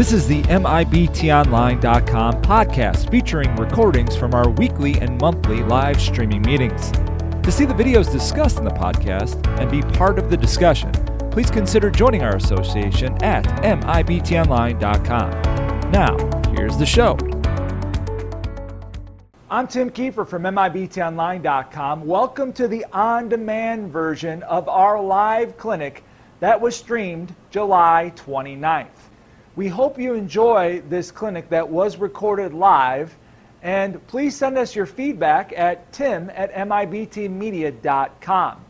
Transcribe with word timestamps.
This 0.00 0.14
is 0.14 0.26
the 0.26 0.40
MIBTOnline.com 0.44 2.40
podcast 2.40 3.10
featuring 3.10 3.54
recordings 3.56 4.16
from 4.16 4.32
our 4.32 4.48
weekly 4.48 4.98
and 4.98 5.20
monthly 5.20 5.62
live 5.62 6.00
streaming 6.00 6.40
meetings. 6.40 6.90
To 6.90 7.52
see 7.52 7.66
the 7.66 7.74
videos 7.74 8.10
discussed 8.10 8.56
in 8.56 8.64
the 8.64 8.70
podcast 8.70 9.46
and 9.60 9.70
be 9.70 9.82
part 9.98 10.18
of 10.18 10.30
the 10.30 10.38
discussion, 10.38 10.90
please 11.30 11.50
consider 11.50 11.90
joining 11.90 12.22
our 12.22 12.36
association 12.36 13.22
at 13.22 13.44
MIBTOnline.com. 13.62 15.30
Now, 15.90 16.16
here's 16.52 16.78
the 16.78 16.86
show. 16.86 17.18
I'm 19.50 19.68
Tim 19.68 19.90
Kiefer 19.90 20.26
from 20.26 20.44
MIBTOnline.com. 20.44 22.06
Welcome 22.06 22.54
to 22.54 22.68
the 22.68 22.86
on 22.94 23.28
demand 23.28 23.92
version 23.92 24.44
of 24.44 24.66
our 24.66 24.98
live 24.98 25.58
clinic 25.58 26.04
that 26.40 26.58
was 26.58 26.74
streamed 26.74 27.34
July 27.50 28.14
29th. 28.16 29.09
We 29.60 29.68
hope 29.68 29.98
you 29.98 30.14
enjoy 30.14 30.82
this 30.88 31.10
clinic 31.10 31.50
that 31.50 31.68
was 31.68 31.98
recorded 31.98 32.54
live. 32.54 33.14
And 33.62 34.06
please 34.06 34.34
send 34.34 34.56
us 34.56 34.74
your 34.74 34.86
feedback 34.86 35.52
at 35.54 35.92
tim 35.92 36.30
at 36.34 36.54
mibtmedia.com. 36.54 38.64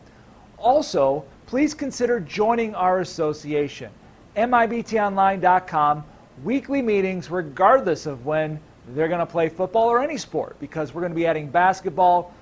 Also, 0.59 1.25
please 1.47 1.75
consider 1.75 2.19
joining 2.19 2.75
our 2.75 2.99
association, 2.99 3.93
mibtonline.com, 4.35 6.05
weekly 6.43 6.83
meetings 6.83 7.31
regardless 7.31 8.07
of 8.07 8.27
when 8.27 8.59
they're 8.89 9.07
going 9.07 9.21
to 9.21 9.27
play 9.27 9.49
football 9.49 9.89
or 9.89 10.03
any 10.03 10.17
sport 10.17 10.57
because 10.59 10.93
we're 10.93 11.03
going 11.03 11.13
to 11.13 11.17
be 11.17 11.29
adding 11.29 11.49
basketball, 11.49 12.35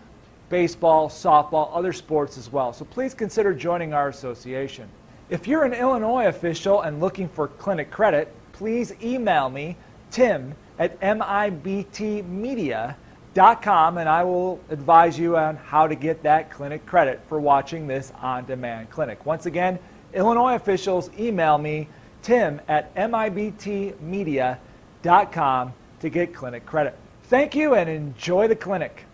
baseball, 0.48 1.10
softball, 1.10 1.68
other 1.74 1.92
sports 1.92 2.38
as 2.38 2.50
well. 2.50 2.72
So 2.72 2.86
please 2.86 3.12
consider 3.12 3.52
joining 3.52 3.92
our 3.92 4.08
association. 4.08 4.88
If 5.28 5.46
you're 5.46 5.64
an 5.64 5.74
Illinois 5.74 6.28
official 6.28 6.80
and 6.80 6.98
looking 6.98 7.28
for 7.28 7.48
clinic 7.48 7.90
credit, 7.90 8.34
please 8.58 8.92
email 9.00 9.48
me, 9.48 9.76
tim 10.10 10.52
at 10.80 11.00
mibtmedia.com, 11.00 13.98
and 13.98 14.08
I 14.08 14.24
will 14.24 14.58
advise 14.68 15.16
you 15.16 15.36
on 15.36 15.54
how 15.56 15.86
to 15.86 15.94
get 15.94 16.24
that 16.24 16.50
clinic 16.50 16.84
credit 16.84 17.20
for 17.28 17.38
watching 17.38 17.86
this 17.86 18.12
on 18.20 18.46
demand 18.46 18.90
clinic. 18.90 19.24
Once 19.24 19.46
again, 19.46 19.78
Illinois 20.12 20.56
officials 20.56 21.08
email 21.18 21.56
me, 21.56 21.88
tim 22.20 22.60
at 22.66 22.92
mibtmedia.com 22.96 25.72
to 26.00 26.10
get 26.10 26.34
clinic 26.34 26.66
credit. 26.66 26.98
Thank 27.24 27.54
you 27.54 27.74
and 27.74 27.88
enjoy 27.88 28.48
the 28.48 28.56
clinic. 28.56 29.04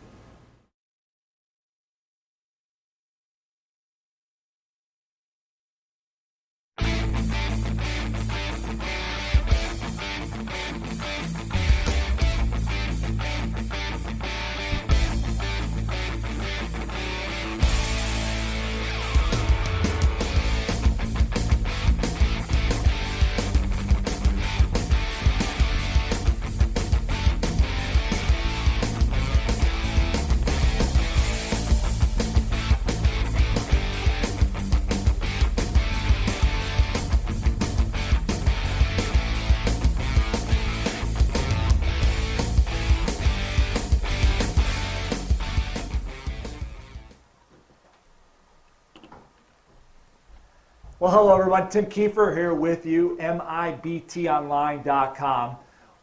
Hello 51.15 51.39
everyone. 51.39 51.69
Tim 51.69 51.87
Kiefer 51.87 52.37
here 52.37 52.55
with 52.55 52.85
you, 52.85 53.17
MIBTOnline.com. 53.21 55.57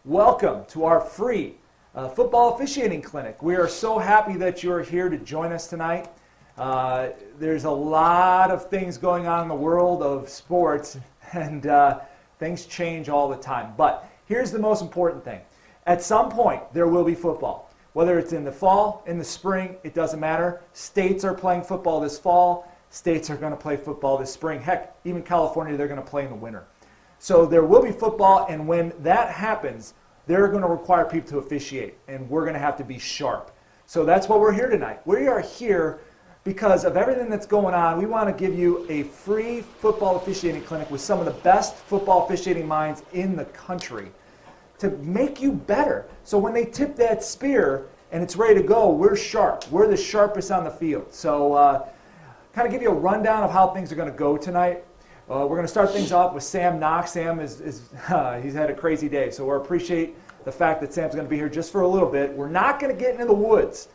Welcome 0.05 0.63
to 0.69 0.85
our 0.85 1.01
free 1.01 1.55
uh, 1.93 2.07
football 2.07 2.55
officiating 2.55 3.01
clinic. 3.01 3.43
We 3.43 3.57
are 3.57 3.67
so 3.67 3.99
happy 3.99 4.37
that 4.37 4.63
you're 4.63 4.81
here 4.81 5.09
to 5.09 5.17
join 5.17 5.51
us 5.51 5.67
tonight. 5.67 6.07
Uh, 6.57 7.09
there's 7.37 7.65
a 7.65 7.69
lot 7.69 8.51
of 8.51 8.69
things 8.69 8.97
going 8.97 9.27
on 9.27 9.41
in 9.41 9.49
the 9.49 9.53
world 9.53 10.01
of 10.01 10.29
sports, 10.29 10.97
and 11.33 11.67
uh, 11.67 11.99
things 12.39 12.65
change 12.65 13.09
all 13.09 13.27
the 13.27 13.35
time. 13.35 13.73
But 13.75 14.09
here's 14.27 14.49
the 14.49 14.59
most 14.59 14.81
important 14.81 15.25
thing 15.25 15.41
at 15.87 16.01
some 16.01 16.29
point, 16.29 16.61
there 16.73 16.87
will 16.87 17.03
be 17.03 17.15
football. 17.15 17.69
Whether 17.91 18.17
it's 18.17 18.31
in 18.31 18.45
the 18.45 18.51
fall, 18.53 19.03
in 19.05 19.17
the 19.17 19.25
spring, 19.25 19.75
it 19.83 19.93
doesn't 19.93 20.21
matter. 20.21 20.61
States 20.71 21.25
are 21.25 21.33
playing 21.33 21.63
football 21.63 21.99
this 21.99 22.17
fall 22.17 22.70
states 22.91 23.29
are 23.29 23.37
going 23.37 23.51
to 23.51 23.57
play 23.57 23.77
football 23.77 24.17
this 24.17 24.31
spring. 24.31 24.61
Heck, 24.61 24.95
even 25.05 25.23
California, 25.23 25.75
they're 25.75 25.87
going 25.87 26.01
to 26.01 26.05
play 26.05 26.23
in 26.23 26.29
the 26.29 26.35
winter. 26.35 26.65
So 27.17 27.45
there 27.45 27.63
will 27.63 27.81
be 27.81 27.91
football, 27.91 28.45
and 28.49 28.67
when 28.67 28.93
that 28.99 29.29
happens, 29.29 29.93
they're 30.27 30.47
going 30.47 30.61
to 30.61 30.67
require 30.67 31.05
people 31.05 31.29
to 31.31 31.37
officiate, 31.39 31.97
and 32.07 32.29
we're 32.29 32.41
going 32.41 32.53
to 32.53 32.59
have 32.59 32.77
to 32.77 32.83
be 32.83 32.99
sharp. 32.99 33.51
So 33.85 34.05
that's 34.05 34.29
why 34.29 34.37
we're 34.37 34.53
here 34.53 34.69
tonight. 34.69 34.99
We 35.05 35.27
are 35.27 35.39
here 35.39 35.99
because 36.43 36.85
of 36.85 36.97
everything 36.97 37.29
that's 37.29 37.45
going 37.45 37.73
on. 37.73 37.97
We 37.97 38.05
want 38.05 38.27
to 38.27 38.33
give 38.33 38.57
you 38.57 38.85
a 38.89 39.03
free 39.03 39.61
football 39.61 40.17
officiating 40.17 40.63
clinic 40.63 40.89
with 40.89 41.01
some 41.01 41.19
of 41.19 41.25
the 41.25 41.39
best 41.41 41.75
football 41.75 42.25
officiating 42.25 42.67
minds 42.67 43.03
in 43.13 43.35
the 43.35 43.45
country 43.45 44.11
to 44.79 44.89
make 44.89 45.41
you 45.41 45.51
better. 45.51 46.07
So 46.23 46.37
when 46.37 46.53
they 46.53 46.65
tip 46.65 46.95
that 46.95 47.23
spear 47.23 47.87
and 48.11 48.23
it's 48.23 48.35
ready 48.35 48.55
to 48.55 48.63
go, 48.63 48.89
we're 48.89 49.15
sharp. 49.15 49.69
We're 49.69 49.87
the 49.87 49.97
sharpest 49.97 50.51
on 50.51 50.63
the 50.63 50.71
field. 50.71 51.13
So, 51.13 51.53
uh, 51.53 51.87
kind 52.53 52.67
of 52.67 52.71
give 52.71 52.81
you 52.81 52.89
a 52.89 52.93
rundown 52.93 53.43
of 53.43 53.51
how 53.51 53.67
things 53.67 53.91
are 53.91 53.95
going 53.95 54.11
to 54.11 54.17
go 54.17 54.37
tonight. 54.37 54.83
Uh, 55.29 55.45
we're 55.47 55.55
going 55.55 55.61
to 55.61 55.67
start 55.67 55.91
things 55.91 56.11
off 56.11 56.33
with 56.33 56.43
Sam 56.43 56.79
Knox. 56.79 57.11
Sam 57.11 57.39
is, 57.39 57.61
is 57.61 57.89
uh, 58.09 58.39
he's 58.41 58.53
had 58.53 58.69
a 58.69 58.73
crazy 58.73 59.07
day, 59.07 59.31
so 59.31 59.45
we 59.45 59.55
appreciate 59.55 60.15
the 60.43 60.51
fact 60.51 60.81
that 60.81 60.93
Sam's 60.93 61.13
going 61.13 61.25
to 61.25 61.29
be 61.29 61.37
here 61.37 61.49
just 61.49 61.71
for 61.71 61.81
a 61.81 61.87
little 61.87 62.09
bit. 62.09 62.33
We're 62.33 62.49
not 62.49 62.79
going 62.79 62.93
to 62.93 62.99
get 62.99 63.13
into 63.13 63.25
the 63.25 63.33
woods. 63.33 63.87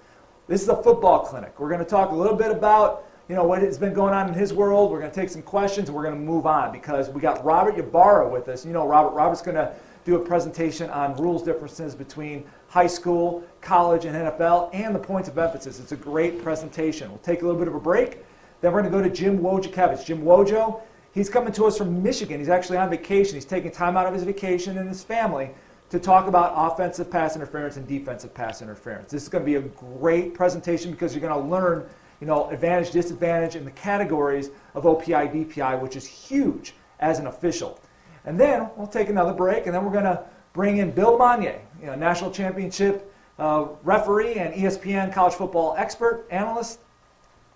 This 0.49 0.63
is 0.63 0.69
a 0.69 0.81
football 0.83 1.21
clinic. 1.21 1.59
We're 1.59 1.69
going 1.69 1.81
to 1.81 1.87
talk 1.87 2.11
a 2.13 2.15
little 2.15 2.37
bit 2.37 2.51
about 2.51 3.05
you 3.29 3.35
know 3.35 3.43
what 3.43 3.61
has 3.61 3.77
been 3.77 3.93
going 3.93 4.15
on 4.15 4.29
in 4.29 4.35
his 4.35 4.55
world. 4.55 4.93
We're 4.93 5.01
going 5.01 5.11
to 5.11 5.21
take 5.21 5.29
some 5.29 5.43
questions 5.43 5.89
and 5.89 5.97
we're 5.97 6.05
going 6.05 6.15
to 6.15 6.21
move 6.21 6.47
on 6.47 6.71
because 6.71 7.11
we 7.11 7.21
got 7.21 7.45
Robert 7.45 7.77
Ybarra 7.77 8.29
with 8.29 8.49
us. 8.49 8.65
You 8.65 8.73
know, 8.73 8.87
Robert. 8.87 9.11
Robert's 9.11 9.43
going 9.43 9.57
to 9.57 9.75
do 10.05 10.15
a 10.15 10.25
presentation 10.25 10.89
on 10.91 11.17
rules 11.17 11.43
differences 11.43 11.97
between 11.97 12.45
high 12.69 12.87
school, 12.87 13.43
college, 13.61 14.05
and 14.05 14.15
NFL, 14.15 14.71
and 14.73 14.95
the 14.95 15.01
points 15.01 15.29
of 15.29 15.37
emphasis. 15.37 15.81
It's 15.81 15.91
a 15.91 15.97
great 15.97 16.41
presentation. 16.45 17.09
We'll 17.09 17.19
take 17.19 17.43
a 17.43 17.45
little 17.45 17.59
bit 17.59 17.67
of 17.67 17.75
a 17.75 17.81
break. 17.81 18.19
Then 18.61 18.73
we're 18.73 18.83
going 18.83 18.93
to 18.93 18.99
go 18.99 19.03
to 19.03 19.15
Jim 19.15 19.39
Wojciechowicz. 19.39 20.05
Jim 20.05 20.23
Wojo, 20.23 20.81
he's 21.13 21.29
coming 21.29 21.53
to 21.53 21.67
us 21.67 21.77
from 21.79 22.03
Michigan. 22.03 22.39
He's 22.39 22.49
actually 22.49 22.79
on 22.79 22.91
vacation. 22.91 23.35
He's 23.35 23.45
taking 23.45 23.71
time 23.71 23.97
out 23.97 24.07
of 24.07 24.15
his 24.15 24.23
vacation 24.23 24.79
and 24.79 24.89
his 24.89 25.05
family 25.05 25.51
to 25.91 26.01
talk 26.01 26.27
about 26.27 26.53
offensive 26.55 27.11
pass 27.11 27.37
interference 27.37 27.77
and 27.77 27.87
defensive 27.87 28.35
pass 28.35 28.61
interference. 28.61 29.11
This 29.11 29.23
is 29.23 29.29
going 29.29 29.45
to 29.45 29.47
be 29.47 29.57
a 29.57 29.61
great 29.61 30.35
presentation 30.35 30.91
because 30.91 31.15
you're 31.15 31.27
going 31.27 31.41
to 31.41 31.49
learn, 31.49 31.87
you 32.21 32.27
know, 32.27 32.49
advantage, 32.51 32.91
disadvantage, 32.91 33.55
and 33.55 33.67
the 33.67 33.73
categories 33.73 34.51
of 34.75 34.85
OPI, 34.85 35.33
DPI, 35.33 35.81
which 35.81 35.95
is 35.97 36.07
huge 36.07 36.75
as 36.99 37.19
an 37.19 37.29
official. 37.29 37.79
And 38.25 38.41
then 38.41 38.69
we'll 38.77 38.89
take 38.89 39.09
another 39.09 39.33
break, 39.33 39.67
and 39.67 39.75
then 39.75 39.85
we're 39.85 39.93
going 39.93 40.05
to 40.05 40.25
bring 40.53 40.79
in 40.79 40.91
Bill 40.91 41.17
LeMonnier, 41.17 41.61
you 41.81 41.87
know, 41.87 41.95
national 41.95 42.33
championship 42.33 43.13
uh, 43.39 43.67
referee 43.85 44.35
and 44.35 44.55
ESPN 44.55 45.13
college 45.13 45.35
football 45.35 45.75
expert, 45.79 46.27
analyst, 46.31 46.81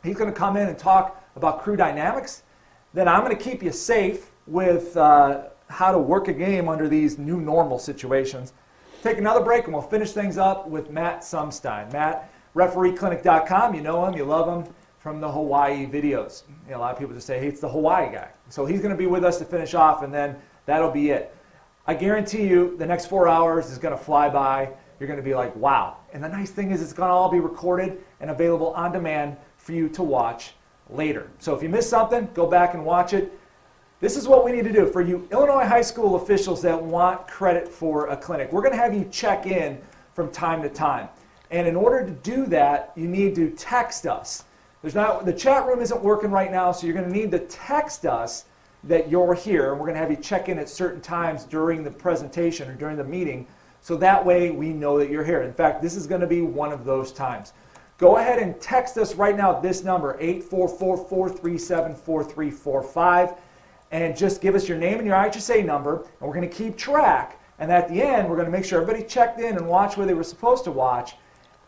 He's 0.03 0.17
going 0.17 0.33
to 0.33 0.39
come 0.39 0.57
in 0.57 0.69
and 0.69 0.79
talk 0.79 1.23
about 1.37 1.63
crew 1.63 1.77
dynamics. 1.77 2.43
Then 2.95 3.09
I'm 3.09 3.25
going 3.25 3.37
to 3.37 3.43
keep 3.43 3.63
you 3.63 3.73
safe 3.73 4.31
with 4.47 4.97
uh, 4.97 5.45
how 5.69 5.93
to 5.93 5.99
work 5.99 6.29
a 6.29 6.33
game 6.33 6.69
under 6.69 6.89
these 6.89 7.19
new 7.19 7.41
normal 7.41 7.79
situations. 7.79 8.53
Take 9.03 9.19
another 9.19 9.41
break 9.41 9.65
and 9.65 9.73
we'll 9.73 9.83
finish 9.83 10.13
things 10.13 10.37
up 10.37 10.69
with 10.69 10.91
Matt 10.91 11.21
Sumstein. 11.21 11.93
Matt, 11.93 12.33
refereeclinic.com. 12.55 13.75
You 13.75 13.81
know 13.81 14.05
him, 14.07 14.15
you 14.15 14.25
love 14.25 14.49
him 14.49 14.73
from 14.99 15.21
the 15.21 15.31
Hawaii 15.31 15.87
videos. 15.87 16.43
You 16.67 16.73
know, 16.73 16.77
a 16.77 16.81
lot 16.81 16.93
of 16.93 16.99
people 16.99 17.15
just 17.15 17.27
say, 17.27 17.39
hey, 17.39 17.49
it's 17.49 17.61
the 17.61 17.69
Hawaii 17.69 18.13
guy. 18.13 18.29
So 18.49 18.67
he's 18.67 18.81
going 18.81 18.93
to 18.93 18.99
be 18.99 19.07
with 19.07 19.25
us 19.25 19.39
to 19.39 19.45
finish 19.47 19.75
off, 19.75 20.03
and 20.03 20.13
then 20.13 20.37
that'll 20.67 20.91
be 20.91 21.11
it. 21.11 21.35
I 21.87 21.95
guarantee 21.95 22.47
you 22.47 22.77
the 22.77 22.87
next 22.87 23.07
four 23.07 23.27
hours 23.27 23.71
is 23.71 23.79
going 23.79 23.97
to 23.97 24.03
fly 24.03 24.29
by. 24.29 24.71
You're 24.99 25.07
going 25.07 25.19
to 25.19 25.25
be 25.25 25.35
like, 25.35 25.57
wow. 25.57 25.97
And 26.13 26.23
the 26.23 26.29
nice 26.29 26.51
thing 26.51 26.71
is, 26.71 26.83
it's 26.83 26.93
going 26.93 27.09
to 27.09 27.13
all 27.15 27.31
be 27.31 27.41
recorded 27.41 28.05
and 28.21 28.31
available 28.31 28.75
on 28.75 28.93
demand 28.93 29.39
for 29.71 29.77
you 29.77 29.89
to 29.89 30.03
watch 30.03 30.55
later. 30.89 31.31
So 31.39 31.55
if 31.55 31.63
you 31.63 31.69
missed 31.69 31.91
something, 31.91 32.29
go 32.35 32.45
back 32.45 32.75
and 32.75 32.85
watch 32.85 33.13
it. 33.13 33.33
This 34.01 34.17
is 34.17 34.27
what 34.27 34.45
we 34.45 34.51
need 34.51 34.65
to 34.65 34.73
do 34.73 34.85
for 34.85 35.01
you 35.01 35.29
Illinois 35.31 35.65
high 35.65 35.83
school 35.83 36.17
officials 36.17 36.61
that 36.63 36.83
want 36.83 37.29
credit 37.29 37.69
for 37.69 38.09
a 38.09 38.17
clinic. 38.17 38.53
We're 38.53 38.63
going 38.63 38.73
to 38.73 38.79
have 38.79 38.93
you 38.93 39.07
check 39.13 39.47
in 39.47 39.81
from 40.13 40.33
time 40.33 40.61
to 40.63 40.69
time. 40.69 41.09
And 41.53 41.69
in 41.69 41.77
order 41.77 42.05
to 42.05 42.11
do 42.11 42.47
that, 42.47 42.91
you 42.97 43.07
need 43.07 43.37
to 43.37 43.51
text 43.51 44.07
us. 44.07 44.43
There's 44.83 44.97
not 44.97 45.25
the 45.25 45.33
chat 45.33 45.67
room 45.67 45.81
isn't 45.81 46.03
working 46.03 46.33
right 46.33 46.51
now, 46.51 46.73
so 46.73 46.89
you're 46.89 46.97
going 46.97 47.09
to 47.09 47.17
need 47.17 47.31
to 47.31 47.39
text 47.39 48.07
us 48.07 48.47
that 48.83 49.09
you're 49.09 49.35
here, 49.35 49.71
and 49.71 49.79
we're 49.79 49.87
going 49.87 49.95
to 49.95 50.01
have 50.01 50.11
you 50.11 50.17
check 50.17 50.49
in 50.49 50.59
at 50.59 50.69
certain 50.69 51.01
times 51.01 51.45
during 51.45 51.85
the 51.85 51.91
presentation 51.93 52.69
or 52.69 52.75
during 52.75 52.97
the 52.97 53.05
meeting, 53.05 53.47
so 53.83 53.97
that 53.99 54.25
way 54.25 54.51
we 54.51 54.73
know 54.73 54.99
that 54.99 55.11
you're 55.11 55.25
here. 55.25 55.43
In 55.43 55.53
fact, 55.53 55.81
this 55.81 55.95
is 55.95 56.09
going 56.09 56.23
to 56.23 56.27
be 56.27 56.41
one 56.41 56.73
of 56.73 56.85
those 56.85 57.13
times. 57.13 57.53
Go 58.01 58.17
ahead 58.17 58.39
and 58.39 58.59
text 58.63 58.97
us 58.97 59.15
right 59.15 59.37
now 59.37 59.55
at 59.55 59.63
this 59.63 59.85
number, 59.85 60.17
844 60.19 60.97
437 61.07 61.95
4345, 61.95 63.35
and 63.91 64.17
just 64.17 64.41
give 64.41 64.55
us 64.55 64.67
your 64.67 64.79
name 64.79 64.97
and 64.97 65.07
your 65.07 65.17
IHSA 65.17 65.67
number, 65.67 65.97
and 65.97 66.07
we're 66.23 66.35
going 66.35 66.49
to 66.49 66.57
keep 66.57 66.79
track. 66.79 67.39
And 67.59 67.71
at 67.71 67.91
the 67.91 68.03
end, 68.03 68.27
we're 68.27 68.37
going 68.37 68.47
to 68.47 68.53
make 68.53 68.65
sure 68.65 68.81
everybody 68.81 69.07
checked 69.07 69.39
in 69.39 69.55
and 69.59 69.69
watched 69.69 69.99
where 69.99 70.07
they 70.07 70.15
were 70.15 70.25
supposed 70.25 70.65
to 70.65 70.71
watch, 70.71 71.17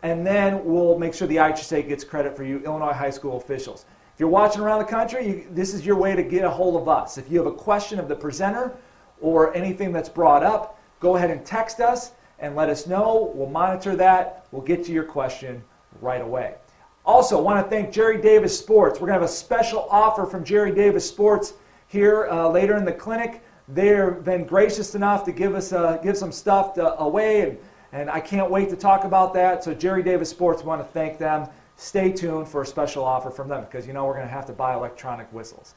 and 0.02 0.26
then 0.26 0.64
we'll 0.64 0.98
make 0.98 1.12
sure 1.12 1.28
the 1.28 1.36
IHSA 1.36 1.86
gets 1.86 2.02
credit 2.02 2.34
for 2.34 2.44
you, 2.44 2.60
Illinois 2.60 2.94
high 2.94 3.10
school 3.10 3.36
officials. 3.36 3.84
If 4.14 4.20
you're 4.20 4.30
watching 4.30 4.62
around 4.62 4.78
the 4.78 4.86
country, 4.86 5.28
you, 5.28 5.46
this 5.50 5.74
is 5.74 5.84
your 5.84 5.96
way 5.96 6.16
to 6.16 6.22
get 6.22 6.46
a 6.46 6.50
hold 6.50 6.80
of 6.80 6.88
us. 6.88 7.18
If 7.18 7.30
you 7.30 7.36
have 7.36 7.46
a 7.46 7.54
question 7.54 7.98
of 7.98 8.08
the 8.08 8.16
presenter 8.16 8.72
or 9.20 9.54
anything 9.54 9.92
that's 9.92 10.08
brought 10.08 10.42
up, 10.42 10.80
go 10.98 11.16
ahead 11.16 11.30
and 11.30 11.44
text 11.44 11.80
us 11.80 12.12
and 12.38 12.56
let 12.56 12.70
us 12.70 12.86
know. 12.86 13.30
We'll 13.34 13.50
monitor 13.50 13.96
that. 13.96 14.46
We'll 14.50 14.62
get 14.62 14.82
to 14.86 14.92
your 14.92 15.04
question 15.04 15.62
right 16.02 16.20
away. 16.20 16.56
Also, 17.04 17.40
want 17.40 17.64
to 17.64 17.68
thank 17.68 17.92
Jerry 17.92 18.20
Davis 18.20 18.56
Sports. 18.56 19.00
We're 19.00 19.08
going 19.08 19.18
to 19.18 19.22
have 19.22 19.30
a 19.30 19.32
special 19.32 19.88
offer 19.90 20.26
from 20.26 20.44
Jerry 20.44 20.72
Davis 20.72 21.08
Sports 21.08 21.54
here 21.88 22.28
uh, 22.30 22.48
later 22.48 22.76
in 22.76 22.84
the 22.84 22.92
clinic. 22.92 23.42
They've 23.68 24.22
been 24.22 24.44
gracious 24.44 24.94
enough 24.94 25.24
to 25.24 25.32
give 25.32 25.54
us 25.54 25.72
uh, 25.72 25.98
give 26.02 26.16
some 26.16 26.32
stuff 26.32 26.74
to, 26.74 26.98
away, 27.00 27.42
and, 27.42 27.58
and 27.92 28.10
I 28.10 28.20
can't 28.20 28.50
wait 28.50 28.68
to 28.70 28.76
talk 28.76 29.04
about 29.04 29.34
that. 29.34 29.64
So, 29.64 29.74
Jerry 29.74 30.02
Davis 30.02 30.28
Sports, 30.28 30.62
want 30.62 30.80
to 30.80 30.88
thank 30.92 31.18
them. 31.18 31.48
Stay 31.76 32.12
tuned 32.12 32.46
for 32.48 32.62
a 32.62 32.66
special 32.66 33.04
offer 33.04 33.30
from 33.30 33.48
them 33.48 33.64
because 33.64 33.86
you 33.86 33.92
know 33.92 34.04
we're 34.04 34.14
going 34.14 34.26
to 34.26 34.32
have 34.32 34.46
to 34.46 34.52
buy 34.52 34.74
electronic 34.74 35.32
whistles. 35.32 35.74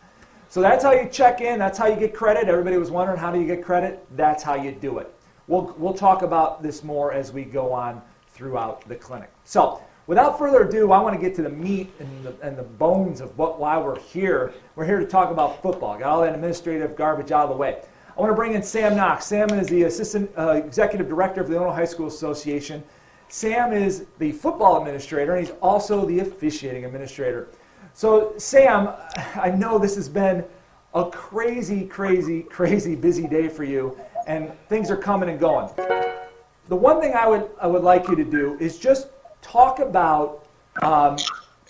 So 0.50 0.62
that's 0.62 0.84
how 0.84 0.92
you 0.92 1.10
check 1.10 1.42
in. 1.42 1.60
That's 1.60 1.78
how 1.78 1.88
you 1.88 1.96
get 1.96 2.14
credit. 2.14 2.48
Everybody 2.48 2.78
was 2.78 2.92
wondering 2.92 3.18
how 3.18 3.32
do 3.32 3.40
you 3.40 3.48
get 3.48 3.64
credit? 3.64 4.06
That's 4.16 4.44
how 4.44 4.56
you 4.56 4.72
do 4.72 5.00
it. 5.00 5.14
We'll, 5.48 5.76
we'll 5.78 5.94
talk 5.94 6.22
about 6.22 6.64
this 6.64 6.84
more 6.84 7.12
as 7.12 7.32
we 7.32 7.44
go 7.44 7.74
on 7.74 8.02
throughout 8.30 8.88
the 8.88 8.96
clinic. 8.96 9.32
So 9.44 9.82
without 10.08 10.38
further 10.38 10.64
ado, 10.64 10.92
I 10.92 11.00
want 11.00 11.16
to 11.16 11.22
get 11.22 11.36
to 11.36 11.42
the 11.42 11.50
meat 11.50 11.92
and 12.00 12.26
the, 12.26 12.36
and 12.42 12.58
the 12.58 12.64
bones 12.64 13.22
of 13.22 13.38
what, 13.38 13.60
why 13.60 13.78
we're 13.78 14.00
here. 14.00 14.54
We're 14.76 14.86
here 14.86 15.00
to 15.00 15.06
talk 15.06 15.32
about 15.32 15.62
football. 15.62 15.98
Got 15.98 16.10
all 16.10 16.22
that 16.22 16.34
administrative 16.34 16.96
garbage 16.96 17.32
out 17.32 17.44
of 17.44 17.50
the 17.50 17.56
way. 17.56 17.82
I 18.18 18.22
want 18.22 18.32
to 18.32 18.36
bring 18.36 18.54
in 18.54 18.64
Sam 18.64 18.96
Knox. 18.96 19.26
Sam 19.26 19.50
is 19.52 19.68
the 19.68 19.84
Assistant 19.84 20.32
uh, 20.38 20.52
Executive 20.52 21.08
Director 21.08 21.42
of 21.42 21.50
the 21.50 21.56
Illinois 21.56 21.74
High 21.74 21.86
School 21.86 22.08
Association. 22.08 22.84
Sam 23.28 23.74
is 23.74 24.06
the 24.20 24.32
football 24.32 24.78
administrator, 24.78 25.36
and 25.36 25.46
he's 25.46 25.56
also 25.62 26.06
the 26.06 26.20
officiating 26.20 26.86
administrator. 26.86 27.50
So, 27.94 28.34
Sam, 28.38 28.90
I 29.36 29.50
know 29.50 29.78
this 29.78 29.96
has 29.96 30.08
been 30.08 30.46
a 30.94 31.10
crazy, 31.10 31.86
crazy, 31.86 32.44
crazy 32.44 32.96
busy 32.96 33.28
day 33.28 33.50
for 33.50 33.64
you 33.64 33.98
and 34.28 34.52
things 34.70 34.90
are 34.90 34.98
coming 34.98 35.30
and 35.30 35.40
going. 35.40 35.70
The 36.68 36.76
one 36.76 37.00
thing 37.00 37.14
I 37.14 37.28
would, 37.28 37.50
I 37.62 37.68
would 37.68 37.84
like 37.84 38.08
you 38.08 38.16
to 38.16 38.24
do 38.24 38.58
is 38.60 38.80
just 38.80 39.08
talk 39.46 39.80
about 39.80 40.48
um, 40.82 41.18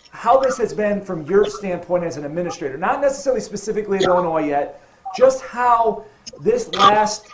how 0.10 0.40
this 0.40 0.58
has 0.58 0.74
been 0.74 1.04
from 1.04 1.26
your 1.26 1.46
standpoint 1.46 2.04
as 2.04 2.16
an 2.18 2.26
administrator, 2.26 2.78
not 2.78 3.02
necessarily 3.02 3.42
specifically 3.42 3.98
at 3.98 4.04
Illinois 4.04 4.48
yet, 4.48 4.82
just 5.16 5.42
how 5.42 6.06
this 6.42 6.74
last 6.74 7.28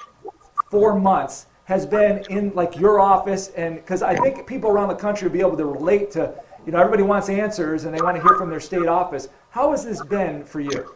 four 0.69 0.99
months 0.99 1.45
has 1.65 1.85
been 1.85 2.23
in 2.29 2.51
like 2.55 2.77
your 2.77 2.99
office 2.99 3.49
and 3.49 3.75
because 3.75 4.01
I 4.01 4.15
think 4.15 4.47
people 4.47 4.71
around 4.71 4.89
the 4.89 4.95
country 4.95 5.27
will 5.27 5.33
be 5.33 5.39
able 5.39 5.57
to 5.57 5.65
relate 5.65 6.11
to, 6.11 6.33
you 6.65 6.71
know, 6.71 6.79
everybody 6.79 7.03
wants 7.03 7.29
answers 7.29 7.85
and 7.85 7.95
they 7.95 8.01
want 8.01 8.17
to 8.17 8.23
hear 8.23 8.35
from 8.35 8.49
their 8.49 8.59
state 8.59 8.88
office. 8.88 9.29
How 9.51 9.71
has 9.71 9.85
this 9.85 10.03
been 10.03 10.43
for 10.43 10.59
you? 10.59 10.95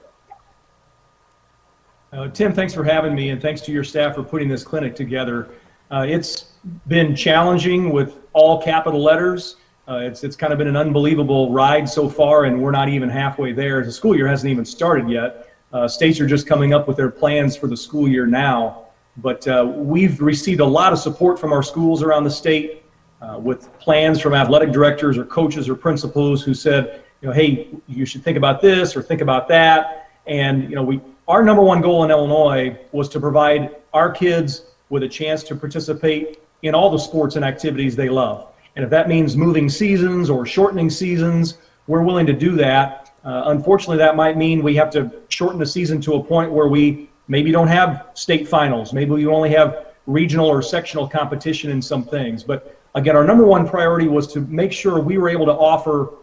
Uh, 2.12 2.30
Tim, 2.30 2.54
thanks 2.54 2.74
for 2.74 2.84
having 2.84 3.14
me, 3.14 3.30
and 3.30 3.42
thanks 3.42 3.62
to 3.62 3.72
your 3.74 3.84
staff 3.84 4.16
for 4.16 4.24
putting 4.24 4.48
this 4.48 4.64
clinic 4.64 4.96
together. 4.96 5.50
Uh, 5.92 6.06
it's 6.08 6.54
been 6.88 7.16
challenging 7.16 7.92
with 7.92 8.18
all 8.34 8.62
capital 8.62 9.02
letters. 9.04 9.58
Uh, 9.88 9.98
it's 9.98 10.24
it's 10.24 10.36
kind 10.36 10.52
of 10.52 10.58
been 10.58 10.68
an 10.68 10.76
unbelievable 10.76 11.52
ride 11.52 11.88
so 11.88 12.10
far, 12.10 12.46
and 12.46 12.60
we're 12.60 12.72
not 12.72 12.90
even 12.90 13.08
halfway 13.08 13.54
there. 13.54 13.84
The 13.84 13.92
school 13.92 14.16
year 14.16 14.28
hasn't 14.28 14.52
even 14.52 14.66
started 14.66 15.10
yet. 15.10 15.54
Uh, 15.72 15.88
states 15.88 16.20
are 16.20 16.26
just 16.26 16.48
coming 16.48 16.74
up 16.74 16.88
with 16.88 16.98
their 16.98 17.12
plans 17.12 17.56
for 17.56 17.68
the 17.68 17.78
school 17.78 18.08
year 18.08 18.26
now. 18.26 18.86
But 19.18 19.48
uh, 19.48 19.72
we've 19.76 20.20
received 20.22 20.60
a 20.60 20.66
lot 20.66 20.92
of 20.92 21.00
support 21.00 21.40
from 21.40 21.54
our 21.54 21.64
schools 21.64 22.02
around 22.02 22.24
the 22.24 22.32
state 22.32 22.84
uh, 23.22 23.38
with 23.40 23.72
plans 23.80 24.20
from 24.20 24.34
athletic 24.34 24.72
directors 24.72 25.18
or 25.18 25.26
coaches 25.26 25.70
or 25.70 25.76
principals 25.76 26.44
who 26.44 26.54
said, 26.54 27.04
you 27.22 27.28
know, 27.28 27.34
hey, 27.34 27.70
you 27.88 28.06
should 28.06 28.24
think 28.24 28.38
about 28.38 28.62
this 28.62 28.96
or 28.96 29.02
think 29.02 29.22
about 29.22 29.48
that. 29.48 30.10
And 30.26 30.64
you 30.64 30.76
know, 30.76 30.84
we 30.84 31.00
our 31.28 31.44
number 31.44 31.64
one 31.64 31.82
goal 31.82 32.04
in 32.04 32.12
Illinois 32.12 32.78
was 32.92 33.10
to 33.10 33.20
provide 33.20 33.76
our 33.94 34.12
kids 34.12 34.75
with 34.90 35.04
a 35.04 35.08
chance 35.08 35.44
to 35.44 35.56
participate 35.56 36.40
in 36.62 36.76
all 36.76 36.90
the 36.90 36.98
sports 36.98 37.36
and 37.36 37.46
activities 37.46 37.96
they 37.96 38.10
love. 38.10 38.48
And 38.76 38.84
if 38.84 38.92
that 38.92 39.08
means 39.08 39.38
moving 39.38 39.70
seasons 39.70 40.30
or 40.30 40.46
shortening 40.46 40.90
seasons, 40.90 41.58
we're 41.88 42.02
willing 42.02 42.26
to 42.26 42.34
do 42.34 42.56
that. 42.58 43.14
Uh, 43.24 43.44
unfortunately, 43.48 43.98
that 43.98 44.16
might 44.16 44.38
mean 44.38 44.62
we 44.62 44.76
have 44.76 44.90
to 44.92 45.12
shorten 45.30 45.60
the 45.60 45.66
season 45.66 46.02
to 46.02 46.16
a 46.16 46.24
point 46.24 46.52
where 46.52 46.68
we 46.68 47.10
maybe 47.28 47.52
don't 47.52 47.68
have 47.68 48.08
state 48.14 48.48
finals. 48.48 48.94
Maybe 48.94 49.12
we 49.12 49.26
only 49.28 49.50
have 49.52 49.88
regional 50.08 50.48
or 50.48 50.62
sectional 50.62 51.08
competition 51.08 51.72
in 51.72 51.82
some 51.82 52.04
things. 52.04 52.44
But 52.44 52.78
again, 52.94 53.16
our 53.16 53.24
number 53.24 53.46
one 53.46 53.68
priority 53.68 54.08
was 54.08 54.28
to 54.34 54.42
make 54.42 54.72
sure 54.72 55.00
we 55.00 55.18
were 55.18 55.30
able 55.30 55.46
to 55.46 55.54
offer 55.54 56.14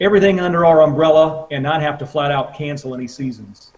everything 0.00 0.40
under 0.40 0.66
our 0.66 0.82
umbrella 0.82 1.46
and 1.50 1.62
not 1.62 1.80
have 1.80 1.98
to 1.98 2.06
flat 2.06 2.30
out 2.30 2.54
cancel 2.54 2.94
any 2.94 3.06
seasons. 3.06 3.71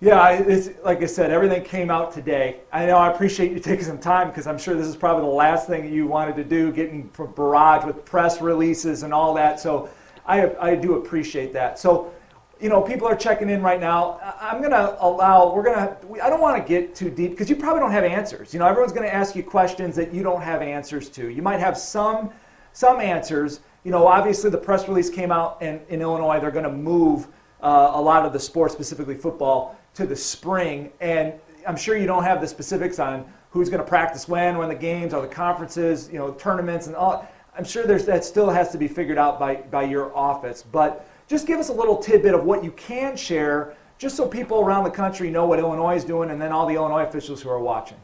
Yeah, 0.00 0.30
it's, 0.30 0.70
like 0.84 1.02
I 1.02 1.06
said, 1.06 1.30
everything 1.30 1.62
came 1.62 1.90
out 1.90 2.12
today. 2.12 2.60
I 2.72 2.84
know 2.84 2.96
I 2.96 3.10
appreciate 3.10 3.52
you 3.52 3.58
taking 3.60 3.84
some 3.84 3.98
time 3.98 4.28
because 4.28 4.46
I'm 4.46 4.58
sure 4.58 4.74
this 4.74 4.86
is 4.86 4.96
probably 4.96 5.22
the 5.22 5.34
last 5.34 5.66
thing 5.66 5.90
you 5.92 6.06
wanted 6.06 6.36
to 6.36 6.44
do, 6.44 6.72
getting 6.72 7.10
barrage 7.36 7.84
with 7.84 8.04
press 8.04 8.40
releases 8.40 9.02
and 9.02 9.14
all 9.14 9.34
that. 9.34 9.60
So 9.60 9.88
I, 10.26 10.54
I 10.56 10.74
do 10.74 10.94
appreciate 10.94 11.52
that. 11.52 11.78
So, 11.78 12.12
you 12.60 12.68
know, 12.68 12.80
people 12.80 13.06
are 13.06 13.16
checking 13.16 13.48
in 13.48 13.62
right 13.62 13.80
now. 13.80 14.18
I'm 14.40 14.58
going 14.58 14.72
to 14.72 14.96
allow, 15.02 15.54
we're 15.54 15.62
going 15.62 15.76
to, 15.76 16.22
I 16.22 16.28
don't 16.28 16.40
want 16.40 16.56
to 16.60 16.68
get 16.68 16.94
too 16.94 17.10
deep 17.10 17.30
because 17.30 17.48
you 17.48 17.56
probably 17.56 17.80
don't 17.80 17.92
have 17.92 18.04
answers. 18.04 18.52
You 18.52 18.58
know, 18.58 18.66
everyone's 18.66 18.92
going 18.92 19.06
to 19.06 19.14
ask 19.14 19.36
you 19.36 19.42
questions 19.42 19.94
that 19.96 20.12
you 20.12 20.22
don't 20.22 20.42
have 20.42 20.60
answers 20.60 21.08
to. 21.10 21.28
You 21.28 21.42
might 21.42 21.60
have 21.60 21.78
some, 21.78 22.30
some 22.72 23.00
answers. 23.00 23.60
You 23.84 23.90
know, 23.90 24.06
obviously 24.06 24.50
the 24.50 24.58
press 24.58 24.88
release 24.88 25.08
came 25.08 25.30
out 25.30 25.58
and 25.60 25.80
in 25.88 26.02
Illinois, 26.02 26.40
they're 26.40 26.50
going 26.50 26.64
to 26.64 26.72
move 26.72 27.28
uh, 27.60 27.92
a 27.94 28.00
lot 28.00 28.26
of 28.26 28.32
the 28.32 28.40
sports, 28.40 28.74
specifically 28.74 29.14
football, 29.14 29.78
to 29.94 30.06
the 30.06 30.16
spring. 30.16 30.92
And 31.00 31.32
I'm 31.66 31.76
sure 31.76 31.96
you 31.96 32.06
don't 32.06 32.24
have 32.24 32.40
the 32.40 32.48
specifics 32.48 32.98
on 32.98 33.24
who's 33.50 33.68
going 33.68 33.82
to 33.82 33.88
practice 33.88 34.28
when, 34.28 34.58
when 34.58 34.68
the 34.68 34.74
games, 34.74 35.14
or 35.14 35.22
the 35.22 35.28
conferences, 35.28 36.10
you 36.12 36.18
know, 36.18 36.32
tournaments, 36.32 36.86
and 36.88 36.96
all. 36.96 37.28
I'm 37.56 37.64
sure 37.64 37.86
there's 37.86 38.04
that 38.06 38.24
still 38.24 38.50
has 38.50 38.70
to 38.70 38.78
be 38.78 38.88
figured 38.88 39.16
out 39.16 39.38
by, 39.38 39.56
by 39.56 39.84
your 39.84 40.14
office. 40.16 40.64
But 40.72 41.08
just 41.28 41.46
give 41.46 41.60
us 41.60 41.68
a 41.68 41.72
little 41.72 41.96
tidbit 41.96 42.34
of 42.34 42.44
what 42.44 42.64
you 42.64 42.72
can 42.72 43.16
share, 43.16 43.76
just 43.96 44.16
so 44.16 44.26
people 44.26 44.60
around 44.60 44.84
the 44.84 44.90
country 44.90 45.30
know 45.30 45.46
what 45.46 45.60
Illinois 45.60 45.94
is 45.94 46.04
doing, 46.04 46.30
and 46.30 46.42
then 46.42 46.50
all 46.50 46.66
the 46.66 46.74
Illinois 46.74 47.04
officials 47.04 47.40
who 47.40 47.48
are 47.48 47.60
watching. 47.60 47.98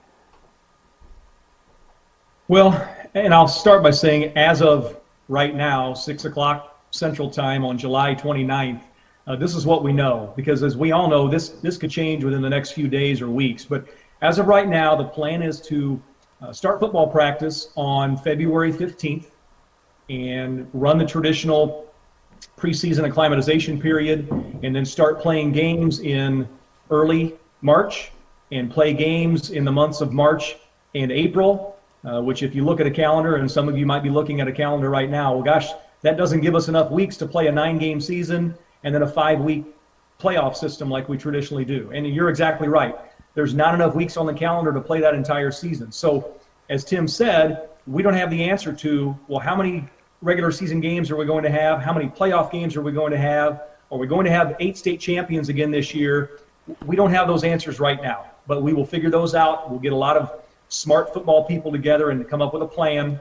Well, 2.46 2.88
and 3.14 3.34
I'll 3.34 3.48
start 3.48 3.82
by 3.82 3.90
saying, 3.90 4.32
as 4.36 4.62
of 4.62 5.00
right 5.28 5.54
now, 5.54 5.94
6 5.94 6.24
o'clock 6.24 6.80
Central 6.90 7.30
Time 7.30 7.64
on 7.64 7.76
July 7.76 8.14
29th, 8.14 8.82
uh, 9.30 9.36
this 9.36 9.54
is 9.54 9.64
what 9.64 9.84
we 9.84 9.92
know 9.92 10.32
because, 10.34 10.64
as 10.64 10.76
we 10.76 10.90
all 10.90 11.08
know, 11.08 11.28
this 11.28 11.50
this 11.50 11.76
could 11.76 11.90
change 11.90 12.24
within 12.24 12.42
the 12.42 12.50
next 12.50 12.72
few 12.72 12.88
days 12.88 13.22
or 13.22 13.30
weeks. 13.30 13.64
But 13.64 13.86
as 14.22 14.40
of 14.40 14.48
right 14.48 14.66
now, 14.66 14.96
the 14.96 15.04
plan 15.04 15.40
is 15.40 15.60
to 15.62 16.02
uh, 16.42 16.52
start 16.52 16.80
football 16.80 17.06
practice 17.06 17.68
on 17.76 18.16
February 18.16 18.72
15th 18.72 19.26
and 20.08 20.68
run 20.72 20.98
the 20.98 21.06
traditional 21.06 21.86
preseason 22.58 23.06
acclimatization 23.06 23.80
period, 23.80 24.28
and 24.64 24.74
then 24.74 24.84
start 24.84 25.20
playing 25.20 25.52
games 25.52 26.00
in 26.00 26.48
early 26.90 27.36
March 27.60 28.10
and 28.50 28.68
play 28.68 28.92
games 28.92 29.50
in 29.50 29.64
the 29.64 29.70
months 29.70 30.00
of 30.00 30.12
March 30.12 30.56
and 30.96 31.12
April. 31.12 31.76
Uh, 32.02 32.20
which, 32.20 32.42
if 32.42 32.54
you 32.54 32.64
look 32.64 32.80
at 32.80 32.86
a 32.86 32.90
calendar, 32.90 33.36
and 33.36 33.48
some 33.48 33.68
of 33.68 33.76
you 33.76 33.84
might 33.84 34.02
be 34.02 34.08
looking 34.08 34.40
at 34.40 34.48
a 34.48 34.52
calendar 34.52 34.88
right 34.88 35.10
now, 35.10 35.34
well, 35.34 35.42
gosh, 35.42 35.68
that 36.00 36.16
doesn't 36.16 36.40
give 36.40 36.54
us 36.54 36.66
enough 36.66 36.90
weeks 36.90 37.18
to 37.18 37.26
play 37.26 37.46
a 37.46 37.52
nine-game 37.52 38.00
season 38.00 38.56
and 38.84 38.94
then 38.94 39.02
a 39.02 39.08
five 39.08 39.40
week 39.40 39.64
playoff 40.20 40.56
system 40.56 40.90
like 40.90 41.08
we 41.08 41.16
traditionally 41.16 41.64
do. 41.64 41.90
And 41.92 42.06
you're 42.06 42.28
exactly 42.28 42.68
right. 42.68 42.94
There's 43.34 43.54
not 43.54 43.74
enough 43.74 43.94
weeks 43.94 44.16
on 44.16 44.26
the 44.26 44.34
calendar 44.34 44.72
to 44.72 44.80
play 44.80 45.00
that 45.00 45.14
entire 45.14 45.50
season. 45.50 45.92
So, 45.92 46.34
as 46.68 46.84
Tim 46.84 47.08
said, 47.08 47.68
we 47.86 48.02
don't 48.02 48.14
have 48.14 48.30
the 48.30 48.44
answer 48.44 48.72
to, 48.72 49.18
well, 49.28 49.40
how 49.40 49.56
many 49.56 49.88
regular 50.22 50.52
season 50.52 50.80
games 50.80 51.10
are 51.10 51.16
we 51.16 51.24
going 51.24 51.42
to 51.44 51.50
have? 51.50 51.80
How 51.80 51.92
many 51.92 52.08
playoff 52.08 52.52
games 52.52 52.76
are 52.76 52.82
we 52.82 52.92
going 52.92 53.12
to 53.12 53.18
have? 53.18 53.62
Are 53.90 53.98
we 53.98 54.06
going 54.06 54.24
to 54.24 54.30
have 54.30 54.56
eight 54.60 54.76
state 54.76 55.00
champions 55.00 55.48
again 55.48 55.70
this 55.70 55.94
year? 55.94 56.40
We 56.84 56.94
don't 56.94 57.10
have 57.10 57.26
those 57.26 57.42
answers 57.42 57.80
right 57.80 58.00
now, 58.00 58.26
but 58.46 58.62
we 58.62 58.72
will 58.72 58.86
figure 58.86 59.10
those 59.10 59.34
out. 59.34 59.70
We'll 59.70 59.80
get 59.80 59.92
a 59.92 59.96
lot 59.96 60.16
of 60.16 60.42
smart 60.68 61.12
football 61.12 61.44
people 61.44 61.72
together 61.72 62.10
and 62.10 62.28
come 62.28 62.42
up 62.42 62.52
with 62.52 62.62
a 62.62 62.68
plan. 62.68 63.18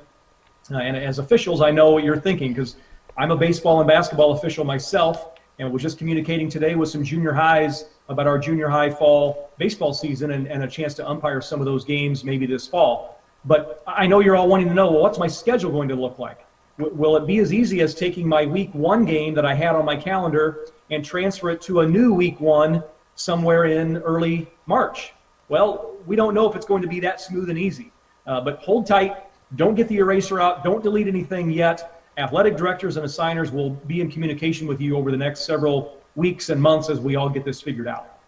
Uh, 0.71 0.77
and 0.77 0.95
as 0.95 1.17
officials, 1.17 1.61
I 1.61 1.71
know 1.71 1.91
what 1.91 2.03
you're 2.03 2.19
thinking 2.19 2.53
because 2.53 2.75
I'm 3.17 3.31
a 3.31 3.37
baseball 3.37 3.79
and 3.79 3.87
basketball 3.87 4.33
official 4.33 4.65
myself 4.65 5.38
and 5.59 5.71
was 5.71 5.81
just 5.81 5.97
communicating 5.97 6.49
today 6.49 6.75
with 6.75 6.89
some 6.89 7.03
junior 7.03 7.33
highs 7.33 7.85
about 8.07 8.25
our 8.25 8.39
junior 8.39 8.69
high 8.69 8.89
fall 8.89 9.51
baseball 9.57 9.93
season 9.93 10.31
and, 10.31 10.47
and 10.47 10.63
a 10.63 10.67
chance 10.67 10.93
to 10.95 11.07
umpire 11.07 11.41
some 11.41 11.59
of 11.59 11.65
those 11.65 11.85
games 11.85 12.23
maybe 12.23 12.45
this 12.45 12.65
fall. 12.65 13.21
But 13.45 13.83
I 13.85 14.07
know 14.07 14.19
you're 14.19 14.35
all 14.35 14.47
wanting 14.47 14.67
to 14.69 14.73
know 14.73 14.91
well, 14.91 15.01
what's 15.01 15.19
my 15.19 15.27
schedule 15.27 15.71
going 15.71 15.89
to 15.89 15.95
look 15.95 16.17
like? 16.17 16.45
W- 16.77 16.95
will 16.95 17.17
it 17.17 17.27
be 17.27 17.39
as 17.39 17.53
easy 17.53 17.81
as 17.81 17.93
taking 17.93 18.27
my 18.27 18.45
week 18.45 18.73
one 18.73 19.05
game 19.05 19.33
that 19.35 19.45
I 19.45 19.53
had 19.53 19.75
on 19.75 19.85
my 19.85 19.95
calendar 19.95 20.65
and 20.89 21.03
transfer 21.03 21.49
it 21.51 21.61
to 21.63 21.81
a 21.81 21.87
new 21.87 22.13
week 22.13 22.39
one 22.39 22.83
somewhere 23.15 23.65
in 23.65 23.97
early 23.97 24.47
March? 24.65 25.13
Well, 25.49 25.95
we 26.05 26.15
don't 26.15 26.33
know 26.33 26.49
if 26.49 26.55
it's 26.55 26.65
going 26.65 26.81
to 26.81 26.87
be 26.87 26.99
that 27.01 27.21
smooth 27.21 27.49
and 27.49 27.59
easy. 27.59 27.91
Uh, 28.25 28.39
but 28.39 28.59
hold 28.59 28.85
tight. 28.87 29.17
Don't 29.55 29.75
get 29.75 29.87
the 29.87 29.97
eraser 29.97 30.39
out. 30.39 30.63
Don't 30.63 30.83
delete 30.83 31.07
anything 31.07 31.49
yet. 31.49 31.98
Athletic 32.19 32.57
directors 32.57 32.97
and 32.97 33.05
assigners 33.05 33.49
will 33.49 33.69
be 33.69 34.01
in 34.01 34.11
communication 34.11 34.67
with 34.67 34.81
you 34.81 34.97
over 34.97 35.09
the 35.09 35.17
next 35.17 35.45
several 35.45 35.97
weeks 36.15 36.49
and 36.49 36.61
months 36.61 36.89
as 36.89 36.99
we 36.99 37.15
all 37.15 37.29
get 37.29 37.45
this 37.45 37.61
figured 37.61 37.87
out. 37.87 38.19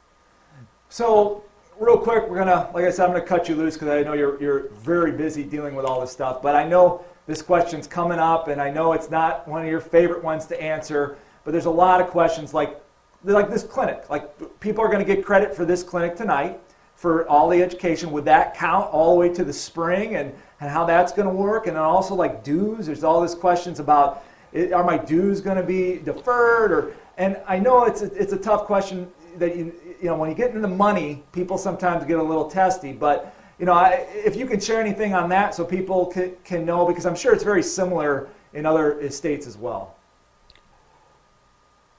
So, 0.87 1.43
real 1.77 1.97
quick, 1.97 2.29
we're 2.29 2.37
gonna, 2.37 2.69
like 2.73 2.85
I 2.85 2.89
said, 2.89 3.05
I'm 3.05 3.11
gonna 3.11 3.25
cut 3.25 3.49
you 3.49 3.55
loose 3.55 3.73
because 3.73 3.89
I 3.89 4.01
know 4.03 4.13
you're 4.13 4.41
you're 4.41 4.69
very 4.69 5.11
busy 5.11 5.43
dealing 5.43 5.75
with 5.75 5.85
all 5.85 5.99
this 5.99 6.11
stuff. 6.11 6.41
But 6.41 6.55
I 6.55 6.65
know 6.65 7.03
this 7.27 7.41
question's 7.41 7.85
coming 7.85 8.17
up, 8.17 8.47
and 8.47 8.61
I 8.61 8.71
know 8.71 8.93
it's 8.93 9.09
not 9.09 9.45
one 9.45 9.61
of 9.61 9.67
your 9.67 9.81
favorite 9.81 10.23
ones 10.23 10.45
to 10.47 10.61
answer. 10.61 11.17
But 11.43 11.51
there's 11.51 11.65
a 11.65 11.71
lot 11.71 11.99
of 11.99 12.07
questions 12.07 12.53
like 12.53 12.81
like 13.23 13.49
this 13.49 13.63
clinic. 13.63 14.09
Like 14.09 14.59
people 14.61 14.83
are 14.85 14.97
to 14.97 15.03
get 15.03 15.25
credit 15.25 15.53
for 15.53 15.65
this 15.65 15.83
clinic 15.83 16.15
tonight 16.15 16.59
for 16.95 17.27
all 17.27 17.49
the 17.49 17.61
education. 17.61 18.11
Would 18.11 18.25
that 18.25 18.55
count 18.55 18.91
all 18.91 19.13
the 19.13 19.19
way 19.19 19.33
to 19.33 19.43
the 19.43 19.53
spring 19.53 20.15
and, 20.15 20.33
and 20.61 20.69
how 20.69 20.85
that's 20.85 21.11
going 21.11 21.27
to 21.27 21.33
work? 21.33 21.67
And 21.67 21.75
then 21.75 21.83
also 21.83 22.15
like 22.15 22.43
dues. 22.43 22.85
There's 22.85 23.03
all 23.03 23.19
these 23.21 23.35
questions 23.35 23.79
about 23.79 24.23
are 24.73 24.83
my 24.83 24.97
dues 24.97 25.41
going 25.41 25.57
to 25.57 25.63
be 25.63 25.97
deferred 25.97 26.71
or 26.71 26.93
and 27.17 27.37
I 27.47 27.57
know 27.57 27.85
it's 27.85 28.01
a, 28.01 28.13
it's 28.13 28.33
a 28.33 28.37
tough 28.37 28.65
question 28.65 29.09
that 29.37 29.55
you 29.55 29.73
you 30.01 30.07
know 30.07 30.15
when 30.15 30.29
you 30.29 30.35
get 30.35 30.53
into 30.53 30.67
money, 30.67 31.23
people 31.31 31.57
sometimes 31.57 32.05
get 32.05 32.19
a 32.19 32.23
little 32.23 32.49
testy, 32.49 32.91
but 32.91 33.33
you 33.59 33.65
know 33.65 33.73
I, 33.73 34.07
if 34.13 34.35
you 34.35 34.45
can 34.45 34.59
share 34.59 34.81
anything 34.81 35.13
on 35.13 35.29
that 35.29 35.55
so 35.55 35.63
people 35.65 36.07
can, 36.07 36.35
can 36.43 36.65
know 36.65 36.85
because 36.85 37.05
I'm 37.05 37.15
sure 37.15 37.33
it's 37.33 37.43
very 37.43 37.63
similar 37.63 38.29
in 38.53 38.65
other 38.65 39.09
states 39.09 39.47
as 39.47 39.57
well. 39.57 39.95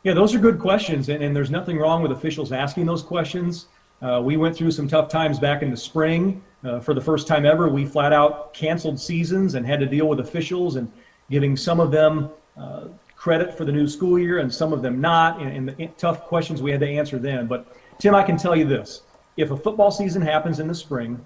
Yeah, 0.03 0.15
those 0.15 0.35
are 0.35 0.39
good 0.39 0.59
questions, 0.59 1.09
and, 1.09 1.23
and 1.23 1.35
there's 1.35 1.51
nothing 1.51 1.79
wrong 1.79 2.03
with 2.03 2.13
officials 2.13 2.53
asking 2.53 2.87
those 2.87 3.03
questions. 3.03 3.67
Uh, 4.03 4.21
we 4.23 4.37
went 4.37 4.57
through 4.57 4.73
some 4.73 4.89
tough 4.89 5.09
times 5.09 5.39
back 5.39 5.63
in 5.63 5.71
the 5.71 5.77
spring. 5.77 6.43
Uh, 6.65 6.79
for 6.81 6.95
the 6.95 7.01
first 7.01 7.27
time 7.27 7.45
ever, 7.45 7.69
we 7.69 7.85
flat 7.85 8.13
out 8.13 8.55
canceled 8.55 8.99
seasons 9.01 9.55
and 9.55 9.67
had 9.67 9.81
to 9.81 9.87
deal 9.87 10.07
with 10.07 10.21
officials 10.21 10.77
and 10.77 10.91
giving 11.31 11.57
some 11.57 11.81
of 11.81 11.91
them 11.91 12.31
uh, 12.57 12.85
credit 13.17 13.57
for 13.57 13.65
the 13.65 13.73
new 13.73 13.87
school 13.87 14.19
year 14.19 14.39
and 14.39 14.53
some 14.53 14.73
of 14.73 14.83
them 14.83 15.01
not, 15.01 15.41
and, 15.41 15.57
and 15.57 15.69
the 15.69 15.87
tough 15.97 16.25
questions 16.25 16.63
we 16.63 16.71
had 16.71 16.81
to 16.81 16.89
answer 16.89 17.19
then. 17.19 17.47
But 17.47 17.77
Tim, 17.99 18.15
I 18.15 18.23
can 18.23 18.37
tell 18.37 18.55
you 18.55 18.65
this: 18.65 19.03
if 19.37 19.51
a 19.51 19.57
football 19.57 19.91
season 19.91 20.23
happens 20.23 20.61
in 20.61 20.69
the 20.69 20.75
spring, 20.75 21.21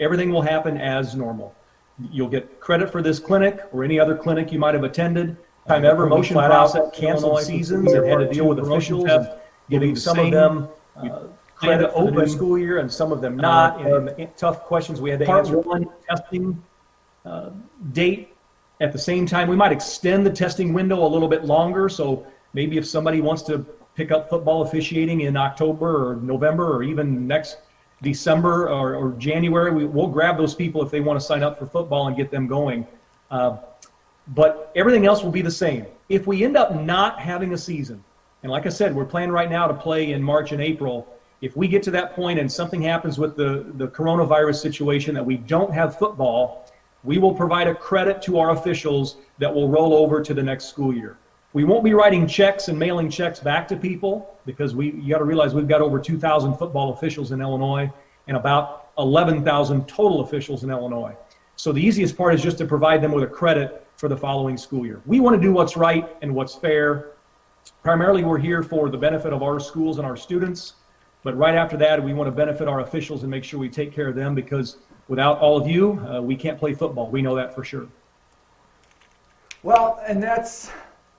everything 0.00 0.30
will 0.30 0.42
happen 0.42 0.76
as 0.76 1.14
normal. 1.14 1.54
You'll 2.10 2.28
get 2.28 2.60
credit 2.60 2.90
for 2.90 3.02
this 3.02 3.20
clinic 3.20 3.60
or 3.72 3.84
any 3.84 4.00
other 4.00 4.16
clinic 4.16 4.50
you 4.50 4.58
might 4.58 4.74
have 4.74 4.82
attended 4.82 5.36
time 5.68 5.84
ever 5.84 6.06
motion 6.06 6.34
flat 6.34 6.50
out 6.50 6.92
canceled 6.92 7.40
seasons 7.42 7.92
and 7.92 8.06
had 8.06 8.18
to 8.18 8.30
deal 8.30 8.46
with 8.46 8.58
officials 8.58 9.04
and 9.04 9.28
giving 9.70 9.96
some 9.96 10.18
of 10.18 10.30
them 10.30 10.68
uh, 10.96 11.24
credit 11.54 11.92
for 11.92 12.10
the 12.10 12.26
school 12.28 12.58
year 12.58 12.78
and 12.78 12.92
some 12.92 13.12
of 13.12 13.20
them 13.20 13.36
not. 13.36 13.80
Uh, 13.80 13.96
and, 13.96 14.08
and 14.10 14.36
tough 14.36 14.62
questions 14.62 15.00
we 15.00 15.10
had 15.10 15.20
to 15.20 15.30
answer. 15.30 15.58
One 15.58 15.88
testing 16.08 16.62
uh, 17.24 17.50
date 17.92 18.34
at 18.80 18.92
the 18.92 18.98
same 18.98 19.26
time. 19.26 19.48
We 19.48 19.56
might 19.56 19.72
extend 19.72 20.26
the 20.26 20.30
testing 20.30 20.72
window 20.72 21.06
a 21.06 21.08
little 21.08 21.28
bit 21.28 21.44
longer. 21.44 21.88
So 21.88 22.26
maybe 22.52 22.76
if 22.76 22.86
somebody 22.86 23.20
wants 23.20 23.42
to 23.44 23.64
pick 23.94 24.10
up 24.10 24.28
football 24.28 24.62
officiating 24.62 25.22
in 25.22 25.36
October 25.36 26.10
or 26.10 26.16
November 26.16 26.76
or 26.76 26.82
even 26.82 27.26
next 27.26 27.58
December 28.02 28.68
or, 28.68 28.94
or 28.94 29.12
January, 29.12 29.70
we, 29.72 29.84
will 29.84 30.08
grab 30.08 30.36
those 30.36 30.54
people 30.54 30.82
if 30.82 30.90
they 30.90 31.00
want 31.00 31.18
to 31.18 31.24
sign 31.24 31.42
up 31.42 31.58
for 31.58 31.66
football 31.66 32.08
and 32.08 32.16
get 32.16 32.30
them 32.30 32.46
going. 32.46 32.86
Uh, 33.30 33.58
but 34.28 34.72
everything 34.74 35.06
else 35.06 35.22
will 35.22 35.30
be 35.30 35.42
the 35.42 35.50
same. 35.50 35.86
If 36.08 36.26
we 36.26 36.44
end 36.44 36.56
up 36.56 36.74
not 36.74 37.20
having 37.20 37.52
a 37.52 37.58
season, 37.58 38.02
and 38.42 38.50
like 38.50 38.66
I 38.66 38.68
said, 38.68 38.94
we're 38.94 39.06
planning 39.06 39.30
right 39.30 39.50
now 39.50 39.66
to 39.66 39.74
play 39.74 40.12
in 40.12 40.22
March 40.22 40.52
and 40.52 40.60
April. 40.60 41.08
If 41.44 41.58
we 41.58 41.68
get 41.68 41.82
to 41.82 41.90
that 41.90 42.14
point 42.14 42.38
and 42.38 42.50
something 42.50 42.80
happens 42.80 43.18
with 43.18 43.36
the, 43.36 43.66
the 43.74 43.88
coronavirus 43.88 44.62
situation 44.62 45.14
that 45.14 45.26
we 45.26 45.36
don't 45.36 45.70
have 45.74 45.98
football, 45.98 46.72
we 47.02 47.18
will 47.18 47.34
provide 47.34 47.68
a 47.68 47.74
credit 47.74 48.22
to 48.22 48.38
our 48.38 48.52
officials 48.52 49.18
that 49.36 49.54
will 49.54 49.68
roll 49.68 49.92
over 49.92 50.22
to 50.22 50.32
the 50.32 50.42
next 50.42 50.70
school 50.70 50.94
year. 50.94 51.18
We 51.52 51.64
won't 51.64 51.84
be 51.84 51.92
writing 51.92 52.26
checks 52.26 52.68
and 52.68 52.78
mailing 52.78 53.10
checks 53.10 53.40
back 53.40 53.68
to 53.68 53.76
people 53.76 54.38
because 54.46 54.74
we 54.74 54.92
you 54.92 55.10
got 55.10 55.18
to 55.18 55.24
realize 55.24 55.52
we've 55.52 55.68
got 55.68 55.82
over 55.82 55.98
2,000 55.98 56.56
football 56.56 56.94
officials 56.94 57.30
in 57.30 57.42
Illinois 57.42 57.92
and 58.26 58.38
about 58.38 58.88
11,000 58.96 59.86
total 59.86 60.22
officials 60.22 60.64
in 60.64 60.70
Illinois. 60.70 61.14
So 61.56 61.72
the 61.72 61.82
easiest 61.82 62.16
part 62.16 62.32
is 62.34 62.42
just 62.42 62.56
to 62.56 62.64
provide 62.64 63.02
them 63.02 63.12
with 63.12 63.22
a 63.22 63.26
credit 63.40 63.86
for 63.98 64.08
the 64.08 64.16
following 64.16 64.56
school 64.56 64.86
year. 64.86 65.02
We 65.04 65.20
want 65.20 65.36
to 65.36 65.42
do 65.42 65.52
what's 65.52 65.76
right 65.76 66.16
and 66.22 66.34
what's 66.34 66.54
fair. 66.54 67.10
Primarily, 67.82 68.24
we're 68.24 68.38
here 68.38 68.62
for 68.62 68.88
the 68.88 68.96
benefit 68.96 69.34
of 69.34 69.42
our 69.42 69.60
schools 69.60 69.98
and 69.98 70.06
our 70.06 70.16
students. 70.16 70.76
But 71.24 71.38
right 71.38 71.54
after 71.54 71.78
that, 71.78 72.04
we 72.04 72.12
want 72.12 72.28
to 72.28 72.30
benefit 72.32 72.68
our 72.68 72.80
officials 72.80 73.22
and 73.22 73.30
make 73.30 73.42
sure 73.42 73.58
we 73.58 73.70
take 73.70 73.92
care 73.92 74.08
of 74.08 74.14
them 74.14 74.34
because 74.34 74.76
without 75.08 75.38
all 75.40 75.56
of 75.56 75.66
you, 75.66 75.98
uh, 76.06 76.20
we 76.20 76.36
can't 76.36 76.58
play 76.58 76.74
football. 76.74 77.10
We 77.10 77.22
know 77.22 77.34
that 77.34 77.54
for 77.54 77.64
sure. 77.64 77.88
Well, 79.62 80.00
and 80.06 80.22
that's 80.22 80.70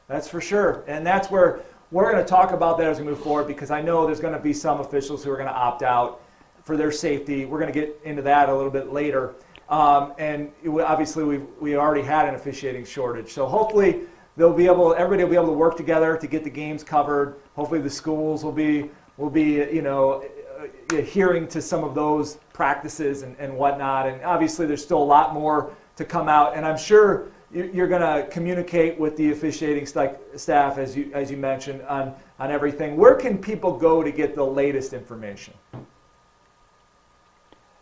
that's 0.07 0.27
for 0.27 0.39
sure. 0.39 0.83
And 0.87 1.05
that's 1.05 1.31
where 1.31 1.61
we're 1.89 2.11
going 2.11 2.23
to 2.23 2.29
talk 2.29 2.51
about 2.51 2.77
that 2.77 2.87
as 2.87 2.99
we 2.99 3.05
move 3.05 3.19
forward 3.19 3.47
because 3.47 3.71
I 3.71 3.81
know 3.81 4.05
there's 4.05 4.19
going 4.19 4.35
to 4.35 4.39
be 4.39 4.53
some 4.53 4.79
officials 4.79 5.23
who 5.23 5.31
are 5.31 5.37
going 5.37 5.49
to 5.49 5.55
opt 5.55 5.81
out 5.81 6.21
for 6.63 6.77
their 6.77 6.91
safety. 6.91 7.45
We're 7.45 7.59
going 7.59 7.73
to 7.73 7.79
get 7.79 7.99
into 8.03 8.21
that 8.21 8.49
a 8.49 8.55
little 8.55 8.71
bit 8.71 8.93
later. 8.93 9.33
Um, 9.69 10.13
and 10.19 10.51
it, 10.63 10.69
obviously, 10.69 11.23
we 11.23 11.37
we 11.59 11.75
already 11.75 12.03
had 12.03 12.29
an 12.29 12.35
officiating 12.35 12.85
shortage. 12.85 13.33
So 13.33 13.47
hopefully, 13.47 14.01
they'll 14.37 14.53
be 14.53 14.67
able, 14.67 14.93
everybody 14.93 15.23
will 15.23 15.31
be 15.31 15.35
able 15.35 15.47
to 15.47 15.53
work 15.53 15.75
together 15.75 16.15
to 16.15 16.27
get 16.27 16.43
the 16.43 16.49
games 16.51 16.83
covered. 16.83 17.37
Hopefully, 17.55 17.81
the 17.81 17.89
schools 17.89 18.43
will 18.43 18.51
be 18.51 18.91
will 19.17 19.29
be 19.29 19.53
you 19.53 19.81
know 19.81 20.23
uh, 20.59 20.95
adhering 20.95 21.47
to 21.49 21.61
some 21.61 21.83
of 21.83 21.95
those 21.95 22.37
practices 22.53 23.21
and, 23.21 23.35
and 23.39 23.55
whatnot. 23.55 24.07
And 24.07 24.23
obviously, 24.23 24.65
there's 24.65 24.83
still 24.83 25.01
a 25.01 25.03
lot 25.03 25.33
more 25.33 25.73
to 25.95 26.05
come 26.05 26.27
out. 26.27 26.55
And 26.55 26.65
I'm 26.65 26.77
sure 26.77 27.27
you're 27.51 27.87
going 27.87 28.01
to 28.01 28.27
communicate 28.29 28.99
with 28.99 29.15
the 29.15 29.31
officiating 29.31 29.85
staff, 29.85 30.77
as 30.77 30.95
you 30.95 31.11
as 31.13 31.31
you 31.31 31.37
mentioned, 31.37 31.81
on 31.83 32.13
on 32.39 32.51
everything. 32.51 32.97
Where 32.97 33.15
can 33.15 33.37
people 33.37 33.77
go 33.77 34.03
to 34.03 34.11
get 34.11 34.35
the 34.35 34.45
latest 34.45 34.93
information? 34.93 35.53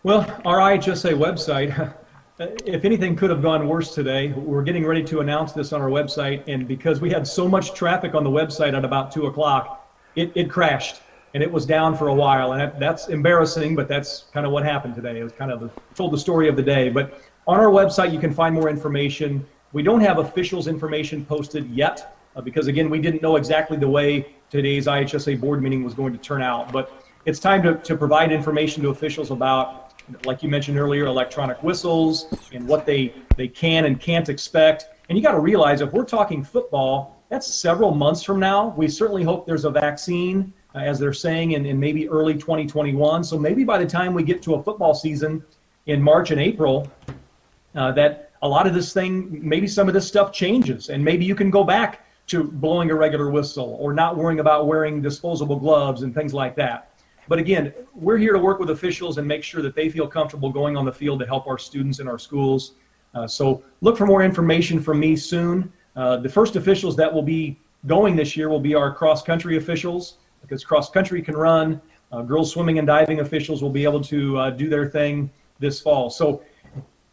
Well, 0.03 0.29
our 0.43 0.57
IHSA 0.57 1.13
website, 1.13 1.95
if 2.65 2.83
anything 2.83 3.15
could 3.15 3.29
have 3.29 3.41
gone 3.41 3.67
worse 3.69 3.95
today, 3.95 4.33
we're 4.33 4.63
getting 4.63 4.85
ready 4.85 5.01
to 5.05 5.21
announce 5.21 5.53
this 5.53 5.71
on 5.71 5.81
our 5.81 5.87
website. 5.87 6.43
And 6.47 6.67
because 6.67 6.99
we 6.99 7.09
had 7.09 7.25
so 7.25 7.47
much 7.47 7.73
traffic 7.73 8.13
on 8.13 8.25
the 8.25 8.29
website 8.29 8.73
at 8.73 8.83
about 8.83 9.13
2 9.13 9.27
o'clock, 9.27 9.89
it, 10.17 10.31
it 10.35 10.49
crashed 10.49 11.01
and 11.33 11.41
it 11.41 11.51
was 11.51 11.65
down 11.65 11.97
for 11.97 12.07
a 12.07 12.13
while. 12.13 12.51
And 12.51 12.61
that, 12.61 12.79
that's 12.79 13.07
embarrassing, 13.07 13.75
but 13.75 13.87
that's 13.87 14.25
kind 14.33 14.45
of 14.45 14.51
what 14.51 14.63
happened 14.63 14.95
today. 14.95 15.19
It 15.19 15.23
was 15.23 15.33
kind 15.33 15.51
of 15.51 15.59
the, 15.59 15.69
told 15.95 16.13
the 16.13 16.17
story 16.17 16.47
of 16.47 16.55
the 16.55 16.61
day. 16.61 16.89
But 16.89 17.21
on 17.47 17.59
our 17.59 17.67
website, 17.67 18.13
you 18.13 18.19
can 18.19 18.33
find 18.33 18.53
more 18.53 18.69
information. 18.69 19.45
We 19.71 19.83
don't 19.83 20.01
have 20.01 20.19
officials 20.19 20.67
information 20.67 21.25
posted 21.25 21.69
yet 21.69 22.15
uh, 22.35 22.41
because, 22.41 22.67
again, 22.67 22.89
we 22.89 22.99
didn't 22.99 23.21
know 23.21 23.35
exactly 23.35 23.77
the 23.77 23.89
way 23.89 24.35
today's 24.49 24.85
IHSA 24.85 25.39
board 25.39 25.61
meeting 25.61 25.83
was 25.83 25.93
going 25.93 26.13
to 26.13 26.19
turn 26.19 26.41
out. 26.41 26.71
But 26.71 27.03
it's 27.25 27.39
time 27.39 27.63
to, 27.63 27.75
to 27.75 27.97
provide 27.97 28.31
information 28.31 28.83
to 28.83 28.89
officials 28.89 29.31
about 29.31 29.83
like 30.25 30.43
you 30.43 30.49
mentioned 30.49 30.77
earlier, 30.77 31.05
electronic 31.05 31.61
whistles 31.63 32.27
and 32.51 32.67
what 32.67 32.85
they, 32.85 33.13
they 33.37 33.47
can 33.47 33.85
and 33.85 33.99
can't 33.99 34.29
expect. 34.29 34.87
And 35.09 35.17
you 35.17 35.23
got 35.23 35.33
to 35.33 35.39
realize 35.39 35.81
if 35.81 35.91
we're 35.91 36.05
talking 36.05 36.43
football, 36.43 37.23
that's 37.29 37.47
several 37.47 37.91
months 37.91 38.23
from 38.23 38.39
now. 38.39 38.73
We 38.77 38.87
certainly 38.87 39.23
hope 39.23 39.45
there's 39.45 39.65
a 39.65 39.71
vaccine, 39.71 40.53
as 40.81 40.99
they're 40.99 41.13
saying, 41.13 41.51
in, 41.51 41.65
in 41.65 41.79
maybe 41.79 42.09
early 42.09 42.33
2021. 42.33 43.23
So 43.23 43.37
maybe 43.37 43.63
by 43.63 43.77
the 43.77 43.85
time 43.85 44.13
we 44.13 44.23
get 44.23 44.41
to 44.43 44.55
a 44.55 44.63
football 44.63 44.93
season 44.95 45.43
in 45.85 46.01
March 46.01 46.31
and 46.31 46.39
April, 46.39 46.89
uh, 47.75 47.91
that 47.93 48.31
a 48.41 48.47
lot 48.47 48.67
of 48.67 48.73
this 48.73 48.93
thing, 48.93 49.39
maybe 49.47 49.67
some 49.67 49.87
of 49.87 49.93
this 49.93 50.07
stuff 50.07 50.31
changes, 50.31 50.89
and 50.89 51.03
maybe 51.03 51.25
you 51.25 51.35
can 51.35 51.49
go 51.49 51.63
back 51.63 52.05
to 52.27 52.43
blowing 52.43 52.89
a 52.91 52.95
regular 52.95 53.29
whistle 53.29 53.77
or 53.79 53.93
not 53.93 54.17
worrying 54.17 54.39
about 54.39 54.67
wearing 54.67 55.01
disposable 55.01 55.57
gloves 55.57 56.03
and 56.03 56.13
things 56.13 56.33
like 56.33 56.55
that. 56.55 56.89
But 57.27 57.39
again, 57.39 57.73
we're 57.93 58.17
here 58.17 58.33
to 58.33 58.39
work 58.39 58.59
with 58.59 58.69
officials 58.69 59.17
and 59.17 59.27
make 59.27 59.43
sure 59.43 59.61
that 59.61 59.75
they 59.75 59.89
feel 59.89 60.07
comfortable 60.07 60.49
going 60.49 60.75
on 60.75 60.85
the 60.85 60.91
field 60.91 61.19
to 61.19 61.25
help 61.25 61.47
our 61.47 61.57
students 61.57 61.99
in 61.99 62.07
our 62.07 62.19
schools. 62.19 62.73
Uh, 63.13 63.27
so 63.27 63.63
look 63.81 63.97
for 63.97 64.05
more 64.05 64.23
information 64.23 64.81
from 64.81 64.99
me 64.99 65.15
soon. 65.15 65.71
Uh, 65.95 66.17
the 66.17 66.29
first 66.29 66.55
officials 66.55 66.95
that 66.95 67.13
will 67.13 67.21
be 67.23 67.59
going 67.85 68.15
this 68.15 68.35
year 68.35 68.49
will 68.49 68.59
be 68.59 68.75
our 68.75 68.93
cross 68.93 69.23
country 69.23 69.57
officials 69.57 70.17
because 70.43 70.63
cross 70.63 70.91
country 70.91 71.21
can 71.21 71.35
run. 71.35 71.81
Uh, 72.11 72.21
girls 72.21 72.51
swimming 72.51 72.77
and 72.77 72.85
diving 72.85 73.21
officials 73.21 73.63
will 73.63 73.71
be 73.71 73.83
able 73.83 74.01
to 74.01 74.37
uh, 74.37 74.49
do 74.51 74.69
their 74.69 74.87
thing 74.87 75.31
this 75.59 75.81
fall. 75.81 76.11
So 76.11 76.43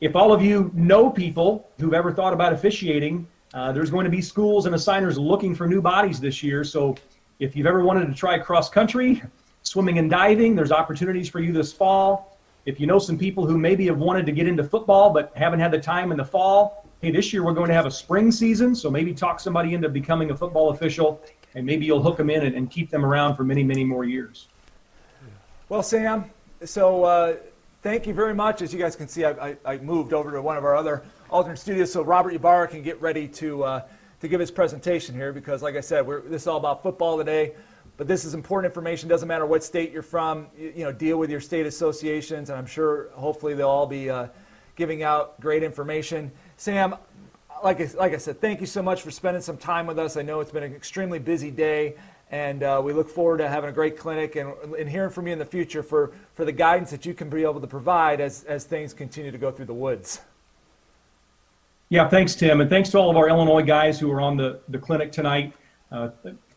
if 0.01 0.15
all 0.15 0.33
of 0.33 0.43
you 0.43 0.71
know 0.75 1.09
people 1.09 1.71
who've 1.79 1.95
ever 1.95 2.13
thought 2.13 2.35
about 2.35 2.53
officiating, 2.53 3.27
uh, 3.55 3.73
there's 3.73 3.91
going 3.91 4.05
to 4.05 4.11
be 4.11 4.21
schools 4.21 4.67
and 4.67 4.75
assigners 4.75 5.19
looking 5.19 5.55
for 5.55 5.67
new 5.67 5.81
bodies 5.81 6.21
this 6.21 6.43
year. 6.43 6.65
So 6.65 6.97
if 7.39 7.57
you've 7.57 7.67
ever 7.67 7.83
wanted 7.83 8.07
to 8.07 8.15
try 8.15 8.39
cross 8.39 8.69
country, 8.69 9.23
swimming 9.63 9.99
and 9.99 10.11
diving, 10.11 10.55
there's 10.55 10.73
opportunities 10.73 11.29
for 11.29 11.41
you 11.41 11.53
this 11.53 11.73
fall. 11.73 12.39
If 12.67 12.79
you 12.79 12.87
know 12.87 12.99
some 12.99 13.19
people 13.19 13.47
who 13.47 13.57
maybe 13.57 13.87
have 13.87 13.99
wanted 13.99 14.27
to 14.27 14.33
get 14.33 14.47
into 14.47 14.65
football 14.65 15.11
but 15.11 15.33
haven't 15.35 15.61
had 15.61 15.73
the 15.73 15.81
time 15.81 16.13
in 16.13 16.19
the 16.19 16.25
fall, 16.25 16.87
hey, 17.01 17.11
this 17.11 17.33
year 17.33 17.43
we're 17.43 17.55
going 17.55 17.69
to 17.69 17.75
have 17.75 17.87
a 17.87 17.91
spring 17.91 18.31
season, 18.31 18.75
so 18.75 18.91
maybe 18.91 19.15
talk 19.15 19.41
somebody 19.41 19.73
into 19.73 19.89
becoming 19.89 20.31
a 20.31 20.37
football 20.37 20.71
official, 20.71 21.23
and 21.55 21.67
maybe 21.67 21.85
you'll 21.85 22.03
hook 22.03 22.17
them 22.17 22.31
in 22.31 22.45
and, 22.45 22.55
and 22.55 22.71
keep 22.71 22.91
them 22.91 23.05
around 23.05 23.37
for 23.37 23.45
many, 23.45 23.63
many 23.63 23.85
more 23.85 24.05
years. 24.05 24.49
Well, 25.69 25.83
Sam, 25.83 26.31
so 26.65 27.05
uh, 27.05 27.37
thank 27.83 28.07
you 28.07 28.15
very 28.15 28.35
much. 28.35 28.63
As 28.63 28.73
you 28.73 28.79
guys 28.79 28.97
can 28.97 29.09
see, 29.09 29.25
I, 29.25 29.51
I, 29.51 29.57
I, 29.65 29.79
moved 29.79 30.13
over 30.13 30.31
to 30.33 30.43
one 30.43 30.57
of 30.57 30.65
our 30.65 30.77
other 30.77 31.03
alternate 31.31 31.59
studios 31.59 31.93
so 31.93 32.03
Robert 32.03 32.35
Ybarra 32.35 32.69
can 32.69 32.83
get 32.83 33.01
ready 33.01 33.29
to, 33.29 33.65
uh, 33.65 33.83
to 34.21 34.29
give 34.29 34.41
his 34.41 34.51
presentation 34.51 35.15
here 35.15 35.33
because, 35.33 35.63
like 35.63 35.77
I 35.77 35.81
said, 35.81 36.07
this 36.27 36.43
is 36.43 36.49
all 36.49 36.59
about 36.59 36.83
football 36.83 37.17
today. 37.17 37.53
But 37.97 38.09
this 38.09 38.25
is 38.25 38.33
important 38.33 38.71
information. 38.71 39.11
Doesn't 39.11 39.29
matter 39.29 39.45
what 39.45 39.63
state 39.63 39.93
you're 39.93 40.03
from. 40.03 40.47
You, 40.59 40.73
you 40.77 40.85
know, 40.85 40.93
deal 40.93 41.19
with 41.19 41.31
your 41.31 41.41
state 41.41 41.67
associations, 41.67 42.49
and 42.49 42.59
I'm 42.59 42.65
sure, 42.65 43.11
hopefully, 43.13 43.53
they'll 43.53 43.69
all 43.69 43.87
be 43.87 44.09
uh, 44.09 44.29
giving 44.75 45.03
out 45.03 45.39
great 45.39 45.63
information. 45.63 46.33
Sam, 46.57 46.95
like 47.63 47.81
I, 47.81 47.89
like 47.97 48.13
I 48.13 48.17
said, 48.17 48.41
thank 48.41 48.61
you 48.61 48.67
so 48.67 48.83
much 48.83 49.03
for 49.03 49.11
spending 49.11 49.43
some 49.43 49.57
time 49.57 49.87
with 49.87 49.99
us. 49.99 50.17
I 50.17 50.23
know 50.23 50.41
it's 50.41 50.51
been 50.51 50.63
an 50.63 50.75
extremely 50.75 51.19
busy 51.19 51.51
day, 51.51 51.95
and 52.31 52.63
uh, 52.63 52.81
we 52.83 52.93
look 52.93 53.09
forward 53.09 53.39
to 53.39 53.49
having 53.49 53.71
a 53.71 53.73
great 53.73 53.99
clinic 53.99 54.37
and, 54.37 54.53
and 54.79 54.89
hearing 54.89 55.11
from 55.11 55.27
you 55.27 55.33
in 55.33 55.39
the 55.39 55.47
future 55.47 55.83
for, 55.83 56.13
for 56.35 56.45
the 56.45 56.53
guidance 56.53 56.91
that 56.91 57.05
you 57.05 57.15
can 57.15 57.29
be 57.29 57.43
able 57.43 57.61
to 57.61 57.67
provide 57.67 58.21
as, 58.21 58.45
as 58.45 58.65
things 58.65 58.95
continue 58.95 59.31
to 59.31 59.39
go 59.39 59.51
through 59.51 59.67
the 59.67 59.75
woods. 59.75 60.21
Yeah, 61.89 62.09
thanks, 62.09 62.35
Tim, 62.37 62.61
and 62.61 62.71
thanks 62.71 62.89
to 62.91 62.99
all 62.99 63.11
of 63.11 63.17
our 63.17 63.29
Illinois 63.29 63.63
guys 63.63 63.99
who 63.99 64.11
are 64.13 64.21
on 64.21 64.37
the, 64.37 64.61
the 64.69 64.79
clinic 64.79 65.11
tonight. 65.11 65.53
Uh, 65.91 66.11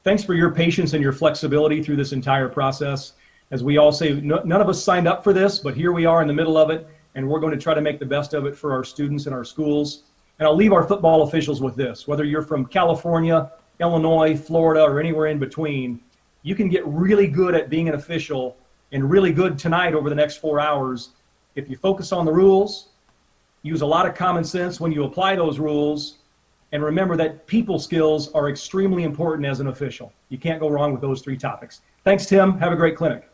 thanks 0.03 0.23
for 0.23 0.35
your 0.35 0.51
patience 0.51 0.93
and 0.93 1.01
your 1.01 1.13
flexibility 1.13 1.81
through 1.81 1.95
this 1.95 2.11
entire 2.11 2.47
process. 2.47 3.13
As 3.49 3.63
we 3.63 3.77
all 3.77 3.91
say, 3.91 4.13
no, 4.13 4.41
none 4.45 4.61
of 4.61 4.69
us 4.69 4.83
signed 4.83 5.07
up 5.07 5.23
for 5.23 5.33
this, 5.33 5.59
but 5.59 5.75
here 5.75 5.91
we 5.91 6.05
are 6.05 6.21
in 6.21 6.27
the 6.27 6.33
middle 6.33 6.57
of 6.57 6.69
it 6.69 6.87
and 7.15 7.27
we're 7.27 7.39
going 7.39 7.51
to 7.51 7.59
try 7.59 7.73
to 7.73 7.81
make 7.81 7.99
the 7.99 8.05
best 8.05 8.33
of 8.33 8.45
it 8.45 8.55
for 8.55 8.71
our 8.73 8.83
students 8.83 9.25
and 9.25 9.35
our 9.35 9.43
schools. 9.43 10.03
And 10.39 10.47
I'll 10.47 10.55
leave 10.55 10.73
our 10.73 10.83
football 10.83 11.23
officials 11.23 11.61
with 11.61 11.75
this 11.75 12.07
whether 12.07 12.23
you're 12.23 12.41
from 12.41 12.65
California, 12.65 13.51
Illinois, 13.79 14.35
Florida, 14.35 14.83
or 14.83 14.99
anywhere 14.99 15.27
in 15.27 15.39
between, 15.39 15.99
you 16.41 16.55
can 16.55 16.69
get 16.69 16.85
really 16.87 17.27
good 17.27 17.55
at 17.55 17.69
being 17.69 17.87
an 17.87 17.95
official 17.95 18.57
and 18.91 19.09
really 19.09 19.31
good 19.31 19.57
tonight 19.57 19.93
over 19.93 20.09
the 20.09 20.15
next 20.15 20.37
four 20.37 20.59
hours 20.59 21.11
if 21.55 21.69
you 21.69 21.77
focus 21.77 22.11
on 22.11 22.25
the 22.25 22.31
rules, 22.31 22.89
use 23.61 23.81
a 23.81 23.85
lot 23.85 24.07
of 24.07 24.15
common 24.15 24.43
sense 24.43 24.79
when 24.79 24.91
you 24.91 25.03
apply 25.03 25.35
those 25.35 25.59
rules, 25.59 26.17
and 26.71 26.83
remember 26.83 27.15
that 27.15 27.45
people 27.45 27.77
skills 27.77 28.31
are 28.31 28.49
extremely 28.49 29.03
important 29.03 29.45
as 29.45 29.59
an 29.59 29.67
official. 29.67 30.11
You 30.29 30.39
can't 30.39 30.59
go 30.59 30.69
wrong 30.69 30.91
with 30.91 31.01
those 31.01 31.21
three 31.21 31.37
topics. 31.37 31.81
Thanks, 32.03 32.25
Tim. 32.25 32.57
Have 32.57 32.71
a 32.71 32.75
great 32.75 32.95
clinic. 32.95 33.29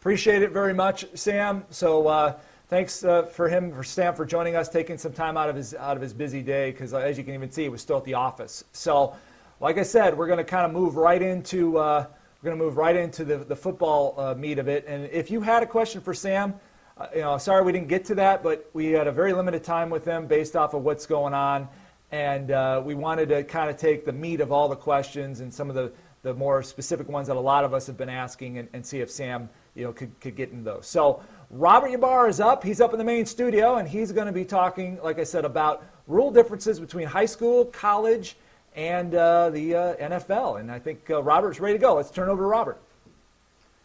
Appreciate 0.00 0.42
it 0.42 0.52
very 0.52 0.72
much, 0.72 1.06
Sam. 1.14 1.64
So, 1.70 2.08
uh, 2.08 2.34
thanks 2.68 3.04
uh, 3.04 3.24
for 3.24 3.48
him 3.48 3.72
for 3.72 3.84
Sam, 3.84 4.14
for 4.14 4.24
joining 4.24 4.56
us, 4.56 4.68
taking 4.68 4.98
some 4.98 5.12
time 5.12 5.36
out 5.36 5.48
of 5.48 5.56
his 5.56 5.74
out 5.74 5.96
of 5.96 6.02
his 6.02 6.12
busy 6.12 6.42
day 6.42 6.70
because 6.70 6.94
uh, 6.94 6.98
as 6.98 7.18
you 7.18 7.24
can 7.24 7.34
even 7.34 7.50
see, 7.50 7.64
he 7.64 7.68
was 7.68 7.80
still 7.80 7.98
at 7.98 8.04
the 8.04 8.14
office. 8.14 8.64
So, 8.72 9.14
like 9.60 9.78
I 9.78 9.82
said, 9.82 10.16
we're 10.16 10.26
going 10.26 10.38
to 10.38 10.44
kind 10.44 10.66
of 10.66 10.72
move 10.72 10.96
right 10.96 11.20
into 11.20 11.78
uh, 11.78 12.06
we're 12.42 12.50
going 12.50 12.58
to 12.58 12.64
move 12.64 12.76
right 12.76 12.96
into 12.96 13.24
the 13.24 13.38
the 13.38 13.56
football 13.56 14.14
uh, 14.18 14.34
meat 14.34 14.58
of 14.58 14.68
it. 14.68 14.84
And 14.86 15.04
if 15.10 15.30
you 15.30 15.40
had 15.40 15.62
a 15.62 15.66
question 15.66 16.00
for 16.00 16.14
Sam, 16.14 16.54
uh, 16.96 17.08
you 17.14 17.20
know, 17.20 17.38
sorry 17.38 17.62
we 17.64 17.72
didn't 17.72 17.88
get 17.88 18.04
to 18.06 18.14
that, 18.16 18.42
but 18.42 18.68
we 18.72 18.86
had 18.92 19.06
a 19.06 19.12
very 19.12 19.32
limited 19.32 19.64
time 19.64 19.90
with 19.90 20.04
him 20.04 20.26
based 20.26 20.56
off 20.56 20.74
of 20.74 20.82
what's 20.82 21.06
going 21.06 21.34
on, 21.34 21.68
and 22.12 22.50
uh, 22.50 22.82
we 22.84 22.94
wanted 22.94 23.28
to 23.28 23.44
kind 23.44 23.70
of 23.70 23.76
take 23.76 24.04
the 24.04 24.12
meat 24.12 24.40
of 24.40 24.52
all 24.52 24.68
the 24.68 24.76
questions 24.76 25.40
and 25.40 25.52
some 25.52 25.68
of 25.68 25.74
the 25.74 25.92
the 26.22 26.32
more 26.32 26.62
specific 26.62 27.06
ones 27.06 27.28
that 27.28 27.36
a 27.36 27.40
lot 27.40 27.64
of 27.64 27.74
us 27.74 27.86
have 27.86 27.98
been 27.98 28.08
asking 28.08 28.56
and, 28.56 28.68
and 28.72 28.84
see 28.84 29.00
if 29.00 29.10
Sam 29.10 29.48
you 29.74 29.84
know 29.84 29.92
could, 29.92 30.18
could 30.20 30.34
get 30.34 30.50
into 30.50 30.64
those. 30.64 30.86
So 30.86 31.22
Robert 31.50 31.88
Ybarra 31.88 32.28
is 32.28 32.40
up. 32.40 32.64
He's 32.64 32.80
up 32.80 32.92
in 32.92 32.98
the 32.98 33.04
main 33.04 33.26
studio, 33.26 33.76
and 33.76 33.88
he's 33.88 34.12
going 34.12 34.26
to 34.26 34.32
be 34.32 34.44
talking, 34.44 34.98
like 35.02 35.18
I 35.18 35.24
said, 35.24 35.44
about 35.44 35.84
rule 36.06 36.30
differences 36.30 36.80
between 36.80 37.06
high 37.06 37.26
school, 37.26 37.66
college, 37.66 38.36
and 38.74 39.14
uh, 39.14 39.50
the 39.50 39.74
uh, 39.74 39.94
NFL. 39.96 40.60
And 40.60 40.70
I 40.70 40.78
think 40.78 41.08
uh, 41.10 41.22
Robert's 41.22 41.60
ready 41.60 41.74
to 41.74 41.78
go. 41.78 41.94
Let's 41.94 42.10
turn 42.10 42.28
over 42.28 42.42
to 42.42 42.46
Robert. 42.46 42.80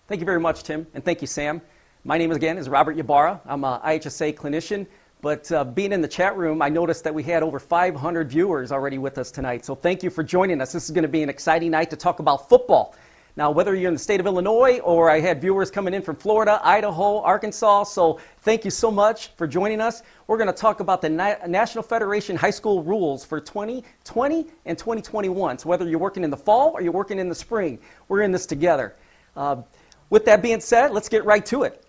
Thank 0.07 0.19
you 0.19 0.25
very 0.25 0.39
much, 0.39 0.63
Tim, 0.63 0.87
and 0.93 1.03
thank 1.03 1.21
you, 1.21 1.27
Sam. 1.27 1.61
My 2.03 2.17
name 2.17 2.31
again 2.31 2.57
is 2.57 2.69
Robert 2.69 2.97
Ybarra. 2.97 3.41
I'm 3.45 3.63
a 3.63 3.79
IHSA 3.85 4.35
clinician, 4.35 4.87
but 5.21 5.51
uh, 5.51 5.63
being 5.63 5.91
in 5.91 6.01
the 6.01 6.07
chat 6.07 6.35
room, 6.35 6.61
I 6.61 6.69
noticed 6.69 7.03
that 7.03 7.13
we 7.13 7.23
had 7.23 7.43
over 7.43 7.59
500 7.59 8.29
viewers 8.29 8.71
already 8.71 8.97
with 8.97 9.17
us 9.17 9.31
tonight. 9.31 9.65
So 9.65 9.75
thank 9.75 10.01
you 10.01 10.09
for 10.09 10.23
joining 10.23 10.61
us. 10.61 10.71
This 10.71 10.85
is 10.85 10.91
going 10.91 11.03
to 11.03 11.09
be 11.09 11.21
an 11.21 11.29
exciting 11.29 11.71
night 11.71 11.89
to 11.91 11.95
talk 11.95 12.19
about 12.19 12.49
football. 12.49 12.95
Now, 13.35 13.51
whether 13.51 13.75
you're 13.75 13.87
in 13.87 13.93
the 13.93 13.99
state 13.99 14.19
of 14.19 14.25
Illinois 14.25 14.79
or 14.79 15.09
I 15.09 15.19
had 15.19 15.39
viewers 15.39 15.71
coming 15.71 15.93
in 15.93 16.01
from 16.01 16.15
Florida, 16.15 16.59
Idaho, 16.63 17.21
Arkansas, 17.21 17.83
so 17.83 18.19
thank 18.39 18.65
you 18.65 18.71
so 18.71 18.91
much 18.91 19.29
for 19.37 19.47
joining 19.47 19.79
us. 19.79 20.01
We're 20.27 20.37
going 20.37 20.47
to 20.47 20.53
talk 20.53 20.79
about 20.79 21.01
the 21.01 21.09
Na- 21.09 21.35
National 21.47 21.83
Federation 21.83 22.35
High 22.35 22.49
School 22.49 22.83
rules 22.83 23.23
for 23.23 23.39
2020 23.39 24.47
and 24.65 24.77
2021. 24.77 25.59
So, 25.59 25.69
whether 25.69 25.87
you're 25.87 25.99
working 25.99 26.23
in 26.23 26.29
the 26.29 26.37
fall 26.37 26.71
or 26.71 26.81
you're 26.81 26.91
working 26.91 27.19
in 27.19 27.29
the 27.29 27.35
spring, 27.35 27.79
we're 28.07 28.21
in 28.21 28.31
this 28.31 28.45
together. 28.45 28.95
Uh, 29.35 29.61
with 30.09 30.25
that 30.25 30.41
being 30.41 30.59
said, 30.59 30.91
let's 30.91 31.09
get 31.09 31.23
right 31.23 31.45
to 31.45 31.63
it. 31.63 31.85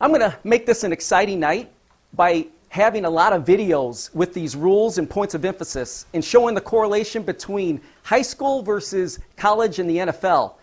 I'm 0.00 0.10
going 0.10 0.20
to 0.20 0.36
make 0.44 0.66
this 0.66 0.84
an 0.84 0.92
exciting 0.92 1.40
night 1.40 1.70
by 2.12 2.46
having 2.68 3.04
a 3.04 3.10
lot 3.10 3.32
of 3.32 3.44
videos 3.44 4.14
with 4.14 4.34
these 4.34 4.54
rules 4.54 4.98
and 4.98 5.08
points 5.08 5.34
of 5.34 5.44
emphasis 5.44 6.06
and 6.14 6.24
showing 6.24 6.54
the 6.54 6.60
correlation 6.60 7.22
between 7.22 7.80
high 8.02 8.22
school 8.22 8.62
versus 8.62 9.18
college 9.36 9.78
and 9.78 9.88
the 9.88 9.96
NFL. 9.96 10.54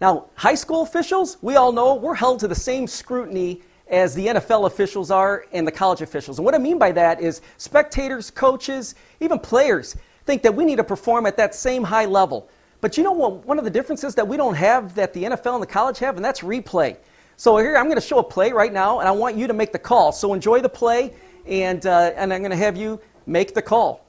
Now, 0.00 0.26
high 0.34 0.54
school 0.54 0.82
officials, 0.82 1.38
we 1.42 1.56
all 1.56 1.72
know 1.72 1.94
we're 1.94 2.14
held 2.14 2.40
to 2.40 2.48
the 2.48 2.54
same 2.54 2.86
scrutiny 2.86 3.62
as 3.90 4.14
the 4.14 4.26
NFL 4.26 4.66
officials 4.66 5.10
are 5.10 5.46
and 5.52 5.66
the 5.66 5.72
college 5.72 6.02
officials. 6.02 6.38
And 6.38 6.44
what 6.44 6.54
I 6.54 6.58
mean 6.58 6.78
by 6.78 6.92
that 6.92 7.20
is 7.20 7.40
spectators, 7.56 8.30
coaches, 8.30 8.94
even 9.20 9.38
players 9.38 9.96
think 10.26 10.42
that 10.42 10.54
we 10.54 10.64
need 10.64 10.76
to 10.76 10.84
perform 10.84 11.26
at 11.26 11.36
that 11.38 11.54
same 11.54 11.82
high 11.82 12.04
level. 12.04 12.48
But 12.80 12.96
you 12.96 13.02
know 13.02 13.12
what? 13.12 13.46
One 13.46 13.58
of 13.58 13.64
the 13.64 13.70
differences 13.70 14.14
that 14.14 14.28
we 14.28 14.36
don't 14.36 14.54
have 14.54 14.94
that 14.94 15.12
the 15.12 15.24
NFL 15.24 15.54
and 15.54 15.62
the 15.62 15.66
college 15.66 15.98
have, 15.98 16.16
and 16.16 16.24
that's 16.24 16.40
replay. 16.40 16.96
So 17.36 17.56
here 17.56 17.76
I'm 17.76 17.84
going 17.84 17.96
to 17.96 18.00
show 18.00 18.18
a 18.18 18.22
play 18.22 18.52
right 18.52 18.72
now, 18.72 19.00
and 19.00 19.08
I 19.08 19.12
want 19.12 19.36
you 19.36 19.46
to 19.46 19.52
make 19.52 19.72
the 19.72 19.78
call. 19.78 20.12
So 20.12 20.34
enjoy 20.34 20.60
the 20.60 20.68
play 20.68 21.14
and, 21.48 21.84
uh, 21.86 22.12
and 22.16 22.32
I'm 22.32 22.40
going 22.40 22.50
to 22.50 22.56
have 22.56 22.76
you 22.76 23.00
make 23.26 23.54
the 23.54 23.62
call. 23.62 24.04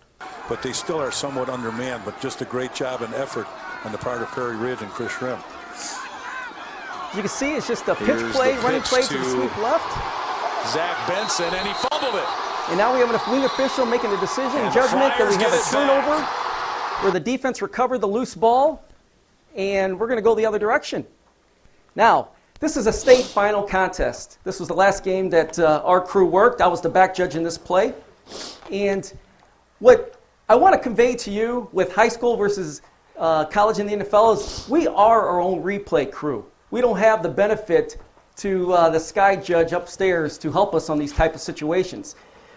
But 0.47 0.61
they 0.61 0.73
still 0.73 0.99
are 0.99 1.11
somewhat 1.11 1.49
undermanned, 1.49 2.03
but 2.05 2.19
just 2.19 2.41
a 2.41 2.45
great 2.45 2.73
job 2.73 3.01
and 3.01 3.13
effort 3.13 3.47
on 3.85 3.91
the 3.91 3.97
part 3.97 4.21
of 4.21 4.27
Prairie 4.29 4.57
Ridge 4.57 4.81
and 4.81 4.89
Chris 4.91 5.11
Shrimp. 5.13 5.41
As 5.73 5.97
you 7.15 7.21
can 7.21 7.29
see, 7.29 7.55
it's 7.55 7.67
just 7.67 7.87
a 7.87 7.95
pitch 7.95 8.07
Here's 8.07 8.31
play, 8.33 8.57
running 8.57 8.81
play 8.81 9.01
to, 9.01 9.07
to 9.07 9.17
the 9.17 9.25
sweep 9.25 9.57
left. 9.57 9.87
Zach 10.73 11.07
Benson, 11.07 11.45
and 11.45 11.67
he 11.67 11.73
fumbled 11.73 12.15
it. 12.15 12.27
And 12.69 12.77
now 12.77 12.93
we 12.93 12.99
have 12.99 13.09
a 13.09 13.31
wing 13.31 13.45
official 13.45 13.85
making 13.85 14.11
a 14.11 14.19
decision, 14.19 14.57
and 14.57 14.73
judgment 14.73 15.13
that 15.17 15.27
we 15.27 15.41
have 15.41 15.53
a 15.53 15.71
turnover 15.71 16.21
where 17.01 17.11
the 17.11 17.19
defense 17.19 17.61
recovered 17.61 17.99
the 17.99 18.07
loose 18.07 18.35
ball, 18.35 18.83
and 19.55 19.97
we're 19.99 20.07
going 20.07 20.17
to 20.17 20.23
go 20.23 20.35
the 20.35 20.45
other 20.45 20.59
direction. 20.59 21.05
Now, 21.95 22.29
this 22.59 22.75
is 22.75 22.87
a 22.87 22.93
state 22.93 23.23
final 23.23 23.63
contest. 23.63 24.37
This 24.43 24.59
was 24.59 24.67
the 24.67 24.73
last 24.73 25.03
game 25.03 25.29
that 25.29 25.57
uh, 25.57 25.81
our 25.85 26.01
crew 26.01 26.25
worked. 26.25 26.59
I 26.59 26.67
was 26.67 26.81
the 26.81 26.89
back 26.89 27.15
judge 27.15 27.35
in 27.35 27.43
this 27.43 27.57
play. 27.57 27.93
And 28.69 29.11
what 29.79 30.21
I 30.49 30.55
want 30.55 30.73
to 30.73 30.79
convey 30.79 31.15
to 31.15 31.31
you 31.31 31.69
with 31.71 31.93
high 31.93 32.09
school 32.09 32.35
versus 32.35 32.81
uh, 33.17 33.45
college 33.45 33.79
in 33.79 33.87
the 33.87 34.05
NFL 34.05 34.37
is 34.37 34.67
we 34.69 34.87
are 34.87 35.27
our 35.27 35.39
own 35.39 35.63
replay 35.63 36.11
crew. 36.11 36.45
We 36.69 36.81
don't 36.81 36.97
have 36.97 37.23
the 37.23 37.29
benefit 37.29 37.97
to 38.37 38.73
uh, 38.73 38.89
the 38.89 38.99
sky 38.99 39.37
judge 39.37 39.71
upstairs 39.71 40.37
to 40.39 40.51
help 40.51 40.75
us 40.75 40.89
on 40.89 40.97
these 40.97 41.13
type 41.13 41.35
of 41.35 41.41
situations. 41.41 42.15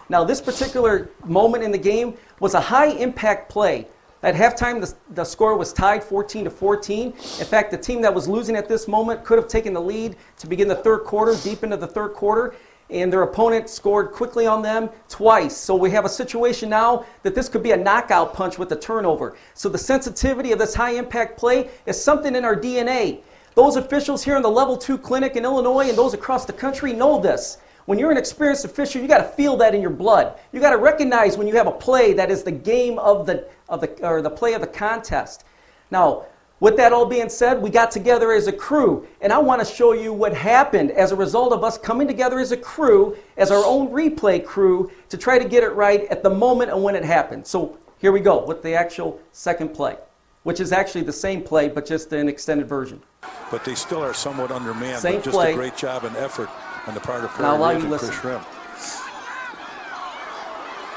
Now, 0.09 0.25
this 0.25 0.41
particular 0.41 1.11
moment 1.25 1.63
in 1.63 1.71
the 1.71 1.79
game 1.79 2.15
was 2.41 2.55
a 2.55 2.61
high 2.61 2.89
impact 2.89 3.51
play. 3.51 3.87
At 4.23 4.37
halftime, 4.37 4.81
the, 4.81 4.95
the 5.15 5.25
score 5.25 5.57
was 5.57 5.73
tied 5.73 6.05
14 6.05 6.45
to 6.45 6.51
14. 6.51 7.07
In 7.07 7.13
fact, 7.13 7.73
the 7.73 7.77
team 7.77 8.01
that 8.03 8.15
was 8.15 8.29
losing 8.29 8.55
at 8.55 8.69
this 8.69 8.87
moment 8.87 9.25
could 9.25 9.37
have 9.37 9.49
taken 9.49 9.73
the 9.73 9.81
lead 9.81 10.17
to 10.39 10.47
begin 10.47 10.69
the 10.69 10.77
third 10.77 11.01
quarter, 11.01 11.35
deep 11.43 11.65
into 11.65 11.77
the 11.77 11.89
third 11.89 12.15
quarter, 12.15 12.55
and 12.89 13.13
their 13.13 13.23
opponent 13.23 13.69
scored 13.69 14.13
quickly 14.13 14.47
on 14.47 14.63
them 14.63 14.91
twice. 15.09 15.57
So 15.57 15.75
we 15.75 15.91
have 15.91 16.05
a 16.05 16.09
situation 16.09 16.69
now 16.69 17.05
that 17.25 17.35
this 17.35 17.49
could 17.49 17.65
be 17.65 17.73
a 17.73 17.77
knockout 17.77 18.33
punch 18.33 18.59
with 18.59 18.71
a 18.71 18.77
turnover. 18.77 19.37
So 19.55 19.69
the 19.69 19.79
sensitivity 19.79 20.53
of 20.53 20.59
this 20.61 20.75
high 20.75 20.93
impact 20.93 21.37
play 21.37 21.71
is 21.87 22.01
something 22.01 22.37
in 22.37 22.45
our 22.45 22.55
DNA. 22.55 23.23
Those 23.55 23.77
officials 23.77 24.23
here 24.23 24.37
in 24.37 24.43
the 24.43 24.51
level 24.51 24.77
two 24.77 24.99
clinic 24.99 25.35
in 25.35 25.45
Illinois 25.45 25.89
and 25.89 25.99
those 25.99 26.15
across 26.15 26.45
the 26.45 26.53
country 26.53 26.93
know 26.93 27.21
this. 27.21 27.59
When 27.87 27.99
you're 27.99 28.13
an 28.13 28.17
experienced 28.17 28.65
official, 28.65 29.03
you 29.03 29.09
got 29.09 29.19
to 29.19 29.25
feel 29.25 29.57
that 29.57 29.75
in 29.75 29.81
your 29.81 29.91
blood. 29.91 30.39
You 30.53 30.61
got 30.61 30.71
to 30.71 30.77
recognize 30.77 31.37
when 31.37 31.49
you 31.49 31.57
have 31.57 31.67
a 31.67 31.73
play 31.73 32.13
that 32.13 32.31
is 32.31 32.45
the 32.45 32.53
game 32.53 32.99
of 32.99 33.27
the, 33.27 33.49
of 33.69 33.81
the 33.81 34.07
or 34.07 34.23
the 34.23 34.31
play 34.31 34.55
of 34.55 34.61
the 34.61 34.67
contest. 34.69 35.45
Now, 35.91 36.27
with 36.61 36.77
that 36.77 36.93
all 36.93 37.07
being 37.07 37.29
said, 37.29 37.61
we 37.61 37.71
got 37.71 37.91
together 37.91 38.31
as 38.31 38.47
a 38.47 38.53
crew, 38.53 39.05
and 39.21 39.33
I 39.33 39.39
want 39.39 39.61
to 39.61 39.65
show 39.65 39.95
you 39.95 40.13
what 40.13 40.33
happened 40.33 40.93
as 40.93 41.11
a 41.11 41.17
result 41.17 41.53
of 41.53 41.65
us 41.65 41.77
coming 41.77 42.07
together 42.07 42.39
as 42.39 42.53
a 42.53 42.57
crew, 42.57 43.17
as 43.37 43.51
our 43.51 43.65
own 43.65 43.89
replay 43.89 44.45
crew, 44.45 44.89
to 45.09 45.19
try 45.19 45.41
to 45.41 45.49
get 45.49 45.65
it 45.65 45.71
right 45.71 46.05
at 46.05 46.23
the 46.23 46.31
moment 46.31 46.71
and 46.71 46.81
when 46.81 46.95
it 46.95 47.05
happened. 47.05 47.45
So 47.45 47.77
here 47.99 48.13
we 48.13 48.21
go 48.21 48.45
with 48.45 48.63
the 48.63 48.75
actual 48.75 49.21
second 49.33 49.71
play, 49.71 49.97
which 50.45 50.61
is 50.61 50.71
actually 50.71 51.03
the 51.03 51.13
same 51.13 51.43
play 51.43 51.69
but 51.69 51.85
just 51.85 52.13
an 52.13 52.29
extended 52.29 52.69
version. 52.69 53.03
but 53.51 53.65
they 53.65 53.75
still 53.75 54.01
are 54.01 54.15
somewhat 54.15 54.53
undermanned. 54.53 55.01
Same 55.01 55.17
but 55.17 55.25
just 55.25 55.35
play. 55.35 55.51
a 55.51 55.57
great 55.57 55.77
job 55.77 56.05
and 56.05 56.17
effort 56.17 56.49
on 56.87 56.95
the 56.95 57.01
part 57.01 57.25
of 57.25 57.31
Now 57.31 57.37
Prairie 57.37 57.57
allow 57.57 57.73
Ridge 57.73 57.83
and 57.83 57.91
listen. 57.91 58.09
Chris 58.09 58.21
Shrimp. 58.21 58.45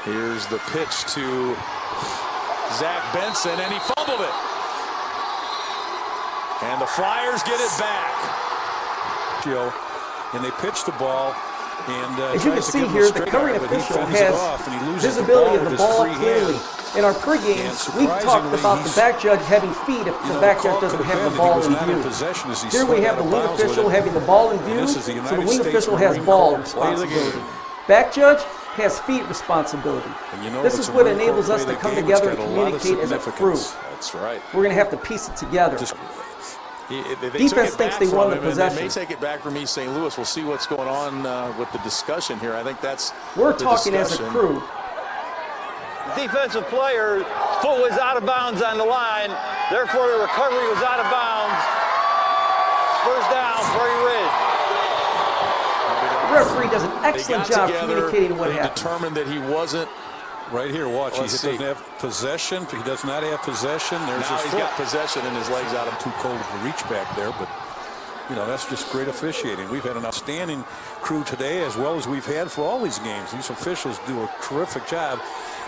Here's 0.04 0.46
the 0.46 0.58
pitch 0.70 1.02
to 1.14 1.54
Zach 2.78 3.02
Benson, 3.12 3.58
and 3.58 3.72
he 3.72 3.78
fumbled 3.94 4.20
it. 4.20 4.36
And 6.62 6.80
the 6.80 6.86
Flyers 6.86 7.42
get 7.42 7.58
it 7.60 7.74
back. 7.78 8.14
Gio, 9.42 9.72
and 10.34 10.44
they 10.44 10.50
pitch 10.62 10.84
the 10.84 10.92
ball. 10.92 11.34
And, 11.88 12.18
uh, 12.18 12.34
As 12.34 12.44
you 12.44 12.52
can 12.52 12.62
see 12.62 12.80
give 12.80 12.88
him 12.88 12.96
a 12.96 12.98
here, 12.98 13.10
the 13.10 13.26
covering 13.26 13.54
arm, 13.56 13.66
but 13.68 13.70
he 13.70 13.76
official 13.76 14.06
has 14.06 14.34
off, 14.34 14.66
and 14.66 14.80
he 14.80 14.86
loses 14.90 15.04
visibility 15.04 15.56
of 15.56 15.70
the 15.70 15.76
ball 15.76 16.04
clearly. 16.06 16.54
hand. 16.54 16.98
In 16.98 17.04
our 17.04 17.12
pregame, 17.12 17.98
we 17.98 18.06
talked 18.24 18.54
about 18.58 18.82
the 18.82 18.92
back 18.96 19.20
judge 19.20 19.40
having 19.46 19.72
feet 19.84 20.06
if 20.06 20.16
the 20.22 20.32
know, 20.32 20.40
back 20.40 20.62
judge 20.62 20.80
doesn't 20.80 21.04
have 21.04 21.30
the 21.30 21.36
ball 21.36 21.62
in 21.62 21.72
in 21.72 21.78
view. 21.84 22.54
he 22.54 22.68
Here 22.70 22.86
we 22.86 23.02
have 23.02 23.18
the 23.18 23.22
wing 23.22 23.42
official 23.42 23.88
having 23.88 24.14
the 24.14 24.20
ball 24.20 24.50
in 24.50 24.58
view, 24.60 24.76
this 24.76 24.96
is 24.96 25.06
the 25.06 25.22
so 25.22 25.34
the 25.34 25.40
wing 25.40 25.48
States 25.48 25.66
official 25.66 25.96
has 25.96 26.18
ball 26.18 26.56
Corps 26.56 26.72
play 26.72 26.92
of 26.92 26.98
the 26.98 27.06
responsibility. 27.06 27.50
Back 27.86 28.12
judge 28.12 28.42
has 28.76 28.98
feet 29.00 29.26
responsibility. 29.28 30.10
And 30.32 30.44
you 30.44 30.50
know, 30.50 30.62
this 30.62 30.78
is 30.78 30.90
what 30.90 31.06
enables 31.06 31.50
us 31.50 31.64
to 31.66 31.76
come 31.76 31.94
together 31.94 32.30
and 32.30 32.38
got 32.38 32.46
a 32.46 32.50
lot 32.50 32.72
of 32.72 32.80
communicate 32.80 33.12
as 33.12 33.26
a 33.26 33.30
crew. 33.30 33.58
That's 33.90 34.14
right. 34.14 34.40
We're 34.52 34.62
going 34.62 34.74
to 34.74 34.82
have 34.82 34.90
to 34.90 34.96
piece 34.96 35.28
it 35.28 35.36
together. 35.36 35.78
Just- 35.78 35.94
He- 36.88 37.02
they- 37.02 37.28
they 37.30 37.38
Defense 37.38 37.70
took 37.70 37.78
thinks 37.78 37.96
they 37.98 38.06
won 38.08 38.30
the 38.30 38.36
him, 38.36 38.44
and 38.46 38.56
They 38.58 38.82
may 38.82 38.88
take 38.88 39.10
it 39.10 39.20
back 39.20 39.40
from 39.42 39.56
East 39.56 39.74
St. 39.74 39.92
Louis. 39.92 40.16
We'll 40.16 40.24
see 40.24 40.44
what's 40.44 40.66
going 40.66 40.88
on 40.88 41.26
uh, 41.26 41.52
with 41.58 41.70
the 41.72 41.78
discussion 41.78 42.38
here. 42.38 42.54
I 42.54 42.62
think 42.62 42.80
that's 42.80 43.12
We're 43.36 43.52
the 43.52 43.64
talking 43.64 43.94
as 43.94 44.06
a 44.12 44.18
discussion. 44.18 44.30
crew. 44.32 44.62
defensive 46.14 46.64
player 46.68 47.24
foot 47.60 47.80
was 47.82 47.92
out 47.98 48.16
of 48.16 48.24
bounds 48.24 48.62
on 48.62 48.78
the 48.78 48.84
line. 48.84 49.30
Therefore, 49.70 50.06
the 50.08 50.18
recovery 50.22 50.66
was 50.70 50.78
out 50.82 51.00
of 51.00 51.10
bounds. 51.10 51.58
First 53.04 53.30
down, 53.30 53.58
Prairie 53.74 54.04
Ridge. 54.06 54.36
The 56.30 56.34
referee 56.34 56.70
does 56.70 56.82
an 56.84 57.02
They 57.02 57.08
excellent 57.08 57.46
job 57.48 57.66
together, 57.68 57.94
communicating 58.08 58.38
what 58.38 58.48
they 58.48 58.54
happened. 58.56 58.74
determined 58.76 59.16
that 59.16 59.26
he 59.26 59.38
wasn't. 59.38 59.88
Right 60.52 60.70
here, 60.70 60.88
watch. 60.88 61.14
He 61.14 61.22
Let's 61.22 61.42
doesn't 61.42 61.60
have 61.60 61.82
possession. 61.98 62.66
He 62.66 62.82
does 62.84 63.04
not 63.04 63.22
have 63.24 63.42
possession. 63.42 63.98
There's 64.06 64.20
Now 64.30 64.36
his 64.36 64.42
he's 64.42 64.50
foot. 64.52 64.60
got 64.60 64.76
possession 64.76 65.22
and 65.26 65.36
his 65.36 65.48
legs 65.50 65.72
out 65.74 65.88
of 65.88 65.98
too 65.98 66.10
cold 66.18 66.38
to 66.38 66.56
reach 66.64 66.82
back 66.88 67.14
there, 67.16 67.32
but 67.38 67.48
you 68.30 68.36
know 68.36 68.46
that's 68.46 68.68
just 68.68 68.90
great 68.92 69.08
officiating. 69.08 69.68
We've 69.70 69.82
had 69.82 69.96
an 69.96 70.06
outstanding 70.06 70.62
crew 71.02 71.24
today, 71.24 71.64
as 71.64 71.76
well 71.76 71.96
as 71.96 72.06
we've 72.06 72.24
had 72.26 72.50
for 72.50 72.62
all 72.62 72.80
these 72.80 72.98
games. 73.00 73.32
These 73.32 73.50
officials 73.50 73.98
do 74.06 74.22
a 74.22 74.30
terrific 74.40 74.86
job, 74.86 75.18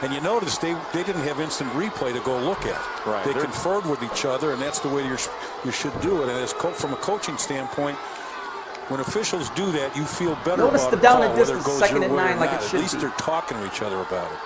and 0.03 0.15
you 0.15 0.21
notice 0.21 0.59
they 0.59 0.75
they 0.93 1.03
didn't 1.03 1.23
have 1.23 1.41
instant 1.41 1.71
replay 1.73 2.13
to 2.13 2.21
go 2.21 2.39
look 2.39 2.65
at. 2.65 2.81
Right. 3.05 3.25
They 3.25 3.33
They're- 3.33 3.43
conferred 3.45 3.85
with 3.87 4.01
each 4.05 4.25
other, 4.25 4.53
and 4.53 4.63
that's 4.63 4.79
the 4.79 4.89
way 4.89 5.05
you're, 5.05 5.19
you 5.65 5.73
should 5.73 6.01
do 6.01 6.23
it. 6.23 6.29
And 6.29 6.39
as 6.39 6.53
co- 6.53 6.71
from 6.73 6.93
a 6.93 6.97
coaching 6.97 7.37
standpoint. 7.37 7.99
When 8.89 9.01
officials 9.01 9.51
do 9.51 9.71
that, 9.73 9.95
you 9.95 10.07
feel 10.07 10.35
better 10.47 10.63
Notice 10.63 10.81
about 10.81 10.91
the 10.93 10.97
down 10.97 11.17
call, 11.19 11.23
and 11.25 11.39
whether 11.39 11.57
distance, 11.57 11.67
it 11.67 11.67
goes 11.69 11.79
second 11.79 11.97
your 11.97 12.05
and 12.07 12.15
way 12.15 12.23
or 12.23 12.27
nine 12.29 12.39
like 12.41 12.49
it 12.49 12.53
not. 12.55 12.63
should 12.63 12.75
At 12.77 12.81
least 12.81 12.95
be. 12.95 13.01
they're 13.03 13.11
talking 13.19 13.59
to 13.59 13.67
each 13.67 13.83
other 13.83 14.01
about 14.01 14.33
it. 14.33 14.39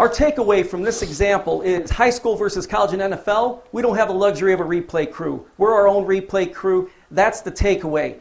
Our 0.00 0.08
takeaway 0.08 0.66
from 0.66 0.82
this 0.82 1.02
example 1.02 1.60
is 1.60 1.90
high 1.90 2.08
school 2.08 2.34
versus 2.34 2.66
college 2.66 2.94
and 2.94 3.12
NFL. 3.12 3.60
We 3.70 3.82
don't 3.82 3.98
have 3.98 4.08
the 4.08 4.14
luxury 4.14 4.54
of 4.54 4.60
a 4.60 4.64
replay 4.64 5.12
crew. 5.12 5.46
We're 5.58 5.74
our 5.74 5.86
own 5.86 6.06
replay 6.06 6.54
crew. 6.54 6.88
That's 7.10 7.42
the 7.42 7.52
takeaway. 7.52 8.18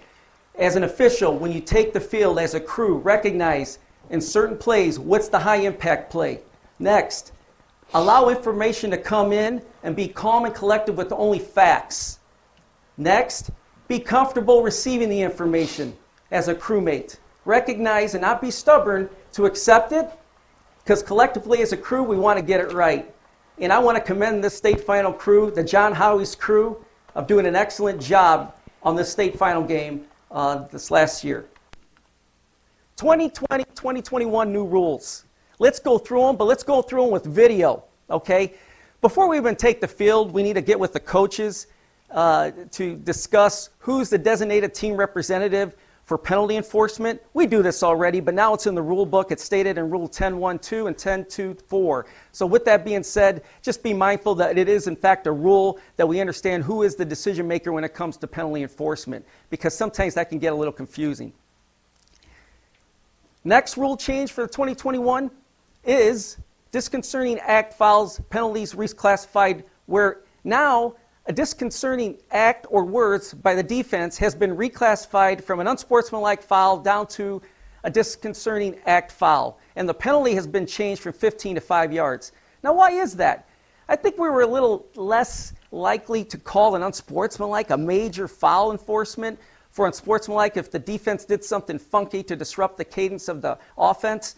As 0.55 0.75
an 0.75 0.83
official, 0.83 1.37
when 1.37 1.53
you 1.53 1.61
take 1.61 1.93
the 1.93 2.01
field 2.01 2.37
as 2.37 2.53
a 2.53 2.59
crew, 2.59 2.97
recognize 2.97 3.79
in 4.09 4.19
certain 4.19 4.57
plays 4.57 4.99
what's 4.99 5.29
the 5.29 5.39
high 5.39 5.61
impact 5.61 6.11
play. 6.11 6.41
Next, 6.79 7.31
allow 7.93 8.27
information 8.27 8.91
to 8.91 8.97
come 8.97 9.31
in 9.31 9.61
and 9.81 9.95
be 9.95 10.09
calm 10.09 10.43
and 10.43 10.53
collected 10.53 10.97
with 10.97 11.13
only 11.13 11.39
facts. 11.39 12.19
Next, 12.97 13.51
be 13.87 13.99
comfortable 13.99 14.63
receiving 14.63 15.07
the 15.07 15.21
information 15.21 15.95
as 16.29 16.49
a 16.49 16.55
crewmate. 16.55 17.19
Recognize 17.45 18.15
and 18.15 18.21
not 18.21 18.41
be 18.41 18.51
stubborn 18.51 19.09
to 19.31 19.45
accept 19.45 19.93
it 19.93 20.11
because 20.89 21.03
collectively 21.03 21.61
as 21.61 21.71
a 21.71 21.77
crew, 21.77 22.01
we 22.01 22.17
want 22.17 22.39
to 22.39 22.43
get 22.43 22.59
it 22.59 22.71
right. 22.73 23.13
And 23.59 23.71
I 23.71 23.77
want 23.77 23.95
to 23.95 24.03
commend 24.03 24.43
this 24.43 24.57
state 24.57 24.81
final 24.81 25.13
crew, 25.13 25.51
the 25.51 25.63
John 25.63 25.93
Howie's 25.93 26.33
crew, 26.33 26.83
of 27.13 27.27
doing 27.27 27.45
an 27.45 27.55
excellent 27.55 28.01
job 28.01 28.55
on 28.81 28.95
this 28.95 29.11
state 29.11 29.37
final 29.37 29.61
game 29.61 30.07
uh, 30.31 30.63
this 30.69 30.89
last 30.89 31.23
year. 31.23 31.45
2020 32.95 33.65
2021 33.65 34.51
new 34.51 34.65
rules. 34.65 35.25
Let's 35.59 35.77
go 35.77 35.99
through 35.99 36.21
them, 36.21 36.37
but 36.37 36.45
let's 36.45 36.63
go 36.63 36.81
through 36.81 37.03
them 37.03 37.11
with 37.11 37.23
video, 37.23 37.83
okay? 38.09 38.55
Before 39.01 39.29
we 39.29 39.37
even 39.37 39.55
take 39.55 39.81
the 39.81 39.87
field, 39.87 40.31
we 40.31 40.41
need 40.41 40.53
to 40.53 40.61
get 40.61 40.79
with 40.79 40.93
the 40.93 40.99
coaches 40.99 41.67
uh, 42.09 42.49
to 42.71 42.95
discuss 42.95 43.69
who's 43.77 44.09
the 44.09 44.17
designated 44.17 44.73
team 44.73 44.95
representative 44.95 45.75
for 46.09 46.17
penalty 46.17 46.57
enforcement. 46.57 47.21
We 47.35 47.45
do 47.45 47.61
this 47.61 47.83
already, 47.83 48.19
but 48.19 48.33
now 48.33 48.55
it's 48.55 48.65
in 48.65 48.73
the 48.73 48.81
rule 48.81 49.05
book. 49.05 49.31
It's 49.31 49.43
stated 49.43 49.77
in 49.77 49.91
Rule 49.91 50.09
10.1.2 50.09 50.87
and 50.87 50.97
10.2.4. 50.97 52.03
So, 52.31 52.47
with 52.47 52.65
that 52.65 52.83
being 52.83 53.03
said, 53.03 53.43
just 53.61 53.83
be 53.83 53.93
mindful 53.93 54.33
that 54.35 54.57
it 54.57 54.67
is, 54.67 54.87
in 54.87 54.95
fact, 54.95 55.27
a 55.27 55.31
rule 55.31 55.77
that 55.97 56.07
we 56.07 56.19
understand 56.19 56.63
who 56.63 56.81
is 56.81 56.95
the 56.95 57.05
decision 57.05 57.47
maker 57.47 57.71
when 57.71 57.83
it 57.83 57.93
comes 57.93 58.17
to 58.17 58.25
penalty 58.25 58.63
enforcement, 58.63 59.23
because 59.51 59.75
sometimes 59.75 60.15
that 60.15 60.29
can 60.29 60.39
get 60.39 60.51
a 60.51 60.55
little 60.55 60.73
confusing. 60.73 61.31
Next 63.43 63.77
rule 63.77 63.95
change 63.95 64.31
for 64.31 64.47
2021 64.47 65.29
is 65.85 66.37
disconcerting 66.71 67.37
act 67.37 67.75
fouls 67.75 68.19
penalties 68.31 68.73
reclassified, 68.73 69.63
where 69.85 70.21
now 70.43 70.95
a 71.29 71.31
disconcerting 71.31 72.17
act 72.31 72.65
or 72.71 72.83
words 72.83 73.35
by 73.35 73.53
the 73.53 73.61
defense 73.61 74.17
has 74.17 74.33
been 74.33 74.57
reclassified 74.57 75.43
from 75.43 75.59
an 75.59 75.67
unsportsmanlike 75.67 76.41
foul 76.41 76.79
down 76.79 77.05
to 77.05 77.39
a 77.83 77.91
disconcerting 77.91 78.75
act 78.87 79.11
foul. 79.11 79.59
And 79.75 79.87
the 79.87 79.93
penalty 79.93 80.33
has 80.33 80.47
been 80.47 80.65
changed 80.65 81.03
from 81.03 81.13
15 81.13 81.55
to 81.55 81.61
5 81.61 81.93
yards. 81.93 82.31
Now, 82.63 82.73
why 82.73 82.93
is 82.93 83.15
that? 83.17 83.47
I 83.87 83.95
think 83.95 84.17
we 84.17 84.27
were 84.27 84.41
a 84.41 84.47
little 84.47 84.87
less 84.95 85.53
likely 85.71 86.23
to 86.25 86.37
call 86.39 86.75
an 86.75 86.81
unsportsmanlike 86.81 87.69
a 87.69 87.77
major 87.77 88.27
foul 88.27 88.71
enforcement 88.71 89.39
for 89.69 89.85
unsportsmanlike 89.85 90.57
if 90.57 90.71
the 90.71 90.79
defense 90.79 91.25
did 91.25 91.43
something 91.43 91.77
funky 91.77 92.23
to 92.23 92.35
disrupt 92.35 92.77
the 92.77 92.85
cadence 92.85 93.27
of 93.27 93.43
the 93.43 93.55
offense. 93.77 94.35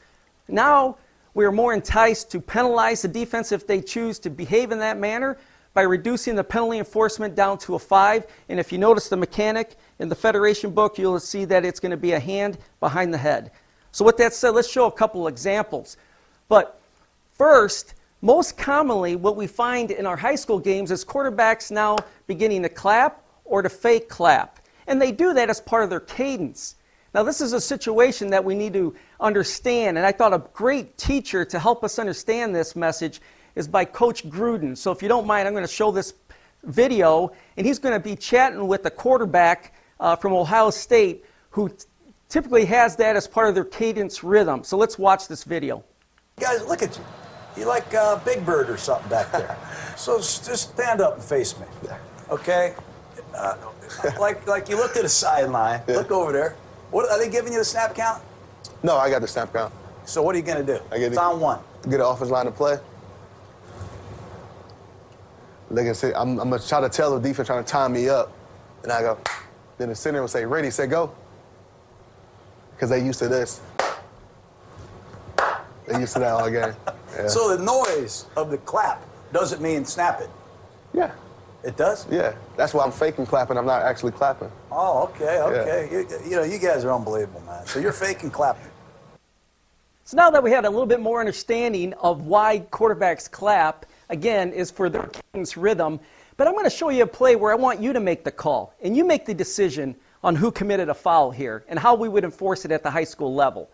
Now 0.50 0.98
we 1.36 1.46
are 1.46 1.54
more 1.54 1.74
enticed 1.74 2.32
to 2.32 2.42
penalize 2.42 3.02
the 3.02 3.08
defense 3.08 3.54
if 3.54 3.66
they 3.66 3.80
choose 3.80 4.20
to 4.20 4.30
behave 4.30 4.74
in 4.74 4.80
that 4.80 4.98
manner 4.98 5.38
by 5.74 5.82
reducing 5.82 6.36
the 6.36 6.44
penalty 6.44 6.78
enforcement 6.78 7.36
down 7.36 7.58
to 7.60 7.76
a 7.76 7.80
five. 7.80 8.28
And 8.50 8.60
if 8.60 8.72
you 8.72 8.78
notice 8.78 9.10
the 9.10 9.18
mechanic 9.18 9.76
in 10.00 10.10
the 10.10 10.16
Federation 10.16 10.72
book, 10.72 10.98
you'll 10.98 11.20
see 11.20 11.46
that 11.46 11.64
it's 11.66 11.80
going 11.80 11.92
to 11.92 11.98
be 11.98 12.12
a 12.12 12.20
hand 12.20 12.58
behind 12.80 13.14
the 13.14 13.18
head. 13.18 13.52
So, 13.92 14.06
with 14.06 14.18
that 14.18 14.34
said, 14.34 14.52
let's 14.52 14.70
show 14.70 14.86
a 14.86 14.92
couple 14.92 15.28
examples. 15.28 15.98
But 16.48 16.82
first, 17.32 17.94
most 18.22 18.58
commonly, 18.58 19.16
what 19.16 19.36
we 19.36 19.48
find 19.48 19.92
in 19.92 20.06
our 20.06 20.18
high 20.18 20.36
school 20.36 20.60
games 20.60 20.92
is 20.92 21.04
quarterbacks 21.04 21.72
now 21.72 21.98
beginning 22.28 22.64
to 22.64 22.70
clap 22.70 23.24
or 23.46 23.62
to 23.62 23.70
fake 23.70 24.10
clap. 24.10 24.60
And 24.88 25.02
they 25.02 25.12
do 25.12 25.34
that 25.34 25.50
as 25.50 25.60
part 25.60 25.84
of 25.84 25.90
their 25.90 26.00
cadence. 26.00 26.76
Now, 27.14 27.24
this 27.24 27.42
is 27.42 27.52
a 27.52 27.60
situation 27.60 28.30
that 28.30 28.44
we 28.44 28.56
need 28.56 28.74
to 28.74 28.96
understand, 29.20 29.98
and 29.98 30.08
I 30.08 30.14
thought 30.14 30.34
a 30.34 30.44
great 30.54 30.98
teacher 30.98 31.44
to 31.44 31.60
help 31.60 31.84
us 31.84 32.00
understand 32.00 32.56
this 32.56 32.76
message 32.76 33.22
is 33.56 33.68
by 33.68 33.86
Coach 33.86 34.28
Gruden. 34.30 34.78
So, 34.78 34.92
if 34.92 35.02
you 35.02 35.08
don't 35.08 35.28
mind, 35.28 35.48
I'm 35.48 35.54
going 35.54 35.66
to 35.66 35.72
show 35.72 35.92
this 35.92 36.14
video, 36.64 37.32
and 37.58 37.66
he's 37.66 37.80
going 37.80 37.94
to 37.94 38.00
be 38.00 38.16
chatting 38.16 38.68
with 38.68 38.86
a 38.86 38.92
quarterback 38.92 39.74
uh, 40.00 40.16
from 40.16 40.34
Ohio 40.34 40.70
State 40.70 41.26
who 41.50 41.70
t- 41.70 41.86
typically 42.30 42.66
has 42.66 42.96
that 42.98 43.16
as 43.16 43.28
part 43.28 43.50
of 43.50 43.56
their 43.56 43.66
cadence 43.66 44.24
rhythm. 44.24 44.64
So, 44.64 44.78
let's 44.78 44.98
watch 44.98 45.28
this 45.28 45.44
video. 45.44 45.84
Guys, 46.40 46.66
look 46.66 46.82
at 46.82 46.98
you. 46.98 47.04
You 47.58 47.66
like 47.66 47.94
uh, 47.94 48.18
Big 48.24 48.46
Bird 48.46 48.70
or 48.70 48.78
something 48.78 49.10
back 49.10 49.32
there. 49.32 49.58
so 49.98 50.18
just 50.18 50.72
stand 50.74 51.02
up 51.02 51.16
and 51.16 51.24
face 51.24 51.60
me. 51.60 51.66
Okay? 52.30 52.76
Uh, 53.36 53.58
like 54.20 54.48
like 54.48 54.70
you 54.70 54.78
looked 54.78 54.98
at 54.98 55.06
a 55.06 55.10
sideline. 55.10 55.82
Look 55.88 56.12
over 56.12 56.32
there. 56.32 56.56
What 56.92 57.10
are 57.10 57.20
they 57.20 57.30
giving 57.30 57.52
you 57.52 57.60
the 57.60 57.66
snap 57.66 57.94
count? 57.94 58.24
No, 58.84 58.98
I 58.98 59.10
got 59.10 59.22
the 59.22 59.28
snap 59.28 59.54
count. 59.54 59.74
So 60.06 60.24
what 60.24 60.34
are 60.36 60.38
you 60.38 60.44
gonna 60.44 60.64
do? 60.64 60.80
I 60.92 60.98
get 60.98 61.08
it's 61.08 61.18
it. 61.18 61.20
on 61.20 61.40
one. 61.40 61.60
Get 61.84 61.96
an 61.96 62.02
offense 62.02 62.32
line 62.32 62.46
to 62.46 62.52
play. 62.52 62.78
They 65.72 65.84
can 65.86 65.96
say, 65.96 66.14
I'm, 66.14 66.40
I'm 66.40 66.50
gonna 66.50 66.62
try 66.62 66.82
to 66.82 66.90
tell 66.90 67.18
the 67.18 67.28
defense 67.28 67.48
trying 67.48 67.64
to 67.64 67.70
time 67.70 67.94
me 67.94 68.10
up, 68.10 68.32
and 68.84 68.92
I 68.92 69.02
go. 69.02 69.18
Then 69.78 69.90
the 69.90 69.96
center 69.96 70.22
will 70.22 70.28
say, 70.28 70.46
"Ready, 70.46 70.70
set, 70.70 70.90
go." 70.90 71.14
Because 72.74 72.90
they 72.90 73.04
used 73.04 73.20
to 73.20 73.28
this. 73.28 73.62
They 75.88 76.00
used 76.00 76.14
to 76.14 76.20
that 76.20 76.32
all 76.34 76.50
game. 76.50 76.74
Yeah. 77.16 77.28
So 77.28 77.56
the 77.56 77.64
noise 77.64 78.26
of 78.36 78.50
the 78.52 78.58
clap 78.60 79.04
doesn't 79.34 79.62
mean 79.62 79.86
snap 79.86 80.22
it. 80.22 80.30
yeah, 80.94 81.12
It 81.64 81.78
does? 81.78 82.08
yeah. 82.10 82.34
That's 82.58 82.74
why 82.74 82.84
I'm 82.84 82.92
faking 82.92 83.26
clapping. 83.26 83.58
I'm 83.58 83.66
not 83.66 83.82
actually 83.82 84.12
clapping. 84.14 84.52
Oh, 84.72 85.04
okay, 85.04 85.40
okay. 85.42 85.90
You, 85.92 86.08
you 86.30 86.36
know, 86.38 86.44
you 86.44 86.58
guys 86.60 86.84
are 86.86 86.94
unbelievable, 86.94 87.42
man. 87.42 87.66
So 87.66 87.80
you're 87.80 87.92
faking 87.94 88.32
clapping. 88.32 88.68
So 90.06 90.18
now 90.18 90.30
that 90.32 90.42
we 90.44 90.52
had 90.52 90.66
a 90.66 90.70
little 90.70 90.86
bit 90.86 91.00
more 91.02 91.20
understanding 91.20 91.94
of 92.02 92.22
why 92.22 92.66
quarterbacks 92.72 93.30
clap, 93.30 93.86
again, 94.12 94.52
is 94.52 94.70
for 94.70 94.90
their 94.90 95.10
cadence 95.34 95.58
rhythm. 95.58 96.00
But 96.38 96.48
I'm 96.48 96.54
going 96.54 96.66
to 96.66 96.70
show 96.70 96.90
you 96.90 97.04
a 97.04 97.08
play 97.08 97.36
where 97.36 97.52
I 97.52 97.56
want 97.56 97.82
you 97.82 97.94
to 97.94 98.00
make 98.00 98.24
the 98.24 98.32
call, 98.32 98.74
and 98.82 98.96
you 98.96 99.04
make 99.04 99.26
the 99.26 99.34
decision 99.34 99.96
on 100.24 100.36
who 100.36 100.52
committed 100.52 100.90
a 100.90 100.94
foul 100.94 101.32
here 101.32 101.64
and 101.68 101.80
how 101.80 101.96
we 101.96 102.08
would 102.08 102.24
enforce 102.24 102.66
it 102.66 102.72
at 102.72 102.84
the 102.84 102.92
high 102.92 103.04
school 103.04 103.34
level. 103.34 103.70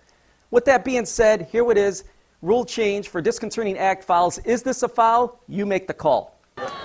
With 0.49 0.65
that 0.65 0.85
being 0.85 1.05
said, 1.05 1.49
here 1.51 1.69
it 1.71 1.77
is 1.77 2.05
rule 2.41 2.63
change 2.63 3.09
for 3.09 3.21
disconcerting 3.21 3.77
act 3.77 4.03
fouls. 4.03 4.37
Is 4.39 4.63
this 4.63 4.83
a 4.83 4.87
foul? 4.87 5.39
You 5.47 5.65
make 5.65 5.87
the 5.87 5.93
call. 5.93 6.39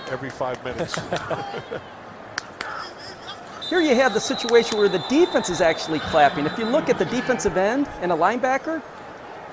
Every 0.09 0.29
five 0.29 0.63
minutes. 0.63 0.99
Here 3.69 3.81
you 3.81 3.95
have 3.95 4.13
the 4.13 4.19
situation 4.19 4.77
where 4.77 4.89
the 4.89 5.03
defense 5.09 5.49
is 5.49 5.61
actually 5.61 5.99
clapping. 5.99 6.45
If 6.45 6.59
you 6.59 6.65
look 6.65 6.89
at 6.89 6.99
the 6.99 7.05
defensive 7.05 7.57
end 7.57 7.87
and 8.01 8.11
a 8.11 8.15
linebacker, 8.15 8.83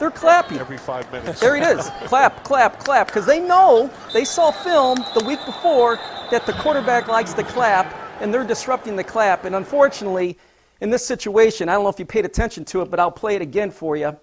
they're 0.01 0.11
clapping. 0.11 0.59
Every 0.59 0.79
five 0.79 1.11
minutes. 1.13 1.41
There 1.41 1.57
it 1.57 1.63
is. 1.63 1.91
clap, 2.07 2.43
clap, 2.43 2.81
clap. 2.81 3.07
Because 3.07 3.27
they 3.27 3.39
know, 3.39 3.91
they 4.13 4.25
saw 4.25 4.51
film 4.51 4.97
the 5.15 5.23
week 5.25 5.39
before 5.45 5.97
that 6.31 6.47
the 6.47 6.55
quarterback 6.55 7.07
likes 7.07 7.35
to 7.35 7.45
clap, 7.45 7.95
and 8.21 8.33
they're 8.33 8.47
disrupting 8.47 8.97
the 8.97 9.05
clap. 9.05 9.45
And 9.45 9.55
unfortunately, 9.55 10.39
in 10.81 10.89
this 10.89 11.07
situation, 11.07 11.69
I 11.69 11.75
don't 11.75 11.85
know 11.85 11.91
if 11.91 11.99
you 11.99 12.07
paid 12.07 12.25
attention 12.25 12.65
to 12.67 12.81
it, 12.81 12.91
but 12.91 12.99
I'll 12.99 13.11
play 13.11 13.37
it 13.37 13.43
again 13.43 13.71
for 13.71 13.95
you, 13.95 14.17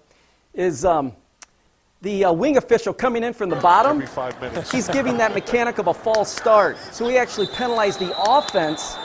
is 0.52 0.84
um, 0.84 1.12
the 2.02 2.24
uh, 2.24 2.32
wing 2.32 2.56
official 2.56 2.92
coming 2.92 3.22
in 3.22 3.32
from 3.32 3.48
the 3.48 3.56
bottom. 3.56 3.98
Every 3.98 4.08
five 4.08 4.40
minutes. 4.40 4.72
He's 4.72 4.88
giving 4.88 5.16
that 5.18 5.32
mechanic 5.32 5.78
of 5.78 5.86
a 5.86 5.94
false 5.94 6.34
start. 6.34 6.76
So 6.92 7.08
he 7.08 7.16
actually 7.16 7.46
penalized 7.54 8.00
the 8.00 8.12
offense, 8.20 8.96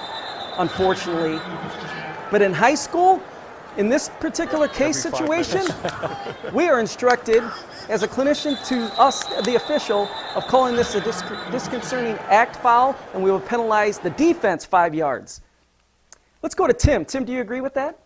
unfortunately. 0.58 1.40
But 2.32 2.42
in 2.42 2.52
high 2.52 2.76
school, 2.76 3.22
in 3.78 3.90
this 3.90 4.10
particular 4.20 4.68
case 4.68 5.06
Every 5.06 5.20
situation, 5.20 5.66
we 6.54 6.68
are 6.68 6.80
instructed 6.80 7.44
as 7.90 8.04
a 8.04 8.08
clinician 8.08 8.64
to 8.68 8.86
us, 9.00 9.24
the 9.44 9.56
official, 9.56 10.10
of 10.36 10.48
calling 10.48 10.76
this 10.76 10.96
a 10.96 11.02
dis- 11.02 11.24
disconcerting 11.52 12.16
act 12.30 12.56
foul, 12.58 12.96
and 13.14 13.24
we 13.24 13.32
will 13.32 13.40
penalize 13.40 14.00
the 14.00 14.12
defense 14.12 14.66
five 14.66 14.96
yards. 14.96 15.42
Let's 16.42 16.56
go 16.56 16.68
to 16.68 16.74
Tim. 16.74 17.06
Tim, 17.06 17.26
do 17.26 17.32
you 17.32 17.42
agree 17.42 17.62
with 17.62 17.74
that? 17.74 18.00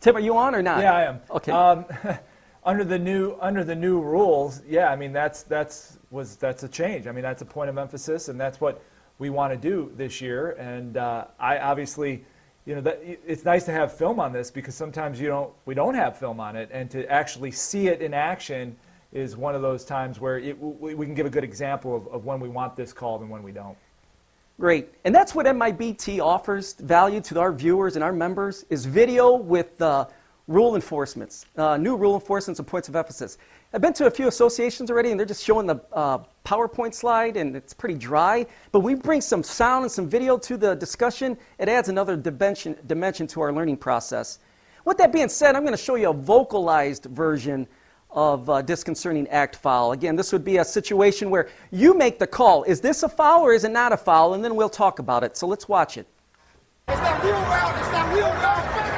Tim, 0.00 0.16
are 0.16 0.20
you 0.20 0.36
on 0.36 0.54
or 0.54 0.62
not? 0.62 0.80
Yeah, 0.80 0.94
I 0.94 1.02
am. 1.04 1.20
Okay. 1.30 1.52
Um, 1.52 1.84
under 2.64 2.84
the 2.84 2.98
new 2.98 3.36
under 3.40 3.62
the 3.62 3.74
new 3.74 4.00
rules, 4.00 4.62
yeah, 4.68 4.88
I 4.88 4.96
mean 4.96 5.12
that's 5.12 5.42
that's 5.44 5.98
was 6.10 6.36
that's 6.36 6.64
a 6.64 6.68
change. 6.68 7.06
I 7.06 7.12
mean 7.12 7.22
that's 7.22 7.42
a 7.42 7.46
point 7.46 7.70
of 7.70 7.78
emphasis, 7.78 8.28
and 8.28 8.40
that's 8.40 8.60
what 8.60 8.82
we 9.18 9.30
want 9.30 9.52
to 9.52 9.56
do 9.56 9.92
this 9.96 10.20
year. 10.20 10.52
And 10.52 10.96
uh, 10.96 11.26
I 11.38 11.58
obviously, 11.58 12.24
you 12.64 12.74
know, 12.76 12.80
that, 12.82 13.00
it's 13.02 13.44
nice 13.44 13.64
to 13.64 13.72
have 13.72 13.96
film 13.96 14.20
on 14.20 14.32
this 14.32 14.50
because 14.50 14.74
sometimes 14.74 15.20
you 15.20 15.26
don't 15.26 15.52
we 15.66 15.74
don't 15.74 15.94
have 15.94 16.18
film 16.18 16.38
on 16.40 16.56
it, 16.56 16.68
and 16.72 16.90
to 16.90 17.10
actually 17.10 17.50
see 17.50 17.88
it 17.88 18.00
in 18.00 18.14
action 18.14 18.76
is 19.12 19.36
one 19.36 19.54
of 19.54 19.62
those 19.62 19.84
times 19.84 20.20
where 20.20 20.38
it, 20.38 20.58
we, 20.58 20.94
we 20.94 21.04
can 21.04 21.14
give 21.14 21.26
a 21.26 21.30
good 21.30 21.44
example 21.44 21.96
of, 21.96 22.06
of 22.08 22.24
when 22.24 22.40
we 22.40 22.48
want 22.48 22.76
this 22.76 22.92
called 22.92 23.20
and 23.20 23.30
when 23.30 23.42
we 23.42 23.52
don't. 23.52 23.76
Great. 24.58 24.90
And 25.04 25.14
that's 25.14 25.34
what 25.34 25.46
MIBT 25.46 26.20
offers 26.20 26.74
value 26.74 27.20
to 27.22 27.40
our 27.40 27.52
viewers 27.52 27.96
and 27.96 28.04
our 28.04 28.12
members 28.12 28.64
is 28.70 28.84
video 28.84 29.34
with 29.34 29.80
uh, 29.82 30.06
rule 30.52 30.74
enforcements, 30.74 31.46
uh, 31.56 31.76
new 31.76 31.96
rule 31.96 32.14
enforcements 32.14 32.58
and 32.58 32.68
points 32.68 32.88
of 32.88 32.94
emphasis. 32.94 33.38
I've 33.72 33.80
been 33.80 33.94
to 33.94 34.06
a 34.06 34.10
few 34.10 34.28
associations 34.28 34.90
already, 34.90 35.10
and 35.10 35.18
they're 35.18 35.26
just 35.26 35.44
showing 35.44 35.66
the 35.66 35.80
uh, 35.92 36.18
PowerPoint 36.44 36.92
slide, 36.94 37.38
and 37.38 37.56
it's 37.56 37.72
pretty 37.72 37.94
dry. 37.94 38.46
But 38.70 38.80
we 38.80 38.94
bring 38.94 39.22
some 39.22 39.42
sound 39.42 39.84
and 39.84 39.90
some 39.90 40.08
video 40.08 40.36
to 40.38 40.56
the 40.58 40.74
discussion. 40.74 41.38
It 41.58 41.68
adds 41.68 41.88
another 41.88 42.16
dimension, 42.16 42.76
dimension 42.86 43.26
to 43.28 43.40
our 43.40 43.52
learning 43.52 43.78
process. 43.78 44.40
With 44.84 44.98
that 44.98 45.12
being 45.12 45.28
said, 45.28 45.56
I'm 45.56 45.62
going 45.62 45.76
to 45.76 45.82
show 45.82 45.94
you 45.94 46.10
a 46.10 46.14
vocalized 46.14 47.06
version 47.06 47.66
of 48.10 48.50
uh, 48.50 48.60
disconcerting 48.60 49.26
act 49.28 49.56
foul. 49.56 49.92
Again, 49.92 50.16
this 50.16 50.32
would 50.32 50.44
be 50.44 50.58
a 50.58 50.64
situation 50.64 51.30
where 51.30 51.48
you 51.70 51.94
make 51.94 52.18
the 52.18 52.26
call. 52.26 52.62
Is 52.64 52.80
this 52.80 53.02
a 53.04 53.08
foul 53.08 53.40
or 53.40 53.54
is 53.54 53.64
it 53.64 53.70
not 53.70 53.92
a 53.92 53.96
foul? 53.96 54.34
And 54.34 54.44
then 54.44 54.54
we'll 54.54 54.68
talk 54.68 54.98
about 54.98 55.24
it. 55.24 55.36
So 55.36 55.46
let's 55.46 55.66
watch 55.66 55.96
it. 55.96 56.06
It's. 56.88 57.00
It's. 57.24 58.91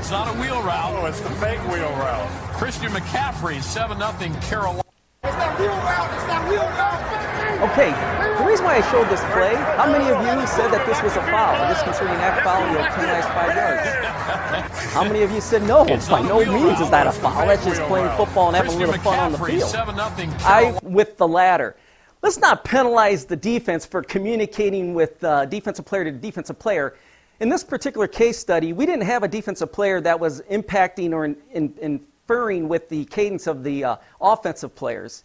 It's 0.00 0.10
not 0.10 0.34
a 0.34 0.40
wheel 0.40 0.62
route. 0.62 0.96
Oh, 0.96 1.04
it's 1.04 1.20
the 1.20 1.28
fake 1.44 1.60
wheel 1.68 1.92
route. 2.00 2.26
Christian 2.56 2.90
McCaffrey, 2.90 3.60
7 3.62 3.98
0 3.98 4.40
Carolina. 4.40 4.82
It's 5.22 5.36
that 5.36 5.60
wheel 5.60 5.68
route. 5.68 6.10
It's 6.16 6.24
that 6.24 6.48
wheel 6.48 6.64
route. 6.64 7.70
Okay, 7.70 7.92
the 8.40 8.48
reason 8.48 8.64
why 8.64 8.76
I 8.76 8.80
showed 8.90 9.10
this 9.10 9.20
play, 9.36 9.54
how 9.76 9.92
many 9.92 10.08
of 10.08 10.16
you 10.24 10.46
said 10.46 10.70
that 10.72 10.86
this 10.86 11.02
was 11.02 11.12
a 11.16 11.22
foul, 11.28 11.52
This 11.68 11.76
disconcerting 11.76 12.16
act 12.16 12.42
foul, 12.42 12.62
and 12.62 12.72
you'll 12.72 12.88
penalize 12.96 13.26
five 13.26 13.54
yards? 13.54 14.80
How 14.94 15.04
many 15.04 15.20
of 15.20 15.30
you 15.30 15.42
said 15.42 15.64
no? 15.64 15.84
It's 15.84 16.08
By 16.08 16.22
no 16.22 16.40
a 16.40 16.48
wheel 16.48 16.64
means 16.64 16.80
is 16.80 16.88
that 16.88 17.06
a 17.06 17.12
foul. 17.12 17.46
That's 17.46 17.62
just 17.62 17.82
playing 17.82 18.08
football 18.16 18.48
and 18.48 18.56
having 18.56 18.72
a 18.72 18.86
Christian 18.86 18.86
little 18.88 19.12
fun 19.12 19.18
on 19.18 19.32
the 19.32 19.38
McCaffrey, 19.38 19.58
field. 19.58 19.70
7 19.70 19.94
0 19.94 20.38
I 20.40 20.78
with 20.82 21.18
the 21.18 21.28
latter. 21.28 21.76
Let's 22.22 22.38
not 22.38 22.64
penalize 22.64 23.26
the 23.26 23.36
defense 23.36 23.84
for 23.84 24.02
communicating 24.02 24.94
with 24.94 25.22
uh, 25.22 25.44
defensive 25.44 25.84
player 25.84 26.04
to 26.04 26.10
defensive 26.10 26.58
player. 26.58 26.96
In 27.40 27.48
this 27.48 27.64
particular 27.64 28.06
case 28.06 28.38
study, 28.38 28.74
we 28.74 28.84
didn't 28.84 29.06
have 29.06 29.22
a 29.22 29.28
defensive 29.28 29.72
player 29.72 29.98
that 30.02 30.20
was 30.20 30.42
impacting 30.42 31.12
or 31.12 31.24
in, 31.24 31.36
in, 31.52 31.74
inferring 31.80 32.68
with 32.68 32.90
the 32.90 33.06
cadence 33.06 33.46
of 33.46 33.64
the 33.64 33.82
uh, 33.82 33.96
offensive 34.20 34.74
players. 34.74 35.24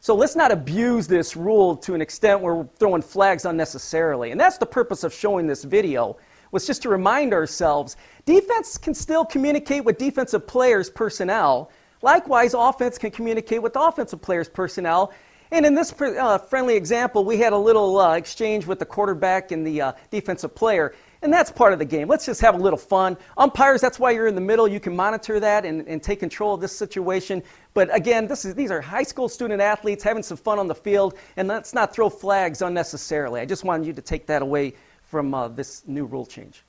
So 0.00 0.14
let's 0.14 0.36
not 0.36 0.52
abuse 0.52 1.08
this 1.08 1.36
rule 1.36 1.74
to 1.78 1.94
an 1.94 2.02
extent 2.02 2.40
where 2.40 2.54
we're 2.54 2.68
throwing 2.78 3.00
flags 3.00 3.46
unnecessarily. 3.46 4.30
And 4.30 4.38
that's 4.38 4.58
the 4.58 4.66
purpose 4.66 5.04
of 5.04 5.12
showing 5.14 5.46
this 5.46 5.64
video, 5.64 6.18
was 6.52 6.66
just 6.66 6.82
to 6.82 6.90
remind 6.90 7.32
ourselves 7.32 7.96
defense 8.26 8.76
can 8.76 8.92
still 8.92 9.24
communicate 9.24 9.86
with 9.86 9.96
defensive 9.96 10.46
players' 10.46 10.90
personnel. 10.90 11.70
Likewise, 12.02 12.52
offense 12.52 12.98
can 12.98 13.10
communicate 13.10 13.62
with 13.62 13.74
offensive 13.74 14.20
players' 14.20 14.50
personnel. 14.50 15.14
And 15.50 15.64
in 15.64 15.74
this 15.74 15.98
uh, 15.98 16.36
friendly 16.36 16.76
example, 16.76 17.24
we 17.24 17.38
had 17.38 17.54
a 17.54 17.58
little 17.58 17.98
uh, 17.98 18.16
exchange 18.16 18.66
with 18.66 18.78
the 18.78 18.84
quarterback 18.84 19.50
and 19.50 19.66
the 19.66 19.80
uh, 19.80 19.92
defensive 20.10 20.54
player. 20.54 20.94
And 21.20 21.32
that's 21.32 21.50
part 21.50 21.72
of 21.72 21.80
the 21.80 21.84
game. 21.84 22.06
Let's 22.06 22.26
just 22.26 22.40
have 22.42 22.54
a 22.54 22.58
little 22.58 22.78
fun. 22.78 23.16
Umpires, 23.36 23.80
that's 23.80 23.98
why 23.98 24.12
you're 24.12 24.28
in 24.28 24.36
the 24.36 24.40
middle. 24.40 24.68
You 24.68 24.78
can 24.78 24.94
monitor 24.94 25.40
that 25.40 25.64
and, 25.64 25.86
and 25.88 26.00
take 26.00 26.20
control 26.20 26.54
of 26.54 26.60
this 26.60 26.76
situation. 26.76 27.42
But 27.74 27.94
again, 27.94 28.28
this 28.28 28.44
is, 28.44 28.54
these 28.54 28.70
are 28.70 28.80
high 28.80 29.02
school 29.02 29.28
student 29.28 29.60
athletes 29.60 30.04
having 30.04 30.22
some 30.22 30.36
fun 30.36 30.60
on 30.60 30.68
the 30.68 30.74
field, 30.74 31.14
and 31.36 31.48
let's 31.48 31.74
not 31.74 31.92
throw 31.92 32.08
flags 32.08 32.62
unnecessarily. 32.62 33.40
I 33.40 33.46
just 33.46 33.64
wanted 33.64 33.86
you 33.86 33.92
to 33.94 34.02
take 34.02 34.26
that 34.26 34.42
away 34.42 34.74
from 35.02 35.34
uh, 35.34 35.48
this 35.48 35.82
new 35.88 36.04
rule 36.04 36.26
change. 36.26 36.62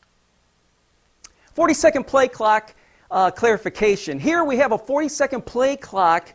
40 1.53 1.73
second 1.75 2.07
play 2.07 2.27
clock 2.27 2.73
uh, 3.11 3.29
clarification. 3.29 4.19
Here 4.19 4.43
we 4.43 4.57
have 4.57 4.71
a 4.71 4.77
40 4.77 5.09
second 5.09 5.45
play 5.45 5.75
clock 5.75 6.33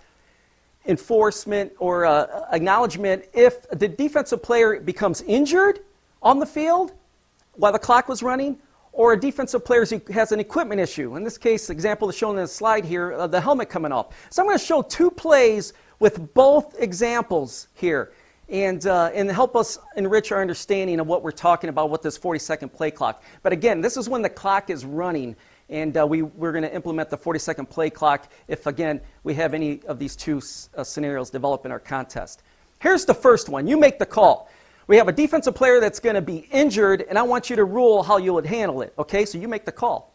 enforcement 0.87 1.73
or 1.79 2.05
uh, 2.05 2.47
acknowledgement 2.53 3.25
if 3.33 3.69
the 3.71 3.89
defensive 3.89 4.43
player 4.43 4.79
becomes 4.81 5.23
injured 5.23 5.81
on 6.23 6.39
the 6.39 6.47
field 6.47 6.93
while 7.57 7.73
the 7.73 7.79
clock 7.79 8.09
was 8.09 8.23
running, 8.23 8.59
or 8.93 9.13
a 9.13 9.21
defensive 9.21 9.65
player 9.65 9.85
has 10.13 10.33
an 10.33 10.41
equipment 10.41 10.81
issue. 10.81 11.17
In 11.17 11.25
this 11.25 11.37
case, 11.37 11.69
example 11.69 12.09
is 12.09 12.17
shown 12.17 12.37
in 12.37 12.43
the 12.43 12.49
slide 12.49 12.85
here, 12.85 13.13
uh, 13.13 13.27
the 13.27 13.41
helmet 13.41 13.69
coming 13.69 13.91
off. 13.91 14.15
So 14.31 14.41
I'm 14.41 14.47
going 14.47 14.59
to 14.59 14.65
show 14.65 14.83
two 14.83 15.11
plays 15.11 15.73
with 15.99 16.33
both 16.35 16.81
examples 16.81 17.69
here 17.75 18.13
and, 18.49 18.87
uh, 18.87 19.11
and 19.15 19.31
help 19.31 19.57
us 19.57 19.79
enrich 19.97 20.31
our 20.31 20.41
understanding 20.41 21.01
of 21.01 21.07
what 21.07 21.23
we're 21.23 21.33
talking 21.33 21.71
about 21.71 21.91
with 21.91 22.03
this 22.03 22.17
40 22.17 22.39
second 22.39 22.69
play 22.71 22.91
clock. 22.91 23.23
But 23.43 23.53
again, 23.53 23.81
this 23.81 23.97
is 23.97 24.09
when 24.09 24.23
the 24.23 24.29
clock 24.29 24.71
is 24.71 24.85
running, 24.85 25.35
and 25.69 25.97
uh, 25.97 26.07
we, 26.07 26.23
we're 26.23 26.53
going 26.53 26.63
to 26.65 26.75
implement 26.75 27.11
the 27.11 27.17
40 27.17 27.39
second 27.39 27.67
play 27.71 27.91
clock 27.91 28.31
if, 28.47 28.67
again, 28.67 29.01
we 29.25 29.35
have 29.35 29.55
any 29.55 29.83
of 29.87 29.99
these 29.99 30.15
two 30.15 30.41
uh, 30.77 30.85
scenarios 30.85 31.31
develop 31.31 31.65
in 31.67 31.73
our 31.73 31.81
contest. 31.81 32.43
Here's 32.81 33.05
the 33.05 33.15
first 33.15 33.49
one 33.49 33.67
you 33.67 33.79
make 33.79 33.99
the 33.99 34.07
call. 34.07 34.51
We 34.87 34.97
have 34.97 35.09
a 35.09 35.13
defensive 35.13 35.55
player 35.55 35.81
that's 35.81 36.01
going 36.01 36.15
to 36.15 36.23
be 36.23 36.47
injured, 36.53 37.03
and 37.09 37.19
I 37.19 37.23
want 37.23 37.49
you 37.49 37.57
to 37.57 37.65
rule 37.65 38.03
how 38.03 38.19
you 38.19 38.35
would 38.35 38.47
handle 38.47 38.83
it. 38.83 38.93
Okay, 38.99 39.25
so 39.25 39.39
you 39.39 39.49
make 39.49 39.65
the 39.65 39.73
call. 39.73 40.13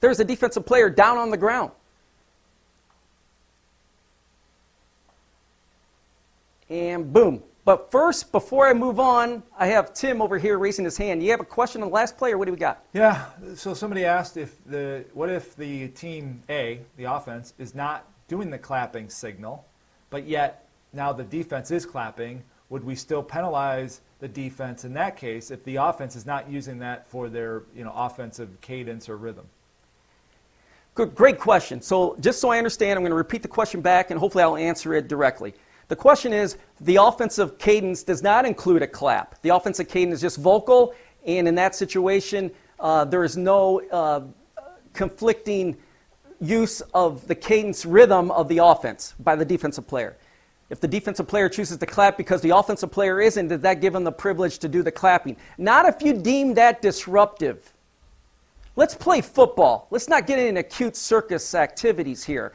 There's 0.00 0.18
a 0.18 0.24
defensive 0.24 0.66
player 0.66 0.90
down 0.90 1.16
on 1.16 1.30
the 1.30 1.36
ground. 1.36 1.70
And 6.68 7.12
boom. 7.12 7.42
But 7.64 7.92
first, 7.92 8.32
before 8.32 8.66
I 8.66 8.72
move 8.72 8.98
on, 8.98 9.44
I 9.56 9.66
have 9.68 9.94
Tim 9.94 10.20
over 10.20 10.36
here 10.36 10.58
raising 10.58 10.84
his 10.84 10.96
hand. 10.96 11.22
You 11.22 11.30
have 11.30 11.40
a 11.40 11.44
question 11.44 11.82
on 11.82 11.88
the 11.88 11.94
last 11.94 12.18
player? 12.18 12.36
What 12.36 12.46
do 12.46 12.52
we 12.52 12.58
got? 12.58 12.84
Yeah. 12.92 13.26
So 13.54 13.72
somebody 13.74 14.04
asked 14.04 14.36
if 14.36 14.56
the 14.64 15.04
what 15.14 15.30
if 15.30 15.54
the 15.54 15.88
team 15.88 16.42
A, 16.48 16.80
the 16.96 17.04
offense, 17.04 17.54
is 17.58 17.72
not 17.74 18.08
doing 18.26 18.50
the 18.50 18.58
clapping 18.58 19.08
signal, 19.08 19.64
but 20.10 20.26
yet 20.26 20.66
now 20.92 21.12
the 21.12 21.22
defense 21.22 21.70
is 21.70 21.86
clapping. 21.86 22.42
Would 22.72 22.84
we 22.84 22.94
still 22.94 23.22
penalize 23.22 24.00
the 24.20 24.28
defense 24.28 24.86
in 24.86 24.94
that 24.94 25.18
case 25.18 25.50
if 25.50 25.62
the 25.64 25.76
offense 25.76 26.16
is 26.16 26.24
not 26.24 26.48
using 26.48 26.78
that 26.78 27.06
for 27.06 27.28
their 27.28 27.64
you 27.76 27.84
know 27.84 27.92
offensive 27.94 28.48
cadence 28.62 29.10
or 29.10 29.18
rhythm? 29.18 29.44
Good, 30.94 31.14
great 31.14 31.38
question. 31.38 31.82
So, 31.82 32.16
just 32.18 32.40
so 32.40 32.48
I 32.48 32.56
understand, 32.56 32.96
I'm 32.96 33.02
going 33.02 33.10
to 33.10 33.16
repeat 33.16 33.42
the 33.42 33.48
question 33.48 33.82
back 33.82 34.10
and 34.10 34.18
hopefully 34.18 34.42
I'll 34.42 34.56
answer 34.56 34.94
it 34.94 35.06
directly. 35.06 35.52
The 35.88 35.96
question 35.96 36.32
is 36.32 36.56
the 36.80 36.96
offensive 36.96 37.58
cadence 37.58 38.02
does 38.02 38.22
not 38.22 38.46
include 38.46 38.80
a 38.80 38.86
clap. 38.86 39.42
The 39.42 39.50
offensive 39.50 39.86
cadence 39.90 40.14
is 40.14 40.20
just 40.22 40.38
vocal, 40.38 40.94
and 41.26 41.46
in 41.46 41.54
that 41.56 41.74
situation, 41.74 42.50
uh, 42.80 43.04
there 43.04 43.22
is 43.22 43.36
no 43.36 43.82
uh, 43.90 44.22
conflicting 44.94 45.76
use 46.40 46.80
of 46.94 47.28
the 47.28 47.34
cadence 47.34 47.84
rhythm 47.84 48.30
of 48.30 48.48
the 48.48 48.64
offense 48.64 49.14
by 49.20 49.36
the 49.36 49.44
defensive 49.44 49.86
player. 49.86 50.16
If 50.72 50.80
the 50.80 50.88
defensive 50.88 51.28
player 51.28 51.50
chooses 51.50 51.76
to 51.76 51.84
clap 51.84 52.16
because 52.16 52.40
the 52.40 52.56
offensive 52.56 52.90
player 52.90 53.20
isn't, 53.20 53.48
does 53.48 53.60
that 53.60 53.82
give 53.82 53.94
him 53.94 54.04
the 54.04 54.10
privilege 54.10 54.58
to 54.60 54.68
do 54.68 54.82
the 54.82 54.90
clapping? 54.90 55.36
Not 55.58 55.84
if 55.84 56.00
you 56.00 56.14
deem 56.14 56.54
that 56.54 56.80
disruptive. 56.80 57.74
Let's 58.74 58.94
play 58.94 59.20
football. 59.20 59.86
Let's 59.90 60.08
not 60.08 60.26
get 60.26 60.38
into 60.38 60.62
cute 60.62 60.96
circus 60.96 61.54
activities 61.54 62.24
here. 62.24 62.54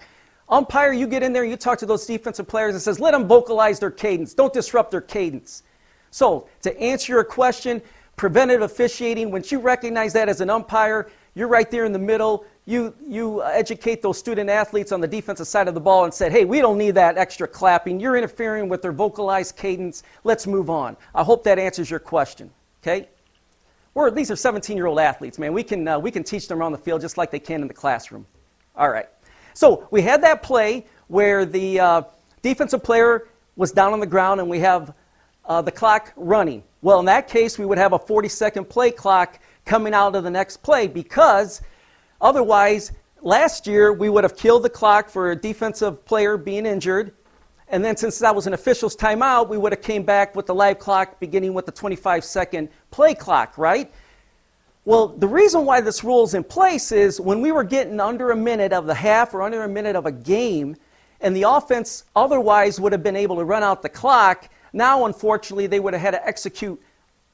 Umpire, 0.49 0.93
you 0.93 1.05
get 1.05 1.21
in 1.21 1.31
there, 1.31 1.43
you 1.43 1.55
talk 1.55 1.77
to 1.77 1.85
those 1.85 2.07
defensive 2.07 2.47
players 2.47 2.73
and 2.73 2.81
says, 2.81 2.99
let 2.99 3.11
them 3.11 3.27
vocalize 3.27 3.79
their 3.79 3.91
cadence. 3.91 4.33
Don't 4.33 4.51
disrupt 4.51 4.89
their 4.89 5.01
cadence. 5.01 5.61
So, 6.09 6.49
to 6.63 6.75
answer 6.79 7.13
your 7.13 7.23
question, 7.23 7.83
preventive 8.15 8.63
officiating, 8.63 9.29
once 9.29 9.51
you 9.51 9.59
recognize 9.59 10.13
that 10.13 10.27
as 10.27 10.41
an 10.41 10.49
umpire, 10.49 11.11
you're 11.35 11.47
right 11.47 11.69
there 11.69 11.85
in 11.85 11.91
the 11.91 11.99
middle. 11.99 12.45
You, 12.67 12.93
you 13.07 13.41
educate 13.43 14.01
those 14.01 14.19
student 14.19 14.49
athletes 14.49 14.91
on 14.91 14.99
the 14.99 15.07
defensive 15.07 15.47
side 15.47 15.69
of 15.69 15.73
the 15.73 15.79
ball 15.79 16.03
and 16.03 16.13
said, 16.13 16.33
hey, 16.33 16.43
we 16.43 16.59
don't 16.59 16.77
need 16.77 16.95
that 16.95 17.17
extra 17.17 17.47
clapping. 17.47 17.97
You're 17.97 18.17
interfering 18.17 18.67
with 18.67 18.81
their 18.81 18.91
vocalized 18.91 19.55
cadence. 19.55 20.03
Let's 20.25 20.45
move 20.45 20.69
on. 20.69 20.97
I 21.15 21.23
hope 21.23 21.45
that 21.45 21.59
answers 21.59 21.89
your 21.89 22.01
question. 22.01 22.51
Okay? 22.83 23.07
We're, 23.93 24.11
these 24.11 24.29
are 24.31 24.35
17 24.35 24.75
year 24.75 24.85
old 24.85 24.99
athletes, 24.99 25.39
man. 25.39 25.53
We 25.53 25.63
can, 25.63 25.87
uh, 25.87 25.97
we 25.97 26.11
can 26.11 26.25
teach 26.25 26.49
them 26.49 26.59
around 26.59 26.73
the 26.73 26.77
field 26.77 26.99
just 26.99 27.17
like 27.17 27.31
they 27.31 27.39
can 27.39 27.61
in 27.61 27.69
the 27.69 27.73
classroom. 27.73 28.25
All 28.75 28.89
right. 28.89 29.07
So 29.53 29.87
we 29.89 30.01
had 30.01 30.21
that 30.23 30.43
play 30.43 30.85
where 31.07 31.45
the 31.45 31.79
uh, 31.79 32.01
defensive 32.41 32.83
player 32.83 33.29
was 33.55 33.71
down 33.71 33.93
on 33.93 34.01
the 34.01 34.05
ground 34.05 34.41
and 34.41 34.49
we 34.49 34.59
have 34.59 34.93
uh, 35.45 35.61
the 35.61 35.71
clock 35.71 36.11
running. 36.17 36.63
Well, 36.81 36.99
in 36.99 37.05
that 37.05 37.29
case, 37.29 37.57
we 37.57 37.65
would 37.65 37.77
have 37.77 37.93
a 37.93 37.99
40 37.99 38.27
second 38.27 38.65
play 38.65 38.91
clock 38.91 39.39
coming 39.63 39.93
out 39.93 40.17
of 40.17 40.25
the 40.25 40.29
next 40.29 40.57
play 40.57 40.87
because 40.87 41.61
otherwise, 42.21 42.91
last 43.21 43.67
year 43.67 43.93
we 43.93 44.09
would 44.09 44.23
have 44.23 44.37
killed 44.37 44.63
the 44.63 44.69
clock 44.69 45.09
for 45.09 45.31
a 45.31 45.35
defensive 45.35 46.05
player 46.05 46.37
being 46.37 46.65
injured. 46.65 47.13
And 47.69 47.83
then 47.83 47.97
since 47.97 48.19
that 48.19 48.33
was 48.33 48.47
an 48.47 48.53
official's 48.53 48.95
timeout, 48.95 49.49
we 49.49 49.57
would 49.57 49.73
have 49.73 49.81
came 49.81 50.03
back 50.03 50.35
with 50.35 50.45
the 50.45 50.55
live 50.55 50.79
clock 50.79 51.19
beginning 51.19 51.53
with 51.53 51.65
the 51.65 51.71
25 51.71 52.23
second 52.23 52.69
play 52.91 53.13
clock, 53.13 53.57
right? 53.57 53.91
Well, 54.85 55.09
the 55.09 55.27
reason 55.27 55.65
why 55.65 55.81
this 55.81 56.01
rule 56.01 56.23
is 56.23 56.33
in 56.33 56.45
place 56.45 56.93
is 56.93 57.19
when 57.19 57.41
we 57.41 57.51
were 57.51 57.65
getting 57.65 57.99
under 57.99 58.31
a 58.31 58.37
minute 58.37 58.71
of 58.71 58.85
the 58.85 58.93
half 58.93 59.33
or 59.33 59.41
under 59.41 59.63
a 59.63 59.67
minute 59.67 59.97
of 59.97 60.05
a 60.05 60.11
game, 60.13 60.77
and 61.19 61.35
the 61.35 61.43
offense 61.43 62.05
otherwise 62.15 62.79
would 62.79 62.93
have 62.93 63.03
been 63.03 63.17
able 63.17 63.35
to 63.35 63.43
run 63.43 63.63
out 63.63 63.81
the 63.81 63.89
clock, 63.89 64.49
now 64.71 65.05
unfortunately 65.05 65.67
they 65.67 65.81
would 65.81 65.93
have 65.93 66.01
had 66.01 66.11
to 66.11 66.25
execute 66.25 66.81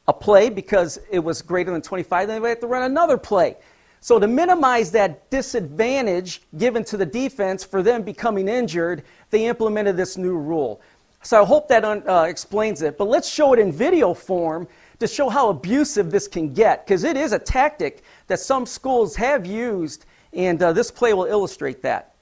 a 0.07 0.13
play 0.13 0.49
because 0.49 0.99
it 1.11 1.19
was 1.19 1.43
greater 1.43 1.71
than 1.71 1.81
25, 1.81 2.27
then 2.27 2.35
they 2.35 2.39
would 2.39 2.49
have 2.49 2.59
to 2.59 2.67
run 2.67 2.83
another 2.83 3.19
play. 3.19 3.55
So, 4.03 4.19
to 4.19 4.27
minimize 4.27 4.91
that 4.91 5.29
disadvantage 5.29 6.41
given 6.57 6.83
to 6.83 6.97
the 6.97 7.05
defense 7.05 7.63
for 7.63 7.81
them 7.81 8.01
becoming 8.01 8.49
injured, 8.49 9.03
they 9.29 9.45
implemented 9.45 9.95
this 9.95 10.17
new 10.17 10.35
rule. 10.35 10.81
So, 11.21 11.41
I 11.41 11.45
hope 11.45 11.69
that 11.69 11.85
uh, 11.85 12.25
explains 12.27 12.81
it. 12.81 12.97
But 12.97 13.07
let's 13.07 13.29
show 13.29 13.53
it 13.53 13.59
in 13.59 13.71
video 13.71 14.13
form 14.13 14.67
to 14.99 15.07
show 15.07 15.29
how 15.29 15.47
abusive 15.47 16.11
this 16.11 16.27
can 16.27 16.53
get, 16.53 16.85
because 16.85 17.05
it 17.05 17.15
is 17.15 17.31
a 17.31 17.39
tactic 17.39 18.03
that 18.27 18.41
some 18.41 18.65
schools 18.65 19.15
have 19.15 19.45
used, 19.45 20.05
and 20.33 20.61
uh, 20.61 20.73
this 20.73 20.91
play 20.91 21.13
will 21.13 21.23
illustrate 21.23 21.81
that. 21.83 22.13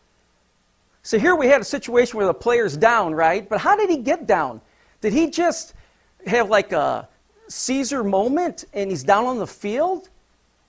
So, 1.01 1.17
here 1.17 1.35
we 1.35 1.47
had 1.47 1.61
a 1.61 1.65
situation 1.65 2.15
where 2.15 2.27
the 2.27 2.33
player's 2.35 2.77
down, 2.77 3.15
right? 3.15 3.49
But 3.49 3.59
how 3.59 3.75
did 3.75 3.89
he 3.89 3.97
get 3.97 4.27
down? 4.27 4.61
Did 5.01 5.13
he 5.13 5.31
just 5.31 5.73
have 6.27 6.47
like 6.47 6.73
a 6.73 7.09
Caesar 7.47 8.03
moment 8.03 8.65
and 8.71 8.91
he's 8.91 9.03
down 9.03 9.25
on 9.25 9.39
the 9.39 9.47
field? 9.47 10.09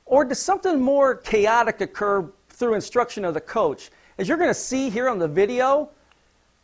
Or 0.07 0.25
does 0.25 0.41
something 0.41 0.81
more 0.81 1.17
chaotic 1.17 1.81
occur 1.81 2.31
through 2.49 2.75
instruction 2.75 3.25
of 3.25 3.35
the 3.35 3.41
coach? 3.41 3.91
As 4.19 4.29
you're 4.29 4.39
going 4.39 4.51
to 4.51 4.55
see 4.55 4.91
here 4.91 5.09
on 5.09 5.19
the 5.19 5.29
video, 5.29 5.91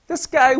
this 0.07 0.27
guy, 0.27 0.57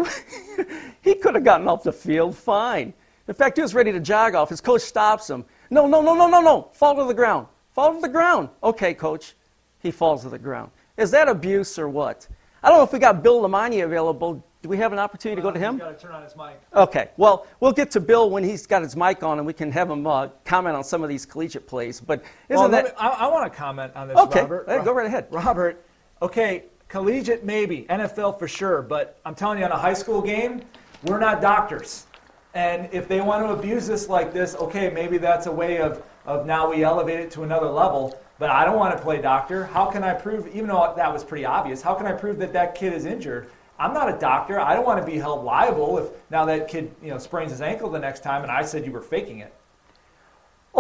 he 1.03 1.15
could 1.15 1.35
have 1.35 1.45
gotten 1.45 1.69
off 1.69 1.83
the 1.83 1.93
field 1.93 2.37
fine. 2.37 2.93
In 3.27 3.35
fact, 3.35 3.59
he 3.59 3.63
was 3.63 3.75
ready 3.75 3.93
to 3.93 4.01
jog 4.01 4.35
off. 4.35 4.49
His 4.49 4.61
coach 4.61 4.83
stops 4.83 5.29
him. 5.29 5.45
No, 5.71 5.87
no, 5.87 6.01
no, 6.01 6.15
no, 6.15 6.29
no, 6.29 6.41
no. 6.41 6.69
Fall 6.73 6.97
to 6.97 7.05
the 7.05 7.15
ground. 7.15 7.47
Fall 7.75 7.95
to 7.95 8.01
the 8.01 8.09
ground. 8.09 8.49
Okay, 8.63 8.95
coach. 8.95 9.35
He 9.81 9.91
falls 9.91 10.23
to 10.23 10.29
the 10.29 10.39
ground. 10.39 10.71
Is 10.97 11.11
that 11.11 11.29
abuse 11.29 11.79
or 11.79 11.89
what? 11.89 12.27
I 12.63 12.69
don't 12.69 12.79
know 12.79 12.85
if 12.85 12.93
we 12.93 12.99
got 12.99 13.23
Bill 13.23 13.43
LeMonnier 13.43 13.85
available. 13.85 14.45
Do 14.61 14.69
we 14.69 14.77
have 14.79 14.93
an 14.93 14.99
opportunity 14.99 15.41
well, 15.41 15.53
to 15.53 15.59
go 15.59 15.65
to 15.65 15.71
him? 15.71 15.79
Got 15.79 15.99
to 15.99 16.05
turn 16.05 16.15
on 16.15 16.23
his 16.25 16.35
mic. 16.35 16.61
Okay. 16.75 17.11
Well, 17.17 17.47
we'll 17.61 17.73
get 17.73 17.93
to 17.93 18.01
Bill 18.01 18.29
when 18.29 18.43
he's 18.43 18.67
got 18.67 18.83
his 18.83 18.97
mic 18.97 19.23
on, 19.23 19.39
and 19.39 19.47
we 19.47 19.53
can 19.53 19.71
have 19.71 19.89
him 19.89 20.05
uh, 20.05 20.29
comment 20.45 20.75
on 20.75 20.83
some 20.83 21.05
of 21.05 21.09
these 21.09 21.25
collegiate 21.25 21.67
plays. 21.67 22.01
But 22.01 22.25
isn't 22.49 22.61
well, 22.61 22.69
that? 22.69 22.85
Me, 22.87 22.91
I, 22.99 23.09
I 23.09 23.27
want 23.29 23.51
to 23.53 23.57
comment 23.57 23.93
on 23.95 24.09
this, 24.09 24.17
okay. 24.17 24.41
Robert. 24.41 24.69
Okay. 24.69 24.85
Go 24.85 24.93
right 24.93 25.07
ahead. 25.07 25.29
Robert. 25.31 25.85
Okay, 26.21 26.65
collegiate 26.89 27.45
maybe, 27.45 27.87
NFL 27.89 28.41
for 28.41 28.49
sure, 28.49 28.83
but 28.83 29.21
I'm 29.25 29.37
telling 29.37 29.61
you, 29.61 29.65
on 29.65 29.71
a 29.71 29.79
high 29.79 29.95
school 29.95 30.21
game, 30.21 30.63
we're 31.05 31.21
not 31.21 31.41
doctors. 31.41 32.07
And 32.55 32.89
if 32.91 33.07
they 33.07 33.21
want 33.21 33.47
to 33.47 33.53
abuse 33.53 33.87
this 33.87 34.09
like 34.09 34.33
this, 34.33 34.57
okay, 34.57 34.91
maybe 34.91 35.19
that's 35.19 35.47
a 35.47 35.53
way 35.53 35.79
of, 35.79 36.03
of 36.27 36.47
now 36.47 36.69
we 36.69 36.83
elevate 36.83 37.21
it 37.21 37.31
to 37.33 37.45
another 37.45 37.69
level. 37.69 38.21
But 38.41 38.51
I 38.51 38.65
don't 38.65 38.77
want 38.77 38.97
to 38.97 39.03
play 39.03 39.21
doctor. 39.21 39.67
How 39.67 39.87
can 39.87 40.03
I 40.03 40.15
prove, 40.15 40.49
even 40.49 40.67
though 40.67 40.93
that 40.97 41.13
was 41.13 41.23
pretty 41.23 41.45
obvious, 41.45 41.83
how 41.83 41.95
can 41.95 42.07
I 42.07 42.13
prove 42.13 42.39
that 42.39 42.53
that 42.53 42.75
kid 42.75 42.93
is 42.93 43.05
injured? 43.05 43.51
I'm 43.79 43.95
not 43.95 44.13
a 44.13 44.19
doctor. 44.19 44.59
I 44.59 44.75
don't 44.75 44.85
want 44.85 45.01
to 45.05 45.11
be 45.11 45.19
held 45.19 45.45
liable 45.45 45.99
if 45.99 46.11
now 46.31 46.45
that 46.47 46.69
kid 46.69 46.91
you 47.03 47.11
know 47.11 47.19
sprains 47.19 47.53
his 47.53 47.61
ankle 47.61 47.89
the 47.91 47.99
next 47.99 48.23
time 48.23 48.43
and 48.43 48.51
I 48.51 48.63
said 48.63 48.85
you 48.85 48.93
were 48.93 49.01
faking 49.01 49.39
it. 49.39 49.55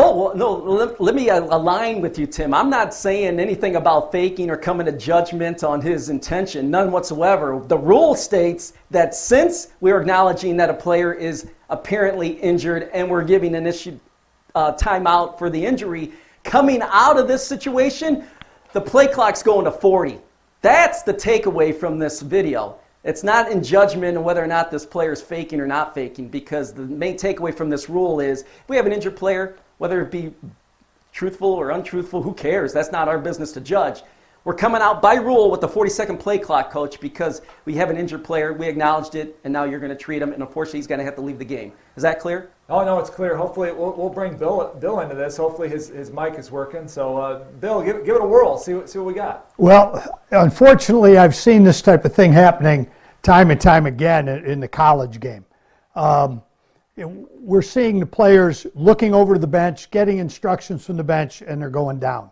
Oh, 0.00 0.16
well, 0.16 0.36
no, 0.36 0.52
let, 0.52 1.00
let, 1.00 1.14
me 1.16 1.28
align 1.28 2.00
with 2.00 2.18
you, 2.20 2.26
Tim. 2.26 2.54
I'm 2.54 2.70
not 2.70 2.94
saying 2.94 3.40
anything 3.40 3.74
about 3.74 4.12
faking 4.12 4.48
or 4.48 4.56
coming 4.56 4.86
to 4.86 4.92
judgment 4.92 5.64
on 5.64 5.80
his 5.80 6.08
intention, 6.08 6.70
none 6.70 6.92
whatsoever. 6.92 7.60
The 7.66 7.78
rule 7.78 8.14
states 8.14 8.74
that 8.90 9.14
since 9.14 9.72
we're 9.80 10.00
acknowledging 10.00 10.56
that 10.58 10.70
a 10.70 10.74
player 10.74 11.12
is 11.12 11.50
apparently 11.68 12.28
injured 12.28 12.90
and 12.92 13.10
we're 13.10 13.24
giving 13.24 13.56
an 13.56 13.66
issue 13.66 13.98
uh, 14.54 14.74
timeout 14.74 15.36
for 15.36 15.50
the 15.50 15.64
injury, 15.64 16.12
coming 16.44 16.80
out 16.82 17.18
of 17.18 17.26
this 17.26 17.44
situation, 17.44 18.24
the 18.74 18.80
play 18.80 19.08
clock's 19.08 19.42
going 19.42 19.64
to 19.64 19.72
40. 19.72 20.20
That's 20.60 21.02
the 21.02 21.14
takeaway 21.14 21.74
from 21.74 21.98
this 21.98 22.20
video. 22.20 22.78
It's 23.04 23.22
not 23.22 23.50
in 23.50 23.62
judgment 23.62 24.18
on 24.18 24.24
whether 24.24 24.42
or 24.42 24.46
not 24.46 24.70
this 24.70 24.84
player 24.84 25.12
is 25.12 25.22
faking 25.22 25.60
or 25.60 25.66
not 25.66 25.94
faking, 25.94 26.28
because 26.28 26.72
the 26.72 26.82
main 26.82 27.16
takeaway 27.16 27.54
from 27.54 27.70
this 27.70 27.88
rule 27.88 28.20
is 28.20 28.44
we 28.66 28.76
have 28.76 28.86
an 28.86 28.92
injured 28.92 29.16
player, 29.16 29.56
whether 29.78 30.02
it 30.02 30.10
be 30.10 30.34
truthful 31.12 31.52
or 31.52 31.70
untruthful, 31.70 32.22
who 32.22 32.34
cares? 32.34 32.72
That's 32.72 32.92
not 32.92 33.08
our 33.08 33.18
business 33.18 33.52
to 33.52 33.60
judge. 33.60 34.02
We're 34.48 34.54
coming 34.54 34.80
out 34.80 35.02
by 35.02 35.16
rule 35.16 35.50
with 35.50 35.60
the 35.60 35.68
40 35.68 35.90
second 35.90 36.16
play 36.16 36.38
clock, 36.38 36.70
coach, 36.70 37.00
because 37.00 37.42
we 37.66 37.74
have 37.74 37.90
an 37.90 37.98
injured 37.98 38.24
player. 38.24 38.54
We 38.54 38.66
acknowledged 38.66 39.14
it, 39.14 39.38
and 39.44 39.52
now 39.52 39.64
you're 39.64 39.78
going 39.78 39.90
to 39.90 39.94
treat 39.94 40.22
him, 40.22 40.32
and 40.32 40.42
unfortunately, 40.42 40.78
he's 40.78 40.86
going 40.86 41.00
to 41.00 41.04
have 41.04 41.16
to 41.16 41.20
leave 41.20 41.38
the 41.38 41.44
game. 41.44 41.74
Is 41.96 42.02
that 42.02 42.18
clear? 42.18 42.50
Oh, 42.70 42.82
no, 42.82 42.98
it's 42.98 43.10
clear. 43.10 43.36
Hopefully, 43.36 43.72
we'll, 43.72 43.92
we'll 43.92 44.08
bring 44.08 44.38
Bill, 44.38 44.74
Bill 44.80 45.00
into 45.00 45.14
this. 45.14 45.36
Hopefully, 45.36 45.68
his, 45.68 45.88
his 45.88 46.10
mic 46.10 46.38
is 46.38 46.50
working. 46.50 46.88
So, 46.88 47.18
uh, 47.18 47.44
Bill, 47.60 47.82
give, 47.82 48.06
give 48.06 48.16
it 48.16 48.22
a 48.22 48.26
whirl. 48.26 48.56
See 48.56 48.72
what, 48.72 48.88
see 48.88 48.98
what 48.98 49.04
we 49.04 49.12
got. 49.12 49.52
Well, 49.58 50.02
unfortunately, 50.30 51.18
I've 51.18 51.36
seen 51.36 51.62
this 51.62 51.82
type 51.82 52.06
of 52.06 52.14
thing 52.14 52.32
happening 52.32 52.90
time 53.22 53.50
and 53.50 53.60
time 53.60 53.84
again 53.84 54.28
in 54.28 54.60
the 54.60 54.68
college 54.68 55.20
game. 55.20 55.44
Um, 55.94 56.40
we're 56.96 57.60
seeing 57.60 58.00
the 58.00 58.06
players 58.06 58.66
looking 58.74 59.12
over 59.12 59.34
to 59.34 59.40
the 59.40 59.46
bench, 59.46 59.90
getting 59.90 60.16
instructions 60.16 60.86
from 60.86 60.96
the 60.96 61.04
bench, 61.04 61.42
and 61.42 61.60
they're 61.60 61.68
going 61.68 61.98
down. 61.98 62.30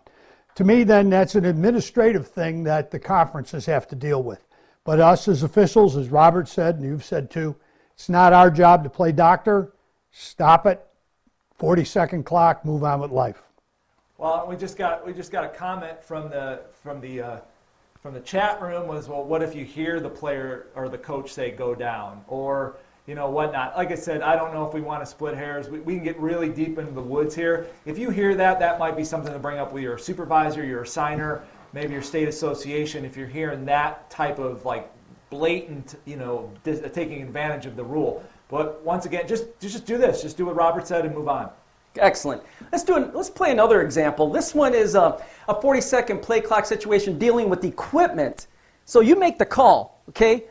To 0.57 0.63
me, 0.63 0.83
then, 0.83 1.11
that's 1.11 1.35
an 1.35 1.45
administrative 1.45 2.27
thing 2.27 2.63
that 2.63 2.89
the 2.89 2.97
conferences 2.97 3.67
have 3.67 3.87
to 3.89 3.95
deal 3.95 4.23
with. 4.23 4.43
But 4.85 4.99
us 4.99 5.27
as 5.27 5.43
officials, 5.43 5.95
as 5.95 6.09
Robert 6.09 6.47
said, 6.47 6.77
and 6.77 6.83
you've 6.83 7.05
said 7.05 7.29
too, 7.29 7.55
it's 7.93 8.09
not 8.09 8.33
our 8.33 8.49
job 8.49 8.83
to 8.83 8.89
play 8.89 9.11
doctor. 9.11 9.73
Stop 10.09 10.65
it. 10.65 10.83
40 11.59 11.85
second 11.85 12.23
clock, 12.23 12.65
move 12.65 12.83
on 12.83 12.99
with 12.99 13.11
life. 13.11 13.43
Well, 14.17 14.47
we 14.49 14.55
just 14.55 14.79
got 14.79 15.05
we 15.05 15.13
just 15.13 15.31
got 15.31 15.43
a 15.43 15.49
comment 15.49 16.03
from 16.03 16.27
the 16.31 16.61
from 16.81 17.01
the 17.01 17.21
uh, 17.21 17.39
from 18.01 18.15
the 18.15 18.21
chat 18.21 18.59
room 18.59 18.87
was 18.87 19.07
well, 19.07 19.23
what 19.23 19.43
if 19.43 19.53
you 19.53 19.63
hear 19.63 19.99
the 19.99 20.09
player 20.09 20.69
or 20.73 20.89
the 20.89 20.97
coach 20.97 21.31
say 21.31 21.51
go 21.51 21.75
down 21.75 22.23
or 22.27 22.77
you 23.07 23.15
know, 23.15 23.29
whatnot. 23.29 23.75
Like 23.77 23.91
I 23.91 23.95
said, 23.95 24.21
I 24.21 24.35
don't 24.35 24.53
know 24.53 24.67
if 24.67 24.73
we 24.73 24.81
want 24.81 25.01
to 25.01 25.05
split 25.05 25.33
hairs. 25.33 25.69
We, 25.69 25.79
we 25.79 25.95
can 25.95 26.03
get 26.03 26.19
really 26.19 26.49
deep 26.49 26.77
into 26.77 26.91
the 26.91 27.01
woods 27.01 27.33
here. 27.33 27.67
If 27.85 27.97
you 27.97 28.09
hear 28.09 28.35
that, 28.35 28.59
that 28.59 28.77
might 28.77 28.97
be 28.97 29.05
something 29.05 29.31
to 29.31 29.39
bring 29.39 29.57
up 29.57 29.71
with 29.71 29.81
your 29.81 29.97
supervisor, 29.97 30.63
your 30.65 30.83
assigner, 30.83 31.41
maybe 31.71 31.93
your 31.93 32.01
state 32.01 32.27
association. 32.27 33.05
If 33.05 33.15
you're 33.15 33.25
hearing 33.25 33.63
that 33.65 34.09
type 34.09 34.39
of 34.39 34.65
like 34.65 34.91
blatant, 35.29 35.95
you 36.05 36.17
know, 36.17 36.51
dis- 36.65 36.81
taking 36.93 37.21
advantage 37.21 37.65
of 37.65 37.77
the 37.77 37.83
rule. 37.83 38.23
But 38.49 38.83
once 38.83 39.05
again, 39.05 39.25
just 39.25 39.45
just 39.59 39.85
do 39.85 39.97
this. 39.97 40.21
Just 40.21 40.37
do 40.37 40.45
what 40.45 40.55
Robert 40.55 40.85
said 40.85 41.05
and 41.05 41.15
move 41.15 41.29
on. 41.29 41.49
Excellent. 41.97 42.43
Let's 42.71 42.83
do 42.83 42.95
an, 42.95 43.11
let's 43.13 43.29
play 43.29 43.51
another 43.51 43.81
example. 43.81 44.29
This 44.29 44.53
one 44.53 44.73
is 44.73 44.95
a, 44.95 45.23
a 45.47 45.59
40 45.59 45.81
second 45.81 46.21
play 46.21 46.41
clock 46.41 46.65
situation 46.65 47.17
dealing 47.17 47.49
with 47.49 47.63
equipment. 47.63 48.47
So 48.85 48.99
you 48.99 49.17
make 49.17 49.37
the 49.37 49.45
call, 49.45 50.01
okay? 50.09 50.45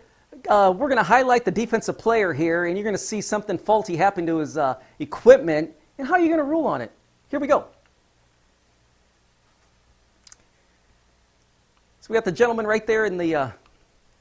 Uh, 0.49 0.72
we're 0.76 0.89
going 0.89 0.99
to 0.99 1.03
highlight 1.03 1.45
the 1.45 1.51
defensive 1.51 1.99
player 1.99 2.32
here, 2.32 2.66
and 2.66 2.76
you're 2.76 2.84
going 2.84 2.95
to 2.95 2.99
see 2.99 3.20
something 3.20 3.59
faulty 3.59 3.97
happen 3.97 4.26
to 4.26 4.39
his 4.39 4.57
uh, 4.57 4.76
equipment, 4.99 5.70
and 5.99 6.07
how 6.07 6.14
are 6.14 6.20
you 6.20 6.28
going 6.28 6.39
to 6.39 6.45
rule 6.45 6.66
on 6.66 6.80
it? 6.80 6.91
Here 7.28 7.41
we 7.41 7.47
go. 7.47 7.66
So 12.01 12.12
we 12.12 12.14
got 12.14 12.24
the 12.24 12.32
gentleman 12.32 12.66
right 12.66 12.87
there 12.87 13.05
in 13.05 13.16
the 13.16 13.34
uh, 13.34 13.51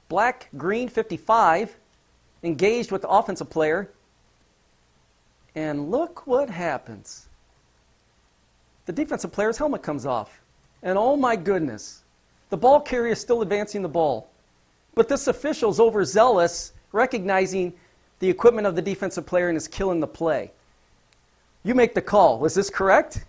black, 0.09 0.49
green 0.57 0.89
55, 0.89 1.75
engaged 2.43 2.91
with 2.91 3.03
the 3.03 3.09
offensive 3.09 3.49
player. 3.49 3.91
And 5.53 5.91
look 5.91 6.25
what 6.25 6.49
happens. 6.49 7.27
The 8.85 8.91
defensive 8.91 9.31
player's 9.31 9.57
helmet 9.57 9.83
comes 9.83 10.05
off. 10.05 10.41
And 10.83 10.97
oh 10.97 11.15
my 11.15 11.35
goodness, 11.35 12.03
the 12.49 12.57
ball 12.57 12.79
carrier 12.79 13.13
is 13.13 13.19
still 13.19 13.41
advancing 13.41 13.81
the 13.81 13.89
ball. 13.89 14.29
But 14.95 15.09
this 15.09 15.27
official 15.27 15.69
is 15.69 15.79
overzealous, 15.79 16.73
recognizing 16.93 17.73
the 18.19 18.29
equipment 18.29 18.65
of 18.65 18.75
the 18.75 18.81
defensive 18.81 19.25
player 19.25 19.49
and 19.49 19.57
is 19.57 19.67
killing 19.67 19.99
the 19.99 20.07
play. 20.07 20.51
You 21.63 21.75
make 21.75 21.93
the 21.93 22.01
call. 22.01 22.45
Is 22.45 22.55
this 22.55 22.69
correct? 22.69 23.25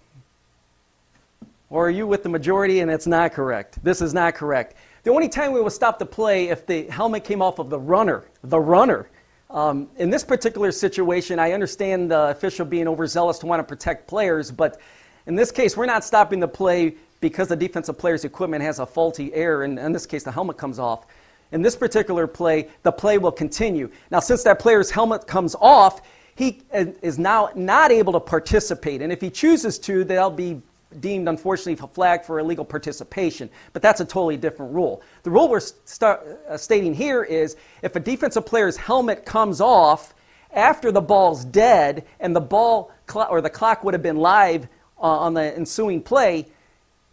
Or 1.69 1.89
are 1.89 1.91
you 1.91 2.07
with 2.07 2.23
the 2.23 2.29
majority 2.29 2.81
and 2.81 2.91
it's 2.91 3.07
not 3.07 3.33
correct? 3.33 3.83
This 3.83 4.01
is 4.01 4.15
not 4.15 4.35
correct. 4.35 4.77
The 5.03 5.11
only 5.11 5.29
time 5.29 5.53
we 5.53 5.61
will 5.61 5.71
stop 5.71 5.99
the 5.99 6.07
play 6.07 6.49
if 6.49 6.67
the 6.67 6.85
helmet 6.85 7.25
came 7.25 7.43
off 7.43 7.59
of 7.59 7.71
the 7.71 7.79
runner, 7.79 8.25
the 8.45 8.61
runner. 8.61 9.09
Um, 9.51 9.89
in 9.97 10.11
this 10.11 10.25
particular 10.25 10.71
situation, 10.73 11.39
I 11.39 11.53
understand 11.53 12.11
the 12.11 12.29
official 12.29 12.67
being 12.67 12.89
overzealous 12.89 13.39
to 13.41 13.47
want 13.47 13.61
to 13.61 13.65
protect 13.65 14.07
players, 14.07 14.51
but 14.51 14.81
in 15.27 15.35
this 15.35 15.51
case, 15.51 15.77
we're 15.77 15.87
not 15.87 16.05
stopping 16.05 16.41
the 16.41 16.49
play 16.49 16.95
because 17.21 17.49
the 17.49 17.57
defensive 17.57 17.99
player's 17.99 18.25
equipment 18.25 18.63
has 18.63 18.79
a 18.79 18.87
faulty 18.87 19.33
error, 19.35 19.63
and 19.65 19.79
in 19.79 19.93
this 19.93 20.07
case, 20.07 20.25
the 20.25 20.33
helmet 20.33 20.57
comes 20.57 20.79
off. 20.79 21.07
In 21.53 21.63
this 21.63 21.77
particular 21.77 22.27
play, 22.27 22.69
the 22.83 22.93
play 22.93 23.19
will 23.19 23.33
continue. 23.33 23.91
Now, 24.11 24.21
since 24.21 24.43
that 24.45 24.59
player's 24.59 24.91
helmet 24.91 25.27
comes 25.27 25.55
off, 25.61 26.03
he 26.35 26.63
is 26.73 27.19
now 27.19 27.51
not 27.55 27.91
able 27.91 28.13
to 28.13 28.21
participate. 28.21 29.01
And 29.01 29.13
if 29.13 29.21
he 29.21 29.31
chooses 29.31 29.79
to, 29.81 30.05
they'll 30.05 30.31
be 30.31 30.61
deemed, 31.01 31.29
unfortunately, 31.29 31.83
a 31.83 31.89
flag 31.89 32.25
for 32.25 32.39
illegal 32.39 32.65
participation. 32.65 33.49
But 33.73 33.83
that's 33.83 34.01
a 34.01 34.05
totally 34.05 34.37
different 34.37 34.73
rule. 34.73 35.03
The 35.23 35.31
rule 35.31 35.49
we're 35.49 35.61
start, 35.61 36.27
uh, 36.49 36.57
stating 36.57 36.95
here 36.95 37.23
is 37.23 37.57
if 37.83 37.97
a 37.97 38.01
defensive 38.01 38.47
player's 38.47 38.77
helmet 38.77 39.25
comes 39.25 39.61
off 39.61 40.15
after 40.53 40.93
the 40.93 41.01
ball's 41.01 41.45
dead 41.45 42.07
and 42.21 42.35
the 42.35 42.41
ball 42.41 42.93
cl- 43.11 43.29
or 43.31 43.41
the 43.41 43.51
clock 43.51 43.85
would 43.85 43.95
have 43.95 44.03
been 44.03 44.17
live 44.17 44.69
uh, 44.99 45.03
on 45.03 45.35
the 45.35 45.55
ensuing 45.57 46.03
play, 46.03 46.47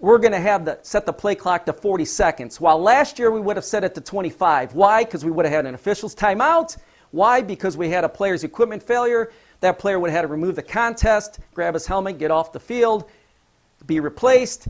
we're 0.04 0.18
going 0.18 0.34
to 0.34 0.40
have 0.40 0.66
the 0.66 0.78
set 0.82 1.06
the 1.06 1.14
play 1.14 1.34
clock 1.34 1.66
to 1.66 1.72
40 1.72 2.04
seconds. 2.04 2.60
While 2.60 2.78
last 2.78 3.18
year 3.18 3.32
we 3.32 3.40
would 3.40 3.56
have 3.56 3.64
set 3.64 3.86
it 3.86 3.96
to 3.96 4.02
25. 4.02 4.76
Why? 4.76 5.06
Because 5.06 5.24
we 5.24 5.32
would 5.32 5.46
have 5.46 5.54
had 5.54 5.66
an 5.66 5.76
official's 5.76 6.14
timeout. 6.14 6.76
Why? 7.12 7.42
Because 7.42 7.78
we 7.78 7.88
had 7.90 8.04
a 8.04 8.10
player's 8.10 8.44
equipment 8.44 8.84
failure. 8.84 9.32
That 9.62 9.80
player 9.80 9.98
would 10.02 10.10
have 10.10 10.18
had 10.18 10.22
to 10.24 10.28
remove 10.28 10.58
the 10.58 10.62
contest, 10.62 11.40
grab 11.54 11.74
his 11.74 11.86
helmet, 11.86 12.18
get 12.18 12.32
off 12.32 12.52
the 12.52 12.60
field, 12.60 13.10
be 13.86 14.02
replaced, 14.02 14.68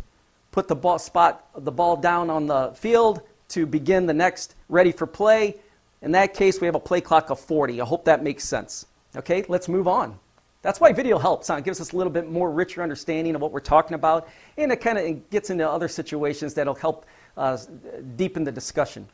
put 0.52 0.68
the 0.68 0.76
ball 0.76 1.00
spot 1.00 1.50
the 1.58 1.72
ball 1.72 1.98
down 1.98 2.30
on 2.30 2.46
the 2.46 2.72
field 2.76 3.24
to 3.50 3.66
begin 3.66 4.06
the 4.06 4.14
next 4.14 4.54
ready 4.70 4.92
for 4.92 5.08
play. 5.08 5.56
In 6.04 6.12
that 6.12 6.36
case, 6.36 6.62
we 6.62 6.68
have 6.68 6.76
a 6.76 6.80
play 6.80 7.02
clock 7.02 7.32
of 7.32 7.40
40. 7.40 7.82
I 7.82 7.86
hope 7.86 8.06
that 8.06 8.22
makes 8.22 8.44
sense. 8.44 8.86
Okay, 9.16 9.46
let's 9.48 9.68
move 9.68 9.88
on. 9.88 10.20
That's 10.64 10.80
why 10.80 10.94
video 10.94 11.20
helps. 11.20 11.50
Huh? 11.50 11.56
It 11.56 11.66
gives 11.66 11.80
us 11.80 11.92
a 11.92 11.98
little 11.98 12.12
bit 12.12 12.32
more 12.32 12.50
richer 12.50 12.82
understanding 12.82 13.36
of 13.36 13.42
what 13.42 13.52
we're 13.52 13.60
talking 13.60 13.96
about, 13.96 14.28
and 14.58 14.72
it 14.72 14.78
kind 14.78 14.98
of 14.98 15.30
gets 15.30 15.50
into 15.52 15.70
other 15.70 15.90
situations 15.90 16.54
that'll 16.54 16.74
help 16.74 17.06
uh, 17.38 17.58
deepen 18.16 18.44
the 18.44 18.52
discussion. 18.52 19.08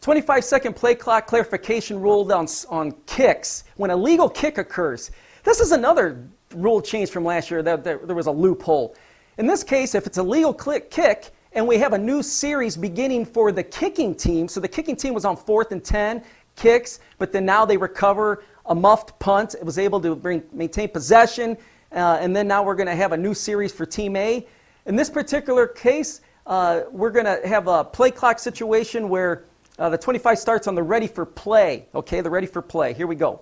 25 0.00 0.44
second 0.44 0.74
play 0.74 0.94
clock 0.94 1.26
clarification 1.26 2.00
rule 2.00 2.30
on, 2.32 2.46
on 2.70 2.92
kicks. 3.06 3.64
When 3.76 3.90
a 3.90 3.96
legal 3.96 4.28
kick 4.28 4.58
occurs, 4.58 5.10
this 5.44 5.60
is 5.60 5.72
another 5.72 6.26
rule 6.54 6.80
change 6.80 7.10
from 7.10 7.24
last 7.24 7.50
year 7.50 7.62
that 7.62 7.84
there, 7.84 7.98
there 7.98 8.16
was 8.16 8.26
a 8.26 8.30
loophole. 8.30 8.94
In 9.36 9.46
this 9.46 9.62
case, 9.62 9.94
if 9.94 10.06
it's 10.06 10.18
a 10.18 10.22
legal 10.22 10.54
kick 10.54 11.30
and 11.52 11.66
we 11.66 11.76
have 11.78 11.92
a 11.92 11.98
new 11.98 12.22
series 12.22 12.76
beginning 12.76 13.26
for 13.26 13.52
the 13.52 13.62
kicking 13.62 14.14
team, 14.14 14.48
so 14.48 14.60
the 14.60 14.68
kicking 14.68 14.96
team 14.96 15.12
was 15.12 15.24
on 15.24 15.36
fourth 15.36 15.72
and 15.72 15.84
10 15.84 16.22
kicks, 16.56 17.00
but 17.18 17.32
then 17.32 17.44
now 17.44 17.64
they 17.64 17.76
recover 17.76 18.44
a 18.66 18.74
muffed 18.74 19.18
punt. 19.18 19.54
It 19.54 19.64
was 19.64 19.78
able 19.78 20.00
to 20.00 20.14
bring, 20.14 20.42
maintain 20.52 20.88
possession, 20.88 21.56
uh, 21.92 22.18
and 22.20 22.34
then 22.34 22.48
now 22.48 22.62
we're 22.62 22.74
going 22.74 22.86
to 22.86 22.96
have 22.96 23.12
a 23.12 23.16
new 23.16 23.34
series 23.34 23.72
for 23.72 23.86
Team 23.86 24.16
A. 24.16 24.46
In 24.86 24.96
this 24.96 25.10
particular 25.10 25.66
case, 25.66 26.20
uh, 26.46 26.82
we're 26.90 27.10
going 27.10 27.26
to 27.26 27.46
have 27.46 27.68
a 27.68 27.84
play 27.84 28.10
clock 28.10 28.38
situation 28.38 29.08
where 29.08 29.44
uh, 29.78 29.88
the 29.88 29.98
25 29.98 30.38
starts 30.38 30.66
on 30.66 30.74
the 30.74 30.82
ready 30.82 31.06
for 31.06 31.24
play. 31.24 31.86
Okay, 31.94 32.20
the 32.20 32.30
ready 32.30 32.46
for 32.46 32.62
play. 32.62 32.92
Here 32.92 33.06
we 33.06 33.16
go. 33.16 33.40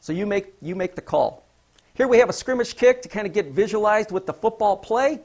So 0.00 0.12
you 0.12 0.26
make, 0.26 0.54
you 0.60 0.74
make 0.74 0.94
the 0.94 1.02
call. 1.02 1.44
Here 1.94 2.08
we 2.08 2.18
have 2.18 2.28
a 2.28 2.32
scrimmage 2.32 2.76
kick 2.76 3.02
to 3.02 3.08
kind 3.08 3.26
of 3.26 3.32
get 3.32 3.46
visualized 3.52 4.10
with 4.10 4.26
the 4.26 4.32
football 4.32 4.76
play. 4.76 5.20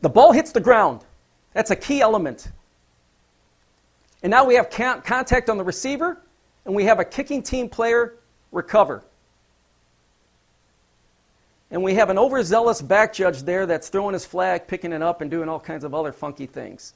The 0.00 0.08
ball 0.08 0.32
hits 0.32 0.52
the 0.52 0.60
ground. 0.60 1.04
That's 1.52 1.70
a 1.70 1.76
key 1.76 2.00
element. 2.00 2.50
And 4.22 4.30
now 4.30 4.44
we 4.44 4.54
have 4.54 4.70
contact 4.70 5.50
on 5.50 5.56
the 5.58 5.64
receiver, 5.64 6.18
and 6.64 6.74
we 6.74 6.84
have 6.84 7.00
a 7.00 7.04
kicking 7.04 7.42
team 7.42 7.68
player 7.68 8.14
recover. 8.52 9.02
And 11.70 11.82
we 11.82 11.94
have 11.94 12.10
an 12.10 12.18
overzealous 12.18 12.82
back 12.82 13.14
judge 13.14 13.42
there 13.42 13.66
that's 13.66 13.88
throwing 13.88 14.12
his 14.12 14.26
flag, 14.26 14.68
picking 14.68 14.92
it 14.92 15.02
up, 15.02 15.22
and 15.22 15.30
doing 15.30 15.48
all 15.48 15.58
kinds 15.58 15.84
of 15.84 15.94
other 15.94 16.12
funky 16.12 16.46
things. 16.46 16.94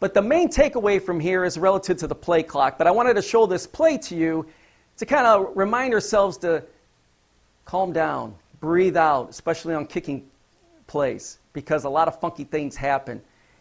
But 0.00 0.14
the 0.14 0.22
main 0.22 0.48
takeaway 0.48 1.02
from 1.02 1.18
here 1.18 1.44
is 1.44 1.58
relative 1.58 1.98
to 1.98 2.06
the 2.06 2.14
play 2.14 2.42
clock. 2.42 2.78
But 2.78 2.86
I 2.86 2.90
wanted 2.90 3.14
to 3.14 3.22
show 3.22 3.46
this 3.46 3.66
play 3.66 3.98
to 3.98 4.14
you 4.14 4.46
to 4.98 5.06
kind 5.06 5.26
of 5.26 5.56
remind 5.56 5.92
ourselves 5.92 6.36
to 6.38 6.62
calm 7.64 7.92
down, 7.92 8.34
breathe 8.60 8.96
out, 8.96 9.30
especially 9.30 9.74
on 9.74 9.86
kicking 9.86 10.24
plays, 10.86 11.38
because 11.52 11.84
a 11.84 11.88
lot 11.88 12.06
of 12.06 12.18
funky 12.20 12.44
things 12.44 12.76
happen. 12.76 13.20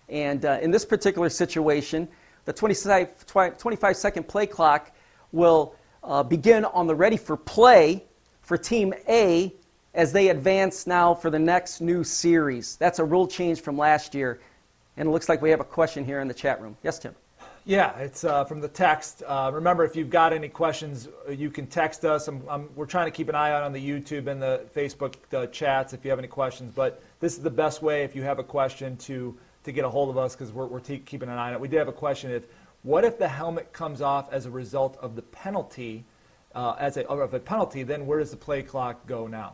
And 0.09 0.45
uh, 0.45 0.59
in 0.61 0.70
this 0.70 0.86
particular 0.86 1.30
situation, 1.30 2.07
the 2.45 2.53
25, 2.53 3.25
25 3.57 3.97
second 3.97 4.27
play 4.27 4.45
clock 4.45 4.91
will 5.31 5.75
uh, 6.03 6.23
begin 6.23 6.65
on 6.65 6.87
the 6.87 6.95
ready 6.95 7.17
for 7.17 7.37
play 7.37 8.03
for 8.41 8.57
Team 8.57 8.93
A 9.07 9.53
as 9.93 10.11
they 10.11 10.29
advance 10.29 10.87
now 10.87 11.13
for 11.13 11.29
the 11.29 11.39
next 11.39 11.81
new 11.81 12.03
series. 12.03 12.75
That's 12.77 12.99
a 12.99 13.03
rule 13.03 13.27
change 13.27 13.61
from 13.61 13.77
last 13.77 14.13
year. 14.13 14.39
And 14.97 15.07
it 15.07 15.11
looks 15.11 15.29
like 15.29 15.41
we 15.41 15.49
have 15.49 15.59
a 15.59 15.65
question 15.65 16.05
here 16.05 16.19
in 16.19 16.27
the 16.27 16.33
chat 16.33 16.61
room. 16.61 16.77
Yes, 16.83 16.99
Tim. 16.99 17.15
Yeah, 17.65 17.97
it's 17.97 18.25
uh, 18.25 18.43
from 18.43 18.59
the 18.59 18.67
text. 18.67 19.23
Uh, 19.25 19.49
remember, 19.53 19.85
if 19.85 19.95
you've 19.95 20.09
got 20.09 20.33
any 20.33 20.49
questions, 20.49 21.07
you 21.29 21.49
can 21.49 21.65
text 21.65 22.03
us. 22.03 22.27
I'm, 22.27 22.43
I'm, 22.49 22.69
we're 22.75 22.85
trying 22.85 23.05
to 23.05 23.11
keep 23.11 23.29
an 23.29 23.35
eye 23.35 23.51
out 23.51 23.63
on 23.63 23.71
the 23.71 23.79
YouTube 23.79 24.27
and 24.27 24.41
the 24.41 24.65
Facebook 24.75 25.15
uh, 25.33 25.47
chats 25.47 25.93
if 25.93 26.03
you 26.03 26.09
have 26.09 26.19
any 26.19 26.27
questions. 26.27 26.73
But 26.75 27.01
this 27.21 27.37
is 27.37 27.41
the 27.41 27.49
best 27.49 27.81
way 27.81 28.03
if 28.03 28.17
you 28.17 28.23
have 28.23 28.37
a 28.37 28.43
question 28.43 28.97
to 28.97 29.37
to 29.64 29.72
get 29.72 29.86
a 29.86 29.89
hold 29.89 30.09
of 30.09 30.18
us 30.18 30.36
because 30.36 30.51
we're, 30.51 30.66
we're 30.66 30.80
t- 30.80 30.99
keeping 30.99 31.30
an 31.30 31.38
eye 31.38 31.49
on 31.49 31.53
it. 31.53 31.59
We 31.59 31.68
did 31.68 31.78
have 31.78 31.88
a 31.88 31.93
question: 31.93 32.32
If 32.32 32.43
what 32.84 33.05
if 33.05 33.18
the 33.18 33.28
helmet 33.28 33.72
comes 33.74 34.01
off 34.01 34.32
as 34.32 34.45
a 34.45 34.51
result 34.51 34.97
of 35.01 35.16
the 35.16 35.22
penalty, 35.22 36.03
uh, 36.55 36.76
as 36.80 36.97
a 36.97 37.07
of 37.07 37.34
a 37.34 37.39
penalty, 37.39 37.84
then 37.84 38.05
where 38.05 38.20
does 38.20 38.32
the 38.32 38.38
play 38.38 38.61
clock 38.61 39.05
go 39.07 39.28
now? 39.28 39.53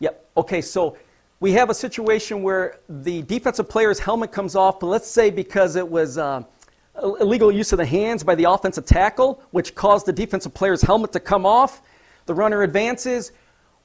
Yep. 0.00 0.30
Okay. 0.36 0.60
So 0.60 0.96
we 1.40 1.52
have 1.52 1.70
a 1.70 1.74
situation 1.74 2.42
where 2.42 2.80
the 2.88 3.22
defensive 3.22 3.68
player's 3.68 3.98
helmet 3.98 4.32
comes 4.32 4.54
off, 4.54 4.80
but 4.80 4.86
let's 4.86 5.08
say 5.08 5.30
because 5.30 5.76
it 5.76 5.88
was. 5.88 6.18
Uh, 6.18 6.42
illegal 7.20 7.52
use 7.52 7.72
of 7.72 7.78
the 7.78 7.86
hands 7.86 8.24
by 8.24 8.34
the 8.34 8.44
offensive 8.44 8.84
tackle, 8.84 9.40
which 9.52 9.74
caused 9.74 10.06
the 10.06 10.12
defensive 10.12 10.52
player's 10.52 10.82
helmet 10.82 11.12
to 11.12 11.20
come 11.20 11.46
off. 11.46 11.80
The 12.26 12.34
runner 12.34 12.62
advances. 12.62 13.32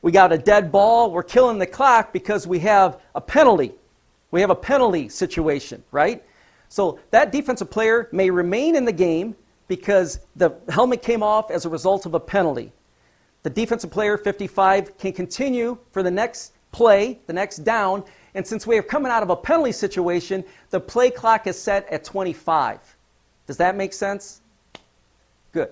We 0.02 0.12
got 0.12 0.34
a 0.34 0.38
dead 0.38 0.72
ball. 0.72 1.12
We're 1.12 1.24
killing 1.24 1.60
the 1.60 1.68
clock 1.68 2.12
because 2.12 2.46
we 2.46 2.60
have 2.60 3.00
a 3.16 3.22
penalty. 3.22 3.74
We 4.34 4.42
have 4.42 4.50
a 4.50 4.56
penalty 4.56 5.10
situation, 5.10 5.84
right? 5.92 6.24
So 6.68 6.98
that 7.12 7.32
defensive 7.32 7.70
player 7.70 8.10
may 8.12 8.32
remain 8.32 8.76
in 8.76 8.84
the 8.84 8.92
game 8.92 9.36
because 9.68 10.22
the 10.36 10.56
helmet 10.70 11.04
came 11.04 11.22
off 11.22 11.52
as 11.52 11.66
a 11.66 11.70
result 11.70 12.08
of 12.08 12.16
a 12.16 12.20
penalty. 12.20 12.72
The 13.44 13.52
defensive 13.52 13.92
player, 13.92 14.18
55, 14.18 14.98
can 14.98 15.14
continue 15.14 15.78
for 15.92 16.02
the 16.02 16.10
next 16.10 16.54
play, 16.72 17.20
the 17.28 17.34
next 17.34 17.58
down, 17.58 18.04
and 18.34 18.46
since 18.46 18.66
we 18.66 18.76
are 18.76 18.82
coming 18.82 19.12
out 19.12 19.22
of 19.22 19.30
a 19.30 19.36
penalty 19.36 19.72
situation, 19.72 20.44
the 20.72 20.80
play 20.80 21.12
clock 21.12 21.46
is 21.46 21.56
set 21.56 21.88
at 21.90 22.04
25. 22.04 22.80
Does 23.46 23.58
that 23.58 23.76
make 23.76 23.94
sense? 23.94 24.42
Good. 25.52 25.70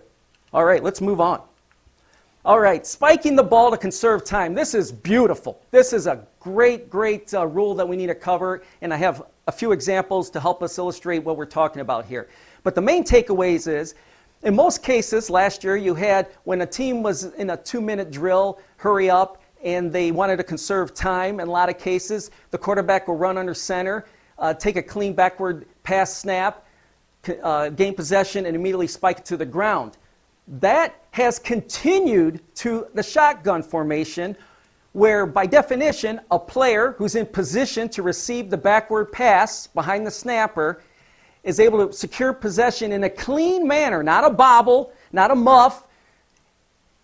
All 0.53 0.65
right, 0.65 0.83
let's 0.83 1.01
move 1.01 1.19
on. 1.19 1.41
All 2.45 2.59
right, 2.59 2.85
spiking 2.85 3.35
the 3.35 3.43
ball 3.43 3.71
to 3.71 3.77
conserve 3.77 4.23
time. 4.23 4.53
This 4.53 4.75
is 4.75 4.91
beautiful. 4.91 5.59
This 5.71 5.93
is 5.93 6.05
a 6.05 6.27
great, 6.41 6.89
great 6.89 7.33
uh, 7.33 7.45
rule 7.45 7.73
that 7.75 7.87
we 7.87 7.95
need 7.95 8.07
to 8.07 8.15
cover, 8.15 8.63
and 8.81 8.93
I 8.93 8.97
have 8.97 9.23
a 9.47 9.51
few 9.51 9.71
examples 9.71 10.29
to 10.31 10.39
help 10.39 10.61
us 10.61 10.77
illustrate 10.77 11.19
what 11.19 11.37
we're 11.37 11.45
talking 11.45 11.81
about 11.81 12.05
here. 12.05 12.27
But 12.63 12.75
the 12.75 12.81
main 12.81 13.03
takeaways 13.03 13.71
is, 13.71 13.95
in 14.43 14.55
most 14.55 14.81
cases, 14.81 15.29
last 15.29 15.63
year 15.63 15.77
you 15.77 15.93
had 15.93 16.29
when 16.43 16.61
a 16.61 16.65
team 16.65 17.03
was 17.03 17.25
in 17.35 17.51
a 17.51 17.57
two-minute 17.57 18.11
drill, 18.11 18.59
hurry 18.77 19.09
up, 19.09 19.41
and 19.63 19.93
they 19.93 20.11
wanted 20.11 20.37
to 20.37 20.43
conserve 20.43 20.95
time. 20.95 21.39
In 21.39 21.47
a 21.47 21.51
lot 21.51 21.69
of 21.69 21.77
cases, 21.77 22.31
the 22.49 22.57
quarterback 22.57 23.07
will 23.07 23.17
run 23.17 23.37
under 23.37 23.53
center, 23.53 24.05
uh, 24.39 24.55
take 24.55 24.75
a 24.75 24.81
clean 24.81 25.13
backward 25.13 25.67
pass 25.83 26.17
snap, 26.17 26.65
uh, 27.43 27.69
gain 27.69 27.93
possession, 27.93 28.47
and 28.47 28.55
immediately 28.55 28.87
spike 28.87 29.19
it 29.19 29.25
to 29.25 29.37
the 29.37 29.45
ground 29.45 29.97
That 30.47 30.95
has 31.11 31.37
continued 31.37 32.41
to 32.55 32.87
the 32.95 33.03
shotgun 33.03 33.61
formation, 33.61 34.35
where 34.93 35.25
by 35.25 35.45
definition, 35.45 36.19
a 36.31 36.39
player 36.39 36.95
who's 36.97 37.15
in 37.15 37.25
position 37.25 37.87
to 37.89 38.01
receive 38.01 38.49
the 38.49 38.57
backward 38.57 39.11
pass 39.11 39.67
behind 39.67 40.05
the 40.05 40.11
snapper 40.11 40.81
is 41.43 41.59
able 41.59 41.87
to 41.87 41.93
secure 41.93 42.33
possession 42.33 42.91
in 42.91 43.03
a 43.03 43.09
clean 43.09 43.67
manner, 43.67 44.03
not 44.03 44.23
a 44.23 44.29
bobble, 44.29 44.91
not 45.11 45.31
a 45.31 45.35
muff, 45.35 45.85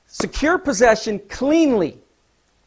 secure 0.06 0.58
possession 0.58 1.20
cleanly. 1.30 1.98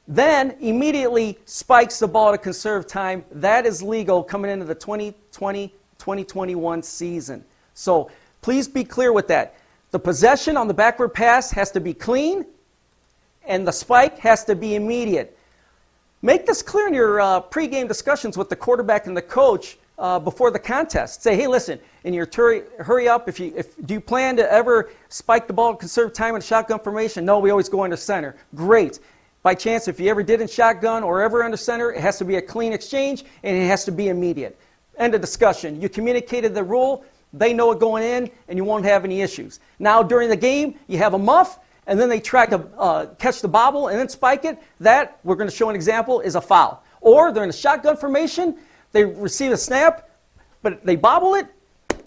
Then 0.08 0.56
immediately 0.60 1.38
spikes 1.44 2.00
the 2.00 2.08
ball 2.08 2.32
to 2.32 2.38
conserve 2.38 2.86
time. 2.86 3.24
That 3.30 3.66
is 3.66 3.82
legal 3.82 4.24
coming 4.24 4.50
into 4.50 4.64
the 4.64 4.74
2020 4.74 5.74
2021 6.00 6.82
season. 6.82 7.44
So 7.74 8.10
please 8.40 8.66
be 8.66 8.82
clear 8.82 9.12
with 9.12 9.28
that. 9.28 9.54
The 9.90 9.98
possession 9.98 10.56
on 10.56 10.66
the 10.66 10.74
backward 10.74 11.10
pass 11.10 11.50
has 11.52 11.70
to 11.72 11.80
be 11.80 11.94
clean, 11.94 12.46
and 13.50 13.66
the 13.66 13.72
spike 13.72 14.18
has 14.20 14.44
to 14.44 14.54
be 14.54 14.76
immediate. 14.76 15.36
Make 16.22 16.46
this 16.46 16.62
clear 16.62 16.86
in 16.86 16.94
your 16.94 17.20
uh, 17.20 17.42
pregame 17.42 17.88
discussions 17.88 18.38
with 18.38 18.48
the 18.48 18.54
quarterback 18.54 19.08
and 19.08 19.16
the 19.16 19.22
coach 19.22 19.76
uh, 19.98 20.20
before 20.20 20.52
the 20.52 20.58
contest. 20.58 21.22
Say, 21.22 21.34
hey, 21.34 21.48
listen, 21.48 21.80
in 22.04 22.14
your 22.14 22.28
hurry, 22.78 23.08
up. 23.08 23.28
If 23.28 23.40
you, 23.40 23.52
if, 23.56 23.74
do 23.86 23.94
you 23.94 24.00
plan 24.00 24.36
to 24.36 24.50
ever 24.50 24.90
spike 25.08 25.48
the 25.48 25.52
ball 25.52 25.74
conserve 25.74 26.12
time 26.12 26.36
in 26.36 26.40
shotgun 26.40 26.78
formation? 26.78 27.24
No, 27.24 27.40
we 27.40 27.50
always 27.50 27.68
go 27.68 27.82
under 27.82 27.96
center. 27.96 28.36
Great. 28.54 29.00
By 29.42 29.54
chance, 29.54 29.88
if 29.88 29.98
you 29.98 30.08
ever 30.10 30.22
did 30.22 30.40
in 30.40 30.46
shotgun 30.46 31.02
or 31.02 31.20
ever 31.20 31.42
under 31.42 31.56
center, 31.56 31.90
it 31.90 32.00
has 32.00 32.18
to 32.18 32.24
be 32.24 32.36
a 32.36 32.42
clean 32.42 32.72
exchange 32.72 33.24
and 33.42 33.56
it 33.56 33.66
has 33.66 33.84
to 33.86 33.90
be 33.90 34.08
immediate. 34.08 34.56
End 34.96 35.14
of 35.16 35.20
discussion. 35.20 35.80
You 35.80 35.88
communicated 35.88 36.54
the 36.54 36.62
rule. 36.62 37.04
They 37.32 37.52
know 37.52 37.72
it 37.72 37.80
going 37.80 38.02
in, 38.02 38.30
and 38.48 38.56
you 38.56 38.64
won't 38.64 38.84
have 38.84 39.04
any 39.04 39.22
issues. 39.22 39.60
Now, 39.78 40.02
during 40.02 40.28
the 40.28 40.36
game, 40.36 40.74
you 40.88 40.98
have 40.98 41.14
a 41.14 41.18
muff, 41.18 41.60
and 41.86 41.98
then 41.98 42.08
they 42.08 42.20
try 42.20 42.46
to 42.46 42.56
uh, 42.78 43.06
catch 43.18 43.40
the 43.40 43.48
bobble 43.48 43.88
and 43.88 43.98
then 43.98 44.08
spike 44.08 44.44
it. 44.44 44.58
That, 44.80 45.18
we're 45.24 45.36
going 45.36 45.48
to 45.48 45.54
show 45.54 45.68
an 45.68 45.74
example, 45.74 46.20
is 46.20 46.34
a 46.34 46.40
foul. 46.40 46.84
Or 47.00 47.32
they're 47.32 47.44
in 47.44 47.50
a 47.50 47.52
shotgun 47.52 47.96
formation, 47.96 48.56
they 48.92 49.04
receive 49.04 49.52
a 49.52 49.56
snap, 49.56 50.08
but 50.62 50.84
they 50.84 50.96
bobble 50.96 51.34
it, 51.34 51.46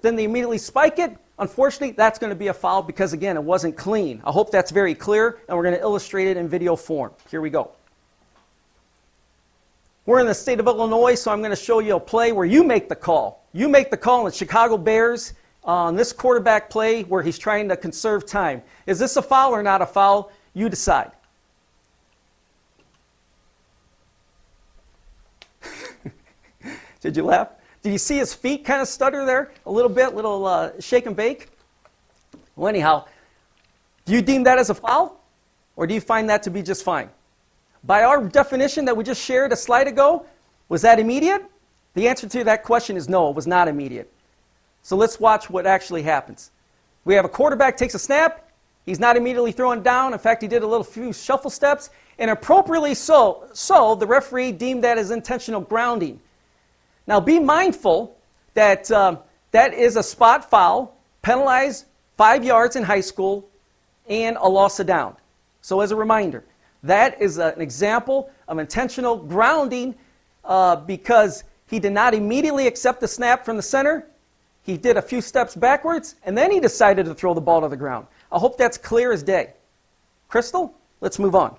then 0.01 0.15
they 0.15 0.25
immediately 0.25 0.57
spike 0.57 0.99
it. 0.99 1.17
Unfortunately, 1.39 1.91
that's 1.91 2.19
going 2.19 2.29
to 2.29 2.35
be 2.35 2.47
a 2.47 2.53
foul 2.53 2.83
because, 2.83 3.13
again, 3.13 3.35
it 3.35 3.43
wasn't 3.43 3.75
clean. 3.75 4.21
I 4.23 4.31
hope 4.31 4.51
that's 4.51 4.69
very 4.69 4.93
clear, 4.93 5.39
and 5.47 5.57
we're 5.57 5.63
going 5.63 5.75
to 5.75 5.81
illustrate 5.81 6.27
it 6.27 6.37
in 6.37 6.47
video 6.47 6.75
form. 6.75 7.11
Here 7.31 7.41
we 7.41 7.49
go. 7.49 7.71
We're 10.05 10.19
in 10.19 10.27
the 10.27 10.35
state 10.35 10.59
of 10.59 10.67
Illinois, 10.67 11.15
so 11.15 11.31
I'm 11.31 11.39
going 11.39 11.51
to 11.51 11.55
show 11.55 11.79
you 11.79 11.95
a 11.95 11.99
play 11.99 12.33
where 12.33 12.45
you 12.45 12.63
make 12.63 12.89
the 12.89 12.95
call. 12.95 13.45
You 13.53 13.69
make 13.69 13.89
the 13.89 13.97
call 13.97 14.27
in 14.27 14.33
Chicago 14.33 14.77
Bears 14.77 15.33
on 15.65 15.95
this 15.95 16.11
quarterback 16.11 16.69
play 16.69 17.03
where 17.03 17.23
he's 17.23 17.37
trying 17.37 17.69
to 17.69 17.77
conserve 17.77 18.25
time. 18.25 18.61
Is 18.85 18.99
this 18.99 19.15
a 19.15 19.21
foul 19.21 19.51
or 19.51 19.63
not 19.63 19.81
a 19.81 19.85
foul? 19.85 20.31
You 20.53 20.69
decide. 20.69 21.11
Did 27.01 27.15
you 27.15 27.23
laugh? 27.23 27.49
Did 27.81 27.91
you 27.91 27.97
see 27.97 28.17
his 28.17 28.33
feet 28.33 28.63
kind 28.63 28.81
of 28.81 28.87
stutter 28.87 29.25
there 29.25 29.51
a 29.65 29.71
little 29.71 29.89
bit, 29.89 30.15
little 30.15 30.45
uh, 30.45 30.71
shake 30.79 31.05
and 31.05 31.15
bake? 31.15 31.49
Well, 32.55 32.69
anyhow, 32.69 33.05
do 34.05 34.13
you 34.13 34.21
deem 34.21 34.43
that 34.43 34.57
as 34.57 34.69
a 34.69 34.75
foul, 34.75 35.19
or 35.75 35.87
do 35.87 35.93
you 35.93 36.01
find 36.01 36.29
that 36.29 36.43
to 36.43 36.49
be 36.49 36.61
just 36.61 36.83
fine? 36.83 37.09
By 37.83 38.03
our 38.03 38.23
definition 38.25 38.85
that 38.85 38.95
we 38.95 39.03
just 39.03 39.21
shared 39.21 39.51
a 39.51 39.55
slide 39.55 39.87
ago, 39.87 40.25
was 40.69 40.81
that 40.83 40.99
immediate? 40.99 41.43
The 41.95 42.07
answer 42.07 42.29
to 42.29 42.43
that 42.45 42.63
question 42.63 42.95
is 42.95 43.09
no, 43.09 43.29
it 43.29 43.35
was 43.35 43.47
not 43.47 43.67
immediate. 43.67 44.12
So 44.83 44.95
let's 44.97 45.19
watch 45.19 45.49
what 45.49 45.65
actually 45.65 46.03
happens. 46.03 46.51
We 47.05 47.15
have 47.15 47.25
a 47.25 47.29
quarterback 47.29 47.77
takes 47.77 47.95
a 47.95 47.99
snap. 47.99 48.49
He's 48.85 48.99
not 48.99 49.15
immediately 49.15 49.53
thrown 49.53 49.81
down. 49.81 50.13
In 50.13 50.19
fact, 50.19 50.41
he 50.41 50.47
did 50.47 50.61
a 50.61 50.67
little 50.67 50.83
few 50.83 51.13
shuffle 51.13 51.49
steps, 51.49 51.89
and 52.19 52.29
appropriately 52.29 52.93
so, 52.93 53.47
so 53.53 53.95
the 53.95 54.05
referee 54.05 54.51
deemed 54.51 54.83
that 54.83 54.97
as 54.97 55.09
intentional 55.09 55.61
grounding. 55.61 56.19
Now, 57.07 57.19
be 57.19 57.39
mindful 57.39 58.17
that 58.53 58.91
um, 58.91 59.19
that 59.51 59.73
is 59.73 59.95
a 59.95 60.03
spot 60.03 60.49
foul, 60.49 60.97
penalized 61.21 61.85
five 62.17 62.43
yards 62.43 62.75
in 62.75 62.83
high 62.83 63.01
school, 63.01 63.47
and 64.07 64.37
a 64.39 64.47
loss 64.47 64.79
of 64.79 64.87
down. 64.87 65.15
So, 65.61 65.79
as 65.79 65.91
a 65.91 65.95
reminder, 65.95 66.43
that 66.83 67.21
is 67.21 67.37
an 67.37 67.61
example 67.61 68.29
of 68.49 68.59
intentional 68.59 69.15
grounding 69.15 69.95
uh, 70.43 70.75
because 70.75 71.45
he 71.67 71.79
did 71.79 71.93
not 71.93 72.13
immediately 72.13 72.67
accept 72.67 72.99
the 72.99 73.07
snap 73.07 73.45
from 73.45 73.55
the 73.55 73.63
center. 73.63 74.07
He 74.63 74.77
did 74.77 74.95
a 74.95 75.01
few 75.01 75.21
steps 75.21 75.55
backwards, 75.55 76.15
and 76.23 76.37
then 76.37 76.49
he 76.49 76.59
decided 76.59 77.05
to 77.05 77.13
throw 77.13 77.33
the 77.33 77.41
ball 77.41 77.61
to 77.61 77.67
the 77.67 77.77
ground. 77.77 78.07
I 78.31 78.39
hope 78.39 78.57
that's 78.57 78.77
clear 78.77 79.11
as 79.11 79.21
day. 79.21 79.53
Crystal, 80.29 80.73
let's 81.01 81.19
move 81.19 81.35
on. 81.35 81.55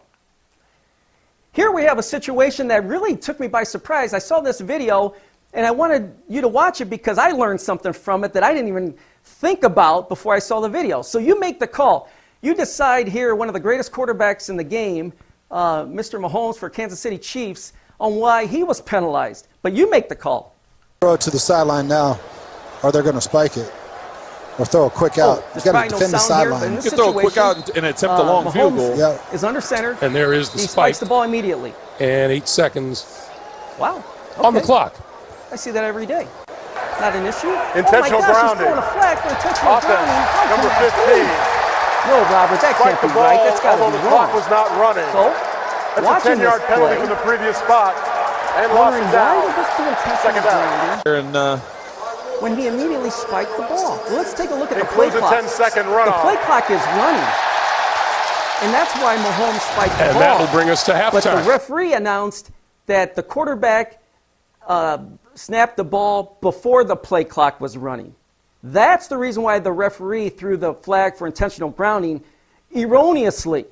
Here 1.52 1.70
we 1.70 1.84
have 1.84 1.98
a 1.98 2.02
situation 2.02 2.66
that 2.68 2.84
really 2.84 3.16
took 3.16 3.38
me 3.38 3.46
by 3.46 3.62
surprise. 3.62 4.14
I 4.14 4.18
saw 4.18 4.40
this 4.40 4.58
video, 4.60 5.14
and 5.52 5.66
I 5.66 5.70
wanted 5.70 6.12
you 6.28 6.40
to 6.40 6.48
watch 6.48 6.80
it 6.80 6.86
because 6.86 7.18
I 7.18 7.28
learned 7.28 7.60
something 7.60 7.92
from 7.92 8.24
it 8.24 8.32
that 8.32 8.42
I 8.42 8.52
didn't 8.52 8.68
even 8.68 8.94
think 9.22 9.62
about 9.64 10.08
before 10.08 10.34
I 10.34 10.38
saw 10.38 10.60
the 10.60 10.68
video. 10.68 11.02
So 11.02 11.18
you 11.18 11.38
make 11.38 11.60
the 11.60 11.66
call. 11.66 12.08
You 12.40 12.54
decide 12.54 13.06
here, 13.06 13.34
one 13.34 13.48
of 13.48 13.54
the 13.54 13.60
greatest 13.60 13.92
quarterbacks 13.92 14.48
in 14.48 14.56
the 14.56 14.64
game, 14.64 15.12
uh, 15.50 15.84
Mr. 15.84 16.18
Mahomes 16.18 16.56
for 16.56 16.68
Kansas 16.68 17.00
City 17.00 17.18
Chiefs, 17.18 17.74
on 18.00 18.16
why 18.16 18.46
he 18.46 18.64
was 18.64 18.80
penalized. 18.80 19.46
But 19.62 19.74
you 19.74 19.88
make 19.90 20.08
the 20.08 20.16
call. 20.16 20.54
To 21.02 21.30
the 21.30 21.38
sideline 21.38 21.86
now, 21.86 22.18
or 22.84 22.92
they're 22.92 23.02
going 23.02 23.14
to 23.16 23.20
spike 23.20 23.56
it. 23.56 23.72
Or 24.56 24.64
throw 24.64 24.86
a 24.86 24.90
quick 24.90 25.18
out. 25.18 25.42
Oh, 25.42 25.52
you 25.58 25.64
got 25.64 25.82
to 25.82 25.88
defend 25.88 26.12
no 26.12 26.18
the 26.18 26.22
sideline. 26.22 26.74
You 26.78 26.82
can 26.82 26.90
throw 26.94 27.10
a 27.10 27.20
quick 27.20 27.36
out 27.36 27.56
and, 27.56 27.76
and 27.78 27.86
attempt 27.86 28.20
a 28.20 28.22
long 28.22 28.46
uh, 28.46 28.52
field 28.52 28.76
goal. 28.76 28.94
Yeah. 28.96 29.18
Is 29.34 29.42
under 29.42 29.60
center. 29.60 29.98
And 30.00 30.14
there 30.14 30.32
is 30.32 30.50
the 30.50 30.58
he 30.60 30.66
spike. 30.70 30.94
spikes 30.94 30.98
the 31.00 31.06
ball 31.06 31.24
immediately. 31.24 31.74
And 31.98 32.30
eight 32.30 32.46
seconds 32.46 33.02
Wow. 33.80 34.04
on 34.38 34.54
the 34.54 34.60
clock. 34.60 34.94
I 35.50 35.56
see 35.56 35.72
that 35.72 35.82
every 35.82 36.06
day. 36.06 36.28
Not 37.02 37.16
an 37.18 37.26
issue. 37.26 37.50
Intentional 37.74 38.22
oh 38.22 38.30
gosh, 38.30 38.54
grounding. 38.54 38.70
He's 38.70 38.78
throwing 38.78 38.78
a 38.78 38.94
flag 38.94 39.18
for 39.18 39.30
intentional 39.34 39.74
Offense, 39.74 40.06
grounding. 40.06 40.54
Number 40.54 40.70
15. 40.78 41.26
No, 42.06 42.14
Robert, 42.30 42.60
that 42.62 42.74
Spike 42.78 42.94
can't 42.94 43.00
the 43.02 43.08
be 43.10 43.14
ball, 43.18 43.26
right. 43.26 43.42
That's 43.42 43.58
got 43.64 43.74
to 43.74 43.82
although 43.82 43.96
be 43.98 43.98
the 43.98 44.06
wrong. 44.06 44.30
clock 44.30 44.38
was 44.38 44.46
not 44.54 44.66
running. 44.78 45.08
So, 45.10 45.34
That's 45.98 45.98
a 45.98 46.02
watching 46.06 46.38
10-yard 46.38 46.62
penalty 46.70 46.94
play, 46.94 47.02
from 47.02 47.10
the 47.10 47.22
previous 47.26 47.58
spot. 47.58 47.98
And 48.54 48.70
lost 48.70 48.94
wondering 48.94 49.10
it 49.10 49.18
why 49.18 49.34
down. 49.34 49.42
did 49.50 49.56
this 49.58 49.70
do 49.74 49.82
intentional 49.82 50.22
Second 50.22 50.42
down. 50.46 50.62
grounding 51.02 51.18
And 51.26 51.30
uh, 51.34 51.58
when 52.44 52.58
he 52.58 52.66
immediately 52.66 53.08
spiked 53.08 53.56
the 53.56 53.62
ball? 53.62 53.96
Well, 54.04 54.16
let's 54.16 54.34
take 54.34 54.50
a 54.50 54.54
look 54.54 54.70
at 54.70 54.78
the 54.78 54.84
play 54.84 55.06
Includes 55.06 55.14
a 55.14 55.18
clock. 55.20 55.44
10-second 55.44 55.86
The 55.86 56.12
play 56.20 56.36
clock 56.44 56.70
is 56.70 56.82
running. 57.00 57.24
And 58.60 58.70
that's 58.70 58.94
why 59.00 59.16
Mahomes 59.16 59.60
spiked 59.72 59.96
the 59.96 60.04
and 60.04 60.12
ball. 60.12 60.22
And 60.22 60.40
that'll 60.40 60.52
bring 60.54 60.68
us 60.68 60.84
to 60.84 60.92
halftime. 60.92 61.12
But 61.12 61.24
the 61.24 61.48
referee 61.48 61.94
announced 61.94 62.50
that 62.84 63.14
the 63.14 63.22
quarterback 63.22 64.02
uh, 64.66 64.98
snapped 65.34 65.78
the 65.78 65.84
ball 65.84 66.36
before 66.42 66.84
the 66.84 66.94
play 66.94 67.24
clock 67.24 67.62
was 67.62 67.78
running. 67.78 68.14
That's 68.62 69.08
the 69.08 69.16
reason 69.16 69.42
why 69.42 69.58
the 69.58 69.72
referee 69.72 70.28
threw 70.28 70.58
the 70.58 70.74
flag 70.74 71.16
for 71.16 71.26
intentional 71.26 71.70
grounding 71.70 72.22
erroneously. 72.76 73.64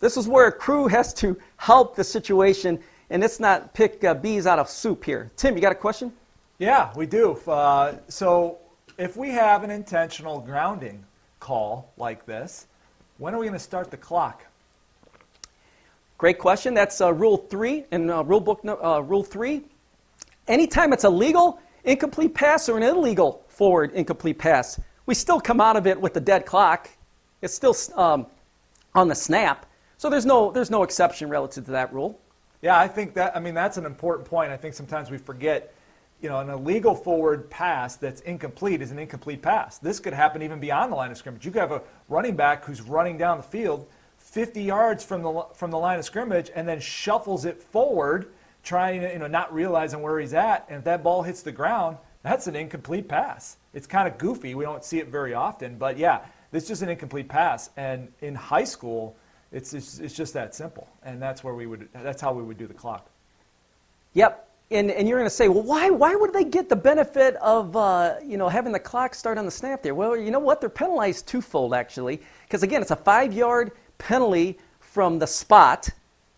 This 0.00 0.16
is 0.16 0.26
where 0.26 0.46
a 0.46 0.52
crew 0.52 0.86
has 0.86 1.12
to 1.14 1.36
help 1.58 1.94
the 1.94 2.04
situation, 2.04 2.78
and 3.10 3.22
it's 3.22 3.38
not 3.38 3.74
pick 3.74 4.02
uh, 4.02 4.14
bees 4.14 4.46
out 4.46 4.58
of 4.58 4.70
soup 4.70 5.04
here. 5.04 5.30
Tim, 5.36 5.56
you 5.56 5.60
got 5.60 5.72
a 5.72 5.74
question? 5.74 6.10
Yeah, 6.58 6.90
we 6.96 7.06
do. 7.06 7.34
Uh, 7.46 7.98
so 8.08 8.58
if 8.98 9.16
we 9.16 9.30
have 9.30 9.62
an 9.62 9.70
intentional 9.70 10.40
grounding 10.40 11.04
call 11.38 11.92
like 11.96 12.26
this, 12.26 12.66
when 13.18 13.32
are 13.32 13.38
we 13.38 13.46
going 13.46 13.52
to 13.52 13.60
start 13.60 13.92
the 13.92 13.96
clock? 13.96 14.44
Great 16.18 16.38
question. 16.38 16.74
That's 16.74 17.00
uh, 17.00 17.12
Rule 17.12 17.36
3 17.36 17.84
in 17.92 18.10
uh, 18.10 18.22
Rule 18.22 18.40
Book 18.40 18.64
no- 18.64 18.82
uh, 18.82 18.98
Rule 18.98 19.22
3. 19.22 19.62
Anytime 20.48 20.92
it's 20.92 21.04
a 21.04 21.10
legal 21.10 21.60
incomplete 21.84 22.34
pass 22.34 22.68
or 22.68 22.76
an 22.76 22.82
illegal 22.82 23.44
forward 23.46 23.92
incomplete 23.92 24.38
pass, 24.38 24.80
we 25.06 25.14
still 25.14 25.40
come 25.40 25.60
out 25.60 25.76
of 25.76 25.86
it 25.86 26.00
with 26.00 26.12
the 26.12 26.20
dead 26.20 26.44
clock. 26.44 26.90
It's 27.40 27.54
still 27.54 27.76
um, 27.94 28.26
on 28.96 29.06
the 29.06 29.14
snap. 29.14 29.64
So 29.96 30.10
there's 30.10 30.26
no, 30.26 30.50
there's 30.50 30.70
no 30.70 30.82
exception 30.82 31.28
relative 31.28 31.66
to 31.66 31.70
that 31.70 31.92
rule. 31.94 32.18
Yeah, 32.62 32.76
I 32.76 32.88
think 32.88 33.14
that, 33.14 33.36
I 33.36 33.40
mean, 33.40 33.54
that's 33.54 33.76
an 33.76 33.86
important 33.86 34.26
point. 34.26 34.50
I 34.50 34.56
think 34.56 34.74
sometimes 34.74 35.08
we 35.08 35.18
forget, 35.18 35.72
you 36.20 36.28
know, 36.28 36.40
an 36.40 36.50
illegal 36.50 36.94
forward 36.94 37.48
pass 37.48 37.96
that's 37.96 38.20
incomplete 38.22 38.82
is 38.82 38.90
an 38.90 38.98
incomplete 38.98 39.40
pass. 39.40 39.78
This 39.78 40.00
could 40.00 40.12
happen 40.12 40.42
even 40.42 40.58
beyond 40.58 40.90
the 40.90 40.96
line 40.96 41.10
of 41.10 41.16
scrimmage. 41.16 41.44
You 41.44 41.52
could 41.52 41.60
have 41.60 41.72
a 41.72 41.82
running 42.08 42.34
back 42.34 42.64
who's 42.64 42.82
running 42.82 43.18
down 43.18 43.36
the 43.36 43.44
field 43.44 43.86
50 44.18 44.62
yards 44.62 45.04
from 45.04 45.22
the, 45.22 45.46
from 45.54 45.70
the 45.70 45.78
line 45.78 45.98
of 45.98 46.04
scrimmage 46.04 46.50
and 46.54 46.68
then 46.68 46.80
shuffles 46.80 47.44
it 47.44 47.62
forward, 47.62 48.32
trying 48.62 49.00
to, 49.00 49.12
you 49.12 49.18
know, 49.18 49.26
not 49.26 49.52
realizing 49.54 50.02
where 50.02 50.18
he's 50.18 50.34
at. 50.34 50.66
And 50.68 50.78
if 50.78 50.84
that 50.84 51.02
ball 51.02 51.22
hits 51.22 51.42
the 51.42 51.52
ground, 51.52 51.96
that's 52.22 52.46
an 52.46 52.56
incomplete 52.56 53.08
pass. 53.08 53.56
It's 53.72 53.86
kind 53.86 54.08
of 54.08 54.18
goofy. 54.18 54.54
We 54.54 54.64
don't 54.64 54.84
see 54.84 54.98
it 54.98 55.08
very 55.08 55.34
often. 55.34 55.78
But 55.78 55.98
yeah, 55.98 56.20
this 56.50 56.64
is 56.64 56.68
just 56.68 56.82
an 56.82 56.88
incomplete 56.88 57.28
pass. 57.28 57.70
And 57.76 58.12
in 58.20 58.34
high 58.34 58.64
school, 58.64 59.16
it's, 59.52 59.72
it's, 59.72 59.98
it's 59.98 60.14
just 60.14 60.34
that 60.34 60.54
simple. 60.54 60.88
And 61.02 61.22
that's 61.22 61.44
where 61.44 61.54
we 61.54 61.66
would, 61.66 61.88
that's 61.92 62.20
how 62.20 62.32
we 62.32 62.42
would 62.42 62.58
do 62.58 62.66
the 62.66 62.74
clock. 62.74 63.08
Yep. 64.14 64.47
And, 64.70 64.90
and 64.90 65.08
you're 65.08 65.18
going 65.18 65.28
to 65.28 65.34
say, 65.34 65.48
well, 65.48 65.62
why, 65.62 65.88
why 65.88 66.14
would 66.14 66.32
they 66.32 66.44
get 66.44 66.68
the 66.68 66.76
benefit 66.76 67.36
of 67.36 67.74
uh, 67.74 68.16
you 68.24 68.36
know, 68.36 68.48
having 68.48 68.72
the 68.72 68.78
clock 68.78 69.14
start 69.14 69.38
on 69.38 69.46
the 69.46 69.50
snap 69.50 69.82
there? 69.82 69.94
Well, 69.94 70.16
you 70.16 70.30
know 70.30 70.38
what? 70.38 70.60
They're 70.60 70.68
penalized 70.68 71.26
twofold, 71.26 71.72
actually. 71.72 72.20
Because, 72.46 72.62
again, 72.62 72.82
it's 72.82 72.90
a 72.90 72.96
five 72.96 73.32
yard 73.32 73.72
penalty 73.96 74.58
from 74.80 75.18
the 75.18 75.26
spot. 75.26 75.88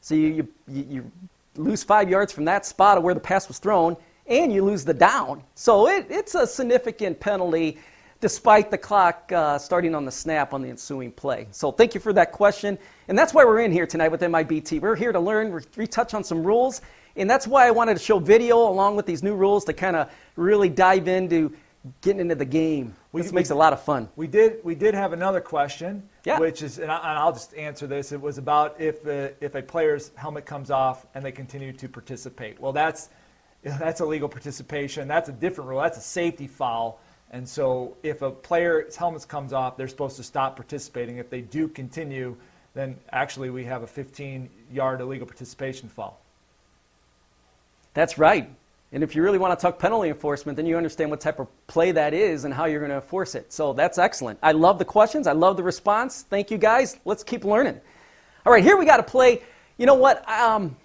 So 0.01 0.15
you, 0.15 0.49
you, 0.69 0.87
you 0.89 1.13
lose 1.57 1.83
five 1.83 2.09
yards 2.09 2.33
from 2.33 2.45
that 2.45 2.65
spot 2.65 2.99
of 2.99 3.03
where 3.03 3.15
the 3.15 3.21
pass 3.21 3.49
was 3.49 3.59
thrown, 3.59 3.97
and 4.27 4.53
you 4.53 4.65
lose 4.65 4.85
the 4.85 4.95
down. 4.95 5.43
So 5.57 5.89
it, 5.89 6.07
it's 6.09 6.37
a 6.37 6.47
significant 6.47 7.19
penalty 7.19 7.79
despite 8.21 8.71
the 8.71 8.79
clock 8.79 9.33
uh, 9.33 9.59
starting 9.59 9.95
on 9.95 10.05
the 10.05 10.11
snap 10.11 10.53
on 10.53 10.63
the 10.63 10.69
ensuing 10.69 11.11
play. 11.11 11.49
So 11.51 11.73
thank 11.73 11.95
you 11.95 12.01
for 12.01 12.13
that 12.13 12.33
question. 12.33 12.79
And 13.09 13.19
that's 13.19 13.33
why 13.33 13.45
we're 13.45 13.61
in 13.61 13.73
here 13.73 13.87
tonight 13.87 14.09
with 14.09 14.21
MIBT. 14.21 14.81
We're 14.81 14.95
here 14.95 15.11
to 15.11 15.19
learn, 15.19 15.53
we 15.53 15.63
retouch 15.77 16.13
on 16.13 16.23
some 16.23 16.45
rules. 16.45 16.83
And 17.21 17.29
that's 17.29 17.47
why 17.47 17.67
I 17.67 17.71
wanted 17.71 17.99
to 17.99 18.03
show 18.03 18.19
video 18.19 18.57
along 18.69 18.97
with 18.97 19.05
these 19.05 19.23
new 19.23 19.35
rules 19.35 19.65
to 19.67 19.73
kind 19.75 19.95
of 19.95 20.11
really 20.37 20.71
dive 20.71 21.07
into 21.07 21.55
getting 22.01 22.21
into 22.21 22.35
the 22.35 22.45
game. 22.45 22.95
We, 23.13 23.23
this 23.23 23.33
makes 23.33 23.51
a 23.51 23.55
lot 23.55 23.73
of 23.73 23.83
fun. 23.83 24.09
We 24.17 24.27
did 24.27 24.65
we 24.65 24.75
did 24.75 24.95
have 24.95 25.13
another 25.13 25.41
question, 25.41 26.09
yeah. 26.25 26.39
which 26.39 26.63
is, 26.63 26.79
and, 26.79 26.91
I, 26.91 27.25
will 27.25 27.33
just 27.33 27.55
answer 27.55 27.87
this. 27.87 28.13
It 28.13 28.21
was 28.21 28.39
about 28.39 28.81
if 28.81 29.03
the 29.03 29.35
if 29.41 29.55
a 29.55 29.63
player's 29.63 30.13
helmet 30.15 30.47
comes 30.47 30.71
off 30.71 31.07
and 31.15 31.25
they 31.25 31.33
continue 31.33 31.73
to 31.73 31.89
participate. 31.89 32.61
Well, 32.61 32.73
that's 32.73 33.09
that's 33.63 34.01
illegal 34.01 34.29
participation. 34.29 35.09
That's 35.09 35.29
a 35.29 35.33
different 35.33 35.69
rule. 35.69 35.81
That's 35.81 35.99
a 35.99 36.03
safety 36.03 36.47
foul. 36.47 37.01
And 37.33 37.49
so, 37.49 37.97
if 38.03 38.23
a 38.23 38.31
player's 38.31 38.97
helmet 38.97 39.27
comes 39.29 39.53
off, 39.53 39.77
they're 39.77 39.89
supposed 39.89 40.17
to 40.17 40.23
stop 40.23 40.57
participating. 40.57 41.19
If 41.19 41.31
they 41.31 41.43
do 41.43 41.69
continue, 41.69 42.37
then 42.75 42.97
actually 43.13 43.51
we 43.51 43.65
have 43.65 43.83
a 43.83 43.87
15-yard 43.87 45.01
illegal 45.01 45.27
participation 45.27 45.89
foul. 45.89 46.20
That's 47.95 48.19
right. 48.19 48.51
And 48.93 49.05
if 49.05 49.15
you 49.15 49.23
really 49.23 49.39
want 49.39 49.57
to 49.57 49.63
talk 49.63 49.79
penalty 49.79 50.09
enforcement, 50.09 50.57
then 50.57 50.67
you 50.67 50.77
understand 50.77 51.11
what 51.11 51.21
type 51.21 51.39
of 51.39 51.49
play 51.69 51.93
that 51.93 52.13
is 52.13 52.45
and 52.45 52.53
how 52.53 52.65
you're 52.65 52.81
going 52.81 52.91
to 52.91 52.97
enforce 52.97 53.37
it. 53.37 53.53
So 53.53 53.73
that's 53.73 53.99
excellent. 53.99 54.39
I 54.43 54.53
love 54.53 54.79
the 54.79 54.85
questions. 54.85 55.29
I 55.29 55.33
love 55.33 55.57
the 55.57 55.63
response. 55.63 56.23
Thank 56.29 56.51
you, 56.51 56.59
guys. 56.59 56.99
Let's 57.05 57.23
keep 57.23 57.45
learning. 57.45 57.81
All 58.45 58.53
right, 58.53 58.65
here 58.65 58.77
we 58.77 58.87
got 58.87 58.97
to 58.97 59.05
play. 59.05 59.43
You 59.77 59.87
know 59.87 59.95
what? 59.95 60.29
Um, 60.29 60.77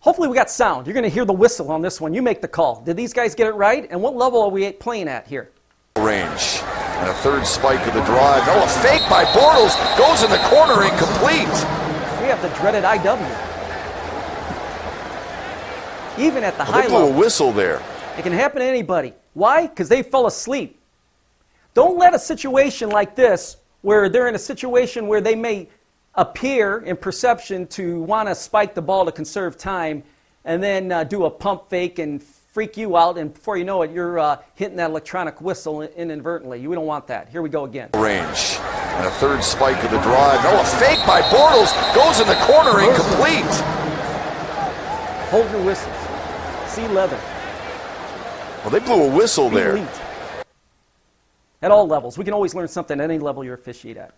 hopefully, 0.00 0.28
we 0.28 0.34
got 0.34 0.50
sound. 0.50 0.86
You're 0.86 0.94
going 0.94 1.04
to 1.04 1.10
hear 1.10 1.24
the 1.24 1.32
whistle 1.32 1.70
on 1.70 1.80
this 1.80 2.00
one. 2.00 2.12
You 2.12 2.20
make 2.20 2.42
the 2.42 2.48
call. 2.48 2.82
Did 2.82 2.98
these 2.98 3.14
guys 3.14 3.34
get 3.34 3.46
it 3.46 3.54
right? 3.54 3.86
And 3.90 4.02
what 4.02 4.14
level 4.14 4.42
are 4.42 4.50
we 4.50 4.70
playing 4.72 5.08
at 5.08 5.26
here? 5.26 5.50
Range. 5.96 6.60
And 6.60 7.08
a 7.08 7.14
third 7.14 7.46
spike 7.46 7.84
of 7.86 7.94
the 7.94 8.04
drive. 8.04 8.42
Oh, 8.46 8.64
a 8.64 8.68
fake 8.82 9.08
by 9.08 9.24
Bortles 9.24 9.74
goes 9.96 10.22
in 10.22 10.30
the 10.30 10.38
corner, 10.48 10.84
incomplete. 10.84 11.48
We 12.20 12.28
have 12.28 12.42
the 12.42 12.50
dreaded 12.60 12.84
IW 12.84 13.47
even 16.18 16.44
at 16.44 16.54
the 16.54 16.64
well, 16.64 16.72
high 16.72 16.82
they 16.82 16.88
blew 16.88 16.98
level. 16.98 17.14
a 17.14 17.18
whistle 17.18 17.52
there. 17.52 17.82
It 18.16 18.22
can 18.22 18.32
happen 18.32 18.60
to 18.60 18.66
anybody. 18.66 19.14
Why? 19.34 19.66
Because 19.66 19.88
they 19.88 20.02
fell 20.02 20.26
asleep. 20.26 20.80
Don't 21.74 21.98
let 21.98 22.14
a 22.14 22.18
situation 22.18 22.90
like 22.90 23.14
this, 23.14 23.56
where 23.82 24.08
they're 24.08 24.28
in 24.28 24.34
a 24.34 24.38
situation 24.38 25.06
where 25.06 25.20
they 25.20 25.36
may 25.36 25.68
appear 26.14 26.78
in 26.78 26.96
perception 26.96 27.66
to 27.68 28.02
want 28.02 28.28
to 28.28 28.34
spike 28.34 28.74
the 28.74 28.82
ball 28.82 29.04
to 29.06 29.12
conserve 29.12 29.56
time, 29.56 30.02
and 30.44 30.62
then 30.62 30.90
uh, 30.90 31.04
do 31.04 31.26
a 31.26 31.30
pump 31.30 31.70
fake 31.70 32.00
and 32.00 32.22
freak 32.22 32.76
you 32.76 32.96
out, 32.96 33.18
and 33.18 33.32
before 33.32 33.56
you 33.56 33.64
know 33.64 33.82
it, 33.82 33.92
you're 33.92 34.18
uh, 34.18 34.36
hitting 34.56 34.76
that 34.76 34.90
electronic 34.90 35.40
whistle 35.40 35.82
inadvertently. 35.82 36.60
You 36.60 36.74
don't 36.74 36.86
want 36.86 37.06
that. 37.06 37.28
Here 37.28 37.40
we 37.40 37.48
go 37.48 37.64
again. 37.64 37.90
Range. 37.94 38.58
And 38.98 39.06
a 39.06 39.10
third 39.12 39.44
spike 39.44 39.76
of 39.84 39.92
the 39.92 40.00
drive. 40.00 40.40
Oh, 40.42 40.60
a 40.60 40.64
fake 40.80 40.98
by 41.06 41.20
Bortles 41.30 41.70
goes 41.94 42.18
in 42.18 42.26
the 42.26 42.34
corner, 42.46 42.80
incomplete. 42.80 43.44
Hold 45.30 45.48
your 45.52 45.60
whistles. 46.86 47.20
C11. 47.20 48.62
Well, 48.62 48.70
they 48.70 48.78
blew 48.80 49.04
a 49.04 49.16
whistle 49.16 49.50
there. 49.50 49.76
Elite. 49.76 49.88
At 51.62 51.70
all 51.70 51.86
levels. 51.86 52.18
We 52.18 52.24
can 52.24 52.34
always 52.34 52.54
learn 52.54 52.68
something 52.68 53.00
at 53.00 53.10
any 53.10 53.18
level 53.18 53.44
you 53.44 53.52
officiate 53.52 53.96
at. 53.96 54.14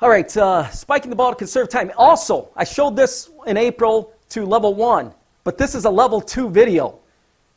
All 0.00 0.08
right, 0.08 0.36
uh, 0.36 0.68
spiking 0.70 1.10
the 1.10 1.16
ball 1.16 1.30
to 1.30 1.36
conserve 1.36 1.68
time. 1.68 1.90
Also, 1.96 2.50
I 2.54 2.62
showed 2.62 2.94
this 2.94 3.30
in 3.46 3.56
April 3.56 4.12
to 4.30 4.46
level 4.46 4.74
one, 4.74 5.12
but 5.42 5.58
this 5.58 5.74
is 5.74 5.86
a 5.86 5.90
level 5.90 6.20
two 6.20 6.48
video. 6.48 7.00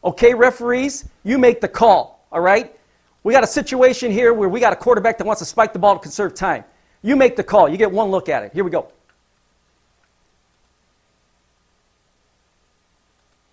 Okay, 0.04 0.34
referees, 0.34 1.08
you 1.24 1.38
make 1.38 1.62
the 1.62 1.68
call, 1.68 2.26
all 2.32 2.42
right? 2.42 2.76
We 3.24 3.34
got 3.34 3.44
a 3.44 3.48
situation 3.48 4.12
here 4.12 4.34
where 4.34 4.50
we 4.50 4.60
got 4.60 4.74
a 4.74 4.76
quarterback 4.76 5.20
that 5.20 5.28
wants 5.28 5.40
to 5.40 5.46
spike 5.46 5.74
the 5.74 5.78
ball 5.78 5.96
to 5.96 6.02
conserve 6.02 6.34
time. 6.34 6.64
You 7.04 7.16
make 7.16 7.36
the 7.36 7.44
call. 7.44 7.70
You 7.70 7.78
get 7.78 7.92
one 7.92 8.10
look 8.10 8.28
at 8.28 8.42
it. 8.44 8.54
Here 8.54 8.64
we 8.64 8.72
go. 8.72 8.92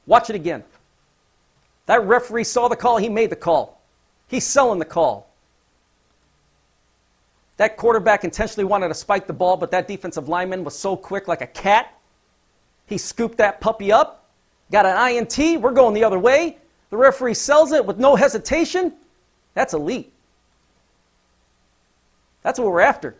Watch 0.08 0.30
it 0.30 0.36
again. 0.36 0.64
That 1.84 2.02
referee 2.04 2.44
saw 2.44 2.68
the 2.68 2.76
call, 2.76 2.96
he 2.96 3.10
made 3.10 3.30
the 3.30 3.36
call. 3.36 3.80
He's 4.26 4.44
selling 4.44 4.78
the 4.78 4.84
call. 4.84 5.28
That 7.58 7.76
quarterback 7.76 8.24
intentionally 8.24 8.64
wanted 8.64 8.88
to 8.88 8.94
spike 8.94 9.26
the 9.26 9.32
ball, 9.32 9.58
but 9.58 9.70
that 9.72 9.86
defensive 9.86 10.28
lineman 10.28 10.64
was 10.64 10.76
so 10.76 10.96
quick 10.96 11.28
like 11.28 11.42
a 11.42 11.46
cat. 11.46 11.92
He 12.86 12.96
scooped 12.96 13.36
that 13.38 13.60
puppy 13.60 13.92
up, 13.92 14.24
got 14.72 14.86
an 14.86 15.16
INT, 15.16 15.60
we're 15.60 15.72
going 15.72 15.92
the 15.92 16.04
other 16.04 16.18
way. 16.18 16.56
The 16.88 16.96
referee 16.96 17.34
sells 17.34 17.72
it 17.72 17.84
with 17.84 17.98
no 17.98 18.16
hesitation. 18.16 18.94
That's 19.52 19.74
elite. 19.74 20.10
That's 22.42 22.58
what 22.58 22.68
we're 22.70 22.80
after. 22.80 23.14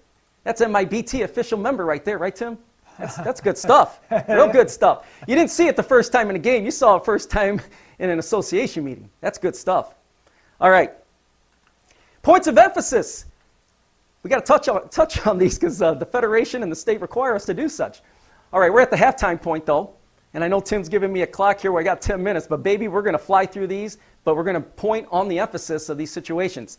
That's 0.45 0.62
MIBT 0.62 1.22
official 1.22 1.59
member 1.59 1.84
right 1.84 2.03
there, 2.03 2.16
right, 2.16 2.34
Tim? 2.34 2.57
That's, 2.99 3.16
that's 3.16 3.40
good 3.40 3.57
stuff. 3.57 4.01
Real 4.28 4.49
good 4.49 4.68
stuff. 4.68 5.07
You 5.26 5.34
didn't 5.34 5.51
see 5.51 5.68
it 5.68 5.76
the 5.76 5.82
first 5.82 6.12
time 6.12 6.30
in 6.30 6.36
a 6.36 6.40
game. 6.40 6.64
You 6.64 6.70
saw 6.70 6.96
it 6.96 7.05
first 7.05 7.30
time 7.30 7.61
in 7.99 8.11
an 8.11 8.18
association 8.18 8.84
meeting. 8.84 9.09
That's 9.20 9.38
good 9.38 9.55
stuff. 9.55 9.94
All 10.61 10.70
right. 10.70 10.92
Points 12.22 12.46
of 12.46 12.59
emphasis. 12.59 13.24
We 14.22 14.30
got 14.30 14.44
to 14.44 14.53
touch 14.53 14.68
on, 14.68 14.88
touch 14.88 15.26
on 15.26 15.38
these 15.38 15.59
because 15.59 15.80
uh, 15.80 15.94
the 15.94 16.07
Federation 16.07 16.62
and 16.62 16.72
the 16.72 16.76
state 16.76 17.01
require 17.01 17.34
us 17.34 17.44
to 17.46 17.55
do 17.55 17.68
such. 17.68 18.03
All 18.53 18.61
right, 18.61 18.72
we're 18.72 18.80
at 18.80 18.90
the 18.90 18.96
halftime 18.96 19.40
point, 19.40 19.64
though. 19.64 19.94
And 20.34 20.44
I 20.44 20.49
know 20.49 20.61
Tim's 20.61 20.88
giving 20.88 21.12
me 21.12 21.22
a 21.22 21.26
clock 21.26 21.61
here 21.61 21.72
where 21.72 21.80
I 21.80 21.84
got 21.84 22.03
10 22.03 22.22
minutes, 22.22 22.46
but 22.46 22.62
baby, 22.62 22.88
we're 22.88 23.03
going 23.03 23.14
to 23.14 23.18
fly 23.18 23.46
through 23.46 23.68
these, 23.68 23.99
but 24.24 24.36
we're 24.36 24.44
going 24.44 24.55
to 24.55 24.61
point 24.61 25.07
on 25.11 25.28
the 25.28 25.38
emphasis 25.38 25.88
of 25.88 25.96
these 25.96 26.11
situations. 26.11 26.78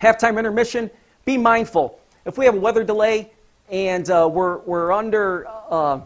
Halftime 0.00 0.38
intermission, 0.38 0.90
be 1.24 1.36
mindful. 1.36 2.00
If 2.24 2.38
we 2.38 2.44
have 2.44 2.54
a 2.54 2.60
weather 2.60 2.84
delay, 2.84 3.32
and 3.70 4.08
uh, 4.10 4.28
we're, 4.30 4.58
we're 4.58 4.92
under 4.92 5.46
uh, 5.70 6.00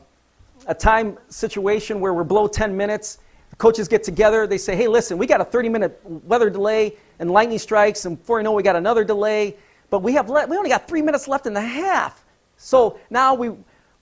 a 0.66 0.74
time 0.74 1.18
situation 1.28 2.00
where 2.00 2.12
we're 2.12 2.24
below 2.24 2.46
10 2.48 2.76
minutes. 2.76 3.18
The 3.50 3.56
coaches 3.56 3.88
get 3.88 4.02
together. 4.02 4.46
They 4.46 4.58
say, 4.58 4.74
hey, 4.74 4.88
listen, 4.88 5.18
we 5.18 5.26
got 5.26 5.40
a 5.40 5.44
30 5.44 5.68
minute 5.68 6.00
weather 6.04 6.50
delay 6.50 6.96
and 7.18 7.30
lightning 7.30 7.58
strikes, 7.58 8.04
and 8.04 8.18
before 8.18 8.38
you 8.38 8.44
know, 8.44 8.52
we 8.52 8.62
got 8.62 8.76
another 8.76 9.04
delay. 9.04 9.56
But 9.90 10.00
we, 10.00 10.14
have 10.14 10.28
le- 10.28 10.46
we 10.46 10.56
only 10.56 10.70
got 10.70 10.88
three 10.88 11.02
minutes 11.02 11.28
left 11.28 11.46
in 11.46 11.52
the 11.52 11.60
half. 11.60 12.24
So 12.56 12.98
now 13.10 13.34
we, 13.34 13.50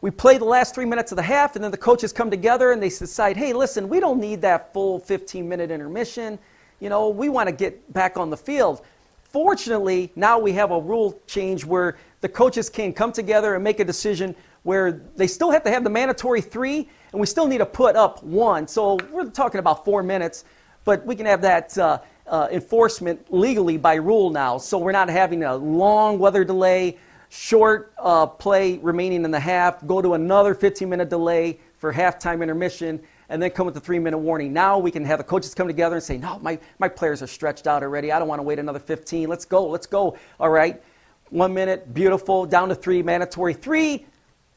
we 0.00 0.10
play 0.10 0.38
the 0.38 0.44
last 0.44 0.74
three 0.74 0.84
minutes 0.84 1.12
of 1.12 1.16
the 1.16 1.22
half, 1.22 1.56
and 1.56 1.64
then 1.64 1.70
the 1.70 1.76
coaches 1.76 2.12
come 2.12 2.30
together 2.30 2.72
and 2.72 2.82
they 2.82 2.88
decide, 2.88 3.36
hey, 3.36 3.52
listen, 3.52 3.88
we 3.88 4.00
don't 4.00 4.20
need 4.20 4.40
that 4.42 4.72
full 4.72 5.00
15 5.00 5.48
minute 5.48 5.70
intermission. 5.70 6.38
You 6.78 6.88
know, 6.88 7.08
we 7.08 7.28
want 7.28 7.48
to 7.48 7.54
get 7.54 7.92
back 7.92 8.16
on 8.16 8.30
the 8.30 8.36
field. 8.36 8.82
Fortunately, 9.24 10.10
now 10.16 10.38
we 10.38 10.52
have 10.52 10.70
a 10.70 10.80
rule 10.80 11.20
change 11.26 11.64
where 11.64 11.96
the 12.20 12.28
coaches 12.28 12.68
can 12.68 12.92
come 12.92 13.12
together 13.12 13.54
and 13.54 13.64
make 13.64 13.80
a 13.80 13.84
decision 13.84 14.34
where 14.62 15.02
they 15.16 15.26
still 15.26 15.50
have 15.50 15.64
to 15.64 15.70
have 15.70 15.84
the 15.84 15.90
mandatory 15.90 16.40
three, 16.40 16.88
and 17.12 17.20
we 17.20 17.26
still 17.26 17.46
need 17.46 17.58
to 17.58 17.66
put 17.66 17.96
up 17.96 18.22
one. 18.22 18.68
So 18.68 18.98
we're 19.10 19.30
talking 19.30 19.58
about 19.58 19.84
four 19.84 20.02
minutes, 20.02 20.44
but 20.84 21.04
we 21.06 21.16
can 21.16 21.26
have 21.26 21.40
that 21.42 21.76
uh, 21.78 21.98
uh, 22.26 22.48
enforcement 22.50 23.32
legally 23.32 23.76
by 23.76 23.94
rule 23.94 24.30
now. 24.30 24.58
So 24.58 24.78
we're 24.78 24.92
not 24.92 25.08
having 25.08 25.44
a 25.44 25.56
long 25.56 26.18
weather 26.18 26.44
delay, 26.44 26.98
short 27.30 27.92
uh, 27.98 28.26
play 28.26 28.78
remaining 28.78 29.24
in 29.24 29.30
the 29.30 29.40
half, 29.40 29.84
go 29.86 30.02
to 30.02 30.14
another 30.14 30.54
15 30.54 30.88
minute 30.88 31.08
delay 31.08 31.58
for 31.78 31.92
halftime 31.92 32.42
intermission, 32.42 33.00
and 33.30 33.40
then 33.40 33.50
come 33.50 33.64
with 33.64 33.74
the 33.74 33.80
three 33.80 33.98
minute 33.98 34.18
warning. 34.18 34.52
Now 34.52 34.78
we 34.78 34.90
can 34.90 35.04
have 35.06 35.18
the 35.18 35.24
coaches 35.24 35.54
come 35.54 35.66
together 35.66 35.96
and 35.96 36.04
say, 36.04 36.18
No, 36.18 36.38
my, 36.40 36.58
my 36.78 36.88
players 36.88 37.22
are 37.22 37.26
stretched 37.26 37.66
out 37.66 37.82
already. 37.82 38.12
I 38.12 38.18
don't 38.18 38.28
want 38.28 38.40
to 38.40 38.42
wait 38.42 38.58
another 38.58 38.78
15. 38.78 39.28
Let's 39.28 39.46
go, 39.46 39.66
let's 39.66 39.86
go. 39.86 40.18
All 40.38 40.50
right. 40.50 40.82
One 41.30 41.54
minute, 41.54 41.94
beautiful, 41.94 42.44
down 42.44 42.70
to 42.70 42.74
three, 42.74 43.02
mandatory 43.02 43.54
three. 43.54 44.04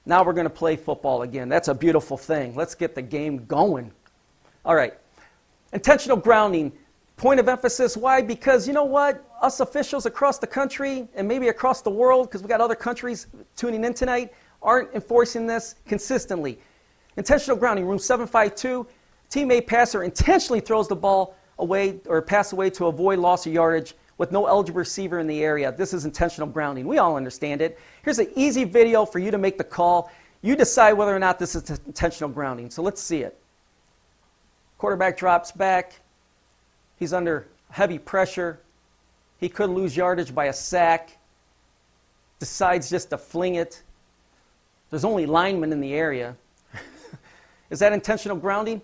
Now 0.08 0.24
we're 0.24 0.34
going 0.34 0.46
to 0.46 0.50
play 0.50 0.76
football 0.76 1.22
again. 1.22 1.48
That's 1.48 1.68
a 1.68 1.74
beautiful 1.76 2.18
thing. 2.18 2.56
Let's 2.56 2.74
get 2.74 2.96
the 2.96 3.02
game 3.02 3.46
going. 3.46 3.92
All 4.66 4.74
right. 4.74 4.96
Intentional 5.72 6.18
grounding. 6.18 6.72
Point 7.16 7.40
of 7.40 7.48
emphasis. 7.48 7.96
Why? 7.96 8.24
Because 8.24 8.68
you 8.68 8.74
know 8.74 8.86
what? 8.86 9.24
Us 9.40 9.60
officials 9.60 10.08
across 10.08 10.40
the 10.40 10.48
country 10.48 11.08
and 11.14 11.28
maybe 11.28 11.50
across 11.50 11.84
the 11.84 11.92
world, 11.92 12.28
because 12.28 12.42
we 12.42 12.48
got 12.48 12.60
other 12.60 12.76
countries 12.76 13.28
tuning 13.56 13.84
in 13.84 13.94
tonight, 13.94 14.34
aren't 14.64 14.92
enforcing 14.96 15.46
this 15.46 15.76
consistently. 15.86 16.58
Intentional 17.18 17.56
grounding, 17.56 17.86
room 17.86 18.00
752. 18.00 18.88
Teammate 19.30 19.68
passer 19.68 20.02
intentionally 20.02 20.60
throws 20.60 20.88
the 20.88 20.96
ball 20.96 21.36
away 21.60 22.00
or 22.08 22.20
pass 22.24 22.52
away 22.52 22.72
to 22.72 22.88
avoid 22.88 23.20
loss 23.20 23.46
of 23.46 23.54
yardage 23.54 23.94
with 24.18 24.32
no 24.32 24.46
eligible 24.46 24.80
receiver 24.80 25.20
in 25.20 25.28
the 25.28 25.44
area. 25.44 25.72
This 25.72 25.94
is 25.94 26.06
intentional 26.06 26.48
grounding. 26.48 26.88
We 26.88 26.98
all 26.98 27.16
understand 27.16 27.62
it. 27.62 27.80
Here's 28.04 28.20
an 28.20 28.30
easy 28.36 28.64
video 28.64 29.06
for 29.06 29.20
you 29.20 29.32
to 29.32 29.38
make 29.38 29.58
the 29.58 29.64
call. 29.64 30.12
You 30.42 30.56
decide 30.56 30.94
whether 30.94 31.16
or 31.16 31.20
not 31.20 31.40
this 31.40 31.56
is 31.56 31.70
intentional 31.88 32.30
grounding. 32.30 32.70
So 32.70 32.82
let's 32.84 33.02
see 33.02 33.22
it. 33.22 33.40
Quarterback 34.78 35.18
drops 35.18 35.52
back. 35.52 36.00
He's 36.98 37.14
under 37.14 37.48
heavy 37.70 37.98
pressure. 37.98 38.60
He 39.40 39.50
could 39.50 39.70
lose 39.70 39.96
yardage 39.96 40.36
by 40.36 40.46
a 40.46 40.54
sack. 40.54 41.18
Decides 42.40 42.90
just 42.90 43.10
to 43.10 43.18
fling 43.18 43.56
it. 43.56 43.82
There's 44.90 45.06
only 45.06 45.26
linemen 45.26 45.72
in 45.72 45.80
the 45.80 45.94
area. 45.94 46.36
Is 47.70 47.80
that 47.80 47.94
intentional 47.94 48.38
grounding? 48.38 48.82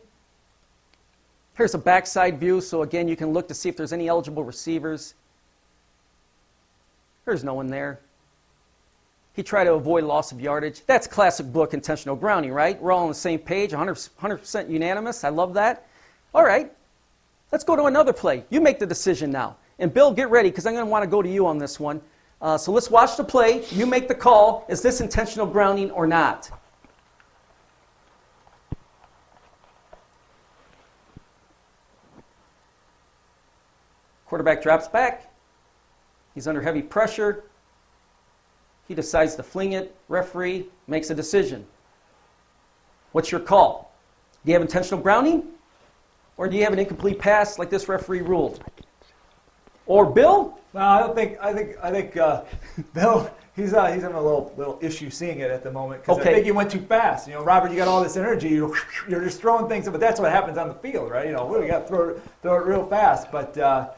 Here's 1.54 1.76
a 1.76 1.78
backside 1.78 2.40
view, 2.40 2.62
so 2.62 2.84
again, 2.84 3.10
you 3.10 3.18
can 3.18 3.34
look 3.34 3.50
to 3.50 3.54
see 3.54 3.68
if 3.68 3.76
there's 3.76 3.92
any 3.92 4.08
eligible 4.08 4.46
receivers. 4.46 5.16
There's 7.30 7.44
no 7.44 7.54
one 7.54 7.68
there. 7.68 8.00
He 9.34 9.44
tried 9.44 9.66
to 9.66 9.74
avoid 9.74 10.04
loss 10.04 10.32
of 10.32 10.42
yardage. 10.42 10.84
That's 10.88 11.06
classic 11.06 11.54
book 11.54 11.76
intentional 11.76 12.16
grounding, 12.16 12.52
right? 12.52 12.82
We're 12.82 12.92
all 12.92 13.04
on 13.04 13.08
the 13.08 13.14
same 13.14 13.38
page, 13.38 13.70
100%, 13.70 14.10
100% 14.20 14.68
unanimous. 14.68 15.24
I 15.24 15.30
love 15.30 15.54
that. 15.54 15.88
All 16.34 16.44
right, 16.44 16.74
let's 17.52 17.64
go 17.64 17.76
to 17.76 17.84
another 17.84 18.14
play. 18.14 18.46
You 18.50 18.62
make 18.62 18.80
the 18.80 18.88
decision 18.88 19.30
now. 19.30 19.58
And 19.78 19.94
Bill, 19.94 20.12
get 20.12 20.32
ready 20.32 20.50
because 20.50 20.66
I'm 20.66 20.74
going 20.74 20.86
to 20.86 20.90
want 20.90 21.04
to 21.04 21.08
go 21.08 21.22
to 21.22 21.30
you 21.30 21.46
on 21.46 21.60
this 21.60 21.80
one. 21.80 22.02
Uh, 22.42 22.58
so 22.58 22.72
let's 22.72 22.90
watch 22.90 23.16
the 23.16 23.24
play. 23.24 23.64
You 23.70 23.86
make 23.86 24.08
the 24.08 24.16
call. 24.16 24.66
Is 24.68 24.82
this 24.82 25.00
intentional 25.00 25.46
grounding 25.46 25.92
or 25.92 26.08
not? 26.08 26.50
Quarterback 34.26 34.64
drops 34.64 34.88
back. 34.88 35.29
He's 36.40 36.48
under 36.48 36.62
heavy 36.62 36.82
pressure. 36.82 37.44
He 38.88 38.96
decides 38.96 39.36
to 39.36 39.44
fling 39.44 39.74
it. 39.74 39.94
Referee 40.08 40.68
makes 40.88 41.10
a 41.10 41.14
decision. 41.14 41.66
What's 43.12 43.30
your 43.30 43.42
call? 43.42 43.94
Do 44.46 44.50
you 44.50 44.54
have 44.54 44.62
intentional 44.62 45.02
grounding? 45.02 45.44
Or 46.38 46.48
do 46.48 46.56
you 46.56 46.64
have 46.64 46.72
an 46.72 46.80
incomplete 46.80 47.20
pass 47.20 47.60
like 47.60 47.70
this 47.70 47.90
referee 47.90 48.22
ruled? 48.22 48.64
Or 49.86 50.06
Bill? 50.06 50.58
No, 50.74 50.80
I 50.80 51.00
don't 51.02 51.14
think. 51.14 51.38
I 51.42 51.52
think. 51.52 51.76
I 51.84 51.92
think 51.92 52.16
uh, 52.16 52.44
Bill. 52.94 53.30
He's 53.58 53.74
uh, 53.74 53.88
he's 53.88 54.04
having 54.04 54.16
a 54.16 54.22
little 54.22 54.54
little 54.56 54.80
issue 54.82 55.10
seeing 55.10 55.40
it 55.40 55.52
at 55.52 55.62
the 55.62 55.72
moment 55.74 56.04
because 56.04 56.20
Okay. 56.20 56.30
I 56.30 56.34
think 56.36 56.46
you 56.46 56.54
went 56.54 56.72
too 56.72 56.80
fast. 56.80 57.28
You 57.28 57.34
know, 57.34 57.44
Robert, 57.44 57.70
you 57.72 57.76
got 57.76 57.90
all 57.90 58.02
this 58.02 58.16
energy. 58.16 58.48
You're, 58.48 58.74
you're 59.10 59.26
just 59.26 59.42
throwing 59.42 59.68
things, 59.68 59.90
but 59.90 60.00
that's 60.00 60.22
what 60.22 60.32
happens 60.32 60.58
on 60.58 60.70
the 60.70 60.76
field, 60.76 61.12
right? 61.12 61.26
You 61.28 61.34
know, 61.34 61.46
we 61.46 61.68
got 61.68 61.82
to 61.82 61.86
throw 61.90 62.10
it- 62.12 62.22
throw 62.42 62.56
it 62.56 62.66
real 62.66 62.86
fast. 62.86 63.30
But 63.30 63.58
uh, 63.58 63.90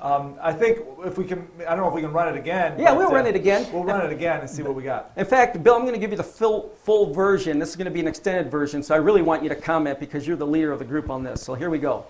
um, 0.00 0.36
I 0.40 0.52
think 0.52 0.78
if 1.04 1.18
we 1.18 1.24
can, 1.24 1.46
I 1.60 1.74
don't 1.74 1.80
know 1.80 1.88
if 1.88 1.94
we 1.94 2.00
can 2.00 2.12
run 2.12 2.34
it 2.34 2.38
again. 2.38 2.78
Yeah, 2.78 2.92
we'll 2.92 3.08
uh, 3.08 3.12
run 3.12 3.26
it 3.26 3.36
again. 3.36 3.70
We'll 3.70 3.84
run 3.84 4.04
it 4.04 4.10
again 4.10 4.40
and 4.40 4.48
see 4.48 4.62
what 4.62 4.74
we 4.74 4.82
got. 4.82 5.12
In 5.16 5.26
fact, 5.26 5.62
Bill, 5.62 5.74
I'm 5.74 5.82
going 5.82 5.92
to 5.92 6.00
give 6.00 6.10
you 6.10 6.16
the 6.16 6.22
full, 6.22 6.70
full 6.84 7.12
version. 7.12 7.58
This 7.58 7.68
is 7.68 7.76
going 7.76 7.84
to 7.84 7.90
be 7.90 8.00
an 8.00 8.08
extended 8.08 8.50
version, 8.50 8.82
so 8.82 8.94
I 8.94 8.98
really 8.98 9.20
want 9.20 9.42
you 9.42 9.50
to 9.50 9.54
comment 9.54 10.00
because 10.00 10.26
you're 10.26 10.38
the 10.38 10.46
leader 10.46 10.72
of 10.72 10.78
the 10.78 10.86
group 10.86 11.10
on 11.10 11.22
this. 11.22 11.42
So 11.42 11.54
here 11.54 11.68
we 11.68 11.78
go. 11.78 12.06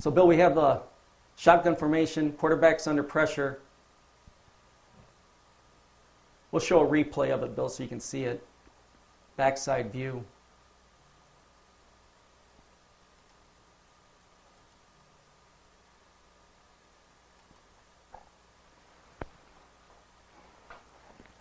So, 0.00 0.10
Bill, 0.10 0.26
we 0.26 0.36
have 0.36 0.54
the 0.54 0.82
shotgun 1.36 1.74
formation, 1.74 2.32
quarterback's 2.32 2.86
under 2.86 3.02
pressure. 3.02 3.60
We'll 6.50 6.60
show 6.60 6.86
a 6.86 6.86
replay 6.86 7.30
of 7.30 7.42
it, 7.42 7.56
Bill, 7.56 7.70
so 7.70 7.82
you 7.82 7.88
can 7.88 8.00
see 8.00 8.24
it. 8.24 8.44
Backside 9.38 9.90
view. 9.90 10.22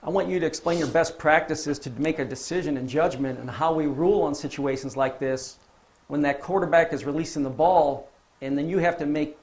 I 0.06 0.10
want 0.10 0.28
you 0.28 0.38
to 0.42 0.46
explain 0.46 0.80
your 0.80 0.90
best 0.90 1.18
practices 1.18 1.80
to 1.80 1.90
make 1.92 2.20
a 2.20 2.26
decision 2.26 2.76
and 2.76 2.90
judgment 2.90 3.40
and 3.40 3.50
how 3.50 3.74
we 3.74 3.86
rule 3.86 4.24
on 4.24 4.36
situations 4.36 4.98
like 4.98 5.18
this 5.18 5.60
when 6.08 6.22
that 6.24 6.42
quarterback 6.42 6.92
is 6.92 7.06
releasing 7.06 7.42
the 7.42 7.50
ball 7.50 8.10
and 8.42 8.58
then 8.58 8.68
you 8.68 8.80
have 8.80 8.98
to 8.98 9.06
make 9.06 9.38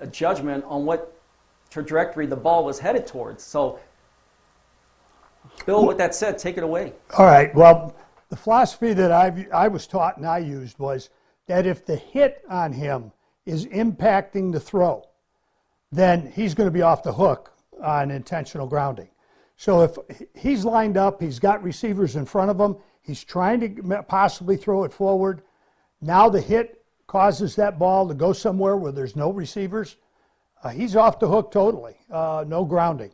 a 0.00 0.06
judgment 0.08 0.64
on 0.66 0.84
what 0.84 1.16
trajectory 1.70 2.26
the 2.26 2.36
ball 2.36 2.64
was 2.64 2.80
headed 2.80 3.06
towards. 3.06 3.44
So, 3.44 3.78
Bill, 5.64 5.86
with 5.86 5.98
that 5.98 6.12
said, 6.12 6.38
take 6.38 6.56
it 6.56 6.64
away. 6.64 6.92
All 7.16 7.26
right. 7.26 7.54
Well, 7.54 7.94
the 8.30 8.36
philosophy 8.36 8.92
that 8.92 9.12
I 9.12 9.46
I 9.52 9.68
was 9.68 9.86
taught 9.86 10.16
and 10.16 10.26
I 10.26 10.38
used 10.38 10.76
was 10.80 11.10
that 11.46 11.66
if 11.66 11.86
the 11.86 11.94
hit 11.94 12.42
on 12.50 12.72
him 12.72 13.12
is 13.46 13.66
impacting 13.66 14.50
the 14.50 14.60
throw, 14.60 15.06
then 15.92 16.32
he's 16.34 16.54
going 16.54 16.66
to 16.66 16.72
be 16.72 16.82
off 16.82 17.04
the 17.04 17.12
hook 17.12 17.52
on 17.80 18.10
intentional 18.10 18.66
grounding. 18.66 19.08
So 19.60 19.82
if 19.82 19.98
he's 20.34 20.64
lined 20.64 20.96
up, 20.96 21.20
he's 21.20 21.38
got 21.38 21.62
receivers 21.62 22.16
in 22.16 22.24
front 22.24 22.50
of 22.50 22.58
him, 22.58 22.78
he's 23.02 23.22
trying 23.22 23.60
to 23.60 24.02
possibly 24.04 24.56
throw 24.56 24.84
it 24.84 24.92
forward. 24.92 25.42
Now 26.00 26.30
the 26.30 26.40
hit 26.40 26.82
causes 27.06 27.56
that 27.56 27.78
ball 27.78 28.08
to 28.08 28.14
go 28.14 28.32
somewhere 28.32 28.78
where 28.78 28.90
there's 28.90 29.16
no 29.16 29.30
receivers. 29.30 29.98
Uh, 30.64 30.70
he's 30.70 30.96
off 30.96 31.18
the 31.18 31.28
hook 31.28 31.52
totally. 31.52 31.94
Uh, 32.10 32.42
no 32.48 32.64
grounding. 32.64 33.12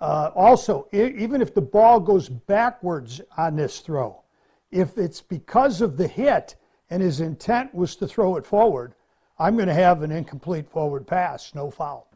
Uh, 0.00 0.30
also, 0.34 0.88
e- 0.94 1.12
even 1.18 1.42
if 1.42 1.52
the 1.52 1.60
ball 1.60 2.00
goes 2.00 2.26
backwards 2.26 3.20
on 3.36 3.56
this 3.56 3.80
throw, 3.80 4.22
if 4.70 4.96
it's 4.96 5.20
because 5.20 5.82
of 5.82 5.98
the 5.98 6.08
hit 6.08 6.56
and 6.88 7.02
his 7.02 7.20
intent 7.20 7.74
was 7.74 7.96
to 7.96 8.08
throw 8.08 8.36
it 8.36 8.46
forward, 8.46 8.94
I'm 9.38 9.56
going 9.56 9.68
to 9.68 9.74
have 9.74 10.00
an 10.00 10.10
incomplete 10.10 10.70
forward 10.70 11.06
pass, 11.06 11.54
no 11.54 11.70
foul. 11.70 12.08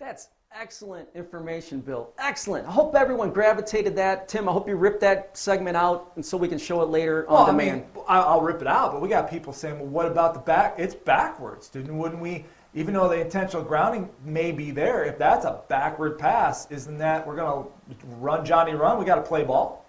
That's 0.00 0.28
excellent 0.54 1.08
information, 1.14 1.80
Bill. 1.80 2.10
Excellent. 2.18 2.66
I 2.66 2.70
hope 2.70 2.94
everyone 2.94 3.30
gravitated 3.32 3.96
that. 3.96 4.28
Tim, 4.28 4.48
I 4.48 4.52
hope 4.52 4.68
you 4.68 4.76
ripped 4.76 5.00
that 5.00 5.36
segment 5.36 5.76
out 5.76 6.12
and 6.16 6.24
so 6.24 6.36
we 6.36 6.48
can 6.48 6.58
show 6.58 6.82
it 6.82 6.86
later 6.88 7.26
on 7.28 7.34
Well, 7.34 7.42
I 7.44 7.50
demand. 7.50 7.80
mean, 7.94 8.04
I- 8.06 8.20
I'll 8.20 8.40
rip 8.40 8.60
it 8.60 8.66
out, 8.68 8.92
but 8.92 9.00
we 9.00 9.08
got 9.08 9.30
people 9.30 9.52
saying, 9.52 9.78
well, 9.78 9.88
what 9.88 10.06
about 10.06 10.34
the 10.34 10.40
back? 10.40 10.74
It's 10.78 10.94
backwards, 10.94 11.68
dude. 11.68 11.90
Wouldn't 11.90 12.20
we, 12.20 12.44
even 12.74 12.94
though 12.94 13.08
the 13.08 13.20
intentional 13.20 13.62
grounding 13.64 14.08
may 14.24 14.52
be 14.52 14.70
there, 14.70 15.04
if 15.04 15.18
that's 15.18 15.44
a 15.44 15.60
backward 15.68 16.18
pass, 16.18 16.70
isn't 16.70 16.98
that 16.98 17.26
we're 17.26 17.36
going 17.36 17.64
to 17.64 18.06
run 18.18 18.44
Johnny 18.44 18.74
run? 18.74 18.98
We 18.98 19.04
got 19.04 19.16
to 19.16 19.22
play 19.22 19.44
ball. 19.44 19.84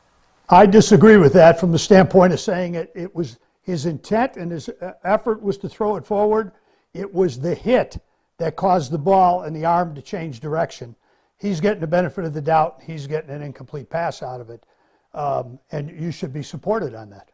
I 0.49 0.66
disagree 0.66 1.18
with 1.18 1.34
that 1.34 1.59
from 1.59 1.72
the 1.72 1.80
standpoint 1.80 2.34
of 2.34 2.39
saying 2.39 2.76
it, 2.76 2.91
it 2.95 3.14
was 3.16 3.38
his 3.61 3.86
intent 3.86 4.36
and 4.36 4.51
his 4.51 4.70
uh, 4.70 4.93
effort 5.03 5.41
was 5.41 5.57
to 5.59 5.70
throw 5.70 5.95
it 5.95 6.05
forward. 6.05 6.51
It 6.93 7.11
was 7.14 7.39
the 7.39 7.55
hit 7.55 7.97
that 8.44 8.58
caused 8.58 8.91
the 8.91 8.98
ball 8.98 9.44
and 9.44 9.56
the 9.56 9.64
arm 9.64 9.96
to 9.96 10.02
change 10.02 10.41
direction. 10.41 10.94
He's 11.38 11.62
getting 11.62 11.80
the 11.80 11.88
benefit 11.88 12.26
of 12.26 12.34
the 12.34 12.41
doubt. 12.41 12.82
He's 12.86 13.08
getting 13.08 13.30
an 13.30 13.41
incomplete 13.41 13.89
pass 13.89 14.22
out 14.22 14.41
of 14.41 14.50
it. 14.50 14.66
Um, 15.14 15.60
and 15.72 15.89
you 15.89 16.12
should 16.12 16.34
be 16.34 16.44
supported 16.44 16.94
on 16.94 17.10
that. 17.12 17.32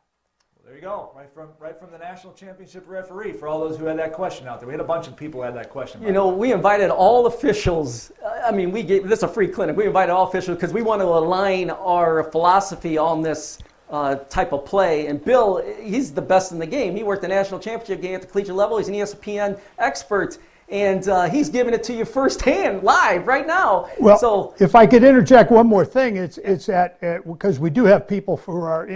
Well, 0.55 0.65
There 0.67 0.75
you 0.75 0.81
go, 0.81 1.11
right 1.15 1.33
from 1.33 1.49
right 1.59 1.79
from 1.79 1.91
the 1.91 1.97
national 1.97 2.33
championship 2.33 2.83
referee. 2.87 3.33
For 3.33 3.47
all 3.47 3.59
those 3.59 3.79
who 3.79 3.85
had 3.85 3.97
that 3.97 4.13
question 4.13 4.47
out 4.47 4.59
there, 4.59 4.67
we 4.67 4.73
had 4.73 4.81
a 4.81 4.83
bunch 4.83 5.07
of 5.07 5.15
people 5.15 5.39
who 5.39 5.45
had 5.45 5.55
that 5.55 5.71
question. 5.71 6.03
You 6.03 6.11
know, 6.11 6.27
we 6.27 6.51
invited 6.53 6.91
all 6.91 7.25
officials. 7.25 8.11
I 8.45 8.51
mean, 8.51 8.71
we 8.71 8.83
gave 8.83 9.07
this 9.07 9.19
is 9.19 9.23
a 9.23 9.27
free 9.27 9.47
clinic. 9.47 9.75
We 9.75 9.87
invited 9.87 10.11
all 10.11 10.27
officials 10.27 10.57
because 10.57 10.73
we 10.73 10.83
want 10.83 11.01
to 11.01 11.07
align 11.07 11.71
our 11.71 12.25
philosophy 12.25 12.99
on 12.99 13.23
this 13.23 13.57
uh, 13.89 14.15
type 14.29 14.53
of 14.53 14.65
play. 14.65 15.07
And 15.07 15.23
Bill, 15.23 15.63
he's 15.81 16.11
the 16.11 16.21
best 16.21 16.51
in 16.51 16.59
the 16.59 16.67
game. 16.67 16.95
He 16.95 17.03
worked 17.03 17.23
the 17.23 17.27
national 17.27 17.59
championship 17.59 18.01
game 18.01 18.15
at 18.15 18.21
the 18.21 18.27
collegiate 18.27 18.55
level. 18.55 18.77
He's 18.77 18.87
an 18.87 18.93
ESPN 18.93 19.59
expert, 19.79 20.37
and 20.71 21.07
uh, 21.07 21.23
he's 21.23 21.49
giving 21.49 21.73
it 21.73 21.83
to 21.83 21.93
you 21.93 22.05
firsthand, 22.05 22.83
live, 22.83 23.27
right 23.27 23.47
now. 23.47 23.89
Well, 23.99 24.17
so 24.17 24.55
if 24.59 24.75
I 24.75 24.85
could 24.85 25.03
interject 25.03 25.51
one 25.51 25.67
more 25.67 25.85
thing, 25.85 26.17
it's 26.17 26.37
it's 26.39 26.69
at 26.69 26.99
because 27.25 27.59
we 27.59 27.69
do 27.69 27.85
have 27.85 28.07
people 28.07 28.37
who 28.37 28.61
are 28.61 28.87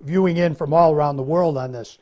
viewing 0.00 0.38
in 0.38 0.54
from 0.54 0.72
all 0.72 0.92
around 0.92 1.16
the 1.16 1.22
world 1.22 1.58
on 1.58 1.72
this, 1.72 1.98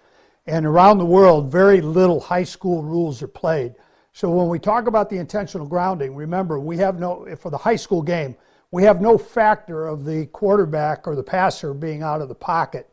and 0.47 0.65
around 0.65 0.99
the 0.99 1.07
world, 1.07 1.51
very 1.51 1.81
little 1.81 2.21
high 2.21 2.45
school 2.45 2.83
rules 2.83 3.23
are 3.23 3.29
played. 3.29 3.75
So 4.13 4.31
when 4.31 4.49
we 4.49 4.59
talk 4.59 4.87
about 4.87 5.09
the 5.11 5.17
intentional 5.17 5.67
grounding, 5.67 6.15
remember 6.15 6.59
we 6.61 6.77
have 6.79 6.99
no 6.99 7.27
for 7.37 7.51
the 7.51 7.59
high 7.59 7.77
school 7.77 8.03
game, 8.03 8.37
we 8.71 8.85
have 8.85 9.01
no 9.01 9.19
factor 9.19 9.87
of 9.87 10.05
the 10.05 10.27
quarterback 10.27 11.09
or 11.09 11.17
the 11.17 11.23
passer 11.23 11.75
being 11.75 12.03
out 12.03 12.21
of 12.21 12.29
the 12.29 12.35
pocket, 12.35 12.89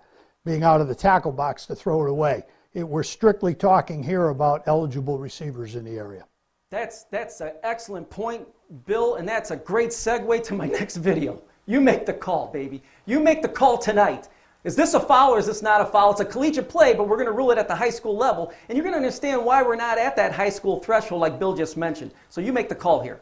being 0.46 0.64
out 0.64 0.82
of 0.82 0.88
the 0.88 0.96
tackle 0.96 1.32
box 1.32 1.68
to 1.68 1.76
throw 1.76 2.04
it 2.06 2.10
away. 2.10 2.44
It, 2.74 2.88
we're 2.88 3.04
strictly 3.04 3.56
talking 3.56 4.04
here 4.04 4.30
about 4.30 4.64
eligible 4.68 5.18
receivers 5.18 5.76
in 5.76 5.86
the 5.86 5.98
area. 5.98 6.26
That's 6.70 7.06
that's 7.06 7.40
an 7.42 7.54
excellent 7.64 8.10
point, 8.10 8.46
Bill, 8.86 9.16
and 9.16 9.28
that's 9.28 9.52
a 9.52 9.56
great 9.56 9.90
segue 9.90 10.44
to 10.44 10.54
my 10.54 10.68
next 10.80 10.98
video. 10.98 11.42
You 11.66 11.82
make 11.82 12.06
the 12.06 12.14
call, 12.14 12.48
baby. 12.48 12.82
You 13.06 13.20
make 13.20 13.42
the 13.42 13.50
call 13.50 13.78
tonight. 13.78 14.30
Is 14.64 14.76
this 14.76 14.94
a 14.96 15.00
foul 15.00 15.34
or 15.34 15.40
is 15.40 15.46
this 15.46 15.62
not 15.62 15.80
a 15.80 15.86
foul? 15.86 16.12
It's 16.12 16.20
a 16.20 16.26
collegiate 16.26 16.68
play, 16.68 16.94
but 16.94 17.08
we're 17.08 17.16
going 17.16 17.28
to 17.28 17.32
rule 17.34 17.52
it 17.52 17.58
at 17.58 17.68
the 17.68 17.76
high 17.76 17.90
school 17.90 18.18
level, 18.18 18.54
and 18.68 18.78
you're 18.78 18.84
going 18.84 18.94
to 18.94 18.98
understand 18.98 19.46
why 19.46 19.64
we're 19.64 19.76
not 19.76 19.98
at 19.98 20.16
that 20.18 20.34
high 20.34 20.50
school 20.50 20.80
threshold 20.80 21.22
like 21.22 21.40
Bill 21.40 21.56
just 21.56 21.78
mentioned. 21.78 22.12
So 22.30 22.42
you 22.42 22.52
make 22.52 22.68
the 22.68 22.76
call 22.76 23.02
here. 23.02 23.22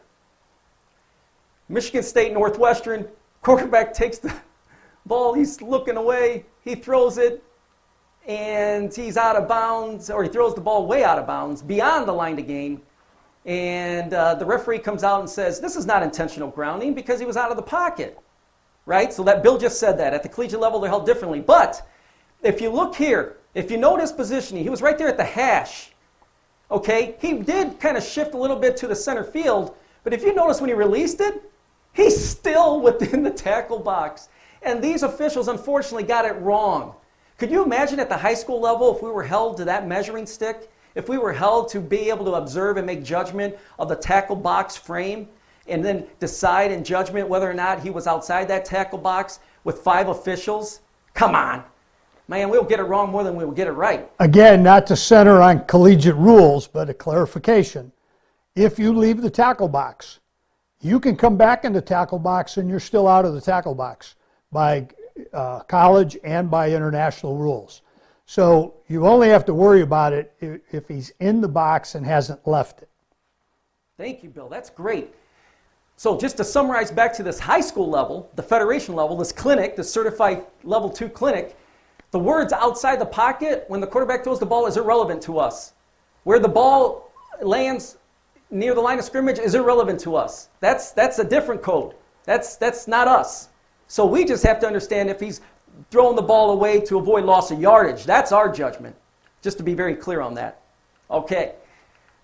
Michigan 1.68 2.02
State 2.02 2.32
Northwestern 2.32 3.06
quarterback 3.42 3.92
takes 3.92 4.18
the 4.18 4.34
ball. 5.06 5.34
He's 5.34 5.62
looking 5.62 5.96
away. 5.96 6.46
He 6.62 6.74
throws 6.74 7.18
it, 7.18 7.44
and 8.26 8.92
he's 8.94 9.16
out 9.16 9.36
of 9.36 9.48
bounds, 9.48 10.10
or 10.10 10.22
he 10.24 10.28
throws 10.28 10.54
the 10.54 10.60
ball 10.60 10.86
way 10.86 11.04
out 11.04 11.18
of 11.18 11.26
bounds, 11.26 11.62
beyond 11.62 12.08
the 12.08 12.12
line 12.12 12.36
to 12.36 12.42
gain. 12.42 12.82
And 13.44 14.12
uh, 14.12 14.34
the 14.34 14.44
referee 14.44 14.80
comes 14.80 15.04
out 15.04 15.20
and 15.20 15.30
says, 15.30 15.60
This 15.60 15.76
is 15.76 15.86
not 15.86 16.02
intentional 16.02 16.50
grounding 16.50 16.92
because 16.94 17.20
he 17.20 17.26
was 17.26 17.36
out 17.36 17.50
of 17.50 17.56
the 17.56 17.62
pocket. 17.62 18.18
right? 18.84 19.12
So 19.12 19.22
that 19.24 19.42
Bill 19.42 19.56
just 19.56 19.78
said 19.78 19.96
that. 19.98 20.12
At 20.12 20.24
the 20.24 20.28
collegiate 20.28 20.60
level, 20.60 20.80
they're 20.80 20.90
held 20.90 21.06
differently. 21.06 21.40
But 21.40 21.88
if 22.42 22.60
you 22.60 22.70
look 22.70 22.96
here, 22.96 23.36
if 23.54 23.70
you 23.70 23.76
notice 23.76 24.10
positioning, 24.10 24.64
he 24.64 24.70
was 24.70 24.82
right 24.82 24.98
there 24.98 25.08
at 25.08 25.16
the 25.16 25.24
hash. 25.24 25.92
Okay? 26.70 27.14
He 27.20 27.34
did 27.34 27.78
kind 27.78 27.96
of 27.96 28.02
shift 28.02 28.34
a 28.34 28.38
little 28.38 28.56
bit 28.56 28.76
to 28.78 28.88
the 28.88 28.96
center 28.96 29.22
field, 29.22 29.76
but 30.02 30.12
if 30.12 30.22
you 30.22 30.34
notice 30.34 30.60
when 30.60 30.68
he 30.68 30.74
released 30.74 31.20
it, 31.20 31.42
he's 31.92 32.22
still 32.22 32.80
within 32.88 33.22
the 33.22 33.30
tackle 33.30 33.78
box. 33.78 34.28
And 34.62 34.82
these 34.82 35.04
officials 35.04 35.46
unfortunately 35.46 36.02
got 36.02 36.24
it 36.24 36.34
wrong. 36.40 36.96
Could 37.38 37.50
you 37.50 37.62
imagine 37.62 38.00
at 38.00 38.08
the 38.08 38.16
high 38.16 38.34
school 38.34 38.60
level 38.60 38.94
if 38.96 39.02
we 39.02 39.10
were 39.10 39.22
held 39.22 39.58
to 39.58 39.64
that 39.66 39.86
measuring 39.86 40.24
stick? 40.24 40.70
If 40.94 41.10
we 41.10 41.18
were 41.18 41.34
held 41.34 41.68
to 41.68 41.80
be 41.80 42.08
able 42.08 42.24
to 42.24 42.34
observe 42.34 42.78
and 42.78 42.86
make 42.86 43.04
judgment 43.04 43.54
of 43.78 43.90
the 43.90 43.96
tackle 43.96 44.36
box 44.36 44.76
frame 44.76 45.28
and 45.68 45.84
then 45.84 46.06
decide 46.18 46.72
in 46.72 46.82
judgment 46.82 47.28
whether 47.28 47.50
or 47.50 47.54
not 47.54 47.80
he 47.80 47.90
was 47.90 48.06
outside 48.06 48.48
that 48.48 48.64
tackle 48.64 48.98
box 48.98 49.40
with 49.64 49.80
five 49.80 50.08
officials? 50.08 50.80
Come 51.12 51.34
on. 51.34 51.62
Man, 52.28 52.48
we'll 52.48 52.64
get 52.64 52.80
it 52.80 52.84
wrong 52.84 53.10
more 53.10 53.22
than 53.22 53.36
we'll 53.36 53.50
get 53.50 53.68
it 53.68 53.72
right. 53.72 54.10
Again, 54.18 54.62
not 54.62 54.86
to 54.86 54.96
center 54.96 55.42
on 55.42 55.66
collegiate 55.66 56.16
rules, 56.16 56.66
but 56.66 56.88
a 56.88 56.94
clarification. 56.94 57.92
If 58.54 58.78
you 58.78 58.96
leave 58.96 59.20
the 59.20 59.30
tackle 59.30 59.68
box, 59.68 60.20
you 60.80 60.98
can 60.98 61.16
come 61.16 61.36
back 61.36 61.66
in 61.66 61.74
the 61.74 61.82
tackle 61.82 62.18
box 62.18 62.56
and 62.56 62.70
you're 62.70 62.80
still 62.80 63.06
out 63.06 63.26
of 63.26 63.34
the 63.34 63.40
tackle 63.42 63.74
box 63.74 64.14
by 64.50 64.88
uh, 65.32 65.60
college 65.60 66.16
and 66.24 66.50
by 66.50 66.70
international 66.70 67.36
rules. 67.36 67.82
So 68.26 68.74
you 68.88 69.06
only 69.06 69.28
have 69.28 69.44
to 69.46 69.54
worry 69.54 69.82
about 69.82 70.12
it 70.12 70.34
if, 70.40 70.88
he's 70.88 71.12
in 71.20 71.40
the 71.40 71.48
box 71.48 71.94
and 71.94 72.04
hasn't 72.04 72.46
left 72.46 72.82
it. 72.82 72.90
Thank 73.96 74.22
you, 74.22 74.28
Bill. 74.28 74.48
That's 74.48 74.68
great. 74.68 75.14
So, 75.98 76.18
just 76.18 76.36
to 76.36 76.44
summarize 76.44 76.90
back 76.90 77.14
to 77.14 77.22
this 77.22 77.38
high 77.38 77.62
school 77.62 77.88
level, 77.88 78.30
the 78.34 78.42
federation 78.42 78.94
level, 78.94 79.16
this 79.16 79.32
clinic, 79.32 79.76
the 79.76 79.84
certified 79.84 80.44
level 80.62 80.90
two 80.90 81.08
clinic, 81.08 81.56
the 82.10 82.18
words 82.18 82.52
outside 82.52 83.00
the 83.00 83.06
pocket 83.06 83.64
when 83.68 83.80
the 83.80 83.86
quarterback 83.86 84.22
throws 84.22 84.38
the 84.38 84.44
ball 84.44 84.66
is 84.66 84.76
irrelevant 84.76 85.22
to 85.22 85.38
us. 85.38 85.72
Where 86.24 86.38
the 86.38 86.48
ball 86.48 87.10
lands 87.40 87.96
near 88.50 88.74
the 88.74 88.80
line 88.80 88.98
of 88.98 89.04
scrimmage 89.04 89.38
is 89.38 89.54
irrelevant 89.54 90.00
to 90.00 90.16
us. 90.16 90.48
That's, 90.60 90.92
that's 90.92 91.18
a 91.18 91.24
different 91.24 91.62
code. 91.62 91.94
That's, 92.24 92.56
that's 92.56 92.86
not 92.86 93.08
us. 93.08 93.48
So 93.88 94.04
we 94.04 94.24
just 94.24 94.44
have 94.44 94.58
to 94.60 94.66
understand 94.66 95.10
if 95.10 95.20
he's 95.20 95.40
throwing 95.90 96.16
the 96.16 96.22
ball 96.22 96.50
away 96.50 96.80
to 96.80 96.98
avoid 96.98 97.24
loss 97.24 97.50
of 97.50 97.60
yardage. 97.60 98.04
That's 98.04 98.32
our 98.32 98.52
judgment, 98.52 98.96
just 99.42 99.58
to 99.58 99.62
be 99.62 99.74
very 99.74 99.94
clear 99.94 100.20
on 100.20 100.34
that. 100.34 100.62
Okay. 101.10 101.54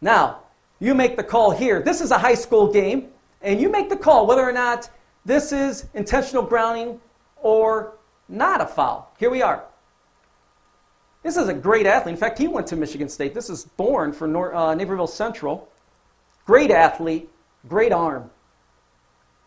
Now, 0.01 0.41
you 0.81 0.95
make 0.95 1.17
the 1.17 1.23
call 1.23 1.53
here. 1.53 1.81
This 1.81 2.01
is 2.01 2.11
a 2.11 2.19
high 2.19 2.35
school 2.35 2.73
game, 2.73 3.09
and 3.41 3.61
you 3.61 3.69
make 3.69 3.89
the 3.89 3.97
call 3.97 4.27
whether 4.27 4.43
or 4.43 4.53
not 4.53 4.91
this 5.25 5.53
is 5.53 5.87
intentional 5.95 6.43
grounding 6.43 7.01
or 7.37 7.95
not 8.29 8.61
a 8.61 8.67
foul. 8.67 9.15
Here 9.19 9.31
we 9.31 9.43
are. 9.43 9.65
This 11.23 11.37
is 11.37 11.49
a 11.49 11.55
great 11.55 11.87
athlete. 11.87 12.15
In 12.15 12.19
fact, 12.19 12.39
he 12.39 12.49
went 12.49 12.67
to 12.69 12.77
Michigan 12.77 13.09
State. 13.09 13.33
This 13.33 13.49
is 13.49 13.65
born 13.65 14.13
for 14.13 14.27
Nor- 14.27 14.55
uh, 14.55 14.75
Naperville 14.75 15.07
Central. 15.07 15.69
Great 16.45 16.73
athlete, 16.73 17.31
great 17.69 17.93
arm. 17.93 18.29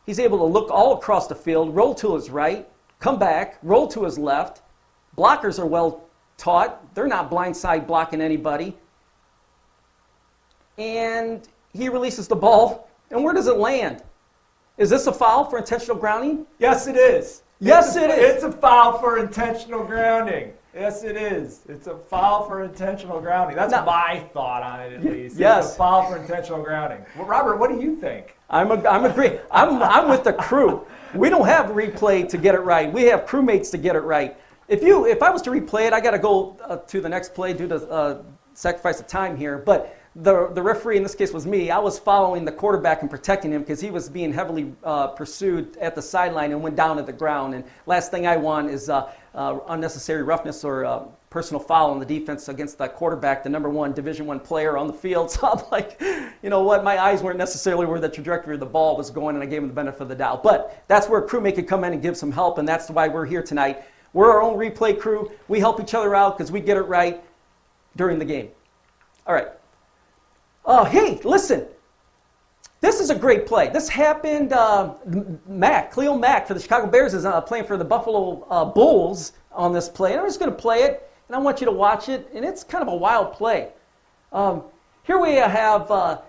He's 0.05 0.19
able 0.19 0.37
to 0.39 0.43
look 0.45 0.69
all 0.69 0.93
across 0.93 1.27
the 1.27 1.35
field, 1.35 1.75
roll 1.75 1.95
to 1.95 2.15
his 2.15 2.29
right, 2.29 2.67
come 2.99 3.17
back, 3.17 3.57
roll 3.63 3.87
to 3.89 4.03
his 4.03 4.17
left. 4.19 4.61
Blockers 5.17 5.59
are 5.59 5.65
well 5.65 6.03
taught. 6.37 6.93
They're 6.93 7.07
not 7.07 7.31
blindside 7.31 7.87
blocking 7.87 8.21
anybody. 8.21 8.77
And 10.77 11.47
he 11.73 11.89
releases 11.89 12.27
the 12.27 12.35
ball. 12.35 12.89
And 13.11 13.23
where 13.23 13.33
does 13.33 13.47
it 13.47 13.57
land? 13.57 14.03
Is 14.77 14.89
this 14.89 15.07
a 15.07 15.13
foul 15.13 15.45
for 15.45 15.57
intentional 15.57 15.97
grounding? 15.97 16.45
Yes, 16.59 16.87
it 16.87 16.97
is. 16.97 17.43
Yes, 17.59 17.95
it's 17.95 17.95
a, 17.97 18.03
it 18.03 18.09
is. 18.19 18.35
It's 18.35 18.43
a 18.43 18.51
foul 18.51 18.99
for 18.99 19.17
intentional 19.19 19.83
grounding. 19.85 20.51
Yes, 20.73 21.03
it 21.05 21.15
is. 21.15 21.61
It's 21.69 21.87
a 21.87 21.97
foul 21.97 22.45
for 22.45 22.63
intentional 22.63 23.21
grounding. 23.21 23.55
That's 23.55 23.71
Now- 23.71 23.85
my 23.85 24.27
thought 24.33 24.61
on 24.61 24.81
it, 24.81 24.93
at 24.93 25.03
least. 25.05 25.37
yes. 25.37 25.65
It's 25.67 25.75
a 25.75 25.77
foul 25.77 26.09
for 26.09 26.17
intentional 26.17 26.61
grounding. 26.61 27.05
Well, 27.17 27.25
Robert, 27.25 27.55
what 27.57 27.69
do 27.71 27.79
you 27.79 27.95
think? 27.95 28.34
I'm, 28.49 28.71
a, 28.71 28.87
I'm 28.87 29.05
agree. 29.05 29.39
I'm, 29.51 29.81
I'm 29.81 30.09
with 30.09 30.23
the 30.23 30.33
crew. 30.33 30.85
We 31.13 31.29
don't 31.29 31.47
have 31.47 31.67
replay 31.67 32.27
to 32.29 32.37
get 32.37 32.55
it 32.55 32.59
right. 32.59 32.91
We 32.91 33.03
have 33.03 33.25
crewmates 33.25 33.71
to 33.71 33.77
get 33.77 33.95
it 33.95 34.01
right. 34.01 34.37
If 34.67 34.83
you, 34.83 35.05
if 35.05 35.21
I 35.21 35.29
was 35.29 35.41
to 35.43 35.51
replay 35.51 35.87
it, 35.87 35.93
I 35.93 36.01
got 36.01 36.11
to 36.11 36.19
go 36.19 36.57
uh, 36.63 36.77
to 36.77 37.01
the 37.01 37.09
next 37.09 37.33
play 37.33 37.53
due 37.53 37.67
to 37.67 37.75
uh, 37.89 38.23
sacrifice 38.53 38.99
of 38.99 39.07
time 39.07 39.37
here. 39.37 39.57
But 39.57 39.97
the, 40.15 40.49
the 40.53 40.61
referee 40.61 40.97
in 40.97 41.03
this 41.03 41.15
case 41.15 41.33
was 41.33 41.45
me. 41.45 41.69
I 41.69 41.77
was 41.77 41.99
following 41.99 42.45
the 42.45 42.51
quarterback 42.51 43.01
and 43.01 43.09
protecting 43.09 43.51
him 43.51 43.61
because 43.61 43.81
he 43.81 43.91
was 43.91 44.09
being 44.09 44.31
heavily 44.31 44.73
uh, 44.83 45.07
pursued 45.07 45.75
at 45.77 45.93
the 45.93 46.01
sideline 46.01 46.51
and 46.51 46.61
went 46.61 46.75
down 46.75 46.97
to 46.97 47.03
the 47.03 47.13
ground. 47.13 47.53
And 47.53 47.65
last 47.85 48.11
thing 48.11 48.25
I 48.25 48.37
want 48.37 48.69
is 48.69 48.89
uh, 48.89 49.11
uh, 49.33 49.59
unnecessary 49.67 50.23
roughness 50.23 50.63
or 50.63 50.85
uh, 50.85 51.03
personal 51.35 51.59
foul 51.59 51.91
on 51.91 51.99
the 51.99 52.05
defense 52.05 52.47
against 52.47 52.77
the 52.77 52.87
quarterback, 52.87 53.43
the 53.43 53.49
number 53.49 53.67
one 53.67 53.91
Division 53.91 54.25
One 54.25 54.39
player 54.39 54.77
on 54.77 54.87
the 54.87 54.93
field. 54.93 55.29
So 55.35 55.49
I'm 55.49 55.69
like, 55.69 55.99
you 56.41 56.49
know 56.49 56.63
what? 56.63 56.85
My 56.85 56.97
eyes 56.97 57.21
weren't 57.21 57.37
necessarily 57.37 57.85
where 57.85 57.99
the 57.99 58.07
trajectory 58.07 58.53
of 58.53 58.61
the 58.61 58.65
ball 58.65 58.95
was 58.95 59.09
going, 59.09 59.35
and 59.35 59.43
I 59.43 59.45
gave 59.45 59.61
him 59.61 59.67
the 59.67 59.73
benefit 59.73 59.99
of 59.99 60.07
the 60.07 60.15
doubt. 60.15 60.43
But 60.43 60.85
that's 60.87 61.09
where 61.09 61.19
a 61.19 61.27
crewmate 61.27 61.55
could 61.55 61.67
come 61.67 61.83
in 61.83 61.91
and 61.91 62.01
give 62.01 62.15
some 62.15 62.31
help, 62.31 62.57
and 62.57 62.65
that's 62.65 62.89
why 62.89 63.09
we're 63.09 63.25
here 63.25 63.43
tonight. 63.43 63.83
We're 64.13 64.31
our 64.31 64.41
own 64.41 64.57
replay 64.57 64.97
crew. 64.97 65.29
We 65.49 65.59
help 65.59 65.81
each 65.81 65.93
other 65.93 66.15
out 66.15 66.37
because 66.37 66.53
we 66.53 66.61
get 66.61 66.77
it 66.77 66.83
right 66.83 67.21
during 67.97 68.17
the 68.17 68.23
game. 68.23 68.47
All 69.27 69.35
right. 69.35 69.49
Uh, 70.65 70.85
hey, 70.85 71.19
listen. 71.25 71.67
This 72.79 73.01
is 73.01 73.09
a 73.09 73.15
great 73.15 73.45
play. 73.45 73.69
This 73.69 73.89
happened. 73.89 74.53
Uh, 74.53 74.93
Khalil 75.91 76.17
Mack 76.17 76.47
for 76.47 76.53
the 76.53 76.61
Chicago 76.61 76.87
Bears 76.87 77.13
is 77.13 77.25
uh, 77.25 77.41
playing 77.41 77.65
for 77.65 77.75
the 77.75 77.83
Buffalo 77.83 78.47
uh, 78.49 78.63
Bulls 78.63 79.33
on 79.51 79.73
this 79.73 79.89
play. 79.89 80.11
And 80.11 80.21
I'm 80.21 80.27
just 80.27 80.39
going 80.39 80.51
to 80.51 80.57
play 80.57 80.83
it, 80.83 81.11
and 81.27 81.35
I 81.35 81.39
want 81.39 81.59
you 81.59 81.65
to 81.65 81.71
watch 81.71 82.09
it. 82.09 82.29
And 82.33 82.45
it's 82.45 82.63
kind 82.63 82.81
of 82.81 82.87
a 82.87 82.95
wild 82.95 83.33
play. 83.33 83.69
Um, 84.31 84.63
here 85.03 85.19
we 85.19 85.35
have 85.35 85.89
uh, 85.89 86.21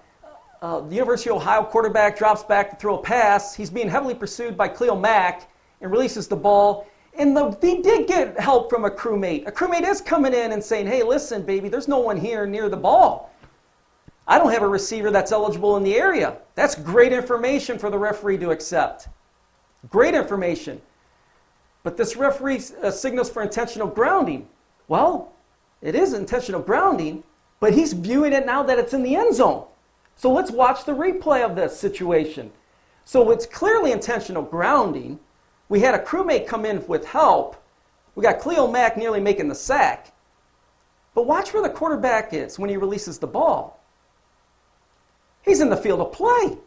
uh, 0.63 0.81
the 0.81 0.95
University 0.95 1.31
of 1.31 1.37
Ohio 1.37 1.63
quarterback 1.63 2.17
drops 2.19 2.43
back 2.43 2.71
to 2.71 2.77
throw 2.77 2.99
a 2.99 3.03
pass. 3.03 3.55
He's 3.55 3.71
being 3.71 3.89
heavily 3.89 4.15
pursued 4.15 4.57
by 4.57 4.69
Khalil 4.69 4.97
Mack 4.97 5.51
and 5.81 5.91
releases 5.91 6.29
the 6.29 6.37
ball. 6.37 6.87
And 7.19 7.37
the, 7.37 7.57
he 7.61 7.81
did 7.81 8.07
get 8.07 8.39
help 8.39 8.69
from 8.69 8.85
a 8.85 8.91
crewmate. 8.91 9.47
A 9.47 9.53
crewmate 9.53 9.89
is 9.89 10.01
coming 10.01 10.35
in 10.35 10.53
and 10.53 10.63
saying, 10.63 10.87
hey, 10.87 11.03
listen, 11.03 11.43
baby, 11.43 11.69
there's 11.69 11.89
no 11.89 11.99
one 11.99 12.19
here 12.19 12.47
near 12.47 12.69
the 12.69 12.77
ball. 12.77 13.33
I 14.29 14.39
don't 14.39 14.51
have 14.51 14.63
a 14.63 14.69
receiver 14.69 15.11
that's 15.11 15.33
eligible 15.33 15.77
in 15.77 15.85
the 15.85 15.95
area. 15.95 16.37
That's 16.57 16.75
great 16.75 17.13
information 17.13 17.79
for 17.79 17.91
the 17.91 17.99
referee 17.99 18.39
to 18.39 18.51
accept. 18.51 19.09
Great 19.89 20.15
information. 20.15 20.83
But 21.85 21.97
this 21.97 22.17
referee 22.17 22.61
uh, 22.83 22.91
signals 22.91 23.31
for 23.31 23.43
intentional 23.43 23.87
grounding. 23.87 24.49
Well, 24.89 25.33
it 25.83 25.95
is 25.95 26.13
intentional 26.13 26.61
grounding, 26.61 27.25
but 27.61 27.75
he's 27.75 27.93
viewing 27.93 28.33
it 28.33 28.47
now 28.47 28.63
that 28.63 28.79
it's 28.79 28.95
in 28.95 29.03
the 29.03 29.17
end 29.17 29.35
zone. 29.35 29.65
So 30.17 30.33
let's 30.33 30.51
watch 30.51 30.85
the 30.85 30.93
replay 30.93 31.45
of 31.45 31.57
this 31.57 31.79
situation. 31.79 32.51
So 33.05 33.31
it's 33.31 33.47
clearly 33.47 33.93
intentional 33.93 34.43
grounding. 34.43 35.19
We 35.69 35.81
had 35.81 35.95
a 35.95 35.99
crewmate 35.99 36.47
come 36.47 36.65
in 36.65 36.87
with 36.87 37.05
help. 37.05 37.63
We 38.15 38.23
got 38.23 38.41
Khalil 38.41 38.69
Mack 38.69 38.97
nearly 38.97 39.21
making 39.21 39.49
the 39.49 39.55
sack. 39.55 40.13
But 41.15 41.27
watch 41.27 41.53
where 41.53 41.63
the 41.63 41.71
quarterback 41.71 42.33
is 42.33 42.59
when 42.59 42.71
he 42.71 42.77
releases 42.77 43.19
the 43.19 43.27
ball. 43.27 43.81
He's 45.43 45.61
in 45.61 45.71
the 45.71 45.77
field 45.77 46.01
of 46.01 46.13
play. 46.13 46.59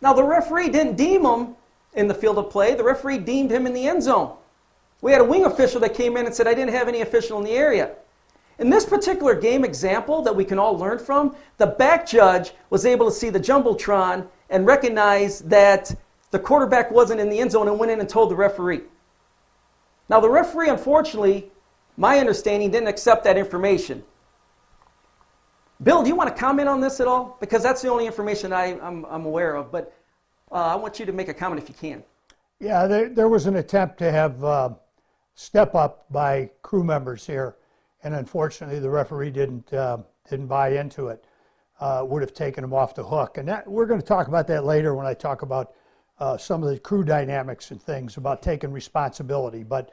Now, 0.00 0.12
the 0.12 0.24
referee 0.24 0.70
didn't 0.70 0.96
deem 0.96 1.24
him 1.24 1.56
in 1.94 2.08
the 2.08 2.14
field 2.14 2.38
of 2.38 2.50
play, 2.50 2.74
the 2.74 2.82
referee 2.82 3.18
deemed 3.18 3.50
him 3.50 3.66
in 3.66 3.72
the 3.72 3.86
end 3.86 4.02
zone. 4.02 4.36
We 5.04 5.12
had 5.12 5.20
a 5.20 5.24
wing 5.24 5.44
official 5.44 5.82
that 5.82 5.92
came 5.92 6.16
in 6.16 6.24
and 6.24 6.34
said, 6.34 6.46
I 6.46 6.54
didn't 6.54 6.72
have 6.72 6.88
any 6.88 7.02
official 7.02 7.36
in 7.36 7.44
the 7.44 7.50
area. 7.50 7.94
In 8.58 8.70
this 8.70 8.86
particular 8.86 9.34
game 9.34 9.62
example 9.62 10.22
that 10.22 10.34
we 10.34 10.46
can 10.46 10.58
all 10.58 10.78
learn 10.78 10.98
from, 10.98 11.36
the 11.58 11.66
back 11.66 12.06
judge 12.06 12.52
was 12.70 12.86
able 12.86 13.04
to 13.10 13.12
see 13.12 13.28
the 13.28 13.38
Jumbotron 13.38 14.26
and 14.48 14.64
recognize 14.64 15.40
that 15.40 15.94
the 16.30 16.38
quarterback 16.38 16.90
wasn't 16.90 17.20
in 17.20 17.28
the 17.28 17.38
end 17.38 17.52
zone 17.52 17.68
and 17.68 17.78
went 17.78 17.92
in 17.92 18.00
and 18.00 18.08
told 18.08 18.30
the 18.30 18.34
referee. 18.34 18.80
Now, 20.08 20.20
the 20.20 20.30
referee, 20.30 20.70
unfortunately, 20.70 21.50
my 21.98 22.18
understanding, 22.18 22.70
didn't 22.70 22.88
accept 22.88 23.24
that 23.24 23.36
information. 23.36 24.02
Bill, 25.82 26.02
do 26.02 26.08
you 26.08 26.16
want 26.16 26.34
to 26.34 26.34
comment 26.34 26.66
on 26.66 26.80
this 26.80 26.98
at 26.98 27.06
all? 27.06 27.36
Because 27.40 27.62
that's 27.62 27.82
the 27.82 27.88
only 27.88 28.06
information 28.06 28.54
I, 28.54 28.78
am 28.80 29.04
aware 29.04 29.54
of, 29.54 29.70
but 29.70 29.92
uh, 30.50 30.54
I 30.54 30.76
want 30.76 30.98
you 30.98 31.04
to 31.04 31.12
make 31.12 31.28
a 31.28 31.34
comment 31.34 31.62
if 31.62 31.68
you 31.68 31.74
can. 31.74 32.02
Yeah, 32.58 32.86
there, 32.86 33.10
there 33.10 33.28
was 33.28 33.44
an 33.44 33.56
attempt 33.56 33.98
to 33.98 34.10
have 34.10 34.42
uh, 34.42 34.70
step 35.34 35.74
up 35.74 36.06
by 36.10 36.50
crew 36.62 36.84
members 36.84 37.26
here, 37.26 37.56
and 38.02 38.14
unfortunately, 38.14 38.78
the 38.78 38.90
referee 38.90 39.30
didn't 39.30 39.72
uh, 39.72 39.98
didn't 40.28 40.46
buy 40.46 40.70
into 40.70 41.08
it. 41.08 41.24
Uh, 41.80 42.04
would 42.06 42.22
have 42.22 42.32
taken 42.32 42.62
him 42.62 42.72
off 42.72 42.94
the 42.94 43.04
hook, 43.04 43.36
and 43.36 43.48
that, 43.48 43.66
we're 43.66 43.86
going 43.86 44.00
to 44.00 44.06
talk 44.06 44.28
about 44.28 44.46
that 44.46 44.64
later 44.64 44.94
when 44.94 45.06
I 45.06 45.12
talk 45.12 45.42
about 45.42 45.74
uh, 46.20 46.36
some 46.36 46.62
of 46.62 46.70
the 46.70 46.78
crew 46.78 47.02
dynamics 47.02 47.72
and 47.72 47.82
things 47.82 48.16
about 48.16 48.42
taking 48.42 48.70
responsibility. 48.70 49.64
But 49.64 49.90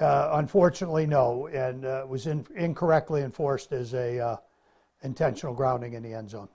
uh, 0.00 0.30
unfortunately, 0.32 1.06
no, 1.06 1.46
and 1.46 1.84
uh, 1.84 2.04
was 2.08 2.26
in, 2.26 2.46
incorrectly 2.56 3.22
enforced 3.22 3.72
as 3.72 3.94
a 3.94 4.18
uh, 4.18 4.36
intentional 5.02 5.54
grounding 5.54 5.92
in 5.94 6.02
the 6.02 6.12
end 6.12 6.30
zone. 6.30 6.48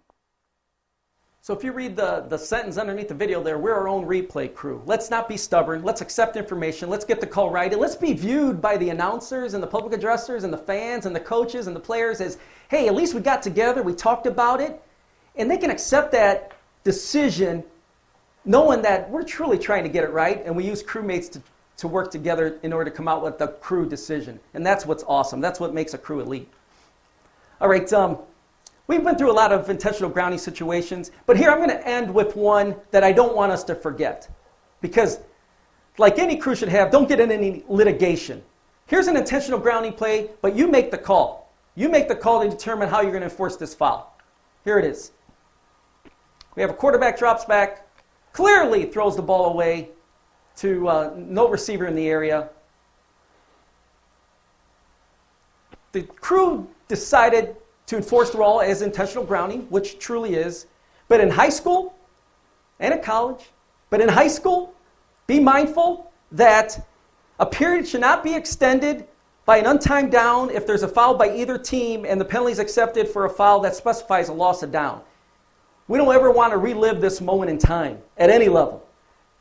So 1.46 1.54
if 1.54 1.64
you 1.64 1.74
read 1.74 1.96
the, 1.96 2.26
the 2.28 2.40
sentence 2.40 2.80
underneath 2.80 3.08
the 3.08 3.14
video 3.14 3.44
there, 3.44 3.60
we're 3.60 3.76
our 3.76 3.88
own 3.88 4.04
replay 4.08 4.52
crew. 4.52 4.82
Let's 4.88 5.12
not 5.12 5.30
be 5.30 5.38
stubborn. 5.38 5.84
Let's 5.84 6.02
accept 6.02 6.38
information. 6.38 6.90
Let's 6.90 7.06
get 7.06 7.22
the 7.22 7.28
call 7.28 7.52
right. 7.52 7.72
And 7.72 7.80
let's 7.80 7.96
be 7.96 8.14
viewed 8.14 8.60
by 8.60 8.78
the 8.78 8.90
announcers 8.90 9.54
and 9.54 9.62
the 9.62 9.68
public 9.68 9.94
addressers 9.94 10.44
and 10.44 10.52
the 10.52 10.58
fans 10.58 11.06
and 11.06 11.16
the 11.16 11.20
coaches 11.20 11.68
and 11.68 11.76
the 11.76 11.80
players 11.80 12.20
as, 12.20 12.40
hey, 12.70 12.88
at 12.88 12.96
least 12.96 13.14
we 13.14 13.22
got 13.22 13.44
together, 13.44 13.84
we 13.84 13.94
talked 13.94 14.26
about 14.26 14.60
it. 14.60 14.82
And 15.36 15.52
they 15.52 15.58
can 15.58 15.70
accept 15.70 16.12
that 16.14 16.54
decision 16.84 17.64
knowing 18.44 18.82
that 18.82 19.08
we're 19.12 19.22
truly 19.22 19.60
trying 19.60 19.84
to 19.84 19.90
get 19.90 20.04
it 20.04 20.10
right 20.10 20.44
and 20.48 20.56
we 20.56 20.66
use 20.66 20.82
crewmates 20.82 21.32
to, 21.34 21.42
to 21.78 21.88
work 21.88 22.10
together 22.10 22.58
in 22.64 22.74
order 22.74 22.90
to 22.90 22.98
come 22.98 23.08
out 23.08 23.22
with 23.22 23.38
the 23.38 23.50
crew 23.50 23.88
decision. 23.88 24.40
And 24.56 24.66
that's 24.66 24.88
what's 24.88 25.04
awesome. 25.04 25.42
That's 25.42 25.60
what 25.60 25.76
makes 25.76 25.94
a 25.94 26.00
crew 26.00 26.22
elite. 26.22 26.50
All 27.62 27.70
right, 27.70 27.94
um, 27.94 28.18
We've 28.88 29.04
been 29.04 29.18
through 29.18 29.32
a 29.32 29.34
lot 29.34 29.52
of 29.52 29.70
intentional 29.70 30.10
grounding 30.10 30.38
situations, 30.38 31.12
but 31.26 31.38
here 31.38 31.50
I'm 31.50 31.58
going 31.58 31.70
to 31.70 31.88
end 31.88 32.14
with 32.14 32.36
one 32.36 32.76
that 32.92 33.04
I 33.04 33.12
don't 33.12 33.36
want 33.36 33.52
us 33.52 33.64
to 33.66 33.76
forget. 33.76 34.30
Because, 34.82 35.20
like 35.98 36.20
any 36.20 36.38
crew 36.38 36.56
should 36.56 36.70
have, 36.70 36.92
don't 36.92 37.10
get 37.10 37.20
in 37.20 37.32
any 37.32 37.64
litigation. 37.68 38.44
Here's 38.86 39.08
an 39.08 39.18
intentional 39.18 39.60
grounding 39.60 39.94
play, 39.94 40.30
but 40.42 40.56
you 40.56 40.68
make 40.68 40.92
the 40.92 40.98
call. 40.98 41.52
You 41.74 41.90
make 41.90 42.08
the 42.08 42.16
call 42.16 42.44
to 42.44 42.50
determine 42.50 42.88
how 42.88 43.02
you're 43.02 43.12
going 43.12 43.22
to 43.22 43.30
enforce 43.30 43.58
this 43.58 43.74
foul. 43.74 44.16
Here 44.64 44.78
it 44.78 44.86
is. 44.86 45.12
We 46.56 46.62
have 46.62 46.70
a 46.70 46.76
quarterback 46.76 47.18
drops 47.18 47.44
back, 47.46 47.88
clearly 48.34 48.86
throws 48.86 49.16
the 49.16 49.22
ball 49.22 49.48
away 49.48 49.90
to 50.58 50.88
uh, 50.88 51.14
no 51.18 51.50
receiver 51.50 51.86
in 51.86 51.96
the 51.96 52.08
area. 52.08 52.50
The 55.92 56.04
crew 56.04 56.68
decided 56.88 57.56
to 57.88 57.98
enforce 57.98 58.32
the 58.32 58.38
law 58.38 58.60
as 58.60 58.82
intentional 58.82 59.24
grounding, 59.24 59.62
which 59.70 60.00
truly 60.00 60.36
is. 60.36 60.68
But 61.08 61.20
in 61.20 61.30
high 61.30 61.50
school 61.50 61.96
and 62.80 62.94
at 62.94 63.04
college, 63.04 63.52
but 63.90 64.02
in 64.02 64.10
high 64.10 64.28
school, 64.28 64.74
be 65.28 65.40
mindful 65.40 66.12
that 66.32 66.88
a 67.40 67.46
period 67.46 67.88
should 67.88 68.02
not 68.02 68.24
be 68.24 68.34
extended 68.34 69.08
by 69.46 69.58
an 69.58 69.66
untimed 69.66 70.12
down 70.12 70.50
if 70.50 70.66
there's 70.66 70.84
a 70.84 70.88
foul 70.88 71.16
by 71.16 71.36
either 71.36 71.58
team 71.58 72.06
and 72.06 72.20
the 72.20 72.26
penalty 72.26 72.52
is 72.52 72.60
accepted 72.60 73.08
for 73.08 73.26
a 73.26 73.30
foul 73.30 73.60
that 73.62 73.76
specifies 73.76 74.30
a 74.30 74.34
loss 74.34 74.64
of 74.64 74.72
down. 74.72 75.02
We 75.88 76.00
don't 76.00 76.14
ever 76.14 76.32
want 76.32 76.52
to 76.52 76.58
relive 76.58 77.00
this 77.00 77.22
moment 77.22 77.52
in 77.52 77.60
time 77.60 78.00
at 78.18 78.32
any 78.32 78.50
level, 78.50 78.88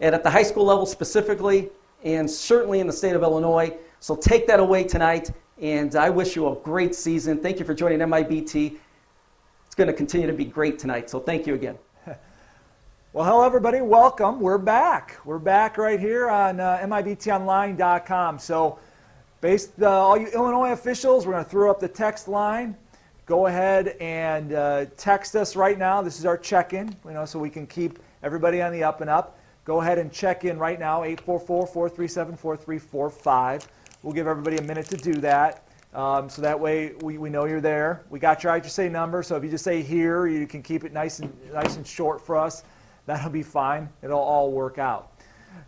and 0.01 0.15
at 0.15 0.23
the 0.23 0.29
high 0.29 0.43
school 0.43 0.67
level 0.67 0.85
specifically, 0.85 1.71
and 2.05 2.31
certainly 2.31 2.81
in 2.81 2.87
the 2.87 2.93
state 2.93 3.17
of 3.17 3.23
Illinois. 3.23 3.75
So 4.01 4.15
take 4.15 4.47
that 4.49 4.61
away 4.61 4.85
tonight 4.85 5.31
and 5.61 5.95
I 5.95 6.11
wish 6.11 6.37
you 6.37 6.49
a 6.49 6.57
great 6.57 6.95
season. 6.95 7.39
Thank 7.39 7.59
you 7.59 7.65
for 7.65 7.75
joining 7.75 8.01
MIBT. 8.01 8.77
It's 9.67 9.75
going 9.75 9.87
to 9.87 9.93
continue 9.93 10.27
to 10.27 10.33
be 10.33 10.45
great 10.45 10.79
tonight, 10.79 11.09
so 11.09 11.21
thank 11.21 11.47
you 11.47 11.55
again. 11.55 11.79
Well, 13.13 13.25
hello, 13.25 13.45
everybody. 13.45 13.81
Welcome. 13.81 14.41
We're 14.41 14.59
back. 14.59 15.21
We're 15.25 15.39
back 15.39 15.79
right 15.79 16.01
here 16.01 16.29
on 16.29 16.59
uh, 16.59 16.81
MIBTOnline.com. 16.83 18.41
So, 18.41 18.81
based 19.41 19.81
uh, 19.81 19.89
all 19.89 20.19
you 20.19 20.27
Illinois 20.27 20.73
officials, 20.73 21.25
we're 21.25 21.35
going 21.35 21.45
to 21.45 21.51
throw 21.51 21.71
up 21.71 21.79
the 21.79 21.87
text 21.87 22.27
line. 22.27 22.77
Go 23.27 23.47
ahead 23.47 23.97
and 24.01 24.53
uh, 24.53 24.87
text 24.97 25.37
us 25.37 25.55
right 25.55 25.79
now. 25.79 26.03
This 26.03 26.19
is 26.19 26.27
our 26.27 26.37
check-in, 26.37 26.97
you 27.05 27.13
know, 27.13 27.25
so 27.25 27.39
we 27.39 27.51
can 27.51 27.69
keep 27.69 28.01
everybody 28.25 28.61
on 28.61 28.73
the 28.73 28.83
up 28.83 29.01
and 29.01 29.09
up. 29.09 29.39
Go 29.65 29.81
ahead 29.81 29.99
and 29.99 30.13
check 30.13 30.45
in 30.45 30.59
right 30.59 30.81
now, 30.81 31.03
844-437-4345. 31.03 33.69
We'll 34.05 34.13
give 34.13 34.27
everybody 34.27 34.59
a 34.59 34.63
minute 34.63 34.85
to 34.89 34.99
do 34.99 35.15
that. 35.23 35.67
Um, 35.95 36.29
so 36.29 36.43
that 36.43 36.61
way 36.61 36.93
we, 37.01 37.17
we 37.17 37.31
know 37.31 37.47
you're 37.47 37.63
there. 37.63 38.05
We 38.11 38.19
got 38.19 38.45
your 38.45 38.63
say 38.65 38.91
number, 38.91 39.23
so 39.23 39.35
if 39.37 39.43
you 39.43 39.49
just 39.49 39.65
say 39.65 39.81
here, 39.81 40.27
you 40.27 40.47
can 40.47 40.63
keep 40.63 40.85
it 40.85 40.93
nice 40.93 41.21
and 41.21 41.33
nice 41.55 41.77
and 41.77 41.87
short 41.87 42.21
for 42.21 42.37
us. 42.37 42.65
That'll 43.07 43.31
be 43.31 43.43
fine. 43.43 43.89
It'll 44.03 44.21
all 44.21 44.53
work 44.53 44.77
out. 44.77 45.19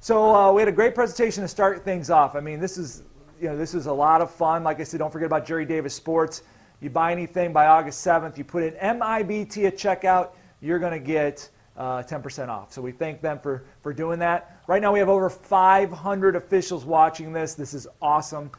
So 0.00 0.34
uh, 0.34 0.52
we 0.52 0.60
had 0.60 0.68
a 0.68 0.72
great 0.72 0.94
presentation 0.94 1.44
to 1.44 1.48
start 1.48 1.82
things 1.82 2.10
off. 2.10 2.34
I 2.34 2.40
mean, 2.40 2.60
this 2.60 2.76
is 2.76 3.04
you 3.40 3.48
know 3.48 3.56
this 3.56 3.72
is 3.72 3.86
a 3.86 3.92
lot 3.92 4.20
of 4.20 4.30
fun. 4.30 4.62
Like 4.62 4.80
I 4.80 4.84
said, 4.84 4.98
don't 4.98 5.10
forget 5.10 5.26
about 5.26 5.46
Gerry 5.46 5.64
Davis 5.64 5.94
Sports. 5.94 6.42
You 6.82 6.90
buy 6.90 7.12
anything 7.12 7.54
by 7.54 7.68
August 7.68 8.06
7th, 8.06 8.36
you 8.36 8.44
put 8.44 8.64
in 8.64 8.74
MIBT 8.74 9.64
at 9.64 9.78
checkout, 9.78 10.32
you're 10.60 10.78
going 10.78 10.92
to 10.92 10.98
get 10.98 11.48
uh, 11.76 12.02
10% 12.02 12.48
off. 12.48 12.72
So 12.72 12.80
we 12.80 12.92
thank 12.92 13.20
them 13.20 13.38
for, 13.38 13.64
for 13.82 13.92
doing 13.92 14.18
that. 14.20 14.60
Right 14.66 14.80
now 14.80 14.92
we 14.92 14.98
have 14.98 15.08
over 15.08 15.28
500 15.28 16.36
officials 16.36 16.84
watching 16.84 17.32
this. 17.32 17.54
This 17.54 17.74
is 17.74 17.86
awesome. 18.00 18.50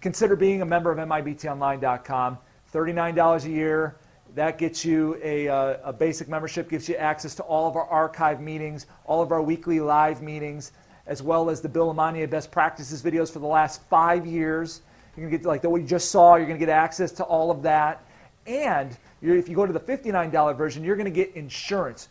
Consider 0.00 0.36
being 0.36 0.62
a 0.62 0.66
member 0.66 0.90
of 0.90 0.98
MIBTOnline.com. 0.98 2.38
$39 2.72 3.44
a 3.44 3.50
year. 3.50 3.96
That 4.34 4.58
gets 4.58 4.84
you 4.84 5.18
a, 5.22 5.48
uh, 5.48 5.78
a 5.84 5.92
basic 5.92 6.28
membership, 6.28 6.70
gives 6.70 6.88
you 6.88 6.94
access 6.94 7.34
to 7.34 7.42
all 7.42 7.68
of 7.68 7.74
our 7.76 7.86
archive 7.86 8.40
meetings, 8.40 8.86
all 9.04 9.20
of 9.20 9.32
our 9.32 9.42
weekly 9.42 9.80
live 9.80 10.22
meetings, 10.22 10.70
as 11.06 11.20
well 11.20 11.50
as 11.50 11.60
the 11.60 11.68
Bill 11.68 11.92
LeMonnier 11.92 12.30
best 12.30 12.52
practices 12.52 13.02
videos 13.02 13.32
for 13.32 13.40
the 13.40 13.46
last 13.46 13.82
five 13.88 14.24
years. 14.24 14.82
You're 15.16 15.28
going 15.28 15.32
to 15.32 15.38
get, 15.38 15.46
like 15.46 15.64
what 15.64 15.80
you 15.80 15.86
just 15.86 16.12
saw, 16.12 16.36
you're 16.36 16.46
going 16.46 16.60
to 16.60 16.64
get 16.64 16.72
access 16.72 17.10
to 17.12 17.24
all 17.24 17.50
of 17.50 17.62
that. 17.62 18.04
And 18.46 18.96
if 19.20 19.48
you 19.48 19.56
go 19.56 19.66
to 19.66 19.72
the 19.72 19.80
$59 19.80 20.56
version, 20.56 20.84
you're 20.84 20.96
going 20.96 21.04
to 21.06 21.10
get 21.10 21.34
insurance 21.34 22.08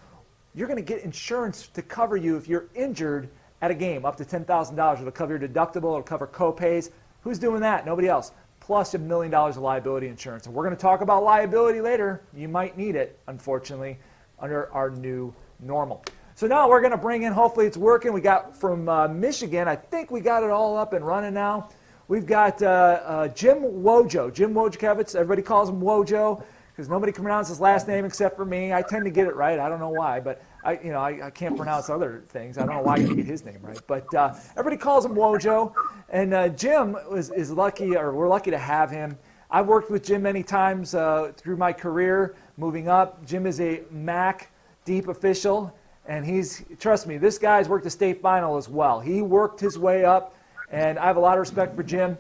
you're 0.60 0.68
going 0.68 0.78
to 0.78 0.84
get 0.84 1.04
insurance 1.04 1.68
to 1.68 1.82
cover 1.82 2.18
you 2.18 2.36
if 2.36 2.48
you're 2.48 2.66
injured 2.76 3.30
at 3.62 3.72
a 3.72 3.74
game, 3.74 4.06
up 4.06 4.18
to 4.18 4.26
$10,000. 4.26 5.00
It'll 5.00 5.12
cover 5.12 5.38
your 5.38 5.48
deductible, 5.48 5.78
it'll 5.78 6.04
cover 6.04 6.28
co-pays. 6.28 6.92
Who's 7.22 7.40
doing 7.40 7.62
that? 7.62 7.86
Nobody 7.86 8.10
else. 8.10 8.32
Plus 8.60 8.94
a 8.94 9.00
million 9.00 9.32
dollars 9.32 9.56
of 9.56 9.64
liability 9.64 10.08
insurance. 10.08 10.46
And 10.46 10.54
we're 10.54 10.66
going 10.66 10.76
to 10.76 10.82
talk 10.82 11.02
about 11.02 11.24
liability 11.24 11.80
later. 11.82 12.22
You 12.34 12.50
might 12.50 12.78
need 12.78 12.96
it, 12.96 13.18
unfortunately, 13.28 14.00
under 14.38 14.72
our 14.74 14.90
new 14.90 15.34
normal. 15.62 16.04
So 16.36 16.46
now 16.46 16.70
we're 16.70 16.82
going 16.82 16.92
to 16.92 16.98
bring 16.98 17.24
in, 17.24 17.34
hopefully 17.34 17.66
it's 17.66 17.78
working. 17.78 18.14
We 18.14 18.22
got 18.22 18.56
from 18.56 18.88
uh, 18.88 19.08
Michigan, 19.08 19.68
I 19.68 19.76
think 19.76 20.12
we 20.12 20.20
got 20.20 20.44
it 20.44 20.50
all 20.50 20.78
up 20.78 20.94
and 20.94 21.06
running 21.06 21.34
now. 21.34 21.70
We've 22.10 22.26
got 22.26 22.62
uh, 22.62 23.02
uh, 23.06 23.28
Jim 23.30 23.62
Wojo, 23.62 24.34
Jim 24.34 24.54
Wojciechowicz. 24.54 25.16
Everybody 25.16 25.42
calls 25.42 25.70
him 25.70 25.80
Wojo 25.80 26.44
because 26.72 26.90
nobody 26.90 27.12
can 27.12 27.24
pronounce 27.24 27.50
his 27.50 27.60
last 27.60 27.88
name 27.88 28.06
except 28.06 28.38
for 28.38 28.46
me. 28.46 28.74
I 28.74 28.82
tend 28.82 29.04
to 29.04 29.12
get 29.12 29.28
it 29.28 29.36
right. 29.36 29.60
I 29.60 29.68
don't 29.68 29.80
know 29.80 29.90
why, 29.90 30.22
but 30.22 30.42
I, 30.64 30.74
you 30.84 30.92
know, 30.92 31.00
I, 31.00 31.28
I 31.28 31.30
can't 31.30 31.56
pronounce 31.56 31.90
other 31.90 32.24
things. 32.28 32.58
I 32.58 32.66
don't 32.66 32.76
know 32.76 32.82
why 32.82 32.98
you 32.98 33.16
get 33.16 33.26
his 33.26 33.46
name 33.46 33.60
right, 33.62 33.80
but 33.88 34.14
uh, 34.14 34.34
everybody 34.52 34.78
calls 34.78 35.06
him 35.06 35.14
Wojo. 35.14 35.74
And 36.10 36.34
uh, 36.34 36.50
Jim 36.50 36.98
is, 37.14 37.32
is 37.32 37.52
lucky, 37.52 37.96
or 37.96 38.14
we're 38.14 38.28
lucky 38.28 38.52
to 38.52 38.58
have 38.58 38.92
him. 38.92 39.18
I've 39.52 39.68
worked 39.68 39.90
with 39.90 40.04
Jim 40.04 40.22
many 40.22 40.44
times 40.44 40.94
uh, 40.94 41.32
through 41.36 41.58
my 41.58 41.72
career, 41.74 42.36
moving 42.58 42.88
up. 42.88 43.26
Jim 43.26 43.48
is 43.48 43.60
a 43.62 43.82
MAC 43.90 44.52
deep 44.86 45.08
official, 45.08 45.74
and 46.08 46.26
he's 46.26 46.64
trust 46.80 47.08
me, 47.08 47.18
this 47.18 47.38
guy's 47.38 47.70
worked 47.70 47.84
the 47.84 47.90
state 47.90 48.22
final 48.22 48.58
as 48.58 48.68
well. 48.68 49.00
He 49.00 49.22
worked 49.22 49.60
his 49.60 49.78
way 49.78 50.04
up, 50.04 50.36
and 50.72 51.00
I 51.00 51.06
have 51.06 51.18
a 51.18 51.20
lot 51.20 51.34
of 51.34 51.40
respect 51.40 51.76
for 51.76 51.84
Jim. 51.84 52.18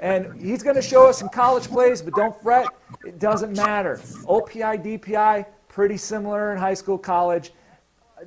And 0.00 0.40
he's 0.40 0.64
going 0.64 0.74
to 0.74 0.82
show 0.82 1.08
us 1.08 1.18
some 1.18 1.28
college 1.28 1.68
plays, 1.68 2.02
but 2.02 2.14
don't 2.14 2.40
fret, 2.42 2.66
it 3.04 3.20
doesn't 3.20 3.56
matter. 3.56 3.98
OPI, 4.24 4.98
DPI, 4.98 5.46
pretty 5.68 5.96
similar 5.96 6.52
in 6.52 6.58
high 6.58 6.74
school, 6.74 6.98
college. 6.98 7.52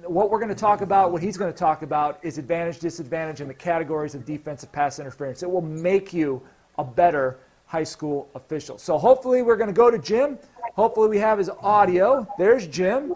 What 0.04 0.30
we're 0.30 0.40
going 0.40 0.50
to 0.50 0.56
talk 0.56 0.82
about, 0.82 1.12
what 1.12 1.22
he's 1.22 1.38
going 1.38 1.52
to 1.52 1.58
talk 1.58 1.82
about, 1.82 2.20
is 2.22 2.38
advantage, 2.38 2.80
disadvantage 2.80 3.40
and 3.40 3.50
the 3.50 3.54
categories 3.54 4.14
of 4.14 4.26
defensive 4.26 4.72
pass 4.72 5.00
interference. 5.00 5.42
It 5.42 5.50
will 5.50 5.62
make 5.62 6.14
you 6.14 6.42
a 6.78 6.84
better 6.84 7.40
high 7.66 7.84
school 7.84 8.30
official. 8.36 8.78
So 8.78 8.98
hopefully 8.98 9.42
we're 9.42 9.56
going 9.56 9.70
to 9.70 9.74
go 9.74 9.90
to 9.90 9.98
Jim. 9.98 10.38
Hopefully 10.76 11.08
we 11.08 11.18
have 11.20 11.38
his 11.38 11.50
audio. 11.62 12.28
There's 12.38 12.68
Jim. 12.68 13.14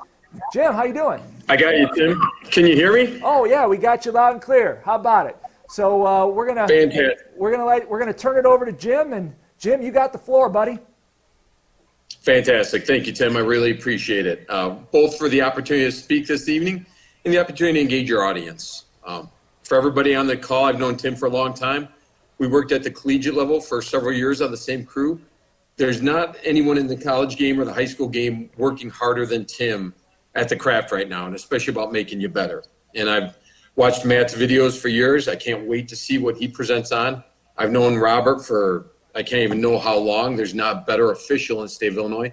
Jim, 0.54 0.74
how 0.74 0.86
you 0.86 0.94
doing? 0.94 1.22
I 1.50 1.58
got 1.58 1.76
you, 1.76 1.90
Jim. 1.96 2.22
Can 2.46 2.66
you 2.66 2.76
hear 2.76 2.94
me? 2.94 3.20
Oh 3.24 3.46
yeah, 3.46 3.66
we 3.66 3.78
got 3.78 4.06
you 4.06 4.12
loud 4.12 4.34
and 4.34 4.42
clear. 4.42 4.82
How 4.86 4.96
about 4.96 5.26
it? 5.26 5.36
So 5.70 6.06
uh, 6.06 6.28
we're 6.28 6.48
gonna 6.48 6.68
Fantastic. 6.68 7.32
we're 7.36 7.52
gonna 7.52 7.66
let, 7.66 7.90
we're 7.90 8.00
gonna 8.00 8.14
turn 8.14 8.38
it 8.38 8.46
over 8.46 8.64
to 8.66 8.72
Jim, 8.72 9.14
and 9.14 9.34
Jim, 9.58 9.82
you 9.82 9.92
got 9.92 10.14
the 10.14 10.20
floor, 10.20 10.48
buddy. 10.48 10.78
Fantastic. 12.22 12.86
Thank 12.86 13.08
you, 13.08 13.14
Tim. 13.14 13.38
I 13.38 13.40
really 13.40 13.72
appreciate 13.72 14.26
it, 14.26 14.46
uh, 14.50 14.70
both 14.70 15.18
for 15.18 15.30
the 15.30 15.42
opportunity 15.42 15.86
to 15.86 15.92
speak 15.92 16.28
this 16.28 16.50
evening 16.50 16.86
and 17.24 17.34
the 17.34 17.40
opportunity 17.40 17.80
to 17.80 17.82
engage 17.82 18.10
your 18.10 18.24
audience. 18.24 18.86
Um, 19.06 19.30
for 19.64 19.78
everybody 19.78 20.16
on 20.16 20.28
the 20.28 20.36
call, 20.36 20.66
I've 20.66 20.80
known 20.80 20.98
Tim 20.98 21.16
for 21.16 21.28
a 21.28 21.30
long 21.30 21.54
time. 21.54 21.88
We 22.38 22.48
worked 22.48 22.72
at 22.72 22.84
the 22.84 22.92
collegiate 22.92 23.36
level 23.36 23.62
for 23.62 23.82
several 23.82 24.14
years 24.14 24.42
on 24.42 24.52
the 24.52 24.58
same 24.58 24.86
crew. 24.86 25.20
There's 25.78 26.02
not 26.02 26.38
anyone 26.44 26.78
in 26.78 26.88
the 26.88 26.98
college 26.98 27.38
game 27.38 27.60
or 27.60 27.66
the 27.66 27.74
high 27.74 27.86
school 27.86 28.10
game 28.10 28.50
working 28.58 28.90
harder 28.90 29.26
than 29.26 29.46
Tim 29.46 29.94
at 30.36 30.50
the 30.50 30.56
craft 30.56 30.92
right 30.92 31.08
now, 31.08 31.26
and 31.26 31.36
especially 31.36 31.72
about 31.72 31.92
making 31.94 32.20
you 32.20 32.28
better. 32.30 32.64
And 32.96 33.10
I've 33.10 33.38
watched 33.76 34.06
Matt's 34.06 34.34
videos 34.34 34.78
for 34.78 34.90
years. 34.90 35.28
I 35.28 35.36
can't 35.36 35.68
wait 35.68 35.88
to 35.88 35.96
see 35.96 36.18
what 36.18 36.38
he 36.38 36.48
presents 36.48 36.92
on. 36.92 37.24
I've 37.58 37.72
known 37.72 37.96
Robert 37.96 38.46
for 38.46 38.88
I 39.20 39.22
can't 39.22 39.42
even 39.42 39.60
know 39.60 39.78
how 39.78 39.98
long. 39.98 40.38
There's 40.38 40.54
not 40.54 40.88
better 40.88 41.12
official 41.12 41.58
in 41.58 41.66
the 41.66 41.70
state 41.70 41.92
of 41.92 41.98
Illinois. 41.98 42.32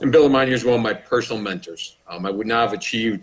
And 0.00 0.10
Bill 0.10 0.26
LeMonnier 0.26 0.52
is 0.52 0.64
one 0.64 0.76
of 0.76 0.80
my 0.80 0.94
personal 0.94 1.40
mentors. 1.40 1.98
Um, 2.08 2.24
I 2.24 2.30
would 2.30 2.46
not 2.46 2.62
have 2.62 2.72
achieved 2.72 3.22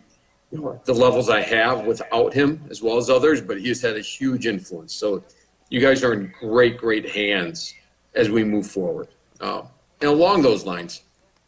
the 0.51 0.93
levels 0.93 1.27
I 1.27 1.41
have 1.41 1.87
without 1.87 2.31
him, 2.31 2.63
as 2.69 2.83
well 2.83 2.97
as 2.97 3.09
others, 3.09 3.41
but 3.41 3.59
he 3.59 3.69
has 3.69 3.81
had 3.81 3.97
a 3.97 4.01
huge 4.01 4.45
influence. 4.45 4.93
So 4.93 5.23
you 5.69 5.81
guys 5.81 6.03
are 6.03 6.13
in 6.13 6.31
great, 6.39 6.77
great 6.77 7.09
hands 7.09 7.73
as 8.13 8.29
we 8.29 8.43
move 8.43 8.67
forward. 8.67 9.07
Um, 9.39 9.67
and 10.01 10.11
along 10.11 10.43
those 10.43 10.63
lines, 10.63 11.01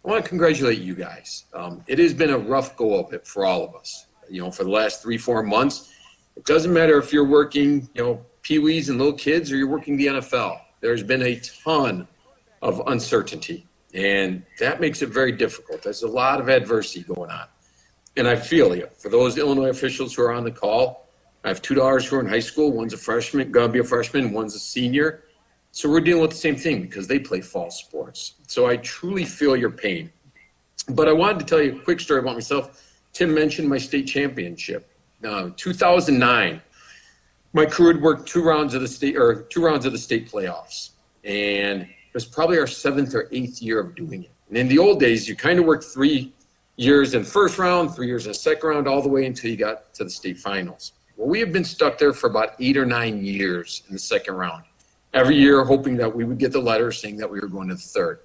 I 0.04 0.10
want 0.10 0.24
to 0.24 0.30
congratulate 0.30 0.80
you 0.80 0.96
guys. 0.96 1.46
Um, 1.54 1.84
it 1.86 2.00
has 2.00 2.16
been 2.16 2.32
a 2.32 2.38
rough 2.38 2.76
go 2.78 2.96
of 2.96 3.14
it 3.14 3.28
for 3.28 3.46
all 3.46 3.64
of 3.64 3.76
us. 3.76 4.08
You 4.28 4.42
know, 4.42 4.50
for 4.50 4.64
the 4.64 4.72
last 4.72 5.04
three, 5.04 5.20
four 5.20 5.44
months, 5.44 5.94
it 6.36 6.46
doesn't 6.46 6.74
matter 6.74 6.98
if 6.98 7.14
you're 7.14 7.28
working, 7.28 7.88
you 7.94 8.04
know, 8.04 8.26
peewees 8.42 8.90
and 8.90 8.98
little 8.98 9.14
kids 9.14 9.52
or 9.52 9.56
you're 9.56 9.68
working 9.68 9.98
the 9.98 10.08
NFL. 10.08 10.63
There's 10.84 11.02
been 11.02 11.22
a 11.22 11.40
ton 11.64 12.10
of 12.62 12.82
uncertainty, 12.88 13.66
and 13.94 14.44
that 14.60 14.82
makes 14.82 15.02
it 15.02 15.08
very 15.08 15.32
difficult. 15.32 15.82
There's 15.82 16.04
a 16.04 16.10
lot 16.10 16.42
of 16.42 16.50
adversity 16.50 17.04
going 17.04 17.32
on. 17.32 17.46
And 18.18 18.28
I 18.28 18.36
feel 18.36 18.76
you. 18.76 18.90
For 18.98 19.08
those 19.08 19.38
Illinois 19.38 19.70
officials 19.70 20.14
who 20.14 20.24
are 20.24 20.34
on 20.34 20.44
the 20.44 20.52
call, 20.52 21.08
I 21.46 21.48
have 21.48 21.62
two 21.62 21.74
daughters 21.74 22.06
who 22.06 22.18
are 22.18 22.20
in 22.20 22.28
high 22.28 22.42
school. 22.42 22.74
One's 22.74 22.92
a 22.92 22.98
freshman, 22.98 23.54
to 23.54 23.70
be 23.70 23.80
a 23.80 23.84
freshman. 23.84 24.34
One's 24.34 24.56
a 24.56 24.60
senior. 24.60 25.24
So 25.72 25.90
we're 25.90 26.02
dealing 26.02 26.22
with 26.22 26.32
the 26.32 26.38
same 26.38 26.58
thing 26.58 26.82
because 26.82 27.08
they 27.08 27.18
play 27.18 27.40
fall 27.40 27.72
sports. 27.72 28.34
So 28.48 28.68
I 28.68 28.76
truly 28.76 29.24
feel 29.24 29.56
your 29.56 29.72
pain. 29.72 30.12
But 30.90 31.08
I 31.08 31.14
wanted 31.14 31.40
to 31.40 31.46
tell 31.46 31.62
you 31.62 31.78
a 31.78 31.82
quick 31.82 32.02
story 32.02 32.20
about 32.20 32.34
myself. 32.34 32.94
Tim 33.14 33.34
mentioned 33.34 33.70
my 33.70 33.78
state 33.78 34.06
championship. 34.06 34.92
Uh, 35.24 35.52
2009, 35.56 36.62
my 37.54 37.66
crew 37.66 37.88
had 37.88 38.02
worked 38.02 38.28
two 38.28 38.44
rounds 38.44 38.74
of 38.74 38.82
the 38.82 38.88
state 38.88 39.16
or 39.16 39.44
two 39.44 39.64
rounds 39.64 39.86
of 39.86 39.92
the 39.92 39.98
state 39.98 40.30
playoffs, 40.30 40.92
and 41.24 41.84
it 41.84 42.14
was 42.14 42.26
probably 42.26 42.58
our 42.58 42.68
seventh 42.68 43.14
or 43.14 43.30
eighth 43.32 43.62
year 43.62 43.80
of 43.80 43.96
doing 43.96 44.24
it. 44.24 44.32
And 44.50 44.58
in 44.58 44.68
the 44.68 44.80
old 44.80 45.00
days, 45.00 45.28
you 45.28 45.36
kind 45.36 45.60
of 45.60 45.66
worked 45.66 45.84
three 45.84 46.34
years 46.76 47.14
in 47.14 47.24
first 47.24 47.60
round, 47.60 47.94
three 47.94 48.08
years 48.08 48.26
in 48.28 48.34
second 48.34 48.68
round, 48.68 48.88
all 48.88 49.02
the 49.02 49.10
way 49.10 49.26
until 49.26 49.52
you 49.52 49.58
got 49.58 49.94
to 49.94 50.04
the 50.04 50.10
state 50.10 50.40
finals. 50.40 50.94
Well, 51.16 51.30
we 51.30 51.40
have 51.40 51.52
been 51.52 51.64
stuck 51.64 51.98
there 52.00 52.14
for 52.14 52.28
about 52.28 52.56
eight 52.60 52.76
or 52.76 52.86
nine 52.86 53.24
years 53.24 53.84
in 53.88 53.94
the 53.94 54.00
second 54.00 54.34
round, 54.34 54.64
every 55.14 55.36
year 55.36 55.64
hoping 55.64 55.96
that 55.98 56.14
we 56.14 56.24
would 56.24 56.40
get 56.40 56.52
the 56.52 56.60
letter 56.60 56.92
saying 56.92 57.18
that 57.18 57.30
we 57.30 57.40
were 57.40 57.48
going 57.48 57.70
to 57.70 57.76
the 57.76 57.82
third. 57.82 58.20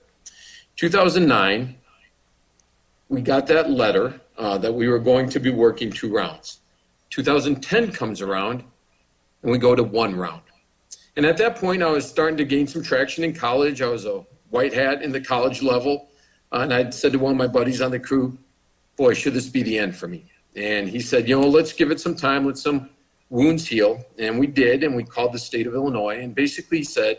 2009, 0.76 1.76
we 3.11 3.20
got 3.20 3.47
that 3.47 3.70
letter 3.70 4.18
uh, 4.39 4.57
that 4.57 4.72
we 4.72 4.89
were 4.89 4.99
going 4.99 5.29
to 5.29 5.41
be 5.41 5.51
working 5.51 5.91
two 5.91 6.14
rounds. 6.14 6.61
2010 7.11 7.93
comes 7.93 8.22
around, 8.22 8.64
and 9.43 9.53
we 9.53 9.59
go 9.59 9.74
to 9.74 9.82
one 9.82 10.14
round. 10.14 10.43
And 11.16 11.26
at 11.26 11.36
that 11.39 11.57
point, 11.57 11.82
I 11.82 11.91
was 11.91 12.09
starting 12.09 12.36
to 12.36 12.45
gain 12.45 12.66
some 12.66 12.82
traction 12.82 13.24
in 13.24 13.32
college. 13.34 13.82
I 13.82 13.89
was 13.89 14.07
a 14.07 14.24
white 14.51 14.72
hat 14.72 15.03
in 15.03 15.11
the 15.11 15.20
college 15.20 15.62
level. 15.62 16.09
Uh, 16.53 16.61
and 16.61 16.72
I 16.72 16.91
said 16.91 17.12
to 17.12 17.18
one 17.18 17.32
of 17.32 17.39
my 17.39 17.47
buddies 17.47 17.80
on 17.80 17.91
the 17.91 17.99
crew, 17.99 18.39
boy, 18.97 19.14
should 19.14 19.34
this 19.34 19.49
be 19.49 19.62
the 19.62 19.78
end 19.78 19.97
for 19.97 20.09
me? 20.09 20.24
And 20.57 20.89
he 20.89 21.01
said, 21.01 21.28
you 21.28 21.41
know, 21.41 21.49
let's 21.49 21.72
give 21.72 21.91
it 21.91 22.01
some 22.01 22.14
time, 22.14 22.47
let 22.47 22.57
some 22.57 22.91
wounds 23.30 23.66
heal. 23.66 24.05
And 24.18 24.39
we 24.39 24.47
did, 24.47 24.82
and 24.84 24.97
we 24.97 25.05
called 25.05 25.32
the 25.32 25.39
state 25.39 25.66
of 25.66 25.74
Illinois 25.74 26.20
and 26.20 26.34
basically 26.34 26.82
said, 26.82 27.18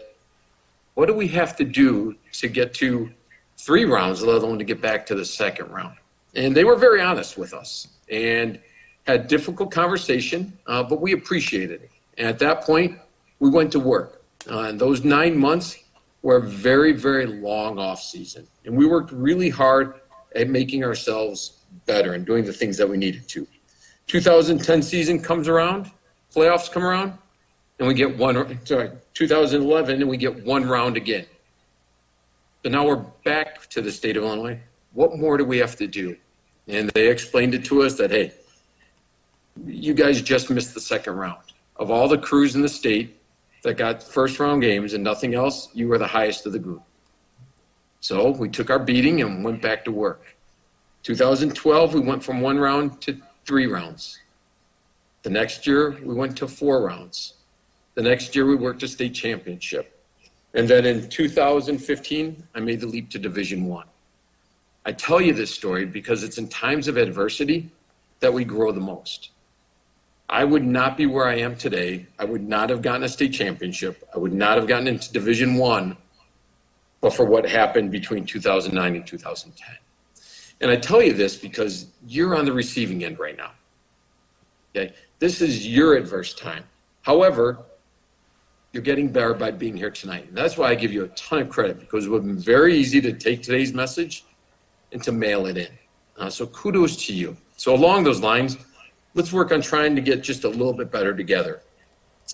what 0.96 1.06
do 1.06 1.14
we 1.14 1.28
have 1.28 1.56
to 1.58 1.64
do 1.64 2.16
to 2.34 2.48
get 2.48 2.74
to 2.76 3.12
three 3.58 3.86
rounds, 3.86 4.22
let 4.22 4.42
alone 4.42 4.58
to 4.58 4.66
get 4.66 4.82
back 4.82 5.06
to 5.08 5.16
the 5.16 5.26
second 5.26 5.72
round? 5.72 5.96
And 6.36 6.56
they 6.56 6.64
were 6.64 6.76
very 6.76 7.02
honest 7.02 7.38
with 7.38 7.54
us 7.54 7.88
and 8.10 8.60
had 9.08 9.28
difficult 9.28 9.72
conversation, 9.72 10.58
uh, 10.68 10.84
but 10.84 11.02
we 11.02 11.14
appreciated 11.14 11.82
it. 11.84 11.92
And 12.20 12.28
at 12.28 12.38
that 12.40 12.62
point, 12.62 13.00
we 13.40 13.50
went 13.50 13.72
to 13.72 13.80
work. 13.80 14.22
Uh, 14.50 14.64
and 14.64 14.80
those 14.80 15.04
nine 15.04 15.38
months 15.38 15.78
were 16.22 16.36
a 16.36 16.42
very, 16.42 16.92
very 16.92 17.26
long 17.26 17.80
off 17.80 18.02
season. 18.02 18.46
And 18.66 18.76
we 18.78 18.86
worked 18.86 19.12
really 19.12 19.50
hard 19.50 19.96
at 20.36 20.50
making 20.50 20.84
ourselves 20.84 21.64
better 21.86 22.14
and 22.14 22.26
doing 22.26 22.44
the 22.44 22.54
things 22.54 22.78
that 22.78 22.88
we 22.88 22.98
needed 22.98 23.28
to. 23.30 23.48
2010 24.08 24.82
season 24.82 25.22
comes 25.22 25.48
around, 25.48 25.90
playoffs 26.36 26.70
come 26.70 26.84
around, 26.84 27.14
and 27.80 27.88
we 27.88 27.94
get 27.94 28.18
one, 28.18 28.60
sorry, 28.66 28.92
2011, 29.14 30.02
and 30.02 30.10
we 30.10 30.18
get 30.18 30.44
one 30.44 30.68
round 30.68 30.98
again. 30.98 31.26
So 32.64 32.70
now 32.70 32.86
we're 32.86 33.06
back 33.24 33.70
to 33.70 33.82
the 33.82 33.92
state 33.92 34.18
of 34.18 34.24
Illinois. 34.24 34.60
What 34.94 35.18
more 35.18 35.38
do 35.38 35.46
we 35.46 35.60
have 35.60 35.78
to 35.78 35.88
do? 35.88 36.18
And 36.68 36.90
they 36.90 37.08
explained 37.08 37.54
it 37.54 37.64
to 37.66 37.84
us 37.84 37.96
that, 37.96 38.12
hey, 38.12 38.34
you 39.66 39.94
guys 39.94 40.22
just 40.22 40.50
missed 40.50 40.74
the 40.74 40.82
second 40.82 41.14
round. 41.14 41.49
Of 41.80 41.90
all 41.90 42.08
the 42.08 42.18
crews 42.18 42.56
in 42.56 42.62
the 42.62 42.70
state 42.70 43.20
that 43.64 43.78
got 43.78 44.04
first 44.04 44.40
round 44.40 44.62
games 44.62 44.94
and 44.94 45.04
nothing 45.04 45.34
else, 45.34 45.70
you 45.74 45.88
were 45.88 45.98
the 45.98 46.08
highest 46.08 46.46
of 46.46 46.52
the 46.52 46.60
group. 46.60 46.84
So 48.02 48.32
we 48.32 48.50
took 48.50 48.70
our 48.70 48.80
beating 48.80 49.22
and 49.22 49.44
went 49.44 49.62
back 49.62 49.86
to 49.86 49.92
work. 49.92 50.24
2012, 51.04 51.94
we 51.94 52.02
went 52.02 52.24
from 52.24 52.42
one 52.42 52.60
round 52.60 53.02
to 53.02 53.18
three 53.46 53.66
rounds. 53.66 54.20
The 55.24 55.30
next 55.30 55.66
year, 55.66 55.98
we 56.04 56.14
went 56.14 56.38
to 56.38 56.48
four 56.48 56.84
rounds. 56.84 57.36
The 57.96 58.04
next 58.04 58.36
year, 58.36 58.46
we 58.46 58.56
worked 58.56 58.84
a 58.84 58.88
state 58.88 59.14
championship. 59.14 60.00
And 60.54 60.68
then 60.68 60.86
in 60.86 61.10
2015, 61.10 62.44
I 62.56 62.60
made 62.60 62.82
the 62.82 62.88
leap 62.88 63.10
to 63.12 63.20
Division 63.20 63.66
One. 63.66 63.88
I. 64.86 64.90
I 64.90 64.92
tell 64.92 65.22
you 65.22 65.34
this 65.34 65.54
story 65.54 65.86
because 65.86 66.24
it's 66.24 66.38
in 66.38 66.48
times 66.50 66.88
of 66.88 66.98
adversity 66.98 67.70
that 68.20 68.34
we 68.34 68.44
grow 68.44 68.72
the 68.72 68.82
most. 68.82 69.30
I 70.30 70.44
would 70.44 70.64
not 70.64 70.96
be 70.96 71.08
where 71.08 71.28
I 71.28 71.38
am 71.38 71.56
today. 71.56 72.06
I 72.20 72.26
would 72.26 72.48
not 72.48 72.70
have 72.70 72.84
gotten 72.84 73.04
a 73.04 73.10
state 73.10 73.34
championship. 73.34 74.08
I 74.14 74.20
would 74.20 74.34
not 74.34 74.58
have 74.58 74.68
gotten 74.68 74.88
into 74.88 75.12
Division 75.12 75.56
One, 75.56 75.98
but 77.02 77.14
for 77.14 77.26
what 77.26 77.50
happened 77.50 77.92
between 77.92 78.26
2009 78.26 78.96
and 78.96 79.08
2010. 79.08 79.76
And 80.62 80.70
I 80.70 80.76
tell 80.76 81.02
you 81.02 81.14
this 81.14 81.36
because 81.36 81.88
you're 82.06 82.36
on 82.36 82.46
the 82.46 82.54
receiving 82.54 83.04
end 83.04 83.18
right 83.18 83.36
now. 83.36 83.52
Okay, 84.76 84.94
this 85.18 85.42
is 85.42 85.66
your 85.66 85.96
adverse 85.96 86.36
time. 86.36 86.64
However, 87.02 87.58
you're 88.72 88.84
getting 88.84 89.08
better 89.08 89.34
by 89.34 89.50
being 89.50 89.76
here 89.76 89.90
tonight. 89.90 90.28
And 90.28 90.38
that's 90.38 90.58
why 90.58 90.70
I 90.70 90.76
give 90.76 90.94
you 90.94 91.06
a 91.06 91.08
ton 91.10 91.40
of 91.40 91.50
credit 91.50 91.80
because 91.80 92.06
it 92.06 92.10
would 92.10 92.24
have 92.24 92.28
been 92.28 92.38
very 92.38 92.76
easy 92.76 93.02
to 93.02 93.14
take 93.14 93.42
today's 93.42 93.74
message 93.74 94.26
and 94.92 95.02
to 95.02 95.12
mail 95.12 95.48
it 95.48 95.58
in. 95.58 95.72
Uh, 96.18 96.30
so 96.30 96.46
kudos 96.48 97.08
to 97.08 97.14
you. 97.14 97.36
So 97.58 97.74
along 97.74 98.04
those 98.04 98.22
lines, 98.22 98.58
let's 99.14 99.34
work 99.34 99.52
on 99.52 99.62
trying 99.62 99.96
to 99.96 100.02
get 100.02 100.22
just 100.22 100.44
a 100.44 100.50
little 100.50 100.74
bit 100.74 100.92
better 100.92 101.16
together. 101.16 101.62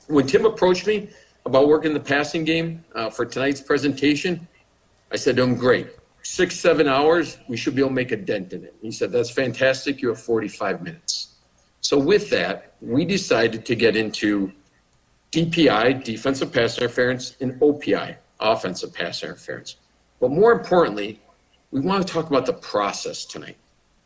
When 0.08 0.28
Tim 0.28 0.46
approached 0.46 0.88
me 0.88 1.10
about 1.46 1.68
working 1.68 1.94
the 1.94 2.00
passing 2.00 2.44
game 2.44 2.84
uh, 2.96 3.10
for 3.10 3.26
tonight's 3.26 3.62
presentation, 3.62 4.48
I 5.12 5.16
said 5.16 5.38
to 5.38 5.44
him, 5.44 5.56
great. 5.56 5.88
Six, 6.24 6.60
seven 6.60 6.88
hours, 6.88 7.38
we 7.48 7.56
should 7.56 7.76
be 7.76 7.82
able 7.82 7.90
to 7.90 7.96
make 7.96 8.12
a 8.12 8.18
dent 8.18 8.52
in 8.52 8.64
it. 8.64 8.76
He 8.82 8.92
said, 8.92 9.12
that's 9.12 9.30
fantastic. 9.30 10.02
You 10.02 10.10
have 10.10 10.20
45 10.20 10.82
minutes. 10.82 11.36
So 11.82 12.00
with 12.00 12.30
that, 12.32 12.74
we 12.82 13.06
decided 13.06 13.66
to 13.68 13.76
get 13.76 13.96
into 13.96 14.52
DPI, 15.32 16.04
defensive 16.04 16.52
pass 16.52 16.78
interference, 16.78 17.36
and 17.42 17.60
OPI, 17.62 18.16
offensive 18.40 18.94
pass 18.94 19.24
interference. 19.24 19.76
But 20.20 20.32
more 20.32 20.52
importantly, 20.52 21.22
we 21.70 21.82
want 21.82 22.06
to 22.06 22.12
talk 22.12 22.28
about 22.28 22.48
the 22.48 22.54
process 22.54 23.26
tonight 23.26 23.58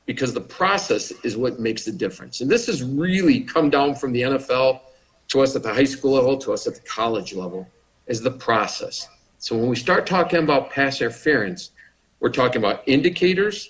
because 0.10 0.34
the 0.34 0.42
process 0.42 1.12
is 1.24 1.38
what 1.38 1.60
makes 1.60 1.86
the 1.86 1.92
difference. 1.92 2.42
And 2.42 2.50
this 2.50 2.66
has 2.66 2.82
really 2.82 3.42
come 3.42 3.70
down 3.70 3.94
from 3.94 4.12
the 4.12 4.24
NFL 4.24 4.80
to 5.28 5.42
us 5.42 5.56
at 5.56 5.62
the 5.62 5.72
high 5.72 5.84
school 5.84 6.14
level 6.14 6.36
to 6.40 6.52
us 6.52 6.66
at 6.66 6.74
the 6.74 6.82
college 6.82 7.36
level 7.36 7.70
is 8.08 8.20
the 8.20 8.32
process. 8.32 9.08
So 9.38 9.56
when 9.56 9.70
we 9.70 9.76
start 9.76 10.08
talking 10.08 10.40
about 10.40 10.72
pass 10.72 11.00
interference, 11.00 11.74
we're 12.22 12.32
talking 12.32 12.58
about 12.58 12.82
indicators, 12.88 13.70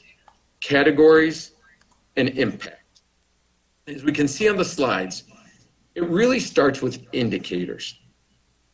categories, 0.61 1.51
and 2.15 2.29
impact. 2.29 3.01
As 3.87 4.05
we 4.05 4.13
can 4.13 4.29
see 4.29 4.47
on 4.47 4.55
the 4.55 4.63
slides, 4.63 5.25
it 5.95 6.07
really 6.07 6.39
starts 6.39 6.81
with 6.81 7.05
indicators. 7.11 7.99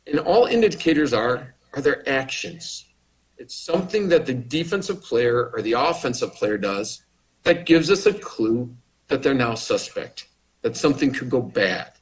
And 0.05 0.19
all 0.19 0.45
indicators 0.45 1.13
are 1.13 1.55
are 1.73 1.81
their 1.81 2.07
actions. 2.07 2.85
It's 3.39 3.55
something 3.55 4.07
that 4.09 4.27
the 4.27 4.35
defensive 4.35 5.01
player 5.01 5.49
or 5.51 5.63
the 5.63 5.73
offensive 5.73 6.31
player 6.35 6.59
does 6.59 7.04
that 7.45 7.65
gives 7.65 7.89
us 7.89 8.05
a 8.05 8.13
clue 8.13 8.75
that 9.07 9.23
they're 9.23 9.33
now 9.33 9.53
suspect, 9.53 10.27
that 10.63 10.75
something 10.75 11.13
could 11.13 11.29
go 11.29 11.41
bad. 11.41 11.93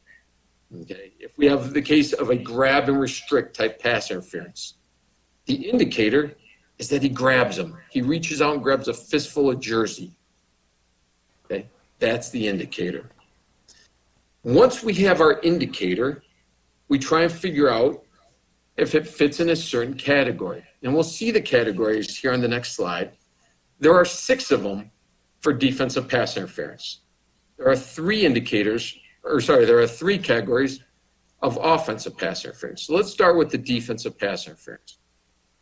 Okay. 0.82 1.12
If 1.20 1.38
we 1.38 1.46
have 1.46 1.74
the 1.74 1.82
case 1.82 2.14
of 2.14 2.32
a 2.32 2.36
grab 2.36 2.90
and 2.90 3.00
restrict 3.00 3.56
type 3.56 3.80
pass 3.80 4.10
interference, 4.10 4.76
the 5.46 5.54
indicator 5.54 6.36
is 6.80 6.90
that 6.90 7.04
he 7.04 7.10
grabs 7.10 7.58
them. 7.58 7.78
He 7.92 8.02
reaches 8.02 8.42
out 8.42 8.56
and 8.56 8.64
grabs 8.64 8.88
a 8.88 8.94
fistful 8.94 9.52
of 9.52 9.60
jersey. 9.60 10.12
Okay. 11.46 11.68
That's 12.00 12.30
the 12.32 12.48
indicator. 12.48 13.12
Once 14.44 14.82
we 14.82 14.94
have 14.96 15.22
our 15.22 15.40
indicator, 15.42 16.24
we 16.88 16.98
try 16.98 17.24
and 17.24 17.32
figure 17.32 17.70
out 17.70 18.04
if 18.78 18.96
it 18.96 19.08
fits 19.08 19.40
in 19.40 19.50
a 19.50 19.56
certain 19.56 19.94
category. 19.94 20.64
And 20.82 20.94
we'll 20.94 21.04
see 21.04 21.32
the 21.32 21.42
categories 21.42 22.18
here 22.18 22.32
on 22.32 22.42
the 22.42 22.48
next 22.48 22.76
slide. 22.76 23.12
There 23.80 23.94
are 23.94 24.06
six 24.06 24.50
of 24.50 24.64
them 24.64 24.90
for 25.44 25.54
defensive 25.54 26.08
pass 26.08 26.38
interference. 26.38 27.02
There 27.58 27.68
are 27.68 27.76
three 27.76 28.26
indicators, 28.26 28.98
or 29.24 29.42
sorry, 29.42 29.66
there 29.66 29.80
are 29.80 29.88
three 29.88 30.18
categories 30.18 30.80
of 31.42 31.60
offensive 31.62 32.18
pass 32.18 32.46
interference. 32.46 32.84
So 32.84 32.96
let's 32.96 33.12
start 33.12 33.38
with 33.38 33.52
the 33.52 33.58
defensive 33.58 34.18
pass 34.18 34.48
interference. 34.48 35.00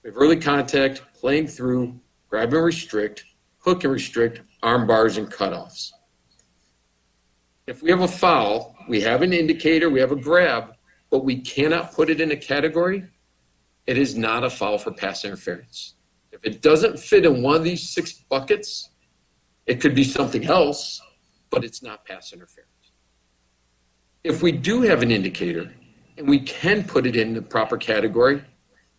We 0.04 0.12
have 0.12 0.18
early 0.18 0.38
contact, 0.38 1.02
playing 1.16 1.48
through, 1.48 2.00
grab 2.30 2.54
and 2.54 2.64
restrict, 2.64 3.26
hook 3.58 3.84
and 3.84 3.92
restrict, 3.92 4.42
arm 4.62 4.86
bars, 4.86 5.18
and 5.18 5.30
cutoffs. 5.30 5.92
If 7.66 7.82
we 7.82 7.90
have 7.90 8.02
a 8.02 8.08
foul, 8.08 8.76
we 8.88 9.02
have 9.02 9.24
an 9.24 9.34
indicator, 9.34 9.90
we 9.90 10.00
have 10.00 10.12
a 10.12 10.16
grab, 10.16 10.76
but 11.10 11.26
we 11.26 11.42
cannot 11.42 11.94
put 11.94 12.10
it 12.10 12.22
in 12.22 12.32
a 12.32 12.38
category, 12.38 13.04
it 13.88 13.98
is 13.98 14.16
not 14.16 14.44
a 14.44 14.50
foul 14.50 14.78
for 14.78 14.92
pass 14.92 15.26
interference. 15.26 15.96
If 16.32 16.46
it 16.46 16.62
doesn't 16.62 17.00
fit 17.00 17.26
in 17.26 17.42
one 17.42 17.56
of 17.56 17.64
these 17.64 17.90
six 17.90 18.14
buckets, 18.14 18.91
it 19.72 19.80
could 19.80 19.96
be 19.96 20.04
something 20.04 20.48
else, 20.48 21.02
but 21.50 21.64
it's 21.64 21.82
not 21.82 22.06
pass 22.06 22.34
interference. 22.34 22.92
If 24.22 24.44
we 24.44 24.52
do 24.52 24.82
have 24.82 25.02
an 25.02 25.12
indicator 25.12 25.74
and 26.18 26.28
we 26.28 26.40
can 26.40 26.84
put 26.84 27.06
it 27.06 27.16
in 27.16 27.34
the 27.34 27.42
proper 27.42 27.78
category, 27.78 28.44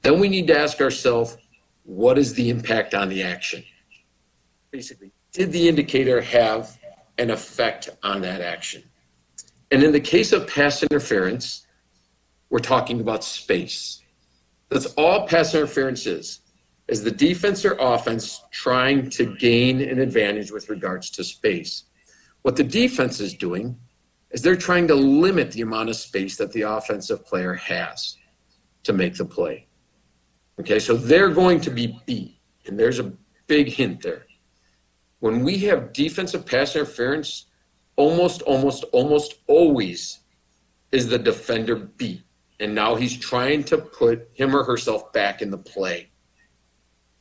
then 0.01 0.19
we 0.19 0.31
need 0.31 0.47
to 0.47 0.59
ask 0.59 0.81
ourselves, 0.81 1.37
what 1.83 2.17
is 2.17 2.33
the 2.33 2.49
impact 2.49 2.95
on 2.95 3.11
the 3.11 3.23
action? 3.23 3.63
Basically, 4.71 5.13
did 5.33 5.53
the 5.53 5.69
indicator 5.69 6.23
have 6.23 6.79
an 7.19 7.29
effect 7.29 7.91
on 8.03 8.23
that 8.23 8.41
action? 8.41 8.83
And 9.73 9.83
in 9.83 9.93
the 9.93 10.01
case 10.01 10.33
of 10.33 10.47
pass 10.47 10.83
interference, 10.83 11.67
we're 12.49 12.61
talking 12.61 12.99
about 13.03 13.25
space. 13.25 14.01
That's 14.71 14.87
all 14.95 15.27
pass 15.27 15.55
interference 15.55 16.07
is, 16.07 16.41
is 16.93 17.03
the 17.03 17.11
defense 17.11 17.65
or 17.65 17.75
offense 17.81 18.43
trying 18.51 19.09
to 19.09 19.25
gain 19.37 19.81
an 19.81 19.99
advantage 19.99 20.51
with 20.51 20.69
regards 20.69 21.09
to 21.09 21.25
space. 21.25 21.85
What 22.43 22.55
the 22.55 22.65
defense 22.65 23.19
is 23.19 23.33
doing 23.33 23.79
is 24.31 24.43
they're 24.43 24.57
trying 24.57 24.87
to 24.89 24.95
limit 24.95 25.53
the 25.53 25.63
amount 25.63 25.89
of 25.89 25.97
space 25.97 26.37
that 26.37 26.53
the 26.53 26.63
offensive 26.63 27.25
player 27.25 27.55
has 27.55 28.19
to 28.83 28.93
make 28.93 29.15
the 29.15 29.25
play. 29.25 29.67
Okay, 30.61 30.79
so 30.79 30.95
they're 30.95 31.31
going 31.31 31.63
to 31.63 31.71
be 31.71 31.99
beat, 32.05 32.37
and 32.67 32.79
there's 32.79 32.99
a 32.99 33.11
big 33.47 33.69
hint 33.69 34.03
there. 34.03 34.27
When 35.21 35.43
we 35.43 35.57
have 35.61 35.95
defensive 35.95 36.45
pass 36.45 36.77
interference, 36.77 37.47
almost, 37.97 38.43
almost, 38.43 38.85
almost 38.93 39.37
always 39.47 40.19
is 40.91 41.09
the 41.09 41.19
defender 41.19 41.77
beat. 41.77 42.23
And 42.61 42.75
now 42.75 42.97
he's 42.97 43.17
trying 43.17 43.65
to 43.65 43.79
put 43.79 44.29
him 44.35 44.55
or 44.55 44.63
herself 44.63 45.11
back 45.15 45.41
in 45.41 45.49
the 45.49 45.57
play. 45.57 46.12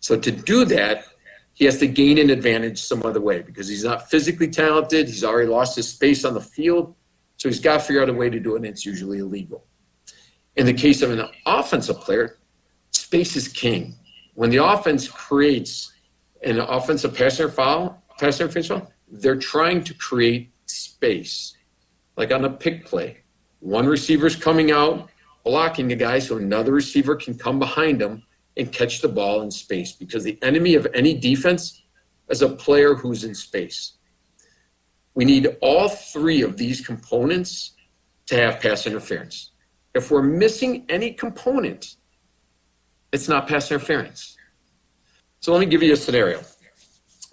So 0.01 0.19
to 0.19 0.31
do 0.31 0.65
that, 0.65 1.05
he 1.53 1.65
has 1.65 1.77
to 1.77 1.87
gain 1.87 2.17
an 2.17 2.29
advantage 2.29 2.81
some 2.81 3.03
other 3.05 3.21
way 3.21 3.41
because 3.41 3.67
he's 3.67 3.83
not 3.83 4.09
physically 4.09 4.47
talented. 4.47 5.07
He's 5.07 5.23
already 5.23 5.47
lost 5.47 5.75
his 5.75 5.87
space 5.87 6.25
on 6.25 6.33
the 6.33 6.41
field. 6.41 6.95
So 7.37 7.49
he's 7.49 7.59
got 7.59 7.79
to 7.79 7.79
figure 7.79 8.01
out 8.01 8.09
a 8.09 8.13
way 8.13 8.29
to 8.29 8.39
do 8.39 8.55
it, 8.55 8.57
and 8.57 8.65
it's 8.65 8.85
usually 8.85 9.19
illegal. 9.19 9.65
In 10.55 10.65
the 10.65 10.73
case 10.73 11.01
of 11.01 11.11
an 11.11 11.23
offensive 11.45 11.99
player, 11.99 12.39
space 12.91 13.35
is 13.35 13.47
king. 13.47 13.95
When 14.33 14.49
the 14.49 14.63
offense 14.63 15.07
creates 15.07 15.93
an 16.43 16.59
offensive 16.59 17.15
passer 17.15 17.49
foul, 17.49 18.03
passer 18.19 18.49
foul, 18.49 18.91
they're 19.07 19.35
trying 19.35 19.83
to 19.83 19.93
create 19.93 20.51
space. 20.65 21.55
Like 22.17 22.31
on 22.31 22.43
a 22.45 22.49
pick 22.49 22.85
play, 22.85 23.17
one 23.59 23.85
receiver's 23.85 24.35
coming 24.35 24.71
out, 24.71 25.09
blocking 25.43 25.87
the 25.87 25.95
guy 25.95 26.19
so 26.19 26.37
another 26.37 26.71
receiver 26.71 27.15
can 27.15 27.37
come 27.37 27.59
behind 27.59 28.01
him 28.01 28.23
and 28.57 28.71
catch 28.71 29.01
the 29.01 29.07
ball 29.07 29.41
in 29.41 29.51
space 29.51 29.93
because 29.93 30.23
the 30.23 30.37
enemy 30.41 30.75
of 30.75 30.87
any 30.93 31.17
defense 31.17 31.83
is 32.29 32.41
a 32.41 32.49
player 32.49 32.95
who's 32.95 33.23
in 33.23 33.33
space. 33.33 33.93
We 35.13 35.25
need 35.25 35.57
all 35.61 35.89
three 35.89 36.41
of 36.41 36.57
these 36.57 36.85
components 36.85 37.75
to 38.27 38.35
have 38.35 38.61
pass 38.61 38.87
interference. 38.87 39.51
If 39.93 40.09
we're 40.09 40.21
missing 40.21 40.85
any 40.89 41.11
component, 41.11 41.95
it's 43.11 43.27
not 43.27 43.47
pass 43.47 43.71
interference. 43.71 44.37
So 45.41 45.51
let 45.51 45.59
me 45.59 45.65
give 45.65 45.83
you 45.83 45.93
a 45.93 45.97
scenario. 45.97 46.41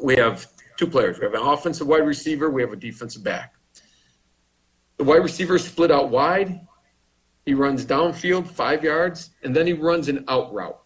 We 0.01 0.17
have 0.17 0.47
two 0.77 0.87
players. 0.87 1.19
We 1.19 1.25
have 1.25 1.35
an 1.35 1.43
offensive 1.43 1.87
wide 1.87 2.07
receiver, 2.07 2.51
we 2.51 2.63
have 2.63 2.73
a 2.73 2.77
defensive 2.77 3.23
back. 3.23 3.55
The 4.97 5.05
wide 5.05 5.23
receiver 5.23 5.57
is 5.57 5.65
split 5.65 5.91
out 5.91 6.11
wide. 6.11 6.61
He 7.47 7.55
runs 7.55 7.87
downfield 7.87 8.49
five 8.49 8.83
yards, 8.85 9.31
and 9.43 9.55
then 9.55 9.67
he 9.67 9.73
runs 9.73 10.09
an 10.09 10.25
out 10.29 10.53
route. 10.53 10.79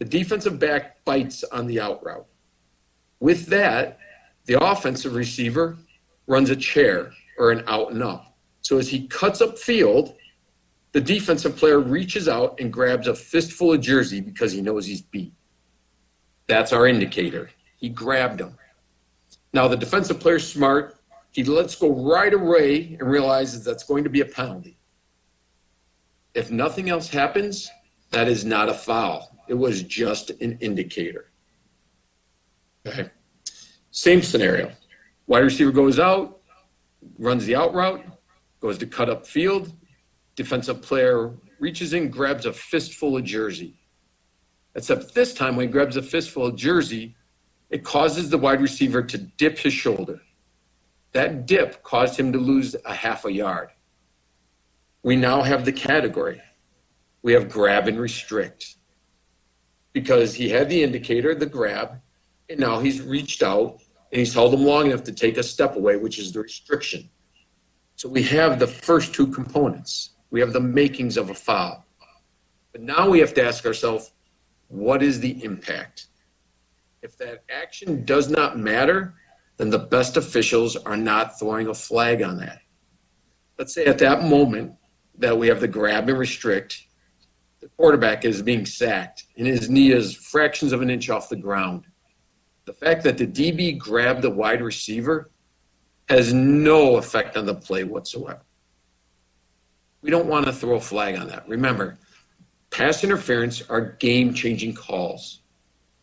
The 0.00 0.06
defensive 0.06 0.58
back 0.58 1.04
bites 1.04 1.44
on 1.44 1.66
the 1.66 1.78
out 1.78 2.02
route. 2.02 2.26
With 3.20 3.44
that, 3.48 3.98
the 4.46 4.58
offensive 4.64 5.14
receiver 5.14 5.76
runs 6.26 6.48
a 6.48 6.56
chair 6.56 7.12
or 7.36 7.50
an 7.50 7.62
out 7.66 7.92
and 7.92 8.02
up. 8.02 8.34
So 8.62 8.78
as 8.78 8.88
he 8.88 9.06
cuts 9.08 9.42
up 9.42 9.58
field, 9.58 10.14
the 10.92 11.02
defensive 11.02 11.54
player 11.54 11.80
reaches 11.80 12.28
out 12.28 12.58
and 12.58 12.72
grabs 12.72 13.08
a 13.08 13.14
fistful 13.14 13.74
of 13.74 13.82
jersey 13.82 14.22
because 14.22 14.52
he 14.52 14.62
knows 14.62 14.86
he's 14.86 15.02
beat. 15.02 15.34
That's 16.46 16.72
our 16.72 16.86
indicator. 16.86 17.50
He 17.76 17.90
grabbed 17.90 18.40
him. 18.40 18.56
Now 19.52 19.68
the 19.68 19.76
defensive 19.76 20.18
player's 20.18 20.50
smart. 20.50 20.96
He 21.30 21.44
lets 21.44 21.74
go 21.74 22.10
right 22.10 22.32
away 22.32 22.96
and 22.98 23.02
realizes 23.02 23.64
that's 23.64 23.84
going 23.84 24.04
to 24.04 24.10
be 24.10 24.22
a 24.22 24.24
penalty. 24.24 24.78
If 26.32 26.50
nothing 26.50 26.88
else 26.88 27.10
happens, 27.10 27.70
that 28.12 28.28
is 28.28 28.46
not 28.46 28.70
a 28.70 28.74
foul. 28.74 29.29
It 29.50 29.58
was 29.58 29.82
just 29.82 30.30
an 30.40 30.56
indicator. 30.60 31.32
Okay. 32.86 33.10
Same 33.90 34.22
scenario. 34.22 34.70
Wide 35.26 35.40
receiver 35.40 35.72
goes 35.72 35.98
out, 35.98 36.38
runs 37.18 37.44
the 37.46 37.56
out 37.56 37.74
route, 37.74 38.04
goes 38.60 38.78
to 38.78 38.86
cut 38.86 39.10
up 39.10 39.26
field. 39.26 39.72
Defensive 40.36 40.80
player 40.80 41.34
reaches 41.58 41.94
in, 41.94 42.10
grabs 42.10 42.46
a 42.46 42.52
fistful 42.52 43.16
of 43.16 43.24
jersey. 43.24 43.74
Except 44.76 45.12
this 45.16 45.34
time, 45.34 45.56
when 45.56 45.66
he 45.66 45.72
grabs 45.72 45.96
a 45.96 46.02
fistful 46.02 46.46
of 46.46 46.54
jersey, 46.54 47.16
it 47.70 47.82
causes 47.82 48.30
the 48.30 48.38
wide 48.38 48.60
receiver 48.60 49.02
to 49.02 49.18
dip 49.18 49.58
his 49.58 49.72
shoulder. 49.72 50.20
That 51.10 51.46
dip 51.46 51.82
caused 51.82 52.16
him 52.16 52.32
to 52.34 52.38
lose 52.38 52.76
a 52.84 52.94
half 52.94 53.24
a 53.24 53.32
yard. 53.32 53.70
We 55.02 55.16
now 55.16 55.42
have 55.42 55.64
the 55.64 55.72
category. 55.72 56.40
We 57.22 57.32
have 57.32 57.48
grab 57.48 57.88
and 57.88 57.98
restrict. 57.98 58.76
Because 59.92 60.34
he 60.34 60.48
had 60.48 60.68
the 60.68 60.82
indicator, 60.82 61.34
the 61.34 61.46
grab, 61.46 62.00
and 62.48 62.60
now 62.60 62.78
he's 62.78 63.00
reached 63.00 63.42
out 63.42 63.80
and 64.12 64.18
he's 64.18 64.34
held 64.34 64.52
them 64.52 64.64
long 64.64 64.86
enough 64.86 65.04
to 65.04 65.12
take 65.12 65.36
a 65.36 65.42
step 65.42 65.76
away, 65.76 65.96
which 65.96 66.18
is 66.18 66.32
the 66.32 66.40
restriction. 66.40 67.08
So 67.96 68.08
we 68.08 68.22
have 68.24 68.58
the 68.58 68.66
first 68.66 69.14
two 69.14 69.26
components. 69.26 70.10
We 70.30 70.40
have 70.40 70.52
the 70.52 70.60
makings 70.60 71.16
of 71.16 71.30
a 71.30 71.34
foul. 71.34 71.84
But 72.72 72.82
now 72.82 73.08
we 73.08 73.18
have 73.18 73.34
to 73.34 73.44
ask 73.44 73.66
ourselves, 73.66 74.12
what 74.68 75.02
is 75.02 75.20
the 75.20 75.42
impact? 75.44 76.06
If 77.02 77.16
that 77.18 77.44
action 77.50 78.04
does 78.04 78.28
not 78.28 78.58
matter, 78.58 79.14
then 79.56 79.70
the 79.70 79.78
best 79.78 80.16
officials 80.16 80.76
are 80.76 80.96
not 80.96 81.38
throwing 81.38 81.66
a 81.66 81.74
flag 81.74 82.22
on 82.22 82.38
that. 82.38 82.60
Let's 83.58 83.74
say 83.74 83.84
at 83.84 83.98
that 83.98 84.24
moment 84.24 84.74
that 85.18 85.36
we 85.36 85.48
have 85.48 85.60
the 85.60 85.68
grab 85.68 86.08
and 86.08 86.18
restrict, 86.18 86.86
the 87.60 87.68
quarterback 87.76 88.24
is 88.24 88.42
being 88.42 88.64
sacked 88.64 89.24
and 89.36 89.46
his 89.46 89.68
knee 89.68 89.92
is 89.92 90.14
fractions 90.14 90.72
of 90.72 90.82
an 90.82 90.90
inch 90.90 91.10
off 91.10 91.28
the 91.28 91.36
ground 91.36 91.84
the 92.70 92.72
fact 92.72 93.02
that 93.02 93.18
the 93.18 93.26
DB 93.26 93.76
grabbed 93.76 94.22
the 94.22 94.30
wide 94.30 94.62
receiver 94.62 95.30
has 96.08 96.32
no 96.32 96.98
effect 96.98 97.36
on 97.36 97.46
the 97.46 97.54
play 97.54 97.84
whatsoever. 97.84 98.42
We 100.02 100.10
don't 100.10 100.26
want 100.26 100.46
to 100.46 100.52
throw 100.52 100.76
a 100.76 100.80
flag 100.80 101.16
on 101.16 101.26
that. 101.28 101.48
Remember, 101.48 101.98
pass 102.70 103.02
interference 103.02 103.62
are 103.68 103.80
game 103.98 104.32
changing 104.34 104.74
calls. 104.74 105.42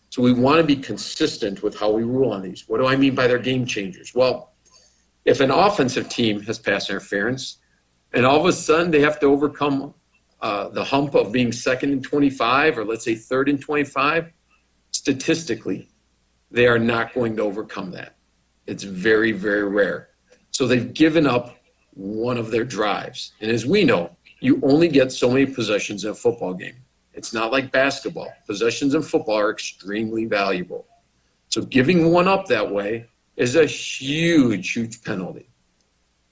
So 0.09 0.21
we 0.21 0.33
want 0.33 0.59
to 0.59 0.63
be 0.63 0.75
consistent 0.75 1.63
with 1.63 1.77
how 1.77 1.91
we 1.91 2.03
rule 2.03 2.31
on 2.31 2.41
these. 2.41 2.67
What 2.67 2.79
do 2.79 2.87
I 2.87 2.95
mean 2.95 3.15
by 3.15 3.27
they're 3.27 3.39
game 3.39 3.65
changers? 3.65 4.13
Well, 4.13 4.53
if 5.25 5.39
an 5.39 5.51
offensive 5.51 6.09
team 6.09 6.41
has 6.41 6.59
pass 6.59 6.89
interference 6.89 7.59
and 8.13 8.25
all 8.25 8.39
of 8.39 8.45
a 8.45 8.53
sudden 8.53 8.91
they 8.91 9.01
have 9.01 9.19
to 9.19 9.27
overcome 9.27 9.93
uh, 10.41 10.69
the 10.69 10.83
hump 10.83 11.15
of 11.15 11.31
being 11.31 11.51
second 11.51 11.91
and 11.91 12.03
25 12.03 12.77
or 12.77 12.85
let's 12.85 13.03
say 13.03 13.15
third 13.15 13.49
and 13.49 13.59
25, 13.59 14.31
statistically, 14.91 15.89
they 16.51 16.67
are 16.67 16.79
not 16.79 17.13
going 17.13 17.35
to 17.35 17.41
overcome 17.41 17.91
that. 17.91 18.15
It's 18.65 18.83
very, 18.83 19.31
very 19.31 19.67
rare. 19.67 20.09
So 20.51 20.67
they've 20.67 20.93
given 20.93 21.25
up 21.25 21.57
one 21.93 22.37
of 22.37 22.51
their 22.51 22.63
drives. 22.63 23.33
And 23.41 23.49
as 23.49 23.65
we 23.65 23.83
know, 23.83 24.15
you 24.39 24.59
only 24.63 24.87
get 24.87 25.11
so 25.11 25.29
many 25.29 25.45
possessions 25.45 26.03
in 26.05 26.11
a 26.11 26.15
football 26.15 26.53
game. 26.53 26.75
It's 27.13 27.33
not 27.33 27.51
like 27.51 27.71
basketball. 27.71 28.31
Possessions 28.45 28.93
in 28.93 29.01
football 29.01 29.39
are 29.39 29.49
extremely 29.49 30.25
valuable. 30.25 30.85
So 31.49 31.61
giving 31.63 32.11
one 32.11 32.27
up 32.27 32.45
that 32.47 32.71
way 32.71 33.07
is 33.35 33.55
a 33.55 33.65
huge, 33.65 34.73
huge 34.73 35.03
penalty. 35.03 35.49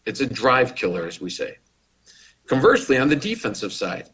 It's 0.06 0.22
a 0.22 0.28
drive 0.28 0.76
killer, 0.76 1.08
as 1.08 1.20
we 1.20 1.32
say. 1.32 1.58
Conversely, 2.48 2.98
on 2.98 3.10
the 3.10 3.16
defensive 3.16 3.74
side, 3.74 4.10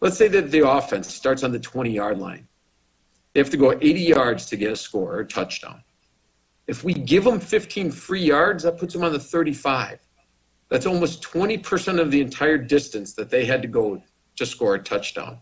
let's 0.00 0.16
say 0.16 0.28
that 0.28 0.50
the 0.50 0.68
offense 0.68 1.12
starts 1.12 1.42
on 1.42 1.52
the 1.52 1.58
20 1.58 1.90
yard 1.90 2.18
line. 2.18 2.48
They 3.32 3.40
have 3.40 3.50
to 3.50 3.56
go 3.56 3.72
80 3.72 4.00
yards 4.00 4.46
to 4.46 4.56
get 4.56 4.72
a 4.72 4.76
score 4.76 5.14
or 5.14 5.20
a 5.20 5.26
touchdown. 5.26 5.82
If 6.66 6.82
we 6.84 6.94
give 6.94 7.24
them 7.24 7.38
15 7.40 7.90
free 7.90 8.22
yards, 8.22 8.64
that 8.64 8.78
puts 8.78 8.94
them 8.94 9.04
on 9.04 9.12
the 9.12 9.18
35. 9.18 10.00
That's 10.68 10.86
almost 10.86 11.22
20% 11.22 12.00
of 12.00 12.10
the 12.10 12.20
entire 12.20 12.58
distance 12.58 13.14
that 13.14 13.30
they 13.30 13.44
had 13.44 13.62
to 13.62 13.68
go 13.68 14.02
to 14.36 14.46
score 14.46 14.76
a 14.76 14.78
touchdown. 14.78 15.38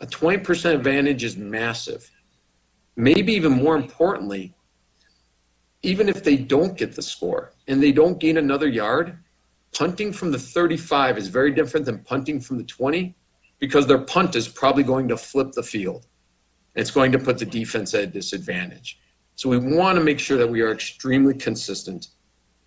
A 0.00 0.06
20% 0.06 0.74
advantage 0.74 1.24
is 1.24 1.36
massive. 1.36 2.10
Maybe 2.96 3.32
even 3.32 3.52
more 3.52 3.76
importantly, 3.76 4.54
even 5.82 6.08
if 6.08 6.22
they 6.22 6.36
don't 6.36 6.76
get 6.76 6.94
the 6.94 7.02
score 7.02 7.52
and 7.66 7.82
they 7.82 7.92
don't 7.92 8.18
gain 8.18 8.36
another 8.36 8.68
yard, 8.68 9.18
punting 9.72 10.12
from 10.12 10.30
the 10.30 10.38
35 10.38 11.18
is 11.18 11.28
very 11.28 11.50
different 11.50 11.86
than 11.86 11.98
punting 12.00 12.40
from 12.40 12.58
the 12.58 12.64
20 12.64 13.14
because 13.58 13.86
their 13.86 13.98
punt 13.98 14.36
is 14.36 14.48
probably 14.48 14.82
going 14.82 15.08
to 15.08 15.16
flip 15.16 15.52
the 15.52 15.62
field. 15.62 16.06
It's 16.74 16.90
going 16.90 17.12
to 17.12 17.18
put 17.18 17.38
the 17.38 17.44
defense 17.44 17.94
at 17.94 18.04
a 18.04 18.06
disadvantage. 18.06 19.00
So 19.34 19.48
we 19.48 19.58
want 19.58 19.98
to 19.98 20.04
make 20.04 20.18
sure 20.18 20.36
that 20.38 20.48
we 20.48 20.60
are 20.60 20.72
extremely 20.72 21.34
consistent 21.34 22.08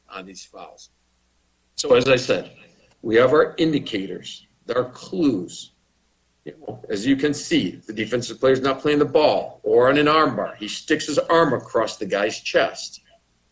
on 0.10 0.26
these 0.26 0.44
fouls. 0.44 0.90
So 1.76 1.96
as 1.96 2.08
I 2.08 2.16
said, 2.16 2.52
we 3.02 3.16
have 3.16 3.32
our 3.32 3.56
indicators, 3.58 4.48
our 4.76 4.86
clues. 4.86 5.72
You 6.46 6.56
know, 6.60 6.84
as 6.90 7.06
you 7.06 7.16
can 7.16 7.34
see, 7.34 7.82
the 7.86 7.94
defensive 7.94 8.40
player 8.40 8.54
is 8.54 8.62
not 8.62 8.80
playing 8.80 9.00
the 9.00 9.06
ball 9.06 9.62
or 9.64 9.90
on 9.90 9.98
an 9.98 10.08
armbar. 10.08 10.56
He 10.58 10.68
sticks 10.68 11.08
his 11.08 11.20
arm 11.20 11.54
across 11.54 11.98
the 11.98 12.06
guy's 12.06 12.40
chest 12.40 13.02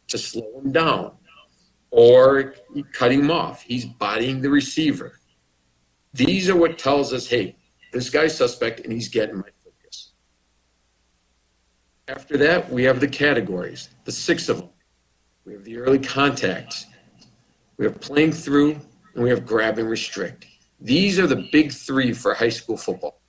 to 0.07 0.17
slow 0.17 0.59
him 0.59 0.71
down 0.71 1.11
or 1.91 2.55
cutting 2.93 3.21
him 3.21 3.31
off. 3.31 3.61
He's 3.61 3.85
bodying 3.85 4.41
the 4.41 4.49
receiver. 4.49 5.19
These 6.13 6.49
are 6.49 6.55
what 6.55 6.77
tells 6.77 7.13
us, 7.13 7.27
hey, 7.27 7.55
this 7.91 8.09
guy's 8.09 8.35
suspect 8.35 8.81
and 8.81 8.93
he's 8.93 9.09
getting 9.09 9.37
my 9.37 9.49
focus. 9.63 10.11
After 12.07 12.37
that, 12.37 12.69
we 12.69 12.83
have 12.83 12.99
the 12.99 13.07
categories, 13.07 13.89
the 14.05 14.11
six 14.11 14.49
of 14.49 14.57
them. 14.57 14.69
We 15.45 15.53
have 15.53 15.63
the 15.63 15.77
early 15.77 15.99
contacts. 15.99 16.85
We 17.77 17.85
have 17.85 17.99
playing 17.99 18.33
through 18.33 18.79
and 19.15 19.23
we 19.23 19.29
have 19.29 19.45
grab 19.45 19.79
and 19.79 19.89
restrict. 19.89 20.45
These 20.79 21.19
are 21.19 21.27
the 21.27 21.47
big 21.51 21.71
three 21.71 22.13
for 22.13 22.33
high 22.33 22.49
school 22.49 22.77
football. 22.77 23.21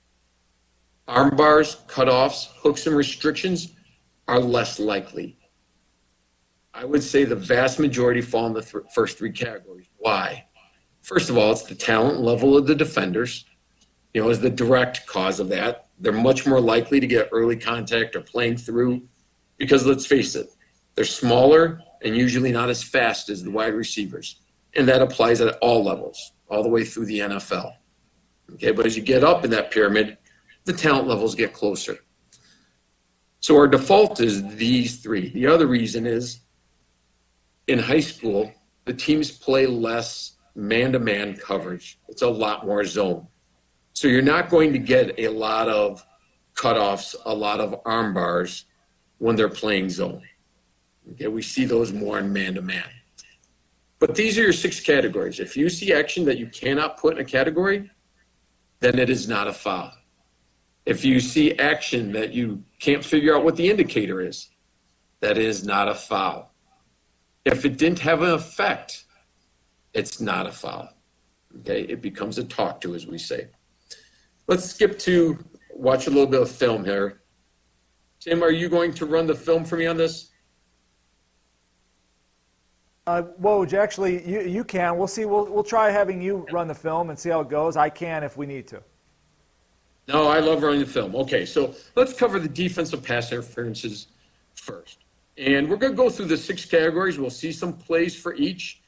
Arm 1.07 1.35
bars, 1.35 1.77
cutoffs, 1.87 2.47
hooks, 2.57 2.87
and 2.87 2.95
restrictions 2.95 3.73
are 4.27 4.39
less 4.39 4.79
likely. 4.79 5.37
I 6.73 6.85
would 6.85 7.03
say 7.03 7.25
the 7.25 7.35
vast 7.35 7.79
majority 7.79 8.21
fall 8.21 8.47
in 8.47 8.53
the 8.53 8.61
th- 8.61 8.85
first 8.93 9.17
three 9.17 9.31
categories. 9.31 9.87
Why? 9.97 10.45
First 11.01 11.29
of 11.29 11.37
all, 11.37 11.51
it's 11.51 11.63
the 11.63 11.75
talent 11.75 12.19
level 12.21 12.55
of 12.55 12.65
the 12.65 12.75
defenders, 12.75 13.45
you 14.13 14.21
know, 14.21 14.29
is 14.29 14.39
the 14.39 14.49
direct 14.49 15.05
cause 15.05 15.39
of 15.39 15.49
that. 15.49 15.87
They're 15.99 16.13
much 16.13 16.47
more 16.47 16.61
likely 16.61 16.99
to 16.99 17.07
get 17.07 17.29
early 17.31 17.57
contact 17.57 18.15
or 18.15 18.21
playing 18.21 18.57
through 18.57 19.01
because 19.57 19.85
let's 19.85 20.05
face 20.05 20.35
it, 20.35 20.49
they're 20.95 21.05
smaller 21.05 21.81
and 22.03 22.15
usually 22.15 22.51
not 22.51 22.69
as 22.69 22.81
fast 22.81 23.29
as 23.29 23.43
the 23.43 23.51
wide 23.51 23.73
receivers. 23.73 24.41
And 24.75 24.87
that 24.87 25.01
applies 25.01 25.41
at 25.41 25.57
all 25.61 25.83
levels, 25.83 26.33
all 26.49 26.63
the 26.63 26.69
way 26.69 26.85
through 26.85 27.05
the 27.05 27.19
NFL. 27.19 27.73
Okay, 28.53 28.71
but 28.71 28.85
as 28.85 28.95
you 28.95 29.03
get 29.03 29.23
up 29.23 29.43
in 29.43 29.51
that 29.51 29.71
pyramid, 29.71 30.17
the 30.65 30.73
talent 30.73 31.07
levels 31.07 31.35
get 31.35 31.53
closer. 31.53 31.99
So 33.39 33.55
our 33.57 33.67
default 33.67 34.21
is 34.21 34.55
these 34.55 34.97
three. 34.97 35.29
The 35.29 35.47
other 35.47 35.67
reason 35.67 36.05
is 36.05 36.41
in 37.71 37.79
high 37.79 37.99
school, 37.99 38.51
the 38.85 38.93
teams 38.93 39.31
play 39.31 39.65
less 39.65 40.37
man 40.55 40.91
to 40.91 40.99
man 40.99 41.35
coverage. 41.35 41.99
It's 42.07 42.21
a 42.21 42.29
lot 42.29 42.65
more 42.65 42.83
zone. 42.83 43.27
So 43.93 44.07
you're 44.07 44.21
not 44.21 44.49
going 44.49 44.73
to 44.73 44.79
get 44.79 45.17
a 45.17 45.29
lot 45.29 45.69
of 45.69 46.05
cutoffs, 46.55 47.15
a 47.25 47.33
lot 47.33 47.59
of 47.59 47.79
arm 47.85 48.13
bars 48.13 48.65
when 49.17 49.35
they're 49.35 49.49
playing 49.49 49.89
zone. 49.89 50.21
Okay, 51.11 51.27
we 51.27 51.41
see 51.41 51.65
those 51.65 51.91
more 51.91 52.19
in 52.19 52.31
man 52.31 52.55
to 52.55 52.61
man. 52.61 52.89
But 53.99 54.15
these 54.15 54.37
are 54.37 54.43
your 54.43 54.53
six 54.53 54.79
categories. 54.79 55.39
If 55.39 55.55
you 55.55 55.69
see 55.69 55.93
action 55.93 56.25
that 56.25 56.37
you 56.37 56.47
cannot 56.47 56.97
put 56.97 57.15
in 57.15 57.21
a 57.21 57.25
category, 57.25 57.89
then 58.79 58.97
it 58.97 59.09
is 59.09 59.27
not 59.27 59.47
a 59.47 59.53
foul. 59.53 59.91
If 60.85 61.05
you 61.05 61.19
see 61.19 61.57
action 61.59 62.11
that 62.13 62.33
you 62.33 62.63
can't 62.79 63.05
figure 63.05 63.35
out 63.35 63.43
what 63.43 63.55
the 63.55 63.69
indicator 63.69 64.21
is, 64.21 64.49
that 65.19 65.37
is 65.37 65.63
not 65.63 65.87
a 65.87 65.93
foul. 65.93 66.50
If 67.45 67.65
it 67.65 67.77
didn't 67.77 67.99
have 67.99 68.21
an 68.21 68.31
effect, 68.31 69.05
it's 69.93 70.21
not 70.21 70.45
a 70.45 70.51
foul. 70.51 70.89
Okay, 71.59 71.81
it 71.81 72.01
becomes 72.01 72.37
a 72.37 72.43
talk 72.43 72.79
to, 72.81 72.95
as 72.95 73.07
we 73.07 73.17
say. 73.17 73.47
Let's 74.47 74.65
skip 74.65 74.97
to 74.99 75.37
watch 75.73 76.07
a 76.07 76.09
little 76.09 76.27
bit 76.27 76.41
of 76.41 76.49
film 76.49 76.85
here. 76.85 77.21
Tim, 78.19 78.43
are 78.43 78.51
you 78.51 78.69
going 78.69 78.93
to 78.93 79.05
run 79.05 79.25
the 79.25 79.35
film 79.35 79.65
for 79.65 79.77
me 79.77 79.87
on 79.87 79.97
this? 79.97 80.29
Uh, 83.07 83.23
Woj, 83.41 83.73
actually, 83.73 84.25
you, 84.27 84.41
you 84.41 84.63
can. 84.63 84.95
We'll 84.97 85.07
see. 85.07 85.25
We'll, 85.25 85.45
we'll 85.45 85.63
try 85.63 85.89
having 85.89 86.21
you 86.21 86.45
run 86.51 86.67
the 86.67 86.75
film 86.75 87.09
and 87.09 87.17
see 87.17 87.29
how 87.29 87.41
it 87.41 87.49
goes. 87.49 87.75
I 87.75 87.89
can 87.89 88.23
if 88.23 88.37
we 88.37 88.45
need 88.45 88.67
to. 88.67 88.83
No, 90.07 90.27
I 90.27 90.39
love 90.39 90.61
running 90.61 90.81
the 90.81 90.85
film. 90.85 91.15
Okay, 91.15 91.45
so 91.45 91.73
let's 91.95 92.13
cover 92.13 92.39
the 92.39 92.49
defensive 92.49 93.03
pass 93.03 93.31
interferences 93.31 94.07
first. 94.55 95.00
And 95.41 95.67
we're 95.67 95.77
going 95.77 95.93
to 95.93 95.97
go 95.97 96.07
through 96.07 96.27
the 96.27 96.37
six 96.37 96.65
categories. 96.65 97.17
We'll 97.17 97.31
see 97.31 97.51
some 97.51 97.73
plays 97.73 98.15
for 98.15 98.35
each. 98.35 98.83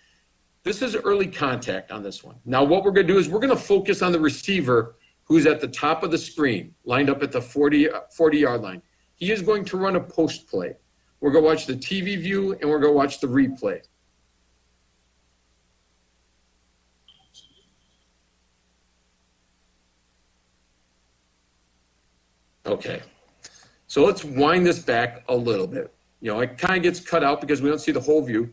This 0.62 0.84
is 0.84 0.96
early 0.96 1.26
contact 1.26 1.92
on 1.92 2.04
this 2.04 2.24
one. 2.24 2.36
Now, 2.46 2.64
what 2.64 2.84
we're 2.84 2.92
going 2.92 3.08
to 3.08 3.14
do 3.14 3.18
is 3.18 3.28
we're 3.28 3.40
going 3.40 3.50
to 3.50 3.56
focus 3.56 4.04
on 4.04 4.12
the 4.12 4.20
receiver 4.20 4.96
who's 5.24 5.48
at 5.48 5.62
the 5.62 5.68
top 5.68 6.04
of 6.04 6.12
the 6.12 6.18
screen, 6.18 6.76
lined 6.86 7.10
up 7.10 7.24
at 7.24 7.32
the 7.32 7.42
40, 7.42 7.90
40 8.16 8.38
yard 8.38 8.62
line. 8.62 8.84
He 9.16 9.32
is 9.32 9.42
going 9.42 9.66
to 9.66 9.78
run 9.78 9.96
a 9.96 10.00
post 10.00 10.48
play. 10.48 10.76
We're 11.22 11.32
going 11.32 11.44
to 11.44 11.50
watch 11.50 11.66
the 11.66 11.74
TV 11.74 12.20
view 12.20 12.52
and 12.62 12.70
we're 12.70 12.80
going 12.80 12.94
to 12.94 12.98
watch 12.98 13.20
the 13.20 13.28
replay. 13.28 13.82
Okay. 22.68 23.02
So 23.88 24.06
let's 24.06 24.24
wind 24.24 24.68
this 24.68 24.80
back 24.80 25.24
a 25.28 25.36
little 25.36 25.68
bit. 25.68 25.92
You 26.24 26.32
know, 26.32 26.40
it 26.40 26.58
kind 26.58 26.78
of 26.78 26.84
gets 26.84 27.02
cut 27.02 27.22
out 27.22 27.42
because 27.42 27.62
we 27.62 27.68
don't 27.68 27.80
see 27.80 27.92
the 27.92 28.00
whole 28.00 28.22
view. 28.22 28.50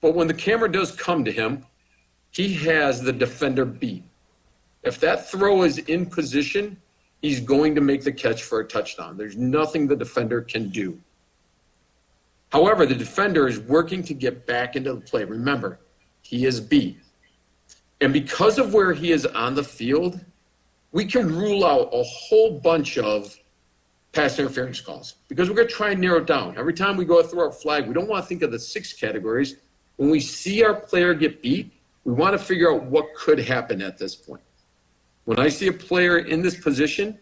But 0.00 0.14
when 0.14 0.28
the 0.28 0.34
camera 0.34 0.72
does 0.72 0.92
come 0.92 1.26
to 1.26 1.30
him, 1.30 1.66
he 2.30 2.54
has 2.54 3.02
the 3.02 3.12
defender 3.12 3.66
beat. 3.66 4.02
If 4.82 4.98
that 5.00 5.28
throw 5.28 5.62
is 5.62 5.76
in 5.76 6.06
position, 6.06 6.80
he's 7.20 7.38
going 7.38 7.74
to 7.74 7.82
make 7.82 8.02
the 8.02 8.12
catch 8.12 8.42
for 8.42 8.60
a 8.60 8.64
touchdown. 8.64 9.18
There's 9.18 9.36
nothing 9.36 9.86
the 9.86 9.94
defender 9.94 10.40
can 10.40 10.70
do. 10.70 10.98
However, 12.50 12.86
the 12.86 12.94
defender 12.94 13.46
is 13.46 13.58
working 13.58 14.02
to 14.04 14.14
get 14.14 14.46
back 14.46 14.74
into 14.74 14.94
the 14.94 15.00
play. 15.02 15.24
Remember, 15.24 15.80
he 16.22 16.46
is 16.46 16.62
beat. 16.62 16.98
And 18.00 18.10
because 18.10 18.58
of 18.58 18.72
where 18.72 18.94
he 18.94 19.12
is 19.12 19.26
on 19.26 19.54
the 19.54 19.62
field, 19.62 20.18
we 20.92 21.04
can 21.04 21.28
rule 21.28 21.66
out 21.66 21.90
a 21.92 22.02
whole 22.02 22.58
bunch 22.58 22.96
of 22.96 23.38
pass 24.12 24.38
interference 24.38 24.80
calls 24.80 25.16
because 25.28 25.48
we're 25.48 25.56
going 25.56 25.68
to 25.68 25.74
try 25.74 25.90
and 25.90 26.00
narrow 26.00 26.20
down. 26.20 26.56
Every 26.58 26.74
time 26.74 26.96
we 26.96 27.04
go 27.04 27.22
through 27.22 27.40
our 27.40 27.52
flag, 27.52 27.88
we 27.88 27.94
don't 27.94 28.08
want 28.08 28.24
to 28.24 28.28
think 28.28 28.42
of 28.42 28.52
the 28.52 28.58
six 28.58 28.92
categories. 28.92 29.56
When 29.96 30.10
we 30.10 30.20
see 30.20 30.62
our 30.62 30.74
player 30.74 31.14
get 31.14 31.42
beat, 31.42 31.72
we 32.04 32.12
want 32.12 32.32
to 32.32 32.38
figure 32.38 32.72
out 32.72 32.84
what 32.84 33.14
could 33.14 33.38
happen 33.38 33.80
at 33.80 33.96
this 33.96 34.14
point. 34.14 34.42
When 35.24 35.38
I 35.38 35.48
see 35.48 35.68
a 35.68 35.72
player 35.72 36.18
in 36.18 36.42
this 36.42 36.58
position, 36.58 37.18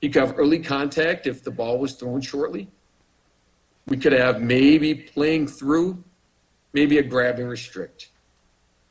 he 0.00 0.08
could 0.08 0.22
have 0.22 0.38
early 0.38 0.60
contact 0.60 1.26
if 1.26 1.42
the 1.42 1.50
ball 1.50 1.78
was 1.78 1.94
thrown 1.94 2.20
shortly. 2.20 2.68
We 3.86 3.96
could 3.96 4.12
have 4.12 4.40
maybe 4.40 4.94
playing 4.94 5.48
through, 5.48 6.02
maybe 6.72 6.98
a 6.98 7.02
grab 7.02 7.38
and 7.38 7.48
restrict. 7.48 8.10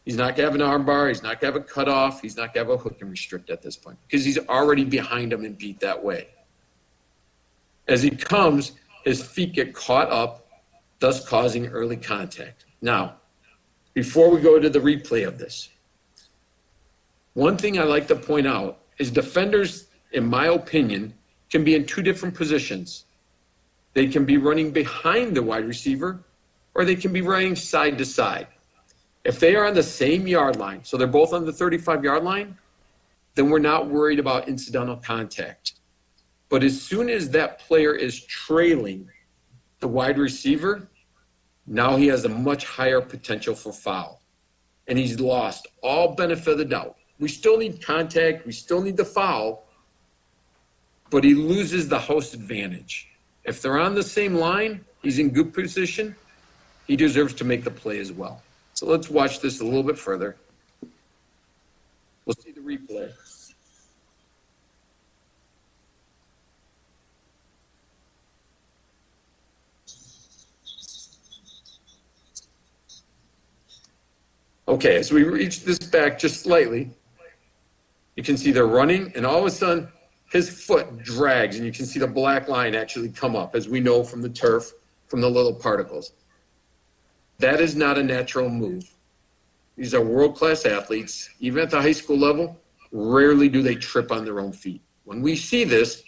He's 0.06 0.18
not 0.18 0.36
going 0.36 0.38
to 0.38 0.44
have 0.44 0.56
an 0.56 0.62
arm 0.62 0.86
bar. 0.86 1.08
He's 1.08 1.24
not 1.24 1.40
going 1.40 1.54
to 1.54 1.60
have 1.60 1.68
a 1.68 1.74
cutoff. 1.74 2.22
He's 2.22 2.36
not 2.36 2.54
going 2.54 2.66
to 2.66 2.74
have 2.74 2.80
a 2.80 2.84
hook 2.84 2.98
and 3.02 3.10
restrict 3.10 3.50
at 3.50 3.62
this 3.62 3.78
point 3.78 3.98
because 4.08 4.26
he's 4.26 4.40
already 4.50 4.84
behind 4.84 5.32
him 5.32 5.46
and 5.46 5.58
beat 5.58 5.80
that 5.80 6.04
way. 6.04 6.28
As 7.88 8.02
he 8.02 8.10
comes, 8.12 8.74
his 9.04 9.24
feet 9.24 9.54
get 9.54 9.74
caught 9.74 10.10
up, 10.10 10.48
thus 11.00 11.28
causing 11.28 11.68
early 11.68 11.98
contact. 11.98 12.66
Now, 12.82 13.16
before 13.94 14.30
we 14.30 14.40
go 14.40 14.60
to 14.60 14.70
the 14.70 14.80
replay 14.80 15.28
of 15.28 15.38
this, 15.38 15.70
one 17.34 17.58
thing 17.58 17.80
I 17.80 17.84
like 17.84 18.08
to 18.08 18.16
point 18.16 18.48
out 18.48 18.80
is 18.98 19.10
defenders, 19.10 19.88
in 20.12 20.26
my 20.26 20.48
opinion, 20.48 21.14
can 21.50 21.64
be 21.64 21.76
in 21.76 21.86
two 21.86 22.02
different 22.02 22.36
positions. 22.36 23.06
They 23.94 24.08
can 24.08 24.26
be 24.26 24.38
running 24.38 24.72
behind 24.72 25.36
the 25.36 25.44
wide 25.44 25.66
receiver, 25.66 26.24
or 26.74 26.86
they 26.86 26.96
can 26.96 27.12
be 27.12 27.22
running 27.22 27.56
side 27.56 27.98
to 27.98 28.06
side. 28.06 28.48
If 29.24 29.40
they 29.40 29.56
are 29.56 29.66
on 29.66 29.74
the 29.74 29.84
same 29.84 30.28
yard 30.28 30.56
line, 30.56 30.84
so 30.84 30.98
they're 30.98 31.08
both 31.08 31.34
on 31.34 31.46
the 31.46 31.54
35 31.54 32.04
yard 32.04 32.24
line, 32.24 32.58
then 33.36 33.50
we're 33.50 33.60
not 33.60 33.88
worried 33.88 34.20
about 34.20 34.48
incidental 34.48 34.98
contact. 34.98 35.74
But 36.52 36.64
as 36.64 36.80
soon 36.80 37.10
as 37.10 37.30
that 37.30 37.60
player 37.60 37.96
is 37.96 38.26
trailing 38.26 39.10
the 39.80 39.88
wide 39.88 40.20
receiver, 40.20 40.90
now 41.66 41.96
he 41.96 42.08
has 42.08 42.26
a 42.26 42.30
much 42.30 42.66
higher 42.66 43.00
potential 43.00 43.56
for 43.56 43.72
foul. 43.72 44.22
And 44.90 45.00
he's 45.00 45.18
lost 45.20 45.68
all 45.82 46.14
benefit 46.14 46.50
of 46.50 46.58
the 46.58 46.66
doubt. 46.66 46.98
We 47.20 47.30
still 47.30 47.58
need 47.58 47.82
contact, 47.82 48.46
we 48.46 48.52
still 48.52 48.82
need 48.82 48.98
the 48.98 49.06
foul, 49.06 49.64
but 51.10 51.24
he 51.24 51.36
loses 51.36 51.88
the 51.88 52.00
house 52.00 52.34
advantage. 52.34 53.08
If 53.46 53.62
they're 53.62 53.80
on 53.80 53.96
the 53.96 54.04
same 54.04 54.36
line, 54.36 54.84
he's 55.02 55.20
in 55.20 55.30
good 55.30 55.54
position, 55.54 56.16
he 56.86 56.98
deserves 56.98 57.34
to 57.36 57.46
make 57.46 57.64
the 57.64 57.72
play 57.72 58.00
as 58.00 58.12
well. 58.12 58.44
So 58.74 58.88
let's 58.88 59.10
watch 59.10 59.40
this 59.40 59.62
a 59.62 59.64
little 59.64 59.84
bit 59.84 59.98
further. 59.98 60.36
We'll 62.26 62.36
see 62.36 62.52
the 62.52 62.60
replay. 62.60 63.12
Okay, 74.72 74.96
as 74.96 75.12
we 75.12 75.26
reach 75.26 75.66
this 75.66 75.80
back 75.80 76.18
just 76.18 76.44
slightly, 76.44 76.90
you 78.16 78.24
can 78.24 78.38
see 78.38 78.52
they're 78.52 78.68
running, 78.68 79.12
and 79.16 79.26
all 79.26 79.40
of 79.40 79.46
a 79.46 79.52
sudden, 79.52 79.90
his 80.32 80.50
foot 80.50 81.04
drags, 81.04 81.58
and 81.58 81.66
you 81.66 81.74
can 81.74 81.86
see 81.86 82.00
the 82.00 82.08
black 82.08 82.48
line 82.48 82.74
actually 82.74 83.10
come 83.10 83.36
up, 83.36 83.54
as 83.54 83.68
we 83.68 83.82
know 83.82 84.02
from 84.02 84.22
the 84.22 84.30
turf, 84.30 84.72
from 85.10 85.20
the 85.20 85.30
little 85.30 85.54
particles. 85.54 86.14
That 87.40 87.60
is 87.60 87.76
not 87.76 87.98
a 87.98 88.04
natural 88.04 88.50
move. 88.50 88.90
These 89.76 89.94
are 89.94 90.00
world 90.00 90.38
class 90.38 90.66
athletes. 90.66 91.30
Even 91.42 91.62
at 91.62 91.70
the 91.70 91.82
high 91.82 91.92
school 91.92 92.18
level, 92.18 92.58
rarely 92.94 93.50
do 93.50 93.62
they 93.62 93.76
trip 93.76 94.10
on 94.10 94.24
their 94.24 94.40
own 94.40 94.54
feet. 94.54 94.82
When 95.04 95.22
we 95.22 95.36
see 95.36 95.66
this, 95.66 96.02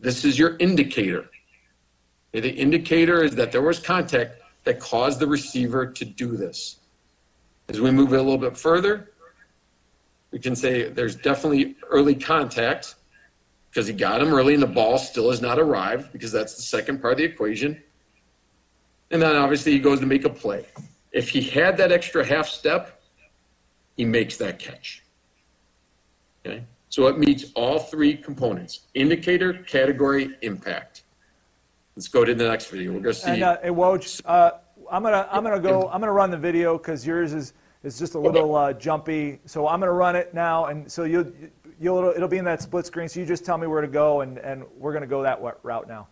this 0.00 0.24
is 0.24 0.36
your 0.36 0.56
indicator. 0.56 1.30
The 2.32 2.50
indicator 2.50 3.22
is 3.22 3.36
that 3.36 3.52
there 3.52 3.62
was 3.62 3.78
contact 3.78 4.42
that 4.64 4.80
caused 4.80 5.20
the 5.20 5.28
receiver 5.28 5.86
to 5.86 6.04
do 6.04 6.36
this. 6.36 6.78
As 7.70 7.80
we 7.80 7.92
move 7.92 8.12
a 8.12 8.16
little 8.16 8.36
bit 8.36 8.56
further, 8.56 9.12
we 10.32 10.40
can 10.40 10.56
say 10.56 10.88
there's 10.88 11.14
definitely 11.14 11.76
early 11.88 12.16
contact 12.16 12.96
because 13.70 13.86
he 13.86 13.92
got 13.92 14.20
him 14.20 14.34
early 14.34 14.54
and 14.54 14.62
the 14.62 14.66
ball 14.66 14.98
still 14.98 15.30
has 15.30 15.40
not 15.40 15.56
arrived 15.56 16.12
because 16.12 16.32
that's 16.32 16.56
the 16.56 16.62
second 16.62 17.00
part 17.00 17.12
of 17.12 17.18
the 17.18 17.24
equation. 17.24 17.80
And 19.12 19.22
then 19.22 19.36
obviously 19.36 19.70
he 19.70 19.78
goes 19.78 20.00
to 20.00 20.06
make 20.06 20.24
a 20.24 20.30
play. 20.30 20.66
If 21.12 21.28
he 21.28 21.40
had 21.40 21.76
that 21.76 21.92
extra 21.92 22.24
half 22.24 22.48
step, 22.48 23.00
he 23.96 24.04
makes 24.04 24.36
that 24.38 24.58
catch. 24.58 25.04
Okay? 26.44 26.64
So 26.88 27.06
it 27.06 27.18
meets 27.18 27.52
all 27.54 27.78
three 27.78 28.16
components 28.16 28.88
indicator, 28.94 29.52
category, 29.52 30.36
impact. 30.42 31.04
Let's 31.94 32.08
go 32.08 32.24
to 32.24 32.34
the 32.34 32.48
next 32.48 32.66
video. 32.66 32.92
We're 32.92 33.00
going 33.00 33.14
to 33.14 33.20
see. 33.20 33.30
And, 33.30 33.42
uh, 33.44 33.58
Woj, 33.62 34.22
uh, 34.24 34.52
I'm 34.90 35.02
gonna 35.02 35.28
I'm 35.30 35.42
gonna 35.44 35.60
go 35.60 35.88
I'm 35.88 36.00
gonna 36.00 36.12
run 36.12 36.30
the 36.30 36.36
video 36.36 36.76
because 36.76 37.06
yours 37.06 37.32
is 37.32 37.52
is 37.82 37.98
just 37.98 38.14
a 38.14 38.18
little 38.18 38.54
uh, 38.54 38.72
jumpy. 38.72 39.40
So 39.46 39.66
I'm 39.66 39.80
gonna 39.80 39.92
run 39.92 40.16
it 40.16 40.34
now, 40.34 40.66
and 40.66 40.90
so 40.90 41.04
you'll 41.04 41.30
you'll 41.80 41.98
it'll, 41.98 42.10
it'll 42.10 42.28
be 42.28 42.38
in 42.38 42.44
that 42.44 42.60
split 42.60 42.86
screen. 42.86 43.08
So 43.08 43.20
you 43.20 43.26
just 43.26 43.44
tell 43.44 43.58
me 43.58 43.66
where 43.66 43.80
to 43.80 43.88
go, 43.88 44.20
and 44.20 44.38
and 44.38 44.64
we're 44.76 44.92
gonna 44.92 45.06
go 45.06 45.22
that 45.22 45.40
route 45.62 45.88
now. 45.88 46.08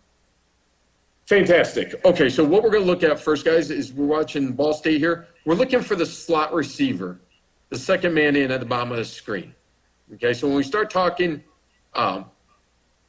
Fantastic. 1.29 2.03
Okay, 2.05 2.27
so 2.27 2.43
what 2.43 2.63
we're 2.63 2.71
going 2.71 2.81
to 2.81 2.89
look 2.89 3.03
at 3.03 3.19
first, 3.19 3.45
guys, 3.45 3.69
is 3.69 3.93
we're 3.93 4.07
watching 4.07 4.51
Ball 4.51 4.73
State 4.73 4.97
here. 4.97 5.27
We're 5.45 5.53
looking 5.53 5.79
for 5.79 5.95
the 5.95 6.05
slot 6.05 6.55
receiver, 6.55 7.21
the 7.69 7.77
second 7.77 8.15
man 8.15 8.35
in 8.35 8.49
at 8.49 8.59
the 8.59 8.65
bottom 8.65 8.89
of 8.91 8.97
the 8.97 9.05
screen. 9.05 9.53
Okay, 10.15 10.33
so 10.33 10.47
when 10.47 10.57
we 10.57 10.63
start 10.63 10.89
talking 10.89 11.43
um, 11.93 12.25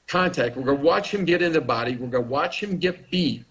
contact, 0.06 0.54
we're 0.58 0.64
going 0.64 0.76
to 0.76 0.84
watch 0.84 1.14
him 1.14 1.24
get 1.24 1.40
in 1.40 1.50
the 1.50 1.62
body. 1.62 1.92
We're 1.92 2.08
going 2.08 2.24
to 2.24 2.30
watch 2.30 2.62
him 2.62 2.76
get 2.76 3.10
beat. 3.10 3.46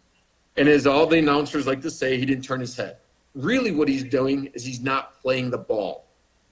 And 0.59 0.69
as 0.69 0.85
all 0.85 1.07
the 1.07 1.17
announcers 1.17 1.65
like 1.65 1.81
to 1.81 1.89
say, 1.89 2.19
he 2.19 2.25
didn't 2.25 2.43
turn 2.43 2.59
his 2.59 2.75
head. 2.75 2.97
Really, 3.33 3.71
what 3.71 3.87
he's 3.87 4.03
doing 4.03 4.51
is 4.53 4.63
he's 4.63 4.81
not 4.81 5.19
playing 5.21 5.49
the 5.49 5.57
ball. 5.57 6.05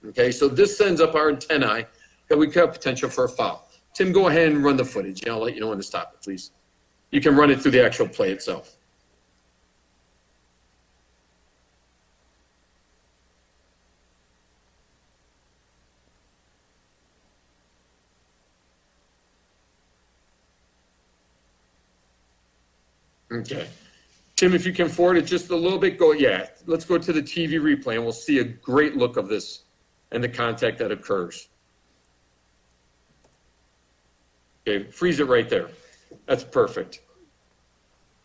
Okay, 0.04 0.32
so 0.32 0.48
this 0.48 0.76
sends 0.76 1.00
up 1.00 1.14
our 1.14 1.28
antennae 1.28 1.86
that 2.28 2.36
we 2.36 2.46
could 2.46 2.60
have 2.60 2.72
potential 2.72 3.08
for 3.08 3.24
a 3.24 3.28
foul. 3.28 3.68
Tim, 3.94 4.10
go 4.10 4.28
ahead 4.28 4.50
and 4.50 4.64
run 4.64 4.76
the 4.76 4.84
footage, 4.84 5.26
I'll 5.28 5.38
let 5.38 5.54
you 5.54 5.60
know 5.60 5.68
when 5.68 5.78
to 5.78 5.84
stop 5.84 6.12
it, 6.14 6.24
please 6.24 6.50
you 7.10 7.20
can 7.20 7.36
run 7.36 7.50
it 7.50 7.60
through 7.60 7.72
the 7.72 7.84
actual 7.84 8.08
play 8.08 8.30
itself. 8.30 8.76
Okay. 23.30 23.68
Tim, 24.38 24.54
if 24.54 24.64
you 24.64 24.72
can 24.72 24.88
forward 24.88 25.16
it 25.16 25.26
just 25.26 25.50
a 25.50 25.56
little 25.56 25.80
bit, 25.80 25.98
go, 25.98 26.12
yeah, 26.12 26.46
let's 26.66 26.84
go 26.84 26.96
to 26.96 27.12
the 27.12 27.20
TV 27.20 27.54
replay 27.54 27.94
and 27.94 28.04
we'll 28.04 28.12
see 28.12 28.38
a 28.38 28.44
great 28.44 28.96
look 28.96 29.16
of 29.16 29.28
this 29.28 29.64
and 30.12 30.22
the 30.22 30.28
contact 30.28 30.78
that 30.78 30.92
occurs. 30.92 31.48
Okay, 34.62 34.88
freeze 34.92 35.18
it 35.18 35.24
right 35.26 35.50
there. 35.50 35.70
That's 36.26 36.44
perfect. 36.44 37.00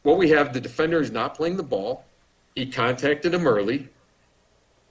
What 0.04 0.20
we 0.20 0.30
have, 0.30 0.54
the 0.54 0.62
defender 0.62 1.02
is 1.02 1.10
not 1.10 1.34
playing 1.34 1.58
the 1.58 1.64
ball. 1.64 2.06
He 2.54 2.68
contacted 2.68 3.34
him 3.34 3.48
early. 3.48 3.90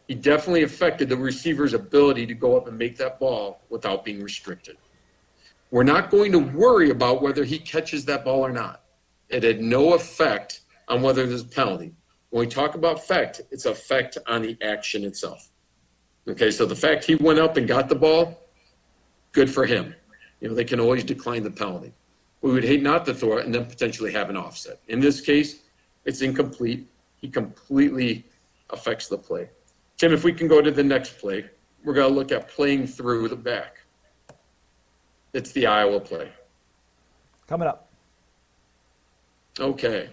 He 0.09 0.17
definitely 0.17 0.65
affected 0.65 1.09
the 1.09 1.17
receiver's 1.17 1.73
ability 1.73 2.27
to 2.27 2.35
go 2.35 2.57
up 2.57 2.67
and 2.67 2.77
make 2.77 2.97
that 2.97 3.21
ball 3.21 3.61
without 3.71 4.05
being 4.05 4.25
restricted. 4.25 4.77
We're 5.71 5.85
not 5.85 6.11
going 6.11 6.33
to 6.33 6.41
worry 6.41 6.91
about 6.91 7.23
whether 7.23 7.45
he 7.45 7.61
catches 7.61 8.05
that 8.07 8.25
ball 8.25 8.45
or 8.45 8.51
not. 8.51 8.83
It 9.29 9.45
had 9.45 9.61
no 9.61 9.95
effect 9.95 10.62
on 10.89 11.03
whether 11.03 11.27
there's 11.27 11.43
a 11.43 11.47
penalty. 11.47 11.93
When 12.31 12.41
we 12.41 12.47
talk 12.47 12.75
about 12.75 12.99
effect, 12.99 13.43
it's 13.51 13.67
effect 13.67 14.19
on 14.27 14.43
the 14.43 14.57
action 14.63 15.05
itself. 15.05 15.51
Okay, 16.29 16.51
so 16.51 16.65
the 16.65 16.77
fact 16.77 17.05
he 17.05 17.17
went 17.17 17.39
up 17.39 17.57
and 17.57 17.67
got 17.67 17.89
the 17.89 17.95
ball, 17.95 18.39
good 19.33 19.51
for 19.51 19.67
him. 19.67 19.95
You 20.41 20.49
know, 20.49 20.55
they 20.55 20.65
can 20.65 20.81
always 20.81 21.05
decline 21.05 21.43
the 21.43 21.51
penalty. 21.51 21.93
We 22.41 22.53
would 22.53 22.65
hate 22.65 22.83
not 22.83 23.05
to 23.07 23.15
throw 23.15 23.39
it 23.39 23.45
and 23.45 23.55
then 23.55 23.67
potentially 23.67 24.13
have 24.13 24.31
an 24.31 24.37
offset. 24.37 24.81
In 24.89 25.01
this 25.01 25.21
case, 25.21 25.61
it's 26.05 26.23
incomplete. 26.23 26.89
He 27.17 27.29
completely 27.29 28.25
affects 28.71 29.09
the 29.09 29.19
play. 29.19 29.51
Tim, 29.97 30.13
if 30.13 30.25
we 30.25 30.33
can 30.33 30.49
go 30.49 30.61
to 30.61 30.71
the 30.71 30.83
next 30.83 31.19
play, 31.19 31.45
we're 31.85 31.95
going 31.95 32.09
to 32.09 32.15
look 32.15 32.33
at 32.33 32.49
playing 32.49 32.87
through 32.87 33.29
the 33.29 33.37
back. 33.37 33.77
It's 35.33 35.53
the 35.53 35.67
Iowa 35.67 36.01
play. 36.01 36.31
Coming 37.47 37.69
up. 37.69 37.89
Okay. 39.59 40.11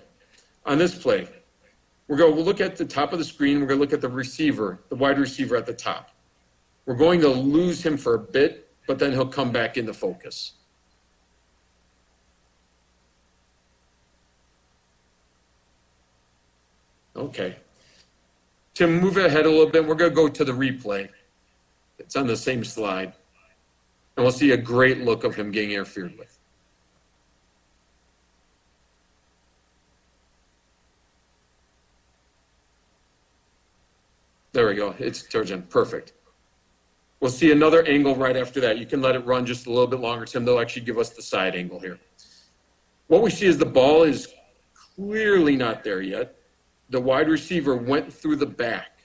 On 0.70 0.78
this 0.78 0.96
play, 0.96 1.28
we're 2.08 2.16
going 2.16 2.36
to 2.36 2.41
look 2.41 2.62
at 2.62 2.78
the 2.78 2.86
top 2.86 3.12
of 3.12 3.18
the 3.18 3.26
screen. 3.26 3.60
We're 3.60 3.66
going 3.66 3.80
to 3.80 3.84
look 3.84 3.94
at 3.94 4.02
the 4.02 4.08
receiver, 4.08 4.80
the 4.90 4.96
wide 4.96 5.18
receiver 5.18 5.56
at 5.56 5.66
the 5.66 5.74
top. 5.74 6.12
We're 6.86 6.96
going 6.96 7.20
to 7.22 7.28
lose 7.28 7.84
him 7.84 7.98
for 7.98 8.14
a 8.14 8.20
bit, 8.20 8.72
but 8.88 9.00
then 9.00 9.12
he'll 9.12 9.26
come 9.26 9.52
back 9.52 9.78
into 9.78 9.94
focus. 9.94 10.54
Okay. 17.16 17.58
To 18.76 18.88
move 18.88 19.18
ahead 19.18 19.48
a 19.48 19.50
little 19.50 19.66
bit. 19.66 19.86
We're 19.86 19.96
going 19.96 20.12
to 20.12 20.16
go 20.16 20.28
to 20.28 20.46
the 20.46 20.52
replay. 20.52 21.10
It's 21.98 22.16
on 22.16 22.28
the 22.28 22.38
same 22.38 22.64
slide. 22.64 23.14
And 24.16 24.24
we'll 24.24 24.32
see 24.32 24.52
a 24.52 24.58
great 24.58 25.00
look 25.00 25.24
of 25.24 25.36
him 25.36 25.52
getting 25.52 25.72
interfered 25.72 26.16
with. 26.18 26.39
There 34.60 34.68
we 34.68 34.76
go. 34.76 34.94
It's 34.99 35.23
Turgeon. 35.23 35.69
Perfect. 35.69 36.11
We'll 37.22 37.31
see 37.31 37.53
another 37.53 37.81
angle 37.88 38.14
right 38.14 38.36
after 38.36 38.60
that. 38.60 38.77
You 38.77 38.86
can 38.86 39.02
let 39.02 39.15
it 39.15 39.19
run 39.19 39.45
just 39.45 39.68
a 39.68 39.69
little 39.69 39.88
bit 39.88 40.02
longer, 40.02 40.26
Tim. 40.26 40.44
They'll 40.44 40.60
actually 40.60 40.81
give 40.81 40.98
us 40.98 41.11
the 41.11 41.22
side 41.22 41.56
angle 41.56 41.80
here. 41.80 41.98
What 43.07 43.22
we 43.22 43.30
see 43.30 43.45
is 43.45 43.57
the 43.57 43.65
ball 43.65 44.03
is 44.03 44.27
clearly 44.73 45.56
not 45.56 45.86
there 45.86 46.02
yet 46.02 46.36
the 46.90 46.99
wide 46.99 47.30
receiver 47.30 47.77
went 47.77 48.11
through 48.11 48.36
the 48.36 48.45
back. 48.45 48.99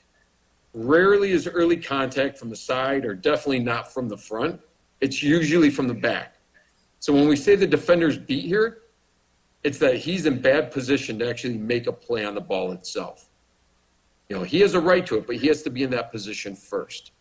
Rarely 0.73 1.31
is 1.31 1.47
early 1.47 1.77
contact 1.77 2.37
from 2.37 2.51
the 2.51 2.57
side 2.57 3.05
or 3.05 3.15
definitely 3.15 3.61
not 3.61 3.95
from 3.95 4.09
the 4.09 4.19
front. 4.19 4.61
It's 5.01 5.23
usually 5.23 5.71
from 5.71 5.87
the 5.87 5.95
back. 5.95 6.35
So 6.99 7.13
when 7.13 7.29
we 7.29 7.37
say 7.37 7.55
the 7.55 7.65
defender's 7.65 8.19
beat 8.19 8.45
here, 8.45 8.79
it's 9.63 9.79
that 9.79 9.99
he's 9.99 10.27
in 10.27 10.41
bad 10.43 10.73
position 10.73 11.17
to 11.21 11.31
actually 11.31 11.59
make 11.59 11.87
a 11.87 11.93
play 11.93 12.25
on 12.25 12.35
the 12.35 12.41
ball 12.41 12.73
itself. 12.73 13.29
You 14.29 14.37
know, 14.37 14.43
he 14.43 14.61
has 14.61 14.75
a 14.75 14.81
right 14.81 15.05
to 15.07 15.17
it, 15.19 15.27
but 15.27 15.37
he 15.37 15.47
has 15.49 15.63
to 15.63 15.71
be 15.71 15.83
in 15.83 15.91
that 15.91 16.11
position 16.11 16.57
first. 16.57 17.13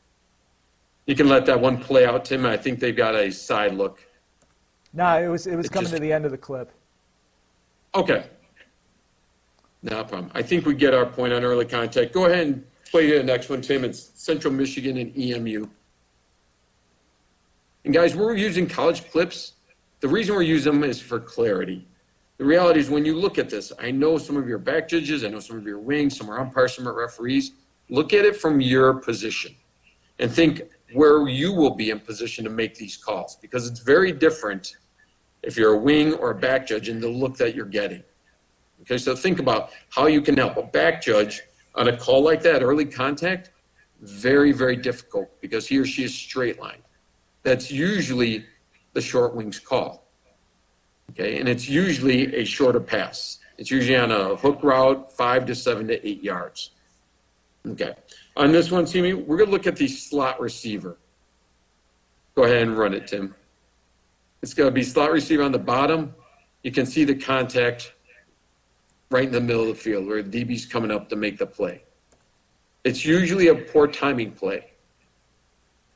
You 1.05 1.15
can 1.15 1.27
let 1.27 1.45
that 1.47 1.59
one 1.59 1.77
play 1.77 2.05
out, 2.05 2.23
Tim. 2.25 2.45
I 2.45 2.55
think 2.55 2.79
they've 2.79 2.95
got 2.95 3.13
a 3.15 3.31
side 3.31 3.73
look. 3.73 3.99
No, 4.93 5.21
it 5.21 5.27
was 5.27 5.47
it 5.47 5.55
was 5.55 5.65
it 5.65 5.71
coming 5.71 5.85
just, 5.85 5.95
to 5.95 6.01
the 6.01 6.13
end 6.13 6.23
of 6.25 6.31
the 6.31 6.37
clip. 6.37 6.71
Okay, 7.93 8.25
no 9.83 10.03
problem. 10.05 10.31
I 10.33 10.41
think 10.41 10.65
we 10.65 10.73
get 10.75 10.93
our 10.93 11.05
point 11.05 11.33
on 11.33 11.43
early 11.43 11.65
contact. 11.65 12.13
Go 12.13 12.25
ahead 12.25 12.47
and 12.47 12.65
play 12.89 13.17
the 13.17 13.23
next 13.23 13.49
one, 13.49 13.61
Tim. 13.61 13.83
It's 13.83 14.11
Central 14.15 14.53
Michigan 14.53 14.97
and 14.97 15.15
EMU. 15.17 15.67
And 17.83 17.93
guys, 17.93 18.15
we're 18.15 18.35
using 18.35 18.67
college 18.67 19.09
clips. 19.11 19.53
The 19.99 20.07
reason 20.07 20.35
we're 20.35 20.43
using 20.43 20.73
them 20.73 20.89
is 20.89 21.01
for 21.01 21.19
clarity. 21.19 21.85
The 22.43 22.49
reality 22.49 22.81
is 22.81 22.89
when 22.89 23.05
you 23.05 23.17
look 23.17 23.37
at 23.37 23.49
this, 23.49 23.71
I 23.79 23.89
know 23.89 24.17
some 24.17 24.35
of 24.35 24.49
your 24.49 24.57
back 24.57 24.89
judges, 24.89 25.23
I 25.23 25.29
know 25.29 25.39
some 25.39 25.55
of 25.55 25.65
your 25.65 25.79
wings, 25.79 26.17
some 26.17 26.29
are 26.29 26.41
umpires, 26.41 26.75
some 26.75 26.85
are 26.85 26.93
referees. 26.93 27.53
Look 27.87 28.11
at 28.11 28.25
it 28.25 28.35
from 28.35 28.59
your 28.59 28.95
position 28.95 29.55
and 30.19 30.29
think 30.29 30.63
where 30.91 31.25
you 31.29 31.53
will 31.53 31.73
be 31.73 31.89
in 31.89 32.01
position 32.01 32.43
to 32.43 32.49
make 32.49 32.75
these 32.75 32.97
calls 32.97 33.37
because 33.41 33.65
it's 33.65 33.79
very 33.79 34.11
different 34.11 34.75
if 35.41 35.55
you're 35.55 35.75
a 35.75 35.77
wing 35.77 36.15
or 36.15 36.31
a 36.31 36.35
back 36.35 36.67
judge 36.67 36.89
and 36.89 37.01
the 37.01 37.07
look 37.07 37.37
that 37.37 37.55
you're 37.55 37.65
getting. 37.65 38.03
Okay, 38.81 38.97
so 38.97 39.15
think 39.15 39.39
about 39.39 39.69
how 39.91 40.07
you 40.07 40.21
can 40.21 40.35
help 40.35 40.57
a 40.57 40.63
back 40.63 41.01
judge 41.01 41.43
on 41.75 41.87
a 41.87 41.95
call 41.95 42.21
like 42.21 42.41
that, 42.41 42.61
early 42.61 42.83
contact, 42.83 43.51
very, 44.01 44.51
very 44.51 44.75
difficult 44.75 45.29
because 45.39 45.65
he 45.65 45.77
or 45.77 45.85
she 45.85 46.03
is 46.03 46.13
straight 46.13 46.59
line. 46.59 46.81
That's 47.43 47.71
usually 47.71 48.43
the 48.91 48.99
short 48.99 49.33
wings 49.33 49.59
call. 49.59 50.02
Okay, 51.11 51.39
and 51.39 51.47
it's 51.47 51.67
usually 51.67 52.35
a 52.35 52.43
shorter 52.43 52.79
pass. 52.79 53.39
It's 53.57 53.69
usually 53.69 53.97
on 53.97 54.11
a 54.11 54.35
hook 54.35 54.59
route, 54.63 55.11
five 55.11 55.45
to 55.45 55.55
seven 55.55 55.87
to 55.87 56.07
eight 56.07 56.23
yards. 56.23 56.71
Okay, 57.67 57.93
on 58.35 58.51
this 58.51 58.71
one, 58.71 58.85
Timmy, 58.85 59.13
we're 59.13 59.37
going 59.37 59.49
to 59.49 59.53
look 59.53 59.67
at 59.67 59.75
the 59.75 59.87
slot 59.87 60.39
receiver. 60.41 60.97
Go 62.35 62.43
ahead 62.43 62.63
and 62.63 62.77
run 62.77 62.93
it, 62.93 63.07
Tim. 63.07 63.35
It's 64.41 64.53
going 64.53 64.67
to 64.67 64.73
be 64.73 64.83
slot 64.83 65.11
receiver 65.11 65.43
on 65.43 65.51
the 65.51 65.59
bottom. 65.59 66.13
You 66.63 66.71
can 66.71 66.85
see 66.85 67.03
the 67.03 67.15
contact 67.15 67.93
right 69.11 69.25
in 69.25 69.31
the 69.31 69.39
middle 69.39 69.61
of 69.61 69.67
the 69.67 69.75
field 69.75 70.07
where 70.07 70.23
the 70.23 70.43
DB's 70.43 70.65
coming 70.65 70.89
up 70.89 71.07
to 71.09 71.15
make 71.15 71.37
the 71.37 71.45
play. 71.45 71.83
It's 72.83 73.05
usually 73.05 73.47
a 73.47 73.55
poor 73.55 73.87
timing 73.87 74.31
play. 74.31 74.71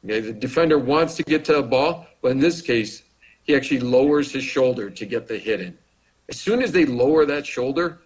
Okay, 0.06 0.20
the 0.20 0.32
defender 0.32 0.78
wants 0.78 1.16
to 1.16 1.24
get 1.24 1.44
to 1.46 1.54
the 1.54 1.64
ball, 1.64 2.08
but 2.22 2.32
in 2.32 2.40
this 2.40 2.62
case, 2.62 3.04
he 3.48 3.56
actually 3.56 3.80
lowers 3.80 4.32
his 4.32 4.44
shoulder 4.44 4.90
to 4.90 5.06
get 5.06 5.28
the 5.28 5.38
hit 5.38 5.62
in. 5.62 5.78
As 6.30 6.38
soon 6.38 6.62
as 6.62 6.74
they 6.74 6.86
lower 6.86 7.26
that 7.26 7.48
shoulder, 7.48 8.00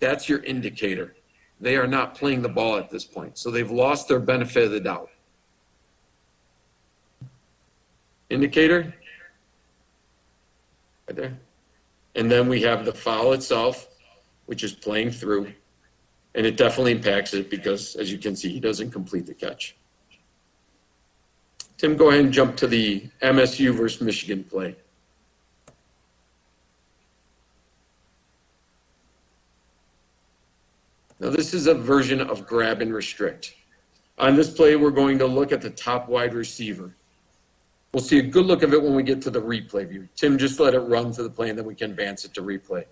that's 0.00 0.28
your 0.28 0.42
indicator. 0.42 1.14
They 1.60 1.76
are 1.76 1.86
not 1.86 2.16
playing 2.16 2.42
the 2.42 2.48
ball 2.48 2.76
at 2.76 2.90
this 2.90 3.04
point, 3.04 3.38
so 3.38 3.50
they've 3.50 3.70
lost 3.70 4.08
their 4.08 4.18
benefit 4.18 4.64
of 4.64 4.70
the 4.72 4.80
doubt. 4.80 5.10
Indicator, 8.30 8.94
right 11.08 11.16
there. 11.16 11.38
And 12.16 12.30
then 12.30 12.48
we 12.48 12.60
have 12.62 12.84
the 12.84 12.92
foul 12.92 13.32
itself, 13.32 13.88
which 14.46 14.64
is 14.64 14.72
playing 14.72 15.12
through. 15.12 15.52
And 16.34 16.44
it 16.44 16.56
definitely 16.56 16.92
impacts 16.92 17.32
it 17.32 17.48
because, 17.48 17.94
as 17.96 18.12
you 18.12 18.18
can 18.18 18.36
see, 18.36 18.50
he 18.50 18.60
doesn't 18.60 18.90
complete 18.90 19.26
the 19.26 19.34
catch. 19.34 19.76
Tim, 21.78 21.96
go 21.96 22.10
ahead 22.10 22.24
and 22.24 22.32
jump 22.32 22.56
to 22.56 22.66
the 22.66 23.08
MSU 23.22 23.72
versus 23.72 24.00
Michigan 24.00 24.42
play. 24.42 24.74
Now, 31.20 31.30
this 31.30 31.54
is 31.54 31.68
a 31.68 31.74
version 31.74 32.20
of 32.20 32.46
grab 32.46 32.82
and 32.82 32.92
restrict. 32.92 33.54
On 34.18 34.34
this 34.34 34.50
play, 34.50 34.74
we're 34.74 34.90
going 34.90 35.18
to 35.18 35.26
look 35.26 35.52
at 35.52 35.60
the 35.60 35.70
top 35.70 36.08
wide 36.08 36.34
receiver. 36.34 36.94
We'll 37.92 38.02
see 38.02 38.18
a 38.18 38.22
good 38.22 38.46
look 38.46 38.64
of 38.64 38.72
it 38.72 38.82
when 38.82 38.94
we 38.94 39.04
get 39.04 39.22
to 39.22 39.30
the 39.30 39.40
replay 39.40 39.88
view. 39.88 40.08
Tim, 40.16 40.36
just 40.36 40.58
let 40.58 40.74
it 40.74 40.80
run 40.80 41.12
to 41.12 41.22
the 41.22 41.30
play 41.30 41.48
and 41.48 41.58
then 41.58 41.64
we 41.64 41.76
can 41.76 41.92
advance 41.92 42.24
it 42.24 42.34
to 42.34 42.42
replay. 42.42 42.84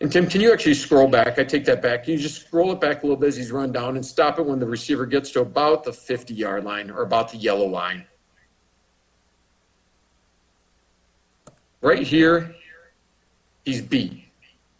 And 0.00 0.12
Tim, 0.12 0.28
can 0.28 0.42
you 0.42 0.52
actually 0.52 0.74
scroll 0.74 1.08
back? 1.08 1.38
I 1.38 1.44
take 1.44 1.64
that 1.64 1.80
back. 1.80 2.04
Can 2.04 2.14
you 2.14 2.18
just 2.18 2.46
scroll 2.46 2.72
it 2.72 2.80
back 2.80 3.02
a 3.02 3.06
little 3.06 3.16
bit 3.16 3.28
as 3.28 3.36
he's 3.36 3.50
run 3.50 3.72
down 3.72 3.96
and 3.96 4.04
stop 4.04 4.38
it 4.38 4.44
when 4.44 4.58
the 4.58 4.66
receiver 4.66 5.06
gets 5.06 5.30
to 5.30 5.40
about 5.40 5.84
the 5.84 5.92
50 5.92 6.34
yard 6.34 6.64
line 6.64 6.90
or 6.90 7.02
about 7.02 7.32
the 7.32 7.38
yellow 7.38 7.66
line? 7.66 8.04
Right 11.80 12.02
here, 12.02 12.54
he's 13.64 13.80
beat. 13.80 14.24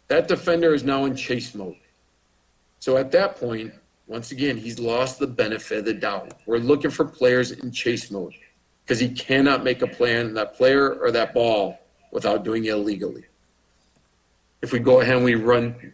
That 0.07 0.27
defender 0.27 0.73
is 0.73 0.83
now 0.83 1.05
in 1.05 1.15
chase 1.15 1.55
mode. 1.55 1.77
So 2.79 2.97
at 2.97 3.11
that 3.11 3.37
point, 3.37 3.73
once 4.05 4.31
again, 4.31 4.55
he's 4.55 4.79
lost 4.79 5.19
the 5.19 5.27
benefit 5.27 5.79
of 5.79 5.85
the 5.85 5.93
doubt. 5.93 6.33
We're 6.45 6.59
looking 6.59 6.91
for 6.91 7.05
players 7.05 7.51
in 7.51 7.71
chase 7.71 8.11
mode 8.11 8.33
because 8.83 8.99
he 8.99 9.09
cannot 9.09 9.63
make 9.63 9.81
a 9.81 9.87
play 9.87 10.19
on 10.19 10.33
that 10.35 10.55
player 10.55 10.93
or 10.93 11.11
that 11.11 11.33
ball 11.33 11.79
without 12.11 12.43
doing 12.43 12.65
it 12.65 12.69
illegally. 12.71 13.25
If 14.67 14.73
we 14.73 14.79
go 14.79 14.99
ahead 14.99 15.15
and 15.15 15.23
we 15.23 15.35
run 15.35 15.93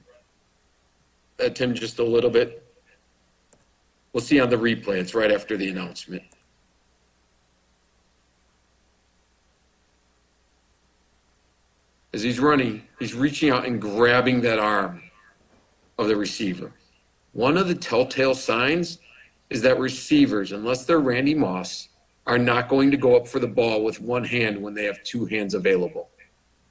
at 1.37 1.55
Tim 1.55 1.75
just 1.75 1.99
a 1.99 2.03
little 2.03 2.31
bit, 2.31 2.65
we'll 4.11 4.21
see 4.21 4.39
on 4.39 4.49
the 4.49 4.55
replay. 4.55 4.95
It's 4.95 5.13
right 5.13 5.31
after 5.31 5.55
the 5.57 5.69
announcement. 5.69 6.23
As 12.15 12.23
he's 12.23 12.39
running, 12.39 12.81
he's 12.97 13.13
reaching 13.13 13.51
out 13.51 13.67
and 13.67 13.79
grabbing 13.79 14.41
that 14.41 14.57
arm 14.57 15.03
of 15.99 16.07
the 16.07 16.15
receiver. 16.15 16.71
One 17.33 17.57
of 17.57 17.67
the 17.67 17.75
telltale 17.75 18.33
signs 18.33 18.97
is 19.51 19.61
that 19.61 19.77
receivers, 19.77 20.51
unless 20.51 20.85
they're 20.85 20.99
Randy 20.99 21.35
Moss, 21.35 21.89
are 22.25 22.39
not 22.39 22.69
going 22.69 22.89
to 22.89 22.97
go 22.97 23.15
up 23.15 23.27
for 23.27 23.37
the 23.37 23.45
ball 23.45 23.83
with 23.83 24.01
one 24.01 24.23
hand 24.23 24.59
when 24.59 24.73
they 24.73 24.85
have 24.85 25.03
two 25.03 25.25
hands 25.25 25.53
available. 25.53 26.09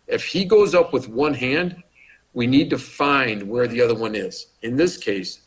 If 0.08 0.24
he 0.24 0.44
goes 0.44 0.74
up 0.74 0.92
with 0.92 1.08
one 1.08 1.34
hand, 1.34 1.80
we 2.34 2.46
need 2.46 2.70
to 2.70 2.78
find 2.78 3.42
where 3.48 3.66
the 3.66 3.80
other 3.80 3.94
one 3.94 4.14
is. 4.14 4.48
In 4.62 4.76
this 4.76 4.96
case, 4.96 5.40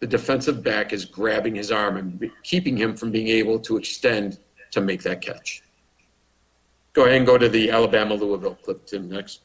the 0.00 0.06
defensive 0.06 0.62
back 0.62 0.92
is 0.92 1.04
grabbing 1.04 1.54
his 1.54 1.72
arm 1.72 1.96
and 1.96 2.30
keeping 2.42 2.76
him 2.76 2.96
from 2.96 3.10
being 3.10 3.28
able 3.28 3.58
to 3.60 3.76
extend 3.76 4.38
to 4.70 4.80
make 4.80 5.02
that 5.02 5.20
catch. 5.20 5.62
Go 6.92 7.04
ahead 7.04 7.16
and 7.16 7.26
go 7.26 7.38
to 7.38 7.48
the 7.48 7.70
Alabama 7.70 8.14
Louisville 8.14 8.56
clip, 8.56 8.86
Tim, 8.86 9.08
next. 9.08 9.40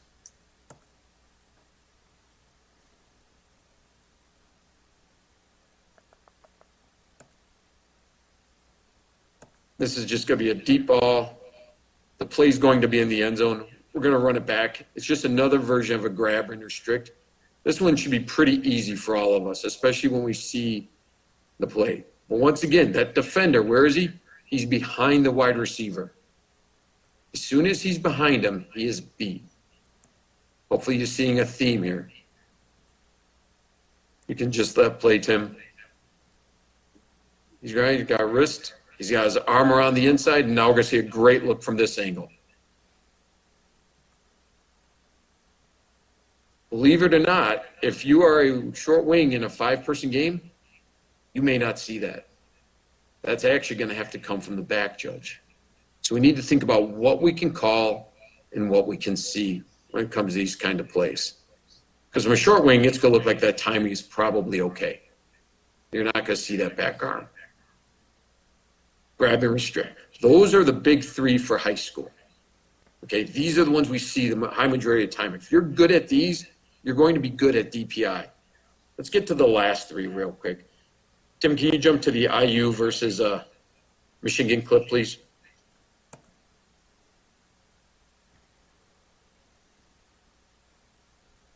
This 9.78 9.96
is 9.98 10.04
just 10.04 10.28
going 10.28 10.38
to 10.38 10.44
be 10.44 10.50
a 10.50 10.54
deep 10.54 10.86
ball. 10.86 11.38
The 12.18 12.26
play's 12.26 12.58
going 12.58 12.80
to 12.80 12.88
be 12.88 13.00
in 13.00 13.08
the 13.08 13.22
end 13.22 13.38
zone. 13.38 13.66
We're 13.94 14.00
going 14.00 14.12
to 14.12 14.18
run 14.18 14.36
it 14.36 14.44
back. 14.44 14.84
It's 14.96 15.06
just 15.06 15.24
another 15.24 15.58
version 15.58 15.94
of 15.94 16.04
a 16.04 16.08
grab 16.08 16.50
and 16.50 16.62
restrict. 16.62 17.12
This 17.62 17.80
one 17.80 17.96
should 17.96 18.10
be 18.10 18.20
pretty 18.20 18.56
easy 18.68 18.96
for 18.96 19.16
all 19.16 19.34
of 19.34 19.46
us, 19.46 19.64
especially 19.64 20.10
when 20.10 20.24
we 20.24 20.34
see 20.34 20.90
the 21.60 21.66
play. 21.66 22.04
But 22.28 22.40
once 22.40 22.64
again, 22.64 22.90
that 22.92 23.14
defender, 23.14 23.62
where 23.62 23.86
is 23.86 23.94
he? 23.94 24.10
He's 24.46 24.66
behind 24.66 25.24
the 25.24 25.30
wide 25.30 25.56
receiver. 25.56 26.12
As 27.32 27.40
soon 27.40 27.66
as 27.66 27.80
he's 27.80 27.98
behind 27.98 28.44
him, 28.44 28.66
he 28.74 28.86
is 28.86 29.00
beat. 29.00 29.44
Hopefully, 30.70 30.96
you're 30.96 31.06
seeing 31.06 31.40
a 31.40 31.44
theme 31.44 31.82
here. 31.82 32.10
You 34.26 34.34
can 34.34 34.50
just 34.50 34.76
let 34.76 34.98
play, 34.98 35.18
Tim. 35.18 35.56
He's 37.60 37.74
right. 37.74 37.98
He's 37.98 38.08
got 38.08 38.30
wrist. 38.30 38.74
He's 38.98 39.10
got 39.10 39.24
his 39.24 39.36
arm 39.36 39.72
around 39.72 39.94
the 39.94 40.06
inside, 40.06 40.46
and 40.46 40.54
now 40.54 40.68
we're 40.68 40.74
going 40.74 40.84
to 40.84 40.88
see 40.88 40.98
a 40.98 41.02
great 41.02 41.44
look 41.44 41.62
from 41.62 41.76
this 41.76 41.98
angle. 41.98 42.28
Believe 46.74 47.04
it 47.04 47.14
or 47.14 47.20
not, 47.20 47.66
if 47.82 48.04
you 48.04 48.24
are 48.24 48.40
a 48.42 48.74
short 48.74 49.04
wing 49.04 49.34
in 49.34 49.44
a 49.44 49.48
five 49.48 49.84
person 49.84 50.10
game, 50.10 50.50
you 51.32 51.40
may 51.40 51.56
not 51.56 51.78
see 51.78 52.00
that. 52.00 52.26
That's 53.22 53.44
actually 53.44 53.76
going 53.76 53.90
to 53.90 53.94
have 53.94 54.10
to 54.10 54.18
come 54.18 54.40
from 54.40 54.56
the 54.56 54.62
back 54.62 54.98
judge. 54.98 55.40
So 56.00 56.16
we 56.16 56.20
need 56.20 56.34
to 56.34 56.42
think 56.42 56.64
about 56.64 56.88
what 56.90 57.22
we 57.22 57.32
can 57.32 57.52
call 57.52 58.12
and 58.54 58.68
what 58.68 58.88
we 58.88 58.96
can 58.96 59.16
see 59.16 59.62
when 59.92 60.02
it 60.06 60.10
comes 60.10 60.32
to 60.32 60.40
these 60.40 60.56
kind 60.56 60.80
of 60.80 60.88
plays. 60.88 61.34
Because 62.10 62.24
from 62.24 62.32
a 62.32 62.36
short 62.36 62.64
wing, 62.64 62.84
it's 62.84 62.98
going 62.98 63.12
to 63.12 63.18
look 63.18 63.24
like 63.24 63.38
that 63.38 63.56
timing 63.56 63.92
is 63.92 64.02
probably 64.02 64.60
okay. 64.62 65.02
You're 65.92 66.02
not 66.02 66.14
going 66.14 66.26
to 66.26 66.36
see 66.36 66.56
that 66.56 66.76
back 66.76 67.04
arm 67.04 67.28
grab 69.16 69.44
and 69.44 69.52
restrict. 69.52 69.96
Those 70.20 70.56
are 70.56 70.64
the 70.64 70.72
big 70.72 71.04
three 71.04 71.38
for 71.38 71.56
high 71.56 71.76
school. 71.76 72.10
Okay, 73.04 73.22
these 73.22 73.58
are 73.58 73.64
the 73.64 73.70
ones 73.70 73.88
we 73.88 74.00
see 74.00 74.28
the 74.28 74.48
high 74.48 74.66
majority 74.66 75.04
of 75.04 75.10
time. 75.10 75.34
If 75.34 75.52
you're 75.52 75.60
good 75.60 75.92
at 75.92 76.08
these, 76.08 76.48
you're 76.84 76.94
going 76.94 77.14
to 77.14 77.20
be 77.20 77.30
good 77.30 77.56
at 77.56 77.72
DPI. 77.72 78.28
Let's 78.96 79.10
get 79.10 79.26
to 79.28 79.34
the 79.34 79.46
last 79.46 79.88
three 79.88 80.06
real 80.06 80.30
quick. 80.30 80.68
Tim, 81.40 81.56
can 81.56 81.72
you 81.72 81.78
jump 81.78 82.00
to 82.02 82.10
the 82.10 82.28
IU 82.44 82.72
versus 82.72 83.20
uh, 83.20 83.42
Michigan 84.22 84.62
clip, 84.62 84.86
please? 84.86 85.18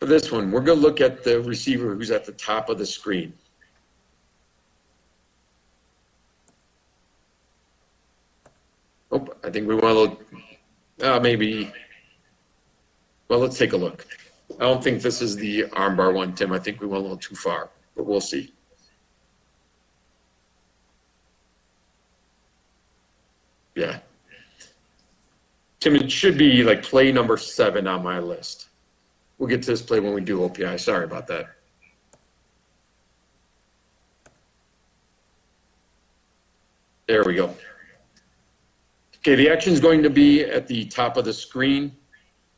For 0.00 0.06
this 0.06 0.32
one, 0.32 0.50
we're 0.50 0.60
going 0.60 0.78
to 0.78 0.82
look 0.82 1.00
at 1.00 1.22
the 1.22 1.40
receiver 1.42 1.94
who's 1.94 2.10
at 2.10 2.24
the 2.24 2.32
top 2.32 2.70
of 2.70 2.78
the 2.78 2.86
screen. 2.86 3.32
Oh, 9.10 9.26
I 9.42 9.50
think 9.50 9.66
we 9.66 9.74
want 9.74 9.84
to 9.84 9.92
look, 9.94 10.26
uh, 11.02 11.20
maybe, 11.20 11.72
well, 13.28 13.40
let's 13.40 13.58
take 13.58 13.72
a 13.72 13.76
look. 13.76 14.06
I 14.56 14.64
don't 14.64 14.82
think 14.82 15.02
this 15.02 15.20
is 15.20 15.36
the 15.36 15.64
armbar 15.64 16.12
one, 16.12 16.34
Tim. 16.34 16.52
I 16.52 16.58
think 16.58 16.80
we 16.80 16.86
went 16.86 17.00
a 17.00 17.02
little 17.02 17.16
too 17.16 17.34
far, 17.34 17.70
but 17.94 18.06
we'll 18.06 18.20
see. 18.20 18.52
Yeah. 23.74 24.00
Tim, 25.80 25.94
it 25.94 26.10
should 26.10 26.36
be 26.36 26.64
like 26.64 26.82
play 26.82 27.12
number 27.12 27.36
seven 27.36 27.86
on 27.86 28.02
my 28.02 28.18
list. 28.18 28.68
We'll 29.38 29.48
get 29.48 29.62
to 29.62 29.70
this 29.70 29.82
play 29.82 30.00
when 30.00 30.12
we 30.12 30.20
do 30.20 30.40
OPI. 30.40 30.80
Sorry 30.80 31.04
about 31.04 31.28
that. 31.28 31.46
There 37.06 37.22
we 37.24 37.36
go. 37.36 37.54
Okay, 39.18 39.34
the 39.34 39.48
action 39.48 39.72
is 39.72 39.80
going 39.80 40.02
to 40.02 40.10
be 40.10 40.42
at 40.44 40.66
the 40.66 40.84
top 40.86 41.16
of 41.16 41.24
the 41.24 41.32
screen. 41.32 41.96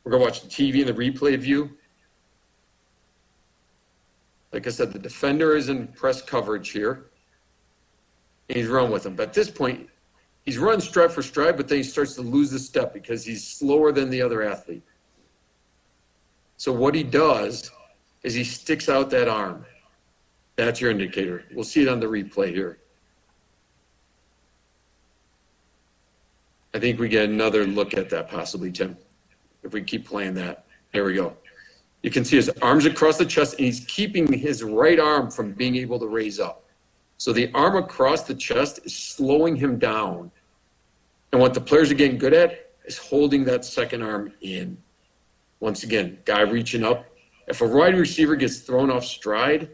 We're 0.03 0.11
going 0.11 0.21
to 0.21 0.25
watch 0.25 0.41
the 0.41 0.47
TV 0.47 0.81
in 0.81 0.87
the 0.87 0.93
replay 0.93 1.37
view. 1.37 1.77
Like 4.51 4.67
I 4.67 4.69
said, 4.69 4.91
the 4.91 4.99
defender 4.99 5.55
is 5.55 5.69
in 5.69 5.87
press 5.87 6.21
coverage 6.21 6.69
here. 6.69 7.11
And 8.49 8.57
he's 8.57 8.67
run 8.67 8.91
with 8.91 9.05
him. 9.05 9.15
But 9.15 9.29
at 9.29 9.33
this 9.33 9.49
point, 9.49 9.89
he's 10.43 10.57
run 10.57 10.81
stride 10.81 11.11
for 11.11 11.21
stride, 11.21 11.55
but 11.55 11.67
then 11.67 11.77
he 11.77 11.83
starts 11.83 12.15
to 12.15 12.21
lose 12.21 12.51
the 12.51 12.59
step 12.59 12.93
because 12.93 13.23
he's 13.23 13.47
slower 13.47 13.91
than 13.91 14.09
the 14.09 14.21
other 14.21 14.41
athlete. 14.41 14.83
So 16.57 16.71
what 16.71 16.93
he 16.93 17.03
does 17.03 17.71
is 18.23 18.33
he 18.33 18.43
sticks 18.43 18.89
out 18.89 19.09
that 19.11 19.27
arm. 19.27 19.65
That's 20.57 20.81
your 20.81 20.91
indicator. 20.91 21.45
We'll 21.53 21.63
see 21.63 21.81
it 21.81 21.87
on 21.87 21.99
the 21.99 22.05
replay 22.05 22.53
here. 22.53 22.77
I 26.73 26.79
think 26.79 26.99
we 26.99 27.09
get 27.09 27.29
another 27.29 27.65
look 27.65 27.93
at 27.93 28.09
that 28.11 28.29
possibly, 28.29 28.71
Tim. 28.71 28.97
If 29.63 29.73
we 29.73 29.81
keep 29.81 30.05
playing 30.05 30.35
that. 30.35 30.65
There 30.93 31.05
we 31.05 31.15
go. 31.15 31.35
You 32.03 32.09
can 32.09 32.25
see 32.25 32.35
his 32.35 32.49
arms 32.61 32.85
across 32.85 33.17
the 33.17 33.25
chest, 33.25 33.55
and 33.57 33.65
he's 33.65 33.81
keeping 33.81 34.31
his 34.31 34.63
right 34.63 34.99
arm 34.99 35.29
from 35.29 35.53
being 35.53 35.75
able 35.75 35.99
to 35.99 36.07
raise 36.07 36.39
up. 36.39 36.65
So 37.17 37.31
the 37.31 37.51
arm 37.53 37.75
across 37.75 38.23
the 38.23 38.33
chest 38.33 38.79
is 38.83 38.95
slowing 38.95 39.55
him 39.55 39.77
down. 39.77 40.31
And 41.31 41.39
what 41.39 41.53
the 41.53 41.61
players 41.61 41.91
are 41.91 41.95
getting 41.95 42.17
good 42.17 42.33
at 42.33 42.71
is 42.85 42.97
holding 42.97 43.43
that 43.45 43.63
second 43.63 44.01
arm 44.01 44.33
in. 44.41 44.77
Once 45.59 45.83
again, 45.83 46.17
guy 46.25 46.41
reaching 46.41 46.83
up. 46.83 47.05
If 47.47 47.61
a 47.61 47.67
wide 47.67 47.95
receiver 47.95 48.35
gets 48.35 48.59
thrown 48.59 48.89
off 48.89 49.05
stride, 49.05 49.69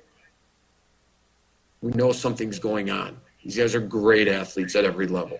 we 1.81 1.91
know 1.93 2.11
something's 2.11 2.59
going 2.59 2.89
on. 2.89 3.17
These 3.43 3.57
guys 3.57 3.75
are 3.75 3.79
great 3.79 4.27
athletes 4.27 4.75
at 4.75 4.83
every 4.83 5.07
level. 5.07 5.39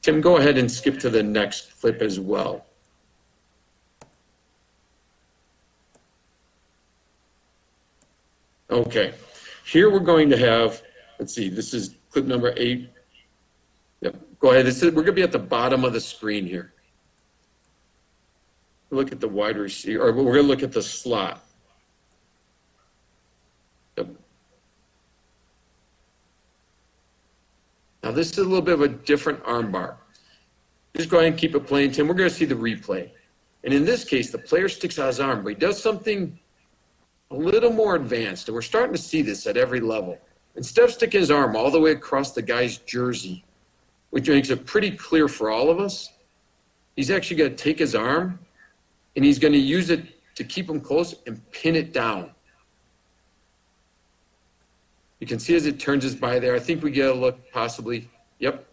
Tim, 0.00 0.22
go 0.22 0.38
ahead 0.38 0.56
and 0.56 0.70
skip 0.70 0.98
to 1.00 1.10
the 1.10 1.22
next 1.22 1.78
clip 1.78 2.00
as 2.00 2.18
well. 2.18 2.64
Okay, 8.70 9.14
here 9.66 9.90
we're 9.90 9.98
going 9.98 10.30
to 10.30 10.36
have, 10.36 10.82
let's 11.18 11.34
see, 11.34 11.48
this 11.48 11.74
is 11.74 11.96
clip 12.10 12.24
number 12.24 12.54
eight. 12.56 12.90
Yep, 14.00 14.16
go 14.38 14.52
ahead. 14.52 14.66
This 14.66 14.76
is, 14.82 14.94
we're 14.94 15.02
going 15.02 15.06
to 15.06 15.12
be 15.12 15.22
at 15.22 15.32
the 15.32 15.40
bottom 15.40 15.84
of 15.84 15.92
the 15.92 16.00
screen 16.00 16.46
here. 16.46 16.72
Look 18.90 19.10
at 19.10 19.20
the 19.20 19.28
wide 19.28 19.56
receiver, 19.56 20.02
or 20.06 20.12
we're 20.12 20.22
going 20.22 20.36
to 20.36 20.42
look 20.42 20.62
at 20.62 20.72
the 20.72 20.82
slot. 20.82 21.44
Yep. 23.98 24.08
Now, 28.04 28.12
this 28.12 28.30
is 28.30 28.38
a 28.38 28.44
little 28.44 28.62
bit 28.62 28.74
of 28.74 28.82
a 28.82 28.88
different 28.88 29.42
armbar. 29.44 29.96
Just 30.96 31.08
go 31.08 31.18
ahead 31.18 31.32
and 31.32 31.38
keep 31.38 31.54
it 31.54 31.66
playing, 31.66 31.90
Tim. 31.92 32.08
We're 32.08 32.14
going 32.14 32.30
to 32.30 32.34
see 32.34 32.44
the 32.44 32.54
replay. 32.54 33.10
And 33.64 33.74
in 33.74 33.84
this 33.84 34.04
case, 34.04 34.30
the 34.30 34.38
player 34.38 34.68
sticks 34.68 34.98
out 34.98 35.08
his 35.08 35.20
arm, 35.20 35.42
but 35.42 35.50
he 35.50 35.54
does 35.54 35.80
something 35.80 36.38
a 37.30 37.34
little 37.36 37.72
more 37.72 37.96
advanced. 37.96 38.48
And 38.48 38.54
we're 38.54 38.62
starting 38.62 38.92
to 38.92 39.00
see 39.00 39.22
this 39.22 39.46
at 39.46 39.56
every 39.56 39.80
level. 39.80 40.18
Instead 40.56 40.84
of 40.84 40.92
sticking 40.92 41.20
his 41.20 41.30
arm 41.30 41.54
all 41.54 41.70
the 41.70 41.80
way 41.80 41.92
across 41.92 42.32
the 42.32 42.42
guy's 42.42 42.78
jersey, 42.78 43.44
which 44.10 44.28
makes 44.28 44.50
it 44.50 44.66
pretty 44.66 44.90
clear 44.90 45.28
for 45.28 45.50
all 45.50 45.70
of 45.70 45.78
us, 45.78 46.12
he's 46.96 47.10
actually 47.10 47.36
going 47.36 47.50
to 47.50 47.56
take 47.56 47.78
his 47.78 47.94
arm 47.94 48.38
and 49.14 49.24
he's 49.24 49.38
going 49.38 49.52
to 49.52 49.58
use 49.58 49.90
it 49.90 50.04
to 50.34 50.44
keep 50.44 50.68
him 50.68 50.80
close 50.80 51.14
and 51.26 51.40
pin 51.52 51.76
it 51.76 51.92
down. 51.92 52.30
You 55.20 55.26
can 55.26 55.38
see 55.38 55.54
as 55.54 55.66
it 55.66 55.78
turns 55.78 56.02
his 56.02 56.14
by 56.14 56.38
there. 56.38 56.54
I 56.54 56.58
think 56.58 56.82
we 56.82 56.90
get 56.90 57.10
a 57.10 57.14
look 57.14 57.38
possibly. 57.52 58.08
Yep, 58.38 58.66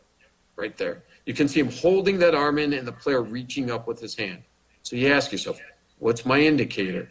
right 0.56 0.76
there. 0.78 1.04
You 1.26 1.34
can 1.34 1.48
see 1.48 1.60
him 1.60 1.70
holding 1.70 2.18
that 2.20 2.34
arm 2.34 2.58
in 2.58 2.72
and 2.74 2.88
the 2.88 2.94
player 2.94 3.22
reaching 3.22 3.70
up 3.70 3.86
with 3.86 4.00
his 4.00 4.16
hand. 4.16 4.44
So 4.82 4.96
you 4.96 5.12
ask 5.12 5.32
yourself, 5.32 5.60
what's 6.00 6.26
my 6.26 6.40
indicator? 6.40 7.10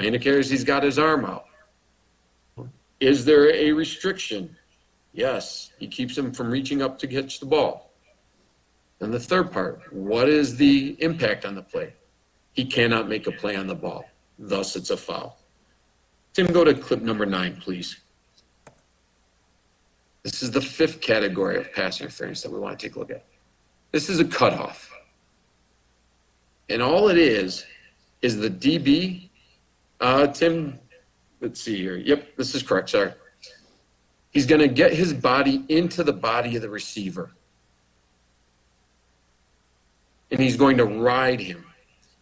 Indicator 0.00 0.38
is 0.38 0.48
he's 0.48 0.64
got 0.64 0.82
his 0.82 0.98
arm 0.98 1.24
out. 1.24 1.46
Is 3.00 3.24
there 3.24 3.52
a 3.52 3.72
restriction? 3.72 4.56
Yes, 5.12 5.72
he 5.78 5.86
keeps 5.86 6.16
him 6.16 6.32
from 6.32 6.50
reaching 6.50 6.82
up 6.82 6.98
to 7.00 7.06
catch 7.06 7.40
the 7.40 7.46
ball. 7.46 7.90
And 9.00 9.12
the 9.12 9.20
third 9.20 9.50
part, 9.50 9.92
what 9.92 10.28
is 10.28 10.56
the 10.56 10.96
impact 11.00 11.44
on 11.44 11.54
the 11.54 11.62
play? 11.62 11.92
He 12.52 12.64
cannot 12.64 13.08
make 13.08 13.26
a 13.26 13.32
play 13.32 13.56
on 13.56 13.66
the 13.66 13.74
ball. 13.74 14.04
Thus, 14.38 14.76
it's 14.76 14.90
a 14.90 14.96
foul. 14.96 15.38
Tim, 16.32 16.46
go 16.46 16.64
to 16.64 16.72
clip 16.72 17.02
number 17.02 17.26
nine, 17.26 17.56
please. 17.56 17.98
This 20.22 20.42
is 20.42 20.50
the 20.50 20.60
fifth 20.60 21.00
category 21.00 21.58
of 21.58 21.72
pass 21.72 22.00
interference 22.00 22.42
that 22.42 22.52
we 22.52 22.60
want 22.60 22.78
to 22.78 22.86
take 22.86 22.94
a 22.94 22.98
look 23.00 23.10
at. 23.10 23.24
This 23.90 24.08
is 24.08 24.20
a 24.20 24.24
cutoff. 24.24 24.90
And 26.68 26.80
all 26.80 27.08
it 27.08 27.18
is, 27.18 27.66
is 28.22 28.36
the 28.36 28.48
DB. 28.48 29.28
Uh, 30.02 30.26
Tim, 30.26 30.80
let's 31.40 31.60
see 31.60 31.76
here. 31.76 31.96
Yep, 31.96 32.36
this 32.36 32.56
is 32.56 32.64
correct, 32.64 32.90
sorry. 32.90 33.12
He's 34.30 34.46
going 34.46 34.60
to 34.60 34.66
get 34.66 34.92
his 34.92 35.14
body 35.14 35.64
into 35.68 36.02
the 36.02 36.12
body 36.12 36.56
of 36.56 36.62
the 36.62 36.68
receiver. 36.68 37.30
And 40.32 40.40
he's 40.40 40.56
going 40.56 40.76
to 40.78 40.86
ride 40.86 41.38
him. 41.38 41.64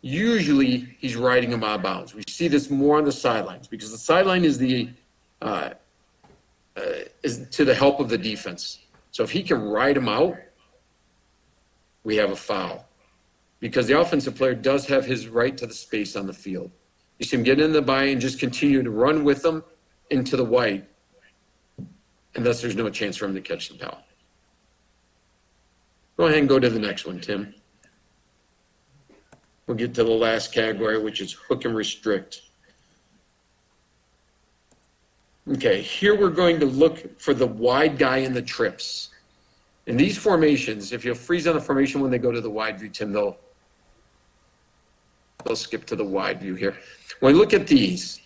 Usually, 0.02 0.94
he's 0.98 1.16
riding 1.16 1.51
him 1.51 1.65
out 1.65 1.77
of 1.77 1.82
bounds. 1.82 2.15
We 2.15 2.23
see 2.28 2.48
this 2.48 2.69
more 2.69 2.98
on 2.98 3.05
the 3.05 3.12
sidelines 3.12 3.66
because 3.66 3.90
the 3.90 3.98
sideline 3.98 4.44
is 4.44 4.59
the 4.59 4.90
uh, 5.40 5.70
uh, 6.77 6.82
is 7.23 7.48
to 7.48 7.65
the 7.65 7.74
help 7.74 7.98
of 7.98 8.11
the 8.11 8.19
defense. 8.19 8.81
So 9.11 9.23
if 9.23 9.31
he 9.31 9.43
can 9.43 9.62
ride 9.62 9.97
him 9.97 10.09
out, 10.09 10.36
we 12.05 12.16
have 12.16 12.31
a 12.31 12.36
foul 12.36 12.86
because 13.59 13.86
the 13.86 13.98
offensive 13.98 14.35
player 14.36 14.55
does 14.55 14.86
have 14.86 15.07
his 15.07 15.28
right 15.28 15.57
to 15.57 15.66
the 15.66 15.74
space 15.74 16.15
on 16.15 16.27
the 16.27 16.32
field. 16.35 16.70
You 17.21 17.27
see 17.27 17.37
him 17.37 17.43
get 17.43 17.61
in 17.61 17.73
the 17.73 17.83
buy 17.83 18.05
and 18.05 18.21
just 18.21 18.41
continue 18.41 18.83
to 18.83 18.91
run 18.91 19.25
with 19.25 19.43
them 19.43 19.63
into 20.09 20.39
the 20.39 20.45
white, 20.45 20.89
and 22.35 22.45
thus 22.45 22.63
there's 22.63 22.75
no 22.75 22.89
chance 22.89 23.19
for 23.19 23.27
him 23.27 23.35
to 23.35 23.43
catch 23.43 23.69
the 23.69 23.75
ball. 23.75 24.03
Go 26.17 26.25
ahead 26.27 26.39
and 26.39 26.49
go 26.49 26.59
to 26.59 26.71
the 26.71 26.79
next 26.79 27.07
one, 27.07 27.21
Tim. 27.21 27.55
We'll 29.67 29.77
get 29.77 29.95
to 29.95 30.03
the 30.03 30.11
last 30.11 30.53
category, 30.53 31.01
which 31.01 31.21
is 31.21 31.33
hook 31.33 31.67
and 31.67 31.77
restrict. 31.77 32.41
Okay, 35.53 35.83
here 35.83 36.19
we're 36.19 36.31
going 36.31 36.59
to 36.61 36.67
look 36.67 37.21
for 37.21 37.35
the 37.35 37.47
wide 37.47 37.99
guy 37.99 38.19
in 38.19 38.33
the 38.33 38.43
trips. 38.43 39.11
In 39.87 39.97
these 39.97 40.17
formations, 40.17 40.93
if 40.93 41.05
you 41.05 41.15
freeze 41.15 41.47
on 41.47 41.55
the 41.55 41.61
formation 41.61 42.01
when 42.01 42.11
they 42.11 42.19
go 42.19 42.33
to 42.33 42.41
the 42.41 42.51
wide 42.51 42.79
view, 42.79 42.89
Tim, 42.89 43.13
they'll 43.13 43.39
they'll 45.45 45.57
skip 45.57 45.87
to 45.87 45.97
the 45.97 46.05
wide 46.05 46.41
view 46.41 46.55
here. 46.55 46.77
When 47.21 47.33
we 47.33 47.39
look 47.39 47.53
at 47.53 47.67
these, 47.67 48.21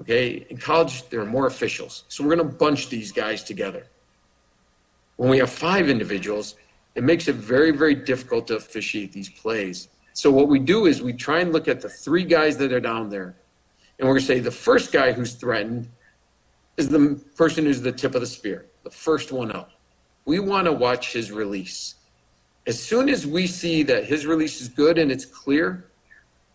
okay, 0.00 0.46
in 0.50 0.56
college 0.56 1.08
there 1.08 1.20
are 1.20 1.26
more 1.26 1.46
officials, 1.46 2.04
so 2.08 2.24
we're 2.24 2.34
going 2.34 2.48
to 2.48 2.56
bunch 2.56 2.88
these 2.88 3.12
guys 3.12 3.42
together. 3.44 3.86
When 5.16 5.30
we 5.30 5.38
have 5.38 5.50
five 5.50 5.88
individuals, 5.88 6.56
it 6.94 7.04
makes 7.04 7.28
it 7.28 7.36
very, 7.36 7.70
very 7.70 7.94
difficult 7.94 8.46
to 8.48 8.56
officiate 8.56 9.12
these 9.12 9.28
plays. 9.28 9.88
So 10.14 10.30
what 10.30 10.48
we 10.48 10.58
do 10.58 10.86
is 10.86 11.00
we 11.00 11.12
try 11.12 11.40
and 11.40 11.52
look 11.52 11.68
at 11.68 11.80
the 11.80 11.88
three 11.88 12.24
guys 12.24 12.56
that 12.58 12.72
are 12.72 12.80
down 12.80 13.08
there, 13.08 13.36
and 13.98 14.08
we're 14.08 14.14
going 14.14 14.20
to 14.20 14.26
say 14.26 14.40
the 14.40 14.50
first 14.50 14.92
guy 14.92 15.12
who's 15.12 15.34
threatened 15.34 15.88
is 16.76 16.88
the 16.88 17.20
person 17.36 17.64
who's 17.64 17.80
the 17.80 17.92
tip 17.92 18.14
of 18.14 18.20
the 18.20 18.26
spear, 18.26 18.66
the 18.82 18.90
first 18.90 19.32
one 19.32 19.52
up. 19.52 19.70
We 20.24 20.38
want 20.38 20.66
to 20.66 20.72
watch 20.72 21.12
his 21.12 21.30
release. 21.30 21.94
As 22.66 22.80
soon 22.80 23.08
as 23.08 23.26
we 23.26 23.46
see 23.46 23.82
that 23.84 24.04
his 24.04 24.26
release 24.26 24.60
is 24.60 24.68
good 24.68 24.98
and 24.98 25.10
it's 25.10 25.24
clear, 25.24 25.86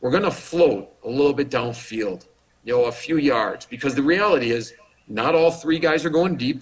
we're 0.01 0.11
going 0.11 0.23
to 0.23 0.31
float 0.31 0.89
a 1.03 1.09
little 1.09 1.33
bit 1.33 1.49
downfield, 1.49 2.27
you 2.63 2.73
know, 2.73 2.85
a 2.85 2.91
few 2.91 3.17
yards, 3.17 3.65
because 3.65 3.95
the 3.95 4.03
reality 4.03 4.51
is 4.51 4.73
not 5.07 5.35
all 5.35 5.51
three 5.51 5.79
guys 5.79 6.05
are 6.05 6.09
going 6.09 6.35
deep, 6.35 6.61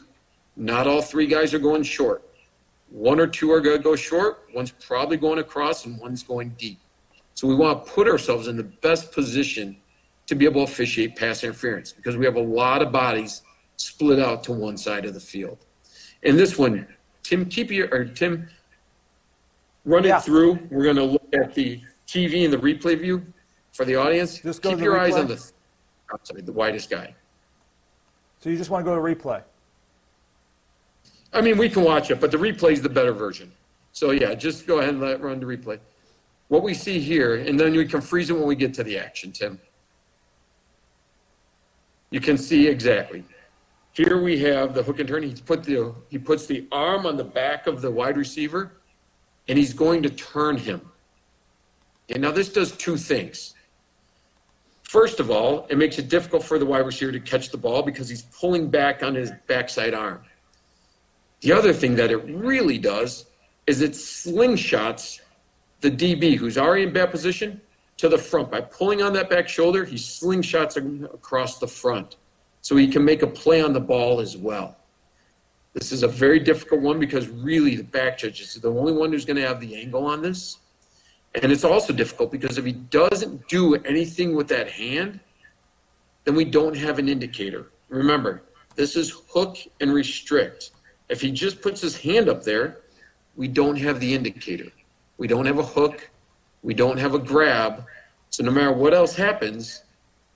not 0.55 0.87
all 0.87 1.01
three 1.01 1.27
guys 1.27 1.53
are 1.53 1.59
going 1.59 1.83
short. 1.83 2.23
One 2.89 3.19
or 3.19 3.27
two 3.27 3.51
are 3.51 3.59
going 3.61 3.77
to 3.77 3.83
go 3.83 3.95
short, 3.95 4.47
one's 4.53 4.71
probably 4.71 5.17
going 5.17 5.39
across, 5.39 5.85
and 5.85 5.99
one's 5.99 6.23
going 6.23 6.55
deep. 6.57 6.79
So 7.33 7.47
we 7.47 7.55
want 7.55 7.85
to 7.85 7.91
put 7.91 8.07
ourselves 8.07 8.47
in 8.47 8.55
the 8.55 8.63
best 8.63 9.11
position 9.11 9.77
to 10.27 10.35
be 10.35 10.45
able 10.45 10.65
to 10.65 10.71
officiate 10.71 11.15
pass 11.15 11.43
interference 11.43 11.91
because 11.91 12.15
we 12.15 12.25
have 12.25 12.35
a 12.35 12.41
lot 12.41 12.81
of 12.81 12.91
bodies 12.91 13.41
split 13.77 14.19
out 14.19 14.43
to 14.45 14.53
one 14.53 14.77
side 14.77 15.05
of 15.05 15.13
the 15.13 15.19
field. 15.19 15.65
And 16.23 16.39
this 16.39 16.57
one, 16.57 16.87
Tim, 17.23 17.45
keep 17.45 17.71
your 17.71 17.89
or 17.93 18.05
Tim, 18.05 18.47
run 19.83 20.03
Yeah. 20.05 20.17
it 20.17 20.23
through. 20.23 20.59
We're 20.71 20.83
going 20.83 20.95
to 20.95 21.03
look 21.03 21.27
at 21.33 21.53
the 21.53 21.81
TV 22.07 22.45
and 22.45 22.53
the 22.53 22.57
replay 22.57 22.99
view 22.99 23.25
for 23.73 23.85
the 23.85 23.95
audience. 23.95 24.39
Just 24.39 24.61
go 24.61 24.69
keep 24.69 24.77
to 24.77 24.79
the 24.79 24.83
your 24.85 24.99
eyes 24.99 25.13
replay? 25.13 25.19
on 25.19 25.27
the, 25.27 25.51
I'm 26.11 26.19
sorry, 26.23 26.41
the 26.41 26.53
widest 26.53 26.89
guy. 26.89 27.13
So 28.39 28.49
you 28.49 28.57
just 28.57 28.69
want 28.69 28.85
to 28.85 28.91
go 28.91 28.95
to 28.95 29.01
replay. 29.01 29.43
I 31.33 31.41
mean, 31.41 31.57
we 31.57 31.69
can 31.69 31.83
watch 31.83 32.11
it, 32.11 32.21
but 32.21 32.31
the 32.31 32.37
replay 32.37 32.71
is 32.71 32.81
the 32.81 32.89
better 32.89 33.11
version. 33.11 33.51
So 33.91 34.11
yeah, 34.11 34.33
just 34.35 34.67
go 34.67 34.79
ahead 34.79 34.89
and 34.89 35.01
let 35.01 35.11
it 35.11 35.21
run 35.21 35.39
the 35.39 35.45
replay. 35.45 35.79
What 36.47 36.63
we 36.63 36.73
see 36.73 36.99
here, 36.99 37.35
and 37.35 37.59
then 37.59 37.73
we 37.73 37.85
can 37.85 38.01
freeze 38.01 38.29
it 38.29 38.33
when 38.33 38.45
we 38.45 38.55
get 38.55 38.73
to 38.75 38.83
the 38.83 38.97
action, 38.97 39.31
Tim. 39.31 39.59
You 42.11 42.21
can 42.21 42.37
see 42.37 42.67
exactly. 42.67 43.23
Here 43.93 44.21
we 44.21 44.37
have 44.39 44.73
the 44.73 44.83
hook 44.83 44.99
and 44.99 45.07
turn. 45.07 45.23
He's 45.23 45.41
put 45.41 45.63
the 45.63 45.95
he 46.09 46.17
puts 46.17 46.45
the 46.45 46.67
arm 46.71 47.05
on 47.05 47.17
the 47.17 47.23
back 47.23 47.67
of 47.67 47.81
the 47.81 47.89
wide 47.89 48.17
receiver, 48.17 48.73
and 49.47 49.57
he's 49.57 49.73
going 49.73 50.03
to 50.03 50.09
turn 50.09 50.57
him. 50.57 50.81
And 52.09 52.21
now 52.21 52.31
this 52.31 52.49
does 52.49 52.71
two 52.71 52.97
things. 52.97 53.55
First 54.83 55.19
of 55.19 55.31
all, 55.31 55.65
it 55.69 55.77
makes 55.77 55.97
it 55.97 56.09
difficult 56.09 56.43
for 56.43 56.59
the 56.59 56.65
wide 56.65 56.85
receiver 56.85 57.11
to 57.11 57.19
catch 57.19 57.49
the 57.49 57.57
ball 57.57 57.81
because 57.81 58.07
he's 58.07 58.21
pulling 58.21 58.69
back 58.69 59.03
on 59.03 59.15
his 59.15 59.31
backside 59.47 59.93
arm. 59.93 60.21
The 61.41 61.51
other 61.51 61.73
thing 61.73 61.95
that 61.95 62.11
it 62.11 62.23
really 62.27 62.77
does 62.77 63.25
is 63.67 63.81
it 63.81 63.91
slingshots 63.91 65.21
the 65.81 65.91
DB 65.91 66.35
who's 66.35 66.57
already 66.57 66.83
in 66.83 66.93
bad 66.93 67.11
position 67.11 67.59
to 67.97 68.09
the 68.09 68.17
front. 68.17 68.51
By 68.51 68.61
pulling 68.61 69.01
on 69.01 69.13
that 69.13 69.29
back 69.29 69.47
shoulder, 69.49 69.85
he 69.85 69.95
slingshots 69.95 70.77
him 70.77 71.05
across 71.13 71.59
the 71.59 71.67
front 71.67 72.17
so 72.61 72.75
he 72.75 72.87
can 72.87 73.03
make 73.03 73.21
a 73.21 73.27
play 73.27 73.61
on 73.61 73.73
the 73.73 73.79
ball 73.79 74.19
as 74.19 74.37
well. 74.37 74.77
This 75.73 75.91
is 75.91 76.03
a 76.03 76.07
very 76.07 76.39
difficult 76.39 76.81
one 76.81 76.99
because 76.99 77.27
really 77.27 77.75
the 77.75 77.83
back 77.83 78.17
judge 78.17 78.39
is 78.39 78.53
the 78.55 78.71
only 78.71 78.93
one 78.93 79.11
who's 79.11 79.25
going 79.25 79.35
to 79.35 79.47
have 79.47 79.59
the 79.59 79.75
angle 79.75 80.05
on 80.05 80.21
this. 80.21 80.59
And 81.41 81.51
it's 81.51 81.63
also 81.63 81.91
difficult 81.91 82.31
because 82.31 82.57
if 82.57 82.65
he 82.65 82.71
doesn't 82.71 83.47
do 83.47 83.75
anything 83.75 84.35
with 84.35 84.47
that 84.47 84.69
hand, 84.69 85.19
then 86.23 86.35
we 86.35 86.45
don't 86.45 86.75
have 86.75 86.97
an 86.97 87.09
indicator. 87.09 87.71
Remember, 87.89 88.43
this 88.75 88.95
is 88.95 89.21
hook 89.29 89.57
and 89.79 89.93
restrict. 89.93 90.71
If 91.09 91.21
he 91.21 91.31
just 91.31 91.61
puts 91.61 91.81
his 91.81 91.97
hand 91.97 92.29
up 92.29 92.43
there, 92.43 92.81
we 93.35 93.47
don't 93.47 93.77
have 93.77 93.99
the 93.99 94.13
indicator. 94.13 94.71
We 95.17 95.27
don't 95.27 95.45
have 95.45 95.59
a 95.59 95.63
hook. 95.63 96.09
We 96.63 96.73
don't 96.73 96.97
have 96.97 97.13
a 97.13 97.19
grab. 97.19 97.85
So 98.29 98.43
no 98.43 98.51
matter 98.51 98.73
what 98.73 98.93
else 98.93 99.15
happens, 99.15 99.83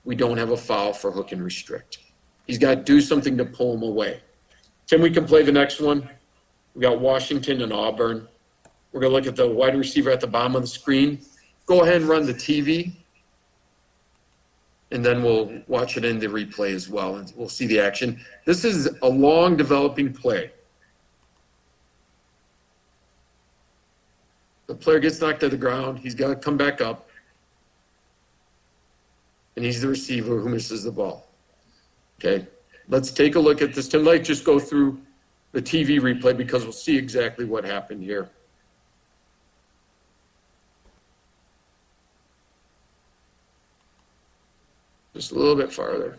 we 0.04 0.14
don't 0.14 0.36
have 0.36 0.50
a 0.50 0.56
foul 0.56 0.92
for 0.92 1.10
hook 1.10 1.32
and 1.32 1.42
restrict. 1.42 1.98
He's 2.46 2.58
got 2.58 2.74
to 2.74 2.82
do 2.82 3.00
something 3.00 3.36
to 3.36 3.44
pull 3.44 3.74
him 3.74 3.82
away. 3.82 4.20
Tim, 4.86 5.02
we 5.02 5.10
can 5.10 5.24
play 5.24 5.42
the 5.42 5.52
next 5.52 5.80
one. 5.80 6.08
We 6.74 6.82
got 6.82 7.00
Washington 7.00 7.62
and 7.62 7.72
Auburn. 7.72 8.28
We're 8.92 9.00
going 9.00 9.10
to 9.10 9.16
look 9.16 9.26
at 9.26 9.36
the 9.36 9.48
wide 9.48 9.76
receiver 9.76 10.10
at 10.10 10.20
the 10.20 10.26
bottom 10.26 10.56
of 10.56 10.62
the 10.62 10.68
screen. 10.68 11.20
Go 11.66 11.82
ahead 11.82 12.00
and 12.00 12.08
run 12.08 12.26
the 12.26 12.34
TV. 12.34 12.92
And 14.90 15.04
then 15.04 15.22
we'll 15.22 15.62
watch 15.68 15.96
it 15.96 16.04
in 16.04 16.18
the 16.18 16.26
replay 16.26 16.74
as 16.74 16.88
well, 16.88 17.16
and 17.16 17.32
we'll 17.36 17.48
see 17.48 17.66
the 17.66 17.78
action. 17.78 18.20
This 18.44 18.64
is 18.64 18.88
a 19.02 19.08
long 19.08 19.56
developing 19.56 20.12
play. 20.12 20.50
The 24.66 24.74
player 24.74 24.98
gets 24.98 25.20
knocked 25.20 25.40
to 25.40 25.48
the 25.48 25.56
ground. 25.56 25.98
He's 26.00 26.14
got 26.14 26.28
to 26.28 26.36
come 26.36 26.56
back 26.56 26.80
up. 26.80 27.08
And 29.54 29.64
he's 29.64 29.80
the 29.80 29.88
receiver 29.88 30.40
who 30.40 30.48
misses 30.48 30.84
the 30.84 30.92
ball. 30.92 31.28
Okay, 32.18 32.46
let's 32.88 33.12
take 33.12 33.36
a 33.36 33.40
look 33.40 33.62
at 33.62 33.74
this. 33.74 33.88
Tim, 33.88 34.04
just 34.22 34.44
go 34.44 34.58
through 34.58 35.00
the 35.52 35.62
TV 35.62 36.00
replay 36.00 36.36
because 36.36 36.64
we'll 36.64 36.72
see 36.72 36.96
exactly 36.96 37.44
what 37.44 37.64
happened 37.64 38.02
here. 38.02 38.28
Just 45.20 45.32
a 45.32 45.34
little 45.34 45.54
bit 45.54 45.70
farther. 45.70 46.18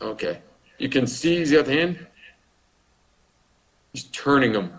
Okay. 0.00 0.38
You 0.78 0.88
can 0.88 1.08
see 1.08 1.38
he's 1.38 1.50
got 1.50 1.66
the 1.66 1.72
hand. 1.72 2.06
He's 3.92 4.04
turning 4.04 4.54
him. 4.54 4.72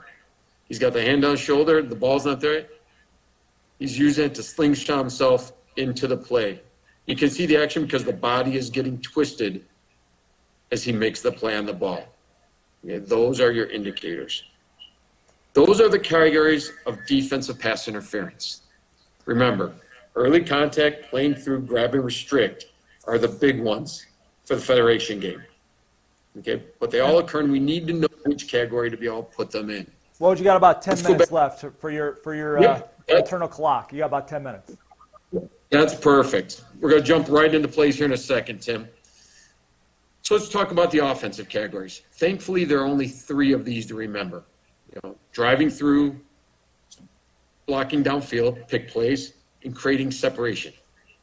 He's 0.69 0.79
got 0.79 0.93
the 0.93 1.01
hand 1.01 1.25
on 1.25 1.31
his 1.31 1.41
shoulder. 1.41 1.81
The 1.81 1.93
ball's 1.93 2.25
not 2.25 2.39
there. 2.39 2.67
He's 3.77 3.99
using 3.99 4.27
it 4.27 4.35
to 4.35 4.43
slingshot 4.43 4.97
himself 4.97 5.51
into 5.75 6.07
the 6.07 6.15
play. 6.15 6.61
You 7.05 7.17
can 7.17 7.29
see 7.29 7.45
the 7.45 7.57
action 7.57 7.83
because 7.83 8.05
the 8.05 8.13
body 8.13 8.55
is 8.55 8.69
getting 8.69 9.01
twisted 9.01 9.65
as 10.71 10.85
he 10.85 10.93
makes 10.93 11.19
the 11.19 11.33
play 11.33 11.57
on 11.57 11.65
the 11.65 11.73
ball. 11.73 12.07
Okay, 12.85 12.99
those 12.99 13.41
are 13.41 13.51
your 13.51 13.69
indicators. 13.69 14.45
Those 15.51 15.81
are 15.81 15.89
the 15.89 15.99
categories 15.99 16.71
of 16.85 16.97
defensive 17.07 17.59
pass 17.59 17.89
interference. 17.89 18.61
Remember, 19.25 19.73
early 20.15 20.43
contact, 20.43 21.09
playing 21.09 21.35
through, 21.35 21.61
grab 21.61 21.93
and 21.93 22.03
restrict 22.03 22.67
are 23.05 23.17
the 23.17 23.27
big 23.27 23.61
ones 23.61 24.05
for 24.45 24.55
the 24.55 24.61
Federation 24.61 25.19
game. 25.19 25.43
Okay, 26.39 26.63
but 26.79 26.91
they 26.91 26.99
all 26.99 27.17
occur, 27.19 27.41
and 27.41 27.51
we 27.51 27.59
need 27.59 27.87
to 27.87 27.93
know 27.93 28.07
which 28.25 28.47
category 28.47 28.91
to 28.91 28.97
be 28.97 29.07
able 29.07 29.23
to 29.23 29.35
put 29.35 29.51
them 29.51 29.69
in. 29.69 29.89
Well, 30.19 30.37
you 30.37 30.43
got 30.43 30.57
about 30.57 30.81
10 30.81 30.91
Let's 30.91 31.03
minutes 31.07 31.31
left 31.31 31.65
for 31.79 31.89
your 31.89 32.15
for 32.17 32.33
your 32.33 32.61
Yep. 32.61 33.03
uh, 33.09 33.15
internal 33.15 33.47
clock. 33.47 33.91
You 33.91 33.99
got 33.99 34.07
about 34.07 34.27
10 34.27 34.43
minutes. 34.43 34.71
That's 35.69 35.95
perfect. 35.95 36.63
We're 36.79 36.89
going 36.89 37.01
to 37.01 37.07
jump 37.07 37.27
right 37.29 37.53
into 37.53 37.67
plays 37.67 37.97
here 37.97 38.05
in 38.05 38.13
a 38.13 38.17
second, 38.17 38.61
Tim. 38.61 38.87
So 40.21 40.35
let's 40.35 40.49
talk 40.49 40.71
about 40.71 40.91
the 40.91 40.99
offensive 40.99 41.49
categories. 41.49 42.01
Thankfully, 42.13 42.65
there 42.65 42.79
are 42.79 42.85
only 42.85 43.07
three 43.07 43.51
of 43.51 43.65
these 43.65 43.85
to 43.87 43.95
remember. 43.95 44.43
You 44.93 45.01
know, 45.03 45.15
driving 45.33 45.69
through, 45.69 46.19
blocking 47.65 48.03
downfield, 48.03 48.67
pick 48.67 48.87
plays, 48.89 49.33
and 49.63 49.75
creating 49.75 50.11
separation. 50.11 50.73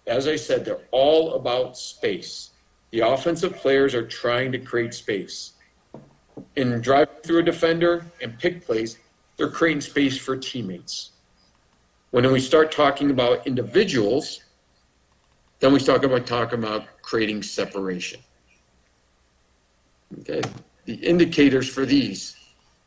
As 0.06 0.26
I 0.26 0.36
said, 0.36 0.64
they're 0.64 0.88
all 0.90 1.34
about 1.34 1.76
space. 1.76 2.50
The 2.90 3.00
offensive 3.00 3.56
players 3.56 3.94
are 3.94 4.06
trying 4.06 4.52
to 4.52 4.58
create 4.58 4.94
space. 4.94 5.52
In 6.56 6.80
driving 6.80 7.14
through 7.22 7.38
a 7.38 7.42
defender 7.42 8.04
and 8.20 8.38
pick 8.38 8.64
plays, 8.64 8.98
they're 9.36 9.50
creating 9.50 9.80
space 9.80 10.18
for 10.18 10.36
teammates. 10.36 11.10
When 12.10 12.30
we 12.30 12.40
start 12.40 12.70
talking 12.72 13.10
about 13.10 13.46
individuals, 13.46 14.40
then 15.60 15.72
we 15.72 15.78
start 15.78 16.04
about 16.04 16.26
talking 16.26 16.58
about 16.58 16.84
creating 17.02 17.42
separation. 17.42 18.20
Okay, 20.20 20.42
the 20.84 20.94
indicators 20.94 21.68
for 21.68 21.86
these 21.86 22.36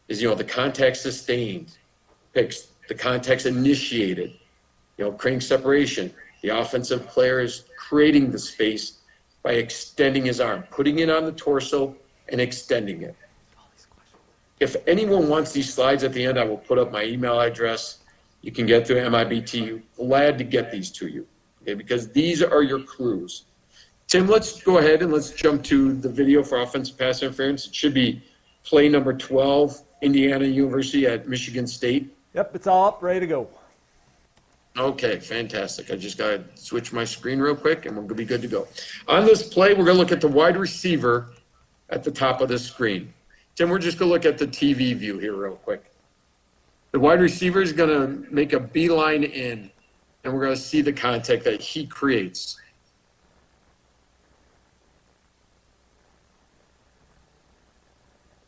is 0.08 0.22
you 0.22 0.28
know 0.28 0.36
the 0.36 0.44
contact 0.44 0.98
sustained, 0.98 1.78
picks 2.34 2.68
the 2.88 2.96
context 2.96 3.46
initiated, 3.46 4.34
you 4.98 5.06
know 5.06 5.12
creating 5.12 5.42
separation. 5.42 6.14
The 6.42 6.50
offensive 6.50 7.08
player 7.08 7.40
is 7.40 7.66
creating 7.78 8.32
the 8.32 8.40
space 8.40 9.00
by 9.44 9.54
extending 9.54 10.26
his 10.26 10.40
arm, 10.40 10.64
putting 10.72 11.00
it 11.00 11.10
on 11.10 11.26
the 11.26 11.32
torso 11.32 11.96
and 12.30 12.42
extending 12.42 13.02
it. 13.04 13.16
If 14.60 14.76
anyone 14.88 15.28
wants 15.28 15.52
these 15.52 15.74
slides 15.74 16.04
at 16.04 16.14
the 16.14 16.26
end, 16.26 16.40
I 16.40 16.44
will 16.46 16.58
put 16.58 16.78
up 16.78 16.92
my 16.92 17.04
email 17.04 17.40
address. 17.40 18.00
You 18.42 18.52
can 18.52 18.66
get 18.66 18.88
through 18.88 18.98
MIBT. 18.98 19.82
Glad 19.98 20.38
to 20.38 20.44
get 20.44 20.72
these 20.72 20.92
to 20.92 21.08
you, 21.08 21.28
okay? 21.62 21.74
Because 21.74 22.10
these 22.12 22.42
are 22.42 22.64
your 22.64 22.80
clues. 22.80 23.46
Tim, 24.08 24.28
let's 24.28 24.62
go 24.62 24.78
ahead 24.78 25.02
and 25.02 25.12
let's 25.12 25.32
jump 25.32 25.64
to 25.64 25.94
the 25.94 26.10
video 26.10 26.44
for 26.44 26.62
offensive 26.62 26.98
pass 26.98 27.22
interference. 27.22 27.68
It 27.68 27.76
should 27.76 27.94
be 27.94 28.24
play 28.64 28.88
number 28.88 29.14
12, 29.14 29.82
Indiana 30.02 30.46
University 30.46 31.08
at 31.08 31.28
Michigan 31.28 31.68
State. 31.68 32.15
Yep, 32.36 32.54
it's 32.54 32.68
all 32.68 32.90
up, 32.90 33.02
ready 33.02 33.22
to 33.22 33.28
go. 33.28 33.48
Okay, 34.78 35.20
fantastic. 35.20 35.90
I 35.90 35.96
just 35.96 36.18
got 36.18 36.32
to 36.32 36.44
switch 36.56 36.92
my 36.92 37.06
screen 37.06 37.40
real 37.40 37.56
quick 37.56 37.86
and 37.86 37.96
we're 37.96 38.02
going 38.02 38.10
to 38.10 38.16
be 38.16 38.26
good 38.26 38.42
to 38.42 38.50
go. 38.50 38.68
On 39.08 39.26
this 39.26 39.42
play, 39.42 39.70
we're 39.70 39.86
going 39.86 39.96
to 39.96 40.02
look 40.02 40.12
at 40.12 40.20
the 40.20 40.28
wide 40.28 40.58
receiver 40.58 41.30
at 41.90 42.04
the 42.04 42.12
top 42.12 42.42
of 42.42 42.50
the 42.50 42.60
screen. 42.60 43.14
Tim, 43.56 43.70
we're 43.70 43.80
just 43.80 43.98
going 43.98 44.10
to 44.10 44.14
look 44.14 44.26
at 44.26 44.38
the 44.38 44.48
TV 44.48 44.94
view 44.94 45.18
here 45.18 45.34
real 45.34 45.56
quick. 45.56 45.86
The 46.92 47.00
wide 47.00 47.22
receiver 47.22 47.62
is 47.62 47.72
going 47.72 47.90
to 47.90 48.34
make 48.34 48.52
a 48.52 48.60
beeline 48.60 49.24
in, 49.24 49.72
and 50.26 50.34
we're 50.34 50.42
going 50.42 50.56
to 50.56 50.62
see 50.62 50.82
the 50.82 50.92
contact 50.92 51.46
that 51.46 51.62
he 51.62 51.86
creates. 51.86 52.60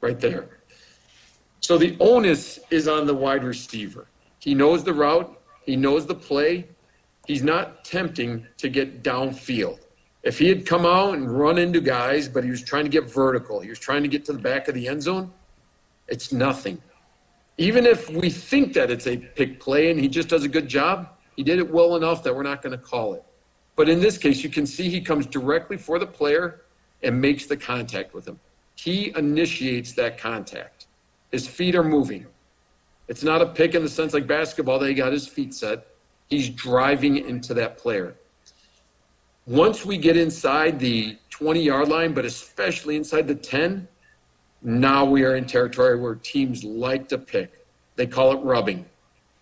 Right 0.02 0.20
there. 0.20 0.57
So 1.60 1.78
the 1.78 1.98
onus 2.00 2.60
is 2.70 2.88
on 2.88 3.06
the 3.08 3.14
wide 3.14 3.44
receiver. 3.44 4.08
He 4.40 4.54
knows 4.54 4.84
the 4.84 4.94
route, 4.94 5.38
he 5.66 5.76
knows 5.76 6.06
the 6.06 6.16
play. 6.16 6.66
He's 7.26 7.44
not 7.44 7.84
tempting 7.84 8.48
to 8.58 8.70
get 8.70 9.04
downfield. 9.04 9.80
If 10.24 10.40
he 10.40 10.48
had 10.48 10.66
come 10.66 10.86
out 10.86 11.16
and 11.16 11.30
run 11.30 11.58
into 11.58 11.82
guys, 11.82 12.30
but 12.30 12.44
he 12.46 12.50
was 12.50 12.64
trying 12.64 12.86
to 12.86 12.90
get 12.90 13.12
vertical, 13.12 13.60
he 13.60 13.70
was 13.70 13.80
trying 13.80 14.02
to 14.04 14.08
get 14.08 14.24
to 14.26 14.34
the 14.34 14.40
back 14.40 14.70
of 14.70 14.76
the 14.76 14.88
end 14.88 15.04
zone, 15.04 15.32
it's 16.08 16.32
nothing. 16.32 16.82
Even 17.58 17.86
if 17.86 18.10
we 18.10 18.30
think 18.30 18.74
that 18.74 18.90
it's 18.90 19.08
a 19.08 19.18
pick 19.18 19.60
play 19.60 19.92
and 19.92 20.00
he 20.00 20.08
just 20.08 20.30
does 20.30 20.44
a 20.44 20.48
good 20.48 20.70
job, 20.70 21.10
he 21.36 21.44
did 21.44 21.60
it 21.60 21.70
well 21.70 21.96
enough 21.98 22.24
that 22.24 22.36
we're 22.36 22.44
not 22.44 22.62
going 22.62 22.72
to 22.72 22.84
call 22.84 23.14
it. 23.14 23.24
But 23.76 23.90
in 23.90 24.00
this 24.00 24.18
case, 24.18 24.44
you 24.44 24.50
can 24.50 24.66
see 24.66 24.90
he 24.90 25.02
comes 25.02 25.26
directly 25.26 25.78
for 25.78 26.00
the 26.00 26.08
player 26.08 26.62
and 27.04 27.20
makes 27.20 27.46
the 27.46 27.58
contact 27.58 28.14
with 28.14 28.28
him. 28.28 28.40
He 28.76 29.14
initiates 29.16 29.94
that 29.94 30.18
contact. 30.18 30.87
His 31.32 31.48
feet 31.48 31.76
are 31.76 31.84
moving. 31.84 32.26
It's 33.08 33.24
not 33.24 33.42
a 33.42 33.46
pick 33.46 33.76
in 33.76 33.84
the 33.84 33.90
sense 33.90 34.14
like 34.14 34.28
basketball 34.28 34.80
that 34.80 34.88
he 34.88 34.94
got 34.94 35.14
his 35.14 35.28
feet 35.28 35.54
set. 35.54 35.88
He's 36.30 36.50
driving 36.50 37.18
into 37.18 37.54
that 37.54 37.78
player. 37.78 38.16
Once 39.46 39.86
we 39.86 39.98
get 39.98 40.18
inside 40.18 40.78
the 40.80 41.18
20 41.30 41.62
yard 41.62 41.88
line, 41.88 42.14
but 42.14 42.26
especially 42.26 42.98
inside 42.98 43.28
the 43.28 43.36
10, 43.36 43.88
now 44.62 45.06
we 45.06 45.24
are 45.24 45.36
in 45.36 45.46
territory 45.46 45.98
where 45.98 46.16
teams 46.16 46.64
like 46.64 47.08
to 47.08 47.18
pick. 47.18 47.66
They 47.96 48.08
call 48.08 48.34
it 48.34 48.44
rubbing. 48.44 48.86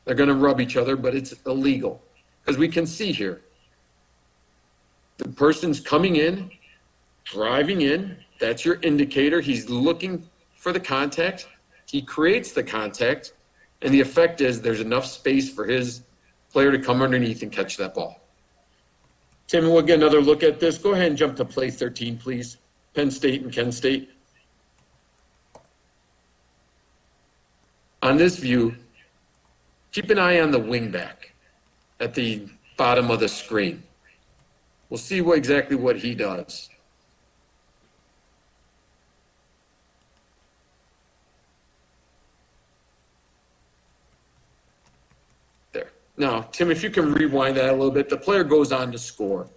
They're 0.06 0.16
going 0.16 0.30
to 0.30 0.36
rub 0.36 0.62
each 0.62 0.78
other, 0.78 0.96
but 0.96 1.16
it's 1.16 1.34
illegal. 1.48 2.02
Because 2.44 2.60
we 2.60 2.68
can 2.68 2.86
see 2.86 3.12
here 3.12 3.42
the 5.18 5.30
person's 5.30 5.80
coming 5.80 6.18
in, 6.18 6.52
driving 7.24 7.82
in. 7.82 8.18
That's 8.40 8.66
your 8.66 8.80
indicator. 8.82 9.42
He's 9.42 9.70
looking 9.70 10.28
for 10.56 10.72
the 10.72 10.80
contact. 10.80 11.48
He 11.86 12.02
creates 12.02 12.52
the 12.52 12.64
contact. 12.64 13.34
And 13.82 13.94
the 13.94 14.02
effect 14.02 14.42
is 14.42 14.62
there's 14.62 14.82
enough 14.82 15.06
space 15.06 15.54
for 15.54 15.66
his 15.66 16.04
player 16.52 16.72
to 16.72 16.80
come 16.80 17.02
underneath 17.02 17.44
and 17.44 17.52
catch 17.52 17.78
that 17.78 17.94
ball. 17.94 18.22
Tim, 19.48 19.66
we'll 19.66 19.82
get 19.82 20.00
another 20.00 20.22
look 20.22 20.42
at 20.42 20.60
this. 20.60 20.78
Go 20.78 20.94
ahead 20.94 21.08
and 21.08 21.18
jump 21.18 21.36
to 21.38 21.46
play 21.46 21.70
13, 21.70 22.18
please. 22.18 22.58
Penn 22.96 23.12
State 23.12 23.44
and 23.44 23.52
Kent 23.52 23.74
State. 23.74 24.10
On 28.02 28.18
this 28.18 28.38
view, 28.38 28.76
keep 29.92 30.10
an 30.10 30.18
eye 30.18 30.40
on 30.40 30.52
the 30.52 30.60
wingback 30.60 31.32
at 32.00 32.14
the 32.14 32.48
bottom 32.78 33.12
of 33.12 33.20
the 33.20 33.28
screen. 33.28 33.84
We'll 34.90 34.98
see 34.98 35.22
what, 35.22 35.38
exactly 35.38 35.76
what 35.76 35.98
he 35.98 36.16
does. 36.16 36.70
Now, 46.18 46.42
Tim, 46.42 46.72
if 46.72 46.82
you 46.84 46.90
can 46.90 47.14
rewind 47.14 47.58
that 47.58 47.70
a 47.70 47.74
little 47.74 47.92
bit, 47.92 48.10
the 48.10 48.18
player 48.18 48.44
goes 48.44 48.72
on 48.72 48.92
to 48.92 48.98
score. 48.98 49.50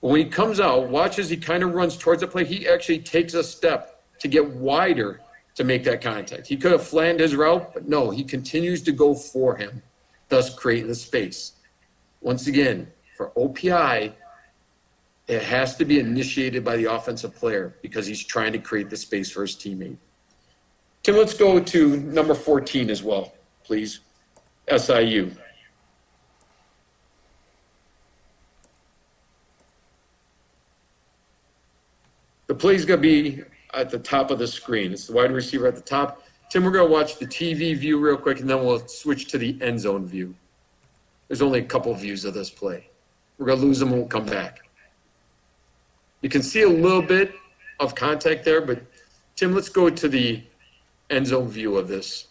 When 0.00 0.16
he 0.16 0.24
comes 0.24 0.60
out, 0.60 0.88
watch 0.88 1.18
as 1.18 1.28
he 1.28 1.36
kind 1.36 1.62
of 1.62 1.74
runs 1.74 1.96
towards 1.96 2.22
the 2.22 2.26
play. 2.26 2.44
He 2.44 2.66
actually 2.66 3.00
takes 3.00 3.34
a 3.34 3.44
step 3.44 4.02
to 4.18 4.28
get 4.28 4.48
wider 4.48 5.20
to 5.56 5.64
make 5.64 5.84
that 5.84 6.00
contact. 6.00 6.46
He 6.46 6.56
could 6.56 6.72
have 6.72 6.86
flanned 6.86 7.20
his 7.20 7.36
route, 7.36 7.74
but 7.74 7.86
no, 7.86 8.10
he 8.10 8.24
continues 8.24 8.82
to 8.82 8.92
go 8.92 9.14
for 9.14 9.56
him, 9.56 9.82
thus 10.30 10.54
creating 10.54 10.88
the 10.88 10.94
space. 10.94 11.52
Once 12.22 12.46
again, 12.46 12.90
for 13.16 13.30
OPI, 13.30 14.14
it 15.28 15.42
has 15.42 15.76
to 15.76 15.84
be 15.84 15.98
initiated 15.98 16.64
by 16.64 16.76
the 16.76 16.86
offensive 16.86 17.34
player 17.34 17.76
because 17.82 18.06
he's 18.06 18.24
trying 18.24 18.52
to 18.52 18.58
create 18.58 18.88
the 18.88 18.96
space 18.96 19.30
for 19.30 19.42
his 19.42 19.54
teammate. 19.54 19.96
Tim, 21.02 21.16
let's 21.16 21.34
go 21.34 21.60
to 21.60 21.96
number 21.98 22.34
14 22.34 22.90
as 22.90 23.02
well, 23.02 23.34
please. 23.64 24.00
SIU. 24.74 25.30
The 32.50 32.56
play's 32.56 32.84
going 32.84 33.00
to 33.00 33.02
be 33.02 33.44
at 33.74 33.90
the 33.90 33.98
top 34.00 34.32
of 34.32 34.40
the 34.40 34.46
screen. 34.48 34.90
It's 34.92 35.06
the 35.06 35.12
wide 35.12 35.30
receiver 35.30 35.68
at 35.68 35.76
the 35.76 35.80
top. 35.80 36.24
Tim, 36.50 36.64
we're 36.64 36.72
going 36.72 36.88
to 36.88 36.92
watch 36.92 37.16
the 37.16 37.24
TV 37.24 37.76
view 37.76 38.00
real 38.00 38.16
quick, 38.16 38.40
and 38.40 38.50
then 38.50 38.64
we'll 38.66 38.84
switch 38.88 39.28
to 39.28 39.38
the 39.38 39.56
end 39.62 39.78
zone 39.78 40.04
view. 40.04 40.34
There's 41.28 41.42
only 41.42 41.60
a 41.60 41.64
couple 41.64 41.94
views 41.94 42.24
of 42.24 42.34
this 42.34 42.50
play. 42.50 42.88
We're 43.38 43.46
going 43.46 43.60
to 43.60 43.66
lose 43.66 43.78
them 43.78 43.92
we'll 43.92 44.04
come 44.06 44.26
back. 44.26 44.68
You 46.22 46.28
can 46.28 46.42
see 46.42 46.62
a 46.62 46.68
little 46.68 47.02
bit 47.02 47.34
of 47.78 47.94
contact 47.94 48.44
there, 48.44 48.60
but 48.60 48.82
Tim, 49.36 49.54
let's 49.54 49.68
go 49.68 49.88
to 49.88 50.08
the 50.08 50.42
end 51.08 51.28
zone 51.28 51.46
view 51.46 51.76
of 51.76 51.86
this. 51.86 52.26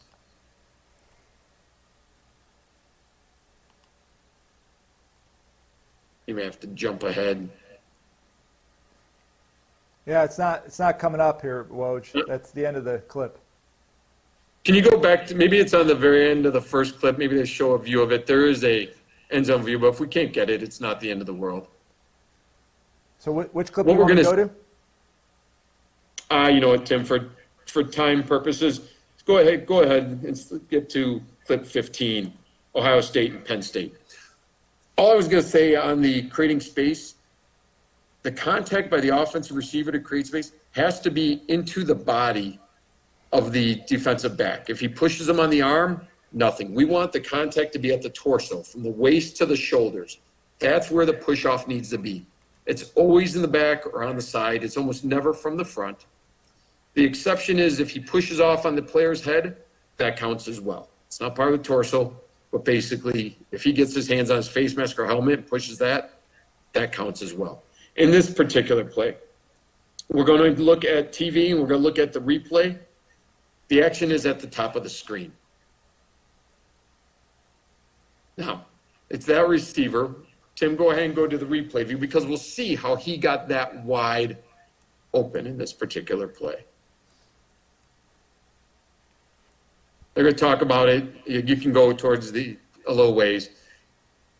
You 6.27 6.35
may 6.35 6.43
have 6.43 6.59
to 6.59 6.67
jump 6.67 7.03
ahead. 7.03 7.49
Yeah, 10.09 10.23
it's 10.23 10.39
not 10.39 10.63
it's 10.65 10.79
not 10.79 10.97
coming 10.97 11.21
up 11.21 11.39
here, 11.39 11.67
Woj. 11.71 12.25
That's 12.27 12.49
the 12.49 12.65
end 12.65 12.77
of 12.77 12.83
the 12.83 12.97
clip. 13.07 13.37
Can 14.65 14.73
you 14.73 14.81
go 14.81 14.97
back 14.97 15.27
to 15.27 15.35
maybe 15.35 15.59
it's 15.59 15.75
on 15.75 15.85
the 15.85 15.93
very 15.93 16.31
end 16.31 16.47
of 16.47 16.53
the 16.53 16.61
first 16.61 16.99
clip? 16.99 17.19
Maybe 17.19 17.37
they 17.37 17.45
show 17.45 17.73
a 17.73 17.79
view 17.79 18.01
of 18.01 18.11
it. 18.11 18.25
There 18.25 18.47
is 18.47 18.63
a 18.63 18.91
end 19.29 19.45
zone 19.45 19.61
view, 19.61 19.77
but 19.77 19.89
if 19.89 19.99
we 19.99 20.07
can't 20.07 20.33
get 20.33 20.49
it, 20.49 20.63
it's 20.63 20.81
not 20.81 20.99
the 20.99 21.11
end 21.11 21.21
of 21.21 21.27
the 21.27 21.33
world. 21.33 21.67
So 23.19 23.31
wh- 23.31 23.53
which 23.55 23.71
clip 23.71 23.85
What 23.85 23.93
do 23.93 23.99
you 23.99 24.05
we're 24.05 24.15
want 24.15 24.17
to 24.17 24.23
gonna 24.23 24.35
go 24.37 24.47
to? 24.47 24.55
Ah, 26.31 26.47
you 26.47 26.59
know 26.59 26.69
what, 26.69 26.87
Tim? 26.87 27.05
For 27.05 27.29
for 27.67 27.83
time 27.83 28.23
purposes, 28.23 28.81
go 29.25 29.37
ahead. 29.37 29.67
Go 29.67 29.83
ahead 29.83 30.05
and 30.23 30.69
get 30.71 30.89
to 30.89 31.21
clip 31.45 31.67
15, 31.67 32.33
Ohio 32.75 33.01
State 33.01 33.33
and 33.33 33.45
Penn 33.45 33.61
State. 33.61 33.93
All 34.97 35.11
I 35.11 35.15
was 35.15 35.27
going 35.27 35.43
to 35.43 35.47
say 35.49 35.75
on 35.75 36.01
the 36.01 36.23
creating 36.29 36.61
space, 36.61 37.13
the 38.23 38.31
contact 38.31 38.89
by 38.89 38.99
the 38.99 39.09
offensive 39.09 39.55
receiver 39.55 39.91
to 39.91 39.99
create 39.99 40.27
space 40.27 40.51
has 40.71 40.99
to 41.01 41.11
be 41.11 41.43
into 41.47 41.83
the 41.83 41.95
body 41.95 42.59
of 43.31 43.51
the 43.51 43.81
defensive 43.87 44.35
back. 44.35 44.69
If 44.69 44.79
he 44.79 44.87
pushes 44.87 45.29
him 45.29 45.39
on 45.39 45.49
the 45.49 45.61
arm, 45.61 46.05
nothing. 46.33 46.73
We 46.73 46.85
want 46.85 47.11
the 47.11 47.21
contact 47.21 47.73
to 47.73 47.79
be 47.79 47.93
at 47.93 48.01
the 48.01 48.09
torso, 48.09 48.63
from 48.63 48.83
the 48.83 48.91
waist 48.91 49.37
to 49.37 49.45
the 49.45 49.55
shoulders. 49.55 50.19
That's 50.59 50.91
where 50.91 51.05
the 51.05 51.13
push 51.13 51.45
off 51.45 51.67
needs 51.67 51.89
to 51.91 51.97
be. 51.97 52.25
It's 52.65 52.91
always 52.95 53.35
in 53.35 53.41
the 53.41 53.47
back 53.47 53.85
or 53.85 54.03
on 54.03 54.15
the 54.15 54.21
side. 54.21 54.63
It's 54.63 54.77
almost 54.77 55.03
never 55.03 55.33
from 55.33 55.57
the 55.57 55.65
front. 55.65 56.05
The 56.93 57.03
exception 57.03 57.57
is 57.59 57.79
if 57.79 57.89
he 57.89 57.99
pushes 57.99 58.39
off 58.39 58.65
on 58.65 58.75
the 58.75 58.81
player's 58.81 59.23
head, 59.23 59.57
that 59.97 60.17
counts 60.17 60.47
as 60.47 60.59
well. 60.59 60.89
It's 61.07 61.21
not 61.21 61.35
part 61.35 61.53
of 61.53 61.59
the 61.59 61.63
torso, 61.63 62.15
but 62.51 62.65
basically, 62.65 63.37
if 63.51 63.63
he 63.63 63.71
gets 63.71 63.93
his 63.93 64.07
hands 64.07 64.29
on 64.29 64.37
his 64.37 64.47
face 64.47 64.75
mask 64.75 64.99
or 64.99 65.05
helmet 65.05 65.39
and 65.39 65.47
pushes 65.47 65.77
that, 65.79 66.19
that 66.73 66.91
counts 66.91 67.21
as 67.21 67.33
well. 67.33 67.63
In 67.99 68.11
this 68.11 68.33
particular 68.33 68.85
play, 68.85 69.17
we're 70.07 70.23
going 70.23 70.55
to 70.55 70.61
look 70.63 70.85
at 70.85 71.11
TV 71.11 71.51
and 71.51 71.59
we're 71.59 71.67
going 71.67 71.81
to 71.81 71.83
look 71.83 71.99
at 71.99 72.13
the 72.13 72.21
replay. 72.21 72.79
The 73.67 73.83
action 73.83 74.09
is 74.09 74.25
at 74.25 74.39
the 74.39 74.47
top 74.47 74.77
of 74.77 74.83
the 74.83 74.89
screen. 74.89 75.33
Now, 78.37 78.65
it's 79.09 79.25
that 79.25 79.49
receiver. 79.49 80.15
Tim, 80.55 80.77
go 80.77 80.91
ahead 80.91 81.03
and 81.03 81.15
go 81.15 81.27
to 81.27 81.37
the 81.37 81.45
replay 81.45 81.85
view 81.85 81.97
because 81.97 82.25
we'll 82.25 82.37
see 82.37 82.73
how 82.73 82.95
he 82.95 83.17
got 83.17 83.49
that 83.49 83.83
wide 83.83 84.37
open 85.13 85.45
in 85.45 85.57
this 85.57 85.73
particular 85.73 86.27
play. 86.27 86.63
They're 90.13 90.23
going 90.23 90.35
to 90.35 90.39
talk 90.39 90.61
about 90.61 90.87
it. 90.87 91.03
You 91.27 91.57
can 91.57 91.73
go 91.73 91.91
towards 91.91 92.31
the 92.31 92.57
a 92.87 92.93
little 92.93 93.13
ways 93.13 93.49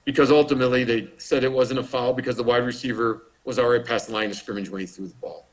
because 0.05 0.31
ultimately 0.31 0.85
they 0.85 1.09
said 1.17 1.43
it 1.43 1.51
wasn't 1.51 1.81
a 1.81 1.83
foul 1.83 2.13
because 2.13 2.37
the 2.37 2.43
wide 2.43 2.63
receiver 2.63 3.23
was 3.49 3.57
already 3.57 3.83
past 3.83 4.05
the 4.05 4.13
line 4.13 4.29
of 4.29 4.35
scrimmage 4.35 4.69
when 4.69 4.79
he 4.79 4.85
threw 4.85 5.07
the 5.07 5.13
ball. 5.15 5.47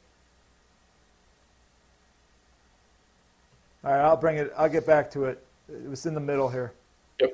All 3.82 3.90
right, 3.90 4.00
I'll 4.02 4.18
bring 4.18 4.36
it. 4.36 4.52
I'll 4.54 4.68
get 4.68 4.86
back 4.86 5.10
to 5.12 5.24
it. 5.24 5.42
It 5.66 5.88
was 5.88 6.04
in 6.04 6.12
the 6.12 6.20
middle 6.20 6.50
here. 6.50 6.74
Yep. 7.20 7.32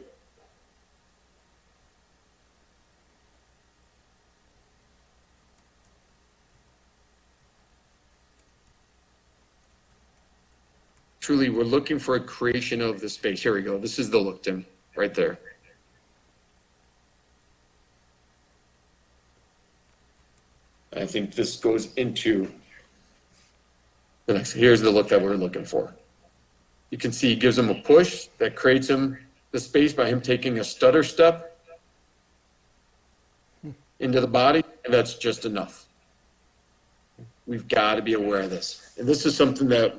Truly, 11.18 11.51
we're 11.51 11.64
looking 11.64 11.98
for 11.98 12.14
a 12.14 12.20
creation 12.20 12.80
of 12.80 13.01
the 13.01 13.09
space. 13.09 13.43
Here 13.43 13.52
we 13.52 13.62
go. 13.62 13.78
This 13.78 13.98
is 13.98 14.10
the 14.10 14.18
look, 14.18 14.44
Tim, 14.44 14.64
right 14.94 15.12
there. 15.12 15.40
I 20.94 21.06
think 21.06 21.35
this 21.35 21.56
goes 21.56 21.93
into 21.94 22.51
the 24.27 24.35
next. 24.35 24.52
Here's 24.52 24.81
the 24.81 24.90
look 24.90 25.09
that 25.09 25.20
we're 25.20 25.36
looking 25.36 25.64
for. 25.64 25.94
You 26.90 26.98
can 26.98 27.12
see 27.12 27.31
he 27.31 27.36
gives 27.36 27.59
him 27.59 27.70
a 27.70 27.74
push 27.74 28.27
that 28.39 28.55
creates 28.55 28.89
him 28.89 29.19
the 29.51 29.60
space 29.60 29.93
by 29.93 30.09
him 30.09 30.20
taking 30.20 30.59
a 30.59 30.64
stutter 30.64 31.02
step 31.02 31.59
into 34.01 34.20
the 34.20 34.27
body, 34.27 34.62
and 34.85 34.93
that's 34.93 35.14
just 35.14 35.44
enough. 35.44 35.86
We've 37.47 37.66
got 37.69 37.94
to 37.94 38.02
be 38.02 38.14
aware 38.14 38.43
of 38.43 38.51
this. 38.51 38.93
And 38.98 39.06
this 39.06 39.24
is 39.27 39.36
something 39.36 39.69
that 39.69 39.94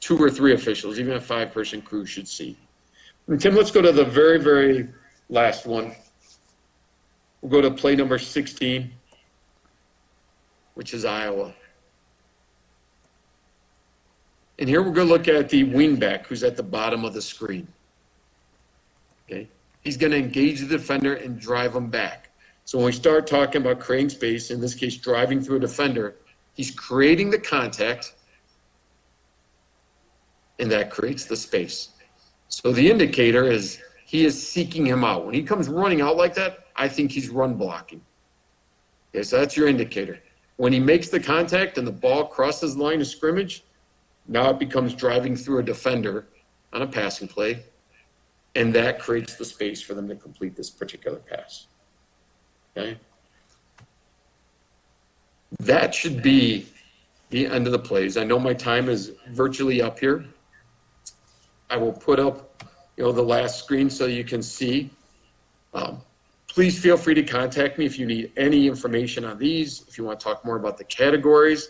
two 0.00 0.18
or 0.18 0.30
three 0.30 0.54
officials, 0.54 0.98
even 0.98 1.14
a 1.14 1.20
five 1.20 1.52
person 1.52 1.82
crew, 1.82 2.06
should 2.06 2.28
see. 2.28 2.56
And 3.26 3.40
Tim, 3.40 3.54
let's 3.54 3.70
go 3.70 3.82
to 3.82 3.92
the 3.92 4.04
very, 4.04 4.38
very 4.38 4.88
last 5.28 5.66
one. 5.66 5.94
We'll 7.40 7.50
go 7.50 7.68
to 7.68 7.70
play 7.74 7.94
number 7.94 8.18
16, 8.18 8.90
which 10.78 10.94
is 10.94 11.04
Iowa. 11.04 11.52
And 14.60 14.68
here 14.68 14.80
we're 14.80 14.92
going 14.92 15.08
to 15.08 15.12
look 15.12 15.26
at 15.26 15.48
the 15.48 15.64
wingback 15.64 16.26
who's 16.26 16.44
at 16.44 16.56
the 16.56 16.62
bottom 16.62 17.04
of 17.04 17.14
the 17.14 17.20
screen. 17.20 17.66
Okay. 19.26 19.48
He's 19.80 19.96
going 19.96 20.12
to 20.12 20.18
engage 20.18 20.60
the 20.60 20.66
defender 20.68 21.14
and 21.14 21.36
drive 21.40 21.74
him 21.74 21.90
back. 21.90 22.30
So 22.64 22.78
when 22.78 22.84
we 22.84 22.92
start 22.92 23.26
talking 23.26 23.60
about 23.60 23.80
creating 23.80 24.10
space, 24.10 24.52
in 24.52 24.60
this 24.60 24.76
case, 24.76 24.96
driving 24.96 25.40
through 25.40 25.56
a 25.56 25.60
defender, 25.60 26.14
he's 26.54 26.70
creating 26.70 27.30
the 27.30 27.40
contact, 27.40 28.14
and 30.60 30.70
that 30.70 30.92
creates 30.92 31.24
the 31.24 31.36
space. 31.36 31.88
So 32.50 32.70
the 32.70 32.88
indicator 32.88 33.50
is 33.50 33.80
he 34.06 34.24
is 34.24 34.40
seeking 34.40 34.86
him 34.86 35.02
out. 35.02 35.26
When 35.26 35.34
he 35.34 35.42
comes 35.42 35.68
running 35.68 36.02
out 36.02 36.16
like 36.16 36.34
that, 36.34 36.66
I 36.76 36.86
think 36.86 37.10
he's 37.10 37.30
run 37.30 37.54
blocking. 37.54 38.00
Okay, 39.12 39.24
so 39.24 39.40
that's 39.40 39.56
your 39.56 39.66
indicator. 39.66 40.20
When 40.58 40.72
he 40.72 40.80
makes 40.80 41.08
the 41.08 41.20
contact 41.20 41.78
and 41.78 41.86
the 41.86 41.92
ball 41.92 42.26
crosses 42.26 42.74
the 42.74 42.82
line 42.82 43.00
of 43.00 43.06
scrimmage, 43.06 43.62
now 44.26 44.50
it 44.50 44.58
becomes 44.58 44.92
driving 44.92 45.36
through 45.36 45.60
a 45.60 45.62
defender 45.62 46.26
on 46.72 46.82
a 46.82 46.86
passing 46.86 47.28
play, 47.28 47.62
and 48.56 48.74
that 48.74 48.98
creates 48.98 49.36
the 49.36 49.44
space 49.44 49.80
for 49.80 49.94
them 49.94 50.08
to 50.08 50.16
complete 50.16 50.56
this 50.56 50.68
particular 50.68 51.18
pass. 51.18 51.68
Okay? 52.76 52.98
That 55.60 55.94
should 55.94 56.22
be 56.22 56.66
the 57.30 57.46
end 57.46 57.66
of 57.66 57.72
the 57.72 57.78
plays. 57.78 58.16
I 58.16 58.24
know 58.24 58.40
my 58.40 58.52
time 58.52 58.88
is 58.88 59.12
virtually 59.28 59.80
up 59.80 60.00
here. 60.00 60.24
I 61.70 61.76
will 61.76 61.92
put 61.92 62.18
up, 62.18 62.64
you 62.96 63.04
know, 63.04 63.12
the 63.12 63.22
last 63.22 63.62
screen 63.62 63.88
so 63.88 64.06
you 64.06 64.24
can 64.24 64.42
see. 64.42 64.90
Um, 65.72 66.00
please 66.48 66.78
feel 66.78 66.96
free 66.96 67.14
to 67.14 67.22
contact 67.22 67.78
me 67.78 67.86
if 67.86 67.98
you 67.98 68.06
need 68.06 68.32
any 68.36 68.66
information 68.66 69.24
on 69.24 69.38
these, 69.38 69.84
if 69.86 69.96
you 69.96 70.04
want 70.04 70.18
to 70.18 70.24
talk 70.24 70.44
more 70.44 70.56
about 70.56 70.76
the 70.78 70.84
categories, 70.84 71.68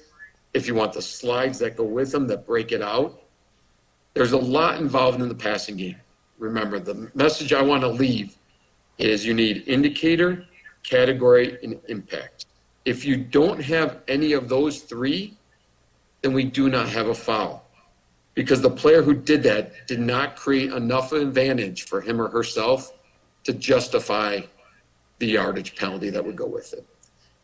if 0.54 0.66
you 0.66 0.74
want 0.74 0.92
the 0.92 1.02
slides 1.02 1.58
that 1.58 1.76
go 1.76 1.84
with 1.84 2.10
them 2.10 2.26
that 2.28 2.46
break 2.46 2.72
it 2.72 2.80
out. 2.80 3.22
There's 4.14 4.32
a 4.32 4.38
lot 4.38 4.80
involved 4.80 5.20
in 5.20 5.28
the 5.28 5.34
passing 5.34 5.76
game. 5.76 5.96
Remember, 6.38 6.78
the 6.78 7.10
message 7.14 7.52
I 7.52 7.62
want 7.62 7.82
to 7.82 7.88
leave 7.88 8.36
is 8.96 9.26
you 9.26 9.34
need 9.34 9.64
indicator, 9.66 10.46
category, 10.82 11.58
and 11.62 11.78
impact. 11.88 12.46
If 12.84 13.04
you 13.04 13.16
don't 13.16 13.60
have 13.62 14.00
any 14.08 14.32
of 14.32 14.48
those 14.48 14.80
three, 14.80 15.36
then 16.22 16.32
we 16.32 16.44
do 16.44 16.68
not 16.68 16.88
have 16.88 17.08
a 17.08 17.14
foul. 17.14 17.64
Because 18.34 18.62
the 18.62 18.70
player 18.70 19.02
who 19.02 19.14
did 19.14 19.42
that 19.42 19.86
did 19.86 20.00
not 20.00 20.36
create 20.36 20.72
enough 20.72 21.12
advantage 21.12 21.86
for 21.86 22.00
him 22.00 22.20
or 22.20 22.28
herself 22.28 22.92
to 23.44 23.52
justify 23.52 24.40
the 25.18 25.26
yardage 25.26 25.74
penalty 25.76 26.10
that 26.10 26.24
would 26.24 26.36
go 26.36 26.46
with 26.46 26.72
it. 26.72 26.86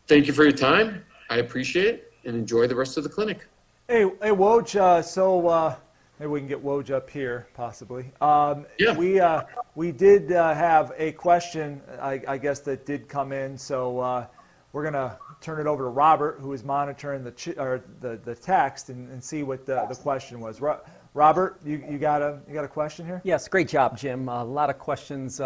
Thank 0.06 0.26
you 0.26 0.32
for 0.32 0.44
your 0.44 0.52
time. 0.52 1.04
I 1.30 1.38
appreciate 1.38 1.86
it 1.86 2.12
and 2.24 2.36
enjoy 2.36 2.66
the 2.66 2.76
rest 2.76 2.96
of 2.96 3.04
the 3.04 3.10
clinic. 3.10 3.46
Hey, 3.88 4.02
hey, 4.22 4.30
Woj. 4.30 4.76
Uh, 4.76 5.02
so 5.02 5.48
uh, 5.48 5.76
maybe 6.18 6.30
we 6.30 6.40
can 6.40 6.48
get 6.48 6.62
Woj 6.62 6.90
up 6.90 7.10
here, 7.10 7.46
possibly. 7.54 8.12
Um, 8.20 8.66
yeah. 8.78 8.96
We 8.96 9.20
uh, 9.20 9.42
we 9.74 9.92
did 9.92 10.32
uh, 10.32 10.54
have 10.54 10.92
a 10.96 11.12
question, 11.12 11.82
I, 12.00 12.20
I, 12.28 12.38
guess, 12.38 12.60
that 12.60 12.86
did 12.86 13.08
come 13.08 13.32
in. 13.32 13.58
So 13.58 13.98
uh, 13.98 14.26
we're 14.72 14.84
gonna 14.84 15.18
turn 15.40 15.60
it 15.60 15.66
over 15.66 15.84
to 15.84 15.88
Robert, 15.88 16.38
who 16.40 16.52
is 16.52 16.64
monitoring 16.64 17.24
the 17.24 17.32
ch- 17.32 17.58
or 17.58 17.84
the, 18.00 18.18
the 18.24 18.34
text, 18.34 18.88
and, 18.88 19.10
and 19.10 19.22
see 19.22 19.42
what 19.42 19.66
the, 19.66 19.84
the 19.88 19.94
question 19.94 20.40
was. 20.40 20.60
Ro- 20.60 20.80
Robert, 21.12 21.60
you, 21.64 21.84
you 21.88 21.98
got 21.98 22.22
a 22.22 22.40
you 22.48 22.54
got 22.54 22.64
a 22.64 22.68
question 22.68 23.04
here? 23.06 23.20
Yes, 23.24 23.48
great 23.48 23.68
job, 23.68 23.98
Jim. 23.98 24.28
a 24.28 24.44
lot 24.44 24.70
of 24.70 24.78
questions. 24.78 25.40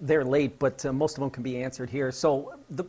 They're 0.00 0.24
late, 0.24 0.58
but 0.58 0.84
uh, 0.86 0.92
most 0.92 1.16
of 1.16 1.20
them 1.20 1.30
can 1.30 1.42
be 1.42 1.62
answered 1.62 1.90
here. 1.90 2.10
So, 2.10 2.54
the, 2.70 2.84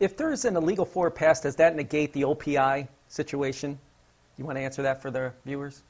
if 0.00 0.16
there 0.16 0.32
is 0.32 0.44
an 0.44 0.56
illegal 0.56 0.84
forward 0.84 1.12
pass, 1.12 1.40
does 1.40 1.56
that 1.56 1.76
negate 1.76 2.12
the 2.12 2.22
OPI 2.22 2.88
situation? 3.08 3.78
You 4.36 4.44
want 4.44 4.56
to 4.56 4.62
answer 4.62 4.82
that 4.82 5.02
for 5.02 5.10
the 5.10 5.32
viewers? 5.44 5.82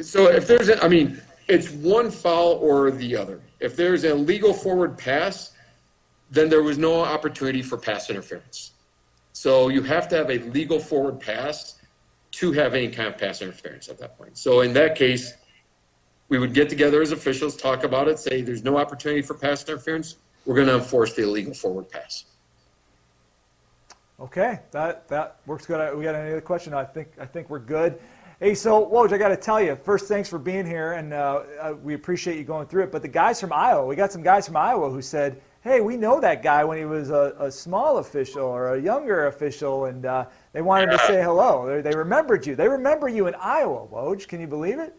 So 0.00 0.28
if 0.28 0.46
there's, 0.46 0.68
a, 0.68 0.82
I 0.82 0.88
mean, 0.88 1.20
it's 1.48 1.70
one 1.70 2.10
foul 2.10 2.54
or 2.54 2.90
the 2.90 3.16
other. 3.16 3.40
If 3.60 3.76
there's 3.76 4.04
a 4.04 4.14
legal 4.14 4.52
forward 4.52 4.98
pass, 4.98 5.52
then 6.30 6.48
there 6.48 6.62
was 6.62 6.78
no 6.78 7.04
opportunity 7.04 7.62
for 7.62 7.76
pass 7.76 8.10
interference. 8.10 8.72
So 9.32 9.68
you 9.68 9.82
have 9.82 10.08
to 10.08 10.16
have 10.16 10.30
a 10.30 10.38
legal 10.38 10.78
forward 10.78 11.20
pass 11.20 11.78
to 12.32 12.52
have 12.52 12.74
any 12.74 12.88
kind 12.88 13.08
of 13.08 13.18
pass 13.18 13.42
interference 13.42 13.88
at 13.88 13.98
that 13.98 14.16
point. 14.18 14.36
So 14.36 14.62
in 14.62 14.72
that 14.72 14.96
case, 14.96 15.34
we 16.28 16.38
would 16.38 16.54
get 16.54 16.68
together 16.68 17.02
as 17.02 17.12
officials, 17.12 17.56
talk 17.56 17.84
about 17.84 18.08
it, 18.08 18.18
say 18.18 18.40
there's 18.40 18.64
no 18.64 18.78
opportunity 18.78 19.22
for 19.22 19.34
pass 19.34 19.66
interference. 19.68 20.16
We're 20.46 20.54
going 20.54 20.68
to 20.68 20.76
enforce 20.76 21.14
the 21.14 21.22
illegal 21.22 21.54
forward 21.54 21.88
pass. 21.90 22.24
Okay, 24.20 24.60
that 24.70 25.08
that 25.08 25.40
works 25.44 25.66
good. 25.66 25.96
We 25.96 26.04
got 26.04 26.14
any 26.14 26.30
other 26.30 26.40
question? 26.40 26.72
I 26.72 26.84
think 26.84 27.08
I 27.20 27.26
think 27.26 27.50
we're 27.50 27.58
good. 27.58 27.98
Hey, 28.40 28.54
so 28.54 28.86
Woj, 28.86 29.12
I 29.12 29.18
got 29.18 29.28
to 29.28 29.36
tell 29.36 29.60
you, 29.60 29.76
first, 29.76 30.06
thanks 30.06 30.28
for 30.28 30.38
being 30.38 30.66
here, 30.66 30.92
and 30.92 31.12
uh, 31.12 31.42
uh, 31.60 31.74
we 31.82 31.94
appreciate 31.94 32.36
you 32.36 32.44
going 32.44 32.66
through 32.66 32.84
it. 32.84 32.92
But 32.92 33.02
the 33.02 33.08
guys 33.08 33.40
from 33.40 33.52
Iowa, 33.52 33.86
we 33.86 33.96
got 33.96 34.12
some 34.12 34.22
guys 34.22 34.46
from 34.46 34.56
Iowa 34.56 34.90
who 34.90 35.02
said, 35.02 35.40
"Hey, 35.62 35.80
we 35.80 35.96
know 35.96 36.20
that 36.20 36.42
guy 36.42 36.62
when 36.64 36.78
he 36.78 36.84
was 36.84 37.10
a, 37.10 37.34
a 37.38 37.50
small 37.50 37.98
official 37.98 38.44
or 38.44 38.74
a 38.74 38.80
younger 38.80 39.26
official, 39.26 39.86
and 39.86 40.06
uh, 40.06 40.26
they 40.52 40.62
wanted 40.62 40.90
to 40.90 40.98
say 40.98 41.22
hello. 41.22 41.66
They, 41.66 41.80
they, 41.80 41.96
remembered 41.96 42.46
you. 42.46 42.54
They 42.54 42.68
remember 42.68 43.08
you 43.08 43.26
in 43.26 43.34
Iowa, 43.34 43.86
Woj. 43.86 44.28
Can 44.28 44.40
you 44.40 44.46
believe 44.46 44.78
it?" 44.78 44.94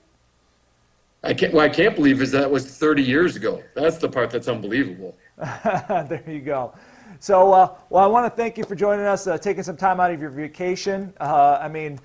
I 1.25 1.33
can't. 1.33 1.53
What 1.53 1.63
I 1.65 1.69
can't 1.69 1.95
believe 1.95 2.21
is 2.21 2.31
that 2.31 2.49
was 2.49 2.65
30 2.77 3.01
years 3.01 3.35
ago. 3.35 3.63
That's 3.73 3.97
the 3.97 4.07
part 4.07 4.29
that's 4.29 4.47
unbelievable. 4.47 5.17
there 5.37 6.23
you 6.27 6.39
go. 6.39 6.73
So, 7.19 7.51
uh, 7.51 7.75
well, 7.89 8.03
I 8.03 8.07
want 8.07 8.31
to 8.31 8.35
thank 8.35 8.57
you 8.57 8.63
for 8.63 8.75
joining 8.75 9.05
us, 9.05 9.25
uh, 9.25 9.37
taking 9.37 9.63
some 9.63 9.77
time 9.77 9.99
out 9.99 10.11
of 10.11 10.21
your 10.21 10.29
vacation. 10.29 11.13
Uh, 11.19 11.57
I 11.59 11.67
mean, 11.67 11.99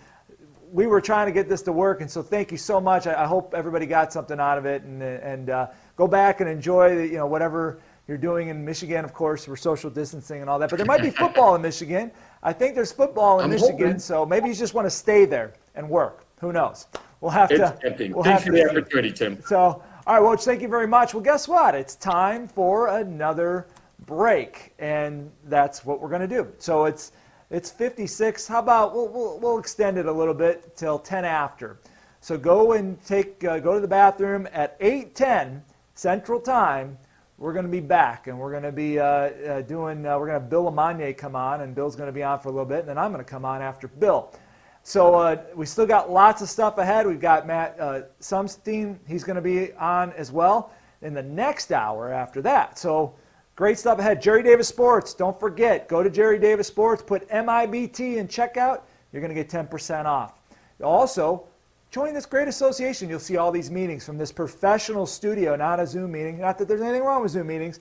we 0.73 0.87
were 0.87 1.01
trying 1.01 1.27
to 1.27 1.33
get 1.33 1.49
this 1.49 1.61
to 1.63 1.73
work, 1.73 2.01
and 2.01 2.11
so 2.11 2.23
thank 2.23 2.51
you 2.51 2.57
so 2.57 2.81
much. 2.81 3.07
I, 3.07 3.25
I 3.25 3.27
hope 3.27 3.53
everybody 3.55 3.87
got 3.87 4.13
something 4.13 4.41
out 4.41 4.57
of 4.57 4.65
it, 4.65 4.83
and, 4.85 5.03
and 5.03 5.51
uh, 5.51 5.67
go 5.97 6.07
back 6.07 6.41
and 6.41 6.49
enjoy, 6.49 7.03
you 7.03 7.19
know, 7.19 7.27
whatever 7.27 7.81
you're 8.09 8.17
doing 8.17 8.49
in 8.49 8.65
Michigan. 8.65 9.05
Of 9.05 9.13
course, 9.13 9.47
we're 9.47 9.57
social 9.57 9.91
distancing 9.91 10.41
and 10.41 10.49
all 10.49 10.59
that, 10.61 10.71
but 10.71 10.77
there 10.77 10.87
might 10.87 11.03
be 11.03 11.11
football 11.11 11.55
in 11.57 11.63
Michigan. 11.63 12.11
I 12.43 12.55
think 12.55 12.75
there's 12.75 12.93
football 12.93 13.41
in 13.41 13.45
I'm 13.45 13.51
Michigan, 13.51 13.79
hoping. 13.79 13.99
so 13.99 14.25
maybe 14.25 14.49
you 14.49 14.55
just 14.55 14.73
want 14.73 14.87
to 14.87 14.91
stay 14.91 15.27
there 15.27 15.53
and 15.75 15.91
work. 15.91 16.25
Who 16.41 16.53
knows? 16.53 16.87
We'll 17.21 17.31
have 17.31 17.51
it's 17.51 17.61
to. 17.61 17.79
tempting. 17.81 18.13
We'll 18.13 18.25
Thanks 18.25 18.45
have 18.45 18.53
for 18.53 18.57
to 18.57 18.65
the 18.65 18.71
opportunity, 18.71 19.13
Tim. 19.13 19.43
So, 19.47 19.59
all 19.59 19.83
right, 20.07 20.39
Woj, 20.39 20.43
thank 20.43 20.63
you 20.63 20.69
very 20.69 20.87
much. 20.87 21.13
Well, 21.13 21.23
guess 21.23 21.47
what? 21.47 21.75
It's 21.75 21.95
time 21.95 22.49
for 22.49 22.89
another 22.89 23.67
break, 24.07 24.73
and 24.79 25.31
that's 25.45 25.85
what 25.85 26.01
we're 26.01 26.09
going 26.09 26.23
to 26.23 26.29
do. 26.29 26.51
So 26.59 26.87
it's 26.87 27.13
it's 27.51 27.71
56. 27.71 28.47
How 28.47 28.61
about 28.61 28.95
we'll, 28.95 29.09
we'll, 29.09 29.39
we'll 29.39 29.59
extend 29.59 29.99
it 29.99 30.07
a 30.07 30.13
little 30.13 30.35
bit 30.35 30.77
till 30.77 30.99
10 30.99 31.25
after. 31.25 31.81
So 32.21 32.39
go 32.39 32.73
and 32.73 33.03
take 33.05 33.43
uh, 33.45 33.59
go 33.59 33.75
to 33.75 33.81
the 33.81 33.89
bathroom 33.89 34.49
at 34.53 34.79
8:10 34.81 35.63
Central 35.95 36.41
Time. 36.41 36.97
We're 37.37 37.55
going 37.55 37.65
to 37.65 37.71
be 37.71 37.81
back, 37.81 38.27
and 38.27 38.39
we're 38.39 38.51
going 38.51 38.63
to 38.63 38.73
be 38.73 38.99
uh, 38.99 39.05
uh, 39.05 39.61
doing. 39.63 40.07
Uh, 40.07 40.19
we're 40.19 40.27
going 40.27 40.37
to 40.37 40.41
have 40.41 40.51
Bill 40.51 40.65
LeMonnier 40.65 41.17
come 41.17 41.35
on, 41.35 41.63
and 41.63 41.75
Bill's 41.75 41.97
going 41.97 42.09
to 42.09 42.13
be 42.13 42.23
on 42.23 42.39
for 42.41 42.49
a 42.49 42.53
little 42.53 42.67
bit, 42.67 42.81
and 42.81 42.89
then 42.89 42.99
I'm 42.99 43.13
going 43.13 43.25
to 43.25 43.31
come 43.31 43.45
on 43.45 43.63
after 43.63 43.89
Bill. 43.89 44.33
So 44.82 45.15
uh, 45.15 45.43
we 45.55 45.66
still 45.66 45.86
got 45.86 46.11
lots 46.11 46.43
of 46.43 46.48
stuff 46.48 46.78
ahead. 46.78 47.07
We've 47.07 47.20
got 47.20 47.47
Matt 47.47 47.77
uh, 47.78 48.02
Sumstein. 48.20 48.98
He's 49.07 49.24
going 49.24 49.36
to 49.36 49.43
be 49.43 49.73
on 49.74 50.12
as 50.12 50.32
well 50.32 50.73
in 51.02 51.15
the 51.15 51.23
next 51.23 51.73
hour 51.73 52.12
after 52.12 52.43
that. 52.43 52.78
So 52.78 53.15
great 53.57 53.78
stuff 53.78 53.98
ahead. 53.98 54.20
Gerry 54.23 54.43
Davis 54.43 54.69
Sports. 54.69 55.15
Don't 55.15 55.39
forget, 55.39 55.89
go 55.89 56.02
to 56.02 56.11
Gerry 56.11 56.39
Davis 56.39 56.66
Sports, 56.66 57.02
put 57.02 57.28
MIBT 57.28 58.16
in 58.16 58.27
checkout. 58.27 58.82
You're 59.12 59.23
going 59.23 59.35
to 59.35 59.43
get 59.43 59.51
10% 59.51 60.05
off. 60.07 60.40
Also, 60.82 61.47
join 61.90 62.15
this 62.15 62.27
great 62.27 62.48
association. 62.48 63.09
You'll 63.09 63.19
see 63.19 63.36
all 63.36 63.52
these 63.52 63.70
meetings 63.70 64.05
from 64.07 64.16
this 64.16 64.32
professional 64.32 65.07
studio, 65.07 65.57
not 65.57 65.81
a 65.81 65.86
Zoom 65.86 66.12
meeting. 66.12 66.40
Not 66.40 66.59
that 66.59 66.69
there's 66.69 66.81
anything 66.81 67.02
wrong 67.02 67.23
with 67.23 67.32
Zoom 67.32 67.48
meetings, 67.48 67.81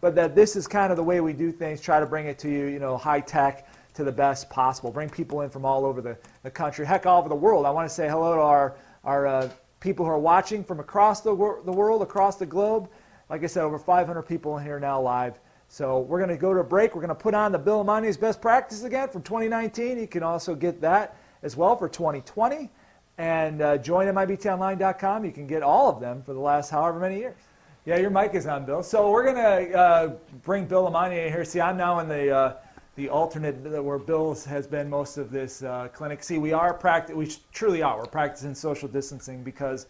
but 0.00 0.14
that 0.14 0.34
this 0.34 0.56
is 0.56 0.66
kind 0.66 0.90
of 0.90 0.96
the 0.96 1.04
way 1.04 1.20
we 1.20 1.32
do 1.32 1.52
things. 1.52 1.80
Try 1.80 2.00
to 2.00 2.06
bring 2.06 2.26
it 2.26 2.38
to 2.40 2.50
you, 2.50 2.66
you 2.66 2.78
know, 2.78 2.96
high 2.96 3.20
tech 3.20 3.69
to 3.94 4.04
the 4.04 4.12
best 4.12 4.50
possible. 4.50 4.90
Bring 4.90 5.10
people 5.10 5.42
in 5.42 5.50
from 5.50 5.64
all 5.64 5.84
over 5.84 6.00
the, 6.00 6.16
the 6.42 6.50
country, 6.50 6.86
heck, 6.86 7.06
all 7.06 7.20
over 7.20 7.28
the 7.28 7.34
world. 7.34 7.66
I 7.66 7.70
want 7.70 7.88
to 7.88 7.94
say 7.94 8.08
hello 8.08 8.34
to 8.34 8.40
our, 8.40 8.76
our 9.04 9.26
uh, 9.26 9.50
people 9.80 10.04
who 10.04 10.10
are 10.10 10.18
watching 10.18 10.62
from 10.62 10.80
across 10.80 11.20
the, 11.20 11.34
wor- 11.34 11.62
the 11.64 11.72
world, 11.72 12.02
across 12.02 12.36
the 12.36 12.46
globe. 12.46 12.88
Like 13.28 13.44
I 13.44 13.46
said, 13.46 13.62
over 13.62 13.78
500 13.78 14.22
people 14.22 14.58
in 14.58 14.64
here 14.64 14.80
now 14.80 15.00
live. 15.00 15.38
So 15.68 16.00
we're 16.00 16.18
going 16.18 16.30
to 16.30 16.36
go 16.36 16.52
to 16.52 16.60
a 16.60 16.64
break. 16.64 16.94
We're 16.94 17.00
going 17.00 17.10
to 17.10 17.14
put 17.14 17.32
on 17.32 17.52
the 17.52 17.58
Bill 17.58 17.84
LeMonnier's 17.84 18.16
best 18.16 18.40
practice 18.40 18.82
again 18.82 19.08
from 19.08 19.22
2019. 19.22 19.98
You 19.98 20.08
can 20.08 20.24
also 20.24 20.54
get 20.54 20.80
that 20.80 21.16
as 21.42 21.56
well 21.56 21.76
for 21.76 21.88
2020. 21.88 22.68
And 23.18 23.62
uh, 23.62 23.78
join 23.78 24.08
MIBTOnline.com. 24.08 25.24
You 25.24 25.30
can 25.30 25.46
get 25.46 25.62
all 25.62 25.88
of 25.88 26.00
them 26.00 26.22
for 26.22 26.32
the 26.34 26.40
last 26.40 26.70
however 26.70 26.98
many 26.98 27.18
years. 27.18 27.36
Yeah, 27.86 27.98
your 27.98 28.10
mic 28.10 28.34
is 28.34 28.46
on, 28.46 28.66
Bill. 28.66 28.82
So 28.82 29.10
we're 29.10 29.22
going 29.22 29.36
to 29.36 29.78
uh, 29.78 30.08
bring 30.42 30.66
Bill 30.66 30.86
Amani 30.86 31.20
in 31.20 31.32
here. 31.32 31.44
See, 31.44 31.60
I'm 31.60 31.76
now 31.76 32.00
in 32.00 32.08
the 32.08 32.30
uh, 32.30 32.56
the 33.00 33.08
alternate 33.08 33.82
where 33.82 33.98
Bill 33.98 34.34
has 34.34 34.66
been 34.66 34.90
most 34.90 35.16
of 35.16 35.30
this 35.30 35.62
uh, 35.62 35.88
clinic. 35.90 36.22
See, 36.22 36.36
we 36.36 36.52
are 36.52 36.74
practic- 36.74 37.16
we 37.16 37.32
truly 37.50 37.80
are. 37.80 37.96
We're 37.96 38.04
practicing 38.04 38.54
social 38.54 38.88
distancing 38.88 39.42
because 39.42 39.86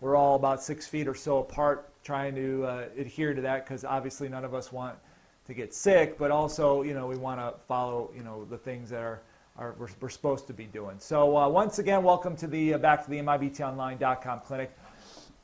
we're 0.00 0.16
all 0.16 0.36
about 0.36 0.62
six 0.62 0.86
feet 0.86 1.06
or 1.06 1.14
so 1.14 1.40
apart, 1.40 1.90
trying 2.02 2.34
to 2.34 2.64
uh, 2.64 2.84
adhere 2.96 3.34
to 3.34 3.42
that 3.42 3.66
because 3.66 3.84
obviously 3.84 4.30
none 4.30 4.42
of 4.42 4.54
us 4.54 4.72
want 4.72 4.96
to 5.44 5.52
get 5.52 5.74
sick, 5.74 6.16
but 6.16 6.30
also 6.30 6.80
you 6.80 6.94
know 6.94 7.06
we 7.06 7.16
want 7.16 7.38
to 7.40 7.52
follow 7.68 8.10
you 8.16 8.22
know 8.22 8.46
the 8.46 8.58
things 8.58 8.88
that 8.90 9.02
are. 9.02 9.20
Are, 9.58 9.74
we're, 9.78 9.88
we're 10.02 10.10
supposed 10.10 10.46
to 10.48 10.52
be 10.52 10.64
doing. 10.64 10.96
So 10.98 11.34
uh, 11.34 11.48
once 11.48 11.78
again, 11.78 12.02
welcome 12.02 12.36
to 12.36 12.46
the 12.46 12.74
uh, 12.74 12.78
back 12.78 13.02
to 13.04 13.10
the 13.10 13.16
MIBTOnline.com 13.20 14.40
clinic. 14.40 14.70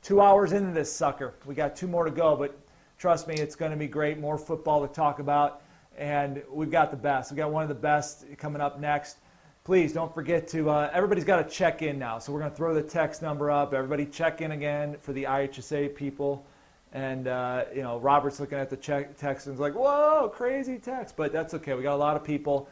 Two 0.03 0.21
hours 0.21 0.51
into 0.51 0.71
this 0.71 0.93
sucker, 0.93 1.33
we 1.47 1.55
got 1.55 1.75
two 1.75 1.87
more 1.87 2.05
to 2.05 2.11
go, 2.11 2.35
but 2.35 2.55
trust 2.99 3.27
me, 3.27 3.33
it's 3.33 3.55
going 3.55 3.71
to 3.71 3.77
be 3.77 3.87
great. 3.87 4.19
More 4.19 4.37
football 4.37 4.87
to 4.87 4.93
talk 4.93 5.17
about 5.17 5.62
and 5.97 6.41
we've 6.51 6.71
got 6.71 6.91
the 6.91 6.97
best. 6.97 7.31
We've 7.31 7.37
got 7.37 7.51
one 7.51 7.63
of 7.63 7.69
the 7.69 7.75
best 7.75 8.25
coming 8.37 8.61
up 8.61 8.79
next. 8.79 9.17
Please 9.63 9.93
don't 9.93 10.13
forget 10.13 10.47
to, 10.49 10.69
uh, 10.69 10.89
everybody's 10.93 11.23
got 11.23 11.47
to 11.47 11.49
check 11.49 11.81
in 11.81 11.97
now. 11.97 12.19
So 12.19 12.33
we're 12.33 12.39
going 12.39 12.51
to 12.51 12.57
throw 12.57 12.73
the 12.73 12.83
text 12.83 13.21
number 13.21 13.49
up. 13.49 13.73
Everybody 13.73 14.05
check 14.05 14.41
in 14.41 14.51
again 14.51 14.97
for 15.01 15.13
the 15.13 15.23
IHSA 15.23 15.95
people. 15.95 16.45
And, 16.91 17.27
uh, 17.27 17.65
you 17.73 17.81
know, 17.81 17.97
Robert's 17.97 18.39
looking 18.39 18.57
at 18.57 18.69
the 18.69 18.77
check, 18.77 19.17
text 19.17 19.47
and 19.47 19.53
is 19.53 19.59
like, 19.59 19.73
whoa, 19.73 20.29
crazy 20.33 20.77
text. 20.77 21.15
But 21.15 21.31
that's 21.31 21.53
okay. 21.53 21.73
We 21.73 21.83
got 21.83 21.95
a 21.95 21.95
lot 21.95 22.15
of 22.15 22.23
people. 22.23 22.69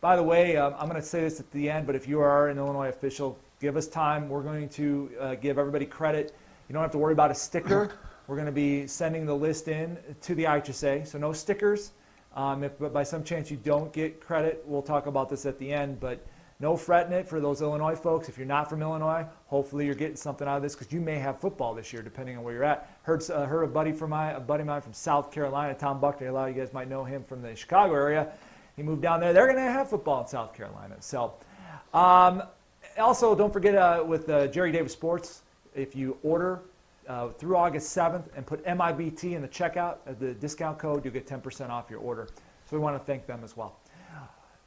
By 0.00 0.16
the 0.16 0.22
way, 0.22 0.56
um, 0.56 0.74
I'm 0.78 0.88
going 0.88 1.00
to 1.00 1.06
say 1.06 1.22
this 1.22 1.40
at 1.40 1.50
the 1.50 1.70
end, 1.70 1.86
but 1.86 1.96
if 1.96 2.06
you 2.06 2.20
are 2.20 2.48
an 2.48 2.58
Illinois 2.58 2.88
official, 2.88 3.38
give 3.58 3.76
us 3.76 3.88
time. 3.88 4.28
We're 4.28 4.42
going 4.42 4.68
to 4.70 5.10
uh, 5.18 5.34
give 5.36 5.58
everybody 5.58 5.86
credit. 5.86 6.36
You 6.68 6.74
don't 6.74 6.82
have 6.82 6.92
to 6.92 6.98
worry 6.98 7.14
about 7.14 7.30
a 7.30 7.34
sticker. 7.34 7.92
We're 8.26 8.36
going 8.36 8.46
to 8.46 8.52
be 8.52 8.86
sending 8.86 9.26
the 9.26 9.34
list 9.34 9.68
in 9.68 9.98
to 10.22 10.34
the 10.34 10.44
IHSA. 10.44 11.06
So 11.06 11.18
no 11.18 11.32
stickers. 11.32 11.92
Um, 12.34 12.64
if 12.64 12.72
by 12.92 13.04
some 13.04 13.22
chance 13.22 13.50
you 13.50 13.56
don't 13.56 13.92
get 13.92 14.20
credit, 14.20 14.64
we'll 14.66 14.82
talk 14.82 15.06
about 15.06 15.28
this 15.28 15.46
at 15.46 15.58
the 15.58 15.72
end, 15.72 16.00
but 16.00 16.24
no 16.60 16.76
fretting 16.76 17.12
it 17.12 17.28
for 17.28 17.40
those 17.40 17.62
Illinois 17.62 17.94
folks. 17.94 18.28
If 18.28 18.36
you're 18.38 18.46
not 18.46 18.68
from 18.68 18.82
Illinois, 18.82 19.24
hopefully 19.46 19.86
you're 19.86 19.94
getting 19.94 20.16
something 20.16 20.46
out 20.46 20.56
of 20.56 20.62
this 20.62 20.74
because 20.74 20.92
you 20.92 21.00
may 21.00 21.18
have 21.18 21.40
football 21.40 21.74
this 21.74 21.92
year, 21.92 22.02
depending 22.02 22.36
on 22.36 22.42
where 22.42 22.54
you're 22.54 22.64
at. 22.64 22.90
Heard, 23.02 23.28
uh, 23.30 23.46
heard 23.46 23.62
a 23.62 23.68
buddy 23.68 23.92
from 23.92 24.10
my, 24.10 24.32
a 24.32 24.40
buddy 24.40 24.62
of 24.62 24.66
mine 24.66 24.80
from 24.80 24.92
South 24.92 25.30
Carolina, 25.30 25.74
Tom 25.74 26.00
Buckner. 26.00 26.28
A 26.28 26.32
lot 26.32 26.48
of 26.48 26.56
you 26.56 26.62
guys 26.62 26.72
might 26.72 26.88
know 26.88 27.04
him 27.04 27.22
from 27.24 27.42
the 27.42 27.54
Chicago 27.54 27.94
area. 27.94 28.32
He 28.76 28.82
moved 28.82 29.02
down 29.02 29.20
there. 29.20 29.32
They're 29.32 29.46
going 29.46 29.56
to 29.56 29.62
have 29.62 29.90
football 29.90 30.22
in 30.22 30.26
South 30.26 30.54
Carolina. 30.54 30.96
So, 31.00 31.34
um, 31.92 32.42
also 32.98 33.34
don't 33.34 33.52
forget 33.52 33.74
uh, 33.74 34.02
with 34.06 34.28
uh, 34.28 34.48
Gerry 34.48 34.72
Davis 34.72 34.92
Sports, 34.92 35.42
if 35.74 35.94
you 35.94 36.16
order 36.22 36.62
uh, 37.08 37.28
through 37.30 37.56
August 37.56 37.96
7th 37.96 38.24
and 38.36 38.46
put 38.46 38.64
MIBT 38.64 39.34
in 39.34 39.42
the 39.42 39.48
checkout, 39.48 39.98
uh, 40.06 40.14
the 40.18 40.34
discount 40.34 40.78
code, 40.78 41.04
you'll 41.04 41.14
get 41.14 41.26
10% 41.26 41.70
off 41.70 41.90
your 41.90 42.00
order. 42.00 42.28
So 42.66 42.76
we 42.76 42.78
want 42.78 42.98
to 42.98 43.04
thank 43.04 43.26
them 43.26 43.40
as 43.44 43.56
well. 43.56 43.78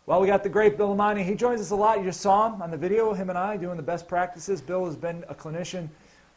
Well, 0.08 0.22
we 0.22 0.28
got 0.28 0.42
the 0.42 0.50
great 0.50 0.78
Bill 0.78 0.96
LeMonnier. 0.96 1.26
He 1.26 1.36
joins 1.36 1.60
us 1.60 1.72
a 1.72 1.76
lot. 1.76 1.98
You 1.98 2.06
just 2.06 2.22
saw 2.22 2.54
him 2.54 2.62
on 2.62 2.72
the 2.72 2.78
video, 2.78 3.14
him 3.14 3.30
and 3.30 3.38
I 3.38 3.58
doing 3.58 3.76
the 3.76 3.84
best 3.84 4.08
practices. 4.08 4.62
Bill 4.62 4.86
has 4.86 4.96
been 4.96 5.26
a 5.28 5.36
clinician 5.36 5.90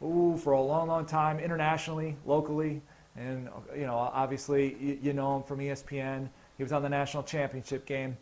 ooh, 0.03 0.35
for 0.37 0.51
a 0.51 0.61
long, 0.61 0.89
long 0.89 1.05
time, 1.05 1.39
internationally, 1.39 2.17
locally. 2.25 2.81
and 3.15 3.47
you 3.73 3.85
know, 3.85 3.95
obviously, 3.95 4.75
you, 4.77 4.99
you 5.01 5.13
know 5.13 5.37
him 5.37 5.43
from 5.43 5.59
ESPN. 5.59 6.27
He 6.57 6.63
was 6.63 6.73
on 6.73 6.81
the 6.81 6.89
national 6.89 7.23
championship 7.23 7.85
game. 7.85 8.17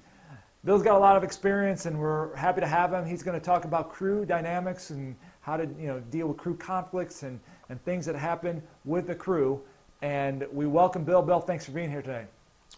Bill's 0.65 0.83
got 0.83 0.95
a 0.95 0.99
lot 0.99 1.15
of 1.15 1.23
experience, 1.23 1.87
and 1.87 1.97
we're 1.97 2.35
happy 2.35 2.61
to 2.61 2.67
have 2.67 2.93
him. 2.93 3.03
He's 3.03 3.23
going 3.23 3.39
to 3.39 3.43
talk 3.43 3.65
about 3.65 3.91
crew 3.91 4.25
dynamics 4.25 4.91
and 4.91 5.15
how 5.41 5.57
to 5.57 5.63
you 5.79 5.87
know 5.87 5.99
deal 6.11 6.27
with 6.27 6.37
crew 6.37 6.57
conflicts 6.57 7.23
and, 7.23 7.39
and 7.69 7.83
things 7.85 8.05
that 8.05 8.15
happen 8.15 8.61
with 8.85 9.07
the 9.07 9.15
crew. 9.15 9.61
And 10.01 10.45
we 10.51 10.65
welcome 10.65 11.03
Bill. 11.03 11.21
Bill, 11.21 11.39
thanks 11.39 11.65
for 11.65 11.71
being 11.71 11.89
here 11.89 12.01
today. 12.01 12.25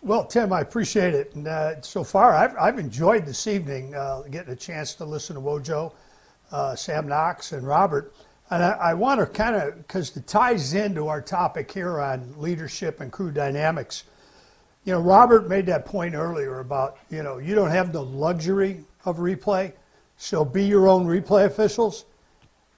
Well, 0.01 0.25
Tim, 0.25 0.51
I 0.51 0.61
appreciate 0.61 1.13
it. 1.13 1.35
And 1.35 1.47
uh, 1.47 1.81
so 1.81 2.03
far, 2.03 2.33
I've, 2.33 2.55
I've 2.57 2.79
enjoyed 2.79 3.25
this 3.25 3.45
evening 3.45 3.93
uh, 3.93 4.23
getting 4.31 4.51
a 4.51 4.55
chance 4.55 4.95
to 4.95 5.05
listen 5.05 5.35
to 5.35 5.41
Wojo, 5.41 5.93
uh, 6.51 6.75
Sam 6.75 7.07
Knox, 7.07 7.51
and 7.51 7.67
Robert. 7.67 8.13
And 8.49 8.63
I, 8.63 8.71
I 8.71 8.93
want 8.95 9.19
to 9.19 9.25
kind 9.25 9.55
of, 9.55 9.77
because 9.77 10.15
it 10.17 10.27
ties 10.27 10.73
into 10.73 11.07
our 11.07 11.21
topic 11.21 11.71
here 11.71 11.99
on 11.99 12.33
leadership 12.37 12.99
and 12.99 13.11
crew 13.11 13.31
dynamics. 13.31 14.05
You 14.83 14.93
know, 14.93 14.99
Robert 14.99 15.47
made 15.47 15.67
that 15.67 15.85
point 15.85 16.15
earlier 16.15 16.59
about, 16.59 16.97
you 17.09 17.21
know, 17.21 17.37
you 17.37 17.53
don't 17.53 17.69
have 17.69 17.93
the 17.93 18.03
luxury 18.03 18.83
of 19.05 19.17
replay, 19.17 19.73
so 20.17 20.43
be 20.43 20.63
your 20.63 20.87
own 20.87 21.05
replay 21.05 21.45
officials. 21.45 22.05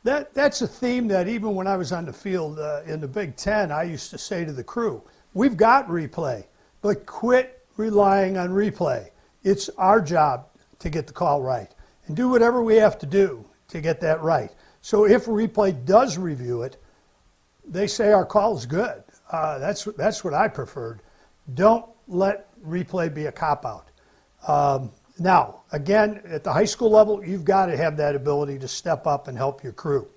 That, 0.04 0.34
that's 0.34 0.62
a 0.62 0.68
theme 0.68 1.08
that 1.08 1.28
even 1.30 1.56
when 1.56 1.66
I 1.66 1.78
was 1.78 1.94
on 1.94 2.06
the 2.06 2.14
field 2.14 2.60
uh, 2.60 2.82
in 2.86 3.00
the 3.00 3.08
Big 3.08 3.38
Ten, 3.38 3.72
I 3.72 3.84
used 3.84 4.10
to 4.12 4.18
say 4.18 4.44
to 4.44 4.52
the 4.52 4.64
crew, 4.64 5.02
we've 5.34 5.56
got 5.56 5.88
replay, 5.88 6.46
but 6.82 7.06
quit 7.06 7.66
relying 7.78 8.38
on 8.38 8.50
replay. 8.50 9.10
It's 9.44 9.70
our 9.78 10.02
job 10.02 10.48
to 10.80 10.90
get 10.90 11.08
the 11.08 11.14
call 11.14 11.42
right 11.42 11.74
and 12.08 12.18
do 12.18 12.28
whatever 12.30 12.62
we 12.62 12.76
have 12.76 12.98
to 13.00 13.06
do 13.06 13.46
to 13.70 13.80
get 13.80 14.02
that 14.02 14.22
right. 14.22 14.52
So 14.82 15.06
if 15.06 15.26
replay 15.26 15.86
does 15.86 16.18
review 16.18 16.64
it, 16.64 16.76
they 17.66 17.88
say 17.88 18.12
our 18.12 18.26
call 18.26 18.58
is 18.58 18.66
good. 18.66 19.04
Uh, 19.32 19.58
that's, 19.58 19.86
that's 19.98 20.24
what 20.24 20.34
I 20.34 20.50
preferred. 20.50 21.02
Don't 21.54 21.86
let 22.10 22.50
replay 22.62 23.14
be 23.14 23.26
a 23.28 23.32
cop 23.32 23.66
out. 23.66 23.90
Um, 24.48 24.92
now, 25.20 25.62
again, 25.72 26.22
at 26.26 26.44
the 26.44 26.52
high 26.52 26.66
school 26.66 26.90
level, 26.90 27.24
you've 27.24 27.46
got 27.46 27.68
to 27.68 27.78
have 27.78 27.98
that 27.98 28.16
ability 28.16 28.58
to 28.60 28.68
step 28.68 29.06
up 29.06 29.28
and 29.28 29.38
help 29.38 29.64
your 29.64 29.74
crew. 29.74 30.08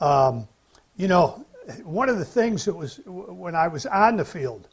Um, 0.00 0.46
you 0.96 1.08
know, 1.08 1.44
one 1.82 2.08
of 2.08 2.18
the 2.18 2.24
things 2.24 2.64
that 2.64 2.74
was 2.74 3.00
when 3.06 3.54
I 3.54 3.68
was 3.68 3.86
on 3.86 4.16
the 4.16 4.24
field, 4.24 4.68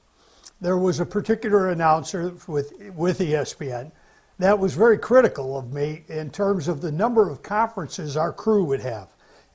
there 0.62 0.78
was 0.78 1.00
a 1.00 1.06
particular 1.06 1.70
announcer 1.70 2.34
with 2.48 2.74
with 2.96 3.20
ESPN 3.20 3.92
that 4.40 4.58
was 4.58 4.76
very 4.76 4.98
critical 4.98 5.58
of 5.58 5.74
me 5.74 6.04
in 6.10 6.30
terms 6.30 6.68
of 6.68 6.82
the 6.82 6.92
number 6.92 7.30
of 7.30 7.42
conferences 7.42 8.16
our 8.16 8.32
crew 8.32 8.64
would 8.66 8.82
have. 8.82 9.10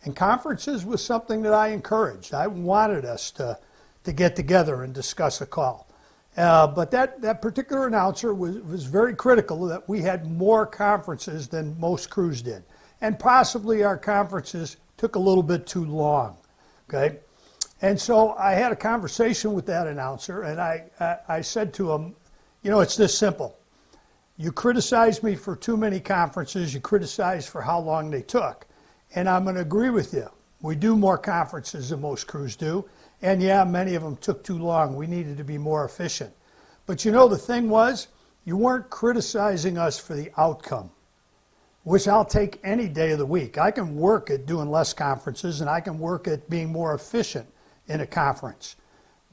And 0.05 0.17
conferences 0.17 0.85
was 0.85 1.05
something 1.05 1.43
that 1.43 1.55
I 1.55 1.69
encouraged. 1.69 2.35
I 2.35 2.49
wanted 2.49 3.05
us 3.05 3.31
to, 3.33 3.59
to 4.03 4.13
get 4.13 4.35
together 4.35 4.83
and 4.83 4.93
discuss 4.93 5.41
a 5.41 5.47
call. 5.47 5.87
Uh, 6.37 6.67
but 6.67 6.91
that, 6.91 7.21
that 7.21 7.43
particular 7.43 7.87
announcer 7.87 8.33
was, 8.33 8.59
was 8.61 8.85
very 8.85 9.15
critical 9.15 9.67
that 9.67 9.87
we 9.89 10.01
had 10.01 10.31
more 10.31 10.65
conferences 10.65 11.47
than 11.49 11.79
most 11.79 12.09
crews 12.09 12.41
did. 12.41 12.63
And 13.03 13.19
possibly 13.19 13.85
our 13.85 13.99
conferences 13.99 14.79
took 14.97 15.17
a 15.17 15.19
little 15.19 15.43
bit 15.43 15.67
too 15.67 15.85
long. 15.85 16.37
Okay? 16.89 17.19
And 17.83 18.01
so 18.01 18.33
I 18.35 18.53
had 18.53 18.73
a 18.73 18.77
conversation 18.77 19.53
with 19.53 19.67
that 19.67 19.89
announcer, 19.89 20.43
and 20.43 20.61
I, 20.61 20.85
I, 21.01 21.17
I 21.29 21.41
said 21.41 21.75
to 21.75 21.93
him, 21.93 22.15
you 22.63 22.71
know, 22.71 22.81
it's 22.81 22.97
this 22.97 23.17
simple. 23.17 23.59
You 24.37 24.53
criticize 24.53 25.23
me 25.23 25.35
for 25.35 25.57
too 25.57 25.77
many 25.77 26.01
conferences, 26.01 26.73
you 26.73 26.81
criticize 26.81 27.47
for 27.47 27.61
how 27.61 27.81
long 27.81 28.11
they 28.11 28.23
took. 28.23 28.67
And 29.15 29.29
I'm 29.29 29.43
going 29.43 29.57
to 29.57 29.63
agree 29.63 29.91
with 29.91 30.15
you. 30.15 30.31
We 30.63 30.77
do 30.77 30.97
more 30.97 31.19
conferences 31.19 31.91
than 31.91 32.01
most 32.01 32.29
crews 32.29 32.55
do. 32.55 32.89
And 33.23 33.41
yeah, 33.41 33.63
many 33.65 33.95
of 33.95 34.03
them 34.03 34.17
took 34.17 34.43
too 34.43 34.59
long. 34.59 34.97
We 34.97 35.07
needed 35.07 35.37
to 35.39 35.45
be 35.45 35.57
more 35.57 35.85
efficient. 35.85 36.35
But 36.87 37.05
you 37.05 37.13
know, 37.13 37.29
the 37.29 37.39
thing 37.39 37.71
was, 37.71 38.09
you 38.45 38.57
weren't 38.57 38.91
criticizing 38.91 39.79
us 39.79 39.99
for 39.99 40.15
the 40.15 40.31
outcome, 40.37 40.91
which 41.85 42.09
I'll 42.09 42.25
take 42.25 42.59
any 42.65 42.89
day 42.89 43.13
of 43.13 43.19
the 43.19 43.27
week. 43.27 43.57
I 43.57 43.71
can 43.71 43.95
work 43.95 44.31
at 44.31 44.47
doing 44.47 44.69
less 44.69 44.93
conferences 44.93 45.61
and 45.61 45.71
I 45.71 45.81
can 45.81 45.99
work 45.99 46.27
at 46.27 46.51
being 46.51 46.73
more 46.73 46.95
efficient 46.95 47.47
in 47.87 48.01
a 48.01 48.07
conference. 48.07 48.75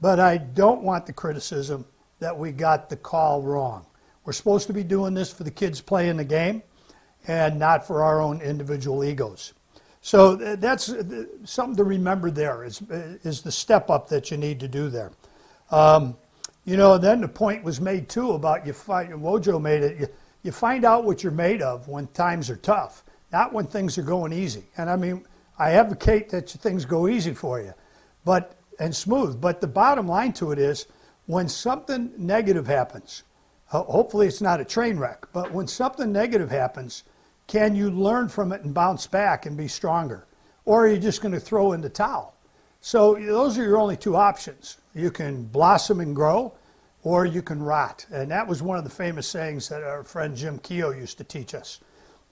But 0.00 0.20
I 0.20 0.38
don't 0.38 0.82
want 0.82 1.06
the 1.06 1.12
criticism 1.12 1.84
that 2.20 2.38
we 2.38 2.52
got 2.52 2.88
the 2.88 2.96
call 2.96 3.42
wrong. 3.42 3.86
We're 4.24 4.32
supposed 4.32 4.68
to 4.68 4.72
be 4.72 4.84
doing 4.84 5.14
this 5.14 5.32
for 5.32 5.42
the 5.42 5.50
kids 5.50 5.80
playing 5.80 6.16
the 6.16 6.24
game 6.24 6.62
and 7.26 7.58
not 7.58 7.86
for 7.86 8.04
our 8.04 8.20
own 8.20 8.40
individual 8.40 9.02
egos. 9.02 9.54
So 10.02 10.34
that's 10.34 10.94
something 11.44 11.76
to 11.76 11.84
remember 11.84 12.30
there 12.30 12.64
is, 12.64 12.82
is 13.22 13.42
the 13.42 13.52
step 13.52 13.90
up 13.90 14.08
that 14.08 14.30
you 14.30 14.36
need 14.36 14.58
to 14.60 14.68
do 14.68 14.88
there. 14.88 15.12
Um, 15.70 16.16
you 16.64 16.76
know, 16.76 16.96
then 16.98 17.20
the 17.20 17.28
point 17.28 17.62
was 17.62 17.80
made 17.80 18.08
too 18.08 18.32
about 18.32 18.66
you 18.66 18.72
find, 18.72 19.12
Wojo 19.12 19.60
made 19.60 19.82
it, 19.82 20.00
you, 20.00 20.08
you 20.42 20.52
find 20.52 20.84
out 20.84 21.04
what 21.04 21.22
you're 21.22 21.32
made 21.32 21.60
of 21.60 21.86
when 21.88 22.06
times 22.08 22.48
are 22.48 22.56
tough, 22.56 23.04
not 23.30 23.52
when 23.52 23.66
things 23.66 23.98
are 23.98 24.02
going 24.02 24.32
easy. 24.32 24.64
And 24.78 24.88
I 24.88 24.96
mean, 24.96 25.26
I 25.58 25.72
advocate 25.72 26.30
that 26.30 26.48
things 26.48 26.84
go 26.84 27.08
easy 27.08 27.34
for 27.34 27.60
you 27.60 27.74
but 28.24 28.56
and 28.78 28.94
smooth. 28.94 29.40
But 29.40 29.60
the 29.60 29.66
bottom 29.66 30.06
line 30.06 30.32
to 30.34 30.52
it 30.52 30.58
is 30.58 30.86
when 31.26 31.48
something 31.48 32.12
negative 32.16 32.66
happens, 32.66 33.24
hopefully 33.66 34.26
it's 34.26 34.40
not 34.40 34.60
a 34.60 34.64
train 34.64 34.98
wreck, 34.98 35.26
but 35.32 35.52
when 35.52 35.66
something 35.66 36.10
negative 36.10 36.50
happens, 36.50 37.04
can 37.50 37.74
you 37.74 37.90
learn 37.90 38.28
from 38.28 38.52
it 38.52 38.62
and 38.62 38.72
bounce 38.72 39.08
back 39.08 39.44
and 39.44 39.56
be 39.56 39.66
stronger? 39.66 40.24
Or 40.64 40.84
are 40.84 40.88
you 40.88 41.00
just 41.00 41.20
going 41.20 41.34
to 41.34 41.40
throw 41.40 41.72
in 41.72 41.80
the 41.80 41.88
towel? 41.88 42.36
So 42.80 43.14
those 43.14 43.58
are 43.58 43.64
your 43.64 43.76
only 43.76 43.96
two 43.96 44.14
options. 44.14 44.76
You 44.94 45.10
can 45.10 45.46
blossom 45.46 45.98
and 45.98 46.14
grow, 46.14 46.54
or 47.02 47.26
you 47.26 47.42
can 47.42 47.60
rot. 47.60 48.06
And 48.12 48.30
that 48.30 48.46
was 48.46 48.62
one 48.62 48.78
of 48.78 48.84
the 48.84 48.90
famous 48.90 49.26
sayings 49.26 49.68
that 49.68 49.82
our 49.82 50.04
friend 50.04 50.36
Jim 50.36 50.60
Keogh 50.60 50.92
used 50.92 51.18
to 51.18 51.24
teach 51.24 51.52
us 51.56 51.80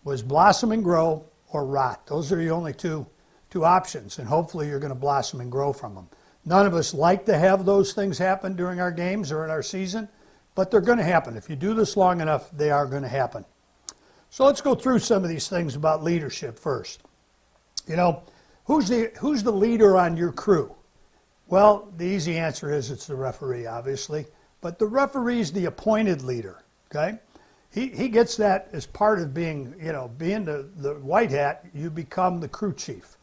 was 0.04 0.22
blossom 0.22 0.70
and 0.70 0.84
grow 0.84 1.24
or 1.52 1.66
rot. 1.66 2.06
Those 2.06 2.30
are 2.30 2.40
your 2.40 2.54
only 2.54 2.72
two, 2.72 3.04
two 3.50 3.64
options, 3.64 4.20
and 4.20 4.28
hopefully 4.28 4.68
you're 4.68 4.78
going 4.78 4.94
to 4.94 4.98
blossom 5.00 5.40
and 5.40 5.50
grow 5.50 5.72
from 5.72 5.96
them. 5.96 6.08
None 6.44 6.64
of 6.64 6.74
us 6.74 6.94
like 6.94 7.26
to 7.26 7.36
have 7.36 7.64
those 7.64 7.92
things 7.92 8.18
happen 8.18 8.54
during 8.54 8.80
our 8.80 8.92
games 8.92 9.32
or 9.32 9.44
in 9.44 9.50
our 9.50 9.64
season, 9.64 10.08
but 10.54 10.70
they're 10.70 10.80
going 10.80 10.98
to 10.98 11.04
happen. 11.04 11.36
If 11.36 11.50
you 11.50 11.56
do 11.56 11.74
this 11.74 11.96
long 11.96 12.20
enough, 12.20 12.52
they 12.52 12.70
are 12.70 12.86
going 12.86 13.02
to 13.02 13.08
happen. 13.08 13.44
So 14.30 14.44
let's 14.44 14.60
go 14.60 14.74
through 14.74 14.98
some 15.00 15.24
of 15.24 15.30
these 15.30 15.48
things 15.48 15.74
about 15.74 16.04
leadership 16.04 16.58
first. 16.58 17.02
You 17.86 17.96
know, 17.96 18.22
who's 18.64 18.88
the, 18.88 19.10
who's 19.18 19.42
the 19.42 19.52
leader 19.52 19.96
on 19.96 20.16
your 20.16 20.32
crew? 20.32 20.74
Well, 21.46 21.90
the 21.96 22.04
easy 22.04 22.36
answer 22.36 22.72
is 22.72 22.90
it's 22.90 23.06
the 23.06 23.16
referee, 23.16 23.66
obviously. 23.66 24.26
But 24.60 24.78
the 24.78 24.86
referee 24.86 25.40
is 25.40 25.52
the 25.52 25.64
appointed 25.64 26.22
leader, 26.22 26.62
okay? 26.90 27.18
He, 27.70 27.88
he 27.88 28.08
gets 28.08 28.36
that 28.36 28.68
as 28.72 28.86
part 28.86 29.20
of 29.20 29.32
being, 29.32 29.74
you 29.80 29.92
know, 29.92 30.10
being 30.18 30.44
the, 30.44 30.68
the 30.76 30.94
white 30.94 31.30
hat, 31.30 31.64
you 31.74 31.90
become 31.90 32.40
the 32.40 32.48
crew 32.48 32.74
chief. 32.74 33.16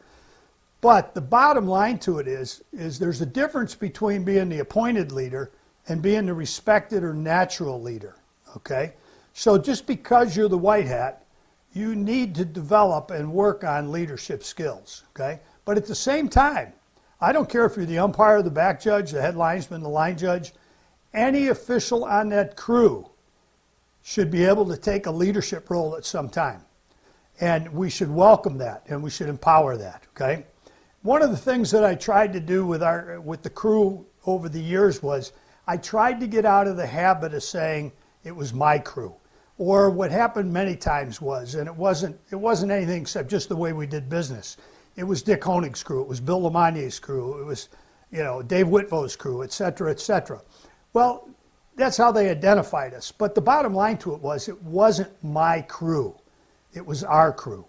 But 0.82 1.14
the 1.14 1.22
bottom 1.22 1.68
line 1.68 2.00
to 2.00 2.20
it 2.20 2.28
is, 2.28 2.64
is 2.72 3.00
there's 3.00 3.22
a 3.22 3.26
difference 3.26 3.76
between 3.76 4.24
being 4.24 4.50
the 4.50 4.60
appointed 4.60 5.12
leader 5.12 5.52
and 5.88 6.02
being 6.02 6.26
the 6.26 6.34
respected 6.34 7.04
or 7.04 7.14
natural 7.14 7.82
leader, 7.82 8.16
okay? 8.56 8.94
So 9.38 9.58
just 9.58 9.86
because 9.86 10.36
you're 10.36 10.48
the 10.48 10.58
white 10.58 10.88
hat, 10.88 11.26
you 11.74 11.94
need 11.94 12.36
to 12.36 12.46
develop 12.46 13.12
and 13.12 13.34
work 13.34 13.66
on 13.66 13.92
leadership 13.92 14.46
skills, 14.46 15.04
okay? 15.10 15.42
But 15.66 15.76
at 15.76 15.86
the 15.86 15.94
same 15.94 16.30
time, 16.30 16.72
I 17.20 17.34
don't 17.34 17.50
care 17.50 17.66
if 17.66 17.76
you're 17.76 17.86
the 17.86 18.00
umpire, 18.00 18.42
the 18.42 18.50
back 18.50 18.80
judge, 18.80 19.12
the 19.12 19.22
head 19.22 19.36
linesman, 19.36 19.84
the 19.84 19.90
line 19.90 20.18
judge, 20.18 20.54
any 21.14 21.50
official 21.50 22.06
on 22.06 22.30
that 22.30 22.56
crew 22.56 23.10
should 24.04 24.32
be 24.32 24.46
able 24.46 24.66
to 24.68 24.78
take 24.78 25.06
a 25.06 25.12
leadership 25.12 25.70
role 25.70 25.98
at 25.98 26.06
some 26.06 26.30
time. 26.30 26.62
And 27.42 27.68
we 27.74 27.90
should 27.90 28.10
welcome 28.10 28.58
that 28.60 28.84
and 28.88 29.04
we 29.04 29.10
should 29.10 29.28
empower 29.28 29.76
that, 29.76 30.04
okay? 30.16 30.46
One 31.02 31.22
of 31.22 31.32
the 31.32 31.38
things 31.38 31.72
that 31.72 31.84
I 31.84 31.96
tried 31.96 32.32
to 32.34 32.40
do 32.40 32.66
with 32.66 32.82
our 32.82 33.20
with 33.20 33.44
the 33.44 33.50
crew 33.50 34.06
over 34.26 34.48
the 34.48 34.62
years 34.62 35.04
was 35.04 35.34
I 35.68 35.76
tried 35.76 36.22
to 36.22 36.28
get 36.28 36.46
out 36.46 36.68
of 36.68 36.78
the 36.78 36.88
habit 36.88 37.34
of 37.34 37.44
saying 37.44 37.92
it 38.24 38.34
was 38.34 38.54
my 38.54 38.80
crew. 38.80 39.14
Or 39.58 39.90
what 39.90 40.12
happened 40.12 40.52
many 40.52 40.76
times 40.76 41.22
was, 41.22 41.56
and 41.56 41.68
it 41.68 41.76
wasn't 41.76 42.20
it 42.30 42.36
wasn't 42.36 42.72
anything 42.72 43.02
except 43.02 43.30
just 43.30 43.50
the 43.50 43.56
way 43.56 43.72
we 43.74 43.88
did 43.88 44.10
business. 44.10 44.58
It 44.96 45.04
was 45.04 45.22
Dick 45.22 45.42
Honig's 45.42 45.84
crew, 45.84 46.02
it 46.02 46.08
was 46.08 46.20
Bill 46.20 46.42
LeMonnier's 46.42 47.00
crew, 47.00 47.40
it 47.40 47.46
was, 47.46 47.70
you 48.12 48.24
know, 48.24 48.42
Dave 48.42 48.68
Witvoet's 48.68 49.16
crew, 49.16 49.44
et 49.44 49.52
cetera, 49.52 49.92
et 49.92 50.00
cetera. 50.00 50.42
Well, 50.94 51.30
that's 51.76 51.98
how 51.98 52.12
they 52.12 52.30
identified 52.30 52.94
us. 52.94 53.12
But 53.12 53.36
the 53.36 53.42
bottom 53.42 53.74
line 53.74 53.98
to 54.00 54.14
it 54.14 54.22
was 54.22 54.48
it 54.48 54.62
wasn't 54.64 55.12
my 55.24 55.62
crew. 55.62 56.18
It 56.74 56.86
was 56.86 57.04
our 57.04 57.34
crew. 57.34 57.66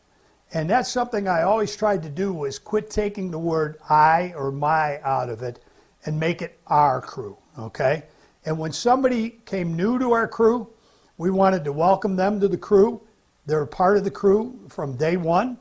And 0.54 0.70
that's 0.70 0.88
something 0.88 1.26
I 1.26 1.42
always 1.42 1.74
tried 1.74 2.02
to 2.04 2.08
do 2.08 2.32
was 2.32 2.58
quit 2.58 2.90
taking 2.90 3.30
the 3.30 3.38
word 3.38 3.78
I 3.90 4.32
or 4.36 4.52
my 4.52 5.00
out 5.02 5.28
of 5.28 5.42
it 5.42 5.58
and 6.04 6.18
make 6.18 6.40
it 6.42 6.58
our 6.68 7.00
crew, 7.00 7.36
okay? 7.58 8.04
And 8.44 8.56
when 8.56 8.72
somebody 8.72 9.40
came 9.44 9.74
new 9.74 9.98
to 9.98 10.12
our 10.12 10.28
crew, 10.28 10.68
we 11.18 11.30
wanted 11.30 11.64
to 11.64 11.72
welcome 11.72 12.16
them 12.16 12.40
to 12.40 12.48
the 12.48 12.56
crew. 12.56 13.00
They're 13.46 13.66
part 13.66 13.96
of 13.96 14.04
the 14.04 14.10
crew 14.10 14.58
from 14.68 14.96
day 14.96 15.16
one. 15.16 15.58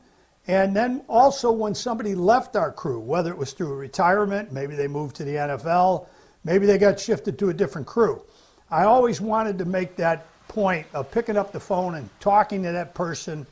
And 0.48 0.76
then 0.76 1.02
also 1.08 1.50
when 1.50 1.74
somebody 1.74 2.14
left 2.14 2.56
our 2.56 2.70
crew, 2.70 3.00
whether 3.00 3.30
it 3.30 3.38
was 3.38 3.52
through 3.52 3.74
retirement, 3.74 4.52
maybe 4.52 4.76
they 4.76 4.86
moved 4.86 5.16
to 5.16 5.24
the 5.24 5.34
NFL, 5.34 6.06
maybe 6.44 6.66
they 6.66 6.78
got 6.78 7.00
shifted 7.00 7.38
to 7.38 7.48
a 7.48 7.54
different 7.54 7.86
crew. 7.86 8.22
I 8.70 8.84
always 8.84 9.20
wanted 9.20 9.58
to 9.58 9.64
make 9.64 9.96
that 9.96 10.26
point 10.48 10.86
of 10.94 11.10
picking 11.10 11.36
up 11.36 11.52
the 11.52 11.60
phone 11.60 11.96
and 11.96 12.08
talking 12.20 12.62
to 12.62 12.72
that 12.72 12.94
person 12.94 13.46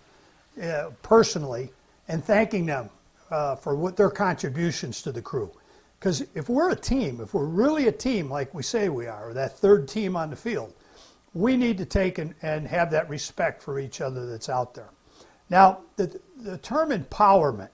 uh, 0.62 0.90
personally 1.02 1.70
and 2.08 2.24
thanking 2.24 2.66
them 2.66 2.90
uh, 3.30 3.56
for 3.56 3.74
what 3.74 3.96
their 3.96 4.10
contributions 4.10 5.02
to 5.02 5.10
the 5.10 5.22
crew. 5.22 5.50
Because 5.98 6.24
if 6.34 6.48
we're 6.48 6.70
a 6.70 6.76
team, 6.76 7.20
if 7.20 7.34
we're 7.34 7.46
really 7.46 7.88
a 7.88 7.92
team 7.92 8.30
like 8.30 8.52
we 8.54 8.62
say 8.62 8.88
we 8.88 9.06
are, 9.06 9.32
that 9.32 9.58
third 9.58 9.88
team 9.88 10.16
on 10.16 10.30
the 10.30 10.36
field, 10.36 10.72
we 11.34 11.56
need 11.56 11.76
to 11.78 11.84
take 11.84 12.18
and, 12.18 12.34
and 12.42 12.66
have 12.66 12.90
that 12.92 13.08
respect 13.08 13.60
for 13.62 13.78
each 13.78 14.00
other 14.00 14.26
that's 14.26 14.48
out 14.48 14.72
there. 14.74 14.88
Now, 15.50 15.80
the, 15.96 16.18
the 16.38 16.58
term 16.58 16.90
empowerment, 16.90 17.70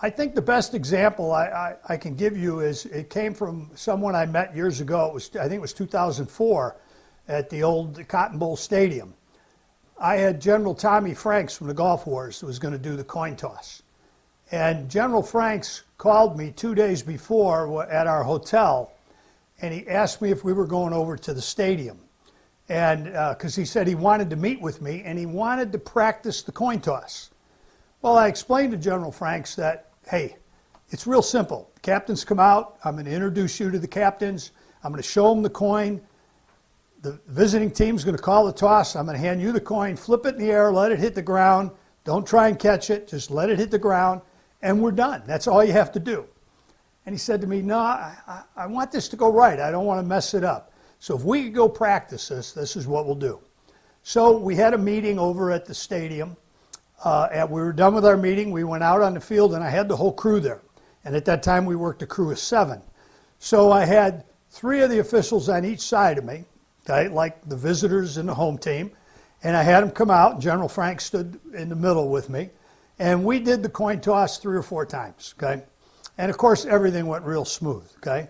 I 0.00 0.10
think 0.10 0.34
the 0.34 0.42
best 0.42 0.74
example 0.74 1.32
I, 1.32 1.46
I, 1.46 1.76
I, 1.94 1.96
can 1.96 2.14
give 2.14 2.36
you 2.36 2.60
is 2.60 2.84
it 2.86 3.08
came 3.08 3.32
from 3.32 3.70
someone 3.74 4.14
I 4.14 4.26
met 4.26 4.54
years 4.54 4.80
ago. 4.80 5.06
It 5.06 5.14
was, 5.14 5.30
I 5.36 5.44
think 5.44 5.54
it 5.54 5.60
was 5.60 5.72
2004 5.72 6.76
at 7.28 7.48
the 7.48 7.62
old 7.62 8.06
Cotton 8.06 8.38
Bowl 8.38 8.56
Stadium. 8.56 9.14
I 9.98 10.16
had 10.16 10.40
General 10.40 10.74
Tommy 10.74 11.14
Franks 11.14 11.56
from 11.56 11.68
the 11.68 11.74
Gulf 11.74 12.06
Wars 12.06 12.40
who 12.40 12.46
was 12.46 12.58
going 12.58 12.72
to 12.72 12.78
do 12.78 12.96
the 12.96 13.04
coin 13.04 13.36
toss. 13.36 13.82
And 14.52 14.90
General 14.90 15.22
Franks 15.22 15.84
called 15.96 16.36
me 16.36 16.50
two 16.50 16.74
days 16.74 17.02
before 17.02 17.88
at 17.90 18.06
our 18.06 18.22
hotel, 18.22 18.92
and 19.64 19.72
he 19.72 19.88
asked 19.88 20.20
me 20.20 20.30
if 20.30 20.44
we 20.44 20.52
were 20.52 20.66
going 20.66 20.92
over 20.92 21.16
to 21.16 21.32
the 21.32 21.40
stadium. 21.40 21.98
And 22.68 23.04
because 23.04 23.56
uh, 23.56 23.62
he 23.62 23.64
said 23.64 23.86
he 23.86 23.94
wanted 23.94 24.28
to 24.30 24.36
meet 24.36 24.60
with 24.60 24.82
me 24.82 25.02
and 25.04 25.18
he 25.18 25.24
wanted 25.24 25.72
to 25.72 25.78
practice 25.78 26.42
the 26.42 26.52
coin 26.52 26.80
toss. 26.80 27.30
Well, 28.02 28.18
I 28.18 28.28
explained 28.28 28.72
to 28.72 28.78
General 28.78 29.10
Franks 29.10 29.54
that, 29.56 29.90
hey, 30.06 30.36
it's 30.90 31.06
real 31.06 31.22
simple. 31.22 31.70
Captains 31.80 32.24
come 32.24 32.38
out, 32.38 32.76
I'm 32.84 32.94
going 32.94 33.06
to 33.06 33.10
introduce 33.10 33.58
you 33.58 33.70
to 33.70 33.78
the 33.78 33.88
captains, 33.88 34.52
I'm 34.82 34.92
going 34.92 35.02
to 35.02 35.08
show 35.08 35.30
them 35.30 35.42
the 35.42 35.50
coin. 35.50 36.00
The 37.00 37.18
visiting 37.28 37.70
team's 37.70 38.04
going 38.04 38.16
to 38.16 38.22
call 38.22 38.46
the 38.46 38.52
toss. 38.52 38.96
I'm 38.96 39.04
going 39.06 39.16
to 39.16 39.22
hand 39.22 39.40
you 39.40 39.52
the 39.52 39.60
coin, 39.60 39.96
flip 39.96 40.24
it 40.24 40.34
in 40.34 40.40
the 40.40 40.50
air, 40.50 40.72
let 40.72 40.92
it 40.92 40.98
hit 40.98 41.14
the 41.14 41.22
ground. 41.22 41.70
Don't 42.04 42.26
try 42.26 42.48
and 42.48 42.58
catch 42.58 42.90
it, 42.90 43.08
just 43.08 43.30
let 43.30 43.48
it 43.48 43.58
hit 43.58 43.70
the 43.70 43.78
ground, 43.78 44.20
and 44.60 44.82
we're 44.82 44.92
done. 44.92 45.22
That's 45.26 45.46
all 45.46 45.64
you 45.64 45.72
have 45.72 45.92
to 45.92 46.00
do. 46.00 46.26
And 47.06 47.14
he 47.14 47.18
said 47.18 47.40
to 47.40 47.46
me, 47.46 47.62
No, 47.62 47.78
I, 47.78 48.42
I 48.56 48.66
want 48.66 48.90
this 48.90 49.08
to 49.08 49.16
go 49.16 49.30
right. 49.30 49.60
I 49.60 49.70
don't 49.70 49.86
want 49.86 50.02
to 50.02 50.08
mess 50.08 50.34
it 50.34 50.44
up. 50.44 50.72
So 50.98 51.16
if 51.16 51.22
we 51.22 51.44
could 51.44 51.54
go 51.54 51.68
practice 51.68 52.28
this, 52.28 52.52
this 52.52 52.76
is 52.76 52.86
what 52.86 53.06
we'll 53.06 53.14
do. 53.14 53.40
So 54.02 54.38
we 54.38 54.54
had 54.56 54.74
a 54.74 54.78
meeting 54.78 55.18
over 55.18 55.50
at 55.50 55.66
the 55.66 55.74
stadium. 55.74 56.36
Uh, 57.04 57.28
and 57.32 57.50
we 57.50 57.60
were 57.60 57.72
done 57.72 57.94
with 57.94 58.06
our 58.06 58.16
meeting. 58.16 58.50
We 58.50 58.64
went 58.64 58.82
out 58.82 59.02
on 59.02 59.14
the 59.14 59.20
field, 59.20 59.54
and 59.54 59.62
I 59.62 59.68
had 59.68 59.88
the 59.88 59.96
whole 59.96 60.12
crew 60.12 60.40
there. 60.40 60.62
And 61.04 61.14
at 61.14 61.26
that 61.26 61.42
time, 61.42 61.66
we 61.66 61.76
worked 61.76 62.02
a 62.02 62.06
crew 62.06 62.30
of 62.30 62.38
seven. 62.38 62.80
So 63.38 63.70
I 63.72 63.84
had 63.84 64.24
three 64.50 64.80
of 64.80 64.88
the 64.88 65.00
officials 65.00 65.48
on 65.48 65.64
each 65.64 65.80
side 65.80 66.16
of 66.16 66.24
me, 66.24 66.44
okay, 66.88 67.08
like 67.08 67.46
the 67.46 67.56
visitors 67.56 68.16
and 68.16 68.28
the 68.28 68.34
home 68.34 68.56
team. 68.56 68.90
And 69.42 69.54
I 69.54 69.62
had 69.62 69.82
them 69.82 69.90
come 69.90 70.10
out, 70.10 70.34
and 70.34 70.40
General 70.40 70.68
Frank 70.68 71.02
stood 71.02 71.38
in 71.52 71.68
the 71.68 71.76
middle 71.76 72.08
with 72.08 72.30
me. 72.30 72.48
And 72.98 73.24
we 73.24 73.40
did 73.40 73.62
the 73.62 73.68
coin 73.68 74.00
toss 74.00 74.38
three 74.38 74.56
or 74.56 74.62
four 74.62 74.86
times, 74.86 75.34
okay? 75.36 75.62
And 76.18 76.30
of 76.30 76.38
course, 76.38 76.64
everything 76.64 77.06
went 77.06 77.24
real 77.24 77.44
smooth, 77.44 77.90
okay? 77.96 78.28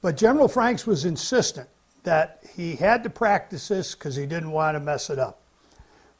But 0.00 0.16
General 0.16 0.48
Franks 0.48 0.86
was 0.86 1.04
insistent 1.04 1.68
that 2.02 2.40
he 2.56 2.76
had 2.76 3.02
to 3.02 3.10
practice 3.10 3.68
this 3.68 3.94
because 3.94 4.16
he 4.16 4.26
didn't 4.26 4.52
want 4.52 4.76
to 4.76 4.80
mess 4.80 5.10
it 5.10 5.18
up. 5.18 5.42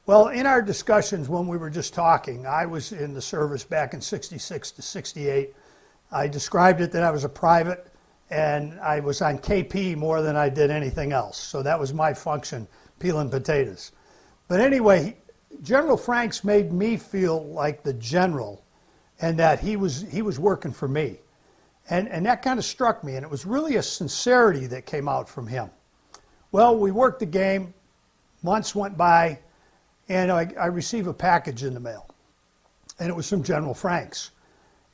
Well, 0.07 0.29
in 0.29 0.47
our 0.47 0.63
discussions 0.63 1.29
when 1.29 1.47
we 1.47 1.57
were 1.57 1.71
just 1.71 1.95
talking, 1.95 2.47
I 2.47 2.67
was 2.67 2.93
in 2.93 3.15
the 3.15 3.23
service 3.23 3.65
back 3.65 3.95
in 3.95 4.01
66 4.01 4.71
to 4.73 4.83
68. 4.83 5.55
I 6.13 6.29
described 6.29 6.81
it 6.81 6.93
that 6.93 7.03
I 7.03 7.11
was 7.11 7.25
a 7.25 7.29
private 7.29 7.89
and 8.31 8.79
I 8.81 9.01
was 9.01 9.23
on 9.23 9.39
KP 9.39 9.97
more 9.97 10.23
than 10.23 10.37
I 10.37 10.49
did 10.49 10.71
anything 10.71 11.13
else. 11.13 11.39
So 11.39 11.63
that 11.63 11.79
was 11.79 11.95
my 11.95 12.13
function, 12.13 12.67
peeling 12.99 13.31
potatoes. 13.31 13.93
But 14.49 14.61
anyway, 14.61 15.17
General 15.63 15.97
Franks 15.97 16.45
made 16.45 16.73
me 16.73 16.97
feel 16.97 17.45
like 17.47 17.83
the 17.83 17.95
general 17.95 18.65
and 19.21 19.39
that 19.39 19.61
he 19.61 19.77
was, 19.77 20.05
he 20.11 20.23
was 20.23 20.39
working 20.39 20.73
for 20.73 20.89
me. 20.89 21.19
And, 21.89 22.09
and 22.09 22.27
that 22.27 22.43
kind 22.43 22.59
of 22.59 22.65
struck 22.65 23.05
me, 23.05 23.15
and 23.15 23.25
it 23.25 23.31
was 23.31 23.47
really 23.47 23.77
a 23.77 23.83
sincerity 23.83 24.67
that 24.67 24.87
came 24.87 25.09
out 25.09 25.29
from 25.29 25.47
him. 25.47 25.71
Well, 26.51 26.77
we 26.77 26.91
worked 26.91 27.21
the 27.21 27.27
game, 27.27 27.75
months 28.43 28.75
went 28.75 28.97
by, 28.97 29.39
and 30.09 30.31
I, 30.31 30.53
I 30.59 30.67
received 30.67 31.07
a 31.07 31.13
package 31.13 31.63
in 31.63 31.75
the 31.75 31.81
mail. 31.81 32.07
And 32.99 33.09
it 33.09 33.15
was 33.15 33.29
from 33.29 33.43
General 33.43 33.75
Franks. 33.75 34.31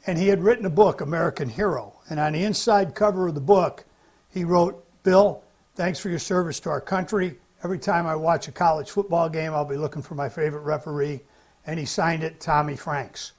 And 0.06 0.18
he 0.18 0.28
had 0.28 0.42
written 0.42 0.66
a 0.66 0.70
book, 0.70 1.00
American 1.00 1.48
Hero. 1.48 1.94
And 2.10 2.18
on 2.18 2.32
the 2.32 2.42
inside 2.42 2.94
cover 2.94 3.28
of 3.28 3.34
the 3.34 3.40
book, 3.40 3.84
he 4.30 4.44
wrote, 4.44 4.84
Bill, 5.02 5.42
thanks 5.76 5.98
for 6.00 6.08
your 6.08 6.18
service 6.18 6.58
to 6.60 6.70
our 6.70 6.80
country. 6.80 7.36
Every 7.62 7.78
time 7.78 8.06
I 8.06 8.16
watch 8.16 8.48
a 8.48 8.52
college 8.52 8.90
football 8.90 9.28
game, 9.28 9.52
I'll 9.54 9.64
be 9.64 9.76
looking 9.76 10.02
for 10.02 10.16
my 10.16 10.28
favorite 10.28 10.62
referee. 10.62 11.20
And 11.66 11.78
he 11.78 11.86
signed 11.86 12.24
it 12.24 12.40
Tommy 12.40 12.74
Franks. 12.74 13.32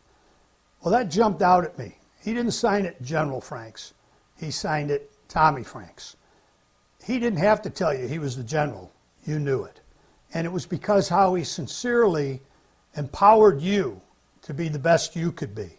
Well, 0.83 0.91
that 0.91 1.09
jumped 1.09 1.41
out 1.41 1.63
at 1.63 1.79
me. 1.79 1.97
He 2.21 2.33
didn't 2.33 2.51
sign 2.51 2.85
it 2.85 3.01
General 3.01 3.39
Franks. 3.39 3.93
He 4.37 4.51
signed 4.51 4.91
it 4.91 5.11
Tommy 5.29 5.63
Franks. 5.63 6.17
He 7.03 7.19
didn't 7.19 7.39
have 7.39 7.61
to 7.61 7.69
tell 7.69 7.93
you 7.93 8.07
he 8.07 8.19
was 8.19 8.35
the 8.35 8.43
general. 8.43 8.91
You 9.25 9.39
knew 9.39 9.63
it. 9.63 9.79
And 10.33 10.45
it 10.45 10.51
was 10.51 10.65
because 10.65 11.07
how 11.07 11.35
he 11.35 11.45
sincerely 11.45 12.41
empowered 12.97 13.61
you 13.61 14.01
to 14.41 14.53
be 14.53 14.67
the 14.67 14.79
best 14.79 15.15
you 15.15 15.31
could 15.31 15.55
be. 15.55 15.69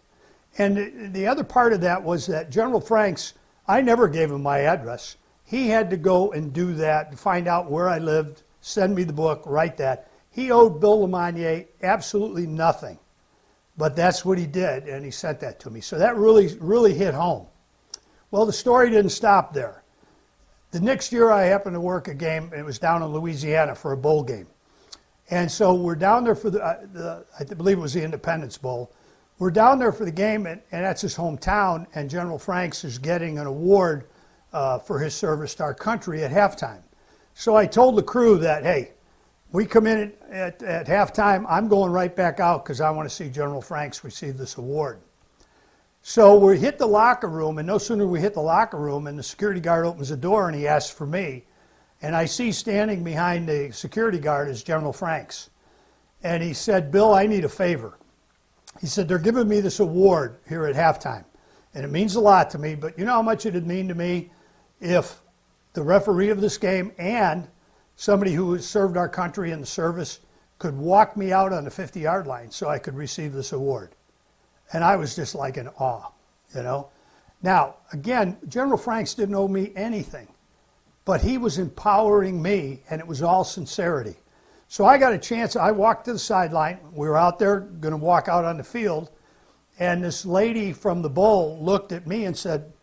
And 0.57 1.13
the 1.13 1.27
other 1.27 1.43
part 1.43 1.73
of 1.73 1.81
that 1.81 2.01
was 2.01 2.25
that 2.27 2.49
General 2.49 2.81
Franks, 2.81 3.33
I 3.67 3.81
never 3.81 4.07
gave 4.07 4.31
him 4.31 4.41
my 4.41 4.61
address. 4.61 5.17
He 5.43 5.67
had 5.67 5.91
to 5.91 5.97
go 5.97 6.31
and 6.31 6.51
do 6.51 6.73
that, 6.75 7.11
to 7.11 7.17
find 7.17 7.47
out 7.47 7.69
where 7.69 7.89
I 7.89 7.99
lived, 7.99 8.41
send 8.61 8.95
me 8.95 9.03
the 9.03 9.13
book, 9.13 9.43
write 9.45 9.77
that. 9.77 10.09
He 10.31 10.49
owed 10.49 10.81
Bill 10.81 11.07
LeMonnier 11.07 11.67
absolutely 11.83 12.47
nothing. 12.47 12.97
But 13.77 13.95
that's 13.95 14.23
what 14.23 14.37
he 14.37 14.45
did, 14.45 14.87
and 14.87 15.03
he 15.03 15.11
sent 15.11 15.39
that 15.41 15.59
to 15.61 15.69
me. 15.69 15.81
So 15.81 15.97
that 15.97 16.15
really, 16.15 16.55
really 16.59 16.93
hit 16.93 17.13
home. 17.13 17.47
Well, 18.31 18.45
the 18.45 18.53
story 18.53 18.89
didn't 18.89 19.11
stop 19.11 19.53
there. 19.53 19.83
The 20.71 20.79
next 20.79 21.11
year, 21.11 21.31
I 21.31 21.43
happened 21.43 21.75
to 21.75 21.81
work 21.81 22.07
a 22.07 22.13
game. 22.13 22.51
It 22.55 22.63
was 22.63 22.79
down 22.79 23.01
in 23.01 23.09
Louisiana 23.09 23.75
for 23.75 23.91
a 23.91 23.97
bowl 23.97 24.23
game, 24.23 24.47
and 25.29 25.51
so 25.51 25.73
we're 25.73 25.95
down 25.95 26.23
there 26.23 26.35
for 26.35 26.49
the, 26.49 26.63
uh, 26.63 26.85
the 26.93 27.25
I 27.39 27.43
believe 27.43 27.77
it 27.77 27.81
was 27.81 27.93
the 27.93 28.03
Independence 28.03 28.57
Bowl. 28.57 28.91
We're 29.37 29.51
down 29.51 29.79
there 29.79 29.91
for 29.91 30.05
the 30.05 30.11
game, 30.11 30.45
and, 30.47 30.61
and 30.71 30.85
that's 30.85 31.01
his 31.01 31.15
hometown. 31.15 31.87
And 31.95 32.09
General 32.09 32.39
Franks 32.39 32.85
is 32.85 32.97
getting 32.97 33.37
an 33.37 33.47
award 33.47 34.07
uh, 34.53 34.79
for 34.79 34.99
his 34.99 35.13
service 35.13 35.55
to 35.55 35.63
our 35.63 35.73
country 35.73 36.23
at 36.23 36.31
halftime. 36.31 36.81
So 37.33 37.57
I 37.57 37.65
told 37.65 37.97
the 37.97 38.03
crew 38.03 38.37
that, 38.39 38.63
hey, 38.63 38.91
we 39.51 39.65
come 39.65 39.87
in 39.87 40.13
at, 40.29 40.61
at, 40.61 40.63
at 40.63 40.87
halftime. 40.87 41.45
I'm 41.47 41.67
going 41.67 41.91
right 41.91 42.15
back 42.15 42.39
out 42.39 42.63
because 42.63 42.81
I 42.81 42.89
want 42.89 43.09
to 43.09 43.15
see 43.15 43.29
General 43.29 43.61
Franks 43.61 44.03
receive 44.03 44.37
this 44.37 44.57
award. 44.57 44.99
So 46.01 46.35
we 46.37 46.59
hit 46.59 46.77
the 46.77 46.85
locker 46.85 47.27
room, 47.27 47.57
and 47.57 47.65
no 47.65 47.77
sooner 47.77 48.05
we 48.05 48.19
hit 48.19 48.35
the 48.35 48.41
locker 48.41 48.77
room, 48.77 49.07
and 49.07 49.17
the 49.17 49.23
security 49.23 49.59
guard 49.59 49.87
opens 49.87 50.09
the 50.09 50.17
door 50.17 50.47
and 50.47 50.55
he 50.55 50.67
asks 50.67 50.91
for 50.91 51.07
me. 51.07 51.45
And 52.01 52.15
I 52.15 52.25
see 52.25 52.51
standing 52.51 53.03
behind 53.03 53.49
the 53.49 53.71
security 53.71 54.19
guard 54.19 54.49
is 54.49 54.61
General 54.61 54.93
Franks. 54.93 55.49
And 56.21 56.43
he 56.43 56.53
said, 56.53 56.91
Bill, 56.91 57.13
I 57.13 57.25
need 57.25 57.45
a 57.45 57.49
favor. 57.49 57.97
He 58.79 58.87
said, 58.87 59.07
They're 59.07 59.17
giving 59.17 59.47
me 59.47 59.61
this 59.61 59.79
award 59.79 60.37
here 60.47 60.67
at 60.67 60.75
halftime. 60.75 61.25
And 61.73 61.83
it 61.83 61.89
means 61.89 62.15
a 62.15 62.21
lot 62.21 62.51
to 62.51 62.59
me, 62.59 62.75
but 62.75 62.97
you 62.99 63.05
know 63.05 63.13
how 63.13 63.21
much 63.21 63.45
it'd 63.45 63.65
mean 63.65 63.87
to 63.87 63.95
me 63.95 64.29
if 64.79 65.21
the 65.73 65.81
referee 65.81 66.29
of 66.29 66.39
this 66.39 66.57
game 66.57 66.91
and 66.97 67.47
somebody 67.95 68.33
who 68.33 68.53
has 68.53 68.67
served 68.67 68.97
our 68.97 69.09
country 69.09 69.51
in 69.51 69.61
the 69.61 69.65
service 69.65 70.19
could 70.59 70.77
walk 70.77 71.17
me 71.17 71.31
out 71.31 71.53
on 71.53 71.63
the 71.63 71.71
50 71.71 71.99
yard 71.99 72.27
line 72.27 72.51
so 72.51 72.69
I 72.69 72.79
could 72.79 72.95
receive 72.95 73.33
this 73.33 73.51
award. 73.51 73.95
And 74.73 74.83
I 74.83 74.95
was 74.95 75.15
just 75.15 75.35
like 75.35 75.57
in 75.57 75.67
awe, 75.67 76.11
you 76.55 76.63
know. 76.63 76.89
Now, 77.41 77.75
again, 77.93 78.37
General 78.47 78.77
Franks 78.77 79.13
didn't 79.13 79.35
owe 79.35 79.47
me 79.47 79.71
anything, 79.75 80.27
but 81.03 81.21
he 81.21 81.37
was 81.37 81.59
empowering 81.59 82.41
me, 82.41 82.81
and 82.89 82.99
it 82.99 83.05
was 83.05 83.21
all 83.21 83.43
sincerity. 83.43 84.15
So 84.67 84.85
I 84.85 84.97
got 84.97 85.13
a 85.13 85.17
chance. 85.19 85.55
I 85.55 85.71
walked 85.71 86.05
to 86.05 86.13
the 86.13 86.19
sideline. 86.19 86.79
We 86.91 87.07
were 87.07 87.17
out 87.17 87.37
there 87.37 87.59
going 87.59 87.91
to 87.91 87.97
walk 87.97 88.27
out 88.27 88.45
on 88.45 88.57
the 88.57 88.63
field, 88.63 89.11
and 89.77 90.03
this 90.03 90.25
lady 90.25 90.73
from 90.73 91.01
the 91.01 91.09
bowl 91.09 91.59
looked 91.61 91.91
at 91.91 92.07
me 92.07 92.25
and 92.25 92.35
said, 92.35 92.73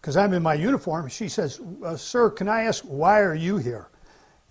because 0.00 0.16
I'm 0.16 0.34
in 0.34 0.42
my 0.42 0.54
uniform, 0.54 1.08
she 1.08 1.28
says, 1.28 1.60
uh, 1.84 1.96
Sir, 1.96 2.30
can 2.30 2.46
I 2.48 2.64
ask, 2.64 2.84
why 2.84 3.20
are 3.20 3.34
you 3.34 3.56
here? 3.56 3.88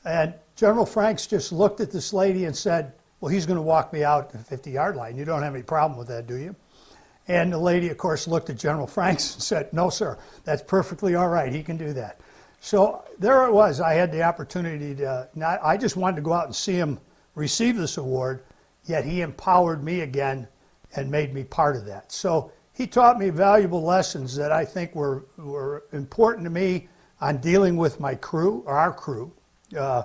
And 0.06 0.34
General 0.56 0.86
Franks 0.86 1.28
just 1.28 1.52
looked 1.52 1.80
at 1.80 1.92
this 1.92 2.14
lady 2.14 2.46
and 2.46 2.56
said, 2.56 2.94
Well, 3.20 3.30
he's 3.30 3.46
going 3.46 3.58
to 3.58 3.64
walk 3.64 3.94
me 3.94 4.04
out 4.04 4.30
to 4.32 4.38
the 4.38 4.44
50 4.44 4.72
yard 4.72 4.96
line. 4.96 5.18
You 5.18 5.26
don't 5.26 5.44
have 5.44 5.54
any 5.54 5.64
problem 5.64 5.98
with 5.98 6.08
that, 6.10 6.28
do 6.28 6.36
you? 6.36 6.56
And 7.28 7.54
the 7.54 7.58
lady, 7.58 7.90
of 7.90 7.98
course, 7.98 8.28
looked 8.28 8.50
at 8.50 8.58
General 8.58 8.88
Franks 8.88 9.34
and 9.36 9.44
said, 9.44 9.74
No, 9.74 9.90
sir, 9.90 10.18
that's 10.44 10.62
perfectly 10.62 11.16
all 11.16 11.30
right. 11.30 11.52
He 11.52 11.64
can 11.64 11.78
do 11.78 11.94
that. 11.94 12.20
So 12.60 13.04
there 13.20 13.46
it 13.46 13.52
was. 13.52 13.82
I 13.82 13.94
had 13.94 14.12
the 14.12 14.24
opportunity 14.24 14.96
to, 14.96 15.28
not, 15.36 15.60
I 15.62 15.76
just 15.76 15.98
wanted 15.98 16.16
to 16.18 16.22
go 16.22 16.32
out 16.32 16.46
and 16.46 16.56
see 16.56 16.76
him 16.76 16.98
receive 17.36 17.76
this 17.76 17.98
award, 17.98 18.46
yet 18.86 19.04
he 19.04 19.20
empowered 19.20 19.84
me 19.84 20.02
again 20.02 20.48
and 20.96 21.12
made 21.12 21.34
me 21.34 21.44
part 21.44 21.76
of 21.76 21.86
that. 21.86 22.12
So 22.12 22.54
he 22.72 22.88
taught 22.88 23.20
me 23.20 23.32
valuable 23.32 23.84
lessons 23.84 24.34
that 24.38 24.54
I 24.54 24.64
think 24.64 24.96
were, 24.96 25.26
were 25.38 25.84
important 25.92 26.46
to 26.46 26.50
me 26.50 26.88
on 27.20 27.38
dealing 27.38 27.76
with 27.76 28.00
my 28.00 28.16
crew, 28.16 28.64
or 28.66 28.78
our 28.78 28.94
crew, 28.94 29.32
uh, 29.76 30.04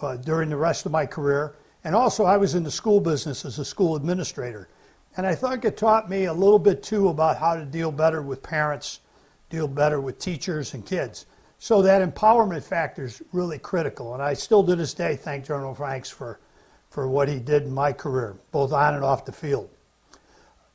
uh, 0.00 0.16
during 0.16 0.48
the 0.48 0.56
rest 0.56 0.86
of 0.86 0.92
my 0.92 1.06
career. 1.06 1.54
And 1.84 1.94
also, 1.94 2.24
I 2.24 2.36
was 2.36 2.54
in 2.54 2.62
the 2.62 2.70
school 2.70 3.00
business 3.00 3.44
as 3.44 3.58
a 3.58 3.64
school 3.64 3.96
administrator. 3.96 4.68
And 5.16 5.26
I 5.26 5.34
think 5.34 5.64
it 5.64 5.76
taught 5.76 6.10
me 6.10 6.24
a 6.24 6.32
little 6.32 6.58
bit 6.58 6.82
too 6.82 7.08
about 7.08 7.38
how 7.38 7.54
to 7.54 7.64
deal 7.64 7.92
better 7.92 8.22
with 8.22 8.42
parents, 8.42 9.00
deal 9.50 9.68
better 9.68 10.00
with 10.00 10.18
teachers 10.18 10.74
and 10.74 10.84
kids. 10.84 11.26
So 11.58 11.82
that 11.82 12.02
empowerment 12.02 12.62
factor 12.62 13.04
is 13.04 13.22
really 13.32 13.58
critical. 13.58 14.14
And 14.14 14.22
I 14.22 14.34
still 14.34 14.64
to 14.64 14.74
this 14.74 14.92
day 14.92 15.16
thank 15.16 15.46
General 15.46 15.74
Franks 15.74 16.10
for, 16.10 16.40
for 16.90 17.08
what 17.08 17.28
he 17.28 17.38
did 17.38 17.62
in 17.62 17.72
my 17.72 17.92
career, 17.92 18.36
both 18.50 18.72
on 18.72 18.94
and 18.94 19.04
off 19.04 19.24
the 19.24 19.32
field. 19.32 19.70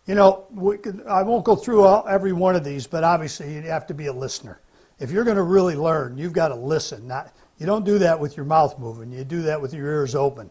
You 0.06 0.16
know, 0.16 0.46
we, 0.52 0.78
I 1.08 1.22
won't 1.22 1.46
go 1.46 1.56
through 1.56 1.84
all, 1.84 2.08
every 2.08 2.34
one 2.34 2.56
of 2.56 2.64
these, 2.64 2.88
but 2.88 3.04
obviously 3.04 3.54
you 3.54 3.62
have 3.64 3.86
to 3.88 3.94
be 3.94 4.08
a 4.08 4.14
listener. 4.14 4.60
If 5.00 5.12
you're 5.12 5.24
going 5.24 5.38
to 5.38 5.44
really 5.44 5.76
learn, 5.76 6.18
you've 6.18 6.34
got 6.34 6.48
to 6.48 6.56
listen. 6.56 7.08
Not, 7.08 7.34
you 7.60 7.66
don't 7.66 7.86
do 7.86 8.00
that 8.00 8.20
with 8.20 8.36
your 8.36 8.46
mouth 8.46 8.80
moving. 8.80 9.12
You 9.12 9.24
do 9.24 9.42
that 9.44 9.62
with 9.62 9.74
your 9.74 9.86
ears 9.86 10.16
open. 10.16 10.50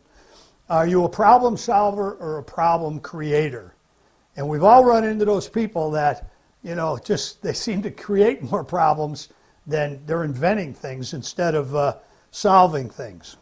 Are 0.68 0.86
you 0.86 1.04
a 1.04 1.08
problem 1.08 1.56
solver 1.56 2.12
or 2.14 2.38
a 2.38 2.42
problem 2.42 3.00
creator? 3.00 3.74
And 4.36 4.48
we've 4.48 4.62
all 4.62 4.84
run 4.84 5.04
into 5.04 5.24
those 5.24 5.48
people 5.48 5.90
that, 5.92 6.30
you 6.62 6.74
know, 6.74 6.98
just 7.02 7.42
they 7.42 7.54
seem 7.54 7.82
to 7.82 7.90
create 7.90 8.42
more 8.42 8.62
problems 8.62 9.30
than 9.66 10.00
they're 10.06 10.24
inventing 10.24 10.74
things 10.74 11.14
instead 11.14 11.54
of 11.54 11.74
uh, 11.74 11.96
solving 12.30 12.90
things. 12.90 13.36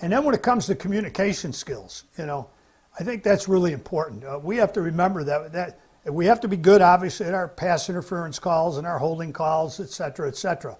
And 0.00 0.12
then 0.12 0.24
when 0.24 0.34
it 0.34 0.42
comes 0.42 0.66
to 0.66 0.74
communication 0.74 1.52
skills, 1.52 2.04
you 2.18 2.26
know, 2.26 2.50
I 2.98 3.04
think 3.04 3.22
that's 3.22 3.48
really 3.48 3.72
important. 3.72 4.24
Uh, 4.24 4.40
we 4.42 4.56
have 4.56 4.72
to 4.72 4.82
remember 4.82 5.24
that 5.24 5.52
that 5.52 5.78
we 6.04 6.26
have 6.26 6.40
to 6.40 6.48
be 6.48 6.56
good, 6.56 6.82
obviously, 6.82 7.26
at 7.26 7.34
our 7.34 7.46
pass 7.46 7.88
interference 7.88 8.40
calls 8.40 8.76
and 8.76 8.86
our 8.86 8.98
holding 8.98 9.32
calls, 9.32 9.78
et 9.78 9.88
cetera, 9.88 10.26
et 10.26 10.36
cetera. 10.36 10.76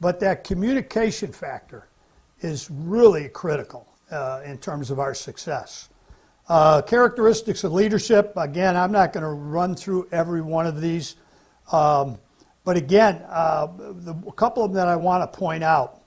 But 0.00 0.20
that 0.20 0.44
communication 0.44 1.32
factor 1.32 1.88
is 2.40 2.70
really 2.70 3.28
critical 3.28 3.86
uh, 4.10 4.40
in 4.44 4.58
terms 4.58 4.90
of 4.90 4.98
our 4.98 5.14
success. 5.14 5.88
Uh, 6.48 6.82
characteristics 6.82 7.62
of 7.64 7.72
leadership, 7.72 8.32
again, 8.36 8.76
I'm 8.76 8.90
not 8.90 9.12
going 9.12 9.22
to 9.22 9.30
run 9.30 9.74
through 9.76 10.08
every 10.10 10.42
one 10.42 10.66
of 10.66 10.80
these. 10.80 11.16
Um, 11.70 12.18
but 12.64 12.76
again, 12.76 13.22
uh, 13.28 13.68
the, 13.78 14.14
a 14.26 14.32
couple 14.32 14.64
of 14.64 14.72
them 14.72 14.76
that 14.76 14.88
I 14.88 14.96
want 14.96 15.30
to 15.30 15.38
point 15.38 15.62
out 15.62 16.02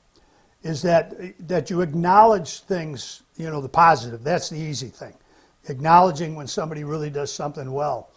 is 0.64 0.82
that, 0.82 1.14
that 1.48 1.70
you 1.70 1.82
acknowledge 1.82 2.62
things, 2.62 3.24
you 3.38 3.50
know, 3.50 3.62
the 3.62 3.70
positive. 3.70 4.24
That's 4.24 4.50
the 4.50 4.58
easy 4.58 4.88
thing. 4.88 5.14
Acknowledging 5.70 6.36
when 6.36 6.48
somebody 6.48 6.84
really 6.84 7.10
does 7.10 7.32
something 7.32 7.72
well. 7.72 8.10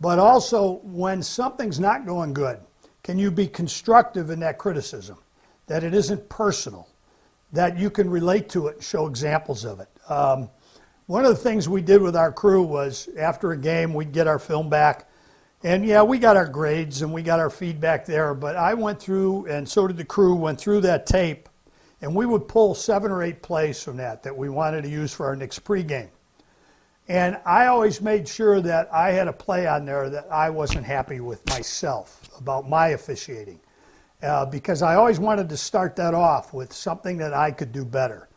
But 0.00 0.18
also, 0.18 0.80
when 0.82 1.22
something's 1.22 1.78
not 1.78 2.06
going 2.06 2.34
good, 2.34 2.60
can 3.02 3.18
you 3.18 3.30
be 3.30 3.46
constructive 3.46 4.30
in 4.30 4.40
that 4.40 4.58
criticism? 4.58 5.18
That 5.66 5.82
it 5.82 5.94
isn't 5.94 6.28
personal, 6.28 6.88
that 7.52 7.78
you 7.78 7.90
can 7.90 8.10
relate 8.10 8.48
to 8.50 8.66
it 8.68 8.76
and 8.76 8.84
show 8.84 9.06
examples 9.06 9.64
of 9.64 9.80
it. 9.80 9.88
Um, 10.08 10.50
one 11.06 11.24
of 11.24 11.30
the 11.30 11.42
things 11.42 11.68
we 11.68 11.82
did 11.82 12.00
with 12.00 12.16
our 12.16 12.32
crew 12.32 12.62
was 12.62 13.08
after 13.18 13.52
a 13.52 13.56
game, 13.56 13.92
we'd 13.94 14.12
get 14.12 14.26
our 14.26 14.38
film 14.38 14.68
back. 14.70 15.08
And 15.62 15.84
yeah, 15.86 16.02
we 16.02 16.18
got 16.18 16.36
our 16.36 16.46
grades 16.46 17.02
and 17.02 17.12
we 17.12 17.22
got 17.22 17.40
our 17.40 17.50
feedback 17.50 18.04
there, 18.04 18.34
but 18.34 18.56
I 18.56 18.74
went 18.74 19.00
through, 19.00 19.46
and 19.46 19.66
so 19.66 19.86
did 19.86 19.96
the 19.96 20.04
crew, 20.04 20.34
went 20.34 20.60
through 20.60 20.82
that 20.82 21.06
tape, 21.06 21.48
and 22.02 22.14
we 22.14 22.26
would 22.26 22.48
pull 22.48 22.74
seven 22.74 23.10
or 23.10 23.22
eight 23.22 23.40
plays 23.42 23.82
from 23.82 23.96
that 23.96 24.22
that 24.22 24.36
we 24.36 24.50
wanted 24.50 24.82
to 24.82 24.90
use 24.90 25.14
for 25.14 25.24
our 25.26 25.36
next 25.36 25.64
pregame. 25.64 26.08
And 27.08 27.38
I 27.44 27.66
always 27.66 28.00
made 28.00 28.26
sure 28.28 28.60
that 28.62 28.92
I 28.92 29.10
had 29.12 29.28
a 29.28 29.32
play 29.32 29.66
on 29.66 29.84
there 29.84 30.08
that 30.10 30.30
I 30.30 30.50
wasn't 30.50 30.84
happy 30.86 31.20
with 31.20 31.46
myself 31.50 32.20
about 32.38 32.68
my 32.68 32.88
officiating. 32.88 33.60
Uh, 34.24 34.46
because 34.46 34.80
I 34.80 34.94
always 34.94 35.18
wanted 35.18 35.50
to 35.50 35.56
start 35.56 35.96
that 35.96 36.14
off 36.14 36.54
with 36.54 36.72
something 36.72 37.18
that 37.18 37.34
I 37.34 37.50
could 37.50 37.72
do 37.72 37.84
better 37.84 38.28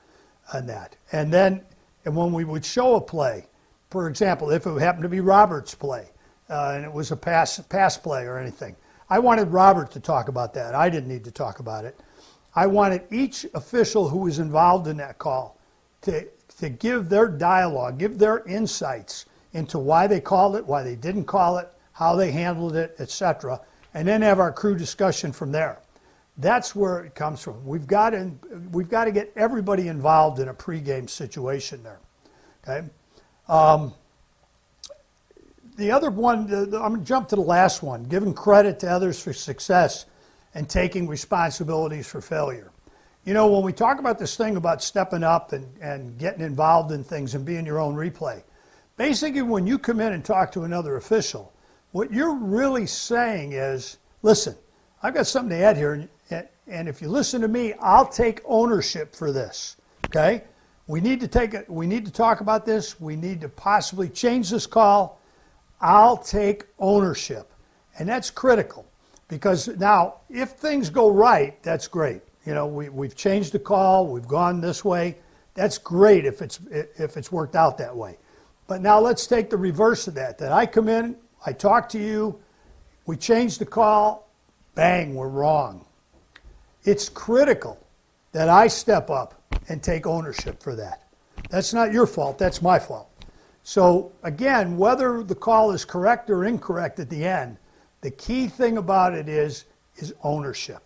on 0.54 0.66
that. 0.68 0.98
And 1.14 1.32
then 1.32 1.62
and 2.04 2.16
when 2.16 2.32
we 2.32 2.46
would 2.46 2.64
show 2.64 2.96
a 2.96 3.02
play, 3.02 3.48
for 3.90 4.08
example, 4.08 4.50
if 4.52 4.66
it 4.66 4.80
happened 4.80 5.04
to 5.04 5.10
be 5.10 5.20
Robert's 5.20 5.76
play 5.76 6.08
uh, 6.50 6.74
and 6.76 6.86
it 6.86 6.92
was 6.92 7.12
a 7.12 7.16
pass, 7.16 7.60
pass 7.70 7.98
play 7.98 8.24
or 8.24 8.38
anything, 8.38 8.76
I 9.10 9.20
wanted 9.20 9.50
Robert 9.50 9.92
to 9.92 10.00
talk 10.00 10.28
about 10.28 10.54
that. 10.56 10.76
I 10.76 10.90
didn't 10.90 11.10
need 11.10 11.24
to 11.24 11.32
talk 11.32 11.60
about 11.60 11.86
it. 11.86 12.00
I 12.56 12.66
wanted 12.68 13.04
each 13.12 13.46
official 13.54 14.10
who 14.10 14.20
was 14.20 14.40
involved 14.40 14.88
in 14.88 14.98
that 14.98 15.18
call 15.18 15.58
to 16.02 16.28
to 16.60 16.70
give 16.70 17.08
their 17.08 17.28
dialogue, 17.28 18.00
give 18.00 18.18
their 18.18 18.40
insights 18.46 19.26
into 19.54 19.78
why 19.78 20.08
they 20.08 20.20
called 20.20 20.56
it, 20.56 20.66
why 20.66 20.82
they 20.82 20.96
didn't 20.96 21.26
call 21.26 21.58
it, 21.58 21.70
how 21.92 22.16
they 22.16 22.32
handled 22.32 22.76
it, 22.76 22.96
etc., 23.00 23.60
and 23.98 24.08
then 24.08 24.22
have 24.22 24.40
our 24.40 24.52
crew 24.52 24.78
discussion 24.78 25.32
from 25.32 25.52
there. 25.52 25.80
That's 26.38 26.76
where 26.76 27.00
it 27.00 27.16
comes 27.16 27.42
from. 27.42 27.66
We've 27.66 27.88
got 27.88 28.12
to, 28.12 28.32
we've 28.72 28.90
got 28.90 29.06
to 29.06 29.12
get 29.12 29.34
everybody 29.36 29.88
involved 29.88 30.40
in 30.40 30.50
a 30.50 30.54
pregame 30.54 31.10
situation 31.10 31.82
there. 31.82 31.98
Okay. 32.64 32.88
Um, 33.48 33.96
the 35.78 35.90
other 35.90 36.12
one, 36.12 36.46
the, 36.46 36.68
the, 36.68 36.78
I'm 36.80 36.90
going 36.90 37.02
to 37.02 37.08
jump 37.08 37.28
to 37.30 37.36
the 37.36 37.42
last 37.42 37.82
one 37.82 38.04
giving 38.04 38.36
credit 38.36 38.80
to 38.82 38.88
others 38.88 39.20
for 39.20 39.34
success 39.34 40.06
and 40.54 40.70
taking 40.70 41.08
responsibilities 41.08 42.06
for 42.06 42.22
failure. 42.22 42.70
You 43.26 43.34
know, 43.34 43.48
when 43.48 43.64
we 43.64 43.74
talk 43.74 43.98
about 43.98 44.20
this 44.20 44.38
thing 44.38 44.58
about 44.58 44.84
stepping 44.84 45.24
up 45.24 45.54
and, 45.54 45.68
and 45.82 46.20
getting 46.20 46.42
involved 46.42 46.92
in 46.92 47.04
things 47.04 47.34
and 47.34 47.44
being 47.44 47.66
your 47.66 47.80
own 47.80 47.96
replay, 47.96 48.44
basically, 48.96 49.42
when 49.42 49.66
you 49.66 49.80
come 49.80 50.00
in 50.02 50.14
and 50.14 50.24
talk 50.24 50.52
to 50.52 50.66
another 50.66 50.98
official, 50.98 51.52
what 51.92 52.12
you're 52.12 52.36
really 52.36 52.86
saying 52.86 53.54
is, 53.54 53.98
listen, 54.22 54.56
I've 55.02 55.14
got 55.14 55.28
something 55.28 55.58
to 55.58 55.64
add 55.64 55.78
here, 55.78 55.94
and, 56.30 56.48
and 56.68 56.90
if 56.90 57.02
you 57.02 57.10
listen 57.10 57.42
to 57.42 57.48
me, 57.48 57.74
I'll 57.80 58.08
take 58.08 58.42
ownership 58.46 59.16
for 59.16 59.32
this. 59.32 59.78
Okay? 60.06 60.44
We 60.88 61.02
need 61.02 61.20
to 61.22 61.28
take 61.28 61.54
it. 61.54 61.70
We 61.70 61.86
need 61.86 62.06
to 62.06 62.12
talk 62.12 62.42
about 62.42 62.66
this. 62.66 63.00
We 63.00 63.16
need 63.16 63.42
to 63.42 63.50
possibly 63.50 64.10
change 64.10 64.50
this 64.50 64.66
call. 64.66 65.20
I'll 65.82 66.18
take 66.18 66.66
ownership, 66.80 67.52
and 68.00 68.10
that's 68.10 68.32
critical 68.32 68.86
because 69.28 69.68
now, 69.68 70.16
if 70.30 70.52
things 70.52 70.90
go 70.90 71.10
right, 71.10 71.62
that's 71.62 71.88
great. 71.88 72.22
You 72.46 72.54
know, 72.54 72.66
we, 72.66 72.90
we've 72.90 73.16
changed 73.16 73.52
the 73.52 73.60
call, 73.60 74.08
we've 74.08 74.28
gone 74.28 74.62
this 74.62 74.86
way. 74.86 75.18
That's 75.54 75.78
great 75.78 76.26
if 76.26 76.42
it's, 76.42 76.60
if 76.72 77.18
it's 77.18 77.32
worked 77.32 77.56
out 77.56 77.78
that 77.80 77.96
way. 77.96 78.18
But 78.68 78.82
now 78.82 79.00
let's 79.00 79.28
take 79.28 79.50
the 79.50 79.58
reverse 79.58 80.08
of 80.08 80.14
that. 80.16 80.38
That 80.38 80.52
I 80.52 80.66
come 80.66 80.88
in, 80.88 81.18
I 81.46 81.54
talk 81.54 81.90
to 81.90 82.00
you, 82.00 82.40
we 83.06 83.18
change 83.18 83.58
the 83.58 83.66
call, 83.66 84.30
bang, 84.76 85.16
we're 85.16 85.30
wrong. 85.30 85.86
It's 86.84 87.10
critical 87.10 87.78
that 88.32 88.50
I 88.50 88.68
step 88.68 89.10
up 89.10 89.42
and 89.70 89.82
take 89.82 90.06
ownership 90.06 90.62
for 90.62 90.76
that. 90.76 91.08
That's 91.50 91.74
not 91.74 91.94
your 91.94 92.08
fault, 92.08 92.38
that's 92.38 92.62
my 92.62 92.80
fault. 92.80 93.10
So, 93.64 94.14
again, 94.24 94.78
whether 94.78 95.24
the 95.24 95.36
call 95.36 95.72
is 95.72 95.84
correct 95.84 96.30
or 96.30 96.46
incorrect 96.46 97.00
at 97.00 97.10
the 97.10 97.26
end, 97.26 97.58
the 98.02 98.12
key 98.12 98.48
thing 98.48 98.78
about 98.78 99.14
it 99.14 99.28
is, 99.28 99.66
is 99.98 100.14
ownership. 100.24 100.84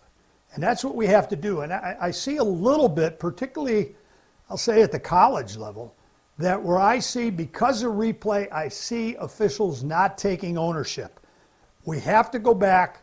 And 0.54 0.62
that's 0.62 0.84
what 0.84 0.94
we 0.94 1.06
have 1.06 1.28
to 1.28 1.36
do. 1.36 1.60
And 1.60 1.72
I, 1.72 1.96
I, 2.00 2.10
see 2.10 2.38
a 2.38 2.44
little 2.44 2.88
bit, 2.88 3.18
particularly, 3.18 3.94
I'll 4.50 4.56
say 4.56 4.82
at 4.82 4.92
the 4.92 4.98
college 4.98 5.56
level, 5.56 5.94
that 6.42 6.62
where 6.62 6.78
I 6.78 6.98
see, 6.98 7.30
because 7.30 7.82
of 7.82 7.92
replay, 7.92 8.50
I 8.52 8.68
see 8.68 9.14
officials 9.16 9.82
not 9.82 10.18
taking 10.18 10.58
ownership. 10.58 11.20
We 11.84 12.00
have 12.00 12.30
to 12.32 12.38
go 12.38 12.54
back 12.54 13.02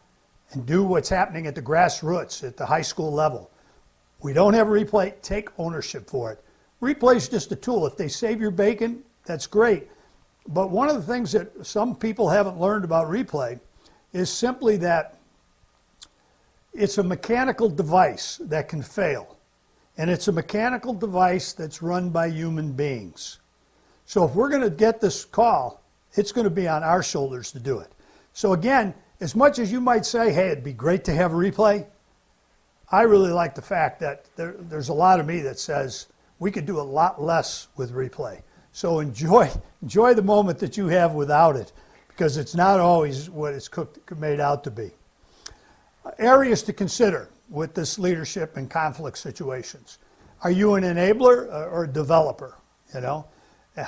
and 0.52 0.66
do 0.66 0.84
what's 0.84 1.10
happening 1.10 1.48
at 1.48 1.56
the 1.56 1.62
grassroots, 1.62 2.44
at 2.44 2.58
the 2.58 2.66
high 2.66 2.82
school 2.82 3.12
level. 3.12 3.52
We 4.22 4.34
don't 4.34 4.54
have 4.54 4.68
replay, 4.68 5.14
take 5.22 5.50
ownership 5.58 6.10
for 6.10 6.32
it. 6.32 6.44
Replay 6.82 7.16
is 7.16 7.30
just 7.30 7.52
a 7.52 7.56
tool. 7.56 7.86
If 7.86 7.98
they 7.98 8.08
save 8.08 8.42
your 8.42 8.52
bacon, 8.52 9.04
that's 9.26 9.48
great. 9.48 9.90
But 10.48 10.72
one 10.72 10.90
of 10.90 10.96
the 10.96 11.02
things 11.02 11.32
that 11.34 11.66
some 11.66 11.96
people 11.96 12.30
haven't 12.30 12.60
learned 12.60 12.84
about 12.84 13.08
replay 13.08 13.60
is 14.14 14.30
simply 14.30 14.78
that 14.78 15.18
it's 16.74 16.98
a 16.98 17.04
mechanical 17.04 17.70
device 17.70 18.38
that 18.44 18.70
can 18.70 18.82
fail. 18.82 19.38
And 20.00 20.10
it's 20.10 20.30
a 20.30 20.32
mechanical 20.32 20.94
device 20.94 21.52
that's 21.52 21.82
run 21.82 22.10
by 22.10 22.28
human 22.28 22.72
beings. 22.72 23.40
So 24.06 24.24
if 24.24 24.34
we're 24.34 24.48
going 24.48 24.62
to 24.62 24.70
get 24.70 25.02
this 25.02 25.26
call, 25.26 25.84
it's 26.14 26.32
going 26.32 26.46
to 26.46 26.50
be 26.50 26.70
on 26.70 26.84
our 26.84 27.04
shoulders 27.04 27.52
to 27.52 27.60
do 27.60 27.80
it. 27.80 27.92
So 28.32 28.54
again, 28.54 28.96
as 29.20 29.36
much 29.36 29.60
as 29.60 29.74
you 29.74 29.82
might 29.82 30.06
say, 30.06 30.32
hey, 30.32 30.52
it'd 30.52 30.64
be 30.64 30.72
great 30.72 31.04
to 31.04 31.14
have 31.14 31.34
a 31.34 31.36
replay, 31.36 31.86
I 32.90 33.02
really 33.02 33.32
like 33.32 33.56
the 33.56 33.62
fact 33.62 34.00
that 34.00 34.24
there, 34.38 34.56
there's 34.58 34.88
a 34.88 34.94
lot 34.94 35.20
of 35.20 35.26
me 35.26 35.42
that 35.42 35.60
says 35.60 36.08
we 36.40 36.50
could 36.50 36.66
do 36.66 36.80
a 36.80 36.82
lot 36.82 37.22
less 37.22 37.68
with 37.76 37.92
replay. 37.92 38.42
So 38.72 39.02
enjoy, 39.02 39.52
enjoy 39.82 40.14
the 40.14 40.22
moment 40.22 40.60
that 40.60 40.78
you 40.78 40.88
have 40.88 41.12
without 41.12 41.58
it 41.58 41.74
because 42.08 42.38
it's 42.38 42.56
not 42.56 42.80
always 42.80 43.30
what 43.30 43.54
it's 43.54 43.68
cooked, 43.68 44.00
made 44.18 44.40
out 44.40 44.64
to 44.64 44.72
be 44.72 44.92
areas 46.18 46.64
to 46.64 46.74
consider 46.74 47.30
with 47.50 47.74
this 47.74 47.98
leadership 47.98 48.58
in 48.58 48.68
conflict 48.68 49.18
situations. 49.18 49.98
Are 50.44 50.52
you 50.52 50.76
an 50.76 50.84
enabler 50.84 51.52
uh, 51.52 51.66
or 51.66 51.84
a 51.84 51.88
developer? 51.88 52.58
You 52.94 53.02
know, 53.02 53.26
uh, 53.78 53.86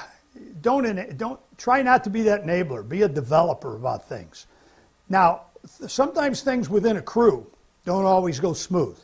don't 0.61 0.85
ena- 0.85 1.13
don't 1.13 1.39
try 1.57 1.81
not 1.81 2.03
to 2.03 2.09
be 2.09 2.21
that 2.23 2.43
enabler. 2.43 2.88
Be 2.88 3.03
a 3.03 3.07
developer 3.07 3.75
about 3.75 4.07
things. 4.07 4.47
Now, 5.09 5.43
sometimes 5.65 6.41
things 6.41 6.69
within 6.69 6.97
a 6.97 7.01
crew 7.01 7.47
don't 7.85 8.05
always 8.05 8.39
go 8.39 8.53
smooth. 8.53 8.97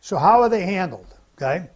So 0.00 0.16
how 0.16 0.40
are 0.40 0.48
they 0.48 0.62
handled? 0.62 1.06
Okay. 1.36 1.68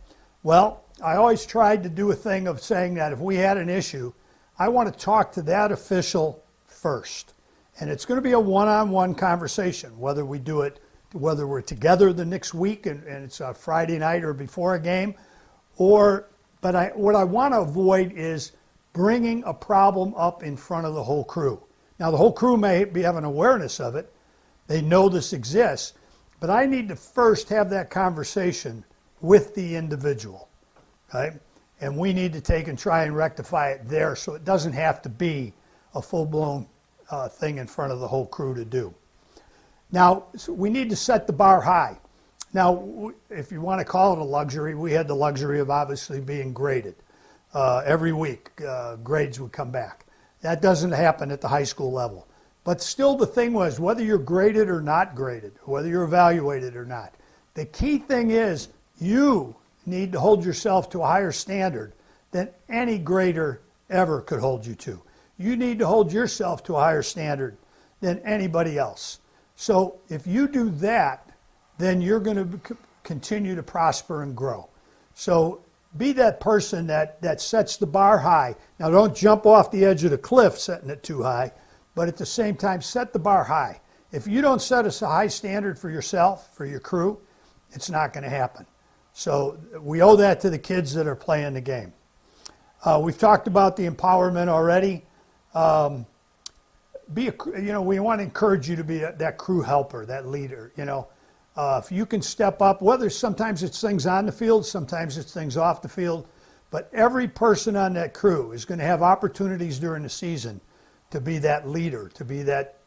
Well, 0.43 0.85
I 1.03 1.17
always 1.17 1.45
tried 1.47 1.83
to 1.83 1.89
do 1.89 2.11
a 2.11 2.15
thing 2.15 2.47
of 2.47 2.61
saying 2.61 2.95
that 2.95 3.13
if 3.13 3.19
we 3.19 3.37
had 3.37 3.57
an 3.57 3.69
issue, 3.69 4.13
I 4.59 4.69
want 4.69 4.93
to 4.93 4.99
talk 4.99 5.33
to 5.33 5.43
that 5.43 5.73
official 5.73 6.45
first. 6.67 7.35
And 7.81 7.91
it's 7.91 8.05
going 8.05 8.17
to 8.19 8.23
be 8.23 8.33
a 8.33 8.41
one 8.41 8.69
on 8.69 8.91
one 8.91 9.15
conversation, 9.15 9.99
whether 9.99 10.25
we 10.25 10.39
do 10.39 10.61
it, 10.61 10.81
whether 11.15 11.47
we're 11.47 11.63
together 11.63 12.13
the 12.13 12.25
next 12.25 12.55
week 12.55 12.87
and, 12.87 13.03
and 13.05 13.25
it's 13.25 13.41
a 13.41 13.55
Friday 13.55 13.99
night 13.99 14.25
or 14.25 14.35
before 14.35 14.75
a 14.75 14.81
game, 14.81 15.15
or, 15.77 16.29
but 16.61 16.75
I, 16.75 16.89
what 16.95 17.15
I 17.15 17.25
want 17.25 17.55
to 17.55 17.61
avoid 17.61 18.13
is 18.13 18.53
bringing 18.93 19.45
a 19.45 19.55
problem 19.55 20.15
up 20.17 20.43
in 20.43 20.57
front 20.57 20.87
of 20.87 20.95
the 20.95 21.03
whole 21.03 21.25
crew. 21.25 21.63
Now, 21.99 22.11
the 22.11 22.17
whole 22.17 22.33
crew 22.33 22.57
may 22.57 22.85
be 22.85 23.03
have 23.03 23.17
an 23.17 23.25
awareness 23.25 23.79
of 23.81 23.95
it, 23.95 24.13
they 24.67 24.81
know 24.81 25.09
this 25.09 25.33
exists, 25.33 25.93
but 26.41 26.51
I 26.51 26.67
need 26.67 26.89
to 26.89 26.97
first 26.97 27.49
have 27.51 27.71
that 27.71 27.91
conversation 27.91 28.85
with 29.21 29.55
the 29.55 29.77
individual. 29.77 30.49
Okay? 31.09 31.37
And 31.81 31.97
we 31.97 32.13
need 32.13 32.33
to 32.33 32.41
take 32.41 32.69
and 32.69 32.79
try 32.79 33.05
and 33.05 33.17
rectify 33.17 33.71
it 33.71 33.89
there 33.89 34.17
so 34.17 34.35
it 34.35 34.45
doesn't 34.45 34.73
have 34.73 35.01
to 35.03 35.09
be 35.09 35.53
a 35.95 36.03
full 36.03 36.27
blown 36.27 36.67
uh, 37.11 37.29
thing 37.29 37.59
in 37.59 37.67
front 37.67 37.93
of 37.93 38.01
the 38.01 38.09
whole 38.09 38.27
crew 38.27 38.55
to 38.55 38.65
do. 38.65 38.93
Now, 39.95 40.25
so 40.35 40.53
we 40.53 40.71
need 40.71 40.91
to 40.91 40.97
set 40.97 41.29
the 41.29 41.33
bar 41.33 41.61
high. 41.61 41.97
Now, 42.53 43.13
if 43.31 43.53
you 43.53 43.61
want 43.61 43.79
to 43.79 43.85
call 43.85 44.13
it 44.15 44.19
a 44.19 44.25
luxury, 44.25 44.75
we 44.75 44.91
had 44.91 45.07
the 45.07 45.15
luxury 45.15 45.61
of 45.61 45.71
obviously 45.71 46.21
being 46.21 46.53
graded. 46.53 46.97
Uh, 47.55 47.81
every 47.87 48.13
week, 48.13 48.51
uh, 48.67 48.97
grades 48.97 49.39
would 49.39 49.53
come 49.53 49.71
back. 49.71 50.05
That 50.41 50.61
doesn't 50.61 50.91
happen 50.91 51.31
at 51.31 51.41
the 51.41 51.47
high 51.47 51.63
school 51.63 51.93
level. 51.93 52.27
But 52.65 52.83
still, 52.83 53.17
the 53.17 53.27
thing 53.29 53.53
was 53.53 53.79
whether 53.79 54.03
you're 54.03 54.19
graded 54.19 54.69
or 54.69 54.81
not 54.81 55.15
graded, 55.15 55.53
whether 55.63 55.87
you're 55.87 56.03
evaluated 56.03 56.75
or 56.75 56.85
not, 56.85 57.15
the 57.55 57.67
key 57.67 57.99
thing 57.99 58.33
is 58.33 58.71
you 58.99 59.55
need 59.87 60.11
to 60.11 60.19
hold 60.19 60.45
yourself 60.45 60.91
to 60.91 61.03
a 61.03 61.07
higher 61.07 61.31
standard 61.31 61.93
than 62.33 62.49
any 62.69 62.99
grader 62.99 63.61
ever 63.91 64.23
could 64.23 64.41
hold 64.41 64.67
you 64.67 64.75
to. 64.75 65.01
You 65.39 65.55
need 65.55 65.79
to 65.79 65.87
hold 65.87 66.13
yourself 66.13 66.65
to 66.65 66.75
a 66.75 66.81
higher 66.81 67.03
standard 67.05 67.57
than 68.01 68.19
anybody 68.25 68.77
else. 68.77 69.21
So 69.57 70.01
if 70.09 70.27
you 70.27 70.49
do 70.49 70.71
that, 70.71 71.31
then 71.79 72.01
you're 72.01 72.21
going 72.21 72.37
to 72.37 72.77
continue 73.03 73.55
to 73.55 73.63
prosper 73.63 74.23
and 74.23 74.37
grow. 74.37 74.69
So 75.15 75.63
be 75.97 76.13
that 76.13 76.41
person 76.41 76.87
that, 76.89 77.21
that 77.23 77.41
sets 77.41 77.77
the 77.77 77.87
bar 77.87 78.19
high. 78.19 78.57
Now, 78.79 78.91
don't 78.91 79.15
jump 79.15 79.47
off 79.47 79.71
the 79.71 79.85
edge 79.85 80.03
of 80.05 80.11
the 80.11 80.19
cliff 80.19 80.59
setting 80.59 80.91
it 80.91 81.03
too 81.03 81.23
high, 81.23 81.53
but 81.95 82.09
at 82.09 82.17
the 82.17 82.27
same 82.27 82.57
time, 82.57 82.81
set 82.81 83.13
the 83.13 83.19
bar 83.19 83.45
high. 83.45 83.81
If 84.11 84.27
you 84.27 84.43
don't 84.43 84.63
set 84.63 84.87
a 84.87 85.07
high 85.07 85.29
standard 85.29 85.79
for 85.79 85.91
yourself, 85.91 86.55
for 86.55 86.67
your 86.67 86.81
crew, 86.81 87.21
it's 87.73 87.91
not 87.91 88.13
going 88.13 88.25
to 88.25 88.31
happen. 88.31 88.67
So 89.13 89.59
we 89.81 90.03
owe 90.03 90.17
that 90.17 90.41
to 90.41 90.51
the 90.51 90.59
kids 90.59 90.95
that 90.95 91.07
are 91.07 91.17
playing 91.17 91.55
the 91.55 91.61
game. 91.61 91.93
Uh, 92.85 93.01
we've 93.03 93.19
talked 93.19 93.47
about 93.47 93.77
the 93.77 93.89
empowerment 93.89 94.49
already. 94.49 95.05
Um, 95.55 96.07
be 97.13 97.29
a, 97.29 97.35
you 97.57 97.73
know, 97.73 97.83
we 97.83 98.01
want 98.01 98.21
to 98.21 98.25
encourage 98.25 98.69
you 98.69 98.77
to 98.77 98.85
be 98.85 99.03
a, 99.03 99.13
that 99.13 99.37
crew 99.37 99.61
helper, 99.63 100.07
that 100.07 100.27
leader. 100.27 100.73
You 100.77 100.85
know, 100.85 101.09
uh, 101.57 101.81
if 101.85 101.93
you 101.93 102.07
can 102.07 102.23
step 102.23 102.63
up, 102.63 102.83
whether 102.83 103.11
sometimes 103.11 103.63
it's 103.63 103.81
things 103.81 104.07
on 104.07 104.27
the 104.27 104.33
field, 104.33 104.65
sometimes 104.65 105.19
it's 105.19 105.33
things 105.33 105.57
off 105.57 105.83
the 105.83 105.89
field, 105.89 106.27
but 106.71 106.91
every 106.93 107.29
person 107.29 107.77
on 107.77 107.93
that 107.95 108.15
crew 108.15 108.53
is 108.53 108.65
going 108.65 108.79
to 108.79 108.85
have 108.85 109.03
opportunities 109.03 109.79
during 109.79 110.03
the 110.03 110.09
season 110.09 110.61
to 111.11 111.21
be 111.21 111.39
that 111.39 111.69
leader, 111.69 112.09
to 112.15 112.25
be 112.25 112.43
that 112.43 112.81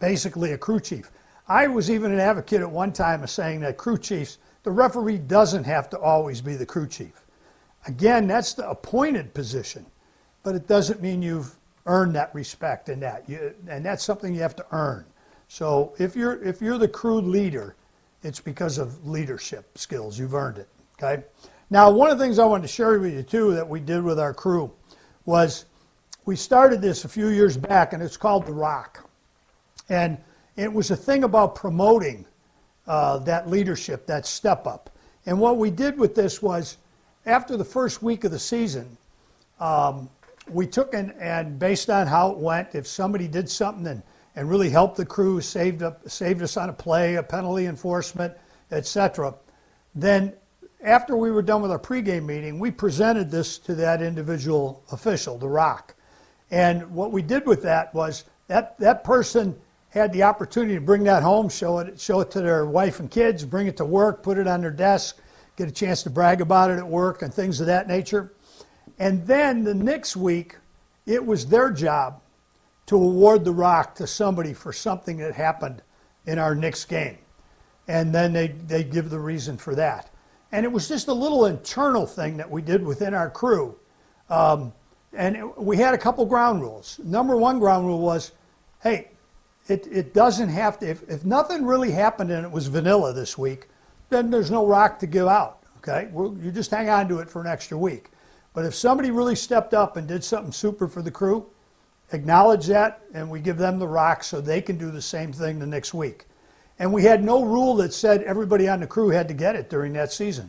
basically 0.00 0.52
a 0.52 0.58
crew 0.58 0.80
chief. 0.80 1.10
I 1.48 1.68
was 1.68 1.90
even 1.90 2.12
an 2.12 2.18
advocate 2.18 2.60
at 2.60 2.70
one 2.70 2.92
time 2.92 3.22
of 3.22 3.30
saying 3.30 3.60
that 3.60 3.76
crew 3.78 3.96
chiefs, 3.96 4.38
the 4.64 4.70
referee 4.70 5.18
doesn't 5.18 5.64
have 5.64 5.88
to 5.90 5.98
always 5.98 6.40
be 6.40 6.56
the 6.56 6.66
crew 6.66 6.88
chief. 6.88 7.22
Again, 7.86 8.26
that's 8.26 8.52
the 8.52 8.68
appointed 8.68 9.32
position, 9.32 9.86
but 10.42 10.54
it 10.54 10.66
doesn't 10.66 11.00
mean 11.00 11.22
you've 11.22 11.55
earned 11.86 12.14
that 12.14 12.34
respect 12.34 12.88
and 12.88 13.02
that. 13.02 13.28
You, 13.28 13.54
and 13.68 13.84
that's 13.84 14.04
something 14.04 14.34
you 14.34 14.42
have 14.42 14.56
to 14.56 14.66
earn. 14.72 15.04
So 15.48 15.94
if 15.98 16.16
you're 16.16 16.42
if 16.42 16.60
you're 16.60 16.78
the 16.78 16.88
crew 16.88 17.20
leader, 17.20 17.76
it's 18.22 18.40
because 18.40 18.78
of 18.78 19.06
leadership 19.06 19.78
skills. 19.78 20.18
You've 20.18 20.34
earned 20.34 20.58
it. 20.58 20.68
Okay. 20.98 21.24
Now, 21.70 21.90
one 21.90 22.10
of 22.10 22.18
the 22.18 22.24
things 22.24 22.38
I 22.38 22.44
wanted 22.44 22.62
to 22.62 22.68
share 22.68 22.98
with 22.98 23.12
you 23.12 23.22
too 23.22 23.52
that 23.54 23.68
we 23.68 23.80
did 23.80 24.02
with 24.02 24.18
our 24.18 24.32
crew 24.34 24.70
was 25.24 25.66
we 26.24 26.36
started 26.36 26.80
this 26.80 27.04
a 27.04 27.08
few 27.08 27.28
years 27.28 27.56
back, 27.56 27.92
and 27.92 28.02
it's 28.02 28.16
called 28.16 28.46
the 28.46 28.52
Rock, 28.52 29.08
and 29.88 30.18
it 30.56 30.72
was 30.72 30.90
a 30.90 30.96
thing 30.96 31.24
about 31.24 31.54
promoting 31.54 32.24
uh, 32.86 33.18
that 33.18 33.48
leadership, 33.48 34.06
that 34.06 34.26
step 34.26 34.66
up. 34.66 34.90
And 35.26 35.38
what 35.38 35.56
we 35.56 35.70
did 35.70 35.98
with 35.98 36.14
this 36.14 36.40
was, 36.40 36.78
after 37.26 37.56
the 37.56 37.64
first 37.64 38.02
week 38.02 38.24
of 38.24 38.30
the 38.30 38.38
season, 38.38 38.96
um, 39.58 40.08
we 40.48 40.66
took 40.66 40.94
and, 40.94 41.12
and 41.20 41.58
based 41.58 41.90
on 41.90 42.06
how 42.06 42.30
it 42.30 42.38
went, 42.38 42.74
if 42.74 42.86
somebody 42.86 43.28
did 43.28 43.48
something 43.48 43.86
and, 43.86 44.02
and 44.34 44.48
really 44.48 44.70
helped 44.70 44.96
the 44.96 45.06
crew, 45.06 45.40
saved 45.40 45.82
up, 45.82 46.08
saved 46.08 46.42
us 46.42 46.56
on 46.56 46.68
a 46.68 46.72
play, 46.72 47.16
a 47.16 47.22
penalty 47.22 47.66
enforcement, 47.66 48.34
etc., 48.70 49.34
then 49.94 50.32
after 50.82 51.16
we 51.16 51.30
were 51.30 51.42
done 51.42 51.62
with 51.62 51.70
our 51.70 51.78
pregame 51.78 52.26
meeting, 52.26 52.58
we 52.58 52.70
presented 52.70 53.30
this 53.30 53.58
to 53.58 53.74
that 53.74 54.02
individual 54.02 54.84
official, 54.92 55.38
the 55.38 55.48
Rock. 55.48 55.94
And 56.50 56.90
what 56.92 57.12
we 57.12 57.22
did 57.22 57.46
with 57.46 57.62
that 57.62 57.92
was 57.94 58.24
that 58.46 58.78
that 58.78 59.02
person 59.02 59.58
had 59.88 60.12
the 60.12 60.22
opportunity 60.22 60.74
to 60.74 60.80
bring 60.80 61.04
that 61.04 61.22
home, 61.22 61.48
show 61.48 61.78
it, 61.78 61.98
show 61.98 62.20
it 62.20 62.30
to 62.30 62.40
their 62.40 62.66
wife 62.66 63.00
and 63.00 63.10
kids, 63.10 63.44
bring 63.44 63.66
it 63.66 63.76
to 63.78 63.84
work, 63.84 64.22
put 64.22 64.38
it 64.38 64.46
on 64.46 64.60
their 64.60 64.70
desk, 64.70 65.18
get 65.56 65.68
a 65.68 65.72
chance 65.72 66.02
to 66.02 66.10
brag 66.10 66.40
about 66.40 66.70
it 66.70 66.78
at 66.78 66.86
work 66.86 67.22
and 67.22 67.32
things 67.32 67.60
of 67.60 67.66
that 67.66 67.88
nature. 67.88 68.32
And 68.98 69.26
then 69.26 69.64
the 69.64 69.74
next 69.74 70.16
week, 70.16 70.56
it 71.04 71.24
was 71.24 71.46
their 71.46 71.70
job 71.70 72.20
to 72.86 72.96
award 72.96 73.44
the 73.44 73.52
rock 73.52 73.94
to 73.96 74.06
somebody 74.06 74.52
for 74.52 74.72
something 74.72 75.18
that 75.18 75.34
happened 75.34 75.82
in 76.26 76.38
our 76.38 76.54
next 76.54 76.86
game. 76.86 77.18
And 77.88 78.14
then 78.14 78.32
they 78.32 78.48
they 78.48 78.82
give 78.82 79.10
the 79.10 79.18
reason 79.18 79.56
for 79.56 79.74
that. 79.74 80.10
And 80.52 80.64
it 80.64 80.72
was 80.72 80.88
just 80.88 81.08
a 81.08 81.12
little 81.12 81.46
internal 81.46 82.06
thing 82.06 82.36
that 82.36 82.50
we 82.50 82.62
did 82.62 82.84
within 82.84 83.14
our 83.14 83.30
crew. 83.30 83.76
Um, 84.30 84.72
and 85.12 85.36
it, 85.36 85.58
we 85.58 85.76
had 85.76 85.94
a 85.94 85.98
couple 85.98 86.24
ground 86.26 86.62
rules. 86.62 86.98
Number 87.02 87.36
one 87.36 87.58
ground 87.58 87.86
rule 87.86 88.00
was 88.00 88.32
hey, 88.82 89.08
it, 89.68 89.86
it 89.90 90.14
doesn't 90.14 90.48
have 90.48 90.78
to, 90.78 90.88
if, 90.88 91.02
if 91.08 91.24
nothing 91.24 91.64
really 91.64 91.90
happened 91.90 92.30
and 92.30 92.44
it 92.44 92.50
was 92.50 92.68
vanilla 92.68 93.12
this 93.12 93.36
week, 93.36 93.68
then 94.10 94.30
there's 94.30 94.50
no 94.50 94.64
rock 94.66 94.98
to 95.00 95.06
give 95.06 95.26
out. 95.26 95.60
Okay? 95.78 96.08
We'll, 96.12 96.36
you 96.38 96.50
just 96.50 96.70
hang 96.70 96.88
on 96.88 97.08
to 97.08 97.18
it 97.18 97.28
for 97.28 97.40
an 97.40 97.48
extra 97.48 97.76
week. 97.76 98.10
But 98.56 98.64
if 98.64 98.74
somebody 98.74 99.10
really 99.10 99.36
stepped 99.36 99.74
up 99.74 99.98
and 99.98 100.08
did 100.08 100.24
something 100.24 100.50
super 100.50 100.88
for 100.88 101.02
the 101.02 101.10
crew, 101.10 101.44
acknowledge 102.12 102.64
that 102.68 103.02
and 103.12 103.28
we 103.28 103.38
give 103.38 103.58
them 103.58 103.78
the 103.78 103.86
rock 103.86 104.24
so 104.24 104.40
they 104.40 104.62
can 104.62 104.78
do 104.78 104.90
the 104.90 105.02
same 105.02 105.30
thing 105.30 105.58
the 105.58 105.66
next 105.66 105.92
week. 105.92 106.24
And 106.78 106.90
we 106.90 107.02
had 107.02 107.22
no 107.22 107.44
rule 107.44 107.74
that 107.76 107.92
said 107.92 108.22
everybody 108.22 108.66
on 108.66 108.80
the 108.80 108.86
crew 108.86 109.10
had 109.10 109.28
to 109.28 109.34
get 109.34 109.56
it 109.56 109.68
during 109.68 109.92
that 109.92 110.10
season. 110.10 110.48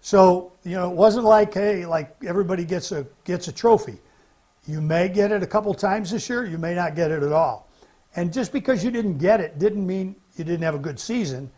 So, 0.00 0.52
you 0.64 0.72
know, 0.72 0.90
it 0.90 0.96
wasn't 0.96 1.26
like, 1.26 1.52
hey, 1.52 1.84
like 1.84 2.16
everybody 2.24 2.64
gets 2.64 2.92
a 2.92 3.04
gets 3.24 3.46
a 3.46 3.52
trophy. 3.52 3.98
You 4.66 4.80
may 4.80 5.10
get 5.10 5.32
it 5.32 5.42
a 5.42 5.46
couple 5.46 5.74
times 5.74 6.12
this 6.12 6.30
year, 6.30 6.46
you 6.46 6.56
may 6.56 6.74
not 6.74 6.96
get 6.96 7.10
it 7.10 7.22
at 7.22 7.32
all. 7.32 7.68
And 8.16 8.32
just 8.32 8.54
because 8.54 8.82
you 8.82 8.90
didn't 8.90 9.18
get 9.18 9.38
it 9.38 9.58
didn't 9.58 9.86
mean 9.86 10.16
you 10.36 10.44
didn't 10.44 10.62
have 10.62 10.74
a 10.74 10.78
good 10.78 10.98
season. 10.98 11.50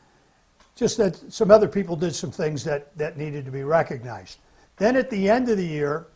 Just 0.75 0.97
that 0.97 1.15
some 1.33 1.53
other 1.53 1.69
people 1.69 1.95
did 1.95 2.13
some 2.13 2.33
things 2.33 2.65
that, 2.65 2.99
that 2.99 3.17
needed 3.17 3.45
to 3.45 3.53
be 3.53 3.63
recognized. 3.63 4.39
Then 4.77 4.97
at 4.97 5.11
the 5.11 5.29
end 5.31 5.49
of 5.49 5.57
the 5.57 5.67
year, 5.67 6.09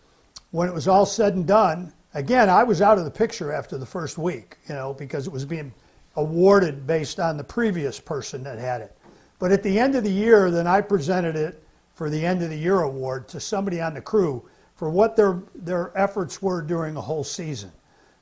when 0.50 0.68
it 0.68 0.74
was 0.74 0.88
all 0.88 1.06
said 1.06 1.34
and 1.34 1.46
done, 1.46 1.92
again, 2.14 2.48
I 2.48 2.64
was 2.64 2.82
out 2.82 2.98
of 2.98 3.04
the 3.04 3.10
picture 3.10 3.52
after 3.52 3.78
the 3.78 3.86
first 3.86 4.18
week, 4.18 4.56
you 4.68 4.74
know, 4.74 4.94
because 4.94 5.26
it 5.26 5.32
was 5.32 5.44
being 5.44 5.72
awarded 6.16 6.86
based 6.86 7.20
on 7.20 7.36
the 7.36 7.44
previous 7.44 8.00
person 8.00 8.42
that 8.42 8.58
had 8.58 8.80
it. 8.80 8.96
But 9.38 9.52
at 9.52 9.62
the 9.62 9.78
end 9.78 9.94
of 9.94 10.02
the 10.02 10.10
year, 10.10 10.50
then 10.50 10.66
I 10.66 10.80
presented 10.80 11.36
it 11.36 11.62
for 11.94 12.10
the 12.10 12.24
end 12.24 12.42
of 12.42 12.50
the 12.50 12.56
year 12.56 12.80
award 12.80 13.28
to 13.28 13.40
somebody 13.40 13.80
on 13.80 13.94
the 13.94 14.00
crew 14.00 14.48
for 14.74 14.90
what 14.90 15.16
their, 15.16 15.42
their 15.54 15.96
efforts 15.96 16.42
were 16.42 16.62
during 16.62 16.96
a 16.96 17.00
whole 17.00 17.24
season. 17.24 17.70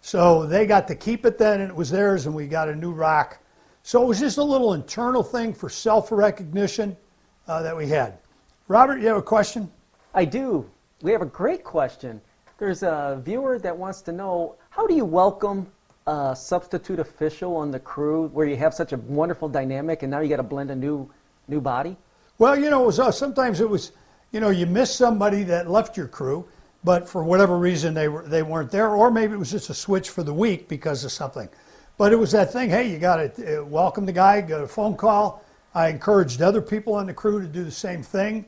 So 0.01 0.47
they 0.47 0.67
got 0.67 0.87
to 0.89 0.95
keep 0.95 1.27
it 1.27 1.39
then, 1.39 1.61
and 1.61 1.71
it 1.71 1.77
was 1.77 1.91
theirs, 1.91 2.27
and 2.27 2.35
we 2.35 2.47
got 2.47 2.69
a 2.69 2.75
new 2.75 2.93
rock. 2.93 3.39
So 3.83 4.03
it 4.03 4.07
was 4.07 4.21
just 4.21 4.39
a 4.39 4.43
little 4.43 4.75
internal 4.75 5.23
thing 5.23 5.53
for 5.53 5.69
self 5.69 6.13
recognition 6.13 6.97
uh, 7.49 7.63
that 7.63 7.77
we 7.77 7.89
had. 7.89 8.19
Robert, 8.69 9.01
you 9.01 9.09
have 9.09 9.17
a 9.17 9.23
question? 9.23 9.71
I 10.17 10.25
do. 10.25 10.67
We 11.03 11.13
have 11.13 11.21
a 11.21 11.27
great 11.27 11.63
question. 11.63 12.23
There's 12.57 12.83
a 12.83 13.21
viewer 13.23 13.59
that 13.59 13.77
wants 13.77 14.01
to 14.01 14.13
know 14.13 14.57
how 14.71 14.87
do 14.87 14.95
you 14.95 15.05
welcome 15.05 15.71
a 16.07 16.35
substitute 16.35 16.99
official 16.99 17.55
on 17.55 17.71
the 17.71 17.79
crew 17.79 18.29
where 18.29 18.47
you 18.47 18.57
have 18.57 18.73
such 18.73 18.95
a 18.95 18.97
wonderful 18.97 19.47
dynamic 19.47 20.03
and 20.03 20.11
now 20.11 20.21
you 20.21 20.31
got 20.31 20.39
to 20.39 20.43
blend 20.43 20.71
a 20.71 20.75
new 20.75 21.11
new 21.49 21.61
body? 21.61 21.99
Well, 22.39 22.59
you 22.59 22.71
know, 22.71 22.85
it 22.85 22.87
was, 22.87 22.99
uh, 22.99 23.13
sometimes 23.13 23.61
it 23.61 23.69
was, 23.69 23.93
you 24.33 24.41
know, 24.41 24.49
you 24.49 24.65
miss 24.65 24.95
somebody 24.95 25.43
that 25.43 25.69
left 25.69 25.99
your 25.99 26.09
crew. 26.09 26.49
but 26.83 27.07
for 27.09 27.23
whatever 27.23 27.59
reason 27.59 27.93
they 27.93 28.09
were 28.09 28.23
they 28.23 28.43
weren't 28.43 28.71
there, 28.71 28.91
or 28.91 29.11
maybe 29.11 29.35
it 29.35 29.39
was 29.39 29.51
just 29.51 29.69
a 29.69 29.75
switch 29.75 30.09
for 30.09 30.23
the 30.23 30.33
week 30.33 30.69
because 30.69 31.05
of 31.05 31.13
something. 31.13 31.49
But 31.99 32.13
it 32.13 32.17
was 32.17 32.31
that 32.33 32.53
thing. 32.53 32.71
Hey, 32.71 32.91
you 32.91 32.99
got 32.99 33.17
to 33.17 33.61
uh, 33.61 33.65
welcome 33.65 34.07
the 34.07 34.13
guy. 34.13 34.41
Got 34.41 34.63
a 34.63 34.69
phone 34.69 34.97
call. 34.97 35.43
I 35.75 35.89
encouraged 35.89 36.41
other 36.41 36.63
people 36.63 36.95
on 36.95 37.07
the 37.07 37.13
crew 37.13 37.41
to 37.43 37.47
do 37.47 37.65
the 37.65 37.71
same 37.71 38.03
thing. 38.03 38.47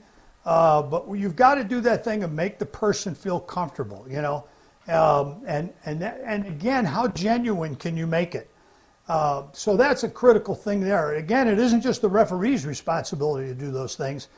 Uh, 0.48 0.80
but 0.80 1.06
you've 1.12 1.36
got 1.36 1.56
to 1.56 1.62
do 1.62 1.78
that 1.78 2.02
thing 2.02 2.24
and 2.24 2.34
make 2.34 2.58
the 2.58 2.64
person 2.64 3.14
feel 3.14 3.38
comfortable. 3.38 4.06
You 4.08 4.22
know, 4.22 4.44
um, 4.88 5.42
and 5.46 5.70
and 5.84 6.02
and 6.02 6.46
again, 6.46 6.86
how 6.86 7.08
genuine 7.08 7.76
can 7.76 7.98
you 7.98 8.06
make 8.06 8.34
it? 8.34 8.48
Uh, 9.08 9.42
so 9.52 9.76
that's 9.76 10.04
a 10.04 10.08
critical 10.08 10.54
thing 10.54 10.80
there. 10.80 11.16
Again, 11.16 11.48
it 11.48 11.58
isn't 11.58 11.82
just 11.82 12.00
the 12.00 12.08
referee's 12.08 12.64
responsibility 12.64 13.46
to 13.48 13.54
do 13.54 13.70
those 13.70 13.94
things. 13.94 14.28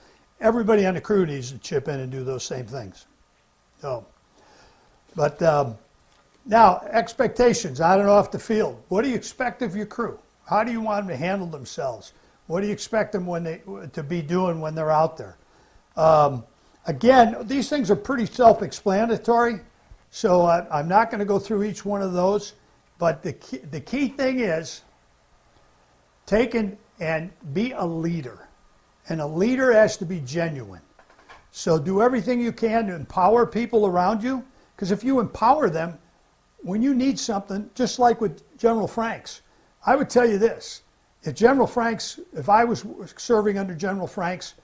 Everybody 0.41 0.85
on 0.85 0.95
the 0.95 1.01
crew 1.01 1.27
needs 1.27 1.53
to 1.53 1.59
chip 1.59 1.87
in 1.87 2.01
and 2.01 2.11
do 2.11 2.25
those 2.25 2.43
same 2.43 2.67
things. 2.67 3.07
So, 3.81 4.05
but 5.15 5.41
um, 5.45 5.79
now 6.45 6.81
expectations. 6.91 7.81
I 7.81 7.97
don't 7.97 8.07
off 8.07 8.33
the 8.33 8.39
field. 8.41 8.83
What 8.89 9.03
do 9.03 9.11
you 9.11 9.15
expect 9.15 9.63
of 9.63 9.77
your 9.77 9.87
crew? 9.87 10.19
How 10.45 10.65
do 10.65 10.73
you 10.73 10.81
want 10.81 11.07
them 11.07 11.17
to 11.17 11.25
handle 11.25 11.47
themselves? 11.47 12.15
What 12.49 12.63
do 12.63 12.67
you 12.67 12.73
expect 12.73 13.13
them 13.13 13.27
when 13.27 13.45
they 13.45 13.61
to 13.93 14.03
be 14.03 14.23
doing 14.23 14.61
when 14.61 14.75
they're 14.75 14.91
out 14.91 15.17
there? 15.17 15.37
Um, 16.01 16.45
again, 16.87 17.37
these 17.43 17.69
things 17.69 17.91
are 17.91 17.97
pretty 17.97 18.25
self-explanatory, 18.25 19.61
so 20.09 20.43
I, 20.47 20.67
I'm 20.79 20.89
not 20.89 21.11
going 21.11 21.19
to 21.19 21.27
go 21.27 21.39
through 21.39 21.65
each 21.65 21.85
one 21.85 22.01
of 22.01 22.15
those. 22.15 22.55
But 22.99 23.23
the 23.23 23.35
key, 23.35 23.59
the 23.59 23.81
key 23.81 24.09
thing 24.09 24.41
is 24.41 24.81
take 26.25 26.55
and, 26.55 26.79
and 27.01 27.31
be 27.53 27.73
a 27.73 27.85
leader. 27.85 28.49
And 29.11 29.21
a 29.21 29.27
leader 29.27 29.73
has 29.73 29.99
to 29.99 30.07
be 30.07 30.21
genuine. 30.21 30.81
So 31.51 31.79
do 31.79 32.01
everything 32.01 32.41
you 32.41 32.53
can 32.53 32.87
to 32.87 32.95
empower 32.95 33.45
people 33.45 33.87
around 33.87 34.23
you. 34.23 34.43
Because 34.75 34.93
if 34.93 35.05
you 35.05 35.21
empower 35.21 35.69
them, 35.69 35.99
when 36.63 36.81
you 36.81 36.95
need 36.95 37.19
something, 37.19 37.69
just 37.75 37.99
like 37.99 38.23
with 38.23 38.57
General 38.57 38.89
Franks, 38.89 39.43
I 39.85 39.97
would 39.97 40.09
tell 40.09 40.27
you 40.27 40.39
this. 40.39 40.83
If 41.25 41.35
General 41.35 41.67
Franks, 41.67 42.21
if 42.33 42.49
I 42.49 42.65
was 42.65 42.87
serving 43.19 43.59
under 43.59 43.75
General 43.75 44.07
Franks 44.07 44.55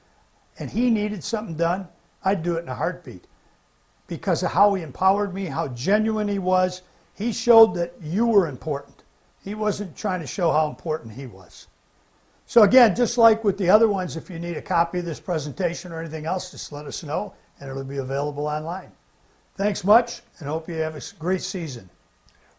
and 0.58 0.70
he 0.70 0.90
needed 0.90 1.22
something 1.22 1.56
done, 1.56 1.88
I'd 2.24 2.42
do 2.42 2.56
it 2.56 2.62
in 2.62 2.68
a 2.68 2.74
heartbeat 2.74 3.26
because 4.08 4.42
of 4.42 4.52
how 4.52 4.74
he 4.74 4.82
empowered 4.82 5.34
me, 5.34 5.46
how 5.46 5.68
genuine 5.68 6.28
he 6.28 6.38
was, 6.38 6.82
he 7.14 7.32
showed 7.32 7.74
that 7.74 7.94
you 8.02 8.26
were 8.26 8.46
important. 8.46 9.02
He 9.42 9.54
wasn't 9.54 9.96
trying 9.96 10.20
to 10.20 10.26
show 10.26 10.52
how 10.52 10.68
important 10.68 11.14
he 11.14 11.26
was. 11.26 11.66
So, 12.46 12.62
again, 12.62 12.94
just 12.94 13.18
like 13.18 13.42
with 13.42 13.58
the 13.58 13.70
other 13.70 13.88
ones, 13.88 14.16
if 14.16 14.30
you 14.30 14.38
need 14.38 14.56
a 14.56 14.62
copy 14.62 15.00
of 15.00 15.04
this 15.04 15.18
presentation 15.18 15.92
or 15.92 16.00
anything 16.00 16.26
else, 16.26 16.52
just 16.52 16.70
let 16.70 16.86
us 16.86 17.02
know 17.02 17.34
and 17.58 17.68
it'll 17.68 17.84
be 17.84 17.96
available 17.96 18.46
online. 18.46 18.92
Thanks 19.56 19.82
much 19.82 20.22
and 20.38 20.48
hope 20.48 20.68
you 20.68 20.74
have 20.76 20.94
a 20.94 21.02
great 21.18 21.42
season. 21.42 21.88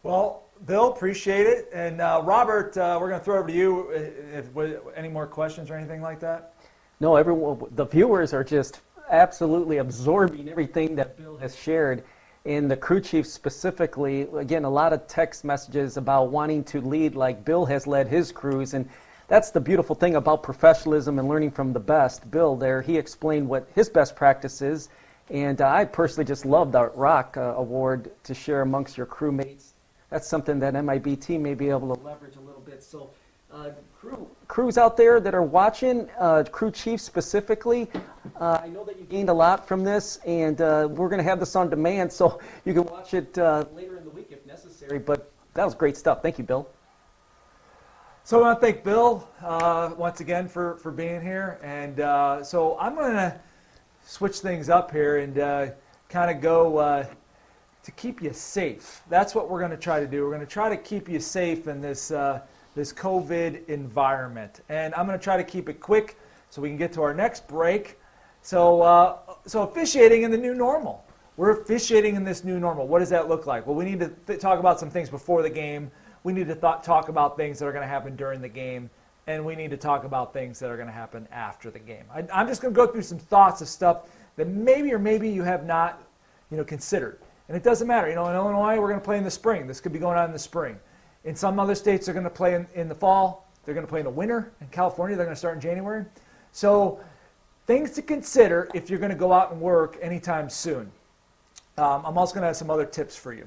Well, 0.02 0.42
Bill, 0.66 0.92
appreciate 0.92 1.46
it. 1.46 1.70
And 1.72 2.00
uh, 2.00 2.20
Robert, 2.24 2.76
uh, 2.76 2.98
we're 3.00 3.08
going 3.08 3.20
to 3.20 3.24
throw 3.24 3.38
over 3.38 3.48
to 3.48 3.54
you. 3.54 3.90
If, 3.90 4.56
if, 4.56 4.76
any 4.96 5.08
more 5.08 5.26
questions 5.26 5.70
or 5.70 5.76
anything 5.76 6.02
like 6.02 6.20
that? 6.20 6.54
No, 7.00 7.16
everyone, 7.16 7.60
the 7.76 7.84
viewers 7.84 8.32
are 8.32 8.42
just 8.42 8.80
absolutely 9.10 9.78
absorbing 9.78 10.48
everything 10.48 10.96
that 10.96 11.16
Bill 11.16 11.36
has 11.38 11.56
shared 11.56 12.02
And 12.44 12.70
the 12.70 12.76
crew 12.76 13.00
chief 13.00 13.26
specifically, 13.26 14.22
again, 14.36 14.64
a 14.64 14.70
lot 14.70 14.92
of 14.92 15.06
text 15.06 15.44
messages 15.44 15.96
about 15.96 16.30
wanting 16.30 16.64
to 16.64 16.80
lead 16.80 17.14
like 17.14 17.44
Bill 17.44 17.66
has 17.66 17.86
led 17.86 18.08
his 18.08 18.32
crews. 18.32 18.74
And 18.74 18.88
that's 19.26 19.50
the 19.50 19.60
beautiful 19.60 19.94
thing 19.94 20.16
about 20.16 20.42
professionalism 20.42 21.18
and 21.18 21.28
learning 21.28 21.50
from 21.50 21.72
the 21.74 21.80
best. 21.80 22.30
Bill, 22.30 22.56
there, 22.56 22.80
he 22.80 22.96
explained 22.96 23.48
what 23.48 23.68
his 23.74 23.90
best 23.90 24.16
practice 24.16 24.62
is. 24.62 24.88
And 25.30 25.60
uh, 25.60 25.68
I 25.68 25.84
personally 25.84 26.24
just 26.24 26.46
love 26.46 26.72
the 26.72 26.88
Rock 26.90 27.36
uh, 27.36 27.54
award 27.56 28.10
to 28.24 28.34
share 28.34 28.62
amongst 28.62 28.96
your 28.96 29.06
crewmates. 29.06 29.72
That's 30.08 30.26
something 30.26 30.58
that 30.60 30.72
MIBT 30.72 31.38
may 31.38 31.52
be 31.54 31.68
able 31.68 31.94
to 31.94 32.02
leverage 32.02 32.36
a 32.36 32.40
little 32.40 32.62
bit. 32.62 32.82
So, 32.82 33.10
uh, 33.52 33.70
crew, 34.00 34.26
crews 34.48 34.78
out 34.78 34.96
there 34.96 35.20
that 35.20 35.34
are 35.34 35.42
watching, 35.42 36.08
uh, 36.18 36.42
crew 36.50 36.70
chiefs 36.70 37.04
specifically, 37.04 37.88
uh, 38.40 38.58
I 38.62 38.68
know 38.68 38.82
that 38.84 38.98
you 38.98 39.04
gained 39.04 39.28
a 39.28 39.34
lot 39.34 39.68
from 39.68 39.84
this, 39.84 40.18
and 40.26 40.60
uh, 40.60 40.88
we're 40.90 41.10
going 41.10 41.18
to 41.18 41.24
have 41.24 41.38
this 41.38 41.54
on 41.54 41.68
demand, 41.68 42.10
so 42.10 42.40
you 42.64 42.72
can 42.72 42.84
watch 42.84 43.14
it 43.14 43.36
uh, 43.38 43.66
later 43.74 43.98
in 43.98 44.04
the 44.04 44.10
week 44.10 44.28
if 44.30 44.44
necessary. 44.46 44.98
But 44.98 45.30
that 45.54 45.64
was 45.64 45.74
great 45.74 45.96
stuff. 45.96 46.22
Thank 46.22 46.38
you, 46.38 46.44
Bill. 46.44 46.68
So 48.24 48.38
I 48.38 48.42
want 48.42 48.60
to 48.60 48.66
thank 48.66 48.84
Bill 48.84 49.28
uh, 49.42 49.92
once 49.96 50.20
again 50.20 50.48
for, 50.48 50.76
for 50.76 50.90
being 50.90 51.22
here. 51.22 51.58
And 51.62 52.00
uh, 52.00 52.42
so 52.42 52.76
I'm 52.78 52.94
going 52.94 53.12
to 53.14 53.40
switch 54.04 54.38
things 54.38 54.68
up 54.68 54.90
here 54.90 55.18
and 55.18 55.74
kind 56.08 56.30
of 56.30 56.42
go 56.42 57.06
to 57.82 57.90
keep 57.92 58.22
you 58.22 58.34
safe. 58.34 59.02
That's 59.08 59.34
what 59.34 59.48
we're 59.48 59.60
going 59.60 59.70
to 59.70 59.78
try 59.78 60.00
to 60.00 60.06
do. 60.06 60.24
We're 60.24 60.34
going 60.34 60.40
to 60.40 60.46
try 60.46 60.68
to 60.68 60.76
keep 60.76 61.08
you 61.08 61.20
safe 61.20 61.68
in 61.68 61.80
this 61.80 62.12
this 62.78 62.92
COVID 62.92 63.68
environment. 63.68 64.60
And 64.68 64.94
I'm 64.94 65.04
going 65.04 65.18
to 65.18 65.22
try 65.22 65.36
to 65.36 65.44
keep 65.44 65.68
it 65.68 65.80
quick 65.80 66.16
so 66.48 66.62
we 66.62 66.68
can 66.68 66.78
get 66.78 66.92
to 66.94 67.02
our 67.02 67.12
next 67.12 67.48
break. 67.48 67.98
So, 68.40 68.80
uh, 68.82 69.18
so 69.46 69.64
officiating 69.64 70.22
in 70.22 70.30
the 70.30 70.38
new 70.38 70.54
normal. 70.54 71.04
We're 71.36 71.60
officiating 71.60 72.14
in 72.14 72.24
this 72.24 72.44
new 72.44 72.58
normal. 72.58 72.86
What 72.86 73.00
does 73.00 73.10
that 73.10 73.28
look 73.28 73.46
like? 73.46 73.66
Well, 73.66 73.74
we 73.74 73.84
need 73.84 74.00
to 74.00 74.12
th- 74.26 74.40
talk 74.40 74.60
about 74.60 74.78
some 74.80 74.90
things 74.90 75.10
before 75.10 75.42
the 75.42 75.50
game. 75.50 75.90
We 76.22 76.32
need 76.32 76.46
to 76.46 76.54
th- 76.54 76.82
talk 76.82 77.08
about 77.08 77.36
things 77.36 77.58
that 77.58 77.66
are 77.66 77.72
going 77.72 77.82
to 77.82 77.88
happen 77.88 78.16
during 78.16 78.40
the 78.40 78.48
game. 78.48 78.90
And 79.26 79.44
we 79.44 79.56
need 79.56 79.70
to 79.70 79.76
talk 79.76 80.04
about 80.04 80.32
things 80.32 80.58
that 80.60 80.70
are 80.70 80.76
going 80.76 80.88
to 80.88 80.94
happen 80.94 81.28
after 81.32 81.70
the 81.70 81.78
game. 81.80 82.04
I, 82.14 82.24
I'm 82.32 82.46
just 82.46 82.62
going 82.62 82.72
to 82.72 82.76
go 82.76 82.86
through 82.86 83.02
some 83.02 83.18
thoughts 83.18 83.60
of 83.60 83.68
stuff 83.68 84.08
that 84.36 84.46
maybe 84.46 84.92
or 84.92 84.98
maybe 85.00 85.28
you 85.28 85.42
have 85.42 85.66
not 85.66 86.02
you 86.50 86.56
know, 86.56 86.64
considered. 86.64 87.18
And 87.48 87.56
it 87.56 87.64
doesn't 87.64 87.88
matter. 87.88 88.08
You 88.08 88.14
know, 88.14 88.28
in 88.28 88.36
Illinois, 88.36 88.78
we're 88.78 88.88
going 88.88 89.00
to 89.00 89.04
play 89.04 89.18
in 89.18 89.24
the 89.24 89.30
spring. 89.30 89.66
This 89.66 89.80
could 89.80 89.92
be 89.92 89.98
going 89.98 90.16
on 90.16 90.26
in 90.26 90.32
the 90.32 90.38
spring. 90.38 90.78
In 91.28 91.36
some 91.36 91.60
other 91.60 91.74
states, 91.74 92.06
they're 92.06 92.14
going 92.14 92.24
to 92.24 92.30
play 92.30 92.54
in, 92.54 92.66
in 92.74 92.88
the 92.88 92.94
fall. 92.94 93.46
They're 93.64 93.74
going 93.74 93.86
to 93.86 93.90
play 93.90 94.00
in 94.00 94.04
the 94.04 94.10
winter. 94.10 94.50
In 94.62 94.66
California, 94.68 95.14
they're 95.14 95.26
going 95.26 95.34
to 95.34 95.38
start 95.38 95.56
in 95.56 95.60
January. 95.60 96.06
So, 96.52 97.00
things 97.66 97.90
to 97.92 98.02
consider 98.02 98.70
if 98.72 98.88
you're 98.88 98.98
going 98.98 99.10
to 99.10 99.16
go 99.16 99.30
out 99.30 99.52
and 99.52 99.60
work 99.60 99.98
anytime 100.00 100.48
soon. 100.48 100.90
Um, 101.76 102.02
I'm 102.06 102.16
also 102.16 102.32
going 102.32 102.44
to 102.44 102.46
have 102.46 102.56
some 102.56 102.70
other 102.70 102.86
tips 102.86 103.14
for 103.14 103.34
you. 103.34 103.46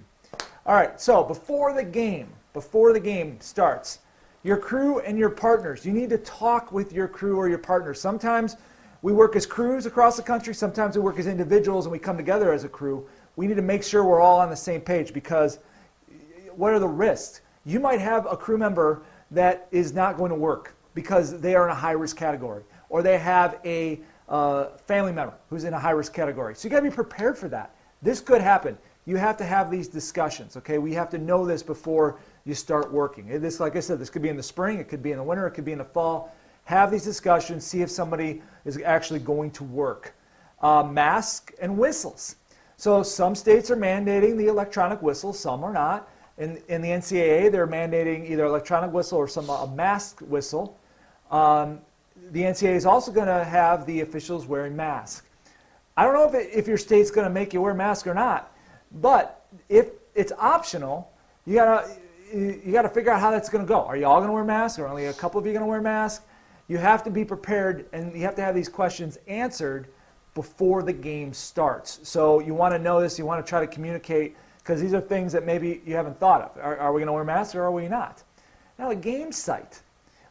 All 0.67 0.75
right, 0.75 1.01
so 1.01 1.23
before 1.23 1.73
the 1.73 1.83
game, 1.83 2.27
before 2.53 2.93
the 2.93 2.99
game 2.99 3.41
starts, 3.41 3.97
your 4.43 4.57
crew 4.57 4.99
and 4.99 5.17
your 5.17 5.31
partners, 5.31 5.83
you 5.83 5.91
need 5.91 6.11
to 6.11 6.19
talk 6.19 6.71
with 6.71 6.93
your 6.93 7.07
crew 7.07 7.35
or 7.35 7.49
your 7.49 7.57
partners. 7.57 7.99
Sometimes 7.99 8.57
we 9.01 9.11
work 9.11 9.35
as 9.35 9.47
crews 9.47 9.87
across 9.87 10.17
the 10.17 10.23
country, 10.23 10.53
sometimes 10.53 10.95
we 10.95 11.01
work 11.01 11.17
as 11.17 11.25
individuals 11.25 11.87
and 11.87 11.91
we 11.91 11.97
come 11.97 12.15
together 12.15 12.53
as 12.53 12.63
a 12.63 12.69
crew. 12.69 13.07
We 13.37 13.47
need 13.47 13.57
to 13.57 13.63
make 13.63 13.81
sure 13.81 14.03
we're 14.03 14.21
all 14.21 14.39
on 14.39 14.51
the 14.51 14.55
same 14.55 14.81
page 14.81 15.15
because 15.15 15.57
what 16.55 16.73
are 16.73 16.79
the 16.79 16.87
risks? 16.87 17.40
You 17.65 17.79
might 17.79 17.99
have 17.99 18.25
a 18.25 18.35
crew 18.35 18.57
member 18.57 19.03
that 19.31 19.67
is 19.71 19.93
not 19.93 20.17
going 20.17 20.29
to 20.29 20.35
work 20.35 20.75
because 20.93 21.39
they 21.39 21.55
are 21.55 21.65
in 21.65 21.71
a 21.71 21.75
high 21.75 21.91
risk 21.91 22.17
category, 22.17 22.63
or 22.89 23.01
they 23.01 23.17
have 23.17 23.59
a 23.63 24.01
uh, 24.27 24.77
family 24.87 25.11
member 25.11 25.33
who's 25.49 25.63
in 25.63 25.73
a 25.73 25.79
high 25.79 25.91
risk 25.91 26.13
category. 26.13 26.55
So 26.55 26.67
you 26.67 26.69
got 26.69 26.77
to 26.77 26.89
be 26.89 26.95
prepared 26.95 27.37
for 27.37 27.47
that. 27.49 27.75
This 28.01 28.19
could 28.19 28.41
happen. 28.41 28.77
You 29.05 29.17
have 29.17 29.37
to 29.37 29.43
have 29.43 29.71
these 29.71 29.87
discussions, 29.87 30.57
okay? 30.57 30.77
We 30.77 30.93
have 30.93 31.09
to 31.11 31.17
know 31.17 31.45
this 31.45 31.63
before 31.63 32.19
you 32.45 32.53
start 32.53 32.91
working. 32.91 33.27
This, 33.41 33.59
like 33.59 33.75
I 33.75 33.79
said, 33.79 33.99
this 33.99 34.09
could 34.09 34.21
be 34.21 34.29
in 34.29 34.37
the 34.37 34.43
spring, 34.43 34.79
it 34.79 34.89
could 34.89 35.03
be 35.03 35.11
in 35.11 35.17
the 35.17 35.23
winter, 35.23 35.47
it 35.47 35.51
could 35.51 35.65
be 35.65 35.71
in 35.71 35.79
the 35.79 35.85
fall. 35.85 36.35
Have 36.65 36.91
these 36.91 37.03
discussions, 37.03 37.65
see 37.65 37.81
if 37.81 37.89
somebody 37.89 38.41
is 38.65 38.79
actually 38.83 39.19
going 39.19 39.51
to 39.51 39.63
work. 39.63 40.13
Uh, 40.61 40.83
mask 40.83 41.51
and 41.59 41.77
whistles. 41.77 42.35
So 42.77 43.01
some 43.01 43.35
states 43.35 43.71
are 43.71 43.75
mandating 43.75 44.37
the 44.37 44.47
electronic 44.47 45.01
whistle, 45.01 45.33
some 45.33 45.63
are 45.63 45.73
not. 45.73 46.07
In, 46.37 46.61
in 46.67 46.81
the 46.81 46.89
NCAA, 46.89 47.51
they're 47.51 47.67
mandating 47.67 48.29
either 48.29 48.45
electronic 48.45 48.91
whistle 48.91 49.17
or 49.17 49.27
some 49.27 49.49
a 49.49 49.67
mask 49.67 50.21
whistle. 50.21 50.77
Um, 51.29 51.79
the 52.31 52.41
NCAA 52.41 52.75
is 52.75 52.85
also 52.85 53.11
going 53.11 53.27
to 53.27 53.43
have 53.43 53.85
the 53.85 54.01
officials 54.01 54.45
wearing 54.45 54.75
masks. 54.75 55.27
I 55.97 56.03
don't 56.03 56.13
know 56.13 56.27
if, 56.27 56.33
it, 56.33 56.49
if 56.53 56.67
your 56.67 56.77
state's 56.77 57.11
going 57.11 57.25
to 57.27 57.33
make 57.33 57.53
you 57.53 57.61
wear 57.61 57.73
mask 57.73 58.07
or 58.07 58.13
not, 58.13 58.55
but 58.93 59.45
if 59.69 59.89
it's 60.15 60.31
optional, 60.37 61.11
you 61.45 61.55
gotta 61.55 61.89
you 62.33 62.71
got 62.71 62.83
to 62.83 62.89
figure 62.89 63.11
out 63.11 63.19
how 63.19 63.31
that's 63.31 63.49
going 63.49 63.63
to 63.63 63.67
go. 63.67 63.81
Are 63.81 63.97
you 63.97 64.05
all 64.05 64.17
going 64.17 64.29
to 64.29 64.33
wear 64.33 64.43
masks, 64.43 64.79
or 64.79 64.87
only 64.87 65.07
a 65.07 65.13
couple 65.13 65.39
of 65.39 65.45
you 65.45 65.51
going 65.51 65.63
to 65.63 65.67
wear 65.67 65.81
masks? 65.81 66.25
You 66.67 66.77
have 66.77 67.03
to 67.03 67.09
be 67.09 67.25
prepared, 67.25 67.85
and 67.91 68.13
you 68.13 68.21
have 68.21 68.35
to 68.35 68.41
have 68.41 68.55
these 68.55 68.69
questions 68.69 69.17
answered 69.27 69.87
before 70.33 70.81
the 70.83 70.93
game 70.93 71.33
starts. 71.33 71.99
So 72.03 72.39
you 72.39 72.53
want 72.53 72.73
to 72.73 72.79
know 72.79 73.01
this. 73.01 73.19
You 73.19 73.25
want 73.25 73.45
to 73.45 73.49
try 73.49 73.59
to 73.59 73.67
communicate 73.67 74.37
because 74.63 74.81
these 74.81 74.93
are 74.93 75.01
things 75.01 75.33
that 75.33 75.45
maybe 75.45 75.81
you 75.85 75.95
haven't 75.95 76.19
thought 76.19 76.41
of. 76.41 76.57
Are, 76.57 76.77
are 76.77 76.93
we 76.93 76.99
going 76.99 77.07
to 77.07 77.13
wear 77.13 77.23
masks 77.23 77.55
or 77.55 77.63
are 77.63 77.71
we 77.71 77.87
not? 77.87 78.23
Now, 78.77 78.91
a 78.91 78.95
game 78.95 79.31
site. 79.31 79.81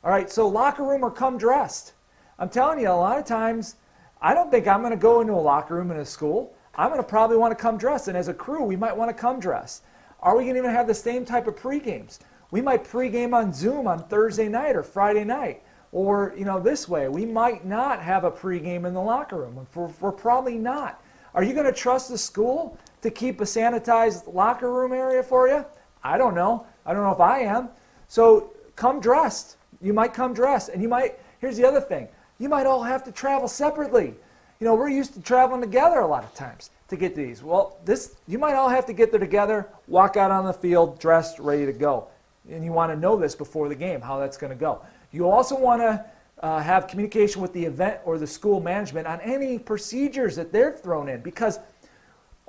All 0.03 0.11
right, 0.11 0.31
so 0.31 0.49
locker 0.49 0.83
room 0.83 1.05
or 1.05 1.11
come 1.11 1.37
dressed. 1.37 1.93
I'm 2.39 2.49
telling 2.49 2.81
you, 2.81 2.89
a 2.89 2.93
lot 2.93 3.19
of 3.19 3.25
times, 3.25 3.77
I 4.23 4.35
don't 4.35 4.51
think 4.51 4.67
I'm 4.67 4.81
going 4.81 4.93
to 4.93 4.97
go 4.97 5.21
into 5.21 5.33
a 5.33 5.35
locker 5.35 5.75
room 5.75 5.91
in 5.91 5.99
a 5.99 6.05
school. 6.05 6.55
I'm 6.75 6.89
going 6.89 7.01
to 7.01 7.07
probably 7.07 7.37
want 7.37 7.57
to 7.57 7.61
come 7.61 7.77
dressed. 7.77 8.09
And 8.09 8.17
as 8.17 8.29
a 8.29 8.35
crew, 8.35 8.65
we 8.65 8.77
might 8.77 8.97
want 8.97 9.11
to 9.11 9.15
come 9.15 9.41
dressed. 9.41 9.83
Are 10.21 10.37
we 10.37 10.45
going 10.45 10.55
to 10.55 10.61
even 10.61 10.71
have 10.71 10.87
the 10.87 10.95
same 10.95 11.25
type 11.25 11.47
of 11.47 11.57
pre-games? 11.57 12.21
We 12.51 12.61
might 12.61 12.85
pre-game 12.85 13.35
on 13.35 13.53
Zoom 13.53 13.87
on 13.87 14.07
Thursday 14.09 14.49
night 14.49 14.77
or 14.77 14.83
Friday 14.83 15.25
night. 15.25 15.63
Or, 15.93 16.35
you 16.37 16.45
know, 16.45 16.61
this 16.61 16.89
way. 16.89 17.09
We 17.09 17.27
might 17.27 17.65
not 17.65 18.01
have 18.01 18.25
a 18.25 18.31
pre-game 18.31 18.85
in 18.85 18.95
the 18.95 19.01
locker 19.01 19.37
room. 19.37 19.67
We're, 19.75 19.91
we're 20.01 20.13
probably 20.13 20.57
not. 20.57 21.03
Are 21.35 21.43
you 21.43 21.53
going 21.53 21.67
to 21.67 21.73
trust 21.73 22.09
the 22.09 22.19
school 22.19 22.79
to 23.03 23.11
keep 23.11 23.41
a 23.41 23.45
sanitized 23.45 24.33
locker 24.33 24.73
room 24.73 24.93
area 24.93 25.23
for 25.23 25.49
you? 25.49 25.65
I 26.03 26.19
don't 26.19 26.35
know. 26.35 26.67
I 26.87 26.93
don't 26.93 27.03
know 27.03 27.13
if 27.13 27.21
I 27.21 27.41
am. 27.41 27.69
So 28.09 28.53
come 28.77 29.01
dressed. 29.01 29.57
You 29.81 29.93
might 29.93 30.15
come 30.15 30.35
dressed. 30.35 30.71
And 30.71 30.83
you 30.83 30.89
might, 30.89 31.19
here's 31.41 31.57
the 31.57 31.67
other 31.67 31.81
thing 31.81 32.09
you 32.39 32.49
might 32.49 32.67
all 32.67 32.83
have 32.83 33.05
to 33.05 33.13
travel 33.13 33.49
separately. 33.49 34.15
You 34.61 34.67
know, 34.67 34.75
we're 34.75 34.89
used 34.89 35.15
to 35.15 35.21
traveling 35.21 35.61
together 35.61 36.01
a 36.01 36.07
lot 36.07 36.25
of 36.25 36.35
times 36.35 36.71
to 36.89 36.97
get 36.97 37.15
these. 37.15 37.43
Well, 37.43 37.79
this 37.85 38.17
you 38.27 38.39
might 38.39 38.55
all 38.55 38.69
have 38.69 38.87
to 38.87 38.93
get 38.93 39.11
there 39.11 39.21
together, 39.21 39.69
walk 39.87 40.17
out 40.17 40.31
on 40.31 40.45
the 40.45 40.53
field 40.53 40.99
dressed, 40.99 41.39
ready 41.39 41.67
to 41.67 41.73
go. 41.73 42.09
And 42.51 42.65
you 42.65 42.73
want 42.73 42.93
to 42.93 42.97
know 42.97 43.17
this 43.17 43.35
before 43.35 43.69
the 43.69 43.75
game, 43.75 44.01
how 44.01 44.19
that's 44.19 44.37
going 44.37 44.53
to 44.53 44.59
go. 44.59 44.83
You 45.13 45.29
also 45.29 45.59
want 45.59 45.83
to 45.83 46.05
uh, 46.41 46.61
have 46.61 46.89
communication 46.89 47.43
with 47.43 47.53
the 47.53 47.65
event 47.65 48.01
or 48.05 48.19
the 48.19 48.27
school 48.27 48.61
management 48.61 49.07
on 49.07 49.21
any 49.21 49.59
procedures 49.59 50.37
that 50.37 50.53
they're 50.53 50.73
thrown 50.73 51.09
in 51.09 51.21
because 51.21 51.59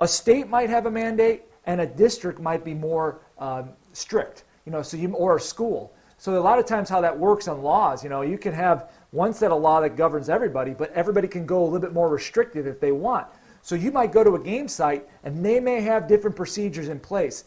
a 0.00 0.08
state 0.08 0.48
might 0.48 0.70
have 0.70 0.86
a 0.86 0.90
mandate 0.90 1.44
and 1.66 1.80
a 1.80 1.86
district 1.86 2.40
might 2.40 2.64
be 2.64 2.74
more 2.74 3.20
um, 3.38 3.70
strict, 3.92 4.44
you 4.66 4.72
know, 4.72 4.82
so 4.82 4.96
you, 4.96 5.12
or 5.14 5.36
a 5.36 5.40
school. 5.40 5.92
So 6.18 6.38
a 6.38 6.40
lot 6.40 6.58
of 6.58 6.66
times 6.66 6.88
how 6.88 7.00
that 7.00 7.18
works 7.18 7.48
on 7.48 7.62
laws, 7.62 8.04
you 8.04 8.10
know, 8.10 8.22
you 8.22 8.38
can 8.38 8.52
have 8.52 8.90
one 9.10 9.34
set 9.34 9.50
of 9.50 9.60
law 9.60 9.80
that 9.80 9.96
governs 9.96 10.28
everybody, 10.28 10.72
but 10.72 10.92
everybody 10.92 11.28
can 11.28 11.46
go 11.46 11.62
a 11.62 11.64
little 11.64 11.80
bit 11.80 11.92
more 11.92 12.08
restrictive 12.08 12.66
if 12.66 12.80
they 12.80 12.92
want. 12.92 13.26
So 13.60 13.74
you 13.74 13.92
might 13.92 14.12
go 14.12 14.24
to 14.24 14.34
a 14.34 14.38
game 14.38 14.68
site 14.68 15.08
and 15.24 15.44
they 15.44 15.60
may 15.60 15.80
have 15.80 16.08
different 16.08 16.36
procedures 16.36 16.88
in 16.88 16.98
place. 16.98 17.44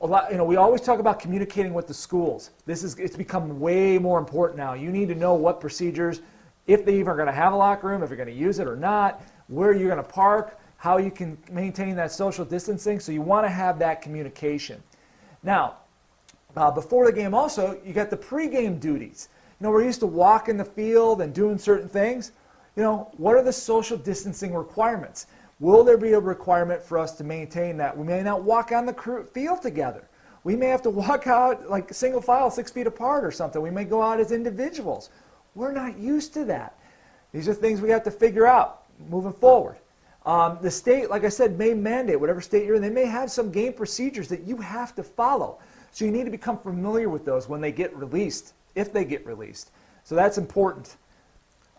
A 0.00 0.06
lot, 0.06 0.30
you 0.30 0.38
know, 0.38 0.44
we 0.44 0.56
always 0.56 0.80
talk 0.80 1.00
about 1.00 1.18
communicating 1.18 1.74
with 1.74 1.88
the 1.88 1.94
schools. 1.94 2.50
This 2.66 2.84
is 2.84 2.96
it's 2.98 3.16
become 3.16 3.58
way 3.58 3.98
more 3.98 4.18
important 4.18 4.58
now. 4.58 4.74
You 4.74 4.90
need 4.90 5.08
to 5.08 5.14
know 5.14 5.34
what 5.34 5.60
procedures, 5.60 6.20
if 6.66 6.84
they 6.84 6.94
even 6.94 7.08
are 7.08 7.16
going 7.16 7.26
to 7.26 7.32
have 7.32 7.52
a 7.52 7.56
locker 7.56 7.88
room, 7.88 8.02
if 8.02 8.10
you're 8.10 8.16
going 8.16 8.28
to 8.28 8.34
use 8.34 8.58
it 8.58 8.68
or 8.68 8.76
not, 8.76 9.22
where 9.48 9.72
you're 9.72 9.88
going 9.88 10.02
to 10.02 10.08
park, 10.08 10.58
how 10.78 10.96
you 10.96 11.10
can 11.10 11.36
maintain 11.50 11.94
that 11.96 12.10
social 12.10 12.44
distancing. 12.44 13.00
So 13.00 13.12
you 13.12 13.20
want 13.20 13.44
to 13.44 13.50
have 13.50 13.78
that 13.80 14.00
communication. 14.00 14.82
Now, 15.42 15.76
uh, 16.56 16.70
before 16.70 17.04
the 17.04 17.12
game, 17.12 17.34
also 17.34 17.78
you 17.84 17.92
got 17.92 18.10
the 18.10 18.16
pregame 18.16 18.80
duties. 18.80 19.28
You 19.60 19.64
know, 19.64 19.70
we're 19.72 19.84
used 19.84 20.00
to 20.00 20.06
walking 20.06 20.56
the 20.56 20.64
field 20.64 21.20
and 21.20 21.34
doing 21.34 21.58
certain 21.58 21.88
things. 21.88 22.32
You 22.76 22.84
know, 22.84 23.10
what 23.16 23.34
are 23.34 23.42
the 23.42 23.52
social 23.52 23.96
distancing 23.96 24.54
requirements? 24.54 25.26
Will 25.58 25.82
there 25.82 25.98
be 25.98 26.12
a 26.12 26.20
requirement 26.20 26.80
for 26.80 26.96
us 26.96 27.12
to 27.16 27.24
maintain 27.24 27.76
that? 27.78 27.96
We 27.96 28.06
may 28.06 28.22
not 28.22 28.44
walk 28.44 28.70
on 28.70 28.86
the 28.86 29.26
field 29.32 29.62
together. 29.62 30.08
We 30.44 30.54
may 30.54 30.66
have 30.68 30.82
to 30.82 30.90
walk 30.90 31.26
out 31.26 31.68
like 31.68 31.92
single 31.92 32.20
file, 32.20 32.52
six 32.52 32.70
feet 32.70 32.86
apart 32.86 33.24
or 33.24 33.32
something. 33.32 33.60
We 33.60 33.70
may 33.70 33.84
go 33.84 34.00
out 34.00 34.20
as 34.20 34.30
individuals. 34.30 35.10
We're 35.56 35.72
not 35.72 35.98
used 35.98 36.32
to 36.34 36.44
that. 36.44 36.78
These 37.32 37.48
are 37.48 37.54
things 37.54 37.80
we 37.80 37.90
have 37.90 38.04
to 38.04 38.12
figure 38.12 38.46
out 38.46 38.84
moving 39.10 39.32
forward. 39.32 39.76
Um, 40.26 40.58
the 40.60 40.70
state, 40.70 41.08
like 41.08 41.24
I 41.24 41.28
said, 41.28 41.58
may 41.58 41.72
mandate, 41.74 42.20
whatever 42.20 42.40
state 42.40 42.66
you're 42.66 42.74
in, 42.74 42.82
they 42.82 42.90
may 42.90 43.06
have 43.06 43.30
some 43.30 43.50
game 43.50 43.72
procedures 43.72 44.28
that 44.28 44.42
you 44.42 44.56
have 44.58 44.94
to 44.96 45.02
follow. 45.02 45.58
So 45.90 46.04
you 46.04 46.10
need 46.10 46.24
to 46.24 46.30
become 46.30 46.58
familiar 46.58 47.08
with 47.08 47.24
those 47.24 47.48
when 47.48 47.60
they 47.60 47.72
get 47.72 47.96
released, 47.96 48.52
if 48.74 48.92
they 48.92 49.04
get 49.04 49.24
released. 49.26 49.70
So 50.04 50.14
that's 50.14 50.36
important. 50.38 50.96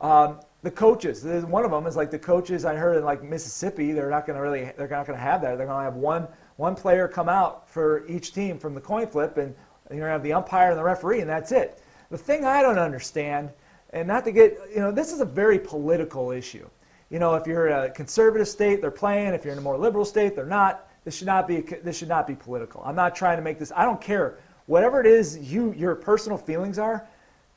Um, 0.01 0.39
the 0.61 0.71
coaches, 0.71 1.23
one 1.23 1.63
of 1.63 1.71
them 1.71 1.87
is 1.87 1.95
like 1.95 2.11
the 2.11 2.19
coaches 2.19 2.65
I 2.65 2.75
heard 2.75 2.97
in 2.97 3.05
like 3.05 3.23
Mississippi, 3.23 3.91
they're 3.91 4.09
not 4.09 4.25
going 4.25 4.35
to 4.35 4.41
really, 4.41 4.71
they're 4.77 4.87
not 4.87 5.05
going 5.05 5.17
to 5.17 5.23
have 5.23 5.41
that. 5.41 5.57
They're 5.57 5.67
going 5.67 5.79
to 5.79 5.83
have 5.83 5.95
one, 5.95 6.27
one 6.57 6.75
player 6.75 7.07
come 7.07 7.29
out 7.29 7.69
for 7.69 8.05
each 8.07 8.33
team 8.33 8.57
from 8.57 8.73
the 8.73 8.81
coin 8.81 9.07
flip, 9.07 9.37
and 9.37 9.55
you're 9.89 9.99
going 9.99 10.07
to 10.07 10.11
have 10.11 10.23
the 10.23 10.33
umpire 10.33 10.71
and 10.71 10.79
the 10.79 10.83
referee, 10.83 11.21
and 11.21 11.29
that's 11.29 11.51
it. 11.51 11.81
The 12.11 12.17
thing 12.17 12.43
I 12.43 12.61
don't 12.61 12.79
understand, 12.79 13.51
and 13.91 14.07
not 14.07 14.25
to 14.25 14.31
get, 14.31 14.57
you 14.73 14.79
know, 14.79 14.91
this 14.91 15.13
is 15.13 15.21
a 15.21 15.25
very 15.25 15.59
political 15.59 16.31
issue. 16.31 16.67
You 17.09 17.17
know, 17.17 17.35
if 17.35 17.47
you're 17.47 17.69
a 17.69 17.89
conservative 17.89 18.47
state, 18.47 18.81
they're 18.81 18.91
playing. 18.91 19.33
If 19.33 19.43
you're 19.43 19.53
in 19.53 19.57
a 19.57 19.63
more 19.63 19.77
liberal 19.77 20.05
state, 20.05 20.35
they're 20.35 20.45
not. 20.45 20.87
This 21.05 21.15
should 21.15 21.27
not 21.27 21.47
be 21.47 21.61
this 21.61 21.97
should 21.97 22.09
not 22.09 22.27
be 22.27 22.35
political. 22.35 22.83
I'm 22.85 22.95
not 22.95 23.15
trying 23.15 23.37
to 23.37 23.43
make 23.43 23.57
this. 23.57 23.71
I 23.75 23.83
don't 23.83 23.99
care 23.99 24.37
whatever 24.67 24.99
it 24.99 25.07
is 25.07 25.37
you 25.37 25.73
your 25.73 25.95
personal 25.95 26.37
feelings 26.37 26.77
are. 26.77 27.07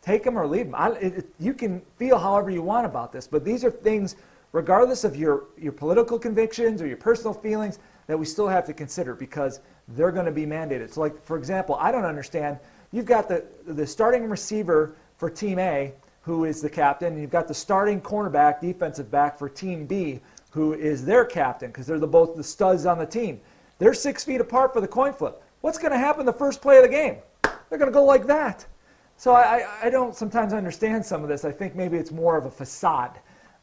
Take 0.00 0.24
them 0.24 0.38
or 0.38 0.46
leave 0.46 0.66
them. 0.66 0.74
I, 0.74 0.90
it, 0.92 1.28
you 1.38 1.52
can 1.54 1.80
feel 1.96 2.18
however 2.18 2.50
you 2.50 2.62
want 2.62 2.86
about 2.86 3.12
this, 3.12 3.26
but 3.26 3.44
these 3.44 3.64
are 3.64 3.70
things, 3.70 4.16
regardless 4.52 5.04
of 5.04 5.16
your 5.16 5.44
your 5.58 5.72
political 5.72 6.18
convictions 6.18 6.80
or 6.80 6.86
your 6.86 6.96
personal 6.96 7.34
feelings, 7.34 7.78
that 8.06 8.18
we 8.18 8.24
still 8.24 8.48
have 8.48 8.64
to 8.66 8.72
consider 8.72 9.14
because 9.14 9.60
they're 9.88 10.12
going 10.12 10.26
to 10.26 10.32
be 10.32 10.46
mandated. 10.46 10.94
So, 10.94 11.02
like 11.02 11.22
for 11.22 11.36
example, 11.36 11.74
I 11.74 11.92
don't 11.92 12.06
understand. 12.06 12.58
You've 12.90 13.06
got 13.06 13.28
the 13.28 13.44
the 13.66 13.86
starting 13.86 14.30
receiver 14.30 14.96
for 15.18 15.28
Team 15.28 15.58
A, 15.58 15.92
who 16.22 16.44
is 16.44 16.60
the 16.62 16.70
captain, 16.70 17.12
and 17.12 17.20
you've 17.20 17.30
got 17.30 17.48
the 17.48 17.54
starting 17.54 18.00
cornerback, 18.00 18.60
defensive 18.60 19.10
back 19.10 19.38
for 19.38 19.48
Team 19.48 19.86
B, 19.86 20.20
who 20.50 20.74
is 20.74 21.04
their 21.04 21.24
captain 21.24 21.70
because 21.70 21.86
they're 21.86 21.98
the, 21.98 22.06
both 22.06 22.36
the 22.36 22.44
studs 22.44 22.86
on 22.86 22.98
the 22.98 23.06
team. 23.06 23.40
They're 23.78 23.94
six 23.94 24.22
feet 24.22 24.40
apart 24.40 24.72
for 24.72 24.80
the 24.80 24.88
coin 24.88 25.12
flip. 25.12 25.42
What's 25.60 25.78
going 25.78 25.92
to 25.92 25.98
happen 25.98 26.26
the 26.26 26.32
first 26.32 26.62
play 26.62 26.76
of 26.76 26.82
the 26.82 26.88
game? 26.88 27.16
They're 27.42 27.78
going 27.78 27.90
to 27.90 27.94
go 27.94 28.04
like 28.04 28.26
that. 28.26 28.66
So 29.16 29.32
I, 29.32 29.66
I 29.82 29.90
don't 29.90 30.14
sometimes 30.14 30.52
understand 30.52 31.04
some 31.04 31.22
of 31.22 31.28
this. 31.28 31.44
I 31.44 31.52
think 31.52 31.74
maybe 31.74 31.96
it's 31.96 32.10
more 32.10 32.36
of 32.36 32.46
a 32.46 32.50
facade. 32.50 33.18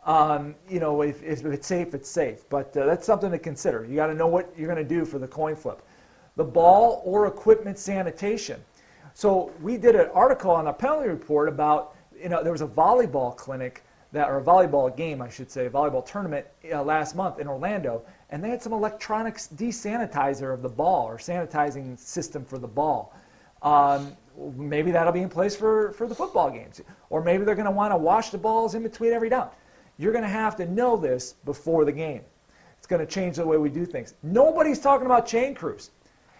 Um, 0.06 0.56
you 0.70 0.80
know, 0.80 1.02
if, 1.02 1.22
if, 1.22 1.46
it's 1.46 1.68
safe, 1.68 1.94
it's 1.94 2.10
safe. 2.10 2.50
But 2.50 2.76
uh, 2.76 2.86
that's 2.86 3.06
something 3.06 3.32
to 3.32 3.38
consider. 3.38 3.86
You 3.86 3.96
got 3.96 4.08
to 4.08 4.14
know 4.14 4.28
what 4.28 4.52
you're 4.58 4.74
going 4.74 4.84
to 4.84 4.96
do 4.96 5.06
for 5.06 5.20
the 5.20 5.28
coin 5.28 5.56
flip. 5.56 5.82
The 6.38 6.44
ball 6.44 7.02
or 7.06 7.28
equipment 7.28 7.78
sanitation. 7.78 8.62
So 9.14 9.52
we 9.62 9.78
did 9.78 9.96
an 9.96 10.10
article 10.14 10.52
on 10.52 10.68
a 10.68 10.74
penalty 10.74 11.10
report 11.10 11.50
about, 11.50 11.96
you 12.22 12.30
know, 12.30 12.44
there 12.44 12.52
was 12.52 12.62
a 12.62 12.68
volleyball 12.68 13.36
clinic 13.36 13.84
that, 14.12 14.30
or 14.30 14.40
a 14.40 14.44
volleyball 14.44 14.96
game, 14.96 15.22
I 15.22 15.30
should 15.30 15.52
say, 15.52 15.66
a 15.66 15.70
volleyball 15.70 16.06
tournament 16.06 16.46
uh, 16.72 16.84
last 16.84 17.16
month 17.16 17.40
in 17.40 17.48
Orlando, 17.48 18.04
and 18.30 18.44
they 18.44 18.50
had 18.50 18.62
some 18.62 18.74
electronics 18.74 19.50
desanitizer 19.56 20.54
of 20.54 20.62
the 20.62 20.70
ball 20.70 21.08
or 21.08 21.18
sanitizing 21.18 21.98
system 21.98 22.44
for 22.44 22.58
the 22.58 22.68
ball. 22.68 23.16
Um, 23.62 24.16
maybe 24.56 24.92
that'll 24.92 25.14
be 25.14 25.22
in 25.22 25.30
place 25.30 25.56
for, 25.56 25.92
for 25.94 26.08
the 26.08 26.16
football 26.16 26.50
games. 26.50 26.82
Or 27.10 27.22
maybe 27.22 27.44
they're 27.44 27.56
going 27.56 27.66
to 27.66 27.72
want 27.72 27.92
to 27.92 27.98
wash 27.98 28.30
the 28.30 28.38
balls 28.38 28.74
in 28.74 28.84
between 28.84 29.14
every 29.14 29.30
down. 29.30 29.50
You're 29.98 30.14
going 30.14 30.24
to 30.24 30.30
have 30.30 30.56
to 30.58 30.66
know 30.66 30.96
this 30.96 31.34
before 31.46 31.86
the 31.86 31.92
game. 31.92 32.22
It's 32.78 32.88
going 32.88 33.06
to 33.06 33.12
change 33.12 33.36
the 33.36 33.46
way 33.46 33.58
we 33.58 33.70
do 33.70 33.86
things. 33.86 34.14
Nobody's 34.24 34.80
talking 34.80 35.06
about 35.06 35.28
chain 35.28 35.54
crews. 35.54 35.92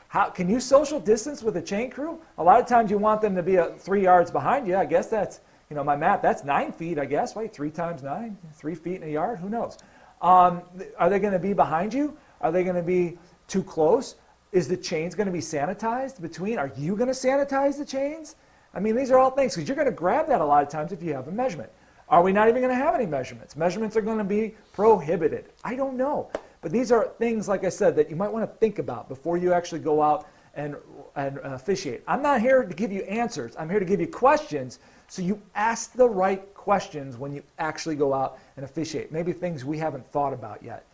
How, 0.08 0.30
can 0.30 0.50
you 0.50 0.60
social 0.60 1.00
distance 1.00 1.44
with 1.44 1.58
a 1.58 1.62
chain 1.62 1.92
crew? 1.92 2.20
A 2.38 2.44
lot 2.44 2.60
of 2.60 2.68
times 2.68 2.90
you 2.90 2.98
want 2.98 3.22
them 3.22 3.36
to 3.36 3.44
be 3.44 3.58
a, 3.58 3.72
three 3.78 4.02
yards 4.02 4.32
behind 4.32 4.68
you. 4.68 4.76
I 4.76 4.86
guess 4.86 5.08
that's 5.08 5.42
you 5.70 5.76
know, 5.76 5.84
my 5.84 5.96
math, 5.96 6.24
that's 6.24 6.44
nine 6.44 6.72
feet, 6.72 6.98
I 6.98 7.06
guess. 7.06 7.36
Wait, 7.36 7.54
three 7.54 7.70
times 7.70 8.02
nine, 8.02 8.36
three 8.54 8.74
feet 8.74 8.96
in 8.96 9.04
a 9.04 9.12
yard? 9.12 9.38
Who 9.38 9.50
knows? 9.50 9.78
Um, 10.20 10.64
are 10.98 11.12
they 11.12 11.20
going 11.20 11.34
to 11.34 11.38
be 11.38 11.54
behind 11.54 11.94
you? 11.94 12.18
Are 12.42 12.52
they 12.52 12.64
going 12.64 12.76
to 12.76 12.82
be 12.82 13.20
too 13.48 13.62
close? 13.62 14.16
Is 14.52 14.68
the 14.68 14.76
chains 14.76 15.14
going 15.14 15.28
to 15.28 15.32
be 15.32 15.42
sanitized 15.42 16.24
between? 16.24 16.58
Are 16.58 16.72
you 16.76 16.96
going 16.96 17.08
to 17.08 17.14
sanitize 17.14 17.78
the 17.78 17.86
chains? 17.86 18.36
I 18.74 18.80
mean, 18.80 18.96
these 18.96 19.12
are 19.12 19.20
all 19.20 19.30
things 19.30 19.54
because 19.54 19.70
you're 19.70 19.76
going 19.76 19.86
to 19.86 19.92
grab 19.92 20.28
that 20.30 20.42
a 20.42 20.46
lot 20.46 20.64
of 20.64 20.70
times 20.70 20.92
if 20.92 21.04
you 21.04 21.14
have 21.14 21.28
a 21.28 21.32
measurement. 21.32 21.70
Are 22.10 22.24
we 22.24 22.32
not 22.32 22.50
even 22.50 22.64
going 22.64 22.76
to 22.76 22.84
have 22.84 22.96
any 22.96 23.06
measurements? 23.06 23.56
Measurements 23.56 23.96
are 23.96 24.02
going 24.02 24.18
to 24.18 24.24
be 24.24 24.56
prohibited. 24.74 25.52
I 25.64 25.76
don't 25.76 25.96
know. 25.96 26.32
But 26.62 26.72
these 26.72 26.92
are 26.92 27.10
things, 27.20 27.48
like 27.48 27.64
I 27.64 27.70
said, 27.70 27.96
that 27.98 28.10
you 28.10 28.16
might 28.16 28.34
want 28.34 28.52
to 28.52 28.58
think 28.58 28.80
about 28.80 29.08
before 29.08 29.38
you 29.38 29.54
actually 29.54 29.82
go 29.82 30.02
out 30.02 30.28
and, 30.56 30.76
and 31.16 31.38
officiate. 31.44 32.02
I'm 32.08 32.24
not 32.24 32.42
here 32.42 32.64
to 32.64 32.74
give 32.74 32.92
you 32.92 33.02
answers. 33.04 33.56
I'm 33.56 33.70
here 33.70 33.80
to 33.80 33.86
give 33.86 34.00
you 34.00 34.08
questions 34.08 34.80
so 35.10 35.22
you 35.22 35.42
ask 35.56 35.94
the 35.94 36.08
right 36.08 36.54
questions 36.54 37.18
when 37.18 37.34
you 37.34 37.44
actually 37.58 37.96
go 37.96 38.14
out 38.14 38.40
and 38.56 38.64
officiate. 38.64 39.12
Maybe 39.12 39.34
things 39.34 39.66
we 39.66 39.78
haven't 39.78 40.06
thought 40.08 40.34
about 40.34 40.64
yet. 40.64 40.86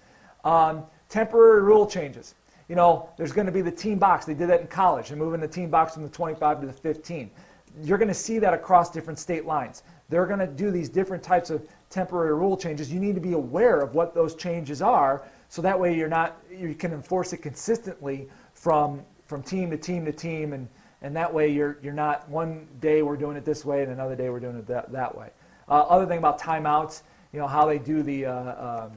Um, 0.43 0.83
temporary 1.09 1.61
rule 1.61 1.85
changes. 1.85 2.33
You 2.69 2.75
know, 2.75 3.09
there's 3.17 3.31
going 3.31 3.45
to 3.45 3.51
be 3.51 3.61
the 3.61 3.71
team 3.71 3.99
box. 3.99 4.25
They 4.25 4.33
did 4.33 4.49
that 4.49 4.61
in 4.61 4.67
college. 4.67 5.09
They're 5.09 5.17
moving 5.17 5.39
the 5.41 5.47
team 5.47 5.69
box 5.69 5.93
from 5.93 6.03
the 6.03 6.09
25 6.09 6.61
to 6.61 6.67
the 6.67 6.73
15. 6.73 7.29
You're 7.83 7.97
going 7.97 8.07
to 8.07 8.13
see 8.13 8.39
that 8.39 8.53
across 8.53 8.89
different 8.89 9.19
state 9.19 9.45
lines. 9.45 9.83
They're 10.09 10.25
going 10.25 10.39
to 10.39 10.47
do 10.47 10.71
these 10.71 10.87
different 10.87 11.21
types 11.21 11.49
of 11.49 11.67
temporary 11.89 12.33
rule 12.33 12.55
changes. 12.55 12.91
You 12.91 12.99
need 12.99 13.15
to 13.15 13.21
be 13.21 13.33
aware 13.33 13.81
of 13.81 13.95
what 13.95 14.15
those 14.15 14.33
changes 14.33 14.81
are 14.81 15.23
so 15.49 15.61
that 15.61 15.79
way 15.79 15.95
you're 15.95 16.09
not 16.09 16.37
you 16.51 16.73
can 16.73 16.91
enforce 16.91 17.33
it 17.33 17.37
consistently 17.37 18.27
from 18.53 19.01
from 19.25 19.41
team 19.41 19.71
to 19.71 19.77
team 19.77 20.05
to 20.05 20.11
team 20.11 20.53
and 20.53 20.67
and 21.01 21.15
that 21.15 21.33
way 21.33 21.49
you're, 21.51 21.77
you're 21.81 21.93
not 21.93 22.27
one 22.29 22.67
day 22.81 23.01
we're 23.01 23.17
doing 23.17 23.37
it 23.37 23.45
this 23.45 23.65
way 23.65 23.83
and 23.83 23.91
another 23.91 24.15
day 24.15 24.29
we're 24.29 24.39
doing 24.39 24.57
it 24.57 24.67
that, 24.67 24.91
that 24.91 25.17
way. 25.17 25.29
Uh, 25.67 25.81
other 25.81 26.05
thing 26.05 26.17
about 26.17 26.39
timeouts, 26.39 27.01
you 27.33 27.39
know, 27.39 27.47
how 27.47 27.65
they 27.65 27.77
do 27.77 28.01
the, 28.03 28.25
uh, 28.25 28.85
um, 28.85 28.91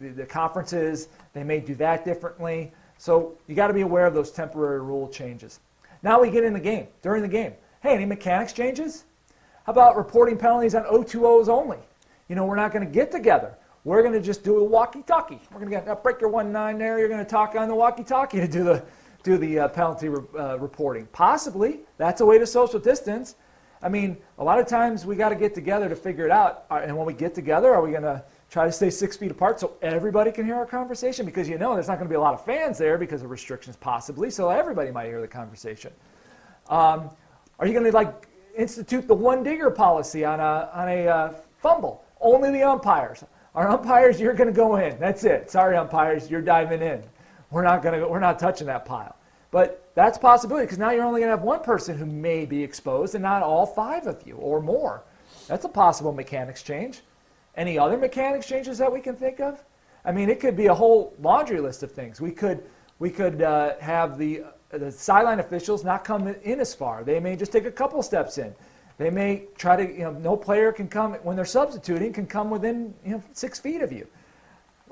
the, 0.00 0.08
the, 0.08 0.26
conferences, 0.26 1.08
they 1.32 1.44
may 1.44 1.60
do 1.60 1.74
that 1.76 2.04
differently. 2.04 2.72
So 2.98 3.36
you 3.46 3.54
got 3.54 3.68
to 3.68 3.74
be 3.74 3.80
aware 3.82 4.06
of 4.06 4.14
those 4.14 4.30
temporary 4.30 4.80
rule 4.80 5.08
changes. 5.08 5.60
Now 6.02 6.20
we 6.20 6.30
get 6.30 6.44
in 6.44 6.52
the 6.52 6.60
game, 6.60 6.88
during 7.02 7.22
the 7.22 7.28
game. 7.28 7.54
Hey, 7.82 7.94
any 7.94 8.04
mechanics 8.04 8.52
changes? 8.52 9.04
How 9.64 9.72
about 9.72 9.96
reporting 9.96 10.36
penalties 10.36 10.74
on 10.74 10.84
O2Os 10.84 11.48
only? 11.48 11.78
You 12.28 12.36
know, 12.36 12.44
we're 12.44 12.56
not 12.56 12.72
going 12.72 12.84
to 12.84 12.92
get 12.92 13.10
together. 13.10 13.54
We're 13.84 14.02
going 14.02 14.14
to 14.14 14.20
just 14.20 14.44
do 14.44 14.58
a 14.58 14.64
walkie-talkie. 14.64 15.40
We're 15.52 15.64
going 15.64 15.84
to 15.84 15.96
break 15.96 16.20
your 16.20 16.28
one 16.28 16.52
nine 16.52 16.78
there. 16.78 16.98
You're 16.98 17.08
going 17.08 17.24
to 17.24 17.30
talk 17.30 17.54
on 17.54 17.68
the 17.68 17.74
walkie-talkie 17.74 18.38
to 18.40 18.48
do 18.48 18.64
the 18.64 18.82
do 19.22 19.38
the 19.38 19.60
uh, 19.60 19.68
penalty 19.68 20.08
re- 20.08 20.24
uh, 20.38 20.58
reporting. 20.58 21.06
Possibly. 21.12 21.80
That's 21.98 22.20
a 22.20 22.26
way 22.26 22.38
to 22.38 22.46
social 22.46 22.80
distance. 22.80 23.36
I 23.82 23.88
mean, 23.88 24.16
a 24.38 24.44
lot 24.44 24.58
of 24.58 24.66
times 24.66 25.06
we 25.06 25.16
got 25.16 25.30
to 25.30 25.34
get 25.34 25.54
together 25.54 25.88
to 25.88 25.96
figure 25.96 26.26
it 26.26 26.30
out. 26.30 26.66
And 26.70 26.96
when 26.96 27.06
we 27.06 27.14
get 27.14 27.34
together, 27.34 27.74
are 27.74 27.82
we 27.82 27.90
going 27.90 28.02
to 28.02 28.22
Try 28.50 28.66
to 28.66 28.72
stay 28.72 28.90
six 28.90 29.16
feet 29.16 29.30
apart 29.30 29.60
so 29.60 29.74
everybody 29.80 30.32
can 30.32 30.44
hear 30.44 30.56
our 30.56 30.66
conversation 30.66 31.24
because 31.24 31.48
you 31.48 31.56
know 31.56 31.74
there's 31.74 31.86
not 31.86 31.98
going 31.98 32.08
to 32.08 32.12
be 32.12 32.16
a 32.16 32.20
lot 32.20 32.34
of 32.34 32.44
fans 32.44 32.78
there 32.78 32.98
because 32.98 33.22
of 33.22 33.30
restrictions, 33.30 33.76
possibly. 33.76 34.28
So 34.28 34.50
everybody 34.50 34.90
might 34.90 35.06
hear 35.06 35.20
the 35.20 35.28
conversation. 35.28 35.92
Um, 36.68 37.10
are 37.60 37.66
you 37.68 37.72
going 37.72 37.84
to 37.84 37.92
like 37.92 38.26
institute 38.56 39.06
the 39.06 39.14
one 39.14 39.44
digger 39.44 39.70
policy 39.70 40.24
on 40.24 40.40
a 40.40 40.68
on 40.74 40.88
a 40.88 41.06
uh, 41.06 41.32
fumble? 41.58 42.02
Only 42.20 42.50
the 42.50 42.64
umpires. 42.64 43.22
Our 43.54 43.68
umpires, 43.68 44.20
you're 44.20 44.34
going 44.34 44.48
to 44.48 44.56
go 44.56 44.76
in. 44.76 44.98
That's 44.98 45.22
it. 45.22 45.48
Sorry, 45.48 45.76
umpires, 45.76 46.28
you're 46.28 46.42
diving 46.42 46.82
in. 46.82 47.04
We're 47.50 47.64
not 47.64 47.82
going 47.82 48.00
to. 48.00 48.08
We're 48.08 48.20
not 48.20 48.38
touching 48.38 48.66
that 48.68 48.84
pile. 48.84 49.16
But 49.50 49.90
that's 49.94 50.16
possibility 50.16 50.66
because 50.66 50.78
now 50.78 50.90
you're 50.90 51.04
only 51.04 51.20
going 51.20 51.30
to 51.30 51.36
have 51.36 51.44
one 51.44 51.60
person 51.60 51.98
who 51.98 52.06
may 52.06 52.46
be 52.46 52.62
exposed 52.62 53.14
and 53.14 53.22
not 53.22 53.42
all 53.42 53.66
five 53.66 54.06
of 54.06 54.24
you 54.26 54.36
or 54.36 54.60
more. 54.60 55.02
That's 55.48 55.64
a 55.64 55.68
possible 55.68 56.12
mechanics 56.12 56.62
change. 56.62 57.00
Any 57.56 57.78
other 57.78 57.96
mechanics 57.96 58.46
changes 58.46 58.78
that 58.78 58.92
we 58.92 59.00
can 59.00 59.16
think 59.16 59.40
of? 59.40 59.62
I 60.04 60.12
mean, 60.12 60.28
it 60.30 60.40
could 60.40 60.56
be 60.56 60.66
a 60.66 60.74
whole 60.74 61.14
laundry 61.20 61.60
list 61.60 61.82
of 61.82 61.90
things. 61.90 62.20
We 62.20 62.30
could, 62.30 62.62
we 63.00 63.10
could 63.10 63.42
uh, 63.42 63.74
have 63.80 64.18
the, 64.18 64.44
the 64.70 64.92
sideline 64.92 65.40
officials 65.40 65.84
not 65.84 66.04
come 66.04 66.28
in 66.28 66.60
as 66.60 66.72
far. 66.72 67.02
They 67.02 67.18
may 67.18 67.34
just 67.34 67.52
take 67.52 67.66
a 67.66 67.72
couple 67.72 68.02
steps 68.02 68.38
in. 68.38 68.54
They 68.98 69.10
may 69.10 69.46
try 69.56 69.76
to, 69.76 69.82
you 69.82 70.04
know, 70.04 70.12
no 70.12 70.36
player 70.36 70.72
can 70.72 70.86
come, 70.86 71.14
when 71.14 71.34
they're 71.34 71.44
substituting, 71.44 72.12
can 72.12 72.26
come 72.26 72.50
within 72.50 72.94
you 73.04 73.12
know, 73.12 73.22
six 73.32 73.58
feet 73.58 73.82
of 73.82 73.92
you. 73.92 74.06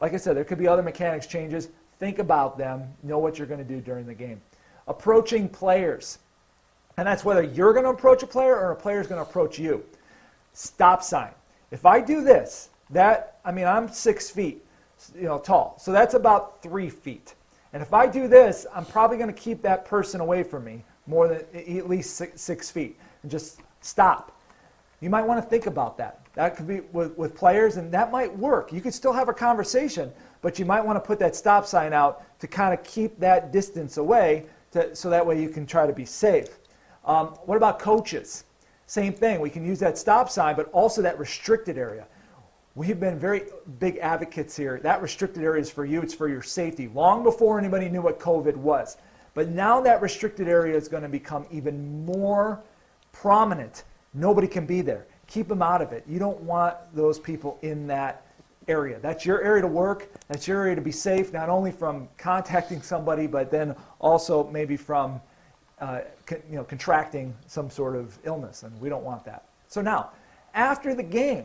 Like 0.01 0.15
I 0.15 0.17
said, 0.17 0.37
there 0.37 0.45
could 0.45 0.59
be 0.59 0.67
other 0.67 0.83
mechanics 0.83 1.27
changes. 1.27 1.69
Think 1.99 2.19
about 2.19 2.59
them. 2.59 2.95
Know 3.03 3.19
what 3.19 3.39
you're 3.39 3.47
going 3.47 3.59
to 3.59 3.65
do 3.65 3.81
during 3.81 4.07
the 4.07 4.15
game. 4.15 4.41
Approaching 4.87 5.49
players. 5.49 6.19
And 6.97 7.07
that's 7.07 7.25
whether 7.25 7.43
you're 7.43 7.73
going 7.73 7.85
to 7.85 7.91
approach 7.91 8.23
a 8.23 8.27
player 8.27 8.57
or 8.57 8.73
a 8.73 8.77
player 8.77 9.01
is 9.01 9.07
going 9.07 9.23
to 9.23 9.29
approach 9.29 9.59
you. 9.59 9.85
Stop 10.53 11.03
sign. 11.03 11.31
If 11.71 11.87
I 11.87 12.01
do 12.01 12.23
this, 12.23 12.71
that, 12.91 13.39
I 13.45 13.53
mean, 13.53 13.67
I'm 13.67 13.89
six 13.89 14.31
feet 14.31 14.65
you 15.15 15.23
know, 15.23 15.39
tall. 15.39 15.77
So 15.79 15.93
that's 15.93 16.15
about 16.15 16.63
three 16.63 16.91
feet. 16.91 17.35
And 17.73 17.83
if 17.83 17.93
I 17.93 18.07
do 18.07 18.29
this, 18.29 18.67
I'm 18.75 18.85
probably 18.85 19.17
going 19.17 19.33
to 19.33 19.41
keep 19.41 19.63
that 19.63 19.85
person 19.85 20.21
away 20.21 20.43
from 20.43 20.65
me 20.65 20.85
more 21.07 21.29
than 21.29 21.45
at 21.55 21.89
least 21.89 22.17
six, 22.17 22.41
six 22.41 22.71
feet 22.71 22.99
and 23.23 23.31
just 23.31 23.61
stop. 23.81 24.33
You 25.01 25.11
might 25.11 25.23
want 25.23 25.43
to 25.43 25.49
think 25.49 25.67
about 25.67 25.97
that. 25.99 26.21
That 26.35 26.57
could 26.57 26.67
be 26.67 26.81
with, 26.93 27.17
with 27.17 27.37
players, 27.37 27.77
and 27.77 27.93
that 27.93 28.11
might 28.11 28.37
work. 28.37 28.73
You 28.73 28.81
could 28.81 28.95
still 28.95 29.13
have 29.13 29.29
a 29.29 29.35
conversation, 29.35 30.13
but 30.43 30.59
you 30.59 30.65
might 30.65 30.85
want 30.85 30.97
to 30.97 31.01
put 31.01 31.19
that 31.19 31.35
stop 31.35 31.67
sign 31.67 31.93
out 31.93 32.25
to 32.41 32.47
kind 32.47 32.73
of 32.73 32.83
keep 32.85 33.19
that 33.19 33.53
distance 33.53 33.97
away 33.97 34.47
to, 34.73 34.95
so 34.95 35.11
that 35.11 35.25
way 35.25 35.41
you 35.41 35.49
can 35.49 35.67
try 35.67 35.87
to 35.87 35.93
be 35.93 36.05
safe. 36.05 36.59
Um, 37.05 37.29
what 37.47 37.57
about 37.57 37.79
coaches? 37.79 38.45
Same 38.87 39.13
thing. 39.13 39.41
We 39.41 39.51
can 39.51 39.65
use 39.65 39.79
that 39.81 39.99
stop 39.99 40.31
sign, 40.31 40.57
but 40.57 40.71
also 40.73 41.03
that 41.03 41.19
restricted 41.19 41.77
area. 41.79 42.07
We've 42.75 43.01
been 43.01 43.19
very 43.19 43.43
big 43.81 43.99
advocates 43.99 44.57
here. 44.57 44.79
That 44.83 45.03
restricted 45.03 45.43
area 45.43 45.61
is 45.61 45.71
for 45.71 45.85
you, 45.85 46.01
it's 46.01 46.15
for 46.15 46.29
your 46.29 46.43
safety, 46.43 46.89
long 46.95 47.25
before 47.25 47.59
anybody 47.59 47.89
knew 47.89 48.03
what 48.03 48.21
COVID 48.21 48.57
was. 48.57 48.99
But 49.35 49.49
now 49.49 49.81
that 49.81 50.01
restricted 50.01 50.49
area 50.49 50.77
is 50.77 50.87
going 50.89 51.03
to 51.03 51.09
become 51.09 51.45
even 51.51 52.05
more 52.05 52.63
prominent. 53.13 53.85
Nobody 54.15 54.47
can 54.47 54.65
be 54.65 54.81
there. 54.81 55.07
Keep 55.27 55.49
them 55.49 55.61
out 55.61 55.83
of 55.83 55.93
it. 55.93 56.05
You 56.09 56.19
don't 56.19 56.41
want 56.43 56.77
those 56.95 57.19
people 57.19 57.59
in 57.63 57.87
that 57.89 58.28
area. 58.69 58.99
That's 59.01 59.25
your 59.27 59.43
area 59.43 59.63
to 59.63 59.69
work. 59.69 60.09
That's 60.29 60.47
your 60.47 60.61
area 60.61 60.75
to 60.77 60.81
be 60.81 60.93
safe, 60.93 61.33
not 61.33 61.49
only 61.49 61.73
from 61.73 62.09
contacting 62.19 62.83
somebody, 62.83 63.27
but 63.27 63.51
then 63.51 63.75
also 63.99 64.49
maybe 64.49 64.77
from 64.77 65.21
uh, 65.81 66.01
you 66.31 66.57
know, 66.57 66.65
contracting 66.65 67.35
some 67.47 67.71
sort 67.71 67.97
of 67.97 68.19
illness, 68.25 68.63
and 68.63 68.79
we 68.81 68.89
don't 68.89 69.05
want 69.05 69.25
that. 69.25 69.45
So 69.69 69.81
now, 69.81 70.11
after 70.55 70.95
the 70.95 71.03
game, 71.03 71.45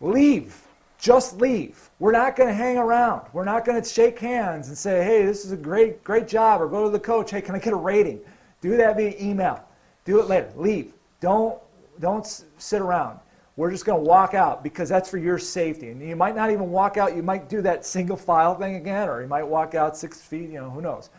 leave. 0.00 0.60
Just 0.98 1.38
leave. 1.38 1.90
We're 1.98 2.12
not 2.12 2.34
going 2.34 2.48
to 2.48 2.54
hang 2.54 2.78
around. 2.78 3.22
We're 3.32 3.44
not 3.44 3.64
going 3.64 3.82
to 3.82 3.86
shake 3.86 4.18
hands 4.18 4.68
and 4.68 4.78
say, 4.78 5.04
hey, 5.04 5.26
this 5.26 5.44
is 5.44 5.52
a 5.52 5.56
great, 5.56 6.02
great 6.02 6.26
job, 6.28 6.62
or 6.62 6.68
go 6.68 6.84
to 6.84 6.90
the 6.90 7.00
coach, 7.00 7.30
hey, 7.30 7.42
can 7.42 7.54
I 7.54 7.58
get 7.58 7.72
a 7.72 7.76
rating? 7.76 8.20
Do 8.60 8.76
that 8.76 8.96
via 8.96 9.14
email. 9.20 9.62
Do 10.04 10.20
it 10.20 10.28
later. 10.28 10.50
Leave. 10.56 10.94
Don't, 11.20 11.58
don't 12.00 12.26
sit 12.58 12.80
around. 12.80 13.18
We're 13.56 13.70
just 13.70 13.84
going 13.84 14.02
to 14.02 14.08
walk 14.08 14.34
out 14.34 14.64
because 14.64 14.88
that's 14.88 15.08
for 15.08 15.18
your 15.18 15.38
safety. 15.38 15.90
And 15.90 16.02
you 16.02 16.16
might 16.16 16.34
not 16.34 16.50
even 16.50 16.70
walk 16.70 16.96
out. 16.96 17.14
You 17.14 17.22
might 17.22 17.48
do 17.48 17.62
that 17.62 17.86
single 17.86 18.16
file 18.16 18.56
thing 18.56 18.74
again, 18.74 19.08
or 19.08 19.22
you 19.22 19.28
might 19.28 19.44
walk 19.44 19.74
out 19.74 19.96
six 19.96 20.20
feet. 20.20 20.50
You 20.50 20.60
know, 20.60 20.70
who 20.70 20.80
knows? 20.80 21.10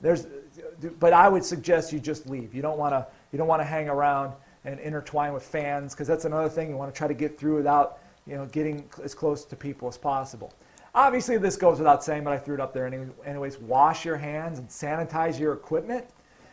There's, 0.00 0.26
but 1.00 1.12
I 1.12 1.28
would 1.28 1.44
suggest 1.44 1.92
you 1.92 1.98
just 1.98 2.28
leave. 2.28 2.54
You 2.54 2.62
don't 2.62 2.78
want 2.78 2.92
to 2.92 3.06
you 3.32 3.38
don't 3.38 3.48
want 3.48 3.60
to 3.60 3.66
hang 3.66 3.88
around 3.88 4.32
and 4.64 4.78
intertwine 4.80 5.32
with 5.32 5.42
fans 5.42 5.94
because 5.94 6.06
that's 6.06 6.24
another 6.24 6.48
thing 6.48 6.70
you 6.70 6.76
want 6.76 6.92
to 6.92 6.96
try 6.96 7.08
to 7.08 7.14
get 7.14 7.38
through 7.38 7.56
without 7.56 7.98
you 8.26 8.36
know 8.36 8.46
getting 8.46 8.88
as 9.02 9.14
close 9.14 9.44
to 9.44 9.56
people 9.56 9.88
as 9.88 9.98
possible. 9.98 10.52
Obviously, 10.94 11.38
this 11.38 11.56
goes 11.56 11.78
without 11.78 12.02
saying, 12.02 12.24
but 12.24 12.32
I 12.32 12.38
threw 12.38 12.54
it 12.54 12.60
up 12.60 12.72
there 12.72 12.86
anyways. 13.26 13.58
Wash 13.58 14.04
your 14.04 14.16
hands 14.16 14.58
and 14.58 14.68
sanitize 14.68 15.38
your 15.38 15.52
equipment. 15.52 16.04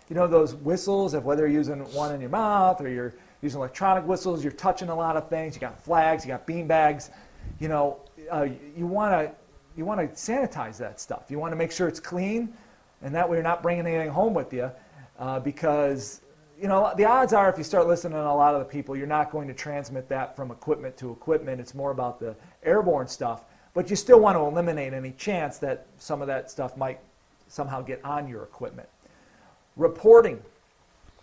You 0.09 0.15
know 0.15 0.27
those 0.27 0.55
whistles, 0.55 1.13
of 1.13 1.25
whether 1.25 1.43
you're 1.47 1.57
using 1.57 1.79
one 1.93 2.13
in 2.13 2.21
your 2.21 2.29
mouth 2.29 2.81
or 2.81 2.89
you're 2.89 3.13
using 3.41 3.59
electronic 3.59 4.05
whistles, 4.05 4.43
you're 4.43 4.53
touching 4.53 4.89
a 4.89 4.95
lot 4.95 5.15
of 5.15 5.29
things. 5.29 5.55
You 5.55 5.61
got 5.61 5.79
flags, 5.81 6.25
you 6.25 6.29
got 6.29 6.45
bean 6.45 6.67
bags. 6.67 7.11
You 7.59 7.67
know, 7.67 7.99
uh, 8.31 8.47
you 8.75 8.85
want 8.87 9.13
to 9.13 9.35
you 9.75 9.85
want 9.85 9.99
to 9.99 10.07
sanitize 10.07 10.77
that 10.77 10.99
stuff. 10.99 11.25
You 11.29 11.37
want 11.37 11.51
to 11.51 11.55
make 11.55 11.71
sure 11.71 11.87
it's 11.87 11.99
clean 11.99 12.53
and 13.01 13.13
that 13.15 13.29
way 13.29 13.37
you're 13.37 13.43
not 13.43 13.61
bringing 13.61 13.85
anything 13.85 14.09
home 14.09 14.33
with 14.33 14.53
you 14.53 14.71
uh, 15.19 15.39
because 15.39 16.21
you 16.59 16.67
know 16.67 16.93
the 16.97 17.05
odds 17.05 17.33
are 17.33 17.49
if 17.49 17.57
you 17.57 17.63
start 17.63 17.87
listening 17.87 18.13
to 18.13 18.21
a 18.21 18.33
lot 18.33 18.53
of 18.55 18.59
the 18.59 18.65
people 18.65 18.95
you're 18.95 19.07
not 19.07 19.31
going 19.31 19.47
to 19.47 19.53
transmit 19.53 20.09
that 20.09 20.35
from 20.35 20.51
equipment 20.51 20.97
to 20.97 21.11
equipment 21.11 21.61
it's 21.61 21.75
more 21.75 21.91
about 21.91 22.19
the 22.19 22.35
airborne 22.63 23.07
stuff 23.07 23.43
but 23.73 23.89
you 23.89 23.95
still 23.95 24.19
want 24.19 24.35
to 24.35 24.41
eliminate 24.41 24.93
any 24.93 25.11
chance 25.11 25.59
that 25.59 25.85
some 25.97 26.21
of 26.21 26.27
that 26.27 26.49
stuff 26.49 26.75
might 26.75 26.99
somehow 27.47 27.81
get 27.81 28.03
on 28.03 28.27
your 28.27 28.43
equipment 28.43 28.89
reporting 29.75 30.41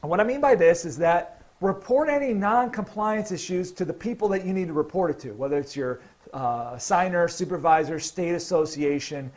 and 0.02 0.10
what 0.10 0.20
i 0.20 0.25
mean 0.25 0.41
by 0.41 0.55
this 0.55 0.84
is 0.84 0.97
that 0.97 1.34
report 1.60 2.08
any 2.08 2.34
non-compliance 2.34 3.33
issues 3.33 3.73
to 3.73 3.84
the 3.84 3.92
people 3.92 4.28
that 4.28 4.44
you 4.44 4.52
need 4.52 4.66
to 4.66 4.73
report 4.73 5.10
it 5.10 5.18
to 5.20 5.33
whether 5.33 5.58
it's 5.58 5.76
your 5.76 6.00
uh, 6.33 6.76
signer 6.76 7.28
supervisor 7.28 7.99
state 8.00 8.34
association 8.34 9.31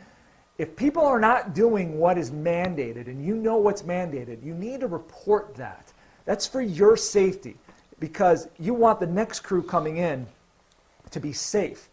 if 0.58 0.74
people 0.74 1.06
are 1.06 1.20
not 1.20 1.54
doing 1.54 1.98
what 1.98 2.18
is 2.18 2.32
mandated 2.32 3.06
and 3.06 3.24
you 3.24 3.36
know 3.36 3.56
what's 3.56 3.82
mandated, 3.82 4.44
you 4.44 4.52
need 4.54 4.80
to 4.80 4.88
report 4.88 5.54
that. 5.54 5.92
That's 6.24 6.46
for 6.46 6.60
your 6.60 6.96
safety 6.96 7.56
because 8.00 8.48
you 8.58 8.74
want 8.74 8.98
the 8.98 9.06
next 9.06 9.40
crew 9.40 9.62
coming 9.62 9.98
in 9.98 10.26
to 11.12 11.20
be 11.20 11.32
safe. 11.32 11.88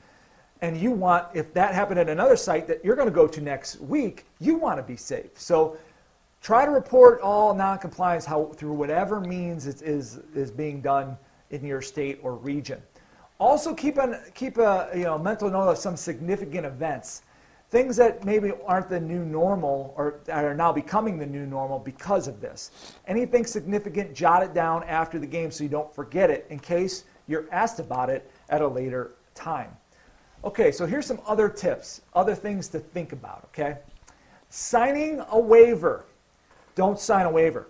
And 0.62 0.76
you 0.76 0.92
want, 0.92 1.28
if 1.36 1.54
that 1.54 1.76
happened 1.76 2.00
at 2.00 2.10
another 2.10 2.36
site 2.36 2.68
that 2.68 2.84
you're 2.84 2.96
going 2.96 3.08
to 3.08 3.14
go 3.14 3.28
to 3.28 3.40
next 3.40 3.80
week, 3.82 4.26
you 4.40 4.56
want 4.56 4.78
to 4.78 4.84
be 4.84 4.96
safe. 4.96 5.40
So 5.40 5.78
try 6.46 6.64
to 6.64 6.70
report 6.70 7.20
all 7.22 7.56
noncompliance 7.56 8.24
how, 8.24 8.46
through 8.56 8.74
whatever 8.74 9.20
means 9.20 9.66
it 9.66 9.82
is, 9.82 10.20
is 10.36 10.52
being 10.52 10.80
done 10.80 11.18
in 11.50 11.66
your 11.66 11.82
state 11.82 12.20
or 12.22 12.36
region. 12.36 12.80
Also 13.40 13.74
keep, 13.74 13.98
an, 13.98 14.20
keep 14.36 14.60
a 14.60 14.92
you 14.94 15.06
know, 15.06 15.18
mental 15.18 15.50
note 15.50 15.70
of 15.70 15.80
some 15.80 15.98
significant 15.98 16.64
events 16.64 17.24
things 17.72 17.96
that 17.98 18.24
maybe 18.24 18.52
aren't 18.68 18.90
the 18.90 19.00
new 19.00 19.26
normal 19.26 19.92
or 19.98 20.20
are 20.32 20.54
now 20.54 20.72
becoming 20.72 21.18
the 21.18 21.26
new 21.26 21.48
normal 21.48 21.80
because 21.80 22.28
of 22.28 22.40
this. 22.40 22.70
Anything 23.08 23.44
significant, 23.44 24.14
jot 24.14 24.44
it 24.44 24.54
down 24.54 24.84
after 24.84 25.18
the 25.18 25.26
game 25.26 25.50
so 25.50 25.64
you 25.64 25.70
don't 25.70 25.94
forget 25.94 26.30
it 26.30 26.46
in 26.52 26.60
case 26.60 27.06
you're 27.28 27.48
asked 27.52 27.80
about 27.80 28.12
it 28.12 28.30
at 28.50 28.62
a 28.62 28.68
later 28.68 29.16
time. 29.34 29.76
Okay, 30.44 30.72
so 30.72 30.86
here's 30.86 31.08
some 31.08 31.20
other 31.26 31.50
tips, 31.50 32.02
other 32.14 32.36
things 32.36 32.68
to 32.68 32.80
think 32.80 33.14
about, 33.14 33.46
okay? 33.46 33.80
Signing 34.50 35.24
a 35.32 35.40
waiver. 35.40 36.06
Don't 36.76 37.00
sign 37.00 37.26
a 37.26 37.32
waiver. 37.32 37.68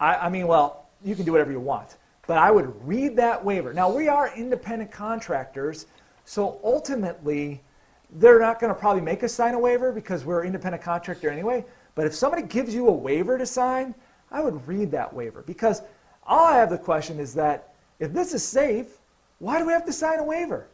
I, 0.00 0.14
I 0.14 0.28
mean, 0.28 0.46
well, 0.46 0.88
you 1.04 1.14
can 1.14 1.24
do 1.24 1.32
whatever 1.32 1.52
you 1.52 1.60
want, 1.60 1.96
but 2.26 2.38
I 2.38 2.50
would 2.50 2.74
read 2.86 3.16
that 3.16 3.44
waiver. 3.44 3.72
Now, 3.72 3.90
we 3.90 4.08
are 4.08 4.34
independent 4.34 4.90
contractors, 4.90 5.86
so 6.24 6.58
ultimately, 6.64 7.62
they're 8.10 8.40
not 8.40 8.60
going 8.60 8.72
to 8.72 8.78
probably 8.78 9.02
make 9.02 9.22
us 9.22 9.32
sign 9.32 9.54
a 9.54 9.58
waiver 9.58 9.92
because 9.92 10.24
we're 10.24 10.44
independent 10.44 10.82
contractor 10.82 11.30
anyway. 11.30 11.64
But 11.94 12.06
if 12.06 12.14
somebody 12.14 12.42
gives 12.42 12.74
you 12.74 12.88
a 12.88 12.92
waiver 12.92 13.38
to 13.38 13.46
sign, 13.46 13.94
I 14.30 14.40
would 14.40 14.66
read 14.66 14.90
that 14.90 15.12
waiver 15.12 15.42
because 15.42 15.82
all 16.26 16.44
I 16.44 16.56
have 16.56 16.70
the 16.70 16.78
question 16.78 17.20
is 17.20 17.34
that 17.34 17.74
if 17.98 18.12
this 18.12 18.34
is 18.34 18.42
safe, 18.42 18.98
why 19.38 19.58
do 19.58 19.66
we 19.66 19.72
have 19.72 19.86
to 19.86 19.92
sign 19.92 20.18
a 20.18 20.24
waiver? 20.24 20.66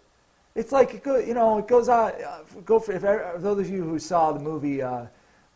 It's 0.54 0.72
like 0.72 0.94
it 0.94 1.02
go, 1.02 1.16
you 1.18 1.34
know 1.34 1.58
it 1.58 1.68
goes 1.68 1.88
on. 1.88 2.12
Uh, 2.12 2.40
go 2.64 2.78
for 2.78 2.92
if, 2.92 3.04
if 3.04 3.42
those 3.42 3.58
of 3.58 3.70
you 3.70 3.82
who 3.82 3.98
saw 3.98 4.32
the 4.32 4.40
movie, 4.40 4.82
uh, 4.82 5.06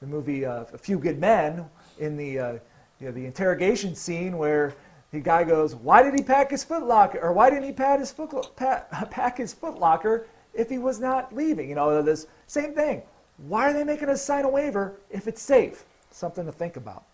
the 0.00 0.06
movie 0.06 0.46
uh, 0.46 0.64
A 0.72 0.78
Few 0.78 0.98
Good 0.98 1.18
Men, 1.18 1.68
in 1.99 2.16
the 2.16 2.39
uh, 2.39 2.52
you 3.00 3.07
know, 3.07 3.12
the 3.12 3.26
interrogation 3.26 3.94
scene 3.94 4.39
where 4.39 4.75
the 5.12 5.20
guy 5.20 5.44
goes, 5.44 5.75
"Why 5.75 6.02
did 6.02 6.15
he 6.15 6.23
pack 6.23 6.50
his 6.50 6.65
footlocker? 6.65 7.23
Or 7.23 7.33
why 7.33 7.50
didn't 7.50 7.65
he 7.65 7.73
pack 7.84 8.00
his 8.00 8.10
foot, 8.10 8.57
pack, 8.57 9.39
his 9.39 9.55
footlocker 9.55 10.25
if 10.57 10.70
he 10.70 10.78
was 10.78 10.99
not 10.99 11.34
leaving. 11.34 11.68
You 11.68 11.75
know, 11.75 12.02
this 12.02 12.26
same 12.47 12.75
thing. 12.75 13.02
Why 13.39 13.70
are 13.70 13.73
they 13.73 13.84
making 13.84 14.08
us 14.08 14.25
sign 14.25 14.44
a 14.44 14.49
waiver 14.49 14.99
if 15.10 15.28
it's 15.28 15.42
safe? 15.42 15.84
Something 16.10 16.47
to 16.47 16.52
think 16.52 16.76
about. 16.76 17.05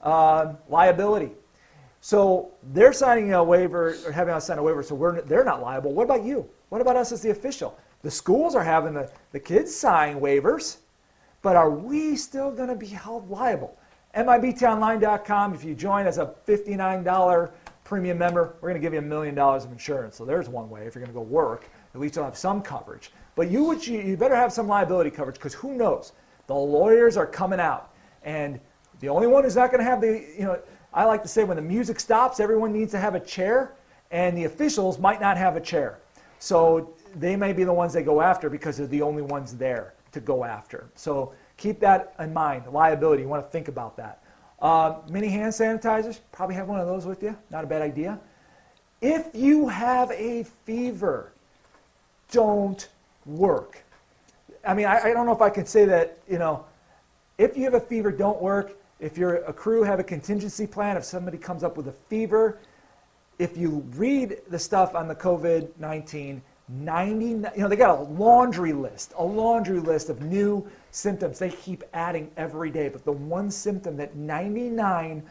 Uh, 0.00 0.54
liability. 0.68 1.32
So 2.00 2.52
they're 2.72 2.92
signing 2.92 3.32
a 3.32 3.42
waiver 3.42 3.96
or 4.06 4.12
having 4.12 4.34
us 4.34 4.46
sign 4.46 4.58
a 4.58 4.62
waiver, 4.62 4.82
so 4.82 4.94
we're, 4.94 5.22
they're 5.22 5.44
not 5.44 5.62
liable. 5.62 5.92
What 5.92 6.04
about 6.04 6.22
you? 6.22 6.48
What 6.68 6.80
about 6.80 6.96
us 6.96 7.12
as 7.12 7.22
the 7.22 7.30
official? 7.30 7.78
The 8.02 8.10
schools 8.10 8.54
are 8.54 8.62
having 8.62 8.92
the, 8.92 9.10
the 9.32 9.40
kids 9.40 9.74
sign 9.74 10.20
waivers, 10.20 10.76
but 11.40 11.56
are 11.56 11.70
we 11.70 12.16
still 12.16 12.50
going 12.50 12.68
to 12.68 12.74
be 12.74 12.86
held 12.86 13.30
liable? 13.30 13.78
MIBTOnline.com, 14.16 15.54
if 15.54 15.64
you 15.64 15.74
join 15.74 16.06
as 16.06 16.18
a 16.18 16.34
$59 16.46 17.50
premium 17.82 18.16
member, 18.16 18.56
we're 18.60 18.68
going 18.68 18.80
to 18.80 18.84
give 18.84 18.92
you 18.92 19.00
a 19.00 19.02
million 19.02 19.34
dollars 19.34 19.64
of 19.64 19.72
insurance. 19.72 20.16
So 20.16 20.24
there's 20.24 20.48
one 20.48 20.70
way 20.70 20.86
if 20.86 20.94
you're 20.94 21.04
going 21.04 21.12
to 21.12 21.18
go 21.18 21.22
work, 21.22 21.68
at 21.94 22.00
least 22.00 22.16
you'll 22.16 22.24
have 22.24 22.36
some 22.36 22.62
coverage. 22.62 23.10
But 23.34 23.50
you, 23.50 23.64
would, 23.64 23.86
you 23.86 24.16
better 24.16 24.36
have 24.36 24.52
some 24.52 24.68
liability 24.68 25.10
coverage 25.10 25.36
because 25.36 25.54
who 25.54 25.74
knows? 25.74 26.12
The 26.46 26.54
lawyers 26.54 27.16
are 27.16 27.26
coming 27.26 27.60
out. 27.60 27.92
And 28.22 28.60
the 29.00 29.08
only 29.08 29.26
one 29.26 29.44
who's 29.44 29.56
not 29.56 29.70
going 29.70 29.82
to 29.82 29.90
have 29.90 30.00
the, 30.00 30.24
you 30.38 30.44
know, 30.44 30.60
I 30.92 31.04
like 31.04 31.22
to 31.22 31.28
say 31.28 31.42
when 31.42 31.56
the 31.56 31.62
music 31.62 31.98
stops, 31.98 32.38
everyone 32.38 32.72
needs 32.72 32.92
to 32.92 32.98
have 32.98 33.16
a 33.16 33.20
chair, 33.20 33.74
and 34.12 34.38
the 34.38 34.44
officials 34.44 34.98
might 34.98 35.20
not 35.20 35.36
have 35.36 35.56
a 35.56 35.60
chair. 35.60 35.98
So 36.38 36.94
they 37.16 37.34
may 37.34 37.52
be 37.52 37.64
the 37.64 37.72
ones 37.72 37.92
they 37.92 38.02
go 38.02 38.20
after 38.20 38.48
because 38.48 38.76
they're 38.76 38.86
the 38.86 39.02
only 39.02 39.22
ones 39.22 39.56
there 39.56 39.94
to 40.12 40.20
go 40.20 40.44
after. 40.44 40.88
So 40.94 41.32
keep 41.56 41.80
that 41.80 42.14
in 42.18 42.32
mind. 42.32 42.64
Liability, 42.70 43.22
you 43.22 43.28
want 43.28 43.44
to 43.44 43.50
think 43.50 43.68
about 43.68 43.96
that. 43.96 44.22
Uh, 44.60 45.00
mini 45.10 45.28
hand 45.28 45.52
sanitizers, 45.52 46.20
probably 46.32 46.54
have 46.54 46.68
one 46.68 46.80
of 46.80 46.86
those 46.86 47.06
with 47.06 47.22
you. 47.22 47.36
Not 47.50 47.64
a 47.64 47.66
bad 47.66 47.82
idea. 47.82 48.18
If 49.00 49.28
you 49.34 49.68
have 49.68 50.10
a 50.12 50.44
fever, 50.64 51.32
don't 52.30 52.88
work. 53.26 53.84
I 54.66 54.74
mean, 54.74 54.86
I, 54.86 55.00
I 55.00 55.12
don't 55.12 55.26
know 55.26 55.32
if 55.32 55.42
I 55.42 55.50
can 55.50 55.66
say 55.66 55.84
that, 55.84 56.18
you 56.28 56.38
know, 56.38 56.64
if 57.36 57.56
you 57.56 57.64
have 57.64 57.74
a 57.74 57.80
fever, 57.80 58.10
don't 58.10 58.40
work. 58.40 58.76
If 59.00 59.18
you're 59.18 59.36
a 59.44 59.52
crew, 59.52 59.82
have 59.82 60.00
a 60.00 60.04
contingency 60.04 60.66
plan. 60.66 60.96
If 60.96 61.04
somebody 61.04 61.36
comes 61.36 61.62
up 61.64 61.76
with 61.76 61.88
a 61.88 61.92
fever, 61.92 62.58
if 63.38 63.56
you 63.56 63.84
read 63.96 64.38
the 64.48 64.58
stuff 64.58 64.94
on 64.94 65.08
the 65.08 65.14
COVID 65.14 65.68
19, 65.78 66.40
90, 66.68 67.24
you 67.26 67.40
know, 67.58 67.68
they 67.68 67.76
got 67.76 67.98
a 67.98 68.02
laundry 68.02 68.72
list, 68.72 69.12
a 69.18 69.24
laundry 69.24 69.80
list 69.80 70.08
of 70.08 70.22
new 70.22 70.66
symptoms 70.92 71.38
they 71.38 71.50
keep 71.50 71.84
adding 71.92 72.30
every 72.36 72.70
day. 72.70 72.88
But 72.88 73.04
the 73.04 73.12
one 73.12 73.50
symptom 73.50 73.96
that 73.98 74.16
99% 74.16 75.22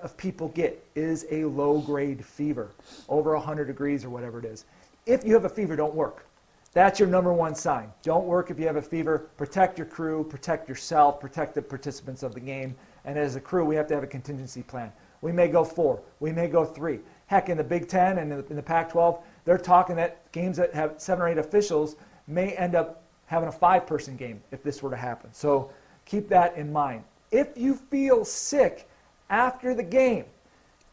of 0.00 0.16
people 0.16 0.48
get 0.48 0.84
is 0.94 1.26
a 1.30 1.44
low 1.44 1.80
grade 1.80 2.24
fever, 2.24 2.70
over 3.08 3.34
100 3.34 3.64
degrees 3.64 4.04
or 4.04 4.10
whatever 4.10 4.38
it 4.38 4.44
is. 4.44 4.64
If 5.06 5.24
you 5.24 5.34
have 5.34 5.44
a 5.44 5.48
fever, 5.48 5.74
don't 5.74 5.94
work. 5.94 6.26
That's 6.72 6.98
your 6.98 7.08
number 7.08 7.32
one 7.32 7.54
sign. 7.54 7.92
Don't 8.02 8.26
work 8.26 8.50
if 8.50 8.58
you 8.58 8.66
have 8.66 8.76
a 8.76 8.82
fever. 8.82 9.26
Protect 9.36 9.78
your 9.78 9.86
crew, 9.86 10.24
protect 10.24 10.68
yourself, 10.68 11.20
protect 11.20 11.54
the 11.54 11.62
participants 11.62 12.22
of 12.22 12.34
the 12.34 12.40
game. 12.40 12.74
And 13.04 13.16
as 13.16 13.36
a 13.36 13.40
crew, 13.40 13.64
we 13.64 13.76
have 13.76 13.86
to 13.88 13.94
have 13.94 14.02
a 14.02 14.08
contingency 14.08 14.62
plan. 14.62 14.92
We 15.20 15.30
may 15.32 15.48
go 15.48 15.64
four, 15.64 16.00
we 16.20 16.32
may 16.32 16.48
go 16.48 16.64
three. 16.64 17.00
Heck, 17.26 17.48
in 17.48 17.56
the 17.56 17.64
Big 17.64 17.88
Ten 17.88 18.18
and 18.18 18.30
in 18.30 18.44
the, 18.46 18.54
the 18.54 18.62
Pac 18.62 18.90
12, 18.90 19.24
they're 19.44 19.58
talking 19.58 19.96
that 19.96 20.30
games 20.32 20.56
that 20.56 20.74
have 20.74 20.94
seven 20.98 21.22
or 21.22 21.28
eight 21.28 21.38
officials 21.38 21.96
may 22.26 22.52
end 22.52 22.74
up 22.74 23.02
having 23.26 23.48
a 23.48 23.52
five 23.52 23.86
person 23.86 24.16
game 24.16 24.42
if 24.50 24.62
this 24.62 24.82
were 24.82 24.90
to 24.90 24.96
happen. 24.96 25.32
So 25.32 25.70
keep 26.04 26.28
that 26.28 26.56
in 26.56 26.72
mind. 26.72 27.04
If 27.30 27.56
you 27.56 27.74
feel 27.74 28.24
sick 28.24 28.88
after 29.30 29.74
the 29.74 29.82
game, 29.82 30.24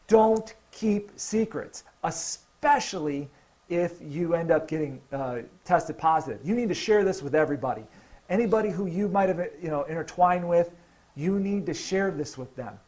don't 0.08 0.54
keep 0.70 1.10
secrets, 1.16 1.84
especially 2.04 3.28
if 3.68 3.96
you 4.02 4.34
end 4.34 4.50
up 4.50 4.68
getting 4.68 5.00
uh, 5.12 5.38
tested 5.64 5.96
positive. 5.96 6.40
You 6.44 6.54
need 6.54 6.68
to 6.68 6.74
share 6.74 7.04
this 7.04 7.22
with 7.22 7.34
everybody. 7.34 7.84
Anybody 8.28 8.70
who 8.70 8.86
you 8.86 9.08
might 9.08 9.28
have 9.28 9.38
you 9.62 9.68
know, 9.68 9.84
intertwined 9.84 10.46
with, 10.46 10.72
you 11.14 11.38
need 11.38 11.66
to 11.66 11.74
share 11.74 12.10
this 12.10 12.36
with 12.36 12.54
them. 12.56 12.78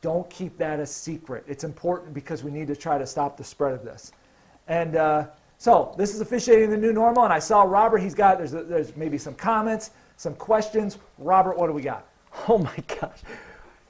Don't 0.00 0.28
keep 0.30 0.56
that 0.58 0.80
a 0.80 0.86
secret. 0.86 1.44
It's 1.46 1.64
important 1.64 2.14
because 2.14 2.44
we 2.44 2.50
need 2.50 2.68
to 2.68 2.76
try 2.76 2.98
to 2.98 3.06
stop 3.06 3.36
the 3.36 3.44
spread 3.44 3.74
of 3.74 3.84
this. 3.84 4.12
And 4.68 4.96
uh, 4.96 5.26
so 5.56 5.94
this 5.98 6.14
is 6.14 6.20
officiating 6.20 6.70
the 6.70 6.76
new 6.76 6.92
normal, 6.92 7.24
and 7.24 7.32
I 7.32 7.38
saw 7.40 7.62
Robert. 7.62 7.98
He's 7.98 8.14
got 8.14 8.38
there's 8.38 8.52
there's 8.52 8.94
maybe 8.96 9.18
some 9.18 9.34
comments, 9.34 9.90
some 10.16 10.34
questions. 10.34 10.98
Robert, 11.18 11.58
what 11.58 11.66
do 11.66 11.72
we 11.72 11.82
got? 11.82 12.06
Oh 12.46 12.58
my 12.58 12.76
gosh, 13.00 13.18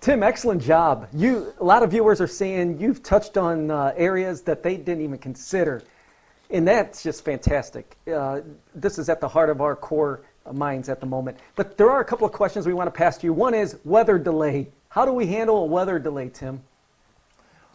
Tim, 0.01 0.23
excellent 0.23 0.63
job. 0.63 1.09
You 1.13 1.53
a 1.61 1.65
lot 1.65 1.83
of 1.83 1.91
viewers 1.91 2.21
are 2.21 2.29
saying 2.29 2.81
you've 2.81 3.03
touched 3.03 3.37
on 3.37 3.71
uh, 3.71 3.93
areas 3.97 4.41
that 4.43 4.63
they 4.63 4.77
didn't 4.77 5.03
even 5.03 5.19
consider, 5.19 5.83
and 6.49 6.67
that's 6.67 7.03
just 7.03 7.25
fantastic. 7.25 7.97
Uh, 8.11 8.41
this 8.75 8.99
is 8.99 9.09
at 9.09 9.21
the 9.21 9.29
heart 9.29 9.51
of 9.51 9.61
our 9.61 9.77
core 9.77 10.23
minds 10.53 10.89
at 10.89 11.01
the 11.01 11.07
moment. 11.07 11.37
But 11.57 11.77
there 11.77 11.91
are 11.91 12.01
a 12.01 12.05
couple 12.05 12.27
of 12.27 12.33
questions 12.33 12.67
we 12.67 12.73
want 12.73 12.87
to 12.87 12.97
pass 12.97 13.19
to 13.19 13.27
you. 13.27 13.33
One 13.33 13.53
is 13.53 13.77
weather 13.85 14.19
delay. 14.19 14.69
How 14.89 15.05
do 15.05 15.13
we 15.13 15.27
handle 15.27 15.65
a 15.65 15.67
weather 15.67 15.99
delay, 15.99 16.31
Tim? 16.31 16.63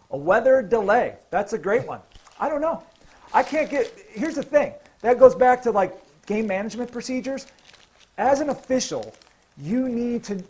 A 0.09 0.17
weather 0.17 0.61
delay. 0.61 1.17
That's 1.29 1.53
a 1.53 1.57
great 1.57 1.85
one. 1.85 1.99
I 2.39 2.49
don't 2.49 2.61
know. 2.61 2.83
I 3.33 3.43
can't 3.43 3.69
get. 3.69 3.91
Here's 4.09 4.35
the 4.35 4.43
thing. 4.43 4.73
That 5.01 5.19
goes 5.19 5.35
back 5.35 5.61
to 5.63 5.71
like 5.71 5.97
game 6.25 6.47
management 6.47 6.91
procedures. 6.91 7.47
As 8.17 8.39
an 8.41 8.49
official, 8.49 9.15
you 9.57 9.89
need 9.89 10.23
to 10.25 10.43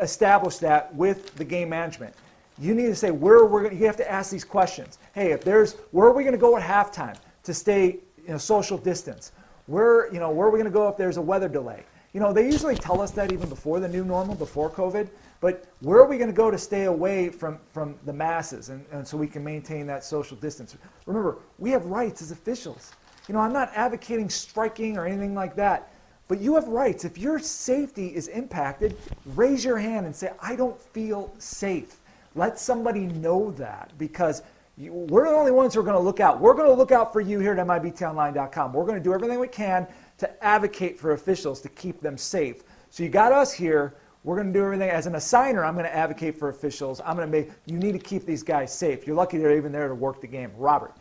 establish 0.00 0.58
that 0.58 0.94
with 0.94 1.34
the 1.34 1.44
game 1.44 1.68
management. 1.68 2.14
You 2.58 2.74
need 2.74 2.86
to 2.86 2.94
say 2.94 3.10
where 3.10 3.44
we're 3.44 3.62
going. 3.64 3.78
You 3.78 3.86
have 3.86 3.96
to 3.96 4.10
ask 4.10 4.30
these 4.30 4.44
questions. 4.44 4.98
Hey, 5.14 5.32
if 5.32 5.42
there's 5.42 5.74
where 5.90 6.06
are 6.06 6.12
we 6.12 6.22
going 6.22 6.32
to 6.32 6.38
go 6.38 6.56
at 6.56 6.62
halftime 6.62 7.16
to 7.44 7.54
stay 7.54 7.98
you 8.18 8.28
know, 8.28 8.38
social 8.38 8.78
distance? 8.78 9.32
Where 9.66 10.12
you 10.12 10.20
know 10.20 10.30
where 10.30 10.46
are 10.46 10.50
we 10.50 10.58
going 10.58 10.70
to 10.70 10.76
go 10.76 10.88
if 10.88 10.96
there's 10.96 11.16
a 11.16 11.22
weather 11.22 11.48
delay? 11.48 11.84
You 12.12 12.20
know 12.20 12.32
they 12.32 12.44
usually 12.44 12.74
tell 12.74 13.00
us 13.00 13.12
that 13.12 13.32
even 13.32 13.48
before 13.48 13.80
the 13.80 13.88
new 13.88 14.04
normal, 14.04 14.34
before 14.34 14.70
COVID. 14.70 15.08
But 15.40 15.64
where 15.80 15.98
are 15.98 16.06
we 16.06 16.18
going 16.18 16.28
to 16.28 16.36
go 16.36 16.50
to 16.50 16.58
stay 16.58 16.84
away 16.84 17.30
from, 17.30 17.58
from 17.72 17.94
the 18.04 18.12
masses 18.12 18.68
and, 18.68 18.84
and 18.92 19.06
so 19.06 19.16
we 19.16 19.26
can 19.26 19.42
maintain 19.42 19.86
that 19.86 20.04
social 20.04 20.36
distance? 20.36 20.76
Remember, 21.06 21.38
we 21.58 21.70
have 21.70 21.86
rights 21.86 22.20
as 22.20 22.30
officials. 22.30 22.92
You 23.26 23.34
know, 23.34 23.40
I'm 23.40 23.52
not 23.52 23.70
advocating 23.74 24.28
striking 24.28 24.98
or 24.98 25.06
anything 25.06 25.34
like 25.34 25.56
that, 25.56 25.92
but 26.28 26.40
you 26.40 26.54
have 26.56 26.68
rights. 26.68 27.04
If 27.04 27.16
your 27.16 27.38
safety 27.38 28.08
is 28.14 28.28
impacted, 28.28 28.96
raise 29.34 29.64
your 29.64 29.78
hand 29.78 30.04
and 30.04 30.14
say, 30.14 30.30
I 30.42 30.56
don't 30.56 30.78
feel 30.78 31.32
safe. 31.38 31.96
Let 32.34 32.58
somebody 32.58 33.06
know 33.06 33.50
that 33.52 33.92
because 33.96 34.42
you, 34.76 34.92
we're 34.92 35.28
the 35.28 35.34
only 35.34 35.52
ones 35.52 35.74
who 35.74 35.80
are 35.80 35.84
going 35.84 35.96
to 35.96 36.00
look 36.00 36.20
out. 36.20 36.38
We're 36.38 36.54
going 36.54 36.68
to 36.68 36.74
look 36.74 36.92
out 36.92 37.12
for 37.12 37.20
you 37.20 37.40
here 37.40 37.52
at 37.52 37.66
MIBTOnline.com. 37.66 38.72
We're 38.72 38.84
going 38.84 38.98
to 38.98 39.02
do 39.02 39.14
everything 39.14 39.40
we 39.40 39.48
can 39.48 39.86
to 40.20 40.44
advocate 40.44 40.98
for 40.98 41.12
officials 41.12 41.60
to 41.62 41.68
keep 41.68 42.00
them 42.00 42.16
safe. 42.16 42.62
So 42.90 43.02
you 43.02 43.08
got 43.08 43.32
us 43.32 43.52
here 43.52 43.94
we're 44.22 44.36
going 44.36 44.52
to 44.52 44.52
do 44.52 44.64
everything. 44.64 44.90
As 44.90 45.06
an 45.06 45.14
assigner, 45.14 45.66
I'm 45.66 45.74
going 45.74 45.86
to 45.86 45.94
advocate 45.94 46.36
for 46.36 46.50
officials. 46.50 47.00
I'm 47.04 47.16
going 47.16 47.30
to 47.30 47.38
make, 47.38 47.50
you 47.66 47.78
need 47.78 47.92
to 47.92 47.98
keep 47.98 48.26
these 48.26 48.42
guys 48.42 48.72
safe. 48.72 49.06
You're 49.06 49.16
lucky 49.16 49.38
they're 49.38 49.56
even 49.56 49.72
there 49.72 49.88
to 49.88 49.94
work 49.94 50.20
the 50.20 50.26
game. 50.26 50.50
Robert. 50.56 50.92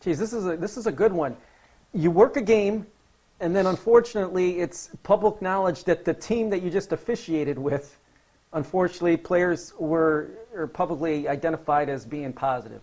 Geez, 0.00 0.18
this 0.18 0.32
is 0.32 0.46
a, 0.46 0.56
this 0.56 0.76
is 0.76 0.86
a 0.86 0.92
good 0.92 1.12
one. 1.12 1.36
You 1.92 2.10
work 2.10 2.36
a 2.36 2.42
game, 2.42 2.86
and 3.40 3.54
then 3.54 3.66
unfortunately, 3.66 4.60
it's 4.60 4.90
public 5.04 5.40
knowledge 5.40 5.84
that 5.84 6.04
the 6.04 6.14
team 6.14 6.50
that 6.50 6.62
you 6.62 6.70
just 6.70 6.92
officiated 6.92 7.58
with, 7.58 7.98
unfortunately, 8.52 9.16
players 9.16 9.72
were 9.78 10.30
publicly 10.72 11.28
identified 11.28 11.88
as 11.88 12.04
being 12.04 12.32
positive. 12.32 12.82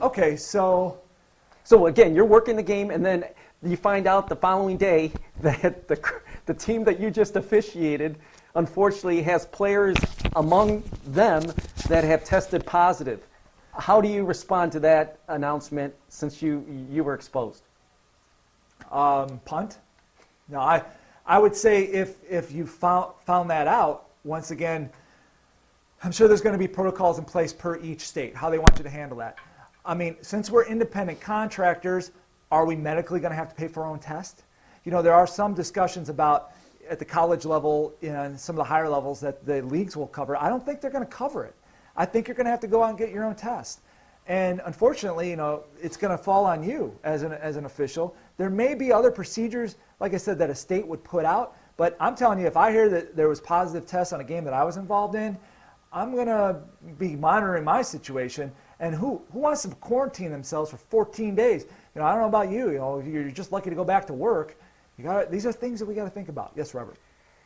Okay, 0.00 0.36
so. 0.36 1.00
So 1.64 1.86
again, 1.86 2.14
you're 2.14 2.24
working 2.24 2.56
the 2.56 2.62
game, 2.62 2.90
and 2.90 3.04
then 3.04 3.24
you 3.62 3.76
find 3.76 4.06
out 4.06 4.28
the 4.28 4.36
following 4.36 4.76
day 4.76 5.12
that 5.40 5.88
the, 5.88 6.00
the 6.46 6.54
team 6.54 6.84
that 6.84 7.00
you 7.00 7.10
just 7.10 7.36
officiated 7.36 8.18
unfortunately 8.54 9.22
has 9.22 9.46
players 9.46 9.96
among 10.36 10.82
them 11.06 11.42
that 11.88 12.04
have 12.04 12.24
tested 12.24 12.64
positive. 12.66 13.26
How 13.72 14.00
do 14.00 14.08
you 14.08 14.24
respond 14.24 14.72
to 14.72 14.80
that 14.80 15.18
announcement 15.28 15.94
since 16.08 16.42
you, 16.42 16.64
you 16.90 17.04
were 17.04 17.14
exposed? 17.14 17.62
Um, 18.90 19.38
punt? 19.44 19.78
No, 20.48 20.60
I, 20.60 20.82
I 21.26 21.38
would 21.38 21.54
say 21.54 21.84
if, 21.84 22.16
if 22.28 22.50
you 22.50 22.66
found, 22.66 23.12
found 23.24 23.50
that 23.50 23.68
out, 23.68 24.06
once 24.24 24.50
again, 24.50 24.90
I'm 26.02 26.12
sure 26.12 26.26
there's 26.26 26.40
going 26.40 26.54
to 26.54 26.58
be 26.58 26.68
protocols 26.68 27.18
in 27.18 27.24
place 27.24 27.52
per 27.52 27.78
each 27.78 28.06
state, 28.06 28.34
how 28.34 28.50
they 28.50 28.58
want 28.58 28.78
you 28.78 28.84
to 28.84 28.90
handle 28.90 29.18
that. 29.18 29.36
I 29.84 29.94
mean, 29.94 30.16
since 30.22 30.50
we're 30.50 30.64
independent 30.64 31.20
contractors, 31.20 32.12
are 32.50 32.64
we 32.64 32.76
medically 32.76 33.20
going 33.20 33.30
to 33.30 33.36
have 33.36 33.48
to 33.48 33.54
pay 33.54 33.68
for 33.68 33.84
our 33.84 33.90
own 33.90 33.98
test? 33.98 34.44
You 34.84 34.92
know, 34.92 35.02
there 35.02 35.14
are 35.14 35.26
some 35.26 35.54
discussions 35.54 36.08
about 36.08 36.52
at 36.88 36.98
the 36.98 37.04
college 37.04 37.44
level 37.44 37.94
and 38.02 38.38
some 38.38 38.54
of 38.54 38.58
the 38.58 38.64
higher 38.64 38.88
levels 38.88 39.20
that 39.20 39.44
the 39.44 39.62
leagues 39.62 39.96
will 39.96 40.06
cover. 40.06 40.36
I 40.36 40.48
don't 40.48 40.64
think 40.64 40.80
they're 40.80 40.90
going 40.90 41.04
to 41.04 41.10
cover 41.10 41.44
it. 41.44 41.54
I 41.96 42.06
think 42.06 42.28
you're 42.28 42.34
going 42.34 42.46
to 42.46 42.50
have 42.50 42.60
to 42.60 42.66
go 42.66 42.82
out 42.82 42.90
and 42.90 42.98
get 42.98 43.10
your 43.10 43.24
own 43.24 43.34
test. 43.34 43.80
And 44.26 44.60
unfortunately, 44.66 45.30
you 45.30 45.36
know, 45.36 45.64
it's 45.82 45.96
going 45.96 46.16
to 46.16 46.22
fall 46.22 46.44
on 46.44 46.62
you 46.62 46.96
as 47.02 47.22
an, 47.22 47.32
as 47.32 47.56
an 47.56 47.64
official. 47.64 48.14
There 48.36 48.50
may 48.50 48.74
be 48.74 48.92
other 48.92 49.10
procedures, 49.10 49.76
like 50.00 50.14
I 50.14 50.18
said, 50.18 50.38
that 50.38 50.50
a 50.50 50.54
state 50.54 50.86
would 50.86 51.02
put 51.02 51.24
out. 51.24 51.56
But 51.76 51.96
I'm 51.98 52.14
telling 52.14 52.38
you, 52.38 52.46
if 52.46 52.56
I 52.56 52.70
hear 52.70 52.88
that 52.90 53.16
there 53.16 53.28
was 53.28 53.40
positive 53.40 53.88
tests 53.88 54.12
on 54.12 54.20
a 54.20 54.24
game 54.24 54.44
that 54.44 54.52
I 54.52 54.64
was 54.64 54.76
involved 54.76 55.14
in, 55.14 55.38
I'm 55.92 56.12
going 56.12 56.26
to 56.26 56.60
be 56.98 57.16
monitoring 57.16 57.64
my 57.64 57.80
situation. 57.80 58.52
And 58.80 58.94
who, 58.94 59.22
who 59.32 59.38
wants 59.38 59.62
to 59.62 59.68
quarantine 59.68 60.30
themselves 60.30 60.70
for 60.70 60.76
14 60.76 61.34
days? 61.34 61.66
You 61.98 62.04
know, 62.04 62.10
I 62.10 62.12
don't 62.12 62.20
know 62.20 62.28
about 62.28 62.48
you. 62.48 62.70
You 62.70 62.78
know, 62.78 63.00
you're 63.00 63.28
just 63.28 63.50
lucky 63.50 63.70
to 63.70 63.74
go 63.74 63.82
back 63.82 64.06
to 64.06 64.12
work. 64.12 64.56
You 64.98 65.02
got 65.02 65.32
these 65.32 65.44
are 65.46 65.52
things 65.52 65.80
that 65.80 65.86
we 65.86 65.96
got 65.96 66.04
to 66.04 66.10
think 66.10 66.28
about. 66.28 66.52
Yes, 66.54 66.72
Robert. 66.72 66.96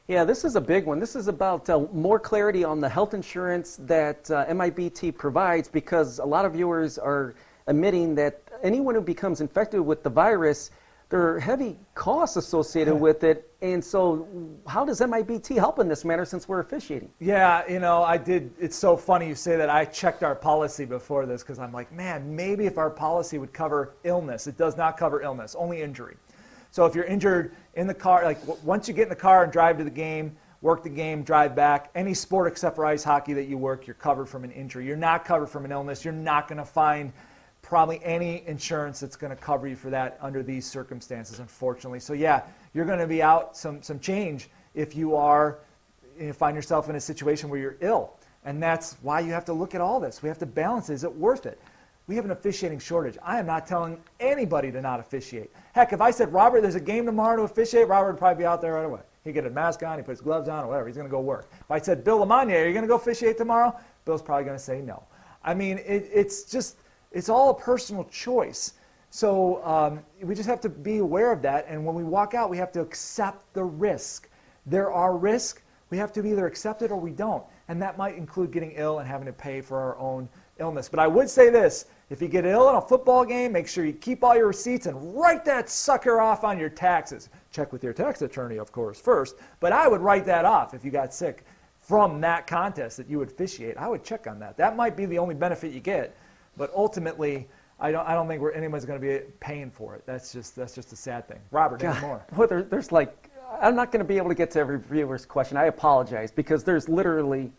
Yeah, 0.08 0.24
this 0.24 0.44
is 0.44 0.56
a 0.56 0.60
big 0.60 0.84
one. 0.84 0.98
This 0.98 1.16
is 1.16 1.26
about 1.26 1.70
uh, 1.70 1.86
more 1.90 2.20
clarity 2.20 2.62
on 2.62 2.78
the 2.78 2.86
health 2.86 3.14
insurance 3.14 3.76
that 3.81 4.31
uh, 4.31 4.44
MIBT 4.44 5.16
provides 5.16 5.68
because 5.68 6.18
a 6.18 6.24
lot 6.26 6.44
of 6.44 6.52
viewers 6.52 6.98
are 6.98 7.34
admitting 7.66 8.14
that 8.16 8.42
anyone 8.62 8.94
who 8.94 9.00
becomes 9.00 9.40
infected 9.40 9.81
with 9.81 10.02
the 10.02 10.10
virus, 10.10 10.70
there 11.12 11.34
are 11.34 11.39
heavy 11.39 11.76
costs 11.94 12.36
associated 12.36 12.94
with 12.94 13.23
it. 13.23 13.50
And 13.60 13.84
so, 13.84 14.26
how 14.66 14.82
does 14.82 15.02
MIBT 15.02 15.57
help 15.57 15.78
in 15.78 15.86
this 15.86 16.07
matter 16.07 16.24
since 16.24 16.49
we're 16.49 16.60
officiating? 16.60 17.10
Yeah, 17.20 17.68
you 17.68 17.81
know, 17.81 18.02
I 18.02 18.16
did. 18.16 18.50
It's 18.58 18.76
so 18.76 18.97
funny 18.97 19.28
you 19.28 19.34
say 19.34 19.58
that. 19.58 19.68
I 19.68 19.84
checked 19.84 20.23
our 20.23 20.34
policy 20.34 20.86
before 20.86 21.26
this 21.26 21.42
because 21.42 21.58
I'm 21.58 21.70
like, 21.70 21.92
man, 21.92 22.34
maybe 22.34 22.65
if 22.65 22.78
our 22.78 22.89
policy 22.89 23.36
would 23.36 23.52
cover 23.52 23.92
illness, 24.05 24.47
it 24.47 24.57
does 24.57 24.78
not 24.78 24.97
cover 24.97 25.20
illness, 25.20 25.55
only 25.55 25.82
injury. 25.82 26.16
So 26.70 26.86
if 26.86 26.94
you're 26.94 27.05
injured 27.05 27.55
in 27.74 27.86
the 27.86 27.94
car, 27.94 28.24
like 28.24 28.39
once 28.65 28.89
you 28.89 28.94
get 28.94 29.02
in 29.02 29.08
the 29.10 29.15
car 29.15 29.44
and 29.44 29.52
drive 29.52 29.76
to 29.78 29.84
the 29.84 29.91
game, 29.91 30.34
work 30.62 30.82
the 30.82 30.89
game, 30.89 31.24
drive 31.24 31.55
back, 31.55 31.91
any 31.94 32.15
sport 32.15 32.50
except 32.50 32.74
for 32.74 32.86
ice 32.86 33.05
hockey 33.05 33.34
that 33.34 33.49
you 33.49 33.58
work, 33.58 33.86
you're 33.86 33.92
covered 33.94 34.31
from 34.31 34.44
an 34.44 34.50
injury. 34.50 34.86
You're 34.86 34.97
not 34.97 35.26
covered 35.26 35.49
from 35.49 35.66
an 35.66 35.73
illness. 35.73 36.07
You're 36.07 36.15
not 36.15 36.49
going 36.49 36.57
to 36.57 36.65
find 36.65 37.12
probably 37.73 38.05
any 38.05 38.47
insurance 38.47 39.01
that's 39.01 39.17
going 39.17 39.34
to 39.34 39.42
cover 39.42 39.67
you 39.67 39.75
for 39.75 39.89
that 39.89 40.18
under 40.20 40.42
these 40.42 40.67
circumstances, 40.67 41.39
unfortunately. 41.39 42.01
So 42.01 42.12
yeah, 42.12 42.42
you're 42.75 42.84
going 42.84 42.99
to 42.99 43.07
be 43.07 43.23
out 43.23 43.57
some 43.57 43.81
some 43.81 43.99
change 43.99 44.51
if 44.75 44.94
you 44.94 45.17
are 45.17 45.60
you 46.20 46.34
find 46.34 46.55
yourself 46.55 46.91
in 46.91 46.97
a 46.97 47.01
situation 47.01 47.49
where 47.49 47.59
you're 47.59 47.78
ill, 47.81 48.12
and 48.44 48.62
that's 48.62 48.99
why 49.01 49.20
you 49.20 49.33
have 49.33 49.47
to 49.47 49.55
look 49.55 49.75
at 49.75 49.81
all 49.81 50.01
this. 50.01 50.23
We 50.23 50.28
have 50.28 50.39
to 50.41 50.44
balance: 50.44 50.91
is 50.91 51.02
it 51.02 51.17
worth 51.17 51.47
it? 51.47 51.59
We 52.09 52.15
have 52.17 52.26
an 52.26 52.33
officiating 52.33 52.78
shortage. 52.78 53.17
I 53.23 53.39
am 53.39 53.47
not 53.47 53.67
telling 53.67 53.99
anybody 54.20 54.70
to 54.70 54.83
not 54.83 55.01
officiate. 55.01 55.51
Heck, 55.73 55.94
if 55.94 56.02
I 56.02 56.10
said, 56.10 56.31
Robert, 56.31 56.60
there's 56.60 56.75
a 56.75 56.81
game 56.81 57.07
tomorrow 57.07 57.39
to 57.39 57.42
officiate, 57.44 57.89
Robert 57.89 58.12
would 58.12 58.18
probably 58.18 58.42
be 58.42 58.47
out 58.47 58.60
there 58.60 58.75
right 58.75 58.84
away. 58.84 59.01
He'd 59.25 59.33
get 59.33 59.47
a 59.47 59.51
mask 59.51 59.83
on, 59.83 59.97
he 59.97 60.05
puts 60.05 60.20
gloves 60.20 60.47
on, 60.47 60.65
or 60.65 60.67
whatever. 60.67 60.89
He's 60.89 60.97
going 60.97 61.09
to 61.09 61.10
go 61.10 61.20
work. 61.20 61.49
If 61.59 61.70
I 61.70 61.81
said, 61.81 62.05
Bill 62.05 62.18
LeMonnier, 62.18 62.65
are 62.65 62.67
you 62.67 62.75
going 62.75 62.83
to 62.83 62.89
go 62.89 62.97
officiate 62.97 63.39
tomorrow? 63.39 63.75
Bill's 64.05 64.20
probably 64.20 64.44
going 64.44 64.59
to 64.59 64.62
say 64.62 64.83
no. 64.83 65.05
I 65.42 65.55
mean, 65.55 65.78
it, 65.78 66.10
it's 66.12 66.44
just, 66.44 66.76
it's 67.12 67.28
all 67.28 67.50
a 67.50 67.55
personal 67.55 68.05
choice. 68.05 68.74
So 69.10 69.62
um, 69.65 70.00
we 70.23 70.34
just 70.34 70.49
have 70.49 70.60
to 70.62 70.68
be 70.68 70.99
aware 70.99 71.32
of 71.32 71.42
that. 71.42 71.66
And 71.68 71.84
when 71.84 71.94
we 71.94 72.02
walk 72.02 72.34
out, 72.34 72.49
we 72.49 72.57
have 72.57 72.73
to 72.73 72.81
accept 72.81 73.52
the 73.52 73.65
risk. 73.65 74.28
There 74.66 74.91
are 74.91 75.16
risks. 75.16 75.62
We 75.91 75.99
have 75.99 76.12
to 76.15 76.26
either 76.26 76.47
accept 76.47 76.81
it 76.81 76.91
or 76.91 76.99
we 76.99 77.10
don't. 77.10 77.44
And 77.68 77.81
that 77.82 77.99
might 77.99 78.16
include 78.16 78.50
getting 78.50 78.73
ill 78.73 79.00
and 79.00 79.08
having 79.08 79.26
to 79.26 79.32
pay 79.32 79.60
for 79.60 79.78
our 79.78 79.99
own 79.99 80.28
illness. 80.58 80.89
But 80.89 81.00
I 81.00 81.07
would 81.07 81.28
say 81.28 81.50
this 81.50 81.86
if 82.08 82.23
you 82.23 82.28
get 82.28 82.47
ill 82.47 82.70
in 82.70 82.76
a 82.76 82.81
football 82.81 83.24
game, 83.24 83.52
make 83.52 83.68
sure 83.68 83.84
you 83.84 83.92
keep 83.92 84.24
all 84.24 84.34
your 84.34 84.47
receipts 84.47 84.86
and 84.86 85.15
write 85.15 85.44
that 85.44 85.68
sucker 85.68 86.20
off 86.20 86.44
on 86.44 86.58
your 86.58 86.70
taxes. 86.70 87.28
Check 87.50 87.73
with 87.73 87.84
your 87.84 87.92
tax 87.92 88.23
attorney, 88.23 88.57
of 88.57 88.73
course, 88.73 88.99
first. 88.99 89.36
But 89.60 89.73
I 89.73 89.89
would 89.89 90.00
write 90.00 90.24
that 90.26 90.47
off 90.47 90.73
if 90.73 90.84
you 90.84 90.91
got 90.91 91.12
sick 91.12 91.44
from 91.81 92.20
that 92.20 92.47
contest 92.47 92.97
that 92.97 93.08
you 93.08 93.18
would 93.18 93.28
officiate. 93.28 93.76
I 93.76 93.89
would 93.89 94.05
check 94.05 94.26
on 94.26 94.39
that. 94.39 94.57
That 94.57 94.76
might 94.76 94.97
be 94.97 95.05
the 95.05 95.18
only 95.18 95.34
benefit 95.34 95.73
you 95.73 95.81
get. 95.81 96.16
But 96.56 96.72
ultimately, 96.74 97.48
I 97.81 97.90
don't, 97.90 98.06
I 98.06 98.14
don't 98.14 98.28
think 98.28 98.40
we're, 98.40 98.52
anyone's 98.52 98.84
going 98.84 99.00
to 99.00 99.06
be 99.06 99.24
paying 99.40 99.70
for 99.70 99.94
it. 99.94 100.05
That's 100.06 100.32
just, 100.32 100.55
that's 100.55 100.74
just 100.74 100.92
a 100.92 100.97
sad 100.97 101.26
thing. 101.26 101.40
Robert, 101.50 101.82
more? 102.00 102.24
Well, 102.36 102.48
there, 102.48 102.62
there's 102.62 102.92
like, 102.92 103.31
I'm 103.60 103.74
not 103.74 103.92
going 103.92 103.98
to 103.98 104.08
be 104.08 104.16
able 104.16 104.28
to 104.28 104.34
get 104.34 104.50
to 104.52 104.60
every 104.60 104.78
viewer's 104.78 105.26
question. 105.26 105.56
I 105.56 105.64
apologize 105.64 106.31
because 106.31 106.64
there's 106.64 106.89
literally 106.89 107.52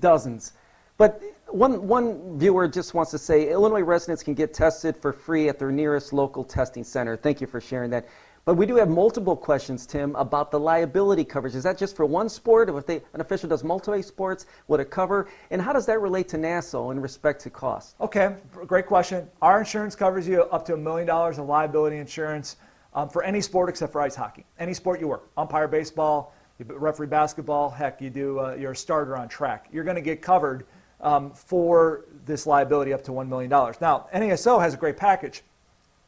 dozens. 0.00 0.52
But 0.98 1.22
one, 1.48 1.86
one 1.86 2.38
viewer 2.38 2.68
just 2.68 2.94
wants 2.94 3.10
to 3.12 3.18
say 3.18 3.50
Illinois 3.50 3.82
residents 3.82 4.22
can 4.22 4.34
get 4.34 4.52
tested 4.54 4.96
for 4.96 5.12
free 5.12 5.48
at 5.48 5.58
their 5.58 5.70
nearest 5.70 6.12
local 6.12 6.44
testing 6.44 6.84
center. 6.84 7.16
Thank 7.16 7.40
you 7.40 7.46
for 7.46 7.60
sharing 7.60 7.90
that. 7.90 8.06
But 8.46 8.54
we 8.54 8.64
do 8.64 8.76
have 8.76 8.88
multiple 8.88 9.34
questions, 9.34 9.86
Tim, 9.86 10.14
about 10.14 10.52
the 10.52 10.60
liability 10.60 11.24
coverage. 11.24 11.56
Is 11.56 11.64
that 11.64 11.76
just 11.76 11.96
for 11.96 12.06
one 12.06 12.28
sport? 12.28 12.70
Or 12.70 12.78
if 12.78 12.86
they, 12.86 13.02
an 13.12 13.20
official 13.20 13.48
does 13.48 13.64
multiple 13.64 14.00
sports, 14.04 14.46
would 14.68 14.78
it 14.78 14.88
cover? 14.88 15.28
And 15.50 15.60
how 15.60 15.72
does 15.72 15.84
that 15.86 16.00
relate 16.00 16.28
to 16.28 16.36
NASO 16.36 16.92
in 16.92 17.00
respect 17.00 17.42
to 17.42 17.50
cost? 17.50 17.96
Okay, 18.00 18.36
great 18.52 18.86
question. 18.86 19.28
Our 19.42 19.58
insurance 19.58 19.96
covers 19.96 20.28
you 20.28 20.42
up 20.42 20.64
to 20.66 20.74
a 20.74 20.76
million 20.76 21.08
dollars 21.08 21.38
of 21.38 21.46
liability 21.46 21.96
insurance 21.96 22.54
um, 22.94 23.08
for 23.08 23.24
any 23.24 23.40
sport 23.40 23.68
except 23.68 23.90
for 23.90 24.00
ice 24.00 24.14
hockey. 24.14 24.46
Any 24.60 24.74
sport 24.74 25.00
you 25.00 25.08
work, 25.08 25.28
umpire 25.36 25.66
baseball, 25.66 26.32
you 26.60 26.66
referee 26.68 27.08
basketball, 27.08 27.68
heck, 27.68 28.00
you 28.00 28.10
do, 28.10 28.38
uh, 28.38 28.54
you're 28.54 28.72
a 28.72 28.76
starter 28.76 29.16
on 29.16 29.26
track. 29.26 29.66
You're 29.72 29.82
going 29.82 29.96
to 29.96 30.00
get 30.00 30.22
covered 30.22 30.66
um, 31.00 31.32
for 31.32 32.04
this 32.26 32.46
liability 32.46 32.92
up 32.92 33.02
to 33.04 33.10
$1 33.10 33.26
million. 33.26 33.50
Now, 33.50 34.06
NASO 34.14 34.60
has 34.60 34.72
a 34.72 34.76
great 34.76 34.96
package. 34.96 35.42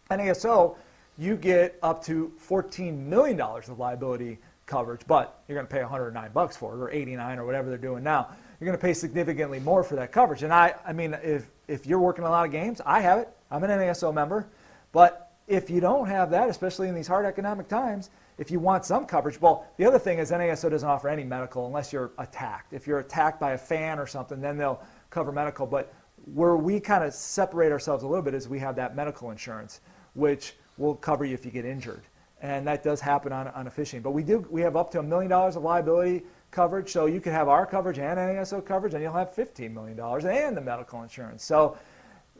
NASO, 0.09 0.77
you 1.19 1.37
get 1.37 1.79
up 1.83 2.05
to 2.05 2.33
$14 2.49 2.97
million 2.97 3.41
of 3.41 3.79
liability 3.79 4.39
coverage, 4.67 5.01
but 5.09 5.43
you're 5.49 5.57
going 5.57 5.67
to 5.67 5.73
pay 5.73 5.81
109 5.81 6.31
bucks 6.33 6.57
for 6.57 6.75
it, 6.75 6.79
or 6.79 6.91
89, 6.91 7.39
or 7.39 7.45
whatever 7.45 7.69
they're 7.69 7.77
doing 7.77 8.05
now. 8.05 8.29
You're 8.61 8.67
going 8.67 8.79
to 8.79 8.83
pay 8.83 8.95
significantly 8.95 9.59
more 9.61 9.83
for 9.83 9.97
that 9.97 10.13
coverage. 10.13 10.43
And 10.43 10.53
I, 10.53 10.75
I 10.87 10.93
mean, 10.93 11.17
if, 11.23 11.51
if 11.67 11.87
you're 11.87 11.99
working 11.99 12.25
a 12.25 12.31
lot 12.31 12.47
of 12.47 12.53
games, 12.53 12.81
I 12.87 13.01
have 13.01 13.19
it. 13.19 13.29
I'm 13.51 13.65
an 13.65 13.71
NASO 13.71 14.15
member. 14.15 14.49
But 14.93 15.33
if 15.49 15.71
you 15.71 15.81
don't 15.81 16.07
have 16.07 16.31
that, 16.31 16.49
especially 16.49 16.89
in 16.89 16.95
these 16.95 17.09
hard 17.09 17.25
economic 17.25 17.69
times, 17.69 18.11
if 18.37 18.51
you 18.51 18.61
want 18.61 18.85
some 18.85 19.05
coverage, 19.05 19.41
well, 19.41 19.67
the 19.77 19.85
other 19.85 19.99
thing 19.99 20.19
is 20.19 20.31
NASO 20.31 20.71
doesn't 20.71 20.89
offer 20.89 21.09
any 21.09 21.25
medical 21.25 21.67
unless 21.67 21.93
you're 21.93 22.13
attacked. 22.19 22.73
If 22.73 22.87
you're 22.87 23.01
attacked 23.01 23.41
by 23.41 23.53
a 23.53 23.59
fan 23.59 23.99
or 23.99 24.07
something, 24.07 24.41
then 24.41 24.57
they'll 24.57 24.81
cover 25.11 25.33
medical. 25.33 25.67
But 25.67 25.93
where 26.35 26.57
we 26.57 26.79
kind 26.79 27.03
of 27.03 27.13
separate 27.15 27.73
ourselves 27.73 28.05
a 28.05 28.07
little 28.07 28.23
bit 28.23 28.35
is 28.35 28.49
we 28.49 28.59
have 28.61 28.77
that 28.77 28.95
medical 28.95 29.31
insurance, 29.31 29.81
which 30.15 30.55
will 30.79 30.95
cover 30.95 31.25
you 31.25 31.35
if 31.35 31.45
you 31.45 31.51
get 31.51 31.65
injured. 31.65 32.03
And 32.41 32.67
that 32.69 32.83
does 32.85 33.01
happen 33.01 33.33
on, 33.33 33.49
on 33.49 33.67
a 33.67 33.71
fishing. 33.71 34.01
But 34.01 34.13
we 34.13 34.23
do 34.23 34.47
we 34.51 34.61
have 34.63 34.77
up 34.77 34.91
to 34.93 35.01
a 35.01 35.03
million 35.03 35.31
dollars 35.31 35.57
of 35.57 35.65
liability 35.65 36.23
coverage, 36.51 36.91
so 36.91 37.07
you 37.07 37.21
can 37.21 37.33
have 37.33 37.49
our 37.49 37.67
coverage 37.67 37.99
and 37.99 38.17
NASO 38.19 38.65
coverage, 38.65 38.95
and 38.95 39.03
you'll 39.03 39.13
have 39.13 39.35
$15 39.35 39.73
million 39.75 39.99
and 40.01 40.57
the 40.57 40.61
medical 40.61 41.03
insurance. 41.03 41.45
So 41.45 41.77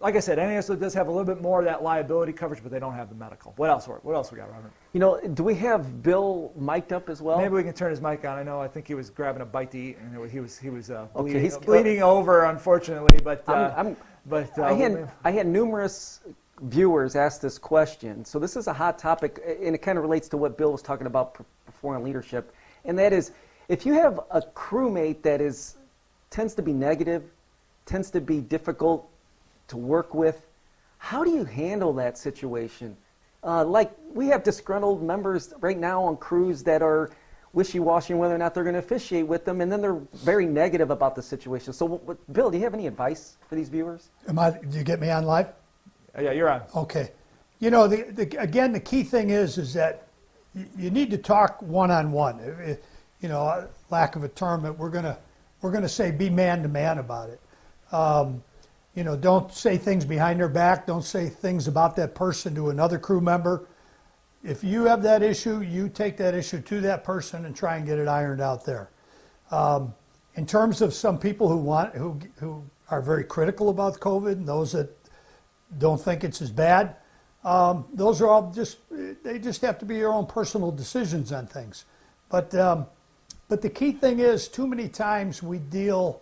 like 0.01 0.15
I 0.15 0.21
said, 0.21 0.39
NASO 0.39 0.79
does 0.79 0.95
have 0.95 1.09
a 1.09 1.11
little 1.11 1.25
bit 1.27 1.43
more 1.43 1.59
of 1.59 1.65
that 1.65 1.83
liability 1.83 2.33
coverage, 2.33 2.63
but 2.63 2.71
they 2.71 2.79
don't 2.79 2.95
have 2.95 3.09
the 3.09 3.17
medical. 3.17 3.53
What 3.57 3.71
else? 3.71 3.87
What 3.89 4.15
else 4.15 4.31
we 4.31 4.39
got, 4.39 4.51
Robert? 4.53 4.71
You 4.93 5.01
know, 5.01 5.21
do 5.21 5.43
we 5.43 5.57
have 5.57 6.03
Bill 6.03 6.53
mic'd 6.57 6.93
up 6.93 7.09
as 7.09 7.21
well? 7.21 7.39
Maybe 7.39 7.55
we 7.55 7.65
can 7.65 7.73
turn 7.75 7.91
his 7.91 8.01
mic 8.01 8.25
on. 8.25 8.39
I 8.39 8.45
know. 8.45 8.61
I 8.61 8.69
think 8.69 8.87
he 8.87 8.95
was 8.95 9.11
grabbing 9.11 9.43
a 9.43 9.47
bite 9.47 9.73
to 9.73 9.79
eat, 9.79 9.99
and 9.99 10.31
he 10.31 10.39
was 10.41 10.57
he 10.59 10.71
was 10.71 10.91
uh, 10.91 11.09
Okay, 11.17 11.23
bleeding, 11.23 11.43
he's- 11.43 11.59
bleeding 11.59 12.03
over, 12.03 12.45
unfortunately. 12.45 13.19
But 13.23 13.43
uh, 13.49 13.53
I'm- 13.53 13.87
I'm- 13.87 13.97
but 14.27 14.57
uh, 14.59 14.63
I 14.65 14.73
had 14.75 15.11
I 15.25 15.31
had 15.33 15.47
numerous 15.47 16.21
viewers 16.63 17.17
ask 17.17 17.41
this 17.41 17.59
question. 17.59 18.25
So 18.25 18.39
this 18.39 18.57
is 18.57 18.67
a 18.67 18.73
hot 18.73 18.99
topic, 18.99 19.41
and 19.45 19.75
it 19.75 19.79
kind 19.79 19.99
of 19.99 20.03
relates 20.03 20.29
to 20.29 20.37
what 20.37 20.59
Bill 20.59 20.73
was 20.73 20.83
talking 20.83 21.07
about 21.07 21.35
performing 21.67 22.05
leadership, 22.05 22.55
and 22.85 22.99
that 22.99 23.13
is, 23.13 23.33
if 23.69 23.85
you 23.85 23.93
have 23.95 24.21
a 24.31 24.41
crewmate 24.41 25.23
that 25.23 25.41
is 25.41 25.77
tends 26.31 26.55
to 26.55 26.63
be 26.63 26.73
negative, 26.73 27.23
tends 27.87 28.11
to 28.11 28.21
be 28.21 28.41
difficult 28.41 29.09
to 29.69 29.77
work 29.77 30.15
with, 30.15 30.47
how 30.99 31.25
do 31.25 31.31
you 31.31 31.45
handle 31.45 31.93
that 31.95 32.19
situation? 32.19 32.97
Uh, 33.45 33.65
like 33.65 33.93
we 34.13 34.27
have 34.27 34.43
disgruntled 34.43 35.03
members 35.03 35.55
right 35.61 35.79
now 35.79 36.03
on 36.03 36.17
crews 36.17 36.63
that 36.65 36.83
are 36.83 37.11
wishy-washy 37.53 38.15
whether 38.15 38.35
or 38.35 38.39
not 38.39 38.53
they're 38.55 38.65
going 38.65 38.75
to 38.75 38.81
officiate 38.81 39.27
with 39.27 39.45
them, 39.45 39.61
and 39.61 39.71
then 39.71 39.81
they're 39.81 40.01
very 40.15 40.47
negative 40.47 40.91
about 40.91 41.15
the 41.15 41.23
situation. 41.23 41.73
So, 41.73 41.87
what, 41.87 42.33
Bill, 42.33 42.51
do 42.51 42.59
you 42.59 42.65
have 42.65 42.75
any 42.75 42.87
advice 42.87 43.37
for 43.49 43.55
these 43.55 43.69
viewers? 43.69 44.11
Am 44.29 44.39
I? 44.39 44.51
Do 44.51 44.77
you 44.77 44.85
get 44.85 45.01
me 45.01 45.11
on 45.11 45.25
live? 45.25 45.49
Yeah, 46.21 46.33
you're 46.33 46.51
on. 46.51 46.63
Okay. 46.75 47.13
You 47.61 47.71
know, 47.71 47.89
the, 47.89 48.03
the, 48.03 48.41
again, 48.41 48.73
the 48.73 48.81
key 48.81 49.03
thing 49.03 49.31
is 49.31 49.59
is 49.59 49.75
that 49.75 50.09
you, 50.77 50.91
need 50.91 51.11
to 51.11 51.19
talk 51.19 51.61
one 51.63 51.91
on 51.91 52.13
one. 52.13 52.39
You 53.21 53.29
know, 53.29 53.43
uh, 53.43 53.67
lack 53.91 54.17
of 54.17 54.25
a 54.25 54.29
term, 54.29 54.63
but 54.63 54.79
we're 54.79 54.91
gonna 54.91 55.19
we're 55.61 55.73
gonna 55.73 55.89
say 55.89 56.11
be 56.11 56.31
man 56.31 56.63
to 56.63 56.69
man 56.69 56.99
about 56.99 57.31
it. 57.31 57.41
Um, 57.93 58.43
you 58.95 59.05
know, 59.05 59.17
don't 59.17 59.53
say 59.53 59.77
things 59.77 60.05
behind 60.05 60.41
their 60.41 60.49
back. 60.49 60.87
Don't 60.87 61.05
say 61.05 61.29
things 61.29 61.69
about 61.69 61.97
that 61.97 62.15
person 62.15 62.55
to 62.55 62.71
another 62.71 62.99
crew 62.99 63.21
member. 63.21 63.67
If 64.43 64.63
you 64.63 64.85
have 64.85 65.03
that 65.03 65.23
issue, 65.23 65.63
you 65.63 65.89
take 65.89 66.17
that 66.19 66.35
issue 66.35 66.61
to 66.61 66.81
that 66.83 67.05
person 67.05 67.45
and 67.45 67.55
try 67.55 67.77
and 67.77 67.87
get 67.87 67.99
it 67.99 68.09
ironed 68.09 68.41
out 68.41 68.65
there. 68.65 68.91
Um, 69.51 69.95
in 70.35 70.47
terms 70.47 70.81
of 70.81 70.95
some 70.95 71.19
people 71.19 71.49
who 71.49 71.57
want 71.57 71.95
who 71.95 72.21
who 72.37 72.65
are 72.91 73.03
very 73.03 73.25
critical 73.25 73.69
about 73.69 73.99
COVID, 74.01 74.33
and 74.33 74.49
those 74.49 74.73
that 74.73 74.97
don't 75.77 76.01
think 76.01 76.25
it's 76.25 76.41
as 76.41 76.51
bad, 76.51 76.97
um, 77.45 77.85
those 77.93 78.21
are 78.21 78.29
all 78.29 78.51
just 78.51 78.79
they 79.23 79.39
just 79.39 79.61
have 79.63 79.79
to 79.79 79.85
be 79.85 79.97
your 79.97 80.13
own 80.13 80.27
personal 80.27 80.71
decisions 80.71 81.33
on 81.33 81.47
things. 81.47 81.85
But 82.29 82.55
um, 82.55 82.87
but 83.49 83.63
the 83.63 83.71
key 83.71 83.93
thing 83.93 84.21
is, 84.21 84.49
too 84.49 84.67
many 84.67 84.89
times 84.89 85.43
we 85.43 85.59
deal 85.59 86.21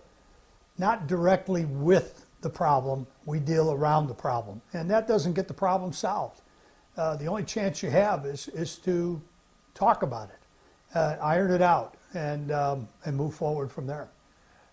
not 0.78 1.06
directly 1.06 1.64
with 1.64 2.26
the 2.42 2.50
problem, 2.50 3.06
we 3.24 3.40
deal 3.40 3.72
around 3.72 4.08
the 4.08 4.14
problem, 4.14 4.60
and 4.72 4.90
that 4.90 5.08
doesn't 5.08 5.32
get 5.32 5.48
the 5.48 5.54
problem 5.54 5.92
solved. 5.92 6.42
Uh, 6.96 7.16
the 7.16 7.26
only 7.26 7.44
chance 7.44 7.82
you 7.82 7.90
have 7.90 8.26
is 8.26 8.48
is 8.48 8.76
to 8.78 9.20
talk 9.74 10.02
about 10.02 10.28
it, 10.28 10.96
uh, 10.96 11.16
iron 11.22 11.50
it 11.50 11.62
out, 11.62 11.96
and 12.14 12.52
um, 12.52 12.88
and 13.04 13.16
move 13.16 13.34
forward 13.34 13.72
from 13.72 13.86
there. 13.86 14.08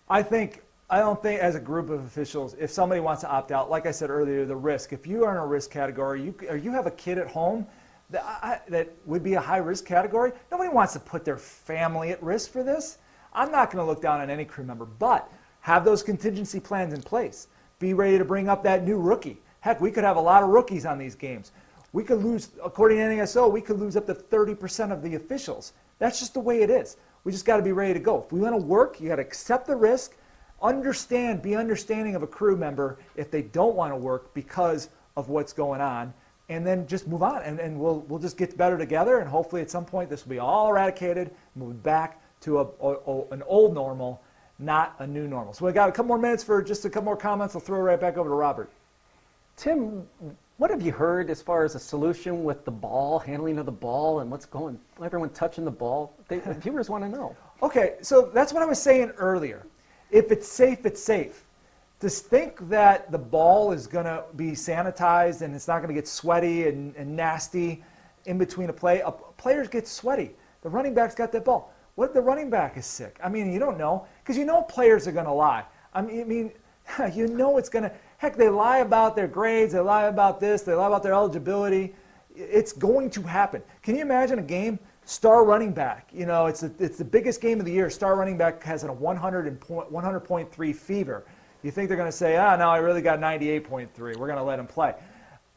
I 0.08 0.22
think 0.22 0.62
I 0.90 0.98
don't 0.98 1.20
think 1.22 1.40
as 1.40 1.54
a 1.54 1.60
group 1.60 1.88
of 1.88 2.04
officials, 2.04 2.54
if 2.58 2.70
somebody 2.70 3.00
wants 3.00 3.22
to 3.22 3.30
opt 3.30 3.52
out, 3.52 3.70
like 3.70 3.86
I 3.86 3.90
said 3.90 4.10
earlier, 4.10 4.44
the 4.44 4.56
risk. 4.56 4.92
If 4.92 5.06
you 5.06 5.24
are 5.24 5.30
in 5.32 5.38
a 5.38 5.46
risk 5.46 5.70
category, 5.70 6.22
you 6.22 6.34
or 6.48 6.56
you 6.56 6.72
have 6.72 6.86
a 6.86 6.90
kid 6.90 7.16
at 7.18 7.26
home 7.26 7.66
that 8.10 8.22
I, 8.24 8.60
that 8.68 8.92
would 9.06 9.22
be 9.22 9.34
a 9.34 9.40
high 9.40 9.58
risk 9.58 9.86
category. 9.86 10.32
Nobody 10.50 10.68
wants 10.68 10.92
to 10.92 11.00
put 11.00 11.24
their 11.24 11.38
family 11.38 12.10
at 12.10 12.22
risk 12.22 12.50
for 12.52 12.62
this. 12.62 12.98
I'm 13.32 13.50
not 13.50 13.70
going 13.70 13.84
to 13.84 13.90
look 13.90 14.02
down 14.02 14.20
on 14.20 14.28
any 14.28 14.44
crew 14.44 14.64
member, 14.64 14.84
but 14.84 15.32
have 15.60 15.84
those 15.84 16.02
contingency 16.02 16.60
plans 16.60 16.92
in 16.92 17.02
place. 17.02 17.48
Be 17.78 17.94
ready 17.94 18.18
to 18.18 18.24
bring 18.24 18.48
up 18.48 18.62
that 18.64 18.84
new 18.84 19.00
rookie. 19.00 19.40
Heck, 19.60 19.80
we 19.80 19.90
could 19.90 20.04
have 20.04 20.16
a 20.16 20.20
lot 20.20 20.42
of 20.42 20.50
rookies 20.50 20.84
on 20.84 20.98
these 20.98 21.14
games. 21.14 21.50
we 21.92 22.04
could 22.04 22.22
lose, 22.22 22.50
according 22.62 22.98
to 22.98 23.04
NASO, 23.04 23.50
we 23.50 23.62
could 23.62 23.78
lose 23.78 23.96
up 23.96 24.06
to 24.06 24.14
30% 24.14 24.92
of 24.92 25.02
the 25.02 25.14
officials. 25.14 25.72
That's 25.98 26.18
just 26.18 26.34
the 26.34 26.40
way 26.40 26.62
it 26.62 26.68
is. 26.68 26.98
We 27.24 27.32
just 27.32 27.46
got 27.46 27.56
to 27.56 27.62
be 27.62 27.72
ready 27.72 27.94
to 27.94 28.00
go. 28.00 28.22
If 28.22 28.32
we 28.32 28.40
want 28.40 28.54
to 28.54 28.64
work, 28.64 29.00
you 29.00 29.08
got 29.08 29.16
to 29.16 29.22
accept 29.22 29.66
the 29.66 29.76
risk, 29.76 30.16
understand, 30.64 31.42
be 31.42 31.54
understanding 31.54 32.16
of 32.16 32.22
a 32.22 32.26
crew 32.26 32.56
member 32.56 32.98
if 33.14 33.30
they 33.30 33.42
don't 33.42 33.76
want 33.76 33.92
to 33.92 33.96
work 33.96 34.34
because 34.34 34.88
of 35.16 35.28
what's 35.28 35.52
going 35.52 35.80
on, 35.80 36.12
and 36.48 36.66
then 36.66 36.86
just 36.86 37.06
move 37.06 37.22
on. 37.22 37.42
And, 37.42 37.60
and 37.60 37.78
we'll, 37.78 38.00
we'll 38.08 38.18
just 38.18 38.36
get 38.36 38.56
better 38.56 38.76
together, 38.76 39.18
and 39.18 39.28
hopefully 39.28 39.62
at 39.62 39.70
some 39.70 39.84
point 39.84 40.10
this 40.10 40.24
will 40.24 40.30
be 40.30 40.38
all 40.38 40.70
eradicated, 40.70 41.30
move 41.54 41.82
back 41.82 42.20
to 42.40 42.58
a, 42.58 42.66
a, 42.82 43.22
an 43.30 43.42
old 43.46 43.74
normal, 43.74 44.20
not 44.58 44.96
a 44.98 45.06
new 45.06 45.28
normal. 45.28 45.52
So 45.52 45.64
we 45.64 45.72
got 45.72 45.88
a 45.88 45.92
couple 45.92 46.08
more 46.08 46.18
minutes 46.18 46.42
for 46.42 46.62
just 46.62 46.84
a 46.84 46.90
couple 46.90 47.04
more 47.04 47.16
comments. 47.16 47.54
I'll 47.54 47.60
throw 47.60 47.78
it 47.78 47.82
right 47.82 48.00
back 48.00 48.16
over 48.16 48.28
to 48.28 48.34
Robert. 48.34 48.70
Tim, 49.56 50.06
what 50.56 50.70
have 50.70 50.82
you 50.82 50.92
heard 50.92 51.30
as 51.30 51.42
far 51.42 51.64
as 51.64 51.74
a 51.74 51.78
solution 51.78 52.44
with 52.44 52.64
the 52.64 52.70
ball, 52.70 53.18
handling 53.18 53.58
of 53.58 53.66
the 53.66 53.72
ball, 53.72 54.20
and 54.20 54.30
what's 54.30 54.46
going, 54.46 54.78
everyone 55.02 55.30
touching 55.30 55.64
the 55.64 55.70
ball? 55.70 56.12
They, 56.28 56.38
the 56.38 56.54
viewers 56.54 56.88
want 56.88 57.04
to 57.04 57.10
know. 57.10 57.36
Okay, 57.62 57.94
so 58.02 58.30
that's 58.32 58.52
what 58.52 58.62
I 58.62 58.66
was 58.66 58.80
saying 58.80 59.10
earlier. 59.16 59.66
If 60.10 60.30
it's 60.30 60.48
safe, 60.48 60.86
it's 60.86 61.02
safe. 61.02 61.44
To 62.00 62.08
think 62.08 62.68
that 62.68 63.10
the 63.10 63.18
ball 63.18 63.72
is 63.72 63.86
going 63.86 64.04
to 64.04 64.24
be 64.36 64.52
sanitized 64.52 65.42
and 65.42 65.54
it's 65.54 65.68
not 65.68 65.78
going 65.78 65.88
to 65.88 65.94
get 65.94 66.06
sweaty 66.06 66.68
and, 66.68 66.94
and 66.96 67.16
nasty 67.16 67.82
in 68.26 68.38
between 68.38 68.68
a 68.68 68.72
play, 68.72 69.00
a, 69.00 69.10
players 69.10 69.68
get 69.68 69.86
sweaty. 69.86 70.32
The 70.62 70.68
running 70.68 70.94
back's 70.94 71.14
got 71.14 71.32
that 71.32 71.44
ball. 71.44 71.72
What 71.94 72.08
if 72.08 72.14
the 72.14 72.20
running 72.20 72.50
back 72.50 72.76
is 72.76 72.86
sick? 72.86 73.18
I 73.22 73.28
mean, 73.28 73.52
you 73.52 73.58
don't 73.58 73.78
know 73.78 74.06
because 74.22 74.36
you 74.36 74.44
know 74.44 74.62
players 74.62 75.06
are 75.06 75.12
going 75.12 75.26
to 75.26 75.32
lie. 75.32 75.64
I 75.92 76.02
mean, 76.02 76.20
I 76.20 76.24
mean, 76.24 76.52
you 77.14 77.28
know 77.28 77.58
it's 77.58 77.68
going 77.68 77.84
to. 77.84 77.92
Heck, 78.18 78.36
they 78.36 78.48
lie 78.48 78.78
about 78.78 79.16
their 79.16 79.28
grades, 79.28 79.74
they 79.74 79.80
lie 79.80 80.04
about 80.04 80.40
this, 80.40 80.62
they 80.62 80.74
lie 80.74 80.86
about 80.86 81.02
their 81.02 81.12
eligibility. 81.12 81.94
It's 82.34 82.72
going 82.72 83.10
to 83.10 83.22
happen. 83.22 83.62
Can 83.82 83.94
you 83.94 84.02
imagine 84.02 84.38
a 84.38 84.42
game? 84.42 84.78
Star 85.06 85.44
running 85.44 85.72
back, 85.72 86.08
you 86.12 86.24
know, 86.24 86.46
it's, 86.46 86.62
a, 86.62 86.70
it's 86.78 86.96
the 86.96 87.04
biggest 87.04 87.40
game 87.40 87.60
of 87.60 87.66
the 87.66 87.72
year. 87.72 87.90
Star 87.90 88.16
running 88.16 88.38
back 88.38 88.62
has 88.62 88.84
a 88.84 88.92
100 88.92 89.60
100.3 89.60 90.74
fever. 90.74 91.24
You 91.62 91.70
think 91.70 91.88
they're 91.88 91.96
going 91.96 92.10
to 92.10 92.16
say, 92.16 92.36
ah, 92.36 92.56
no, 92.56 92.70
I 92.70 92.78
really 92.78 93.02
got 93.02 93.18
98.3. 93.18 93.88
We're 93.98 94.14
going 94.14 94.36
to 94.36 94.42
let 94.42 94.58
him 94.58 94.66
play. 94.66 94.94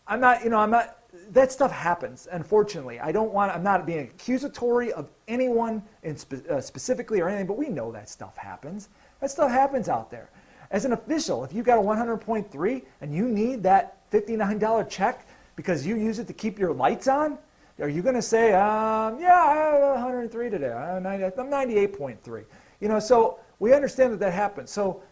I'm 0.08 0.20
not, 0.20 0.44
you 0.44 0.50
know, 0.50 0.58
I'm 0.58 0.72
not, 0.72 0.98
that 1.32 1.52
stuff 1.52 1.72
happens, 1.72 2.28
unfortunately. 2.32 3.00
I 3.00 3.12
don't 3.12 3.32
want, 3.34 3.54
I'm 3.54 3.64
not 3.64 3.86
being 3.86 4.00
accusatory 4.00 4.92
of 4.94 5.10
anyone 5.28 5.82
in 6.04 6.18
spe, 6.18 6.36
uh, 6.50 6.62
specifically 6.62 7.20
or 7.22 7.28
anything, 7.28 7.48
but 7.48 7.58
we 7.58 7.70
know 7.70 7.92
that 7.92 8.10
stuff 8.10 8.38
happens. 8.38 8.90
That 9.22 9.32
stuff 9.32 9.52
happens 9.52 9.90
out 9.90 10.12
there. 10.12 10.30
As 10.72 10.86
an 10.86 10.94
official, 10.94 11.44
if 11.44 11.54
you've 11.54 11.66
got 11.66 11.78
a 11.78 11.82
100.3 11.82 12.82
and 13.02 13.14
you 13.14 13.28
need 13.28 13.64
that 13.64 14.10
$59 14.12 14.90
check 14.90 15.26
because 15.56 15.86
you 15.86 15.96
use 15.96 16.20
it 16.20 16.28
to 16.28 16.34
keep 16.34 16.60
your 16.60 16.74
lights 16.74 17.08
on, 17.08 17.38
are 17.80 17.90
you 17.90 18.02
going 18.02 18.16
to 18.16 18.22
say, 18.22 18.54
um, 18.54 19.20
yeah, 19.20 19.36
I 19.36 19.56
have 19.56 19.82
103 19.82 20.50
today. 20.50 20.72
I'm 20.72 21.04
98.3. 21.04 22.46
You 22.80 22.88
know, 22.88 23.00
so 23.00 23.40
we 23.60 23.74
understand 23.74 24.14
that 24.14 24.20
that 24.20 24.34
happens. 24.34 24.72
So 24.72 25.04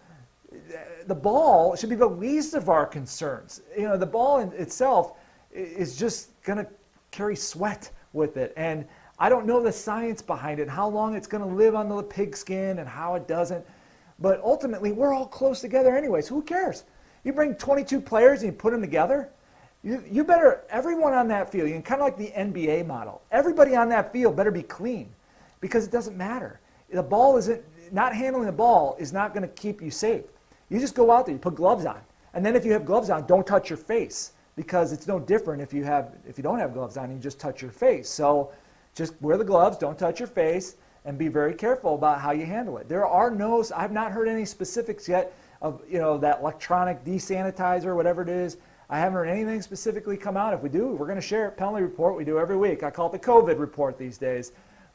the 1.08 1.16
ball 1.16 1.76
should 1.76 1.90
be 1.90 1.96
the 1.96 2.08
least 2.08 2.54
of 2.54 2.70
our 2.70 2.86
concerns. 2.86 3.62
You 3.78 3.84
know, 3.84 3.98
the 3.98 4.06
ball 4.06 4.40
itself 4.40 5.14
is 5.52 5.96
just 5.96 6.42
going 6.44 6.58
to 6.58 6.68
carry 7.12 7.36
sweat 7.36 7.92
with 8.14 8.38
it. 8.38 8.54
And 8.58 8.86
I 9.20 9.30
don't 9.30 9.46
know 9.46 9.62
the 9.62 9.72
science 9.72 10.22
behind 10.22 10.60
it, 10.60 10.68
how 10.68 10.88
long 10.88 11.16
it's 11.16 11.28
going 11.28 11.48
to 11.48 11.56
live 11.56 11.76
on 11.76 11.88
the 11.88 12.04
pigskin 12.04 12.80
and 12.80 12.88
how 12.88 13.16
it 13.16 13.28
doesn't. 13.28 13.66
But 14.20 14.42
ultimately, 14.44 14.92
we're 14.92 15.14
all 15.14 15.28
close 15.28 15.62
together 15.62 15.96
anyway, 15.96 16.22
so 16.22 16.36
who 16.36 16.42
cares? 16.42 16.84
You 17.24 17.34
bring 17.34 17.56
22 17.56 18.02
players 18.02 18.44
and 18.44 18.52
you 18.52 18.58
put 18.58 18.72
them 18.72 18.82
together, 18.82 19.30
you, 19.86 20.04
you 20.10 20.24
better, 20.24 20.64
everyone 20.70 21.14
on 21.14 21.28
that 21.28 21.52
field, 21.52 21.70
you 21.70 21.80
kind 21.80 22.02
of 22.02 22.06
like 22.06 22.18
the 22.18 22.32
NBA 22.36 22.88
model, 22.88 23.22
everybody 23.32 23.76
on 23.76 23.88
that 23.90 24.12
field 24.12 24.36
better 24.36 24.50
be 24.50 24.64
clean 24.64 25.08
because 25.62 25.86
it 25.86 25.92
doesn't 25.92 26.18
matter. 26.18 26.60
The 26.92 27.04
ball 27.04 27.38
isn't, 27.38 27.62
not 27.94 28.16
handling 28.16 28.48
the 28.48 28.52
ball 28.52 28.98
is 29.00 29.14
not 29.14 29.34
going 29.36 29.44
to 29.44 29.54
keep 29.54 29.84
you 29.84 29.92
safe. 29.92 30.24
You 30.70 30.80
just 30.80 30.96
go 30.96 31.12
out 31.12 31.28
there, 31.28 31.34
you 31.34 31.40
put 31.40 31.54
gloves 31.54 31.86
on. 31.86 32.00
And 32.34 32.44
then 32.44 32.56
if 32.56 32.66
you 32.66 32.72
have 32.74 32.84
gloves 32.84 33.12
on, 33.12 33.28
don't 33.28 33.46
touch 33.46 33.70
your 33.70 33.78
face 33.78 34.32
because 34.56 34.92
it's 34.92 35.06
no 35.06 35.20
different 35.20 35.62
if 35.62 35.72
you 35.72 35.84
have 35.84 36.16
if 36.28 36.38
you 36.38 36.44
don't 36.44 36.58
have 36.58 36.74
gloves 36.74 36.98
on, 36.98 37.12
you 37.12 37.20
just 37.20 37.40
touch 37.40 37.62
your 37.62 37.72
face. 37.72 38.10
So 38.10 38.52
just 38.96 39.14
wear 39.22 39.38
the 39.38 39.44
gloves, 39.44 39.78
don't 39.78 40.00
touch 40.00 40.20
your 40.20 40.28
face, 40.28 40.78
and 41.06 41.18
be 41.18 41.28
very 41.28 41.54
careful 41.54 41.94
about 41.94 42.22
how 42.22 42.32
you 42.32 42.46
handle 42.46 42.78
it. 42.80 42.90
There 42.90 43.06
are 43.06 43.30
no, 43.30 43.64
I've 43.76 43.92
not 43.92 44.12
heard 44.12 44.28
any 44.28 44.46
specifics 44.46 45.08
yet 45.08 45.32
of 45.62 45.82
you 45.88 46.00
know 46.00 46.18
that 46.18 46.40
electronic 46.40 47.06
desanitizer, 47.06 47.96
whatever 47.96 48.24
it 48.24 48.30
is. 48.30 48.58
I 48.90 49.00
haven't 49.00 49.14
heard 49.14 49.30
anything 49.30 49.62
specifically 49.62 50.18
come 50.18 50.38
out. 50.38 50.54
If 50.54 50.62
we 50.62 50.70
do, 50.70 50.90
we're 50.90 51.08
going 51.08 51.20
to 51.20 51.28
share 51.28 51.48
it. 51.48 51.58
Penalty 51.58 51.82
report 51.82 52.16
we 52.16 52.24
do 52.24 52.38
every 52.38 52.58
week. 52.58 52.84
I 52.84 52.92
call 52.92 53.08
it 53.08 53.14
the 53.14 53.28
COVID 53.28 53.60
report 53.60 53.98
these 53.98 54.18
days. 54.18 54.52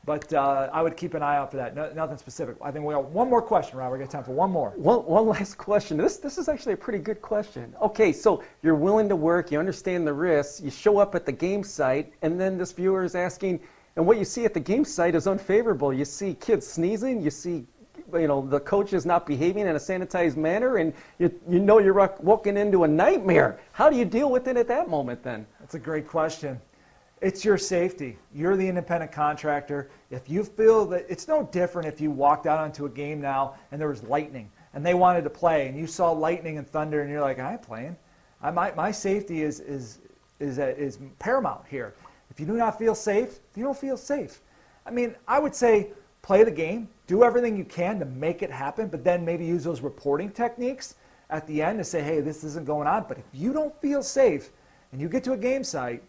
But 0.06 0.32
uh, 0.32 0.70
I 0.72 0.80
would 0.80 0.96
keep 0.96 1.12
an 1.12 1.22
eye 1.22 1.36
out 1.36 1.50
for 1.50 1.58
that. 1.58 1.74
No, 1.74 1.92
nothing 1.92 2.16
specific. 2.16 2.56
I 2.62 2.70
think 2.70 2.86
we 2.86 2.94
have 2.94 3.06
one 3.06 3.28
more 3.28 3.42
question, 3.42 3.76
Rob. 3.76 3.92
We 3.92 3.98
got 3.98 4.10
time 4.10 4.24
for 4.24 4.32
one 4.32 4.50
more. 4.50 4.70
One, 4.76 5.00
one 5.00 5.26
last 5.26 5.58
question. 5.58 5.98
This, 5.98 6.16
this 6.16 6.38
is 6.38 6.48
actually 6.48 6.72
a 6.72 6.78
pretty 6.78 7.00
good 7.00 7.20
question. 7.20 7.74
Okay, 7.82 8.10
so 8.12 8.42
you're 8.62 8.76
willing 8.76 9.10
to 9.10 9.16
work, 9.16 9.52
you 9.52 9.58
understand 9.58 10.06
the 10.06 10.12
risks, 10.12 10.60
you 10.60 10.70
show 10.70 10.98
up 10.98 11.14
at 11.14 11.26
the 11.26 11.32
game 11.32 11.62
site, 11.62 12.14
and 12.22 12.40
then 12.40 12.56
this 12.56 12.72
viewer 12.72 13.04
is 13.04 13.14
asking, 13.14 13.60
and 13.96 14.06
what 14.06 14.16
you 14.16 14.24
see 14.24 14.46
at 14.46 14.54
the 14.54 14.60
game 14.60 14.86
site 14.86 15.14
is 15.14 15.26
unfavorable. 15.26 15.92
You 15.92 16.06
see 16.06 16.32
kids 16.34 16.66
sneezing, 16.66 17.20
you 17.20 17.30
see 17.30 17.66
you 18.14 18.28
know 18.28 18.46
the 18.46 18.60
coach 18.60 18.92
is 18.92 19.06
not 19.06 19.26
behaving 19.26 19.66
in 19.66 19.76
a 19.76 19.80
sanitized 19.80 20.36
manner 20.36 20.76
and 20.76 20.92
you, 21.18 21.32
you 21.48 21.58
know 21.58 21.78
you're 21.78 21.94
walking 22.20 22.56
into 22.56 22.84
a 22.84 22.88
nightmare 22.88 23.58
how 23.72 23.90
do 23.90 23.96
you 23.96 24.04
deal 24.04 24.30
with 24.30 24.48
it 24.48 24.56
at 24.56 24.68
that 24.68 24.88
moment 24.88 25.22
then 25.22 25.46
that's 25.60 25.74
a 25.74 25.78
great 25.78 26.06
question 26.06 26.60
it's 27.20 27.44
your 27.44 27.58
safety. 27.58 28.16
You're 28.34 28.56
the 28.56 28.66
independent 28.66 29.12
contractor. 29.12 29.90
If 30.10 30.30
you 30.30 30.42
feel 30.42 30.86
that 30.86 31.04
it's 31.08 31.28
no 31.28 31.48
different 31.52 31.86
if 31.86 32.00
you 32.00 32.10
walked 32.10 32.46
out 32.46 32.58
onto 32.58 32.86
a 32.86 32.88
game 32.88 33.20
now 33.20 33.56
and 33.70 33.80
there 33.80 33.88
was 33.88 34.02
lightning 34.04 34.50
and 34.72 34.84
they 34.84 34.94
wanted 34.94 35.24
to 35.24 35.30
play 35.30 35.68
and 35.68 35.78
you 35.78 35.86
saw 35.86 36.12
lightning 36.12 36.56
and 36.56 36.66
thunder 36.66 37.02
and 37.02 37.10
you're 37.10 37.20
like, 37.20 37.38
I'm 37.38 37.58
playing. 37.58 37.96
I, 38.42 38.50
my, 38.50 38.72
my 38.72 38.90
safety 38.90 39.42
is, 39.42 39.60
is, 39.60 39.98
is, 40.38 40.58
uh, 40.58 40.74
is 40.78 40.98
paramount 41.18 41.66
here. 41.68 41.94
If 42.30 42.40
you 42.40 42.46
do 42.46 42.54
not 42.54 42.78
feel 42.78 42.94
safe, 42.94 43.40
you 43.54 43.64
don't 43.64 43.76
feel 43.76 43.98
safe. 43.98 44.40
I 44.86 44.90
mean, 44.90 45.14
I 45.28 45.38
would 45.38 45.54
say 45.54 45.90
play 46.22 46.44
the 46.44 46.50
game, 46.50 46.88
do 47.06 47.24
everything 47.24 47.56
you 47.56 47.64
can 47.64 47.98
to 47.98 48.04
make 48.04 48.42
it 48.42 48.50
happen, 48.50 48.88
but 48.88 49.04
then 49.04 49.24
maybe 49.24 49.44
use 49.44 49.64
those 49.64 49.80
reporting 49.80 50.30
techniques 50.30 50.94
at 51.30 51.46
the 51.46 51.62
end 51.62 51.78
to 51.78 51.84
say, 51.84 52.02
hey, 52.02 52.20
this 52.20 52.44
isn't 52.44 52.66
going 52.66 52.86
on. 52.86 53.04
But 53.08 53.18
if 53.18 53.24
you 53.32 53.52
don't 53.52 53.74
feel 53.80 54.02
safe 54.02 54.50
and 54.92 55.00
you 55.00 55.08
get 55.08 55.24
to 55.24 55.32
a 55.32 55.36
game 55.36 55.64
site 55.64 56.02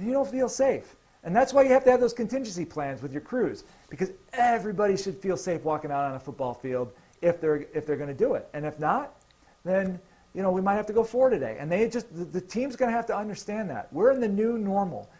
then 0.00 0.08
you 0.08 0.14
don't 0.14 0.28
feel 0.28 0.48
safe. 0.48 0.96
And 1.22 1.36
that's 1.36 1.52
why 1.52 1.62
you 1.62 1.68
have 1.68 1.84
to 1.84 1.90
have 1.90 2.00
those 2.00 2.14
contingency 2.14 2.64
plans 2.64 3.02
with 3.02 3.12
your 3.12 3.20
crews 3.20 3.64
because 3.90 4.10
everybody 4.32 4.96
should 4.96 5.18
feel 5.18 5.36
safe 5.36 5.62
walking 5.62 5.90
out 5.90 6.06
on 6.06 6.14
a 6.14 6.18
football 6.18 6.54
field 6.54 6.92
if 7.20 7.38
they're 7.38 7.66
if 7.74 7.84
they're 7.84 7.98
going 7.98 8.08
to 8.08 8.14
do 8.14 8.32
it. 8.34 8.48
And 8.54 8.64
if 8.64 8.78
not, 8.80 9.14
then 9.62 10.00
you 10.34 10.42
know 10.42 10.50
we 10.50 10.62
might 10.62 10.76
have 10.76 10.86
to 10.86 10.94
go 10.94 11.04
four 11.04 11.28
today. 11.28 11.58
And 11.60 11.70
they 11.70 11.86
just 11.90 12.14
the, 12.16 12.24
the 12.24 12.40
team's 12.40 12.76
going 12.76 12.90
to 12.90 12.96
have 12.96 13.06
to 13.08 13.16
understand 13.16 13.68
that 13.68 13.92
we're 13.92 14.10
in 14.10 14.20
the 14.20 14.28
new 14.28 14.56
normal. 14.56 15.10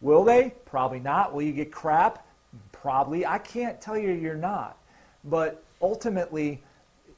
Will 0.00 0.24
they? 0.24 0.54
Probably 0.64 1.00
not. 1.00 1.34
Will 1.34 1.42
you 1.42 1.52
get 1.52 1.70
crap? 1.70 2.23
Probably. 2.84 3.24
I 3.24 3.38
can't 3.38 3.80
tell 3.80 3.96
you 3.96 4.10
you're 4.10 4.36
not. 4.36 4.76
But 5.24 5.64
ultimately, 5.80 6.62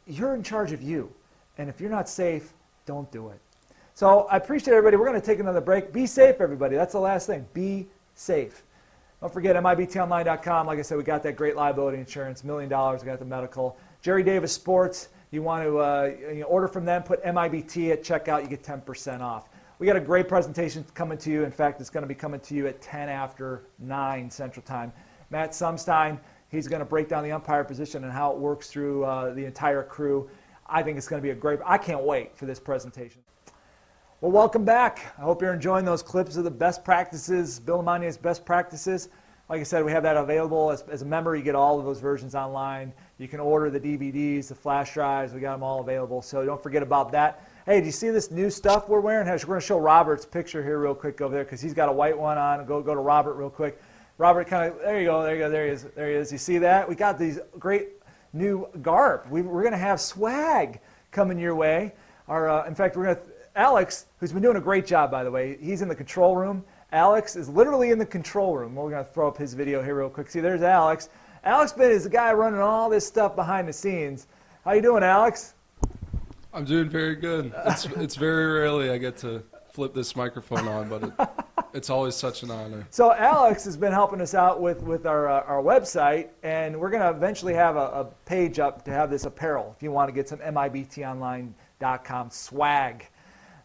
you're 0.06 0.32
in 0.36 0.44
charge 0.44 0.70
of 0.70 0.80
you. 0.80 1.12
And 1.58 1.68
if 1.68 1.80
you're 1.80 1.90
not 1.90 2.08
safe, 2.08 2.52
don't 2.86 3.10
do 3.10 3.30
it. 3.30 3.40
So 3.92 4.28
I 4.30 4.36
appreciate 4.36 4.74
everybody. 4.74 4.96
We're 4.96 5.08
going 5.08 5.20
to 5.20 5.26
take 5.26 5.40
another 5.40 5.60
break. 5.60 5.92
Be 5.92 6.06
safe, 6.06 6.40
everybody. 6.40 6.76
That's 6.76 6.92
the 6.92 7.00
last 7.00 7.26
thing. 7.26 7.48
Be 7.52 7.88
safe. 8.14 8.62
Don't 9.20 9.32
forget 9.32 9.56
MIBTOnline.com. 9.56 10.68
Like 10.68 10.78
I 10.78 10.82
said, 10.82 10.98
we 10.98 11.02
got 11.02 11.24
that 11.24 11.34
great 11.34 11.56
liability 11.56 11.98
insurance, 11.98 12.44
million 12.44 12.70
dollars. 12.70 13.00
We 13.02 13.06
got 13.06 13.18
the 13.18 13.24
medical. 13.24 13.76
Gerry 14.02 14.22
Davis 14.22 14.52
Sports. 14.52 15.08
You 15.32 15.42
want 15.42 15.64
to 15.64 15.78
uh, 15.78 16.12
you 16.32 16.40
know, 16.42 16.46
order 16.46 16.68
from 16.68 16.84
them, 16.84 17.02
put 17.02 17.24
MIBT 17.24 17.90
at 17.90 18.04
checkout. 18.04 18.42
You 18.42 18.48
get 18.48 18.62
10% 18.62 19.20
off. 19.20 19.48
We 19.80 19.86
got 19.88 19.96
a 19.96 20.00
great 20.00 20.28
presentation 20.28 20.84
coming 20.94 21.18
to 21.18 21.30
you. 21.30 21.42
In 21.42 21.50
fact, 21.50 21.80
it's 21.80 21.90
going 21.90 22.04
to 22.04 22.08
be 22.08 22.14
coming 22.14 22.38
to 22.38 22.54
you 22.54 22.68
at 22.68 22.80
10 22.80 23.08
after 23.08 23.64
9 23.80 24.30
Central 24.30 24.64
Time. 24.64 24.92
Matt 25.30 25.50
Sumstein, 25.50 26.18
he's 26.48 26.68
going 26.68 26.80
to 26.80 26.86
break 26.86 27.08
down 27.08 27.24
the 27.24 27.32
umpire 27.32 27.64
position 27.64 28.04
and 28.04 28.12
how 28.12 28.32
it 28.32 28.38
works 28.38 28.70
through 28.70 29.04
uh, 29.04 29.34
the 29.34 29.44
entire 29.44 29.82
crew. 29.82 30.28
I 30.66 30.82
think 30.82 30.98
it's 30.98 31.08
going 31.08 31.20
to 31.20 31.22
be 31.22 31.30
a 31.30 31.34
great. 31.34 31.60
I 31.64 31.78
can't 31.78 32.02
wait 32.02 32.36
for 32.36 32.46
this 32.46 32.60
presentation. 32.60 33.22
Well, 34.20 34.32
welcome 34.32 34.64
back. 34.64 35.14
I 35.18 35.22
hope 35.22 35.42
you're 35.42 35.52
enjoying 35.52 35.84
those 35.84 36.02
clips 36.02 36.36
of 36.36 36.44
the 36.44 36.50
best 36.50 36.84
practices, 36.84 37.60
Bill 37.60 37.82
LeMonnier's 37.82 38.16
best 38.16 38.46
practices. 38.46 39.08
Like 39.48 39.60
I 39.60 39.62
said, 39.62 39.84
we 39.84 39.92
have 39.92 40.02
that 40.02 40.16
available. 40.16 40.72
As, 40.72 40.82
as, 40.90 41.02
a 41.02 41.04
member, 41.04 41.36
you 41.36 41.42
get 41.42 41.54
all 41.54 41.78
of 41.78 41.84
those 41.84 42.00
versions 42.00 42.34
online. 42.34 42.92
You 43.18 43.28
can 43.28 43.38
order 43.38 43.70
the 43.70 43.78
DVDs, 43.78 44.48
the 44.48 44.56
flash 44.56 44.94
drives. 44.94 45.32
We 45.32 45.40
got 45.40 45.52
them 45.52 45.62
all 45.62 45.80
available. 45.80 46.20
So 46.20 46.44
don't 46.44 46.60
forget 46.60 46.82
about 46.82 47.12
that. 47.12 47.46
Hey, 47.64 47.78
do 47.78 47.86
you 47.86 47.92
see 47.92 48.10
this 48.10 48.32
new 48.32 48.50
stuff 48.50 48.88
we're 48.88 48.98
wearing? 48.98 49.28
We're 49.28 49.38
going 49.38 49.60
to 49.60 49.66
show 49.66 49.78
Robert's 49.78 50.26
picture 50.26 50.64
here 50.64 50.80
real 50.80 50.94
quick 50.96 51.20
over 51.20 51.32
there 51.32 51.44
because 51.44 51.60
he's 51.60 51.74
got 51.74 51.88
a 51.88 51.92
white 51.92 52.18
one 52.18 52.38
on. 52.38 52.64
Go, 52.66 52.82
go 52.82 52.94
to 52.94 53.00
Robert 53.00 53.34
real 53.34 53.50
quick. 53.50 53.80
Robert, 54.18 54.46
kind 54.46 54.72
of, 54.72 54.80
there 54.80 54.98
you 54.98 55.06
go, 55.06 55.22
there 55.22 55.34
you 55.34 55.40
go, 55.40 55.50
there 55.50 55.66
he 55.66 55.72
is. 55.72 55.82
There 55.94 56.08
he 56.08 56.14
is. 56.14 56.32
You 56.32 56.38
see 56.38 56.58
that? 56.58 56.88
We 56.88 56.94
got 56.94 57.18
these 57.18 57.38
great 57.58 57.88
new 58.32 58.66
garb. 58.80 59.26
We, 59.30 59.40
are 59.40 59.44
going 59.44 59.72
to 59.72 59.76
have 59.76 60.00
swag 60.00 60.80
coming 61.10 61.38
your 61.38 61.54
way. 61.54 61.92
Our, 62.28 62.48
uh, 62.48 62.66
in 62.66 62.74
fact, 62.74 62.96
we're 62.96 63.04
going 63.04 63.16
to 63.16 63.22
Alex, 63.56 64.06
who's 64.20 64.32
been 64.32 64.42
doing 64.42 64.56
a 64.56 64.60
great 64.60 64.86
job, 64.86 65.10
by 65.10 65.24
the 65.24 65.30
way, 65.30 65.56
he's 65.60 65.80
in 65.80 65.88
the 65.88 65.94
control 65.94 66.36
room. 66.36 66.64
Alex 66.92 67.36
is 67.36 67.48
literally 67.48 67.90
in 67.90 67.98
the 67.98 68.06
control 68.06 68.56
room. 68.56 68.74
We're 68.74 68.90
going 68.90 69.04
to 69.04 69.10
throw 69.10 69.28
up 69.28 69.36
his 69.36 69.54
video 69.54 69.82
here 69.82 69.94
real 69.94 70.10
quick. 70.10 70.30
See, 70.30 70.40
there's 70.40 70.62
Alex. 70.62 71.08
Alex 71.42 71.72
Ben 71.72 71.90
is 71.90 72.04
the 72.04 72.10
guy 72.10 72.32
running 72.32 72.60
all 72.60 72.90
this 72.90 73.06
stuff 73.06 73.34
behind 73.34 73.66
the 73.66 73.72
scenes. 73.72 74.26
How 74.64 74.72
you 74.72 74.82
doing, 74.82 75.02
Alex? 75.02 75.54
I'm 76.52 76.64
doing 76.64 76.88
very 76.88 77.16
good. 77.16 77.52
It's, 77.66 77.86
it's 77.86 78.16
very 78.16 78.46
rarely 78.46 78.90
I 78.90 78.98
get 78.98 79.16
to 79.18 79.42
flip 79.72 79.94
this 79.94 80.16
microphone 80.16 80.68
on, 80.68 80.88
but 80.88 81.02
it, 81.04 81.12
it's 81.76 81.90
always 81.90 82.14
such 82.14 82.42
an 82.42 82.50
honor. 82.50 82.86
So 82.90 83.12
Alex 83.12 83.64
has 83.64 83.76
been 83.76 83.92
helping 83.92 84.22
us 84.22 84.34
out 84.34 84.62
with, 84.62 84.82
with 84.82 85.06
our, 85.06 85.28
uh, 85.28 85.42
our 85.42 85.62
website, 85.62 86.28
and 86.42 86.78
we're 86.80 86.88
going 86.88 87.02
to 87.02 87.10
eventually 87.10 87.52
have 87.52 87.76
a, 87.76 87.80
a 87.80 88.04
page 88.24 88.58
up 88.58 88.82
to 88.86 88.90
have 88.90 89.10
this 89.10 89.26
apparel 89.26 89.74
if 89.76 89.82
you 89.82 89.92
want 89.92 90.08
to 90.08 90.12
get 90.12 90.26
some 90.26 90.38
MIBTOnline.com 90.38 92.30
swag. 92.30 93.08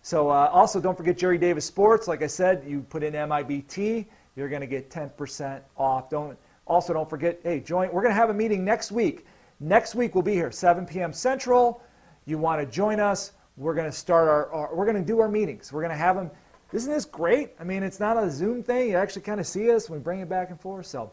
So 0.01 0.29
uh, 0.29 0.49
also 0.51 0.81
don't 0.81 0.97
forget 0.97 1.17
Gerry 1.17 1.37
Davis 1.37 1.63
Sports. 1.63 2.07
Like 2.09 2.21
I 2.21 2.27
said, 2.27 2.63
you 2.67 2.81
put 2.81 3.01
in 3.01 3.13
MIBT, 3.13 4.05
you're 4.35 4.49
going 4.49 4.61
to 4.61 4.67
get 4.67 4.89
10% 4.89 5.61
off. 5.77 6.09
Don't 6.09 6.37
also 6.67 6.93
don't 6.93 7.09
forget. 7.09 7.39
Hey, 7.43 7.59
join. 7.59 7.91
We're 7.91 8.01
going 8.01 8.13
to 8.13 8.19
have 8.19 8.29
a 8.29 8.33
meeting 8.33 8.63
next 8.65 8.91
week. 8.91 9.25
Next 9.59 9.95
week 9.95 10.15
we'll 10.15 10.21
be 10.21 10.33
here 10.33 10.51
7 10.51 10.85
p.m. 10.85 11.13
Central. 11.13 11.81
You 12.25 12.37
want 12.37 12.61
to 12.61 12.65
join 12.65 12.99
us? 12.99 13.33
We're 13.57 13.73
going 13.73 13.89
to 13.89 13.95
start 13.95 14.27
our, 14.27 14.51
our 14.51 14.75
we're 14.75 14.85
going 14.85 14.97
to 14.97 15.05
do 15.05 15.19
our 15.19 15.29
meetings. 15.29 15.71
We're 15.71 15.81
going 15.81 15.91
to 15.91 15.97
have 15.97 16.15
them. 16.15 16.31
Isn't 16.73 16.91
this 16.91 17.05
great? 17.05 17.51
I 17.59 17.63
mean, 17.63 17.83
it's 17.83 17.99
not 17.99 18.21
a 18.21 18.29
Zoom 18.29 18.63
thing. 18.63 18.89
You 18.89 18.97
actually 18.97 19.23
kind 19.23 19.39
of 19.39 19.47
see 19.47 19.71
us. 19.71 19.89
When 19.89 19.99
we 19.99 20.03
bring 20.03 20.19
it 20.21 20.29
back 20.29 20.49
and 20.49 20.59
forth. 20.59 20.85
So. 20.85 21.11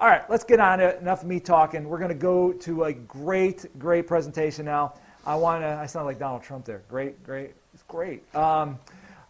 All 0.00 0.08
right, 0.08 0.22
let's 0.30 0.44
get 0.44 0.60
on 0.60 0.80
it. 0.80 0.98
Enough 1.02 1.20
of 1.22 1.28
me 1.28 1.38
talking. 1.40 1.86
We're 1.86 1.98
going 1.98 2.08
to 2.08 2.14
go 2.14 2.54
to 2.54 2.84
a 2.84 2.92
great, 2.94 3.66
great 3.78 4.06
presentation 4.06 4.64
now. 4.64 4.94
I 5.26 5.34
want 5.34 5.62
to, 5.62 5.68
I 5.68 5.84
sound 5.84 6.06
like 6.06 6.18
Donald 6.18 6.42
Trump 6.42 6.64
there. 6.64 6.80
Great, 6.88 7.22
great. 7.22 7.50
It's 7.74 7.82
great. 7.82 8.22
Um, 8.34 8.78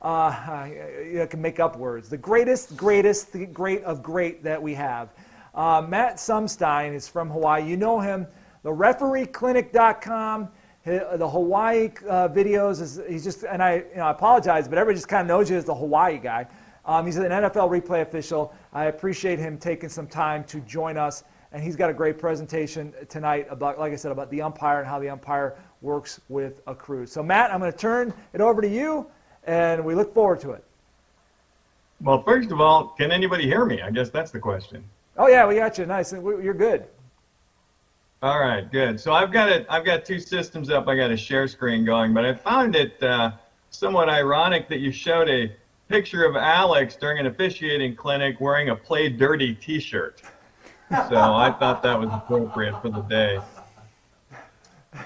uh, 0.01 0.07
I, 0.07 1.27
can 1.29 1.43
make 1.43 1.59
up 1.59 1.77
words. 1.77 2.09
The 2.09 2.17
greatest, 2.17 2.77
greatest, 2.77 3.33
the 3.33 3.47
great 3.47 3.83
of 3.83 4.01
great 4.01 4.45
that 4.45 4.63
we 4.63 4.75
have. 4.75 5.09
Uh, 5.57 5.85
Matt 5.87 6.19
Sumstein 6.19 6.95
is 6.95 7.09
from 7.09 7.31
Hawaii. 7.31 7.69
You 7.69 7.77
know 7.77 7.99
him. 7.99 8.29
The 8.63 8.71
refereeclinic.com, 8.71 10.49
the 10.85 11.29
Hawaii 11.29 11.91
uh, 12.09 12.29
videos. 12.29 12.81
Is, 12.81 13.01
he's 13.09 13.25
just, 13.25 13.45
and 13.45 13.63
I, 13.63 13.77
you 13.77 13.97
know, 13.97 14.07
I 14.07 14.11
apologize, 14.11 14.69
but 14.69 14.79
everybody 14.79 14.97
just 14.97 15.09
kind 15.09 15.23
of 15.23 15.29
knows 15.29 15.51
you 15.51 15.57
as 15.57 15.65
the 15.65 15.75
Hawaii 15.75 16.19
guy. 16.19 16.47
Um, 16.85 17.07
he's 17.07 17.17
an 17.17 17.25
NFL 17.25 17.69
replay 17.71 18.03
official. 18.03 18.55
I 18.73 18.87
appreciate 18.87 19.39
him 19.39 19.59
taking 19.59 19.89
some 19.89 20.07
time 20.07 20.45
to 20.45 20.61
join 20.61 20.97
us, 20.97 21.25
and 21.53 21.63
he's 21.63 21.77
got 21.77 21.91
a 21.91 21.95
great 21.95 22.19
presentation 22.19 22.95
tonight 23.09 23.47
about, 23.51 23.79
like 23.79 23.93
I 23.93 23.97
said, 23.97 24.13
about 24.13 24.31
the 24.31 24.43
umpire 24.43 24.81
and 24.81 24.89
how 24.89 24.99
the 24.99 25.11
umpire 25.11 25.57
works 25.83 26.21
with 26.29 26.63
a 26.67 26.75
crew. 26.75 27.07
So, 27.07 27.23
Matt, 27.23 27.53
I'm 27.53 27.61
going 27.61 27.71
to 27.71 27.79
turn 27.79 28.15
it 28.33 28.41
over 28.41 28.63
to 28.63 28.69
you, 28.69 29.07
and 29.45 29.85
we 29.85 29.95
look 29.95 30.15
forward 30.15 30.41
to 30.41 30.53
it. 30.53 30.65
Well, 32.01 32.23
first 32.23 32.51
of 32.51 32.61
all, 32.61 32.89
can 32.89 33.13
anybody 33.13 33.45
hear 33.45 33.67
me? 33.67 33.83
I 33.83 33.91
guess 33.91 34.09
that's 34.09 34.31
the 34.31 34.39
question. 34.39 34.83
Oh 35.19 35.27
yeah, 35.27 35.47
we 35.47 35.57
got 35.57 35.77
you. 35.77 35.85
Nice. 35.85 36.13
You're 36.13 36.55
good. 36.55 36.87
All 38.23 38.39
right, 38.39 38.71
good. 38.71 39.01
So 39.01 39.15
I've 39.15 39.33
got 39.33 39.49
it. 39.49 39.65
I've 39.71 39.85
got 39.85 40.05
two 40.05 40.21
systems 40.21 40.69
up. 40.69 40.89
I 40.89 40.95
got 40.95 41.11
a 41.11 41.17
share 41.17 41.49
screen 41.49 41.87
going, 41.87 42.13
but 42.13 42.27
I 42.27 42.35
found 42.35 42.77
it 42.77 43.03
uh, 43.03 43.33
somewhat 43.71 44.11
ironic 44.11 44.69
that 44.69 44.81
you 44.81 44.93
showed 44.93 45.31
a 45.31 45.51
picture 45.89 46.27
of 46.27 46.37
Alex 46.37 46.97
during 46.97 47.19
an 47.19 47.27
officiating 47.27 47.97
clinic 47.97 48.39
wearing 48.39 48.69
a 48.69 48.77
"Play 48.77 49.09
Dirty" 49.09 49.55
T-shirt. 49.55 50.21
So 50.91 51.17
I 51.17 51.51
thought 51.59 51.83
that 51.83 51.99
was 51.99 52.11
appropriate 52.13 52.83
for 52.83 52.91
the 52.91 53.01
day. 53.03 53.41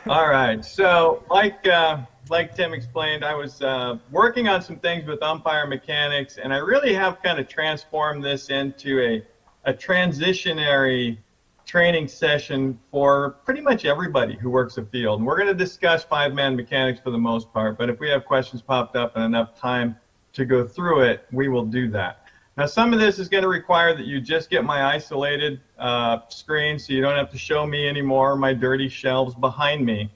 All 0.08 0.28
right. 0.28 0.64
So 0.64 1.22
like 1.30 1.68
uh, 1.68 1.98
like 2.30 2.56
Tim 2.56 2.74
explained, 2.74 3.24
I 3.24 3.34
was 3.34 3.62
uh, 3.62 3.98
working 4.10 4.48
on 4.48 4.60
some 4.60 4.80
things 4.80 5.06
with 5.06 5.22
umpire 5.22 5.68
mechanics, 5.68 6.38
and 6.42 6.52
I 6.52 6.56
really 6.56 6.94
have 6.94 7.22
kind 7.22 7.38
of 7.38 7.46
transformed 7.46 8.24
this 8.24 8.48
into 8.50 9.00
a 9.00 9.22
a 9.70 9.72
transitionary 9.72 11.18
training 11.66 12.08
session 12.08 12.78
for 12.90 13.30
pretty 13.44 13.60
much 13.60 13.84
everybody 13.84 14.36
who 14.36 14.50
works 14.50 14.74
the 14.74 14.84
field. 14.84 15.20
And 15.20 15.26
we're 15.26 15.36
going 15.36 15.48
to 15.48 15.54
discuss 15.54 16.04
five-man 16.04 16.56
mechanics 16.56 17.00
for 17.00 17.10
the 17.10 17.18
most 17.18 17.52
part, 17.52 17.78
but 17.78 17.88
if 17.88 17.98
we 18.00 18.08
have 18.10 18.24
questions 18.24 18.62
popped 18.62 18.96
up 18.96 19.16
and 19.16 19.24
enough 19.24 19.58
time 19.58 19.96
to 20.34 20.44
go 20.44 20.66
through 20.66 21.00
it, 21.00 21.26
we 21.32 21.48
will 21.48 21.64
do 21.64 21.88
that. 21.90 22.26
Now, 22.56 22.66
some 22.66 22.92
of 22.92 23.00
this 23.00 23.18
is 23.18 23.28
going 23.28 23.42
to 23.42 23.48
require 23.48 23.94
that 23.96 24.06
you 24.06 24.20
just 24.20 24.48
get 24.48 24.64
my 24.64 24.84
isolated 24.94 25.60
uh, 25.78 26.18
screen 26.28 26.78
so 26.78 26.92
you 26.92 27.00
don't 27.00 27.16
have 27.16 27.30
to 27.32 27.38
show 27.38 27.66
me 27.66 27.88
anymore 27.88 28.36
my 28.36 28.52
dirty 28.52 28.88
shelves 28.88 29.34
behind 29.34 29.84
me. 29.84 30.10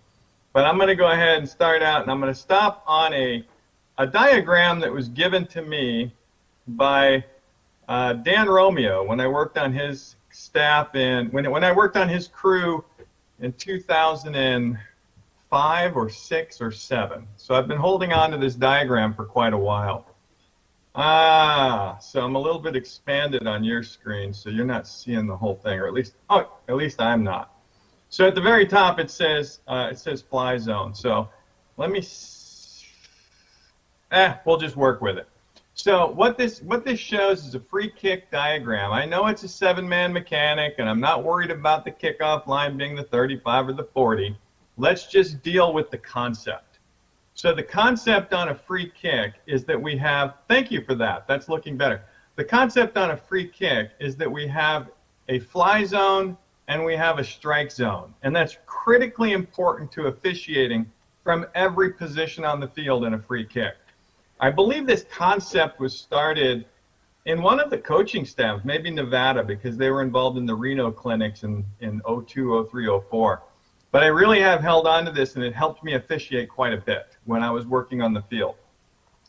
But 0.52 0.64
I'm 0.64 0.76
going 0.76 0.88
to 0.88 0.94
go 0.94 1.10
ahead 1.10 1.38
and 1.38 1.48
start 1.48 1.82
out, 1.82 2.02
and 2.02 2.10
I'm 2.10 2.20
going 2.20 2.32
to 2.32 2.38
stop 2.38 2.84
on 2.86 3.12
a, 3.12 3.44
a 3.98 4.06
diagram 4.06 4.78
that 4.80 4.92
was 4.92 5.08
given 5.08 5.46
to 5.48 5.62
me 5.62 6.12
by 6.68 7.24
uh, 7.88 8.12
Dan 8.12 8.48
Romeo, 8.48 9.04
when 9.04 9.18
I 9.18 9.26
worked 9.26 9.56
on 9.56 9.72
his 9.72 10.14
staff 10.58 10.88
and 10.94 11.32
when, 11.32 11.48
when 11.52 11.62
I 11.62 11.70
worked 11.70 11.96
on 11.96 12.08
his 12.08 12.26
crew 12.26 12.84
in 13.38 13.52
2005 13.52 15.96
or 15.96 16.10
6 16.10 16.60
or 16.60 16.72
7. 16.72 17.28
So 17.36 17.54
I've 17.54 17.68
been 17.68 17.78
holding 17.78 18.12
on 18.12 18.32
to 18.32 18.36
this 18.36 18.56
diagram 18.56 19.14
for 19.14 19.24
quite 19.24 19.52
a 19.52 19.58
while. 19.58 20.04
Ah, 20.96 21.96
so 22.00 22.24
I'm 22.24 22.34
a 22.34 22.40
little 22.40 22.60
bit 22.60 22.74
expanded 22.74 23.46
on 23.46 23.62
your 23.62 23.84
screen, 23.84 24.34
so 24.34 24.50
you're 24.50 24.66
not 24.66 24.88
seeing 24.88 25.28
the 25.28 25.36
whole 25.36 25.54
thing, 25.54 25.78
or 25.78 25.86
at 25.86 25.94
least, 25.94 26.14
oh, 26.28 26.50
at 26.68 26.74
least 26.74 27.00
I'm 27.00 27.22
not. 27.22 27.54
So 28.08 28.26
at 28.26 28.34
the 28.34 28.40
very 28.40 28.66
top 28.66 28.98
it 28.98 29.12
says 29.12 29.60
uh, 29.68 29.90
it 29.92 29.98
says 30.00 30.22
fly 30.22 30.58
zone. 30.58 30.92
So 30.92 31.28
let 31.76 31.92
me, 31.92 32.04
eh, 34.10 34.34
we'll 34.44 34.56
just 34.56 34.74
work 34.74 35.00
with 35.02 35.18
it. 35.18 35.28
So 35.78 36.08
what 36.08 36.36
this 36.36 36.60
what 36.60 36.84
this 36.84 36.98
shows 36.98 37.46
is 37.46 37.54
a 37.54 37.60
free 37.60 37.88
kick 37.88 38.32
diagram. 38.32 38.92
I 38.92 39.04
know 39.04 39.28
it's 39.28 39.44
a 39.44 39.48
seven-man 39.48 40.12
mechanic, 40.12 40.74
and 40.78 40.88
I'm 40.88 40.98
not 40.98 41.22
worried 41.22 41.52
about 41.52 41.84
the 41.84 41.92
kickoff 41.92 42.48
line 42.48 42.76
being 42.76 42.96
the 42.96 43.04
35 43.04 43.68
or 43.68 43.72
the 43.74 43.84
40. 43.84 44.36
Let's 44.76 45.06
just 45.06 45.40
deal 45.40 45.72
with 45.72 45.92
the 45.92 45.98
concept. 45.98 46.80
So 47.34 47.54
the 47.54 47.62
concept 47.62 48.34
on 48.34 48.48
a 48.48 48.56
free 48.56 48.90
kick 48.90 49.34
is 49.46 49.64
that 49.66 49.80
we 49.80 49.96
have. 49.98 50.34
Thank 50.48 50.72
you 50.72 50.82
for 50.82 50.96
that. 50.96 51.28
That's 51.28 51.48
looking 51.48 51.76
better. 51.76 52.02
The 52.34 52.44
concept 52.44 52.96
on 52.96 53.12
a 53.12 53.16
free 53.16 53.46
kick 53.46 53.90
is 54.00 54.16
that 54.16 54.30
we 54.30 54.48
have 54.48 54.90
a 55.28 55.38
fly 55.38 55.84
zone 55.84 56.36
and 56.66 56.84
we 56.84 56.96
have 56.96 57.20
a 57.20 57.24
strike 57.24 57.70
zone, 57.70 58.12
and 58.24 58.34
that's 58.34 58.58
critically 58.66 59.30
important 59.30 59.92
to 59.92 60.08
officiating 60.08 60.90
from 61.22 61.46
every 61.54 61.92
position 61.92 62.44
on 62.44 62.58
the 62.58 62.68
field 62.68 63.04
in 63.04 63.14
a 63.14 63.18
free 63.18 63.46
kick. 63.46 63.74
I 64.40 64.50
believe 64.50 64.86
this 64.86 65.04
concept 65.10 65.80
was 65.80 65.98
started 65.98 66.64
in 67.26 67.42
one 67.42 67.60
of 67.60 67.70
the 67.70 67.78
coaching 67.78 68.24
staffs, 68.24 68.64
maybe 68.64 68.90
Nevada, 68.90 69.42
because 69.42 69.76
they 69.76 69.90
were 69.90 70.02
involved 70.02 70.38
in 70.38 70.46
the 70.46 70.54
Reno 70.54 70.90
clinics 70.90 71.42
in, 71.42 71.64
in 71.80 72.00
02, 72.06 72.68
03, 72.70 73.00
04. 73.10 73.42
But 73.90 74.02
I 74.02 74.06
really 74.06 74.40
have 74.40 74.60
held 74.60 74.86
on 74.86 75.04
to 75.06 75.10
this, 75.10 75.34
and 75.34 75.44
it 75.44 75.54
helped 75.54 75.82
me 75.82 75.94
officiate 75.94 76.48
quite 76.48 76.72
a 76.72 76.78
bit 76.78 77.16
when 77.24 77.42
I 77.42 77.50
was 77.50 77.66
working 77.66 78.00
on 78.00 78.12
the 78.12 78.22
field. 78.22 78.54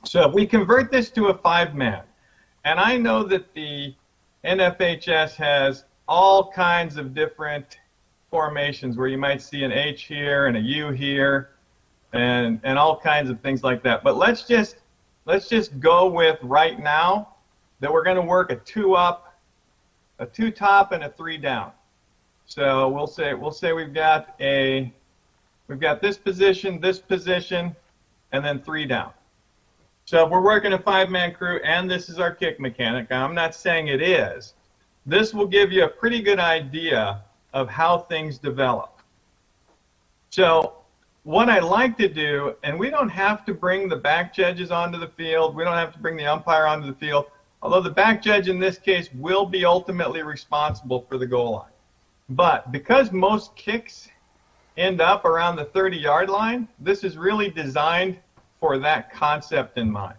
So 0.06 0.28
if 0.28 0.34
we 0.34 0.46
convert 0.46 0.92
this 0.92 1.10
to 1.12 1.28
a 1.28 1.38
five 1.38 1.76
man, 1.76 2.04
and 2.66 2.80
I 2.80 2.98
know 2.98 3.24
that 3.24 3.54
the 3.54 3.96
NFHS 4.46 5.36
has 5.36 5.86
all 6.08 6.52
kinds 6.52 6.98
of 6.98 7.14
different 7.14 7.80
formations 8.30 8.98
where 8.98 9.08
you 9.08 9.18
might 9.18 9.42
see 9.42 9.64
an 9.64 9.72
H 9.72 10.04
here 10.04 10.46
and 10.48 10.56
a 10.56 10.60
U 10.60 10.92
here 10.92 11.52
and, 12.14 12.60
and 12.64 12.78
all 12.78 13.00
kinds 13.00 13.30
of 13.30 13.42
things 13.42 13.64
like 13.64 13.84
that. 13.84 14.04
But 14.04 14.18
let's 14.18 14.44
just 14.44 14.78
let's 15.30 15.48
just 15.48 15.80
go 15.80 16.08
with 16.08 16.40
right 16.42 16.80
now 16.80 17.36
that 17.82 17.94
we're 17.94 18.04
going 18.04 18.16
to 18.16 18.22
work 18.22 18.52
a 18.52 18.56
two 18.56 18.96
up, 18.96 19.40
a 20.18 20.26
two 20.26 20.50
top, 20.50 20.92
and 20.92 21.04
a 21.04 21.10
three 21.10 21.38
down. 21.38 21.72
So 22.48 22.90
we'll 22.90 23.06
say 23.06 23.36
we'll 23.36 23.52
say 23.52 23.72
we've 23.74 23.94
got 23.94 24.34
a 24.40 24.92
we've 25.68 25.80
got 25.80 26.02
this 26.02 26.18
position, 26.18 26.82
this 26.82 26.98
position, 26.98 27.76
and 28.32 28.44
then 28.44 28.60
three 28.60 28.88
down. 28.88 29.12
So 30.06 30.26
if 30.26 30.32
we're 30.32 30.42
working 30.42 30.74
a 30.74 30.80
five-man 30.80 31.36
crew 31.36 31.60
and 31.64 31.88
this 31.88 32.10
is 32.10 32.18
our 32.18 32.34
kick 32.34 32.60
mechanic, 32.60 33.12
I'm 33.12 33.36
not 33.36 33.54
saying 33.54 33.90
it 33.90 34.02
is. 34.02 34.56
This 35.06 35.32
will 35.32 35.46
give 35.46 35.72
you 35.72 35.84
a 35.84 35.88
pretty 35.88 36.24
good 36.24 36.40
idea 36.40 37.22
of 37.54 37.70
how 37.70 38.00
things 38.00 38.40
develop. 38.40 39.00
So 40.32 40.79
what 41.24 41.50
I 41.50 41.60
like 41.60 41.98
to 41.98 42.08
do, 42.08 42.56
and 42.64 42.80
we 42.80 42.90
don't 42.90 43.10
have 43.10 43.46
to 43.46 43.54
bring 43.54 43.90
the 43.90 43.96
back 43.96 44.34
judges 44.34 44.72
onto 44.72 44.98
the 44.98 45.08
field, 45.08 45.56
we 45.56 45.64
don't 45.64 45.78
have 45.78 45.94
to 45.94 46.00
bring 46.00 46.16
the 46.16 46.26
umpire 46.26 46.66
onto 46.66 46.88
the 46.88 46.94
field, 46.94 47.26
although 47.62 47.82
the 47.82 47.90
back 47.90 48.22
judge 48.22 48.48
in 48.48 48.60
this 48.60 48.78
case 48.78 49.10
will 49.14 49.46
be 49.46 49.66
ultimately 49.66 50.24
responsible 50.24 51.06
for 51.10 51.18
the 51.18 51.26
goal 51.28 51.52
line. 51.52 51.72
But 52.30 52.72
because 52.72 53.12
most 53.12 53.56
kicks 53.56 54.10
end 54.78 55.02
up 55.02 55.26
around 55.26 55.58
the 55.58 55.66
30 55.66 55.98
yard 55.98 56.30
line, 56.30 56.68
this 56.80 57.04
is 57.04 57.18
really 57.18 57.50
designed 57.50 58.18
for 58.60 58.78
that 58.78 59.12
concept 59.12 59.78
in 59.78 59.92
mind. 59.92 60.16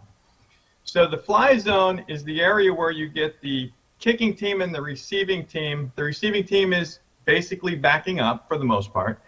So 0.84 1.06
the 1.06 1.18
fly 1.18 1.56
zone 1.56 2.04
is 2.08 2.24
the 2.24 2.40
area 2.40 2.72
where 2.72 2.90
you 2.90 3.08
get 3.08 3.40
the 3.40 3.70
kicking 4.00 4.34
team 4.34 4.60
and 4.60 4.74
the 4.74 4.82
receiving 4.82 5.46
team. 5.46 5.92
The 5.94 6.02
receiving 6.02 6.44
team 6.44 6.72
is 6.72 6.98
basically 7.24 7.74
backing 7.74 8.18
up 8.18 8.48
for 8.48 8.58
the 8.58 8.64
most 8.64 8.92
part 8.92 9.20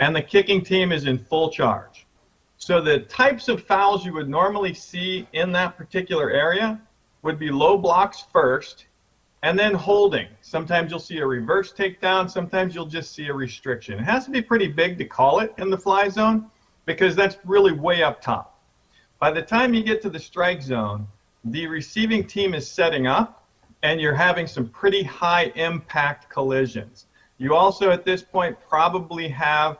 and 0.00 0.16
the 0.16 0.22
kicking 0.22 0.62
team 0.62 0.90
is 0.90 1.06
in 1.06 1.18
full 1.18 1.50
charge. 1.50 2.06
So 2.56 2.80
the 2.80 3.00
types 3.00 3.48
of 3.48 3.62
fouls 3.62 4.04
you 4.04 4.12
would 4.14 4.28
normally 4.28 4.74
see 4.74 5.28
in 5.34 5.52
that 5.52 5.76
particular 5.76 6.30
area 6.30 6.80
would 7.22 7.38
be 7.38 7.50
low 7.50 7.76
blocks 7.78 8.24
first, 8.32 8.86
and 9.42 9.58
then 9.58 9.74
holding. 9.74 10.26
Sometimes 10.40 10.90
you'll 10.90 11.00
see 11.00 11.18
a 11.18 11.26
reverse 11.26 11.72
takedown, 11.72 12.30
sometimes 12.30 12.74
you'll 12.74 12.86
just 12.86 13.12
see 13.12 13.28
a 13.28 13.32
restriction. 13.32 13.98
It 13.98 14.04
has 14.04 14.24
to 14.24 14.30
be 14.30 14.42
pretty 14.42 14.68
big 14.68 14.98
to 14.98 15.04
call 15.04 15.40
it 15.40 15.54
in 15.58 15.70
the 15.70 15.78
fly 15.78 16.08
zone 16.08 16.50
because 16.86 17.14
that's 17.14 17.36
really 17.44 17.72
way 17.72 18.02
up 18.02 18.20
top. 18.20 18.58
By 19.18 19.30
the 19.30 19.42
time 19.42 19.74
you 19.74 19.82
get 19.82 20.02
to 20.02 20.10
the 20.10 20.18
strike 20.18 20.62
zone, 20.62 21.06
the 21.44 21.66
receiving 21.66 22.26
team 22.26 22.54
is 22.54 22.70
setting 22.70 23.06
up 23.06 23.46
and 23.82 24.00
you're 24.00 24.14
having 24.14 24.46
some 24.46 24.68
pretty 24.68 25.02
high 25.02 25.52
impact 25.56 26.28
collisions. 26.28 27.06
You 27.38 27.54
also, 27.54 27.90
at 27.90 28.04
this 28.04 28.22
point, 28.22 28.58
probably 28.68 29.26
have 29.28 29.78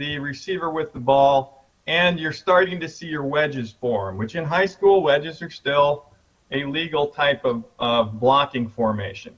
the 0.00 0.18
receiver 0.18 0.70
with 0.70 0.94
the 0.94 0.98
ball 0.98 1.66
and 1.86 2.18
you're 2.18 2.32
starting 2.32 2.80
to 2.80 2.88
see 2.88 3.06
your 3.06 3.24
wedges 3.24 3.70
form, 3.70 4.16
which 4.16 4.34
in 4.34 4.44
high 4.44 4.64
school, 4.64 5.02
wedges 5.02 5.42
are 5.42 5.50
still 5.50 6.06
a 6.52 6.64
legal 6.64 7.08
type 7.08 7.44
of, 7.44 7.64
of 7.78 8.18
blocking 8.18 8.66
formation. 8.66 9.34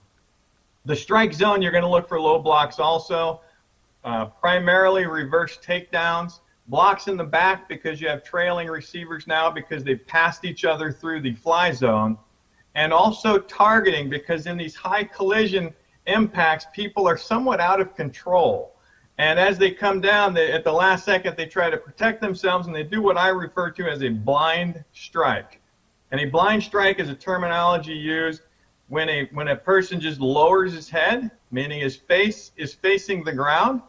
The 0.84 0.94
strike 0.94 1.32
zone, 1.32 1.62
you're 1.62 1.72
going 1.72 1.82
to 1.82 1.90
look 1.90 2.08
for 2.08 2.20
low 2.20 2.38
blocks 2.38 2.78
also, 2.78 3.40
uh, 4.04 4.26
primarily 4.26 5.04
reverse 5.04 5.58
takedowns, 5.58 6.38
blocks 6.68 7.08
in 7.08 7.16
the 7.16 7.24
back 7.24 7.68
because 7.68 8.00
you 8.00 8.08
have 8.08 8.22
trailing 8.22 8.68
receivers 8.68 9.26
now 9.26 9.50
because 9.50 9.82
they've 9.82 10.06
passed 10.06 10.44
each 10.44 10.64
other 10.64 10.92
through 10.92 11.22
the 11.22 11.34
fly 11.34 11.72
zone, 11.72 12.16
and 12.76 12.92
also 12.92 13.36
targeting 13.36 14.08
because 14.08 14.46
in 14.46 14.56
these 14.56 14.76
high 14.76 15.02
collision 15.02 15.74
impacts, 16.06 16.66
people 16.72 17.08
are 17.08 17.16
somewhat 17.16 17.58
out 17.58 17.80
of 17.80 17.96
control. 17.96 18.71
And 19.22 19.38
as 19.38 19.56
they 19.56 19.70
come 19.70 20.00
down, 20.00 20.34
they, 20.34 20.50
at 20.50 20.64
the 20.64 20.72
last 20.72 21.04
second, 21.04 21.36
they 21.36 21.46
try 21.46 21.70
to 21.70 21.76
protect 21.76 22.20
themselves 22.20 22.66
and 22.66 22.74
they 22.74 22.82
do 22.82 23.00
what 23.00 23.16
I 23.16 23.28
refer 23.28 23.70
to 23.70 23.88
as 23.88 24.02
a 24.02 24.08
blind 24.08 24.84
strike. 24.92 25.60
And 26.10 26.20
a 26.20 26.24
blind 26.24 26.64
strike 26.64 26.98
is 26.98 27.08
a 27.08 27.14
terminology 27.14 27.94
used 27.94 28.42
when 28.88 29.08
a 29.08 29.26
when 29.26 29.46
a 29.46 29.54
person 29.54 30.00
just 30.00 30.18
lowers 30.18 30.72
his 30.72 30.90
head, 30.90 31.30
meaning 31.52 31.80
his 31.80 31.94
face 31.94 32.50
is 32.56 32.74
facing 32.74 33.22
the 33.22 33.32
ground, 33.32 33.80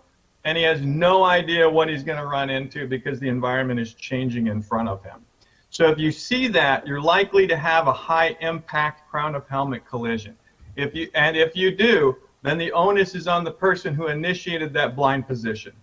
and 0.46 0.56
he 0.56 0.64
has 0.66 0.82
no 0.82 1.24
idea 1.24 1.68
what 1.68 1.90
he's 1.90 2.04
going 2.04 2.20
to 2.20 2.28
run 2.28 2.52
into 2.52 2.88
because 2.88 3.20
the 3.20 3.28
environment 3.28 3.80
is 3.80 3.96
changing 3.96 4.46
in 4.46 4.62
front 4.62 4.88
of 4.88 5.04
him. 5.04 5.26
So 5.72 5.90
if 5.90 5.98
you 5.98 6.12
see 6.12 6.48
that, 6.50 6.86
you're 6.86 7.02
likely 7.02 7.48
to 7.48 7.58
have 7.58 7.88
a 7.88 7.94
high 7.94 8.38
impact 8.40 9.10
crown 9.10 9.34
of 9.34 9.48
helmet 9.48 9.84
collision. 9.84 10.38
If 10.76 10.94
you 10.94 11.10
and 11.16 11.36
if 11.36 11.56
you 11.56 11.76
do, 11.76 12.18
then 12.44 12.58
the 12.58 12.72
onus 12.74 13.16
is 13.16 13.28
on 13.28 13.44
the 13.44 13.52
person 13.52 13.96
who 13.96 14.08
initiated 14.08 14.74
that 14.74 14.96
blind 14.96 15.28
position. 15.28 15.74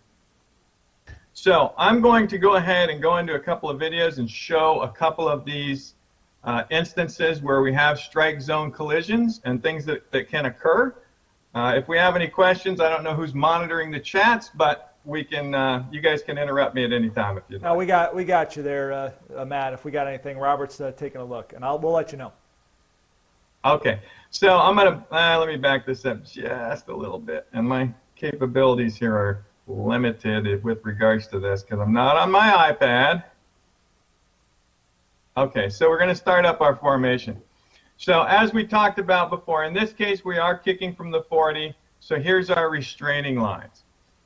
So 1.32 1.72
I'm 1.78 2.00
going 2.00 2.28
to 2.28 2.38
go 2.38 2.56
ahead 2.56 2.90
and 2.90 3.00
go 3.00 3.16
into 3.16 3.34
a 3.34 3.40
couple 3.40 3.70
of 3.70 3.80
videos 3.80 4.18
and 4.18 4.30
show 4.30 4.80
a 4.82 4.88
couple 4.88 5.28
of 5.28 5.44
these 5.44 5.94
uh, 6.44 6.64
instances 6.70 7.42
where 7.42 7.62
we 7.62 7.72
have 7.72 7.98
strike 7.98 8.40
zone 8.40 8.70
collisions 8.70 9.40
and 9.44 9.62
things 9.62 9.84
that, 9.86 10.10
that 10.12 10.28
can 10.28 10.46
occur. 10.46 10.94
Uh, 11.54 11.74
if 11.76 11.88
we 11.88 11.96
have 11.96 12.14
any 12.14 12.28
questions, 12.28 12.80
I 12.80 12.88
don't 12.88 13.02
know 13.02 13.14
who's 13.14 13.34
monitoring 13.34 13.90
the 13.90 14.00
chats, 14.00 14.50
but 14.54 14.90
we 15.04 15.24
can. 15.24 15.54
Uh, 15.54 15.84
you 15.90 16.00
guys 16.00 16.22
can 16.22 16.38
interrupt 16.38 16.74
me 16.74 16.84
at 16.84 16.92
any 16.92 17.10
time 17.10 17.38
if 17.38 17.44
you. 17.48 17.58
No, 17.58 17.74
we 17.74 17.86
got 17.86 18.14
we 18.14 18.24
got 18.24 18.56
you 18.56 18.62
there, 18.62 18.92
uh, 18.92 19.10
uh, 19.36 19.44
Matt. 19.44 19.72
If 19.72 19.84
we 19.84 19.90
got 19.90 20.06
anything, 20.06 20.38
Robert's 20.38 20.80
uh, 20.80 20.92
taking 20.92 21.20
a 21.20 21.24
look, 21.24 21.52
and 21.52 21.64
I'll 21.64 21.78
we'll 21.78 21.92
let 21.92 22.12
you 22.12 22.18
know. 22.18 22.32
Okay, 23.64 23.98
so 24.30 24.58
I'm 24.58 24.76
gonna 24.76 25.04
uh, 25.10 25.38
let 25.38 25.48
me 25.48 25.56
back 25.56 25.84
this 25.84 26.04
up 26.04 26.24
just 26.24 26.88
a 26.88 26.94
little 26.94 27.18
bit, 27.18 27.46
and 27.52 27.68
my 27.68 27.92
capabilities 28.16 28.96
here 28.96 29.14
are 29.14 29.44
limited 29.66 30.62
with 30.64 30.84
regards 30.84 31.26
to 31.28 31.40
this 31.40 31.62
because 31.62 31.80
I'm 31.80 31.92
not 31.92 32.16
on 32.16 32.30
my 32.30 32.72
iPad. 32.72 33.24
Okay, 35.36 35.68
so 35.68 35.88
we're 35.88 36.04
to 36.04 36.14
start 36.14 36.44
up 36.44 36.60
our 36.60 36.76
formation. 36.76 37.40
So 37.96 38.22
as 38.22 38.52
we 38.52 38.66
talked 38.66 38.98
about 38.98 39.30
before, 39.30 39.64
in 39.64 39.74
this 39.74 39.92
case, 39.92 40.24
we 40.24 40.38
are 40.38 40.56
kicking 40.56 40.94
from 40.94 41.10
the 41.10 41.22
40. 41.24 41.74
So 42.00 42.18
here's 42.18 42.50
our 42.50 42.70
restraining 42.70 43.38
lines. 43.38 43.84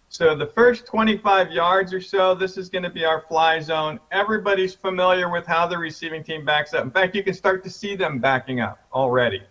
So 0.09 0.37
the 0.37 0.47
first 0.47 0.87
25 0.87 1.51
yards 1.51 1.93
or 1.93 2.01
so, 2.01 2.35
this 2.35 2.57
is 2.57 2.69
going 2.69 2.85
to 2.85 2.91
be 2.91 3.05
our 3.05 3.23
fly 3.23 3.59
zone. 3.59 3.99
Everybody's 4.13 4.75
familiar 4.75 5.29
with 5.29 5.45
how 5.45 5.67
the 5.67 5.77
receiving 5.77 6.23
team 6.23 6.45
backs 6.45 6.73
up. 6.73 6.85
In 6.85 6.91
fact, 6.91 7.17
you 7.17 7.25
can 7.25 7.35
start 7.35 7.65
to 7.65 7.71
see 7.71 7.97
them 7.97 8.21
backing 8.21 8.61
up 8.61 8.79
already. 8.93 9.43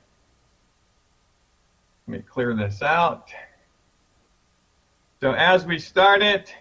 Let 2.08 2.18
me 2.18 2.24
clear 2.28 2.54
this 2.54 2.82
out. 2.82 3.30
So 5.22 5.32
as 5.32 5.66
we 5.66 5.80
start 5.80 6.22
it, 6.22 6.54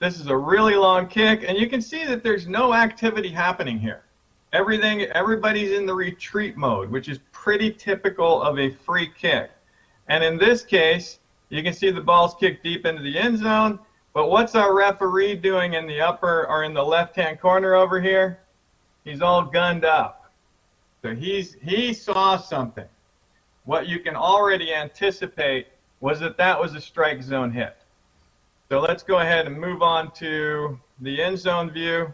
this 0.00 0.18
is 0.18 0.26
a 0.26 0.36
really 0.36 0.74
long 0.74 1.06
kick, 1.06 1.44
and 1.46 1.56
you 1.56 1.68
can 1.68 1.80
see 1.80 2.04
that 2.04 2.22
there's 2.22 2.46
no 2.46 2.74
activity 2.74 3.28
happening 3.28 3.78
here. 3.78 4.02
Everything, 4.52 5.02
everybody's 5.02 5.72
in 5.72 5.86
the 5.86 5.94
retreat 5.94 6.56
mode, 6.56 6.90
which 6.90 7.08
is 7.08 7.20
pretty 7.32 7.70
typical 7.70 8.42
of 8.42 8.58
a 8.58 8.70
free 8.70 9.08
kick. 9.08 9.50
And 10.08 10.22
in 10.22 10.36
this 10.36 10.64
case, 10.64 11.20
you 11.48 11.62
can 11.62 11.72
see 11.72 11.90
the 11.90 12.00
ball's 12.00 12.34
kicked 12.34 12.64
deep 12.64 12.86
into 12.86 13.02
the 13.02 13.16
end 13.16 13.38
zone. 13.38 13.78
But 14.12 14.30
what's 14.30 14.54
our 14.54 14.74
referee 14.74 15.36
doing 15.36 15.74
in 15.74 15.86
the 15.86 16.00
upper 16.00 16.46
or 16.48 16.64
in 16.64 16.74
the 16.74 16.82
left-hand 16.82 17.40
corner 17.40 17.74
over 17.74 18.00
here? 18.00 18.40
He's 19.04 19.22
all 19.22 19.44
gunned 19.44 19.84
up. 19.84 20.32
So 21.02 21.14
he's 21.14 21.54
he 21.62 21.92
saw 21.92 22.36
something. 22.36 22.88
What 23.66 23.86
you 23.86 24.00
can 24.00 24.16
already 24.16 24.72
anticipate 24.72 25.66
was 26.00 26.18
that 26.20 26.36
that 26.38 26.58
was 26.58 26.74
a 26.74 26.80
strike 26.80 27.22
zone 27.22 27.50
hit. 27.50 27.76
So 28.68 28.80
let's 28.80 29.02
go 29.02 29.18
ahead 29.18 29.46
and 29.46 29.60
move 29.60 29.82
on 29.82 30.10
to 30.12 30.78
the 31.00 31.22
end 31.22 31.38
zone 31.38 31.70
view 31.70 32.12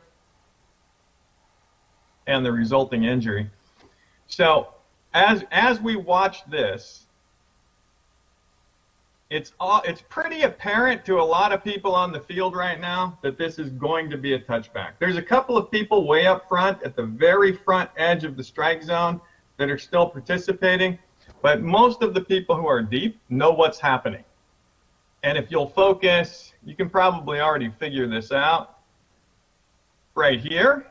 and 2.26 2.44
the 2.44 2.52
resulting 2.52 3.04
injury. 3.04 3.48
So 4.26 4.68
as 5.14 5.44
as 5.50 5.80
we 5.80 5.96
watch 5.96 6.44
this, 6.50 7.06
it's 9.28 9.52
all, 9.58 9.82
it's 9.86 10.02
pretty 10.08 10.42
apparent 10.42 11.04
to 11.06 11.18
a 11.20 11.22
lot 11.22 11.52
of 11.52 11.64
people 11.64 11.94
on 11.94 12.12
the 12.12 12.20
field 12.20 12.54
right 12.54 12.78
now 12.78 13.18
that 13.22 13.38
this 13.38 13.58
is 13.58 13.70
going 13.70 14.10
to 14.10 14.18
be 14.18 14.34
a 14.34 14.38
touchback. 14.38 14.92
There's 14.98 15.16
a 15.16 15.22
couple 15.22 15.56
of 15.56 15.70
people 15.70 16.06
way 16.06 16.26
up 16.26 16.48
front 16.48 16.82
at 16.82 16.96
the 16.96 17.04
very 17.04 17.52
front 17.52 17.90
edge 17.96 18.24
of 18.24 18.36
the 18.36 18.44
strike 18.44 18.82
zone 18.82 19.20
that 19.56 19.70
are 19.70 19.78
still 19.78 20.06
participating, 20.06 20.98
but 21.42 21.60
most 21.60 22.02
of 22.02 22.14
the 22.14 22.20
people 22.20 22.56
who 22.56 22.66
are 22.66 22.80
deep 22.80 23.20
know 23.28 23.50
what's 23.50 23.78
happening. 23.78 24.24
And 25.24 25.36
if 25.36 25.50
you'll 25.50 25.68
focus, 25.68 26.52
you 26.64 26.74
can 26.74 26.88
probably 26.88 27.40
already 27.40 27.70
figure 27.78 28.08
this 28.08 28.32
out. 28.32 28.78
Right 30.14 30.40
here, 30.40 30.86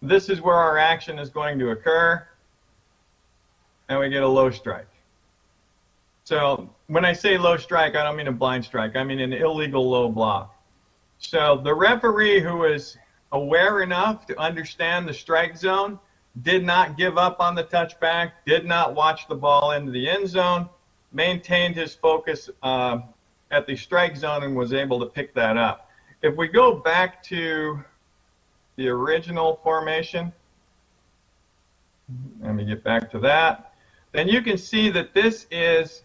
this 0.00 0.28
is 0.28 0.40
where 0.40 0.56
our 0.56 0.78
action 0.78 1.18
is 1.18 1.30
going 1.30 1.58
to 1.58 1.70
occur, 1.70 2.26
and 3.88 3.98
we 3.98 4.08
get 4.08 4.22
a 4.22 4.28
low 4.28 4.50
strike. 4.50 4.88
So 6.24 6.70
when 6.86 7.04
I 7.04 7.12
say 7.12 7.38
low 7.38 7.56
strike, 7.56 7.94
I 7.94 8.02
don't 8.02 8.16
mean 8.16 8.28
a 8.28 8.32
blind 8.32 8.64
strike. 8.64 8.96
I 8.96 9.04
mean 9.04 9.20
an 9.20 9.32
illegal 9.32 9.88
low 9.88 10.08
block. 10.08 10.56
So 11.18 11.60
the 11.62 11.74
referee 11.74 12.40
who 12.40 12.64
is 12.64 12.96
aware 13.32 13.82
enough 13.82 14.26
to 14.26 14.38
understand 14.38 15.08
the 15.08 15.14
strike 15.14 15.56
zone 15.56 15.98
did 16.40 16.64
not 16.64 16.96
give 16.96 17.18
up 17.18 17.40
on 17.40 17.54
the 17.54 17.64
touchback, 17.64 18.32
did 18.46 18.64
not 18.64 18.94
watch 18.94 19.28
the 19.28 19.34
ball 19.34 19.72
into 19.72 19.92
the 19.92 20.08
end 20.08 20.26
zone, 20.26 20.68
maintained 21.12 21.76
his 21.76 21.94
focus 21.94 22.48
uh, 22.62 23.00
at 23.50 23.66
the 23.66 23.76
strike 23.76 24.16
zone 24.16 24.42
and 24.42 24.56
was 24.56 24.72
able 24.72 24.98
to 24.98 25.06
pick 25.06 25.34
that 25.34 25.58
up. 25.58 25.90
If 26.22 26.36
we 26.36 26.48
go 26.48 26.74
back 26.74 27.22
to 27.24 27.84
the 28.76 28.88
original 28.88 29.60
formation, 29.62 30.32
let 32.40 32.54
me 32.54 32.64
get 32.64 32.82
back 32.82 33.10
to 33.10 33.18
that, 33.20 33.74
then 34.12 34.28
you 34.28 34.40
can 34.40 34.56
see 34.56 34.88
that 34.90 35.12
this 35.12 35.46
is 35.50 36.02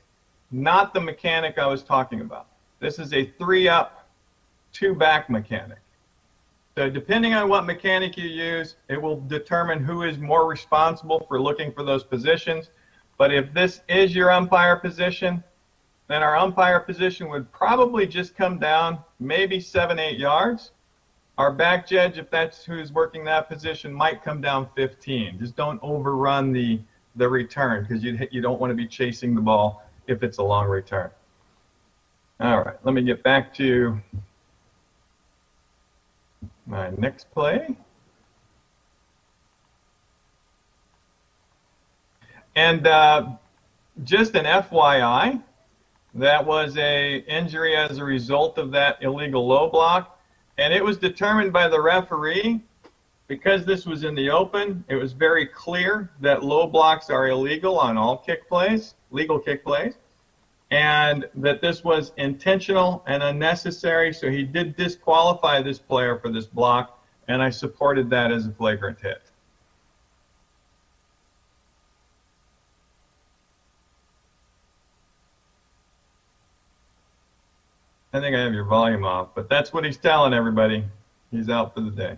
not 0.52 0.94
the 0.94 1.00
mechanic 1.00 1.58
I 1.58 1.68
was 1.68 1.84
talking 1.84 2.22
about. 2.22 2.48
This 2.80 3.00
is 3.00 3.14
a 3.14 3.26
three 3.38 3.68
up, 3.68 4.10
two 4.74 4.94
back 4.94 5.30
mechanic. 5.30 5.80
So 6.78 6.92
depending 6.92 7.34
on 7.34 7.50
what 7.50 7.66
mechanic 7.66 8.18
you 8.18 8.30
use, 8.30 8.76
it 8.88 9.02
will 9.02 9.20
determine 9.22 9.84
who 9.84 10.04
is 10.04 10.20
more 10.20 10.48
responsible 10.48 11.26
for 11.28 11.42
looking 11.42 11.72
for 11.72 11.84
those 11.84 12.04
positions. 12.04 12.70
But 13.18 13.34
if 13.34 13.52
this 13.52 13.82
is 13.90 14.16
your 14.16 14.32
umpire 14.32 14.76
position, 14.76 15.44
then 16.08 16.22
our 16.22 16.38
umpire 16.38 16.80
position 16.80 17.30
would 17.30 17.52
probably 17.52 18.06
just 18.06 18.36
come 18.36 18.60
down 18.60 19.00
maybe 19.20 19.60
seven, 19.60 19.98
eight 19.98 20.20
yards. 20.20 20.70
Our 21.40 21.52
back 21.52 21.88
judge, 21.88 22.20
if 22.20 22.30
that's 22.30 22.64
who's 22.64 22.92
working 22.92 23.24
that 23.24 23.50
position, 23.50 23.92
might 23.92 24.24
come 24.24 24.40
down 24.40 24.70
15. 24.76 25.40
Just 25.40 25.56
don't 25.56 25.80
overrun 25.82 26.54
the, 26.54 26.80
the 27.16 27.28
return 27.28 27.88
because 27.90 28.04
you, 28.04 28.20
you 28.30 28.40
don't 28.40 28.62
want 28.62 28.70
to 28.70 28.76
be 28.76 28.86
chasing 28.86 29.34
the 29.34 29.42
ball 29.42 29.82
if 30.06 30.22
it's 30.22 30.38
a 30.38 30.44
long 30.44 30.68
return. 30.68 31.10
All 32.40 32.60
right, 32.60 32.76
let 32.84 32.94
me 32.94 33.02
get 33.02 33.24
back 33.24 33.52
to 33.56 34.00
my 36.68 36.92
next 36.98 37.32
play. 37.32 37.76
And 42.56 42.86
uh, 42.88 43.30
just 44.04 44.36
an 44.36 44.46
FYI, 44.46 45.42
that 46.16 46.46
was 46.46 46.76
a 46.78 47.18
injury 47.28 47.76
as 47.76 48.00
a 48.00 48.04
result 48.04 48.58
of 48.58 48.72
that 48.72 48.98
illegal 49.02 49.48
low 49.48 49.70
block. 49.70 50.20
And 50.58 50.74
it 50.74 50.84
was 50.84 50.98
determined 50.98 51.54
by 51.54 51.68
the 51.68 51.80
referee 51.80 52.62
because 53.28 53.66
this 53.66 53.86
was 53.86 54.04
in 54.04 54.16
the 54.16 54.30
open, 54.30 54.84
it 54.88 54.96
was 54.96 55.14
very 55.14 55.46
clear 55.46 56.10
that 56.22 56.44
low 56.44 56.66
blocks 56.66 57.10
are 57.10 57.28
illegal 57.28 57.78
on 57.78 57.98
all 57.98 58.18
kick 58.18 58.48
plays, 58.48 58.96
legal 59.12 59.38
kick 59.38 59.64
plays, 59.64 59.96
and 60.72 61.26
that 61.36 61.62
this 61.62 61.84
was 61.84 62.12
intentional 62.18 63.04
and 63.08 63.24
unnecessary. 63.24 64.14
So 64.14 64.30
he 64.30 64.44
did 64.44 64.76
disqualify 64.76 65.62
this 65.62 65.80
player 65.80 66.18
for 66.18 66.30
this 66.30 66.46
block, 66.46 67.00
and 67.28 67.42
I 67.42 67.50
supported 67.50 68.10
that 68.10 68.32
as 68.32 68.46
a 68.46 68.52
flagrant 68.52 69.00
hit. 69.02 69.22
I 78.14 78.20
think 78.20 78.36
I 78.36 78.40
have 78.40 78.54
your 78.54 78.66
volume 78.66 79.06
off, 79.06 79.30
but 79.36 79.50
that's 79.50 79.72
what 79.72 79.84
he's 79.84 79.98
telling 79.98 80.34
everybody. 80.34 80.84
He's 81.30 81.50
out 81.50 81.74
for 81.74 81.82
the 81.82 81.92
day. 81.92 82.18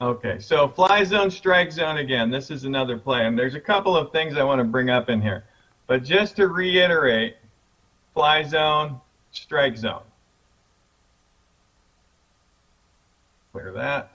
Okay, 0.00 0.38
so 0.38 0.68
fly 0.68 1.02
zone, 1.02 1.28
strike 1.28 1.72
zone 1.72 1.98
again. 1.98 2.30
This 2.30 2.52
is 2.52 2.64
another 2.64 2.96
play, 2.96 3.26
and 3.26 3.36
there's 3.36 3.56
a 3.56 3.60
couple 3.60 3.96
of 3.96 4.12
things 4.12 4.36
I 4.36 4.44
want 4.44 4.60
to 4.60 4.64
bring 4.64 4.90
up 4.90 5.10
in 5.10 5.20
here. 5.20 5.44
But 5.88 6.04
just 6.04 6.36
to 6.36 6.46
reiterate, 6.46 7.36
fly 8.14 8.44
zone, 8.44 9.00
strike 9.32 9.76
zone. 9.76 10.02
Clear 13.50 13.72
that. 13.72 14.12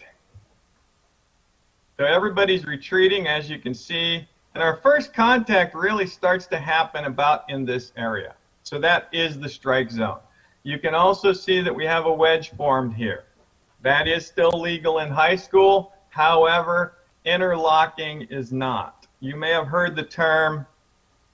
So 2.00 2.06
everybody's 2.06 2.66
retreating, 2.66 3.28
as 3.28 3.50
you 3.50 3.60
can 3.60 3.74
see, 3.74 4.26
and 4.53 4.64
our 4.64 4.78
first 4.78 5.14
contact 5.14 5.76
really 5.76 6.08
starts 6.08 6.48
to 6.48 6.60
happen 6.60 7.06
about 7.06 7.50
in 7.50 7.66
this 7.66 7.92
area. 7.98 8.36
So 8.64 8.80
that 8.80 9.10
is 9.12 9.38
the 9.38 9.50
strike 9.50 9.92
zone. 9.92 10.20
You 10.64 10.80
can 10.80 10.95
also 10.95 11.34
see 11.34 11.60
that 11.60 11.76
we 11.76 11.86
have 11.86 12.06
a 12.06 12.14
wedge 12.14 12.52
formed 12.56 12.94
here. 12.94 13.26
That 13.84 14.08
is 14.08 14.26
still 14.26 14.52
legal 14.60 15.00
in 15.00 15.10
high 15.10 15.36
school. 15.36 15.94
However, 16.10 16.95
interlocking 17.26 18.24
is 18.24 18.52
not. 18.52 19.08
You 19.20 19.36
may 19.36 19.52
have 19.52 19.68
heard 19.68 19.95
the 19.95 20.03
term 20.03 20.66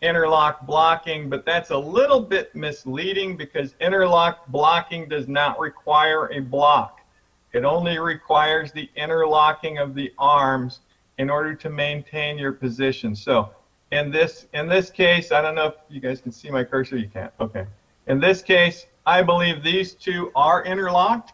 interlock 0.01 0.65
blocking, 0.65 1.29
but 1.29 1.45
that's 1.45 1.69
a 1.69 1.77
little 1.77 2.19
bit 2.19 2.55
misleading 2.55 3.37
because 3.37 3.75
interlock 3.79 4.47
blocking 4.47 5.07
does 5.07 5.27
not 5.27 5.59
require 5.59 6.27
a 6.31 6.39
block. 6.39 7.01
It 7.53 7.65
only 7.65 7.99
requires 7.99 8.71
the 8.71 8.89
interlocking 8.95 9.77
of 9.77 9.93
the 9.93 10.13
arms 10.17 10.81
in 11.17 11.29
order 11.29 11.53
to 11.53 11.69
maintain 11.69 12.37
your 12.37 12.53
position. 12.53 13.15
So 13.15 13.49
in 13.91 14.11
this 14.11 14.47
in 14.53 14.67
this 14.67 14.89
case, 14.89 15.31
I 15.31 15.41
don't 15.41 15.55
know 15.55 15.67
if 15.67 15.73
you 15.89 15.99
guys 15.99 16.21
can 16.21 16.31
see 16.31 16.49
my 16.49 16.63
cursor. 16.63 16.97
You 16.97 17.09
can't. 17.09 17.33
Okay. 17.39 17.65
In 18.07 18.19
this 18.19 18.41
case, 18.41 18.85
I 19.05 19.21
believe 19.21 19.63
these 19.63 19.93
two 19.93 20.31
are 20.35 20.63
interlocked. 20.63 21.33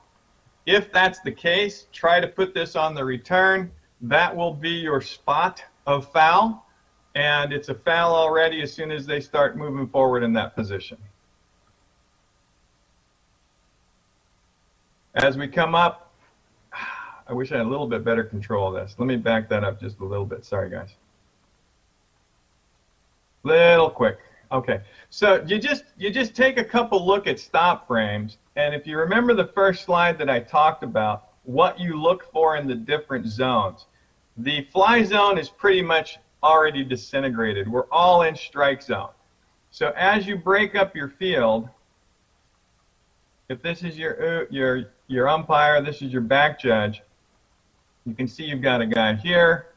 If 0.65 0.91
that's 0.91 1.19
the 1.19 1.31
case, 1.31 1.87
try 1.91 2.19
to 2.19 2.27
put 2.27 2.53
this 2.53 2.75
on 2.75 2.95
the 2.95 3.05
return. 3.05 3.71
That 4.01 4.35
will 4.35 4.53
be 4.53 4.71
your 4.71 5.01
spot 5.01 5.63
of 5.85 6.11
foul, 6.11 6.65
and 7.13 7.53
it's 7.53 7.69
a 7.69 7.75
foul 7.75 8.15
already 8.15 8.61
as 8.61 8.73
soon 8.73 8.91
as 8.91 9.05
they 9.05 9.19
start 9.19 9.57
moving 9.57 9.87
forward 9.87 10.23
in 10.23 10.33
that 10.33 10.55
position. 10.55 10.97
As 15.15 15.37
we 15.37 15.47
come 15.47 15.75
up, 15.75 16.11
I 17.27 17.33
wish 17.33 17.51
I 17.51 17.57
had 17.57 17.65
a 17.65 17.69
little 17.69 17.87
bit 17.87 18.03
better 18.03 18.23
control 18.23 18.67
of 18.67 18.73
this. 18.73 18.95
Let 18.97 19.05
me 19.05 19.17
back 19.17 19.47
that 19.49 19.63
up 19.63 19.79
just 19.79 19.99
a 19.99 20.05
little 20.05 20.25
bit. 20.25 20.45
Sorry, 20.45 20.69
guys. 20.69 20.95
Little 23.43 23.89
quick. 23.89 24.17
Okay, 24.55 24.79
so 25.09 25.43
you 25.45 25.59
just 25.59 25.83
you 25.97 26.09
just 26.09 26.33
take 26.33 26.57
a 26.57 26.63
couple 26.63 27.05
look 27.05 27.27
at 27.27 27.41
stop 27.41 27.85
frames, 27.85 28.37
and 28.55 28.73
if 28.73 28.87
you 28.87 28.97
remember 28.97 29.33
the 29.33 29.47
first 29.47 29.83
slide 29.83 30.17
that 30.17 30.29
I 30.29 30.39
talked 30.39 30.81
about, 30.81 31.31
what 31.43 31.77
you 31.77 32.01
look 32.01 32.31
for 32.31 32.55
in 32.55 32.65
the 32.65 32.73
different 32.73 33.27
zones, 33.27 33.87
the 34.37 34.65
fly 34.71 35.03
zone 35.03 35.37
is 35.37 35.49
pretty 35.49 35.81
much 35.81 36.19
already 36.41 36.85
disintegrated. 36.85 37.67
We're 37.67 37.89
all 37.91 38.21
in 38.21 38.33
strike 38.33 38.81
zone. 38.81 39.09
So 39.71 39.91
as 39.97 40.25
you 40.25 40.37
break 40.37 40.73
up 40.73 40.95
your 40.95 41.09
field, 41.09 41.67
if 43.49 43.61
this 43.61 43.83
is 43.83 43.97
your 43.97 44.43
uh, 44.43 44.45
your 44.49 44.85
your 45.07 45.27
umpire, 45.27 45.81
this 45.81 46.01
is 46.01 46.13
your 46.13 46.21
back 46.21 46.61
judge, 46.61 47.01
you 48.05 48.13
can 48.13 48.25
see 48.25 48.45
you've 48.45 48.61
got 48.61 48.79
a 48.79 48.85
guy 48.85 49.15
here, 49.15 49.73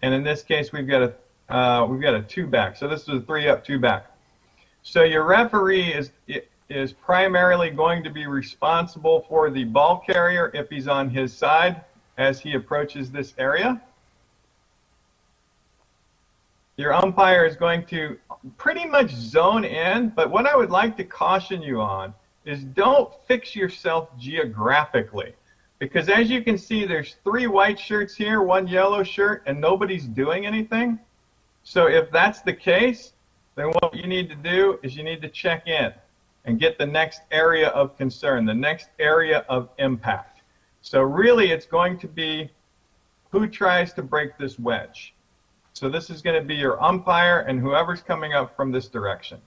and 0.00 0.14
in 0.14 0.22
this 0.22 0.44
case 0.44 0.70
we've 0.70 0.86
got 0.86 1.02
a 1.02 1.12
uh, 1.52 1.84
we've 1.86 2.00
got 2.00 2.14
a 2.14 2.22
two 2.22 2.46
back. 2.46 2.76
So 2.76 2.86
this 2.86 3.02
is 3.02 3.08
a 3.08 3.20
three 3.22 3.48
up, 3.48 3.64
two 3.64 3.80
back. 3.80 4.11
So 4.82 5.04
your 5.04 5.24
referee 5.24 5.92
is 5.92 6.10
is 6.68 6.92
primarily 6.92 7.70
going 7.70 8.02
to 8.02 8.10
be 8.10 8.26
responsible 8.26 9.26
for 9.28 9.50
the 9.50 9.64
ball 9.64 10.02
carrier 10.06 10.50
if 10.54 10.70
he's 10.70 10.88
on 10.88 11.10
his 11.10 11.32
side 11.32 11.82
as 12.16 12.40
he 12.40 12.54
approaches 12.54 13.10
this 13.10 13.34
area. 13.36 13.80
Your 16.76 16.94
umpire 16.94 17.44
is 17.44 17.56
going 17.56 17.84
to 17.86 18.18
pretty 18.56 18.86
much 18.86 19.10
zone 19.10 19.64
in, 19.64 20.08
but 20.10 20.30
what 20.30 20.46
I 20.46 20.56
would 20.56 20.70
like 20.70 20.96
to 20.96 21.04
caution 21.04 21.60
you 21.60 21.80
on 21.80 22.14
is 22.46 22.64
don't 22.64 23.12
fix 23.26 23.54
yourself 23.54 24.08
geographically. 24.18 25.34
Because 25.78 26.08
as 26.08 26.30
you 26.30 26.42
can 26.42 26.56
see, 26.56 26.86
there's 26.86 27.16
three 27.22 27.46
white 27.46 27.78
shirts 27.78 28.14
here, 28.14 28.40
one 28.42 28.66
yellow 28.66 29.02
shirt, 29.02 29.42
and 29.46 29.60
nobody's 29.60 30.06
doing 30.06 30.46
anything. 30.46 30.98
So 31.64 31.86
if 31.86 32.10
that's 32.10 32.40
the 32.40 32.54
case, 32.54 33.12
then 33.54 33.68
what 33.68 33.94
you 33.94 34.06
need 34.06 34.28
to 34.30 34.36
do 34.36 34.78
is 34.82 34.96
you 34.96 35.02
need 35.02 35.20
to 35.22 35.28
check 35.28 35.66
in 35.66 35.92
and 36.44 36.58
get 36.58 36.78
the 36.78 36.86
next 36.86 37.22
area 37.30 37.68
of 37.68 37.96
concern, 37.96 38.44
the 38.44 38.54
next 38.54 38.88
area 38.98 39.44
of 39.48 39.68
impact. 39.78 40.40
So 40.80 41.02
really 41.02 41.50
it's 41.50 41.66
going 41.66 41.98
to 41.98 42.08
be 42.08 42.50
who 43.30 43.46
tries 43.46 43.92
to 43.94 44.02
break 44.02 44.36
this 44.38 44.58
wedge. 44.58 45.14
So 45.74 45.88
this 45.88 46.10
is 46.10 46.20
going 46.20 46.40
to 46.40 46.46
be 46.46 46.54
your 46.54 46.82
umpire 46.82 47.40
and 47.40 47.60
whoever's 47.60 48.02
coming 48.02 48.34
up 48.34 48.54
from 48.56 48.72
this 48.72 48.88
direction. 48.88 49.40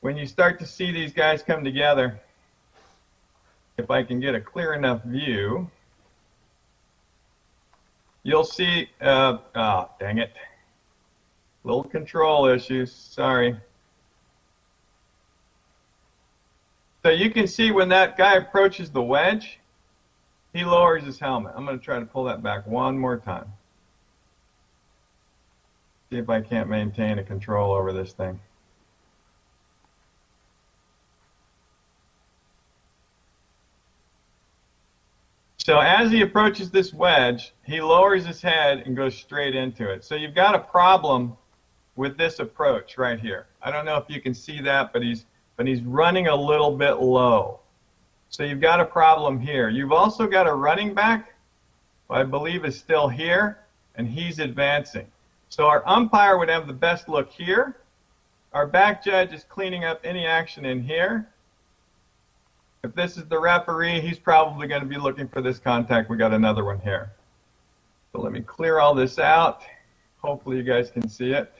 When 0.00 0.16
you 0.16 0.26
start 0.26 0.58
to 0.60 0.66
see 0.66 0.92
these 0.92 1.12
guys 1.12 1.42
come 1.42 1.64
together, 1.64 2.20
if 3.76 3.90
I 3.90 4.02
can 4.02 4.20
get 4.20 4.34
a 4.34 4.40
clear 4.40 4.74
enough 4.74 5.02
view, 5.04 5.68
you'll 8.22 8.44
see, 8.44 8.88
uh, 9.00 9.38
oh, 9.54 9.90
dang 9.98 10.18
it. 10.18 10.32
Little 11.64 11.84
control 11.84 12.46
issues, 12.46 12.92
sorry. 12.92 13.56
So 17.04 17.10
you 17.10 17.30
can 17.30 17.46
see 17.46 17.70
when 17.70 17.88
that 17.90 18.16
guy 18.16 18.34
approaches 18.34 18.90
the 18.90 19.02
wedge, 19.02 19.58
he 20.52 20.64
lowers 20.64 21.04
his 21.04 21.18
helmet. 21.18 21.52
I'm 21.56 21.64
going 21.64 21.78
to 21.78 21.84
try 21.84 21.98
to 21.98 22.06
pull 22.06 22.24
that 22.24 22.42
back 22.42 22.66
one 22.66 22.98
more 22.98 23.16
time. 23.16 23.46
See 26.10 26.16
if 26.16 26.28
I 26.28 26.40
can't 26.40 26.68
maintain 26.68 27.18
a 27.18 27.22
control 27.22 27.72
over 27.72 27.92
this 27.92 28.12
thing. 28.12 28.40
So 35.58 35.80
as 35.80 36.10
he 36.10 36.22
approaches 36.22 36.70
this 36.70 36.94
wedge, 36.94 37.52
he 37.62 37.82
lowers 37.82 38.24
his 38.24 38.40
head 38.40 38.84
and 38.86 38.96
goes 38.96 39.14
straight 39.14 39.54
into 39.54 39.90
it. 39.90 40.02
So 40.02 40.14
you've 40.14 40.34
got 40.34 40.54
a 40.54 40.60
problem 40.60 41.36
with 41.98 42.16
this 42.16 42.38
approach 42.38 42.96
right 42.96 43.18
here. 43.18 43.48
I 43.60 43.72
don't 43.72 43.84
know 43.84 43.96
if 43.96 44.04
you 44.08 44.20
can 44.20 44.32
see 44.32 44.60
that, 44.62 44.92
but 44.92 45.02
he's 45.02 45.26
but 45.56 45.66
he's 45.66 45.82
running 45.82 46.28
a 46.28 46.34
little 46.34 46.76
bit 46.76 46.94
low. 46.94 47.58
So 48.30 48.44
you've 48.44 48.60
got 48.60 48.78
a 48.78 48.84
problem 48.84 49.40
here. 49.40 49.68
You've 49.68 49.90
also 49.90 50.28
got 50.28 50.46
a 50.46 50.54
running 50.54 50.94
back, 50.94 51.34
I 52.08 52.22
believe 52.22 52.64
is 52.64 52.78
still 52.78 53.08
here, 53.08 53.58
and 53.96 54.06
he's 54.06 54.38
advancing. 54.38 55.08
So 55.48 55.66
our 55.66 55.82
umpire 55.84 56.38
would 56.38 56.48
have 56.48 56.68
the 56.68 56.72
best 56.72 57.08
look 57.08 57.32
here. 57.32 57.78
Our 58.52 58.68
back 58.68 59.02
judge 59.02 59.32
is 59.32 59.42
cleaning 59.42 59.82
up 59.82 60.00
any 60.04 60.24
action 60.24 60.64
in 60.64 60.80
here. 60.80 61.28
If 62.84 62.94
this 62.94 63.16
is 63.16 63.24
the 63.24 63.40
referee, 63.40 64.00
he's 64.00 64.20
probably 64.20 64.68
going 64.68 64.82
to 64.82 64.86
be 64.86 64.98
looking 64.98 65.26
for 65.26 65.42
this 65.42 65.58
contact. 65.58 66.08
We 66.08 66.16
got 66.16 66.32
another 66.32 66.64
one 66.64 66.78
here. 66.78 67.10
So 68.12 68.20
let 68.20 68.32
me 68.32 68.40
clear 68.40 68.78
all 68.78 68.94
this 68.94 69.18
out. 69.18 69.62
Hopefully 70.18 70.58
you 70.58 70.62
guys 70.62 70.90
can 70.92 71.08
see 71.08 71.32
it. 71.32 71.52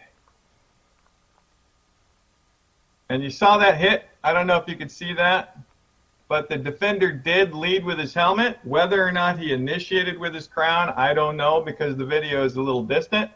And 3.11 3.23
you 3.23 3.31
saw 3.31 3.57
that 3.59 3.79
hit. 3.79 4.09
I 4.23 4.33
don't 4.33 4.47
know 4.47 4.57
if 4.57 4.69
you 4.69 4.77
could 4.77 4.91
see 4.91 5.15
that, 5.15 5.59
but 6.29 6.49
the 6.49 6.59
defender 6.59 7.11
did 7.11 7.55
lead 7.55 7.85
with 7.85 7.99
his 7.99 8.13
helmet. 8.13 8.59
Whether 8.65 9.03
or 9.03 9.13
not 9.13 9.39
he 9.39 9.53
initiated 9.53 10.19
with 10.19 10.35
his 10.35 10.47
crown, 10.47 10.91
I 10.91 11.15
don't 11.15 11.37
know 11.37 11.61
because 11.61 11.97
the 11.97 12.05
video 12.05 12.45
is 12.45 12.57
a 12.57 12.63
little 12.63 12.83
distant. 12.83 13.31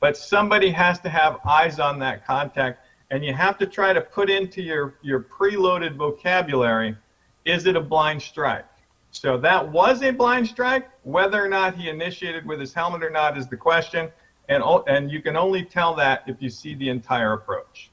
But 0.00 0.16
somebody 0.16 0.70
has 0.70 0.98
to 1.00 1.08
have 1.08 1.38
eyes 1.46 1.78
on 1.78 1.98
that 2.00 2.26
contact, 2.26 2.84
and 3.10 3.24
you 3.24 3.32
have 3.32 3.56
to 3.58 3.66
try 3.66 3.92
to 3.92 4.00
put 4.00 4.28
into 4.28 4.62
your, 4.62 4.96
your 5.02 5.20
preloaded 5.20 5.96
vocabulary 5.96 6.96
is 7.44 7.66
it 7.66 7.76
a 7.76 7.80
blind 7.80 8.22
strike? 8.22 8.64
So 9.10 9.38
that 9.38 9.68
was 9.70 10.02
a 10.02 10.10
blind 10.10 10.48
strike. 10.48 10.88
Whether 11.02 11.44
or 11.44 11.48
not 11.48 11.76
he 11.76 11.88
initiated 11.88 12.46
with 12.46 12.58
his 12.58 12.72
helmet 12.72 13.04
or 13.04 13.10
not 13.10 13.38
is 13.38 13.46
the 13.46 13.56
question. 13.56 14.10
And, 14.48 14.62
and 14.86 15.10
you 15.10 15.22
can 15.22 15.36
only 15.36 15.64
tell 15.64 15.94
that 15.96 16.24
if 16.26 16.40
you 16.40 16.50
see 16.50 16.74
the 16.74 16.88
entire 16.88 17.34
approach. 17.34 17.90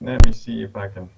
Let 0.00 0.24
me 0.26 0.32
see 0.32 0.62
if 0.62 0.76
I 0.76 0.88
can 0.88 1.08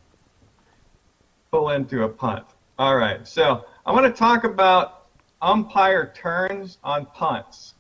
pull 1.51 1.71
into 1.71 2.05
a 2.05 2.09
punt. 2.09 2.45
All 2.79 2.97
right, 2.97 3.27
so 3.29 3.67
I 3.85 3.93
want 3.93 4.07
to 4.07 4.13
talk 4.19 4.45
about 4.45 5.07
umpire 5.43 6.13
turns 6.17 6.79
on 6.83 7.07
punts 7.07 7.75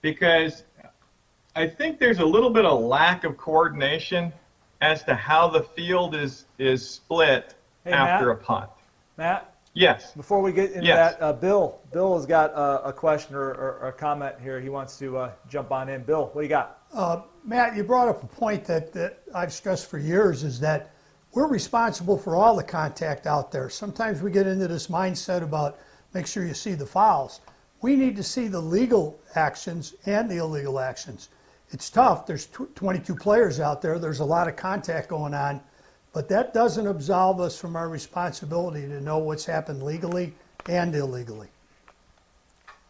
because 0.00 0.64
I 1.54 1.66
think 1.66 1.98
there's 1.98 2.18
a 2.18 2.24
little 2.24 2.50
bit 2.50 2.64
of 2.64 2.80
lack 2.82 3.24
of 3.24 3.36
coordination 3.36 4.32
as 4.80 5.02
to 5.04 5.14
how 5.14 5.48
the 5.48 5.62
field 5.62 6.14
is 6.14 6.46
is 6.58 6.88
split 6.88 7.54
Hey, 7.84 7.92
after 7.92 8.26
Matt? 8.26 8.36
a 8.36 8.44
punt. 8.44 8.70
Matt, 9.16 9.54
Yes. 9.76 10.12
before 10.12 10.40
we 10.40 10.52
get 10.52 10.72
into 10.72 10.86
Yes. 10.86 11.12
that, 11.14 11.22
uh, 11.22 11.32
Bill, 11.34 11.78
Bill 11.92 12.16
has 12.16 12.24
got 12.24 12.54
uh, 12.54 12.80
a 12.84 12.92
question 12.92 13.34
or, 13.36 13.50
or, 13.50 13.78
or 13.82 13.88
a 13.88 13.92
comment 13.92 14.34
here. 14.42 14.58
He 14.58 14.70
wants 14.70 14.98
to 14.98 15.18
uh, 15.18 15.30
jump 15.48 15.70
on 15.70 15.88
in. 15.90 16.02
Bill, 16.02 16.30
what 16.32 16.40
do 16.40 16.42
you 16.42 16.48
got? 16.48 16.78
Uh, 16.94 17.20
Matt, 17.44 17.76
you 17.76 17.84
brought 17.84 18.08
up 18.08 18.22
a 18.22 18.26
point 18.26 18.64
that, 18.64 18.92
that 18.94 19.20
I've 19.34 19.52
stressed 19.52 19.90
for 19.90 19.98
years 19.98 20.44
is 20.44 20.58
that 20.60 20.92
we're 21.34 21.46
responsible 21.48 22.16
for 22.16 22.36
all 22.36 22.56
the 22.56 22.62
contact 22.64 23.26
out 23.26 23.52
there. 23.52 23.68
Sometimes 23.68 24.22
we 24.22 24.30
get 24.30 24.46
into 24.46 24.66
this 24.66 24.86
mindset 24.86 25.42
about 25.42 25.78
make 26.14 26.26
sure 26.26 26.44
you 26.46 26.54
see 26.54 26.72
the 26.72 26.86
fouls. 26.86 27.40
We 27.82 27.96
need 27.96 28.16
to 28.16 28.22
see 28.22 28.48
the 28.48 28.60
legal 28.60 29.20
actions 29.34 29.94
and 30.06 30.30
the 30.30 30.38
illegal 30.38 30.80
actions. 30.80 31.28
It's 31.70 31.90
tough. 31.90 32.26
There's 32.26 32.46
tw- 32.46 32.74
22 32.74 33.14
players 33.14 33.60
out 33.60 33.82
there. 33.82 33.98
There's 33.98 34.20
a 34.20 34.24
lot 34.24 34.48
of 34.48 34.56
contact 34.56 35.08
going 35.08 35.34
on, 35.34 35.60
but 36.16 36.30
that 36.30 36.54
doesn't 36.54 36.86
absolve 36.86 37.42
us 37.42 37.58
from 37.58 37.76
our 37.76 37.90
responsibility 37.90 38.80
to 38.88 39.02
know 39.02 39.18
what's 39.18 39.44
happened 39.44 39.82
legally 39.82 40.32
and 40.66 40.94
illegally. 40.94 41.48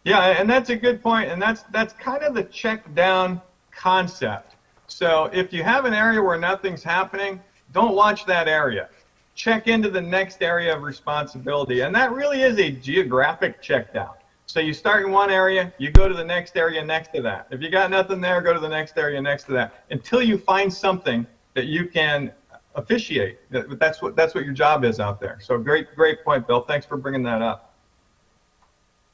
Yeah, 0.05 0.20
and 0.26 0.48
that's 0.48 0.70
a 0.70 0.76
good 0.76 1.02
point, 1.02 1.28
and 1.28 1.42
that's 1.42 1.64
that's 1.72 1.92
kind 1.94 2.22
of 2.22 2.34
the 2.34 2.44
check 2.44 2.94
down 2.94 3.40
concept. 3.72 4.55
So 4.86 5.28
if 5.32 5.52
you 5.52 5.64
have 5.64 5.86
an 5.86 5.92
area 5.92 6.22
where 6.22 6.38
nothing's 6.38 6.84
happening, 6.84 7.40
don't 7.72 7.96
watch 7.96 8.26
that 8.26 8.46
area. 8.46 8.90
Check 9.34 9.66
into 9.66 9.90
the 9.90 10.00
next 10.00 10.40
area 10.40 10.76
of 10.76 10.84
responsibility, 10.84 11.80
and 11.80 11.92
that 11.96 12.12
really 12.12 12.42
is 12.42 12.60
a 12.60 12.70
geographic 12.70 13.60
check 13.60 13.92
down. 13.92 14.14
So 14.46 14.60
you 14.60 14.72
start 14.72 15.05
in 15.05 15.10
one 15.10 15.30
area, 15.30 15.72
you 15.78 15.90
go 15.90 16.06
to 16.06 16.14
the 16.14 16.24
next 16.24 16.56
area 16.56 16.84
next 16.84 17.12
to 17.14 17.22
that. 17.22 17.48
If 17.50 17.60
you 17.60 17.70
got 17.70 17.90
nothing 17.90 18.20
there, 18.20 18.40
go 18.40 18.55
to 18.55 18.60
the 18.60 18.68
next 18.68 18.96
area 18.96 19.20
next 19.20 19.46
to 19.46 19.52
that 19.55 19.84
until 19.90 20.22
you 20.22 20.38
find 20.38 20.72
something 20.72 21.26
that 21.55 21.66
you 21.66 21.88
can 21.88 22.30
officiate. 22.76 23.38
That- 23.50 23.78
That's 23.78 24.00
what 24.00 24.14
that's 24.14 24.34
what 24.34 24.44
your 24.44 24.55
job 24.55 24.84
is 24.84 25.00
out 25.00 25.18
there. 25.18 25.38
So 25.40 25.58
great 25.58 25.86
great 25.96 26.22
point, 26.22 26.46
Bill. 26.46 26.60
Thanks 26.60 26.86
for 26.86 26.96
bringing 26.96 27.22
that 27.24 27.42
up. 27.42 27.72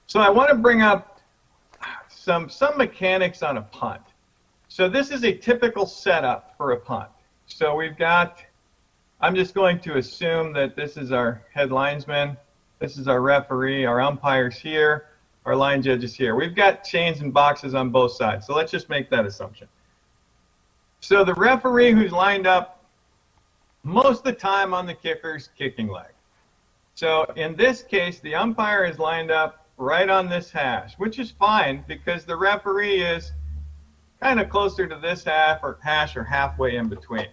So 0.06 0.20
I 0.20 0.28
want 0.28 0.50
to 0.50 0.56
bring 0.56 0.82
up 0.82 1.20
some 2.08 2.48
some 2.48 2.76
mechanics 2.76 3.42
on 3.42 3.56
a 3.56 3.62
punt. 3.62 4.02
So 4.68 4.88
this 4.88 5.10
is 5.10 5.24
a 5.24 5.32
typical 5.32 5.86
setup 5.86 6.54
for 6.56 6.72
a 6.72 6.76
punt. 6.76 7.08
So 7.46 7.74
we've 7.74 7.96
got 7.96 8.44
I'm 9.20 9.34
just 9.34 9.54
going 9.54 9.78
to 9.80 9.96
assume 9.98 10.52
that 10.54 10.74
this 10.74 10.96
is 10.96 11.12
our 11.12 11.42
head 11.54 11.70
linesman, 11.70 12.36
this 12.80 12.98
is 12.98 13.06
our 13.06 13.20
referee, 13.20 13.84
our 13.84 14.00
umpires 14.00 14.58
here, 14.58 15.04
our 15.46 15.54
line 15.54 15.80
judges 15.80 16.14
here. 16.14 16.34
We've 16.34 16.54
got 16.54 16.82
chains 16.82 17.20
and 17.20 17.32
boxes 17.32 17.74
on 17.74 17.90
both 17.90 18.12
sides. 18.12 18.46
So 18.46 18.54
let's 18.54 18.72
just 18.72 18.88
make 18.88 19.08
that 19.10 19.24
assumption. 19.24 19.68
So 21.00 21.24
the 21.24 21.34
referee 21.34 21.92
who's 21.92 22.12
lined 22.12 22.46
up 22.46 22.71
most 23.84 24.18
of 24.18 24.24
the 24.24 24.32
time 24.32 24.72
on 24.74 24.86
the 24.86 24.94
kicker's 24.94 25.48
kicking 25.56 25.88
leg. 25.88 26.12
So 26.94 27.24
in 27.36 27.56
this 27.56 27.82
case, 27.82 28.20
the 28.20 28.34
umpire 28.34 28.84
is 28.84 28.98
lined 28.98 29.30
up 29.30 29.66
right 29.76 30.08
on 30.08 30.28
this 30.28 30.50
hash, 30.50 30.94
which 30.98 31.18
is 31.18 31.30
fine 31.30 31.84
because 31.88 32.24
the 32.24 32.36
referee 32.36 33.02
is 33.02 33.32
kind 34.20 34.38
of 34.38 34.48
closer 34.48 34.86
to 34.86 34.96
this 34.96 35.24
half 35.24 35.60
or 35.62 35.78
hash 35.82 36.16
or 36.16 36.22
halfway 36.22 36.76
in 36.76 36.88
between. 36.88 37.28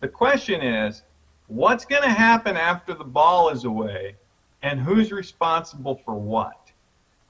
The 0.00 0.08
question 0.08 0.62
is, 0.62 1.02
what's 1.48 1.84
going 1.84 2.02
to 2.02 2.08
happen 2.08 2.56
after 2.56 2.94
the 2.94 3.04
ball 3.04 3.50
is 3.50 3.64
away 3.64 4.16
and 4.62 4.80
who's 4.80 5.12
responsible 5.12 6.00
for 6.04 6.14
what? 6.14 6.72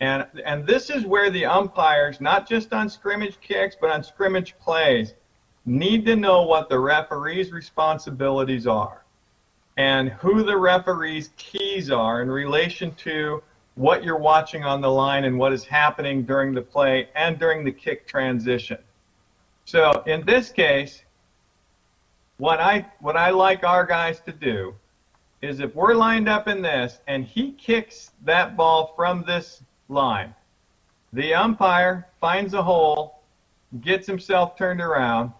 And 0.00 0.26
and 0.44 0.66
this 0.66 0.90
is 0.90 1.04
where 1.06 1.30
the 1.30 1.46
umpires, 1.46 2.20
not 2.20 2.48
just 2.48 2.72
on 2.72 2.88
scrimmage 2.88 3.40
kicks, 3.40 3.76
but 3.80 3.90
on 3.90 4.02
scrimmage 4.02 4.54
plays, 4.58 5.14
need 5.66 6.04
to 6.06 6.16
know 6.16 6.42
what 6.42 6.68
the 6.68 6.78
referee's 6.78 7.52
responsibilities 7.52 8.66
are 8.66 9.04
and 9.76 10.10
who 10.10 10.42
the 10.42 10.56
referee's 10.56 11.30
keys 11.36 11.90
are 11.90 12.22
in 12.22 12.30
relation 12.30 12.94
to 12.94 13.42
what 13.74 14.04
you're 14.04 14.18
watching 14.18 14.62
on 14.62 14.80
the 14.80 14.90
line 14.90 15.24
and 15.24 15.36
what 15.36 15.52
is 15.52 15.64
happening 15.64 16.22
during 16.22 16.54
the 16.54 16.62
play 16.62 17.08
and 17.16 17.38
during 17.38 17.64
the 17.64 17.72
kick 17.72 18.06
transition. 18.06 18.78
So 19.64 20.02
in 20.06 20.24
this 20.24 20.50
case, 20.50 21.02
what 22.36 22.60
I 22.60 22.86
what 23.00 23.16
I 23.16 23.30
like 23.30 23.64
our 23.64 23.86
guys 23.86 24.20
to 24.20 24.32
do 24.32 24.74
is 25.42 25.60
if 25.60 25.74
we're 25.74 25.94
lined 25.94 26.28
up 26.28 26.48
in 26.48 26.62
this 26.62 27.00
and 27.06 27.24
he 27.24 27.52
kicks 27.52 28.12
that 28.24 28.56
ball 28.56 28.92
from 28.96 29.24
this 29.26 29.62
line, 29.88 30.34
the 31.12 31.34
umpire 31.34 32.06
finds 32.20 32.54
a 32.54 32.62
hole, 32.62 33.22
gets 33.80 34.06
himself 34.06 34.56
turned 34.56 34.80
around, 34.80 35.32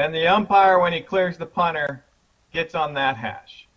and 0.00 0.14
the 0.14 0.26
umpire 0.26 0.78
when 0.78 0.92
he 0.92 1.00
clears 1.00 1.36
the 1.36 1.46
punter 1.46 2.02
gets 2.52 2.74
on 2.74 2.94
that 2.94 3.16
hash. 3.16 3.68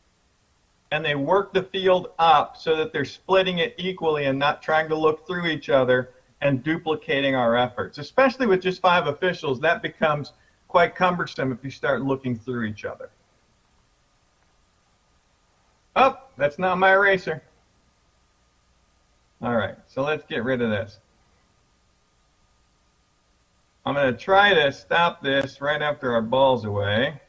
And 0.92 1.04
they 1.04 1.16
work 1.16 1.54
the 1.54 1.64
field 1.64 2.12
up 2.18 2.56
so 2.56 2.78
that 2.78 2.94
they're 2.94 3.04
splitting 3.04 3.58
it 3.58 3.76
equally 3.78 4.26
and 4.26 4.40
not 4.40 4.62
trying 4.62 4.88
to 4.90 4.96
look 4.96 5.28
through 5.28 5.48
each 5.48 5.70
other 5.70 6.12
and 6.42 6.64
duplicating 6.64 7.36
our 7.36 7.58
efforts. 7.58 7.98
Especially 7.98 8.48
with 8.48 8.62
just 8.62 8.82
five 8.82 9.08
officials, 9.08 9.60
that 9.60 9.82
becomes 9.82 10.34
quite 10.68 10.96
cumbersome 10.96 11.52
if 11.52 11.64
you 11.64 11.70
start 11.70 12.04
looking 12.04 12.38
through 12.38 12.66
each 12.66 12.86
other. 12.86 13.10
Oh, 15.96 16.18
that's 16.38 16.58
not 16.58 16.78
my 16.78 16.94
eraser. 16.94 17.44
All 19.42 19.56
right, 19.56 19.76
so 19.88 20.04
let's 20.04 20.24
get 20.26 20.44
rid 20.44 20.62
of 20.62 20.70
this. 20.70 21.00
I'm 23.86 23.96
going 23.96 24.14
to 24.14 24.18
try 24.18 24.54
to 24.54 24.72
stop 24.72 25.22
this 25.22 25.60
right 25.60 25.82
after 25.82 26.14
our 26.14 26.22
ball's 26.22 26.64
away. 26.64 27.20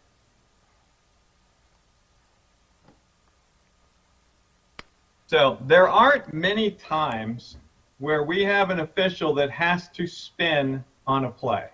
So 5.26 5.58
there 5.66 5.88
aren't 5.88 6.32
many 6.32 6.70
times 6.70 7.56
where 7.98 8.22
we 8.22 8.44
have 8.44 8.70
an 8.70 8.80
official 8.80 9.34
that 9.34 9.50
has 9.50 9.88
to 9.90 10.06
spin 10.06 10.84
on 11.08 11.24
a 11.24 11.30
play. 11.30 11.68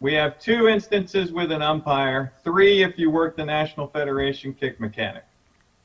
We 0.00 0.14
have 0.14 0.38
two 0.38 0.68
instances 0.68 1.32
with 1.32 1.52
an 1.52 1.60
umpire, 1.60 2.32
three 2.44 2.82
if 2.82 2.98
you 2.98 3.10
work 3.10 3.36
the 3.36 3.44
National 3.44 3.88
Federation 3.88 4.54
kick 4.54 4.80
mechanic. 4.80 5.24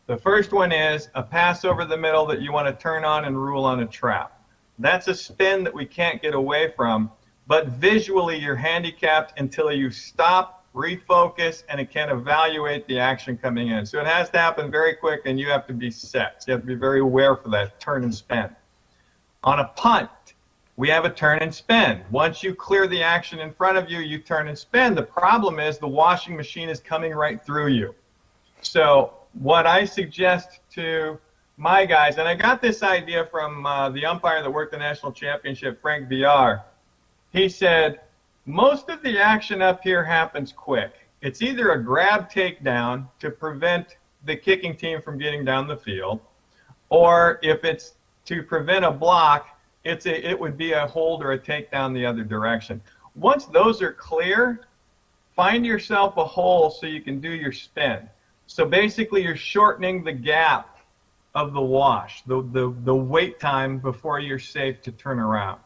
The 0.07 0.17
first 0.17 0.53
one 0.53 0.71
is 0.71 1.09
a 1.15 1.23
pass 1.23 1.65
over 1.65 1.83
the 1.83 1.97
middle 1.97 2.25
that 2.27 2.41
you 2.41 2.53
want 2.53 2.67
to 2.67 2.81
turn 2.81 3.03
on 3.03 3.25
and 3.25 3.35
rule 3.35 3.65
on 3.65 3.81
a 3.81 3.87
trap. 3.87 4.39
That's 4.79 5.07
a 5.07 5.15
spin 5.15 5.63
that 5.63 5.73
we 5.73 5.85
can't 5.85 6.21
get 6.21 6.33
away 6.33 6.71
from, 6.75 7.11
but 7.47 7.67
visually 7.67 8.38
you're 8.38 8.55
handicapped 8.55 9.39
until 9.39 9.72
you 9.72 9.91
stop, 9.91 10.65
refocus, 10.73 11.63
and 11.69 11.80
it 11.80 11.91
can 11.91 12.09
evaluate 12.09 12.88
the 12.88 12.99
action 12.99 13.38
coming 13.38 13.69
in. 13.69 13.85
So 13.85 13.99
it 13.99 14.07
has 14.07 14.30
to 14.31 14.38
happen 14.38 14.72
very 14.72 14.93
quick 14.95 15.22
and 15.25 15.39
you 15.39 15.49
have 15.49 15.67
to 15.67 15.73
be 15.73 15.91
set. 15.91 16.43
You 16.47 16.53
have 16.53 16.61
to 16.61 16.67
be 16.67 16.75
very 16.75 16.99
aware 16.99 17.35
for 17.35 17.49
that 17.49 17.80
turn 17.80 18.03
and 18.03 18.13
spin. 18.13 18.49
On 19.43 19.59
a 19.59 19.65
punt, 19.75 20.09
we 20.75 20.89
have 20.89 21.05
a 21.05 21.09
turn 21.09 21.39
and 21.39 21.53
spin. 21.53 22.01
Once 22.09 22.41
you 22.41 22.55
clear 22.55 22.88
the 22.88 23.03
action 23.03 23.39
in 23.39 23.53
front 23.53 23.77
of 23.77 23.89
you, 23.89 23.99
you 23.99 24.17
turn 24.17 24.47
and 24.47 24.57
spin. 24.57 24.95
The 24.95 25.03
problem 25.03 25.59
is 25.59 25.77
the 25.77 25.88
washing 25.88 26.35
machine 26.35 26.69
is 26.69 26.80
coming 26.80 27.13
right 27.13 27.43
through 27.45 27.67
you. 27.67 27.93
So 28.61 29.13
what 29.33 29.67
I 29.67 29.85
suggest 29.85 30.59
to 30.72 31.19
my 31.57 31.85
guys, 31.85 32.17
and 32.17 32.27
I 32.27 32.33
got 32.33 32.61
this 32.61 32.81
idea 32.81 33.27
from 33.30 33.65
uh, 33.65 33.89
the 33.89 34.05
umpire 34.05 34.41
that 34.41 34.49
worked 34.49 34.72
the 34.72 34.77
national 34.77 35.11
championship, 35.11 35.80
Frank 35.81 36.09
VR. 36.09 36.63
He 37.33 37.49
said, 37.49 38.01
most 38.45 38.89
of 38.89 39.01
the 39.01 39.19
action 39.19 39.61
up 39.61 39.81
here 39.83 40.03
happens 40.03 40.51
quick. 40.51 40.93
It's 41.21 41.41
either 41.41 41.71
a 41.71 41.83
grab 41.83 42.31
takedown 42.31 43.07
to 43.19 43.31
prevent 43.31 43.97
the 44.25 44.35
kicking 44.35 44.75
team 44.75 45.01
from 45.01 45.17
getting 45.17 45.43
down 45.43 45.67
the 45.67 45.75
field, 45.75 46.19
or 46.89 47.39
if 47.41 47.63
it's 47.65 47.95
to 48.25 48.43
prevent 48.43 48.85
a 48.85 48.91
block, 48.91 49.59
it's 49.83 50.05
a, 50.05 50.29
it 50.29 50.39
would 50.39 50.57
be 50.57 50.73
a 50.73 50.85
hold 50.85 51.23
or 51.23 51.31
a 51.31 51.39
takedown 51.39 51.93
the 51.93 52.05
other 52.05 52.23
direction. 52.23 52.79
Once 53.15 53.45
those 53.45 53.81
are 53.81 53.93
clear, 53.93 54.67
find 55.35 55.65
yourself 55.65 56.17
a 56.17 56.23
hole 56.23 56.69
so 56.69 56.85
you 56.85 57.01
can 57.01 57.19
do 57.19 57.29
your 57.29 57.51
spin. 57.51 58.07
So 58.45 58.65
basically, 58.65 59.23
you're 59.23 59.35
shortening 59.35 60.03
the 60.03 60.13
gap 60.13 60.77
of 61.33 61.53
the 61.53 61.61
wash, 61.61 62.23
the, 62.25 62.43
the, 62.51 62.75
the 62.83 62.95
wait 62.95 63.39
time 63.39 63.79
before 63.79 64.19
you're 64.19 64.37
safe 64.37 64.81
to 64.83 64.91
turn 64.91 65.19
around. 65.19 65.59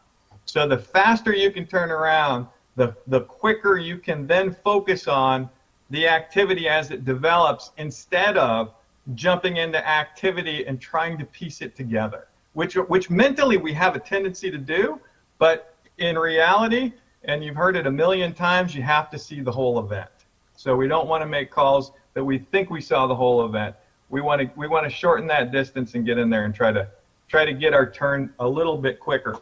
So 0.48 0.66
the 0.66 0.78
faster 0.78 1.34
you 1.34 1.50
can 1.50 1.66
turn 1.66 1.90
around, 1.90 2.46
the, 2.74 2.96
the 3.06 3.20
quicker 3.20 3.76
you 3.76 3.98
can 3.98 4.26
then 4.26 4.56
focus 4.64 5.06
on 5.06 5.50
the 5.90 6.08
activity 6.08 6.68
as 6.68 6.90
it 6.90 7.04
develops 7.04 7.72
instead 7.76 8.38
of 8.38 8.72
jumping 9.14 9.58
into 9.58 9.86
activity 9.86 10.66
and 10.66 10.80
trying 10.80 11.18
to 11.18 11.26
piece 11.26 11.60
it 11.60 11.76
together, 11.76 12.28
which 12.54 12.76
which 12.76 13.10
mentally 13.10 13.58
we 13.58 13.74
have 13.74 13.94
a 13.94 13.98
tendency 13.98 14.50
to 14.50 14.58
do, 14.58 14.98
but 15.38 15.74
in 15.98 16.18
reality, 16.18 16.92
and 17.24 17.44
you've 17.44 17.56
heard 17.56 17.76
it 17.76 17.86
a 17.86 17.90
million 17.90 18.32
times, 18.32 18.74
you 18.74 18.82
have 18.82 19.10
to 19.10 19.18
see 19.18 19.40
the 19.40 19.52
whole 19.52 19.78
event. 19.78 20.10
So 20.56 20.74
we 20.74 20.88
don't 20.88 21.08
want 21.08 21.22
to 21.22 21.26
make 21.26 21.50
calls 21.50 21.92
that 22.14 22.24
we 22.24 22.38
think 22.38 22.70
we 22.70 22.80
saw 22.80 23.06
the 23.06 23.14
whole 23.14 23.44
event. 23.44 23.76
We 24.08 24.22
want 24.22 24.40
to 24.40 24.50
we 24.56 24.66
want 24.66 24.84
to 24.84 24.90
shorten 24.90 25.26
that 25.28 25.52
distance 25.52 25.94
and 25.94 26.06
get 26.06 26.16
in 26.16 26.30
there 26.30 26.44
and 26.46 26.54
try 26.54 26.72
to 26.72 26.88
try 27.28 27.44
to 27.44 27.52
get 27.52 27.74
our 27.74 27.90
turn 27.90 28.32
a 28.38 28.48
little 28.48 28.78
bit 28.78 28.98
quicker. 28.98 29.38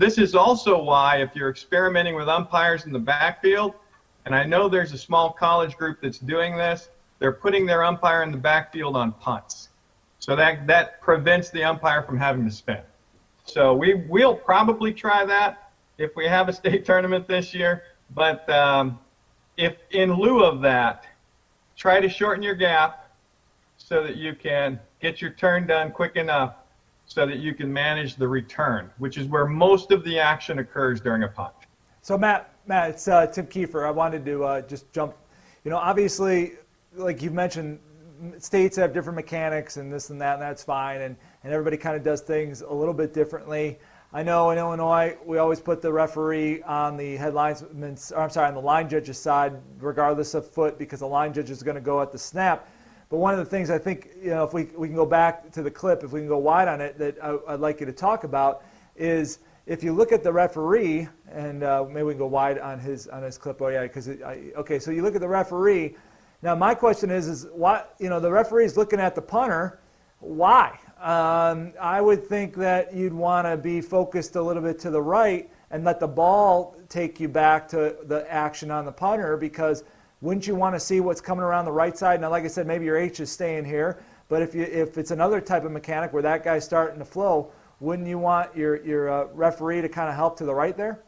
This 0.00 0.16
is 0.16 0.34
also 0.34 0.82
why 0.82 1.18
if 1.18 1.36
you're 1.36 1.50
experimenting 1.50 2.14
with 2.14 2.26
umpires 2.26 2.86
in 2.86 2.92
the 2.92 2.98
backfield, 2.98 3.74
and 4.24 4.34
I 4.34 4.44
know 4.44 4.66
there's 4.66 4.94
a 4.94 4.98
small 4.98 5.30
college 5.30 5.76
group 5.76 6.00
that's 6.00 6.18
doing 6.18 6.56
this, 6.56 6.88
they're 7.18 7.32
putting 7.32 7.66
their 7.66 7.84
umpire 7.84 8.22
in 8.22 8.30
the 8.30 8.38
backfield 8.38 8.96
on 8.96 9.12
punts. 9.12 9.68
So 10.18 10.34
that 10.36 10.66
that 10.66 11.02
prevents 11.02 11.50
the 11.50 11.64
umpire 11.64 12.02
from 12.02 12.16
having 12.16 12.46
to 12.46 12.50
spin. 12.50 12.80
So 13.44 13.74
we 13.74 13.92
will 13.92 14.34
probably 14.34 14.94
try 14.94 15.26
that 15.26 15.70
if 15.98 16.16
we 16.16 16.26
have 16.26 16.48
a 16.48 16.52
state 16.54 16.82
tournament 16.86 17.28
this 17.28 17.52
year. 17.52 17.82
But 18.14 18.48
um, 18.48 18.98
if 19.58 19.76
in 19.90 20.14
lieu 20.14 20.42
of 20.44 20.62
that, 20.62 21.04
try 21.76 22.00
to 22.00 22.08
shorten 22.08 22.42
your 22.42 22.54
gap 22.54 23.10
so 23.76 24.02
that 24.02 24.16
you 24.16 24.34
can 24.34 24.80
get 25.02 25.20
your 25.20 25.32
turn 25.32 25.66
done 25.66 25.92
quick 25.92 26.16
enough 26.16 26.54
so 27.10 27.26
that 27.26 27.40
you 27.40 27.54
can 27.54 27.72
manage 27.72 28.14
the 28.14 28.26
return, 28.26 28.88
which 28.98 29.18
is 29.18 29.26
where 29.26 29.44
most 29.44 29.90
of 29.90 30.04
the 30.04 30.16
action 30.16 30.60
occurs 30.60 31.00
during 31.00 31.24
a 31.24 31.28
punt. 31.28 31.52
So 32.02 32.16
Matt, 32.16 32.54
Matt, 32.68 32.90
it's 32.90 33.08
uh, 33.08 33.26
Tim 33.26 33.48
Kiefer. 33.48 33.84
I 33.84 33.90
wanted 33.90 34.24
to 34.26 34.44
uh, 34.44 34.60
just 34.62 34.90
jump. 34.92 35.16
You 35.64 35.72
know, 35.72 35.76
obviously, 35.76 36.52
like 36.94 37.20
you 37.20 37.32
mentioned, 37.32 37.80
states 38.38 38.76
have 38.76 38.94
different 38.94 39.16
mechanics 39.16 39.76
and 39.76 39.92
this 39.92 40.10
and 40.10 40.20
that, 40.20 40.34
and 40.34 40.42
that's 40.42 40.62
fine. 40.62 41.00
And, 41.00 41.16
and 41.42 41.52
everybody 41.52 41.76
kind 41.76 41.96
of 41.96 42.04
does 42.04 42.20
things 42.20 42.60
a 42.60 42.72
little 42.72 42.94
bit 42.94 43.12
differently. 43.12 43.80
I 44.12 44.22
know 44.22 44.50
in 44.50 44.58
Illinois, 44.58 45.16
we 45.26 45.38
always 45.38 45.58
put 45.58 45.82
the 45.82 45.92
referee 45.92 46.62
on 46.62 46.96
the 46.96 47.16
headlinesman's, 47.16 48.12
I'm 48.16 48.30
sorry, 48.30 48.46
on 48.46 48.54
the 48.54 48.60
line 48.60 48.88
judge's 48.88 49.18
side, 49.18 49.54
regardless 49.80 50.34
of 50.34 50.48
foot, 50.48 50.78
because 50.78 51.00
the 51.00 51.08
line 51.08 51.32
judge 51.32 51.50
is 51.50 51.64
going 51.64 51.74
to 51.74 51.80
go 51.80 52.00
at 52.00 52.12
the 52.12 52.18
snap. 52.18 52.69
But 53.10 53.16
one 53.16 53.34
of 53.34 53.40
the 53.40 53.44
things 53.44 53.70
I 53.70 53.78
think, 53.78 54.10
you 54.22 54.30
know, 54.30 54.44
if 54.44 54.54
we, 54.54 54.64
we 54.76 54.86
can 54.86 54.94
go 54.94 55.04
back 55.04 55.50
to 55.52 55.62
the 55.62 55.70
clip, 55.70 56.04
if 56.04 56.12
we 56.12 56.20
can 56.20 56.28
go 56.28 56.38
wide 56.38 56.68
on 56.68 56.80
it, 56.80 56.96
that 56.98 57.22
I, 57.22 57.32
would 57.32 57.60
like 57.60 57.80
you 57.80 57.86
to 57.86 57.92
talk 57.92 58.22
about 58.22 58.62
is 58.96 59.40
if 59.66 59.82
you 59.82 59.92
look 59.92 60.12
at 60.12 60.22
the 60.22 60.32
referee, 60.32 61.08
and 61.28 61.64
uh, 61.64 61.84
maybe 61.88 62.04
we 62.04 62.12
can 62.12 62.18
go 62.18 62.28
wide 62.28 62.60
on 62.60 62.78
his 62.78 63.08
on 63.08 63.22
his 63.22 63.36
clip. 63.36 63.60
Oh 63.60 63.68
yeah, 63.68 63.82
because 63.82 64.08
okay, 64.08 64.78
so 64.78 64.92
you 64.92 65.02
look 65.02 65.16
at 65.16 65.20
the 65.20 65.28
referee. 65.28 65.96
Now 66.42 66.54
my 66.54 66.74
question 66.74 67.10
is, 67.10 67.26
is 67.26 67.46
what 67.52 67.96
you 67.98 68.08
know 68.08 68.20
the 68.20 68.30
referee 68.30 68.64
is 68.64 68.76
looking 68.76 69.00
at 69.00 69.16
the 69.16 69.22
punter. 69.22 69.80
Why? 70.20 70.78
Um, 71.00 71.72
I 71.80 72.00
would 72.00 72.24
think 72.24 72.54
that 72.56 72.94
you'd 72.94 73.12
want 73.12 73.46
to 73.46 73.56
be 73.56 73.80
focused 73.80 74.36
a 74.36 74.42
little 74.42 74.62
bit 74.62 74.78
to 74.80 74.90
the 74.90 75.00
right 75.00 75.50
and 75.70 75.82
let 75.82 75.98
the 75.98 76.08
ball 76.08 76.76
take 76.88 77.18
you 77.18 77.28
back 77.28 77.66
to 77.68 77.96
the 78.04 78.30
action 78.30 78.70
on 78.70 78.84
the 78.84 78.92
punter 78.92 79.36
because 79.36 79.82
wouldn't 80.20 80.46
you 80.46 80.54
want 80.54 80.74
to 80.74 80.80
see 80.80 81.00
what's 81.00 81.20
coming 81.20 81.42
around 81.42 81.64
the 81.64 81.72
right 81.72 81.96
side? 81.96 82.20
Now, 82.20 82.30
like 82.30 82.44
I 82.44 82.48
said, 82.48 82.66
maybe 82.66 82.84
your 82.84 82.96
H 82.96 83.20
is 83.20 83.32
staying 83.32 83.64
here, 83.64 84.02
but 84.28 84.42
if 84.42 84.54
you 84.54 84.62
if 84.62 84.98
it's 84.98 85.10
another 85.10 85.40
type 85.40 85.64
of 85.64 85.72
mechanic 85.72 86.12
where 86.12 86.22
that 86.22 86.44
guy's 86.44 86.64
starting 86.64 86.98
to 86.98 87.04
flow, 87.04 87.50
wouldn't 87.80 88.06
you 88.06 88.18
want 88.18 88.54
your 88.54 88.84
your 88.84 89.08
uh, 89.08 89.24
referee 89.32 89.80
to 89.80 89.88
kind 89.88 90.08
of 90.08 90.14
help 90.14 90.36
to 90.38 90.44
the 90.44 90.54
right 90.54 90.76
there? 90.76 91.00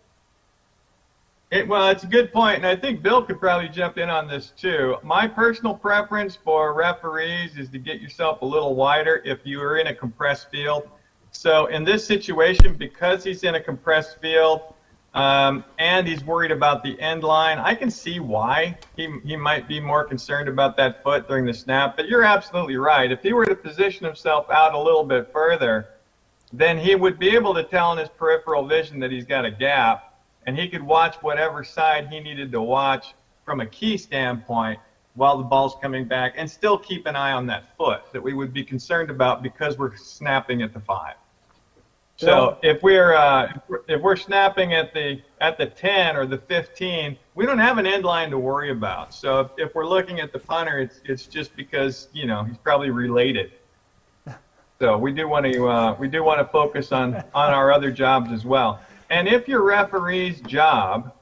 It, 1.51 1.69
well, 1.69 1.89
it's 1.91 2.03
a 2.03 2.07
good 2.07 2.33
point, 2.33 2.57
and 2.57 2.67
I 2.67 2.75
think 2.75 3.03
Bill 3.03 3.23
could 3.23 3.39
probably 3.39 3.69
jump 3.69 3.99
in 3.99 4.09
on 4.09 4.27
this 4.27 4.55
too. 4.57 4.97
My 5.03 5.29
personal 5.29 5.75
preference 5.75 6.35
for 6.35 6.73
referees 6.73 7.59
is 7.59 7.69
to 7.71 7.79
get 7.79 8.01
yourself 8.01 8.41
a 8.41 8.47
little 8.47 8.75
wider 8.75 9.21
if 9.27 9.41
you 9.45 9.61
are 9.61 9.77
in 9.77 9.89
a 9.89 9.95
compressed 9.95 10.51
field. 10.51 10.89
So 11.31 11.67
in 11.67 11.85
this 11.85 12.07
situation, 12.07 12.75
because 12.75 13.23
he's 13.23 13.43
in 13.45 13.57
a 13.57 13.61
compressed 13.61 14.19
field 14.23 14.72
um, 15.15 15.65
and 15.79 16.09
he's 16.09 16.25
worried 16.25 16.53
about 16.53 16.83
the 16.83 16.99
end 17.01 17.23
line, 17.23 17.59
I 17.59 17.75
can 17.75 17.91
see 17.91 18.19
why 18.19 18.79
he, 18.97 19.15
he 19.25 19.37
might 19.37 19.69
be 19.69 19.79
more 19.79 20.05
concerned 20.05 20.49
about 20.49 20.77
that 20.79 21.03
foot 21.03 21.29
during 21.29 21.45
the 21.45 21.53
snap. 21.53 21.97
But 21.97 22.09
you're 22.09 22.25
absolutely 22.25 22.77
right. 22.77 23.13
If 23.13 23.23
he 23.23 23.35
were 23.35 23.45
to 23.45 23.55
position 23.55 24.07
himself 24.07 24.49
out 24.51 24.75
a 24.75 24.79
little 24.79 25.05
bit 25.05 25.31
further, 25.31 25.89
then 26.53 26.79
he 26.79 26.95
would 26.95 27.19
be 27.19 27.31
able 27.31 27.55
to 27.55 27.63
tell 27.63 27.93
in 27.93 27.99
his 27.99 28.09
peripheral 28.09 28.67
vision 28.67 28.99
that 29.01 29.11
he's 29.11 29.27
got 29.27 29.45
a 29.45 29.51
gap 29.51 30.15
and 30.47 30.59
he 30.59 30.69
could 30.69 30.83
watch 30.83 31.17
whatever 31.17 31.63
side 31.63 32.09
he 32.09 32.21
needed 32.21 32.51
to 32.53 32.63
watch 32.63 33.15
from 33.45 33.61
a 33.61 33.67
key 33.67 33.97
standpoint 33.97 34.79
while 35.15 35.37
the 35.37 35.45
ball's 35.45 35.77
coming 35.83 36.07
back 36.07 36.35
and 36.37 36.51
still 36.51 36.79
keep 36.79 37.07
an 37.07 37.17
eye 37.17 37.33
on 37.33 37.47
that 37.47 37.77
foot 37.77 38.03
that 38.13 38.23
we 38.23 38.33
would 38.33 38.53
be 38.53 38.65
concerned 38.65 39.11
about 39.11 39.43
because 39.43 39.77
we're 39.77 39.95
snapping 39.97 40.63
at 40.63 40.73
the 40.73 40.81
five. 40.81 41.15
So 42.23 42.59
if 42.63 42.83
we're 42.83 43.15
uh, 43.15 43.53
if 43.89 44.01
we're 44.01 44.17
snapping 44.17 44.75
at 44.75 44.95
the 44.95 45.21
at 45.41 45.59
the 45.59 45.67
10 45.67 46.17
or 46.17 46.27
the 46.27 46.39
15, 46.39 47.17
we 47.35 47.47
don't 47.47 47.59
have 47.59 47.79
an 47.79 47.87
end 47.87 48.05
line 48.05 48.31
to 48.31 48.39
worry 48.39 48.71
about. 48.71 49.13
So 49.13 49.41
if, 49.41 49.49
if 49.59 49.75
we're 49.75 49.87
looking 49.87 50.21
at 50.21 50.33
the 50.33 50.39
punter, 50.39 50.79
it's 50.79 51.01
it's 51.05 51.27
just 51.27 51.55
because 51.57 52.09
you 52.13 52.27
know 52.27 52.45
he's 52.45 52.59
probably 52.59 52.91
related. 52.91 53.53
So 54.81 54.99
we 54.99 55.13
do 55.13 55.29
want 55.29 55.47
to 55.47 55.69
uh, 55.69 55.97
we 56.01 56.09
do 56.09 56.25
want 56.25 56.41
to 56.41 56.45
focus 56.45 56.91
on 56.91 57.15
on 57.35 57.55
our 57.55 57.71
other 57.71 57.93
jobs 57.93 58.33
as 58.33 58.45
well. 58.45 58.81
And 59.11 59.29
if 59.29 59.47
your 59.47 59.63
referee's 59.63 60.41
job, 60.41 61.15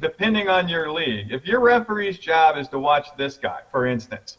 depending 0.00 0.48
on 0.48 0.68
your 0.68 0.92
league, 0.92 1.32
if 1.32 1.44
your 1.44 1.58
referee's 1.58 2.18
job 2.18 2.56
is 2.56 2.68
to 2.68 2.78
watch 2.78 3.08
this 3.16 3.36
guy, 3.36 3.62
for 3.72 3.86
instance, 3.86 4.38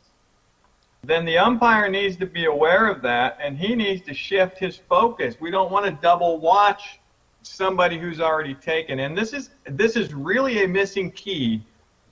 then 1.08 1.25
the 1.25 1.38
umpire 1.38 1.90
needs 1.90 2.16
to 2.17 2.25
be 2.25 2.45
aware 2.45 2.88
of 2.88 3.01
that 3.01 3.38
and 3.42 3.58
he 3.58 3.75
needs 3.75 4.01
to 4.06 4.14
shift 4.14 4.58
his 4.58 4.77
focus. 4.77 5.35
We 5.40 5.51
don't 5.51 5.72
want 5.72 5.85
to 5.85 5.92
double 6.01 6.40
watch 6.40 7.00
somebody 7.43 8.00
who's 8.00 8.19
already 8.19 8.56
taken. 8.56 9.00
And 9.00 9.17
this 9.17 9.34
is 9.34 9.51
this 9.66 9.95
is 9.95 10.14
really 10.14 10.64
a 10.64 10.67
missing 10.67 11.11
key 11.11 11.64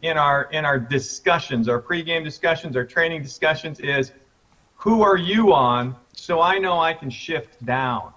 in 0.01 0.17
our 0.17 0.49
in 0.51 0.65
our 0.65 0.80
discussions, 0.80 1.67
our 1.69 1.81
pregame 1.81 2.23
discussions, 2.23 2.75
our 2.75 2.85
training 2.85 3.23
discussions 3.23 3.80
is 3.80 4.11
who 4.75 5.01
are 5.01 5.17
you 5.17 5.53
on 5.53 5.95
so 6.13 6.41
I 6.41 6.57
know 6.57 6.80
I 6.80 6.93
can 6.93 7.09
shift 7.09 7.63
down. 7.65 8.13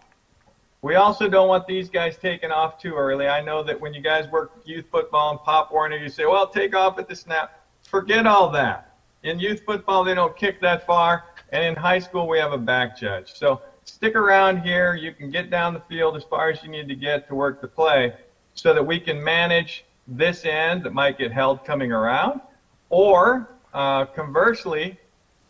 We 0.82 0.94
also 0.94 1.28
don't 1.28 1.48
want 1.48 1.66
these 1.66 1.88
guys 1.88 2.16
taking 2.16 2.50
off 2.50 2.78
too 2.78 2.94
early. 2.94 3.26
I 3.26 3.40
know 3.40 3.62
that 3.62 3.80
when 3.80 3.94
you 3.94 4.00
guys 4.00 4.28
work 4.28 4.52
youth 4.64 4.84
football 4.90 5.30
and 5.30 5.40
Pop 5.40 5.72
Warner, 5.72 5.96
you 5.96 6.08
say, 6.08 6.26
well, 6.26 6.46
take 6.46 6.76
off 6.76 6.98
at 6.98 7.08
the 7.08 7.16
snap. 7.16 7.64
Forget 7.82 8.26
all 8.26 8.50
that. 8.50 8.85
In 9.26 9.40
youth 9.40 9.62
football, 9.66 10.05
they 10.05 10.14
don't 10.14 10.36
kick 10.36 10.60
that 10.60 10.86
far. 10.86 11.24
And 11.50 11.64
in 11.64 11.74
high 11.74 11.98
school, 11.98 12.28
we 12.28 12.38
have 12.38 12.52
a 12.52 12.58
back 12.58 12.96
judge. 12.96 13.34
So 13.34 13.60
stick 13.84 14.14
around 14.14 14.62
here. 14.62 14.94
You 14.94 15.12
can 15.12 15.32
get 15.32 15.50
down 15.50 15.74
the 15.74 15.80
field 15.80 16.16
as 16.16 16.22
far 16.22 16.48
as 16.48 16.62
you 16.62 16.68
need 16.68 16.86
to 16.86 16.94
get 16.94 17.26
to 17.28 17.34
work 17.34 17.60
the 17.60 17.66
play 17.66 18.14
so 18.55 18.72
that 18.72 18.84
we 18.84 19.00
can 19.00 19.22
manage 19.22 19.84
this 20.06 20.44
end 20.44 20.84
that 20.84 20.92
might 20.92 21.18
get 21.18 21.32
held 21.32 21.64
coming 21.64 21.90
around. 21.90 22.40
Or 22.88 23.50
uh, 23.74 24.05
conversely, 24.05 24.96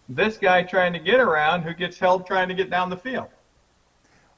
this 0.08 0.38
guy 0.38 0.62
trying 0.62 0.94
to 0.94 0.98
get 0.98 1.20
around 1.20 1.60
who 1.60 1.74
gets 1.74 1.98
held 1.98 2.26
trying 2.26 2.48
to 2.48 2.55
get 2.55 2.70
down 2.70 2.88
the 2.88 2.96
field. 2.96 3.28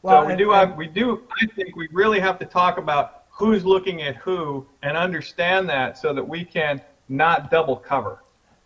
Well, 0.02 0.22
so 0.22 0.26
we 0.26 0.32
and, 0.32 0.38
do 0.38 0.50
have, 0.50 0.76
we 0.76 0.88
do, 0.88 1.22
I 1.40 1.46
think 1.46 1.76
we 1.76 1.88
really 1.92 2.18
have 2.18 2.40
to 2.40 2.44
talk 2.44 2.78
about 2.78 3.24
who's 3.30 3.64
looking 3.64 4.02
at 4.02 4.16
who 4.16 4.66
and 4.82 4.96
understand 4.96 5.68
that 5.68 5.96
so 5.96 6.12
that 6.12 6.26
we 6.26 6.44
can 6.44 6.80
not 7.08 7.52
double 7.52 7.76
cover. 7.76 8.18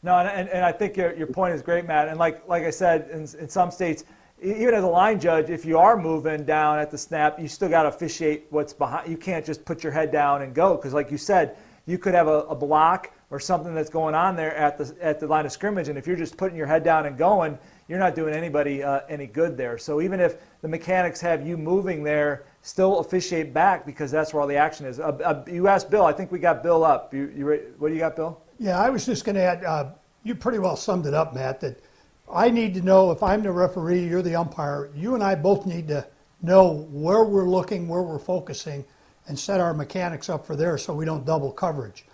No, 0.03 0.19
and, 0.19 0.49
and 0.49 0.65
I 0.65 0.73
think 0.73 0.97
your, 0.97 1.15
your 1.15 1.29
point 1.29 1.55
is 1.55 1.63
great, 1.63 1.87
Matt. 1.87 2.09
And 2.09 2.19
like, 2.19 2.47
like 2.49 2.65
I 2.65 2.71
said, 2.71 3.09
in, 3.13 3.21
in 3.41 3.49
some 3.49 3.71
states, 3.71 4.05
even 4.43 4.75
as 4.75 4.83
a 4.83 4.89
line 4.89 5.21
judge, 5.21 5.51
if 5.51 5.65
you 5.65 5.79
are 5.79 5.97
moving 5.97 6.45
down 6.45 6.81
at 6.81 6.91
the 6.91 6.99
snap, 6.99 7.39
you 7.39 7.47
still 7.47 7.69
got 7.69 7.83
to 7.85 7.89
officiate 7.89 8.47
what's 8.51 8.73
behind. 8.73 9.09
You 9.09 9.17
can't 9.17 9.47
just 9.47 9.65
put 9.65 9.85
your 9.85 9.93
head 9.93 10.11
down 10.11 10.43
and 10.43 10.53
go 10.53 10.75
because, 10.75 10.93
like 10.93 11.13
you 11.13 11.19
said, 11.19 11.57
you 11.87 11.99
could 11.99 12.15
have 12.15 12.27
a, 12.27 12.41
a 12.43 12.55
block 12.55 13.13
or 13.31 13.39
something 13.39 13.75
that's 13.75 13.89
going 13.89 14.15
on 14.15 14.35
there 14.35 14.55
at 14.57 14.77
the 14.77 14.95
at 15.01 15.21
the 15.21 15.27
line 15.27 15.47
of 15.47 15.53
scrimmage, 15.53 15.89
and 15.89 15.97
if 15.97 16.07
you're 16.07 16.17
just 16.17 16.37
putting 16.37 16.57
your 16.57 16.67
head 16.67 16.83
down 16.83 17.07
and 17.07 17.17
going, 17.17 17.57
you're 17.89 18.01
not 18.01 18.15
doing 18.17 18.35
anybody 18.35 18.83
uh, 18.83 19.01
any 19.09 19.27
good 19.27 19.57
there. 19.57 19.79
So 19.79 20.01
even 20.01 20.19
if 20.19 20.37
the 20.61 20.69
mechanics 20.69 21.21
have 21.21 21.47
you 21.47 21.57
moving 21.57 22.03
there, 22.03 22.45
still 22.63 22.99
officiate 22.99 23.55
back 23.55 23.87
because 23.87 24.11
that's 24.11 24.35
where 24.35 24.41
all 24.41 24.49
the 24.49 24.57
action 24.57 24.87
is. 24.87 24.99
Uh, 24.99 25.07
uh, 25.25 25.45
you 25.49 25.69
asked 25.69 25.89
Bill. 25.89 26.05
I 26.05 26.13
think 26.13 26.33
we 26.33 26.41
got 26.41 26.65
Bill 26.65 26.85
up. 26.85 27.15
You, 27.15 27.33
you 27.35 27.75
what 27.79 27.89
do 27.89 27.95
you 27.95 28.01
got, 28.01 28.17
Bill? 28.17 28.42
Yeah, 28.59 28.79
I 28.79 28.91
was 28.91 29.07
just 29.07 29.25
going 29.25 29.37
to 29.37 29.43
add. 29.43 29.65
Uh, 29.65 29.91
you 30.25 30.35
pretty 30.35 30.59
well 30.59 30.77
summed 30.77 31.07
it 31.07 31.15
up, 31.15 31.35
Matt. 31.35 31.61
That 31.61 31.81
I 32.33 32.51
need 32.51 32.75
to 32.75 32.83
know 32.83 33.11
if 33.11 33.23
I'm 33.23 33.43
the 33.43 33.53
referee, 33.53 34.07
you're 34.07 34.23
the 34.23 34.37
umpire. 34.37 34.91
You 34.95 35.15
and 35.15 35.23
I 35.23 35.35
both 35.35 35.67
need 35.67 35.89
to 35.89 36.07
know 36.43 36.87
where 36.91 37.25
we're 37.25 37.49
looking, 37.49 37.89
where 37.89 38.03
we're 38.03 38.19
focusing, 38.19 38.85
and 39.27 39.39
set 39.39 39.61
our 39.61 39.75
mechanics 39.75 40.29
up 40.29 40.47
for 40.47 40.57
there 40.57 40.79
so 40.79 40.95
we 40.95 41.05
don't 41.05 41.25
double 41.25 41.53
coverage. 41.53 42.05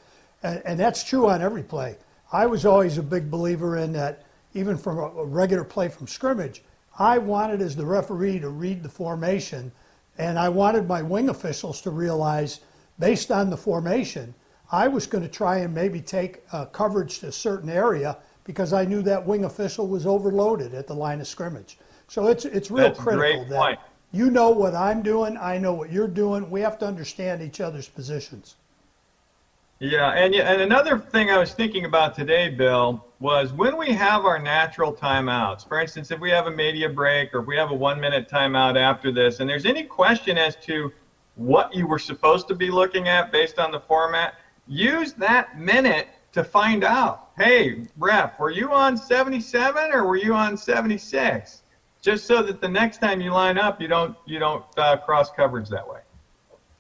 And, 0.43 0.63
and 0.65 0.81
that's 0.81 1.05
true 1.05 1.29
on 1.29 1.43
every 1.43 1.63
play. 1.63 1.97
I 2.33 2.47
was 2.47 2.67
always 2.67 2.99
a 2.99 3.03
big 3.03 3.31
believer 3.31 3.79
in 3.79 3.93
that 3.93 4.25
even 4.55 4.77
from 4.77 4.99
a 4.99 5.25
regular 5.25 5.65
play 5.65 5.89
from 5.89 6.07
scrimmage, 6.07 6.63
I 6.99 7.19
wanted 7.19 7.63
as 7.63 7.77
the 7.77 7.87
referee 7.87 8.41
to 8.41 8.49
read 8.49 8.83
the 8.83 8.89
formation, 8.89 9.71
and 10.19 10.39
I 10.39 10.49
wanted 10.49 10.89
my 10.89 11.01
wing 11.01 11.29
officials 11.29 11.81
to 11.83 11.91
realize, 11.91 12.61
based 12.99 13.31
on 13.31 13.51
the 13.51 13.57
formation, 13.57 14.35
I 14.71 14.89
was 14.89 15.07
going 15.07 15.23
to 15.23 15.31
try 15.31 15.59
and 15.59 15.75
maybe 15.75 16.01
take 16.01 16.45
uh, 16.53 16.67
coverage 16.67 17.21
to 17.21 17.29
a 17.29 17.33
certain 17.33 17.71
area 17.71 18.19
because 18.45 18.73
I 18.73 18.85
knew 18.85 19.03
that 19.03 19.27
wing 19.27 19.45
official 19.45 19.87
was 19.87 20.07
overloaded 20.07 20.75
at 20.75 20.87
the 20.87 20.95
line 20.95 21.21
of 21.21 21.27
scrimmage. 21.27 21.79
So 22.07 22.29
it's 22.29 22.45
it's 22.45 22.71
real 22.71 22.89
That's 22.89 22.99
critical 22.99 23.45
that 23.47 23.59
point. 23.59 23.79
you 24.13 24.31
know 24.31 24.51
what 24.51 24.75
I'm 24.75 25.03
doing, 25.03 25.37
I 25.37 25.59
know 25.59 25.75
what 25.75 25.93
you're 25.93 26.09
doing. 26.09 26.51
We 26.51 26.61
have 26.63 26.79
to 26.79 26.87
understand 26.87 27.43
each 27.43 27.61
other's 27.61 27.89
positions. 27.89 28.57
Yeah, 29.81 30.11
and 30.13 30.35
yeah, 30.35 30.51
and 30.53 30.61
another 30.61 30.99
thing 30.99 31.31
I 31.31 31.39
was 31.39 31.53
thinking 31.53 31.85
about 31.85 32.15
today, 32.15 32.49
Bill, 32.49 33.05
was 33.21 33.53
when 33.53 33.77
we 33.77 33.93
have 33.93 34.25
our 34.25 34.39
natural 34.39 34.93
timeouts. 34.93 35.69
For 35.69 35.81
instance, 35.81 36.11
if 36.11 36.19
we 36.19 36.31
have 36.31 36.47
a 36.47 36.51
media 36.51 36.89
break 36.89 37.33
or 37.33 37.41
if 37.41 37.47
we 37.47 37.57
have 37.57 37.71
a 37.71 37.75
one-minute 37.75 38.29
timeout 38.29 38.77
after 38.77 39.13
this, 39.13 39.39
and 39.39 39.49
there's 39.49 39.67
any 39.67 39.85
question 39.85 40.37
as 40.37 40.57
to 40.65 40.93
what 41.37 41.73
you 41.73 41.87
were 41.87 42.01
supposed 42.01 42.49
to 42.49 42.57
be 42.57 42.71
looking 42.73 43.07
at 43.07 43.31
based 43.31 43.61
on 43.61 43.71
the 43.71 43.79
format, 43.79 44.35
use 44.69 45.15
that 45.15 45.59
minute 45.59 46.09
to 46.33 46.45
find 46.45 46.85
out. 46.85 47.31
Hey, 47.37 47.87
ref, 47.97 48.39
were 48.39 48.51
you 48.51 48.73
on 48.73 48.97
77 48.97 49.91
or 49.93 50.07
were 50.07 50.17
you 50.17 50.35
on 50.35 50.57
76? 50.57 51.63
Just 52.01 52.27
so 52.27 52.43
that 52.43 52.61
the 52.61 52.69
next 52.69 53.01
time 53.01 53.21
you 53.21 53.33
line 53.33 53.59
up, 53.59 53.81
you 53.81 53.89
don't 53.89 54.17
you 54.25 54.39
don't 54.39 54.65
uh, 54.77 54.99
cross 54.99 55.31
coverage 55.33 55.69
that 55.69 55.89
way. 55.89 56.01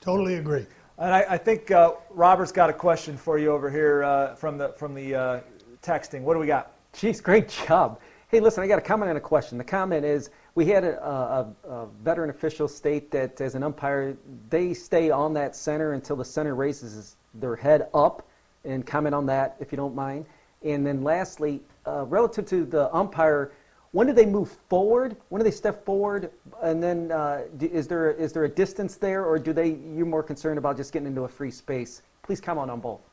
Totally 0.00 0.36
agree. 0.36 0.66
And 0.98 1.12
I, 1.12 1.24
I 1.30 1.38
think 1.38 1.70
uh, 1.70 1.92
Robert's 2.10 2.52
got 2.52 2.70
a 2.70 2.72
question 2.72 3.16
for 3.16 3.38
you 3.38 3.50
over 3.50 3.70
here 3.70 4.04
uh, 4.04 4.34
from 4.36 4.58
the 4.58 4.70
from 4.70 4.94
the 4.94 5.14
uh, 5.14 5.40
texting. 5.82 6.22
What 6.22 6.34
do 6.34 6.40
we 6.40 6.46
got? 6.46 6.72
Jeez, 6.92 7.22
great 7.22 7.48
job. 7.48 8.00
Hey, 8.30 8.40
listen, 8.40 8.62
I 8.62 8.66
got 8.66 8.78
a 8.78 8.82
comment 8.82 9.08
and 9.08 9.16
a 9.16 9.22
question. 9.22 9.56
The 9.56 9.64
comment 9.64 10.04
is 10.04 10.28
we 10.54 10.66
had 10.66 10.84
a, 10.84 11.02
a, 11.02 11.54
a 11.66 11.86
veteran 12.04 12.28
official 12.28 12.68
state 12.68 13.10
that 13.10 13.40
as 13.40 13.54
an 13.54 13.62
umpire, 13.62 14.18
they 14.50 14.74
stay 14.74 15.10
on 15.10 15.32
that 15.32 15.56
center 15.56 15.94
until 15.94 16.14
the 16.14 16.26
center 16.26 16.54
raises 16.54 17.16
their 17.32 17.56
head 17.56 17.88
up, 17.94 18.28
and 18.66 18.86
comment 18.86 19.14
on 19.14 19.24
that 19.26 19.56
if 19.60 19.72
you 19.72 19.76
don't 19.76 19.94
mind. 19.94 20.26
And 20.62 20.86
then 20.86 21.02
lastly, 21.02 21.62
uh, 21.86 22.04
relative 22.04 22.44
to 22.48 22.66
the 22.66 22.94
umpire, 22.94 23.52
when 23.92 24.06
do 24.06 24.12
they 24.12 24.26
move 24.26 24.50
forward? 24.68 25.16
When 25.30 25.40
do 25.40 25.44
they 25.44 25.50
step 25.50 25.86
forward? 25.86 26.30
And 26.62 26.82
then 26.82 27.10
uh, 27.10 27.44
is 27.58 27.88
there 27.88 28.10
is 28.10 28.34
there 28.34 28.44
a 28.44 28.48
distance 28.50 28.96
there, 28.96 29.24
or 29.24 29.38
do 29.38 29.54
they 29.54 29.78
you're 29.96 30.04
more 30.04 30.22
concerned 30.22 30.58
about 30.58 30.76
just 30.76 30.92
getting 30.92 31.08
into 31.08 31.22
a 31.22 31.28
free 31.28 31.50
space? 31.50 32.02
Please 32.22 32.42
comment 32.42 32.70
on 32.70 32.80
both. 32.80 33.07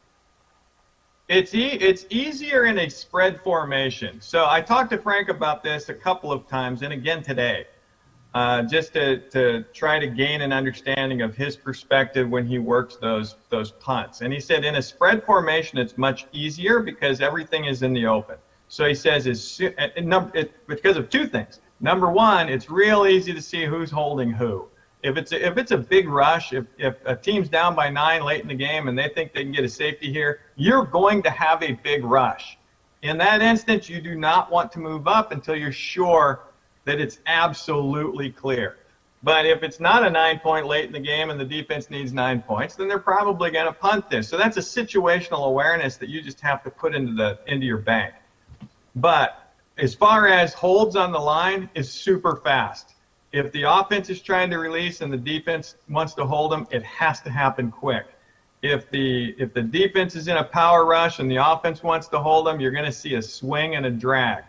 It's 1.28 1.56
e- 1.56 1.78
it's 1.82 2.06
easier 2.10 2.66
in 2.66 2.78
a 2.80 2.90
spread 2.90 3.42
formation. 3.42 4.22
So 4.22 4.48
I 4.48 4.62
talked 4.62 4.92
to 4.92 4.98
Frank 5.00 5.30
about 5.30 5.64
this 5.64 5.90
a 5.90 5.94
couple 5.94 6.32
of 6.32 6.46
times, 6.48 6.84
and 6.84 6.94
again 6.94 7.24
today, 7.24 7.66
uh, 8.36 8.62
just 8.64 8.94
to, 8.94 9.22
to 9.32 9.64
try 9.74 9.98
to 9.98 10.08
gain 10.08 10.42
an 10.42 10.54
understanding 10.54 11.22
of 11.22 11.36
his 11.36 11.58
perspective 11.58 12.30
when 12.30 12.46
he 12.46 12.60
works 12.60 12.98
those 12.98 13.38
those 13.50 13.72
punts. 13.72 14.22
And 14.22 14.32
he 14.32 14.40
said 14.40 14.64
in 14.66 14.76
a 14.76 14.82
spread 14.82 15.24
formation, 15.26 15.80
it's 15.80 15.98
much 15.98 16.28
easier 16.32 16.80
because 16.82 17.22
everything 17.22 17.66
is 17.66 17.82
in 17.82 17.94
the 17.94 18.06
open. 18.06 18.38
So 18.68 18.86
he 18.86 18.94
says 18.94 19.26
is 19.26 19.62
num- 19.98 20.32
it, 20.34 20.54
because 20.68 20.98
of 20.98 21.10
two 21.10 21.28
things. 21.28 21.60
Number 21.80 22.12
one, 22.12 22.50
it's 22.50 22.70
real 22.70 23.08
easy 23.08 23.34
to 23.34 23.42
see 23.42 23.66
who's 23.66 23.90
holding 23.92 24.32
who. 24.32 24.70
If 25.06 25.18
it's 25.18 25.32
a, 25.32 25.46
if 25.46 25.58
it's 25.60 25.70
a 25.70 25.78
big 25.78 26.10
rush, 26.10 26.52
if, 26.52 26.66
if 26.80 26.96
a 27.06 27.16
team's 27.16 27.48
down 27.48 27.76
by 27.76 27.90
nine 27.90 28.24
late 28.24 28.42
in 28.42 28.48
the 28.48 28.56
game 28.56 28.88
and 28.88 28.98
they 28.98 29.08
think 29.08 29.34
they 29.34 29.44
can 29.44 29.52
get 29.52 29.64
a 29.64 29.70
safety 29.70 30.12
here, 30.12 30.40
you're 30.56 30.84
going 30.84 31.22
to 31.24 31.30
have 31.30 31.62
a 31.62 31.74
big 31.74 32.04
rush. 32.04 32.58
In 33.04 33.16
that 33.20 33.40
instance, 33.44 33.88
you 33.88 34.02
do 34.02 34.16
not 34.16 34.50
want 34.50 34.72
to 34.72 34.80
move 34.80 35.08
up 35.08 35.32
until 35.32 35.56
you're 35.56 35.72
sure 35.72 36.46
that 36.86 37.00
it's 37.00 37.20
absolutely 37.28 38.32
clear. 38.32 38.78
But 39.22 39.46
if 39.46 39.62
it's 39.62 39.80
not 39.80 40.04
a 40.04 40.10
nine 40.10 40.40
point 40.40 40.66
late 40.66 40.86
in 40.86 40.92
the 40.92 41.00
game 41.00 41.30
and 41.30 41.40
the 41.40 41.46
defense 41.46 41.92
needs 41.92 42.12
nine 42.12 42.42
points, 42.42 42.76
then 42.76 42.88
they're 42.88 42.98
probably 42.98 43.52
going 43.52 43.68
to 43.68 43.74
punt 43.74 44.10
this. 44.10 44.28
So 44.28 44.38
that's 44.38 44.58
a 44.58 44.60
situational 44.60 45.46
awareness 45.46 45.98
that 45.98 46.10
you 46.10 46.24
just 46.24 46.42
have 46.42 46.64
to 46.64 46.72
put 46.72 46.96
into 46.96 47.14
the 47.14 47.38
into 47.46 47.68
your 47.68 47.78
bank. 47.78 48.16
But 48.96 49.52
as 49.78 49.94
far 49.94 50.28
as 50.28 50.54
holds 50.54 50.96
on 50.96 51.12
the 51.12 51.20
line 51.20 51.70
is 51.76 51.92
super 51.92 52.38
fast. 52.38 52.95
If 53.32 53.52
the 53.52 53.64
offense 53.64 54.10
is 54.10 54.22
trying 54.22 54.50
to 54.52 54.58
release 54.58 55.02
and 55.02 55.12
the 55.12 55.18
defense 55.18 55.76
wants 55.90 56.14
to 56.16 56.26
hold 56.26 56.52
them, 56.52 56.68
it 56.72 56.84
has 56.84 57.22
to 57.22 57.30
happen 57.30 57.72
quick. 57.72 58.08
If 58.62 58.90
the 58.90 59.36
if 59.38 59.54
the 59.54 59.62
defense 59.62 60.16
is 60.16 60.28
in 60.28 60.38
a 60.38 60.44
power 60.44 60.86
rush 60.86 61.20
and 61.20 61.30
the 61.30 61.36
offense 61.36 61.84
wants 61.84 62.08
to 62.10 62.20
hold 62.20 62.48
them, 62.48 62.60
you're 62.60 62.72
going 62.72 62.86
to 62.86 62.92
see 62.92 63.16
a 63.16 63.22
swing 63.22 63.76
and 63.76 63.86
a 63.86 63.92
drag. 63.92 64.44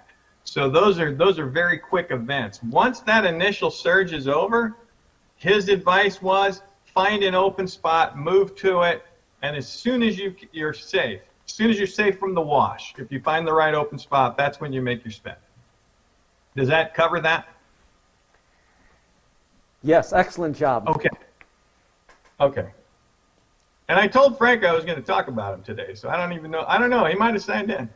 So 0.45 0.71
those 0.71 1.01
are 1.01 1.13
those 1.15 1.39
are 1.39 1.47
very 1.47 1.79
quick 1.79 2.11
events. 2.11 2.63
Once 2.63 3.01
that 3.01 3.25
initial 3.25 3.71
surge 3.71 4.13
is 4.13 4.29
over, 4.29 4.77
his 5.37 5.69
advice 5.69 6.23
was 6.23 6.63
find 6.85 7.23
an 7.25 7.35
open 7.35 7.67
spot, 7.67 8.17
move 8.17 8.55
to 8.57 8.83
it, 8.83 9.05
and 9.43 9.57
as 9.57 9.69
soon 9.69 10.03
as 10.03 10.17
you 10.17 10.35
you're 10.53 10.73
safe, 10.73 11.21
as 11.47 11.53
soon 11.53 11.71
as 11.71 11.79
you're 11.79 11.87
safe 11.87 12.19
from 12.19 12.35
the 12.35 12.41
wash, 12.41 12.95
if 12.97 13.13
you 13.13 13.21
find 13.21 13.47
the 13.47 13.53
right 13.53 13.75
open 13.75 13.99
spot, 13.99 14.37
that's 14.37 14.61
when 14.61 14.73
you 14.73 14.81
make 14.81 15.05
your 15.05 15.13
spin. 15.13 15.35
Does 16.57 16.69
that 16.69 16.95
cover 16.95 17.21
that? 17.21 17.49
Yes, 19.87 20.13
excellent 20.13 20.57
job. 20.57 20.89
Okay. 20.89 21.09
Okay. 22.41 22.67
And 23.89 24.01
I 24.01 24.09
told 24.09 24.37
Frank 24.37 24.65
I 24.65 24.75
was 24.75 24.85
going 24.85 24.97
to 24.97 25.03
talk 25.03 25.29
about 25.29 25.55
him 25.55 25.63
today, 25.63 25.95
so 25.95 26.09
I 26.09 26.17
don't 26.17 26.33
even 26.33 26.51
know. 26.51 26.65
I 26.67 26.77
don't 26.77 26.91
know. 26.91 27.05
He 27.05 27.15
might 27.15 27.35
have 27.35 27.43
signed 27.43 27.71
in. 27.71 27.89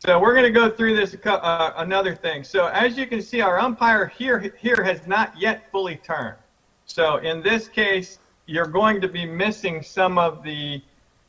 So 0.00 0.18
we're 0.18 0.32
going 0.34 0.44
to 0.44 0.50
go 0.50 0.68
through 0.68 0.96
this 0.96 1.16
uh, 1.24 1.72
another 1.76 2.12
thing. 2.12 2.42
So 2.42 2.66
as 2.66 2.98
you 2.98 3.06
can 3.06 3.22
see, 3.22 3.40
our 3.40 3.60
umpire 3.60 4.06
here 4.06 4.52
here 4.58 4.82
has 4.82 5.06
not 5.06 5.32
yet 5.40 5.70
fully 5.70 5.96
turned. 5.96 6.36
So 6.86 7.18
in 7.18 7.40
this 7.40 7.68
case, 7.68 8.18
you're 8.46 8.66
going 8.66 9.00
to 9.00 9.08
be 9.08 9.26
missing 9.26 9.80
some 9.80 10.18
of 10.18 10.42
the, 10.42 10.82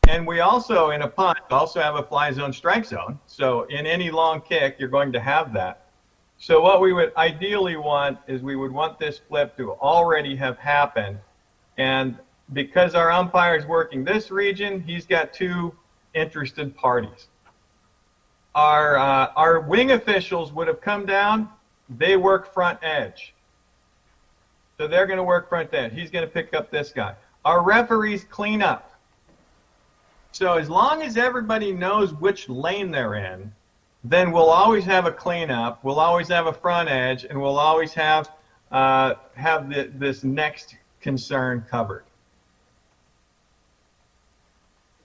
and 0.07 0.25
we 0.25 0.39
also 0.39 0.89
in 0.89 1.03
a 1.03 1.07
punt 1.07 1.37
also 1.51 1.81
have 1.81 1.95
a 1.95 2.03
fly 2.03 2.31
zone 2.31 2.51
strike 2.51 2.85
zone. 2.85 3.19
So 3.27 3.63
in 3.65 3.85
any 3.85 4.09
long 4.09 4.41
kick, 4.41 4.77
you're 4.79 4.89
going 4.89 5.11
to 5.11 5.19
have 5.19 5.53
that. 5.53 5.78
So 6.39 6.61
what 6.61 6.79
we 6.79 6.93
would 6.93 7.13
ideally 7.17 7.75
want 7.75 8.17
is 8.27 8.41
we 8.41 8.55
would 8.55 8.71
want 8.71 8.97
this 8.97 9.19
flip 9.19 9.57
to 9.57 9.73
already 9.73 10.37
have 10.37 10.57
happened. 10.57 11.19
And 11.77 12.17
because 12.53 12.95
our 12.95 13.11
umpire 13.11 13.57
is 13.57 13.65
working 13.65 14.05
this 14.05 14.31
region, 14.31 14.81
he's 14.81 15.05
got 15.05 15.33
two 15.33 15.75
interested 16.13 16.75
parties. 16.75 17.27
Our, 18.55 18.97
uh, 18.97 19.33
our 19.35 19.59
wing 19.59 19.91
officials 19.91 20.53
would 20.53 20.67
have 20.67 20.79
come 20.79 21.05
down, 21.05 21.49
they 21.89 22.15
work 22.15 22.53
front 22.53 22.79
edge. 22.81 23.33
So 24.77 24.87
they're 24.87 25.05
going 25.05 25.17
to 25.17 25.23
work 25.23 25.49
front 25.49 25.73
edge. 25.73 25.93
He's 25.93 26.09
going 26.09 26.25
to 26.25 26.31
pick 26.31 26.53
up 26.53 26.71
this 26.71 26.91
guy. 26.91 27.15
Our 27.43 27.61
referees 27.61 28.23
clean 28.23 28.61
up. 28.61 28.93
So 30.31 30.57
as 30.57 30.69
long 30.69 31.01
as 31.01 31.17
everybody 31.17 31.73
knows 31.73 32.13
which 32.13 32.47
lane 32.47 32.91
they're 32.91 33.15
in, 33.15 33.51
then 34.03 34.31
we'll 34.31 34.49
always 34.49 34.85
have 34.85 35.05
a 35.05 35.11
cleanup. 35.11 35.83
We'll 35.83 35.99
always 35.99 36.27
have 36.29 36.47
a 36.47 36.53
front 36.53 36.89
edge, 36.89 37.25
and 37.25 37.39
we'll 37.39 37.59
always 37.59 37.93
have 37.93 38.29
uh, 38.71 39.15
have 39.35 39.69
the, 39.69 39.91
this 39.95 40.23
next 40.23 40.75
concern 41.01 41.65
covered. 41.69 42.03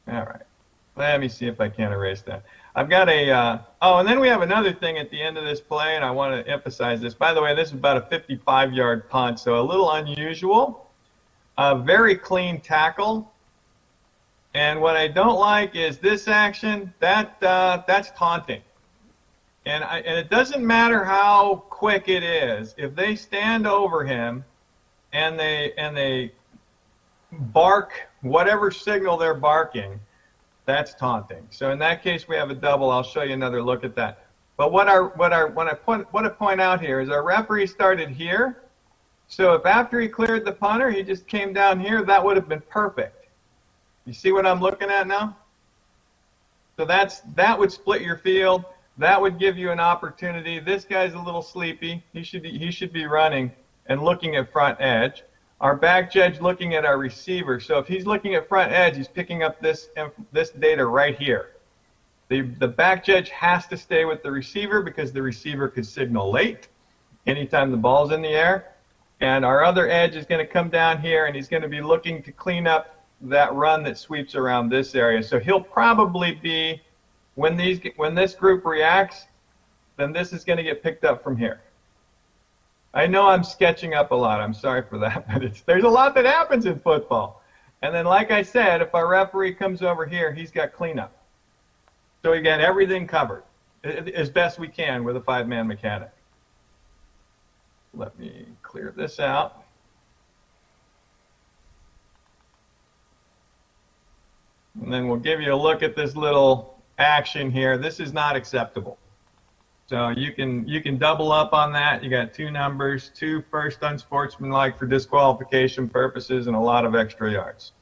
All 0.06 0.14
right. 0.14 0.42
Let 0.96 1.18
me 1.18 1.28
see 1.28 1.46
if 1.46 1.60
I 1.60 1.68
can 1.68 1.92
erase 1.92 2.22
that. 2.22 2.44
I've 2.76 2.88
got 2.88 3.08
a. 3.08 3.30
Uh, 3.30 3.58
oh, 3.82 3.98
and 3.98 4.08
then 4.08 4.20
we 4.20 4.28
have 4.28 4.42
another 4.42 4.72
thing 4.72 4.98
at 4.98 5.10
the 5.10 5.20
end 5.20 5.38
of 5.38 5.44
this 5.44 5.60
play, 5.60 5.96
and 5.96 6.04
I 6.04 6.10
want 6.10 6.34
to 6.34 6.50
emphasize 6.50 7.00
this. 7.00 7.14
By 7.14 7.32
the 7.32 7.42
way, 7.42 7.54
this 7.54 7.68
is 7.68 7.74
about 7.74 7.96
a 7.96 8.16
55-yard 8.16 9.08
punt, 9.08 9.40
so 9.40 9.58
a 9.58 9.62
little 9.62 9.90
unusual. 9.92 10.88
A 11.58 11.76
very 11.76 12.16
clean 12.16 12.60
tackle. 12.60 13.30
And 14.54 14.80
what 14.80 14.96
I 14.96 15.08
don't 15.08 15.38
like 15.38 15.74
is 15.74 15.98
this 15.98 16.28
action. 16.28 16.92
That 17.00 17.42
uh, 17.42 17.82
that's 17.88 18.10
taunting. 18.12 18.60
And, 19.66 19.82
I, 19.82 20.00
and 20.00 20.18
it 20.18 20.30
doesn't 20.30 20.64
matter 20.64 21.04
how 21.04 21.64
quick 21.70 22.08
it 22.08 22.22
is. 22.22 22.74
If 22.76 22.94
they 22.94 23.16
stand 23.16 23.66
over 23.66 24.04
him 24.04 24.44
and 25.12 25.38
they 25.38 25.72
and 25.78 25.96
they 25.96 26.32
bark 27.32 27.92
whatever 28.20 28.70
signal 28.70 29.16
they're 29.16 29.34
barking, 29.34 29.98
that's 30.66 30.94
taunting. 30.94 31.46
So 31.50 31.70
in 31.70 31.78
that 31.80 32.02
case, 32.02 32.28
we 32.28 32.36
have 32.36 32.50
a 32.50 32.54
double. 32.54 32.90
I'll 32.90 33.02
show 33.02 33.22
you 33.22 33.34
another 33.34 33.62
look 33.62 33.84
at 33.84 33.94
that. 33.96 34.26
But 34.56 34.70
what 34.72 34.88
our 34.88 35.08
what 35.16 35.32
our 35.32 35.48
what 35.48 35.66
I 35.66 35.74
point 35.74 36.06
what 36.12 36.24
I 36.24 36.28
point 36.28 36.60
out 36.60 36.80
here 36.80 37.00
is 37.00 37.08
our 37.08 37.22
referee 37.22 37.66
started 37.66 38.10
here. 38.10 38.62
So 39.28 39.54
if 39.54 39.66
after 39.66 40.00
he 40.00 40.08
cleared 40.08 40.44
the 40.44 40.52
punter, 40.52 40.90
he 40.90 41.02
just 41.02 41.26
came 41.26 41.52
down 41.52 41.80
here, 41.80 42.04
that 42.04 42.22
would 42.22 42.36
have 42.36 42.48
been 42.48 42.62
perfect. 42.68 43.26
You 44.04 44.12
see 44.12 44.32
what 44.32 44.46
I'm 44.46 44.60
looking 44.60 44.90
at 44.90 45.06
now? 45.06 45.36
So 46.76 46.84
that's 46.84 47.20
that 47.34 47.58
would 47.58 47.72
split 47.72 48.02
your 48.02 48.18
field. 48.18 48.64
That 48.98 49.20
would 49.20 49.38
give 49.38 49.58
you 49.58 49.70
an 49.70 49.80
opportunity. 49.80 50.60
This 50.60 50.84
guy's 50.84 51.14
a 51.14 51.18
little 51.18 51.42
sleepy. 51.42 52.04
He 52.12 52.22
should 52.22 52.42
be, 52.42 52.56
he 52.56 52.70
should 52.70 52.92
be 52.92 53.06
running 53.06 53.50
and 53.86 54.02
looking 54.02 54.36
at 54.36 54.52
front 54.52 54.80
edge. 54.80 55.24
Our 55.60 55.76
back 55.76 56.12
judge 56.12 56.40
looking 56.40 56.74
at 56.74 56.84
our 56.84 56.98
receiver. 56.98 57.58
So 57.58 57.78
if 57.78 57.88
he's 57.88 58.06
looking 58.06 58.34
at 58.34 58.48
front 58.48 58.72
edge, 58.72 58.96
he's 58.96 59.08
picking 59.08 59.42
up 59.42 59.60
this 59.60 59.88
this 60.32 60.50
data 60.50 60.84
right 60.84 61.18
here. 61.18 61.52
The 62.28 62.42
the 62.42 62.68
back 62.68 63.04
judge 63.04 63.30
has 63.30 63.66
to 63.68 63.76
stay 63.76 64.04
with 64.04 64.22
the 64.22 64.30
receiver 64.30 64.82
because 64.82 65.12
the 65.12 65.22
receiver 65.22 65.68
could 65.68 65.86
signal 65.86 66.30
late 66.30 66.68
anytime 67.26 67.70
the 67.70 67.76
ball's 67.76 68.12
in 68.12 68.22
the 68.22 68.28
air. 68.28 68.72
And 69.20 69.44
our 69.44 69.64
other 69.64 69.88
edge 69.88 70.16
is 70.16 70.26
going 70.26 70.44
to 70.44 70.52
come 70.52 70.68
down 70.68 71.00
here 71.00 71.26
and 71.26 71.34
he's 71.34 71.48
going 71.48 71.62
to 71.62 71.68
be 71.68 71.80
looking 71.80 72.22
to 72.24 72.32
clean 72.32 72.66
up 72.66 73.04
that 73.22 73.54
run 73.54 73.82
that 73.84 73.96
sweeps 73.96 74.34
around 74.34 74.68
this 74.68 74.94
area. 74.94 75.22
So 75.22 75.38
he'll 75.38 75.60
probably 75.60 76.34
be 76.34 76.82
when 77.34 77.56
these 77.56 77.80
when 77.96 78.14
this 78.14 78.34
group 78.34 78.64
reacts, 78.64 79.26
then 79.96 80.12
this 80.12 80.32
is 80.32 80.44
going 80.44 80.56
to 80.56 80.62
get 80.62 80.82
picked 80.82 81.04
up 81.04 81.22
from 81.22 81.36
here. 81.36 81.60
I 82.92 83.06
know 83.06 83.26
I'm 83.28 83.42
sketching 83.42 83.94
up 83.94 84.12
a 84.12 84.14
lot. 84.14 84.40
I'm 84.40 84.54
sorry 84.54 84.82
for 84.88 84.98
that, 84.98 85.26
but 85.32 85.62
there's 85.66 85.84
a 85.84 85.88
lot 85.88 86.14
that 86.14 86.24
happens 86.24 86.66
in 86.66 86.78
football. 86.78 87.42
And 87.82 87.94
then, 87.94 88.06
like 88.06 88.30
I 88.30 88.42
said, 88.42 88.80
if 88.80 88.94
our 88.94 89.08
referee 89.08 89.54
comes 89.54 89.82
over 89.82 90.06
here, 90.06 90.32
he's 90.32 90.50
got 90.50 90.72
cleanup. 90.72 91.14
So 92.22 92.40
got 92.40 92.60
everything 92.60 93.06
covered 93.06 93.42
as 93.82 94.30
best 94.30 94.58
we 94.58 94.68
can 94.68 95.04
with 95.04 95.16
a 95.16 95.20
five-man 95.20 95.66
mechanic. 95.66 96.10
Let 97.92 98.18
me 98.18 98.46
clear 98.62 98.94
this 98.96 99.20
out. 99.20 99.64
And 104.80 104.92
then 104.92 105.06
we'll 105.06 105.18
give 105.18 105.40
you 105.40 105.52
a 105.52 105.56
look 105.56 105.82
at 105.82 105.94
this 105.94 106.16
little 106.16 106.73
action 106.98 107.50
here. 107.50 107.76
This 107.78 108.00
is 108.00 108.12
not 108.12 108.36
acceptable. 108.36 108.98
So 109.86 110.08
you 110.10 110.32
can 110.32 110.66
you 110.66 110.80
can 110.80 110.96
double 110.96 111.30
up 111.30 111.52
on 111.52 111.72
that. 111.72 112.02
You 112.02 112.08
got 112.08 112.32
two 112.32 112.50
numbers, 112.50 113.10
two 113.14 113.42
first 113.50 113.82
unsportsmanlike 113.82 114.78
for 114.78 114.86
disqualification 114.86 115.88
purposes, 115.88 116.46
and 116.46 116.56
a 116.56 116.60
lot 116.60 116.86
of 116.86 116.94
extra 116.94 117.30
yards. 117.30 117.72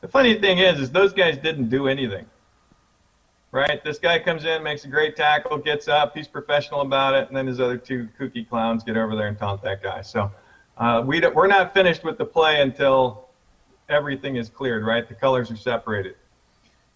The 0.00 0.08
funny 0.08 0.38
thing 0.38 0.58
is, 0.58 0.80
is 0.80 0.90
those 0.90 1.12
guys 1.12 1.38
didn't 1.38 1.70
do 1.70 1.88
anything. 1.88 2.26
Right? 3.50 3.82
This 3.82 3.98
guy 3.98 4.18
comes 4.18 4.44
in, 4.44 4.62
makes 4.62 4.84
a 4.84 4.88
great 4.88 5.16
tackle, 5.16 5.56
gets 5.56 5.88
up, 5.88 6.14
he's 6.14 6.28
professional 6.28 6.82
about 6.82 7.14
it, 7.14 7.28
and 7.28 7.36
then 7.36 7.46
his 7.46 7.60
other 7.60 7.78
two 7.78 8.08
kooky 8.20 8.46
clowns 8.46 8.84
get 8.84 8.96
over 8.96 9.16
there 9.16 9.28
and 9.28 9.38
taunt 9.38 9.62
that 9.62 9.82
guy. 9.82 10.02
So 10.02 10.30
uh, 10.78 11.02
we 11.04 11.20
we're 11.20 11.46
not 11.46 11.74
finished 11.74 12.04
with 12.04 12.18
the 12.18 12.24
play 12.24 12.62
until 12.62 13.28
everything 13.88 14.36
is 14.36 14.48
cleared, 14.48 14.84
right? 14.84 15.08
The 15.08 15.14
colors 15.14 15.50
are 15.50 15.56
separated. 15.56 16.14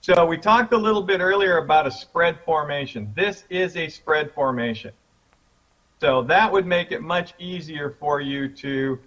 So 0.00 0.26
we 0.26 0.36
talked 0.36 0.72
a 0.72 0.76
little 0.76 1.02
bit 1.02 1.20
earlier 1.20 1.58
about 1.58 1.86
a 1.86 1.90
spread 1.90 2.38
formation. 2.44 3.12
This 3.14 3.44
is 3.50 3.76
a 3.76 3.88
spread 3.88 4.32
formation. 4.32 4.92
So 6.00 6.22
that 6.22 6.50
would 6.50 6.66
make 6.66 6.90
it 6.90 7.02
much 7.02 7.34
easier 7.38 7.96
for 8.00 8.20
you 8.20 8.48
to 8.48 8.98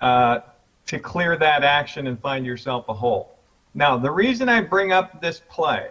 uh, 0.00 0.40
to 0.86 0.98
clear 0.98 1.36
that 1.36 1.64
action 1.64 2.06
and 2.06 2.20
find 2.20 2.46
yourself 2.46 2.88
a 2.88 2.94
hole. 2.94 3.38
Now, 3.74 3.98
the 3.98 4.10
reason 4.10 4.48
I 4.48 4.60
bring 4.60 4.92
up 4.92 5.20
this 5.20 5.42
play 5.50 5.90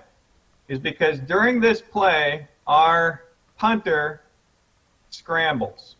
is 0.68 0.80
because 0.80 1.20
during 1.20 1.60
this 1.60 1.82
play, 1.82 2.48
our 2.66 3.24
punter 3.58 4.22
scrambles. 5.10 5.97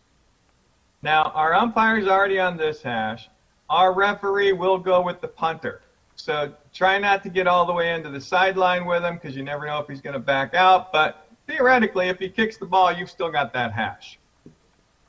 Now, 1.02 1.24
our 1.34 1.54
umpire 1.54 1.98
is 1.98 2.08
already 2.08 2.38
on 2.38 2.56
this 2.56 2.82
hash 2.82 3.28
our 3.70 3.92
referee 3.92 4.52
will 4.52 4.78
go 4.78 5.00
with 5.02 5.20
the 5.20 5.28
punter. 5.28 5.82
So 6.16 6.52
try 6.72 6.98
not 6.98 7.22
to 7.24 7.28
get 7.28 7.46
all 7.46 7.66
the 7.66 7.72
way 7.72 7.94
into 7.94 8.10
the 8.10 8.20
sideline 8.20 8.86
with 8.86 9.04
him 9.04 9.14
because 9.14 9.36
you 9.36 9.42
never 9.42 9.66
know 9.66 9.78
if 9.78 9.86
he's 9.86 10.00
going 10.00 10.14
to 10.14 10.20
back 10.20 10.54
out. 10.54 10.92
But 10.92 11.28
theoretically, 11.46 12.08
if 12.08 12.18
he 12.18 12.28
kicks 12.28 12.56
the 12.56 12.66
ball, 12.66 12.92
you've 12.92 13.10
still 13.10 13.30
got 13.30 13.52
that 13.52 13.72
hash. 13.72 14.18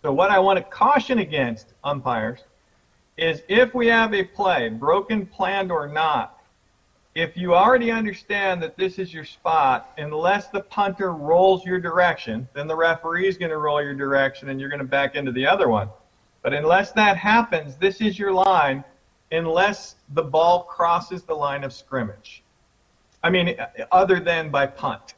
So 0.02 0.14
what 0.14 0.30
I 0.30 0.40
want 0.40 0.58
to 0.58 0.64
caution 0.64 1.20
against 1.20 1.74
umpires 1.84 2.42
is 3.18 3.42
if 3.48 3.74
we 3.74 3.88
have 3.88 4.14
a 4.14 4.24
play, 4.24 4.70
broken, 4.70 5.26
planned 5.26 5.72
or 5.72 5.88
not, 5.88 6.39
if 7.20 7.36
you 7.36 7.54
already 7.54 7.92
understand 7.92 8.64
that 8.64 8.78
this 8.78 8.98
is 8.98 9.14
your 9.14 9.26
spot, 9.26 9.92
unless 9.98 10.48
the 10.48 10.62
punter 10.62 11.12
rolls 11.12 11.66
your 11.66 11.78
direction, 11.78 12.48
then 12.54 12.66
the 12.66 12.76
referee 12.76 13.28
is 13.28 13.38
going 13.38 13.52
to 13.52 13.58
roll 13.58 13.84
your 13.84 13.94
direction 13.94 14.48
and 14.48 14.60
you're 14.60 14.70
going 14.70 14.80
to 14.80 14.86
back 14.86 15.16
into 15.16 15.34
the 15.34 15.46
other 15.46 15.68
one. 15.68 15.90
But 16.44 16.54
unless 16.54 16.94
that 16.94 17.18
happens, 17.18 17.76
this 17.76 18.00
is 18.00 18.18
your 18.18 18.32
line 18.32 18.86
unless 19.34 19.96
the 20.14 20.24
ball 20.24 20.64
crosses 20.64 21.24
the 21.24 21.34
line 21.34 21.66
of 21.66 21.74
scrimmage. 21.74 22.42
I 23.22 23.30
mean, 23.30 23.58
other 23.92 24.22
than 24.22 24.50
by 24.50 24.66
punt. 24.66 25.16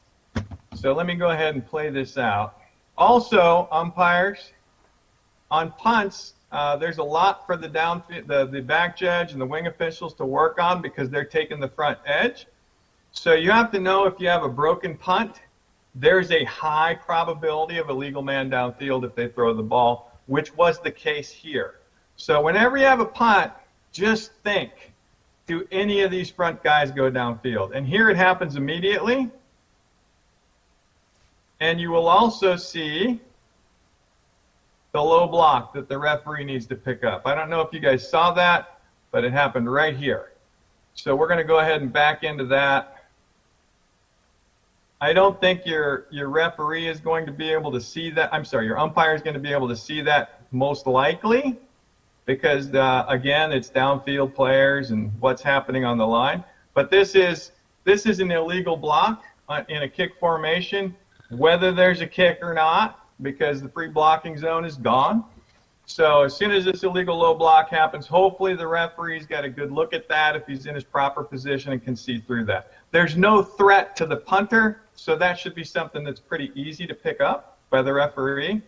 So 0.74 0.94
let 0.94 1.06
me 1.06 1.14
go 1.14 1.30
ahead 1.30 1.54
and 1.54 1.66
play 1.66 1.92
this 1.92 2.18
out. 2.18 2.58
Also, 2.98 3.68
umpires, 3.72 4.52
on 5.52 5.72
punts, 5.74 6.34
uh, 6.52 6.76
there's 6.76 6.98
a 6.98 7.04
lot 7.04 7.46
for 7.46 7.56
the 7.56 7.68
down 7.68 8.04
the, 8.28 8.46
the 8.46 8.62
back 8.62 8.98
judge 8.98 9.32
and 9.32 9.42
the 9.42 9.46
wing 9.46 9.68
officials 9.68 10.14
to 10.16 10.26
work 10.26 10.60
on 10.60 10.82
because 10.82 11.10
they're 11.10 11.24
taking 11.24 11.60
the 11.60 11.70
front 11.70 11.98
edge. 12.06 12.48
So 13.12 13.34
you 13.34 13.52
have 13.52 13.72
to 13.72 13.80
know 13.80 14.06
if 14.06 14.20
you 14.20 14.28
have 14.28 14.44
a 14.44 14.50
broken 14.50 14.98
punt, 14.98 15.42
there's 15.96 16.32
a 16.32 16.44
high 16.46 16.96
probability 16.96 17.78
of 17.78 17.90
a 17.90 17.94
legal 17.94 18.22
man 18.22 18.50
downfield 18.50 19.06
if 19.06 19.16
they 19.16 19.28
throw 19.28 19.54
the 19.54 19.64
ball 19.64 20.12
which 20.32 20.56
was 20.56 20.80
the 20.80 20.92
case 20.92 21.30
here. 21.30 21.76
So 22.16 22.42
whenever 22.42 22.78
you 22.78 22.86
have 22.86 23.02
a 23.02 23.06
punt, 23.06 23.52
just 23.92 24.32
think, 24.44 24.72
do 25.46 25.68
any 25.74 26.04
of 26.04 26.12
these 26.12 26.30
front 26.30 26.64
guys 26.64 26.90
go 26.90 27.12
downfield? 27.12 27.76
And 27.76 27.86
here 27.86 28.10
it 28.10 28.16
happens 28.16 28.56
immediately. 28.56 29.30
And 31.60 31.82
you 31.82 31.92
will 31.92 32.08
also 32.08 32.56
see 32.56 33.20
the 34.94 35.02
low 35.02 35.28
block 35.28 35.74
that 35.74 35.88
the 35.88 35.98
referee 35.98 36.44
needs 36.44 36.66
to 36.68 36.76
pick 36.76 37.04
up. 37.04 37.26
I 37.26 37.36
don't 37.36 37.50
know 37.50 37.62
if 37.62 37.74
you 37.74 37.80
guys 37.80 38.08
saw 38.08 38.32
that, 38.34 38.82
but 39.12 39.24
it 39.24 39.32
happened 39.32 39.72
right 39.72 39.96
here. 39.96 40.32
So 40.94 41.16
we're 41.16 41.28
going 41.28 41.38
to 41.38 41.46
go 41.46 41.60
ahead 41.60 41.82
and 41.82 41.92
back 41.92 42.24
into 42.24 42.46
that. 42.46 42.98
I 45.00 45.14
don't 45.14 45.40
think 45.42 45.66
your 45.66 46.06
your 46.12 46.30
referee 46.30 46.88
is 46.88 47.00
going 47.00 47.26
to 47.26 47.32
be 47.32 47.50
able 47.50 47.72
to 47.72 47.82
see 47.82 48.12
that. 48.12 48.32
I'm 48.32 48.46
sorry, 48.46 48.68
your 48.68 48.78
umpire 48.78 49.16
is 49.16 49.22
going 49.22 49.34
to 49.34 49.40
be 49.40 49.52
able 49.52 49.68
to 49.68 49.76
see 49.76 50.02
that 50.02 50.42
most 50.52 50.86
likely, 50.86 51.58
because 52.26 52.72
uh, 52.76 53.06
again, 53.08 53.52
it's 53.52 53.70
downfield 53.72 54.36
players 54.36 54.92
and 54.92 55.12
what's 55.20 55.42
happening 55.42 55.86
on 55.86 55.98
the 55.98 56.06
line. 56.06 56.44
But 56.76 56.92
this 56.92 57.16
is 57.16 57.52
this 57.84 58.06
is 58.06 58.20
an 58.20 58.30
illegal 58.30 58.78
block 58.78 59.24
uh, 59.50 59.64
in 59.70 59.82
a 59.84 59.90
kick 59.90 60.12
formation, 60.20 60.96
whether 61.30 61.72
there's 61.72 62.02
a 62.02 62.08
kick 62.08 62.38
or 62.44 62.54
not, 62.54 63.01
because 63.22 63.62
the 63.62 63.70
free 63.70 63.88
blocking 63.88 64.38
zone 64.38 64.66
is 64.66 64.76
gone. 64.76 65.24
So 65.86 66.22
as 66.22 66.36
soon 66.36 66.52
as 66.52 66.64
this 66.64 66.84
illegal 66.84 67.18
low 67.18 67.34
block 67.34 67.70
happens, 67.70 68.08
hopefully 68.08 68.56
the 68.56 68.68
referee's 68.68 69.26
got 69.26 69.44
a 69.44 69.50
good 69.50 69.72
look 69.72 69.94
at 69.94 70.08
that 70.10 70.36
if 70.36 70.46
he's 70.48 70.66
in 70.66 70.76
his 70.76 70.84
proper 70.84 71.24
position 71.24 71.74
and 71.74 71.84
can 71.84 71.96
see 71.96 72.20
through 72.20 72.46
that. 72.46 72.72
There's 72.92 73.18
no 73.18 73.42
threat 73.44 73.96
to 73.98 74.06
the 74.06 74.18
punter, 74.18 74.82
so 74.96 75.16
that 75.18 75.38
should 75.38 75.56
be 75.56 75.64
something 75.64 76.04
that's 76.04 76.20
pretty 76.20 76.52
easy 76.56 76.88
to 76.88 76.94
pick 76.94 77.20
up 77.20 77.58
by 77.70 77.82
the 77.82 77.94
referee. 77.94 78.62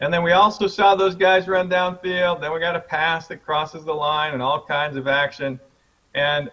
And 0.00 0.12
then 0.12 0.24
we 0.24 0.32
also 0.32 0.66
saw 0.66 0.96
those 0.96 1.14
guys 1.14 1.46
run 1.46 1.70
downfield. 1.70 2.40
Then 2.40 2.52
we 2.52 2.58
got 2.58 2.74
a 2.74 2.80
pass 2.80 3.28
that 3.28 3.44
crosses 3.44 3.84
the 3.84 3.94
line 3.94 4.32
and 4.34 4.42
all 4.42 4.64
kinds 4.64 4.96
of 4.96 5.06
action. 5.06 5.60
And 6.14 6.50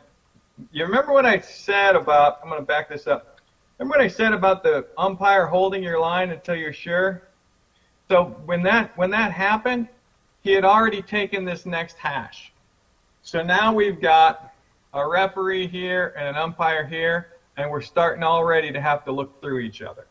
you 0.72 0.86
remember 0.86 1.14
what 1.14 1.26
I 1.26 1.40
said 1.40 1.96
about, 1.96 2.40
I'm 2.44 2.50
going 2.50 2.62
to 2.62 2.66
back 2.66 2.90
this 2.90 3.08
up. 3.08 3.39
Remember 3.80 3.98
what 3.98 4.04
I 4.04 4.10
said 4.10 4.34
about 4.34 4.62
the 4.62 4.88
umpire 4.98 5.48
holding 5.48 5.82
your 5.82 6.00
line 6.00 6.32
until 6.32 6.56
you're 6.56 6.74
sure? 6.74 7.24
So 8.10 8.36
when 8.46 8.62
that 8.64 8.96
when 8.98 9.10
that 9.12 9.32
happened, 9.32 9.88
he 10.42 10.52
had 10.52 10.66
already 10.66 11.02
taken 11.02 11.46
this 11.46 11.66
next 11.66 11.96
hash. 11.98 12.52
So 13.22 13.42
now 13.42 13.74
we've 13.74 14.02
got 14.02 14.54
a 14.94 15.08
referee 15.08 15.68
here 15.68 16.14
and 16.18 16.28
an 16.28 16.36
umpire 16.36 16.86
here, 16.86 17.38
and 17.56 17.72
we're 17.72 17.82
starting 17.82 18.22
already 18.22 18.74
to 18.74 18.82
have 18.82 19.06
to 19.06 19.14
look 19.14 19.40
through 19.40 19.60
each 19.60 19.82
other. 19.82 20.08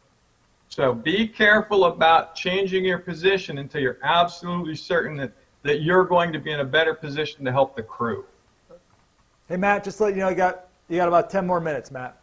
So 0.70 0.94
be 0.94 1.28
careful 1.28 1.86
about 1.86 2.34
changing 2.34 2.86
your 2.86 2.98
position 2.98 3.58
until 3.58 3.82
you're 3.82 3.98
absolutely 4.02 4.76
certain 4.76 5.16
that, 5.18 5.32
that 5.62 5.82
you're 5.82 6.04
going 6.04 6.32
to 6.32 6.38
be 6.38 6.52
in 6.52 6.60
a 6.60 6.64
better 6.64 6.94
position 6.94 7.44
to 7.44 7.52
help 7.52 7.76
the 7.76 7.82
crew. 7.82 8.24
Hey 9.46 9.56
Matt, 9.56 9.84
just 9.84 10.00
let 10.00 10.14
you 10.14 10.20
know 10.20 10.30
you 10.30 10.36
got 10.36 10.68
you 10.88 10.96
got 10.96 11.08
about 11.08 11.28
ten 11.28 11.46
more 11.46 11.60
minutes, 11.60 11.90
Matt. 11.90 12.17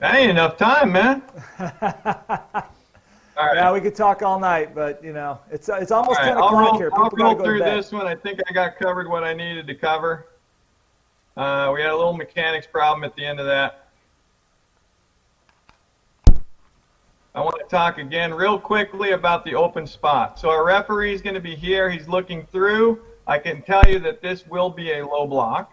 That 0.00 0.16
ain't 0.16 0.30
enough 0.30 0.56
time, 0.56 0.92
man. 0.92 1.22
All 3.40 3.46
right. 3.46 3.56
Yeah, 3.56 3.72
we 3.72 3.80
could 3.80 3.94
talk 3.94 4.22
all 4.22 4.38
night, 4.38 4.74
but 4.74 5.02
you 5.02 5.14
know, 5.14 5.38
it's 5.50 5.68
it's 5.70 5.90
almost 5.90 6.18
right, 6.18 6.26
10 6.26 6.36
o'clock 6.36 6.52
I'll 6.52 6.58
roll, 6.58 6.78
here. 6.78 6.90
People 6.90 7.04
I'll 7.04 7.10
roll 7.10 7.34
go 7.34 7.44
through 7.44 7.58
this 7.60 7.90
one. 7.90 8.06
I 8.06 8.14
think 8.14 8.40
I 8.48 8.52
got 8.52 8.78
covered 8.78 9.08
what 9.08 9.24
I 9.24 9.32
needed 9.32 9.66
to 9.66 9.74
cover. 9.74 10.26
Uh, 11.36 11.70
we 11.74 11.80
had 11.80 11.90
a 11.90 11.96
little 11.96 12.12
mechanics 12.12 12.66
problem 12.66 13.04
at 13.04 13.16
the 13.16 13.24
end 13.24 13.40
of 13.40 13.46
that. 13.46 13.88
I 17.34 17.40
want 17.40 17.56
to 17.60 17.66
talk 17.68 17.98
again 17.98 18.34
real 18.34 18.58
quickly 18.58 19.12
about 19.12 19.44
the 19.44 19.54
open 19.54 19.86
spot. 19.86 20.38
So 20.38 20.50
our 20.50 20.64
referee 20.64 21.14
is 21.14 21.22
going 21.22 21.34
to 21.34 21.40
be 21.40 21.54
here. 21.54 21.88
He's 21.88 22.08
looking 22.08 22.46
through. 22.46 23.00
I 23.26 23.38
can 23.38 23.62
tell 23.62 23.84
you 23.86 24.00
that 24.00 24.20
this 24.20 24.46
will 24.46 24.68
be 24.68 24.92
a 24.92 25.06
low 25.06 25.26
block 25.26 25.72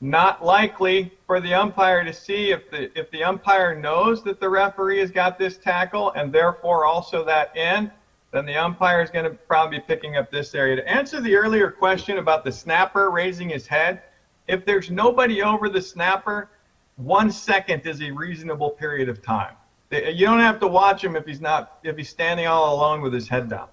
not 0.00 0.44
likely 0.44 1.12
for 1.26 1.40
the 1.40 1.52
umpire 1.52 2.04
to 2.04 2.12
see 2.12 2.50
if 2.52 2.70
the 2.70 2.96
if 2.98 3.10
the 3.10 3.24
umpire 3.24 3.74
knows 3.74 4.22
that 4.22 4.38
the 4.38 4.48
referee 4.48 5.00
has 5.00 5.10
got 5.10 5.38
this 5.38 5.56
tackle 5.56 6.12
and 6.12 6.32
therefore 6.32 6.84
also 6.84 7.24
that 7.24 7.50
end 7.56 7.90
then 8.30 8.46
the 8.46 8.54
umpire 8.54 9.02
is 9.02 9.10
going 9.10 9.24
to 9.24 9.30
probably 9.30 9.78
be 9.78 9.84
picking 9.86 10.16
up 10.16 10.30
this 10.30 10.54
area. 10.54 10.76
To 10.76 10.86
answer 10.86 11.18
the 11.20 11.34
earlier 11.34 11.70
question 11.70 12.18
about 12.18 12.44
the 12.44 12.52
snapper 12.52 13.10
raising 13.10 13.48
his 13.48 13.66
head 13.66 14.02
if 14.46 14.64
there's 14.64 14.90
nobody 14.90 15.42
over 15.42 15.68
the 15.68 15.80
snapper 15.80 16.50
one 16.96 17.30
second 17.30 17.86
is 17.86 18.02
a 18.02 18.10
reasonable 18.10 18.70
period 18.70 19.08
of 19.08 19.22
time. 19.22 19.54
You 19.90 20.26
don't 20.26 20.40
have 20.40 20.60
to 20.60 20.66
watch 20.66 21.02
him 21.02 21.16
if 21.16 21.24
he's 21.24 21.40
not 21.40 21.78
if 21.82 21.96
he's 21.96 22.08
standing 22.08 22.46
all 22.46 22.74
alone 22.74 23.00
with 23.00 23.12
his 23.12 23.28
head 23.28 23.48
down. 23.48 23.68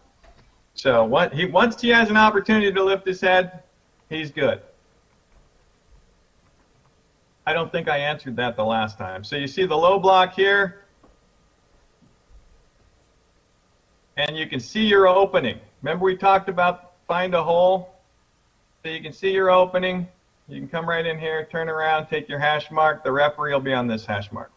So 0.74 1.04
what 1.04 1.34
he 1.34 1.46
once 1.46 1.80
he 1.82 1.90
has 1.90 2.10
an 2.10 2.18
opportunity 2.18 2.72
to 2.72 2.84
lift 2.84 3.06
his 3.06 3.22
head, 3.22 3.64
he's 4.10 4.32
good. 4.32 4.62
I 7.46 7.54
don't 7.54 7.72
think 7.72 7.88
I 7.88 7.98
answered 7.98 8.36
that 8.38 8.56
the 8.56 8.64
last 8.64 8.98
time. 8.98 9.24
So 9.24 9.36
you 9.36 9.48
see 9.48 9.66
the 9.66 9.76
low 9.76 10.00
block 10.00 10.34
here, 10.34 10.86
and 14.18 14.36
you 14.36 14.48
can 14.48 14.60
see 14.60 14.86
your 14.86 15.08
opening. 15.08 15.60
Remember 15.82 16.06
we 16.06 16.18
talked 16.18 16.50
about 16.50 16.94
find 17.08 17.36
a 17.36 17.44
hole? 17.44 17.96
So 18.84 18.90
you 18.90 19.02
can 19.02 19.14
see 19.14 19.32
your 19.32 19.52
opening. 19.52 20.08
You 20.48 20.60
can 20.60 20.68
come 20.68 20.88
right 20.88 21.06
in 21.06 21.20
here, 21.20 21.48
turn 21.52 21.70
around, 21.70 22.08
take 22.08 22.30
your 22.30 22.40
hash 22.40 22.70
mark. 22.72 23.04
The 23.04 23.12
referee 23.12 23.54
will 23.54 23.60
be 23.60 23.74
on 23.74 23.88
this 23.88 24.06
hash 24.06 24.32
mark. 24.32 24.52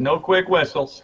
No 0.00 0.18
quick 0.18 0.48
whistles. 0.48 1.02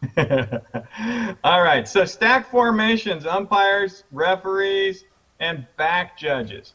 All 0.16 1.62
right, 1.62 1.88
so 1.88 2.04
stack 2.04 2.48
formations, 2.48 3.26
umpires, 3.26 4.04
referees, 4.12 5.04
and 5.40 5.66
back 5.76 6.16
judges. 6.16 6.74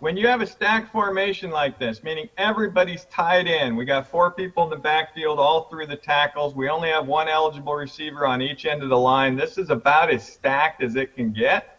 When 0.00 0.16
you 0.16 0.26
have 0.26 0.40
a 0.40 0.46
stack 0.48 0.90
formation 0.90 1.52
like 1.52 1.78
this, 1.78 2.02
meaning 2.02 2.28
everybody's 2.38 3.04
tied 3.04 3.46
in, 3.46 3.76
we 3.76 3.84
got 3.84 4.08
four 4.08 4.32
people 4.32 4.64
in 4.64 4.70
the 4.70 4.76
backfield 4.76 5.38
all 5.38 5.68
through 5.68 5.86
the 5.86 5.94
tackles, 5.94 6.56
we 6.56 6.68
only 6.68 6.88
have 6.88 7.06
one 7.06 7.28
eligible 7.28 7.76
receiver 7.76 8.26
on 8.26 8.42
each 8.42 8.66
end 8.66 8.82
of 8.82 8.88
the 8.88 8.98
line. 8.98 9.36
This 9.36 9.58
is 9.58 9.70
about 9.70 10.10
as 10.10 10.26
stacked 10.26 10.82
as 10.82 10.96
it 10.96 11.14
can 11.14 11.32
get. 11.32 11.78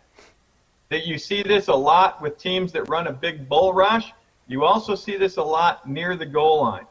That 0.87 1.05
you 1.05 1.17
see 1.17 1.43
this 1.43 1.67
a 1.67 1.75
lot 1.75 2.21
with 2.21 2.37
teams 2.37 2.71
that 2.71 2.83
run 2.87 3.07
a 3.07 3.13
big 3.13 3.49
bull 3.49 3.73
rush. 3.73 4.13
You 4.47 4.63
also 4.63 4.95
see 4.95 5.17
this 5.17 5.35
a 5.35 5.43
lot 5.43 5.85
near 5.85 6.15
the 6.15 6.25
goal 6.25 6.61
line. 6.61 6.85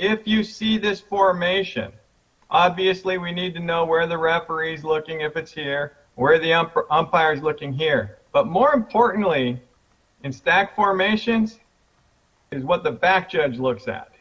If 0.00 0.26
you 0.26 0.42
see 0.42 0.78
this 0.78 0.98
formation, 0.98 1.92
obviously 2.50 3.18
we 3.18 3.32
need 3.32 3.52
to 3.52 3.60
know 3.60 3.84
where 3.84 4.06
the 4.06 4.16
referee's 4.16 4.82
looking 4.82 5.20
if 5.20 5.36
it's 5.36 5.52
here, 5.52 5.98
where 6.14 6.38
the 6.38 6.54
ump- 6.54 6.86
umpire's 6.90 7.42
looking 7.42 7.70
here. 7.70 8.16
But 8.32 8.46
more 8.46 8.72
importantly, 8.72 9.60
in 10.24 10.32
stack 10.32 10.74
formations 10.74 11.60
is 12.50 12.64
what 12.64 12.82
the 12.82 12.90
back 12.90 13.28
judge 13.28 13.58
looks 13.58 13.88
at. 13.88 14.12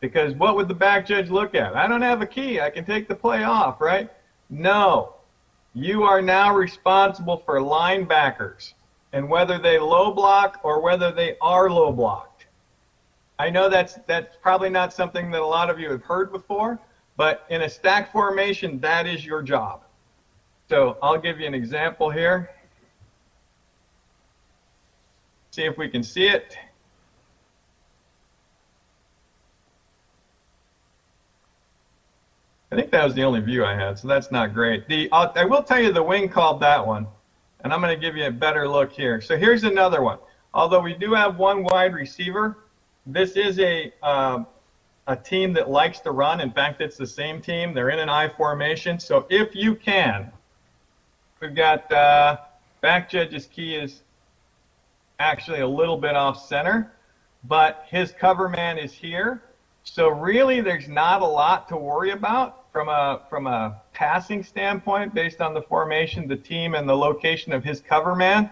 Because 0.00 0.32
what 0.36 0.56
would 0.56 0.68
the 0.68 0.74
back 0.74 1.04
judge 1.04 1.28
look 1.28 1.54
at? 1.54 1.76
I 1.76 1.86
don't 1.86 2.00
have 2.00 2.22
a 2.22 2.26
key. 2.26 2.58
I 2.58 2.70
can 2.70 2.86
take 2.86 3.08
the 3.08 3.14
play 3.14 3.44
off, 3.44 3.82
right? 3.82 4.10
No. 4.48 5.16
You 5.74 6.04
are 6.04 6.22
now 6.22 6.54
responsible 6.54 7.42
for 7.44 7.60
linebackers 7.60 8.72
and 9.12 9.28
whether 9.28 9.58
they 9.58 9.78
low 9.78 10.14
block 10.14 10.60
or 10.62 10.80
whether 10.80 11.12
they 11.12 11.36
are 11.42 11.68
low 11.68 11.92
blocked. 11.92 12.27
I 13.38 13.50
know 13.50 13.68
that's 13.68 13.98
that's 14.06 14.36
probably 14.42 14.70
not 14.70 14.92
something 14.92 15.30
that 15.30 15.40
a 15.40 15.46
lot 15.46 15.70
of 15.70 15.78
you 15.78 15.90
have 15.90 16.02
heard 16.02 16.32
before, 16.32 16.78
but 17.16 17.46
in 17.50 17.62
a 17.62 17.68
stack 17.68 18.10
formation, 18.10 18.80
that 18.80 19.06
is 19.06 19.24
your 19.24 19.42
job. 19.42 19.82
So 20.68 20.98
I'll 21.02 21.18
give 21.18 21.40
you 21.40 21.46
an 21.46 21.54
example 21.54 22.10
here. 22.10 22.50
See 25.52 25.62
if 25.64 25.78
we 25.78 25.88
can 25.88 26.02
see 26.02 26.26
it. 26.26 26.56
I 32.70 32.76
think 32.76 32.90
that 32.90 33.02
was 33.02 33.14
the 33.14 33.22
only 33.22 33.40
view 33.40 33.64
I 33.64 33.74
had, 33.74 33.98
so 33.98 34.08
that's 34.08 34.30
not 34.30 34.52
great. 34.52 34.86
The 34.88 35.08
I'll, 35.10 35.32
I 35.36 35.44
will 35.44 35.62
tell 35.62 35.80
you 35.80 35.92
the 35.92 36.02
wing 36.02 36.28
called 36.28 36.60
that 36.60 36.86
one, 36.86 37.06
and 37.60 37.72
I'm 37.72 37.80
going 37.80 37.94
to 37.94 38.00
give 38.00 38.16
you 38.16 38.26
a 38.26 38.30
better 38.30 38.68
look 38.68 38.92
here. 38.92 39.20
So 39.20 39.38
here's 39.38 39.64
another 39.64 40.02
one. 40.02 40.18
Although 40.52 40.80
we 40.80 40.94
do 40.94 41.14
have 41.14 41.38
one 41.38 41.62
wide 41.62 41.94
receiver, 41.94 42.58
this 43.08 43.32
is 43.32 43.58
a 43.58 43.92
uh, 44.02 44.44
a 45.06 45.16
team 45.16 45.54
that 45.54 45.70
likes 45.70 46.00
to 46.00 46.10
run. 46.10 46.40
In 46.40 46.50
fact, 46.52 46.82
it's 46.82 46.98
the 46.98 47.06
same 47.06 47.40
team. 47.40 47.72
They're 47.72 47.88
in 47.88 47.98
an 47.98 48.10
I 48.10 48.28
formation. 48.28 49.00
So 49.00 49.26
if 49.30 49.54
you 49.54 49.74
can, 49.74 50.30
we've 51.40 51.54
got 51.54 51.90
uh, 51.90 52.36
back 52.82 53.08
judge's 53.08 53.46
key 53.46 53.74
is 53.74 54.02
actually 55.18 55.60
a 55.60 55.66
little 55.66 55.96
bit 55.96 56.14
off 56.14 56.46
center, 56.46 56.92
but 57.44 57.86
his 57.88 58.12
cover 58.12 58.50
man 58.50 58.76
is 58.76 58.92
here. 58.92 59.42
So 59.82 60.08
really, 60.08 60.60
there's 60.60 60.88
not 60.88 61.22
a 61.22 61.26
lot 61.26 61.66
to 61.68 61.76
worry 61.76 62.10
about 62.10 62.70
from 62.70 62.90
a 62.90 63.22
from 63.30 63.46
a 63.46 63.80
passing 63.94 64.42
standpoint 64.42 65.14
based 65.14 65.40
on 65.40 65.54
the 65.54 65.62
formation, 65.62 66.28
the 66.28 66.36
team, 66.36 66.74
and 66.74 66.86
the 66.86 66.94
location 66.94 67.54
of 67.54 67.64
his 67.64 67.80
cover 67.80 68.14
man. 68.14 68.50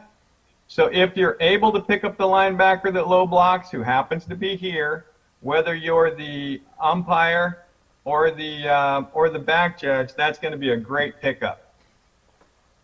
So 0.69 0.87
if 0.93 1.17
you're 1.17 1.37
able 1.41 1.73
to 1.73 1.81
pick 1.81 2.05
up 2.05 2.17
the 2.17 2.25
linebacker 2.25 2.93
that 2.93 3.09
low 3.09 3.27
blocks, 3.27 3.71
who 3.71 3.83
happens 3.83 4.25
to 4.27 4.35
be 4.35 4.57
here, 4.57 5.07
whether 5.41 5.75
you're 5.75 6.11
the 6.11 6.61
umpire 6.81 7.59
or 8.05 8.31
the 8.31 8.69
uh, 8.69 9.03
or 9.13 9.31
the 9.31 9.39
back 9.39 9.79
judge, 9.79 10.15
that's 10.15 10.39
going 10.39 10.53
to 10.53 10.59
be 10.59 10.71
a 10.71 10.77
great 10.77 11.21
pickup. 11.21 11.61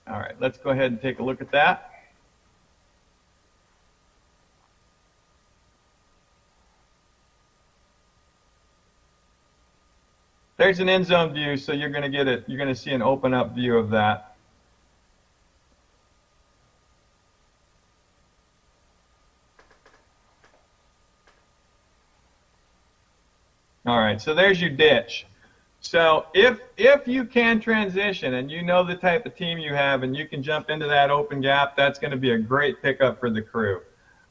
All 0.07 0.19
right, 0.19 0.35
let's 0.41 0.59
go 0.59 0.71
ahead 0.71 0.91
and 0.91 1.01
take 1.01 1.19
a 1.19 1.23
look 1.23 1.41
at 1.41 1.51
that. 1.53 1.89
There's 10.57 10.79
an 10.79 10.89
end 10.89 11.07
zone 11.07 11.33
view, 11.33 11.57
so 11.57 11.73
you're 11.73 11.89
going 11.89 12.03
to 12.03 12.09
get 12.09 12.29
it. 12.29 12.45
You're 12.47 12.59
going 12.59 12.69
to 12.69 12.81
see 12.81 12.93
an 12.93 13.03
open 13.03 13.35
up 13.35 13.53
view 13.53 13.77
of 13.77 13.91
that. 13.91 14.32
All 23.85 23.99
right, 23.99 24.21
so 24.21 24.33
there's 24.33 24.61
your 24.61 24.71
ditch. 24.71 25.27
So 25.81 26.27
if 26.33 26.61
if 26.77 27.09
you 27.09 27.25
can 27.25 27.59
transition 27.59 28.35
and 28.35 28.49
you 28.49 28.63
know 28.63 28.85
the 28.85 28.95
type 28.95 29.27
of 29.27 29.35
team 29.35 29.59
you 29.59 29.75
have 29.75 30.05
and 30.05 30.17
you 30.17 30.29
can 30.29 30.41
jump 30.41 30.71
into 30.71 30.87
that 30.87 31.11
open 31.11 31.41
gap, 31.41 31.77
that's 31.77 31.99
going 31.99 32.13
to 32.13 32.17
be 32.17 32.31
a 32.31 32.39
great 32.39 32.81
pickup 32.81 33.19
for 33.19 33.31
the 33.31 33.43
crew. 33.43 33.83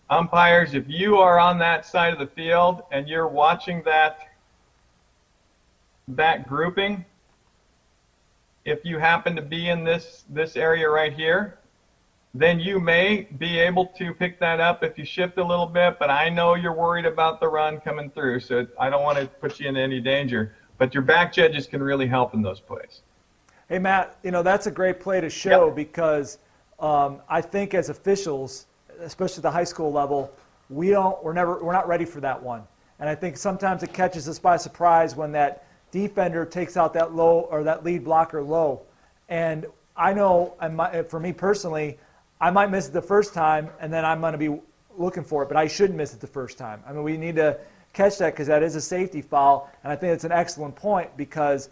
Umpires, 0.09 0.73
if 0.73 0.85
you 0.87 1.17
are 1.17 1.37
on 1.37 1.59
that 1.59 1.85
side 1.85 2.13
of 2.13 2.19
the 2.19 2.27
field 2.27 2.83
and 2.91 3.09
you're 3.09 3.27
watching 3.27 3.83
that 3.83 4.19
that 6.07 6.47
grouping, 6.47 7.03
if 8.63 8.85
you 8.85 8.97
happen 8.97 9.35
to 9.35 9.41
be 9.41 9.67
in 9.67 9.83
this 9.83 10.23
this 10.29 10.55
area 10.55 10.89
right 10.89 11.13
here, 11.13 11.59
then 12.33 12.59
you 12.59 12.79
may 12.79 13.27
be 13.37 13.59
able 13.59 13.87
to 13.87 14.13
pick 14.13 14.39
that 14.39 14.59
up 14.59 14.83
if 14.83 14.97
you 14.97 15.03
shift 15.03 15.37
a 15.37 15.43
little 15.43 15.65
bit, 15.65 15.99
but 15.99 16.09
I 16.09 16.29
know 16.29 16.55
you're 16.55 16.73
worried 16.73 17.05
about 17.05 17.41
the 17.41 17.47
run 17.47 17.79
coming 17.81 18.09
through, 18.09 18.39
so 18.39 18.65
I 18.79 18.89
don't 18.89 19.03
want 19.03 19.17
to 19.17 19.27
put 19.27 19.59
you 19.59 19.67
in 19.67 19.75
any 19.75 19.99
danger. 19.99 20.55
But 20.77 20.93
your 20.93 21.03
back 21.03 21.33
judges 21.33 21.67
can 21.67 21.83
really 21.83 22.07
help 22.07 22.33
in 22.33 22.41
those 22.41 22.59
plays. 22.59 23.01
Hey, 23.67 23.79
Matt, 23.79 24.17
you 24.23 24.31
know, 24.31 24.43
that's 24.43 24.65
a 24.67 24.71
great 24.71 24.99
play 24.99 25.21
to 25.21 25.29
show 25.29 25.67
yep. 25.67 25.75
because 25.75 26.39
um, 26.79 27.21
I 27.29 27.41
think 27.41 27.73
as 27.73 27.89
officials, 27.89 28.65
especially 29.01 29.37
at 29.37 29.43
the 29.43 29.51
high 29.51 29.65
school 29.65 29.91
level, 29.91 30.33
we 30.69 30.89
don't, 30.89 31.21
we're 31.23 31.33
never, 31.33 31.63
we're 31.63 31.73
not 31.73 31.87
ready 31.87 32.05
for 32.05 32.21
that 32.21 32.41
one. 32.41 32.63
And 32.99 33.09
I 33.09 33.15
think 33.15 33.35
sometimes 33.35 33.83
it 33.83 33.93
catches 33.93 34.29
us 34.29 34.39
by 34.39 34.57
surprise 34.57 35.15
when 35.15 35.31
that 35.33 35.65
defender 35.91 36.45
takes 36.45 36.77
out 36.77 36.93
that 36.93 37.13
low 37.13 37.41
or 37.51 37.63
that 37.63 37.83
lead 37.83 38.03
blocker 38.05 38.41
low. 38.41 38.81
And 39.27 39.65
I 39.97 40.13
know, 40.13 40.55
for 41.09 41.19
me 41.19 41.33
personally, 41.33 41.97
I 42.41 42.49
might 42.49 42.71
miss 42.71 42.87
it 42.87 42.93
the 42.93 43.01
first 43.01 43.35
time, 43.35 43.69
and 43.79 43.93
then 43.93 44.03
I'm 44.03 44.19
going 44.19 44.33
to 44.33 44.37
be 44.39 44.59
looking 44.97 45.23
for 45.23 45.43
it, 45.43 45.47
but 45.47 45.57
I 45.57 45.67
shouldn't 45.67 45.95
miss 45.95 46.13
it 46.15 46.19
the 46.19 46.27
first 46.27 46.57
time. 46.57 46.83
I 46.87 46.91
mean, 46.91 47.03
we 47.03 47.15
need 47.15 47.35
to 47.35 47.59
catch 47.93 48.17
that 48.17 48.33
because 48.33 48.47
that 48.47 48.63
is 48.63 48.75
a 48.75 48.81
safety 48.81 49.21
foul, 49.21 49.69
and 49.83 49.93
I 49.93 49.95
think 49.95 50.13
it's 50.13 50.23
an 50.23 50.31
excellent 50.31 50.75
point 50.75 51.15
because 51.15 51.69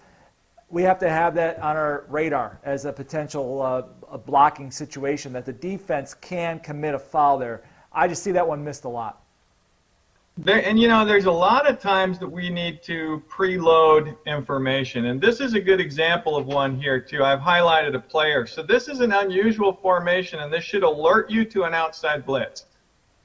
we 0.69 0.83
have 0.83 0.99
to 0.99 1.09
have 1.09 1.33
that 1.35 1.57
on 1.59 1.75
our 1.75 2.05
radar 2.07 2.59
as 2.63 2.85
a 2.85 2.93
potential 2.93 3.61
uh, 3.61 3.83
a 4.11 4.17
blocking 4.19 4.69
situation 4.69 5.33
that 5.33 5.45
the 5.45 5.53
defense 5.53 6.13
can 6.13 6.59
commit 6.59 6.93
a 6.93 6.99
foul 6.99 7.39
there. 7.39 7.63
I 7.91 8.07
just 8.07 8.21
see 8.21 8.31
that 8.33 8.47
one 8.47 8.63
missed 8.63 8.83
a 8.83 8.89
lot. 8.89 9.23
There, 10.41 10.65
and 10.65 10.79
you 10.79 10.87
know, 10.87 11.03
there's 11.03 11.25
a 11.25 11.31
lot 11.31 11.69
of 11.69 11.79
times 11.79 12.17
that 12.19 12.27
we 12.29 12.49
need 12.49 12.81
to 12.83 13.21
preload 13.27 14.15
information, 14.25 15.07
and 15.07 15.19
this 15.19 15.41
is 15.41 15.53
a 15.53 15.59
good 15.59 15.81
example 15.81 16.37
of 16.37 16.45
one 16.45 16.79
here 16.79 16.97
too. 16.97 17.25
I've 17.25 17.41
highlighted 17.41 17.93
a 17.93 17.99
player. 17.99 18.47
So 18.47 18.63
this 18.63 18.87
is 18.87 19.01
an 19.01 19.11
unusual 19.11 19.73
formation, 19.73 20.39
and 20.39 20.51
this 20.51 20.63
should 20.63 20.83
alert 20.83 21.29
you 21.29 21.43
to 21.43 21.63
an 21.63 21.73
outside 21.73 22.25
blitz. 22.25 22.67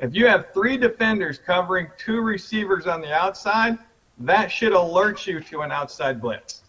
If 0.00 0.12
you 0.12 0.26
have 0.26 0.52
three 0.52 0.76
defenders 0.76 1.38
covering 1.38 1.86
two 1.96 2.20
receivers 2.20 2.88
on 2.88 3.00
the 3.00 3.14
outside, 3.14 3.78
that 4.18 4.50
should 4.50 4.72
alert 4.72 5.24
you 5.24 5.38
to 5.38 5.60
an 5.60 5.70
outside 5.70 6.20
blitz. 6.20 6.62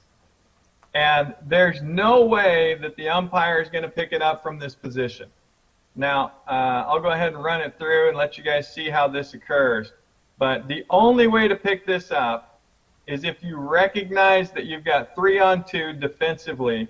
And 0.94 1.34
there's 1.48 1.82
no 1.82 2.24
way 2.24 2.78
that 2.84 2.96
the 2.98 3.10
umpire 3.10 3.64
is 3.64 3.70
going 3.70 3.84
to 3.84 3.90
pick 3.90 4.12
it 4.12 4.22
up 4.22 4.44
from 4.44 4.60
this 4.60 4.76
position. 4.76 5.28
Now, 5.96 6.34
uh, 6.48 6.86
I'll 6.86 7.00
go 7.00 7.10
ahead 7.10 7.34
and 7.34 7.44
run 7.44 7.62
it 7.62 7.80
through 7.80 8.10
and 8.10 8.18
let 8.18 8.38
you 8.38 8.44
guys 8.44 8.72
see 8.72 8.92
how 8.92 9.08
this 9.08 9.34
occurs. 9.34 9.92
But 10.38 10.68
the 10.68 10.86
only 10.90 11.28
way 11.28 11.48
to 11.48 11.56
pick 11.56 11.86
this 11.86 12.12
up 12.12 12.60
is 13.08 13.24
if 13.24 13.44
you 13.44 13.58
recognize 13.58 14.52
that 14.52 14.66
you've 14.66 14.84
got 14.84 15.16
three 15.16 15.40
on 15.40 15.64
two 15.64 15.94
defensively 15.94 16.88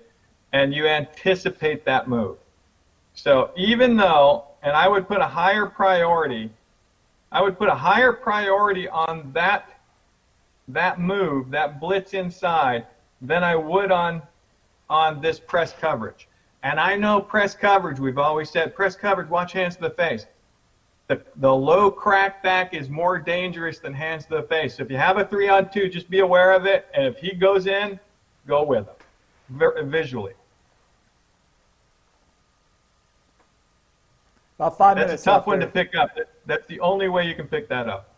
and 0.54 0.74
you 0.74 0.88
anticipate 0.88 1.86
that 1.86 2.08
move. 2.08 2.38
So 3.14 3.52
even 3.56 3.98
though, 3.98 4.46
and 4.66 4.76
I 4.76 4.88
would 4.88 5.08
put 5.08 5.20
a 5.20 5.28
higher 5.28 5.68
priority. 5.68 6.50
I 7.32 7.42
would 7.42 7.58
put 7.58 7.70
a 7.70 7.76
higher 7.76 8.12
priority 8.12 8.90
on 8.90 9.32
that 9.34 9.70
that 10.68 11.00
move, 11.00 11.52
that 11.52 11.80
blitz 11.80 12.16
inside, 12.16 12.88
than 13.22 13.44
I 13.44 13.56
would 13.56 13.92
on 13.92 14.24
on 14.90 15.22
this 15.22 15.40
press 15.40 15.74
coverage. 15.80 16.28
And 16.64 16.80
I 16.80 16.96
know 16.96 17.22
press 17.22 17.54
coverage. 17.54 18.00
We've 18.00 18.18
always 18.18 18.50
said 18.50 18.76
press 18.76 18.96
coverage. 18.96 19.30
Watch 19.30 19.54
hands 19.54 19.76
to 19.76 19.82
the 19.84 19.92
face. 19.92 20.26
The, 21.08 21.22
the 21.36 21.54
low 21.54 21.92
crack 21.92 22.42
back 22.42 22.74
is 22.74 22.90
more 22.90 23.20
dangerous 23.20 23.78
than 23.80 23.94
hands 23.94 24.26
to 24.26 24.38
the 24.38 24.44
face. 24.44 24.78
So 24.78 24.84
if 24.84 24.90
you 24.90 24.98
have 24.98 25.18
a 25.18 25.26
three 25.26 25.48
on 25.48 25.70
two, 25.70 25.88
just 25.88 26.10
be 26.10 26.20
aware 26.20 26.52
of 26.52 26.66
it. 26.66 26.88
And 26.96 27.06
if 27.06 27.18
he 27.20 27.34
goes 27.34 27.68
in, 27.68 28.00
go 28.48 28.64
with 28.64 28.88
him 28.88 28.96
vi- 29.50 29.82
visually. 29.84 30.34
About 34.58 34.78
five 34.78 34.96
That's 34.96 35.08
minutes. 35.08 35.24
That's 35.24 35.36
a 35.36 35.40
tough 35.40 35.48
one 35.48 35.60
there. 35.60 35.68
to 35.68 35.74
pick 35.74 35.96
up. 35.96 36.10
That's 36.46 36.66
the 36.68 36.80
only 36.80 37.10
way 37.10 37.28
you 37.28 37.36
can 37.36 37.48
pick 37.48 37.68
that 37.70 37.88
up. 37.88 38.10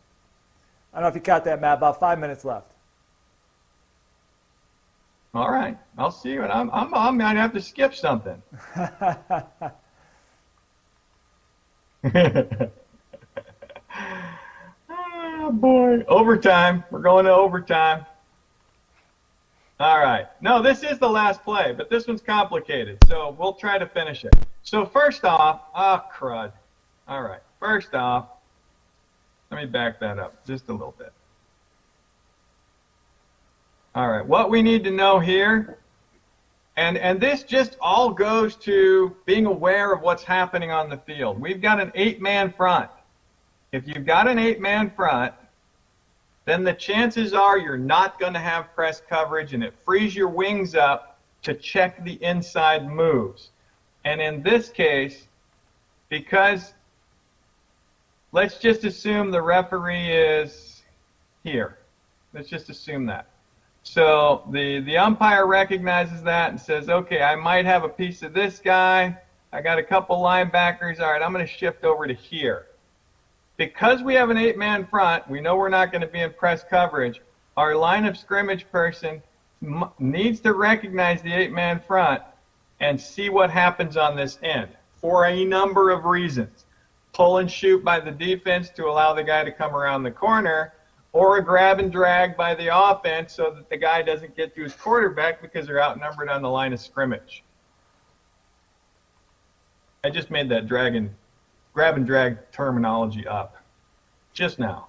I 0.93 0.98
don't 0.98 1.03
know 1.03 1.09
if 1.09 1.16
you 1.16 1.22
caught 1.22 1.43
that, 1.45 1.59
Matt. 1.59 1.80
About 1.80 1.99
five 1.99 2.19
minutes 2.19 2.45
left. 2.45 2.72
All 5.33 5.51
right, 5.51 5.77
I'll 5.98 6.11
see 6.11 6.32
you. 6.32 6.43
And 6.43 6.51
I'm, 6.51 6.72
I'm, 6.72 6.93
I 6.95 7.11
might 7.11 7.35
have 7.38 7.53
to 7.53 7.61
skip 7.61 7.93
something. 7.93 8.41
oh 12.03 12.72
boy, 15.51 16.03
overtime. 16.08 16.84
We're 16.90 17.00
going 17.00 17.26
to 17.26 17.32
overtime. 17.32 18.06
All 19.80 20.00
right. 20.00 20.26
No, 20.42 20.61
this 20.61 20.84
is 20.84 20.98
the 20.98 21.09
last 21.09 21.43
play, 21.43 21.74
but 21.76 21.90
this 21.90 22.08
one's 22.08 22.22
complicated, 22.22 22.98
so 23.08 23.35
we'll 23.38 23.53
try 23.53 23.77
to 23.77 23.85
finish 23.85 24.26
it. 24.26 24.35
So 24.64 24.85
first 24.85 25.24
off, 25.24 25.61
ah, 25.76 26.03
crud. 26.11 26.51
All 27.08 27.22
right. 27.22 27.42
First 27.59 27.93
off, 27.93 28.26
let 29.51 29.58
me 29.58 29.66
back 29.66 30.00
that 30.00 30.19
up 30.19 30.45
just 30.45 30.67
a 30.69 30.72
little 30.72 30.95
bit. 30.98 31.14
All 33.95 34.09
right. 34.09 34.26
What 34.26 34.50
we 34.50 34.61
need 34.61 34.84
to 34.84 34.92
know 34.92 35.19
here, 35.19 35.77
and 36.77 36.97
and 36.97 37.19
this 37.19 37.43
just 37.43 37.75
all 37.81 38.11
goes 38.11 38.56
to 38.56 39.15
being 39.25 39.47
aware 39.47 39.91
of 39.91 40.01
what's 40.01 40.23
happening 40.23 40.72
on 40.72 40.89
the 40.89 40.97
field. 40.97 41.39
We've 41.41 41.61
got 41.61 41.80
an 41.80 41.91
eight-man 41.95 42.53
front. 42.53 42.89
If 43.72 43.88
you've 43.88 44.06
got 44.06 44.27
an 44.27 44.39
eight-man 44.39 44.91
front, 44.91 45.33
then 46.45 46.64
the 46.64 46.73
chances 46.73 47.33
are 47.33 47.57
you're 47.57 47.77
not 47.77 48.19
going 48.19 48.33
to 48.33 48.39
have 48.39 48.73
press 48.73 49.01
coverage, 49.09 49.53
and 49.53 49.64
it 49.64 49.73
frees 49.83 50.15
your 50.15 50.30
wings 50.30 50.75
up 50.75 51.19
to 51.41 51.53
check 51.53 52.03
the 52.06 52.23
inside 52.23 52.88
moves. 52.88 53.49
And 54.06 54.22
in 54.22 54.41
this 54.41 54.69
case, 54.69 55.27
because 56.09 56.73
let's 58.31 58.59
just 58.59 58.85
assume 58.85 59.31
the 59.31 59.41
referee 59.41 60.11
is 60.11 60.83
here. 61.43 61.80
Let's 62.33 62.49
just 62.49 62.69
assume 62.69 63.06
that. 63.07 63.27
So 63.88 64.43
the, 64.51 64.82
the 64.82 64.98
umpire 64.98 65.48
recognizes 65.48 66.22
that 66.24 66.49
and 66.49 66.59
says, 66.59 66.90
okay, 66.90 67.24
I 67.24 67.35
might 67.35 67.66
have 67.66 67.85
a 67.85 67.90
piece 67.90 68.22
of 68.22 68.33
this 68.33 68.59
guy. 68.59 69.16
I 69.53 69.61
got 69.61 69.80
a 69.80 69.83
couple 69.83 70.22
linebackers. 70.22 70.99
All 70.99 71.09
right, 71.09 71.22
I'm 71.22 71.32
going 71.32 71.45
to 71.45 71.51
shift 71.51 71.85
over 71.85 72.06
to 72.06 72.14
here. 72.14 72.67
Because 73.56 74.03
we 74.03 74.14
have 74.14 74.30
an 74.30 74.38
eight 74.38 74.57
man 74.57 74.85
front, 74.85 75.25
we 75.30 75.40
know 75.40 75.56
we're 75.56 75.69
not 75.69 75.91
going 75.91 76.01
to 76.01 76.07
be 76.07 76.19
in 76.19 76.32
press 76.32 76.66
coverage. 76.69 77.22
Our 77.56 77.75
line 77.75 78.06
of 78.06 78.17
scrimmage 78.17 78.69
person 78.69 79.24
m- 79.64 79.85
needs 79.99 80.41
to 80.41 80.53
recognize 80.53 81.22
the 81.22 81.33
eight 81.33 81.53
man 81.53 81.80
front 81.80 82.22
and 82.82 82.99
see 82.99 83.30
what 83.30 83.49
happens 83.49 83.95
on 83.95 84.17
this 84.17 84.38
end 84.43 84.69
for 84.98 85.25
a 85.25 85.45
number 85.45 85.91
of 85.91 86.03
reasons. 86.03 86.66
Pull 87.14 87.38
and 87.38 87.49
shoot 87.49 87.83
by 87.85 88.01
the 88.01 88.11
defense 88.11 88.69
to 88.72 88.85
allow 88.85 89.14
the 89.14 89.24
guy 89.24 89.45
to 89.45 89.51
come 89.51 89.74
around 89.74 90.03
the 90.03 90.11
corner, 90.11 90.74
or 91.13 91.37
a 91.37 91.43
grab 91.43 91.79
and 91.79 91.91
drag 91.91 92.37
by 92.37 92.53
the 92.53 92.67
offense 92.73 93.33
so 93.33 93.51
that 93.51 93.69
the 93.69 93.77
guy 93.77 94.01
doesn't 94.01 94.35
get 94.35 94.53
to 94.55 94.63
his 94.63 94.73
quarterback 94.73 95.41
because 95.41 95.67
they're 95.67 95.81
outnumbered 95.81 96.29
on 96.29 96.41
the 96.41 96.49
line 96.49 96.73
of 96.73 96.79
scrimmage. 96.79 97.43
I 100.03 100.09
just 100.09 100.29
made 100.29 100.49
that 100.49 100.67
grab 100.67 101.95
and 101.95 102.05
drag 102.05 102.51
terminology 102.51 103.25
up 103.27 103.57
just 104.33 104.59
now. 104.59 104.87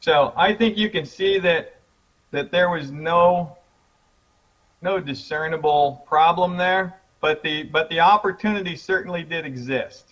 So 0.00 0.32
I 0.36 0.54
think 0.54 0.76
you 0.76 0.88
can 0.88 1.04
see 1.04 1.38
that 1.40 1.76
that 2.30 2.50
there 2.50 2.70
was 2.70 2.90
no 2.90 3.56
no 4.82 5.00
discernible 5.00 6.04
problem 6.06 6.56
there, 6.56 7.00
but 7.20 7.42
the 7.42 7.64
but 7.64 7.88
the 7.90 8.00
opportunity 8.00 8.76
certainly 8.76 9.22
did 9.22 9.44
exist. 9.44 10.05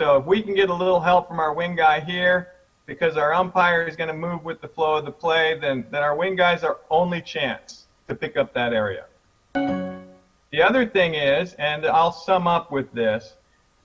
So 0.00 0.16
if 0.16 0.24
we 0.24 0.40
can 0.40 0.54
get 0.54 0.70
a 0.70 0.74
little 0.74 0.98
help 0.98 1.28
from 1.28 1.38
our 1.40 1.52
wing 1.52 1.76
guy 1.76 2.00
here, 2.00 2.52
because 2.86 3.18
our 3.18 3.34
umpire 3.34 3.82
is 3.82 3.96
going 3.96 4.08
to 4.08 4.14
move 4.14 4.42
with 4.44 4.62
the 4.62 4.68
flow 4.68 4.96
of 4.96 5.04
the 5.04 5.10
play, 5.12 5.58
then 5.60 5.84
then 5.90 6.02
our 6.02 6.16
wing 6.16 6.36
guys 6.36 6.64
are 6.64 6.78
only 6.88 7.20
chance 7.20 7.84
to 8.08 8.14
pick 8.14 8.38
up 8.38 8.54
that 8.54 8.72
area. 8.72 9.04
The 9.52 10.62
other 10.62 10.86
thing 10.86 11.16
is, 11.16 11.52
and 11.58 11.84
I'll 11.84 12.12
sum 12.12 12.46
up 12.46 12.72
with 12.72 12.90
this, 12.94 13.34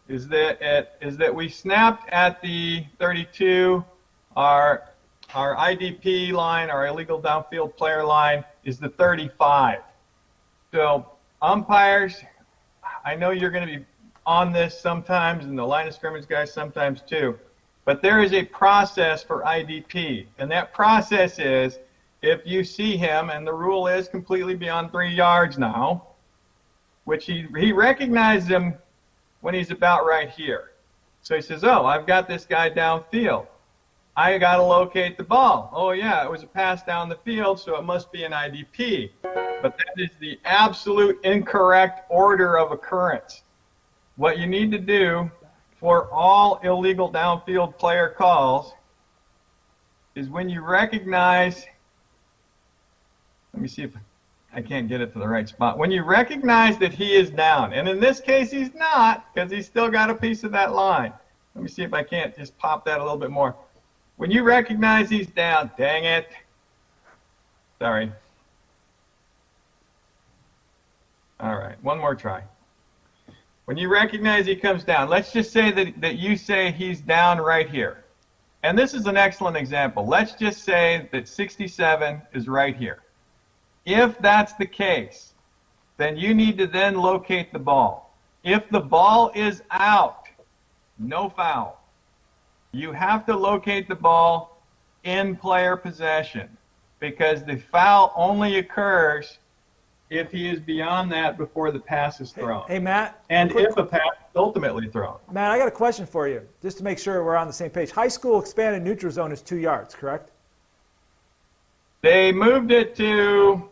is 0.08 0.26
that 0.30 0.62
it, 0.62 0.94
is 1.02 1.18
that 1.18 1.36
we 1.36 1.50
snapped 1.50 2.10
at 2.12 2.42
the 2.42 2.86
32. 2.98 3.84
Our 4.38 4.84
our 5.34 5.54
IDP 5.58 6.32
line, 6.32 6.70
our 6.70 6.88
illegal 6.88 7.22
downfield 7.22 7.76
player 7.76 8.06
line, 8.06 8.46
is 8.64 8.80
the 8.80 8.88
35. 8.88 9.80
So 10.72 11.12
umpires, 11.42 12.24
I 13.04 13.16
know 13.16 13.32
you're 13.32 13.52
going 13.52 13.68
to 13.68 13.80
be 13.80 13.86
on 14.26 14.52
this 14.52 14.80
sometimes, 14.80 15.46
and 15.46 15.58
the 15.58 15.66
line 15.66 15.88
of 15.88 15.94
scrimmage 15.94 16.28
guys 16.28 16.54
sometimes 16.54 17.02
too. 17.02 17.38
But 17.86 18.02
there 18.02 18.22
is 18.22 18.34
a 18.34 18.44
process 18.44 19.24
for 19.24 19.44
IDP, 19.44 20.26
and 20.40 20.50
that 20.52 20.74
process 20.74 21.38
is 21.38 21.80
if 22.22 22.42
you 22.46 22.64
see 22.64 22.98
him, 22.98 23.30
and 23.30 23.46
the 23.46 23.54
rule 23.54 23.88
is 23.88 24.08
completely 24.08 24.56
beyond 24.56 24.92
three 24.92 25.14
yards 25.14 25.58
now, 25.60 26.08
which 27.04 27.26
he, 27.26 27.46
he 27.56 27.72
recognizes 27.72 28.50
him 28.50 28.74
when 29.42 29.54
he's 29.54 29.70
about 29.70 30.06
right 30.06 30.30
here. 30.30 30.72
So 31.22 31.36
he 31.36 31.42
says, 31.42 31.64
Oh, 31.64 31.86
I've 31.86 32.08
got 32.08 32.28
this 32.28 32.46
guy 32.46 32.70
downfield. 32.70 33.48
I 34.18 34.38
got 34.38 34.56
to 34.56 34.64
locate 34.64 35.18
the 35.18 35.24
ball. 35.24 35.70
Oh, 35.74 35.92
yeah, 35.92 36.24
it 36.24 36.32
was 36.32 36.42
a 36.42 36.48
pass 36.48 36.84
down 36.84 37.10
the 37.10 37.18
field, 37.18 37.60
so 37.60 37.78
it 37.78 37.84
must 37.84 38.12
be 38.12 38.24
an 38.24 38.32
IDP. 38.32 39.12
But 39.22 39.78
that 39.78 39.94
is 39.98 40.12
the 40.20 40.40
absolute 40.46 41.20
incorrect 41.24 42.02
order 42.10 42.58
of 42.58 42.72
occurrence. 42.72 43.44
What 44.18 44.40
you 44.40 44.48
need 44.48 44.72
to 44.72 44.78
do 44.78 45.30
for 45.80 46.10
all 46.12 46.60
illegal 46.64 47.12
downfield 47.12 47.78
player 47.78 48.10
calls 48.10 48.74
is 50.16 50.30
when 50.30 50.50
you 50.50 50.62
recognize, 50.62 51.66
let 53.54 53.62
me 53.62 53.68
see 53.68 53.84
if 53.84 53.92
I 54.54 54.62
can't 54.62 54.88
get 54.88 55.02
it 55.02 55.12
to 55.14 55.20
the 55.20 55.28
right 55.28 55.48
spot. 55.48 55.78
When 55.78 55.92
you 55.92 56.04
recognize 56.04 56.78
that 56.78 56.94
he 56.94 57.14
is 57.16 57.30
down, 57.30 57.74
and 57.74 57.90
in 57.90 58.00
this 58.00 58.22
case 58.22 58.52
he's 58.52 58.74
not 58.74 59.34
because 59.34 59.52
he's 59.52 59.66
still 59.66 59.90
got 59.90 60.10
a 60.10 60.16
piece 60.16 60.46
of 60.46 60.52
that 60.54 60.74
line. 60.74 61.12
Let 61.54 61.64
me 61.64 61.70
see 61.70 61.84
if 61.84 61.94
I 61.94 62.04
can't 62.04 62.36
just 62.36 62.58
pop 62.58 62.86
that 62.86 63.00
a 63.00 63.04
little 63.04 63.18
bit 63.18 63.32
more. 63.32 63.56
When 64.16 64.32
you 64.32 64.44
recognize 64.44 65.10
he's 65.10 65.28
down, 65.28 65.72
dang 65.78 66.06
it. 66.06 66.30
Sorry. 67.80 68.12
All 71.42 71.58
right, 71.58 71.76
one 71.84 72.00
more 72.00 72.16
try. 72.16 72.44
When 73.66 73.78
you 73.78 73.90
recognize 73.90 74.46
he 74.46 74.56
comes 74.56 74.84
down, 74.84 75.10
let's 75.10 75.32
just 75.32 75.52
say 75.52 75.72
that, 75.72 76.00
that 76.00 76.18
you 76.18 76.38
say 76.38 76.72
he's 76.72 77.02
down 77.02 77.40
right 77.40 77.68
here. 77.68 78.04
And 78.62 78.78
this 78.78 78.94
is 78.94 79.08
an 79.08 79.18
excellent 79.18 79.58
example. 79.58 80.08
Let's 80.08 80.34
just 80.34 80.64
say 80.64 81.10
that 81.12 81.28
67 81.28 82.22
is 82.34 82.48
right 82.48 82.76
here. 82.76 83.00
If 83.86 84.18
that's 84.20 84.54
the 84.54 84.66
case, 84.66 85.34
then 85.98 86.18
you 86.18 86.34
need 86.34 86.58
to 86.60 86.68
then 86.68 86.96
locate 86.96 87.54
the 87.54 87.60
ball. 87.60 88.16
If 88.44 88.70
the 88.70 88.80
ball 88.80 89.32
is 89.34 89.64
out, 89.72 90.28
no 91.00 91.30
foul. 91.30 91.82
You 92.72 92.92
have 92.92 93.26
to 93.26 93.36
locate 93.36 93.88
the 93.88 93.96
ball 93.96 94.62
in 95.04 95.36
player 95.36 95.76
possession 95.76 96.50
because 97.00 97.44
the 97.44 97.58
foul 97.58 98.12
only 98.16 98.58
occurs 98.58 99.40
if 100.10 100.32
he 100.32 100.50
is 100.50 100.60
beyond 100.60 101.12
that 101.12 101.38
before 101.38 101.72
the 101.72 101.80
pass 101.80 102.22
is 102.22 102.32
thrown. 102.32 102.64
Hey, 102.68 102.80
Matt. 102.80 103.24
and 103.30 103.52
quick- 103.52 103.70
if 103.70 103.78
a 103.78 103.86
pass 103.86 104.02
is 104.02 104.36
ultimately 104.36 104.88
thrown. 104.90 105.18
Matt, 105.32 105.52
I 105.52 105.58
got 105.58 105.68
a 105.68 105.72
question 105.72 106.06
for 106.06 106.28
you, 106.28 106.48
just 106.62 106.78
to 106.78 106.84
make 106.84 107.00
sure 107.00 107.24
we're 107.24 107.36
on 107.36 107.48
the 107.48 107.54
same 107.54 107.72
page. 107.72 107.92
High 107.92 108.08
school 108.08 108.40
expanded 108.40 108.84
neutral 108.84 109.12
zone 109.12 109.32
is 109.32 109.42
two 109.42 109.58
yards, 109.58 109.96
correct? 109.96 110.30
They 112.02 112.32
moved 112.32 112.72
it 112.72 112.96
to. 112.98 113.68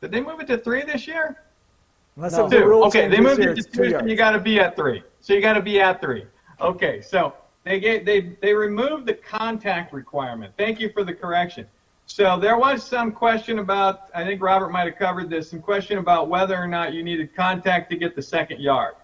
Did 0.00 0.10
they 0.10 0.20
move 0.20 0.40
it 0.40 0.48
to 0.48 0.58
three 0.58 0.82
this 0.82 1.06
year? 1.06 1.36
Unless 2.16 2.32
No. 2.32 2.38
it 2.40 2.42
was 2.44 2.52
a 2.52 2.56
Two. 2.58 2.84
Okay, 2.84 3.08
they 3.08 3.20
moved 3.20 3.40
year, 3.40 3.50
it 3.50 3.56
to 3.56 3.62
two 3.62 3.84
two, 3.84 3.90
so 3.90 4.04
you 4.06 4.16
got 4.16 4.32
to 4.32 4.40
be 4.40 4.58
at 4.58 4.74
three. 4.74 5.02
So 5.20 5.34
you 5.34 5.40
got 5.40 5.52
to 5.54 5.62
be 5.62 5.80
at 5.80 6.00
three. 6.00 6.26
Okay, 6.60 7.00
so 7.00 7.34
they 7.64 7.78
gave, 7.78 8.04
they 8.04 8.36
they 8.40 8.54
removed 8.54 9.06
the 9.06 9.14
contact 9.14 9.92
requirement. 9.92 10.52
Thank 10.56 10.80
you 10.80 10.90
for 10.90 11.04
the 11.04 11.14
correction. 11.14 11.66
So 12.06 12.38
there 12.38 12.56
was 12.56 12.84
some 12.84 13.10
question 13.10 13.58
about, 13.58 14.10
I 14.14 14.24
think 14.24 14.40
Robert 14.40 14.70
might 14.70 14.86
have 14.86 14.96
covered 14.96 15.28
this, 15.28 15.50
some 15.50 15.60
question 15.60 15.98
about 15.98 16.28
whether 16.28 16.56
or 16.56 16.68
not 16.68 16.94
you 16.94 17.02
needed 17.02 17.34
contact 17.34 17.90
to 17.90 17.96
get 17.96 18.14
the 18.14 18.22
second 18.22 18.60
yard. 18.60 18.94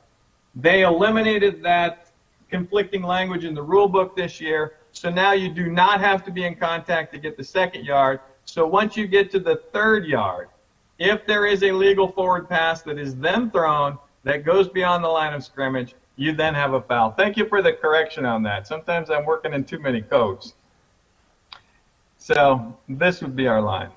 They 0.54 0.82
eliminated 0.82 1.62
that 1.64 2.12
conflicting 2.48 3.02
language 3.02 3.44
in 3.44 3.54
the 3.54 3.62
rule 3.62 3.88
book 3.88 4.14
this 4.14 4.40
year. 4.40 4.74
So 4.92 5.10
now 5.10 5.32
you 5.32 5.52
do 5.52 5.68
not 5.68 6.00
have 6.00 6.24
to 6.26 6.30
be 6.30 6.44
in 6.44 6.54
contact 6.54 7.12
to 7.14 7.18
get 7.18 7.36
the 7.36 7.44
second 7.44 7.84
yard. 7.84 8.20
So 8.44 8.66
once 8.66 8.96
you 8.96 9.08
get 9.08 9.30
to 9.32 9.40
the 9.40 9.62
third 9.72 10.06
yard, 10.06 10.48
if 10.98 11.26
there 11.26 11.46
is 11.46 11.64
a 11.64 11.72
legal 11.72 12.12
forward 12.12 12.48
pass 12.48 12.82
that 12.82 12.98
is 12.98 13.16
then 13.16 13.50
thrown 13.50 13.98
that 14.22 14.44
goes 14.44 14.68
beyond 14.68 15.02
the 15.02 15.08
line 15.08 15.32
of 15.34 15.42
scrimmage, 15.42 15.94
you 16.16 16.32
then 16.32 16.54
have 16.54 16.74
a 16.74 16.80
foul. 16.80 17.10
Thank 17.10 17.36
you 17.36 17.48
for 17.48 17.62
the 17.62 17.72
correction 17.72 18.24
on 18.24 18.42
that. 18.44 18.68
Sometimes 18.68 19.10
I'm 19.10 19.24
working 19.24 19.54
in 19.54 19.64
too 19.64 19.80
many 19.80 20.02
codes. 20.02 20.54
So 22.22 22.78
this 22.88 23.20
would 23.20 23.34
be 23.34 23.48
our 23.48 23.60
line. 23.60 23.90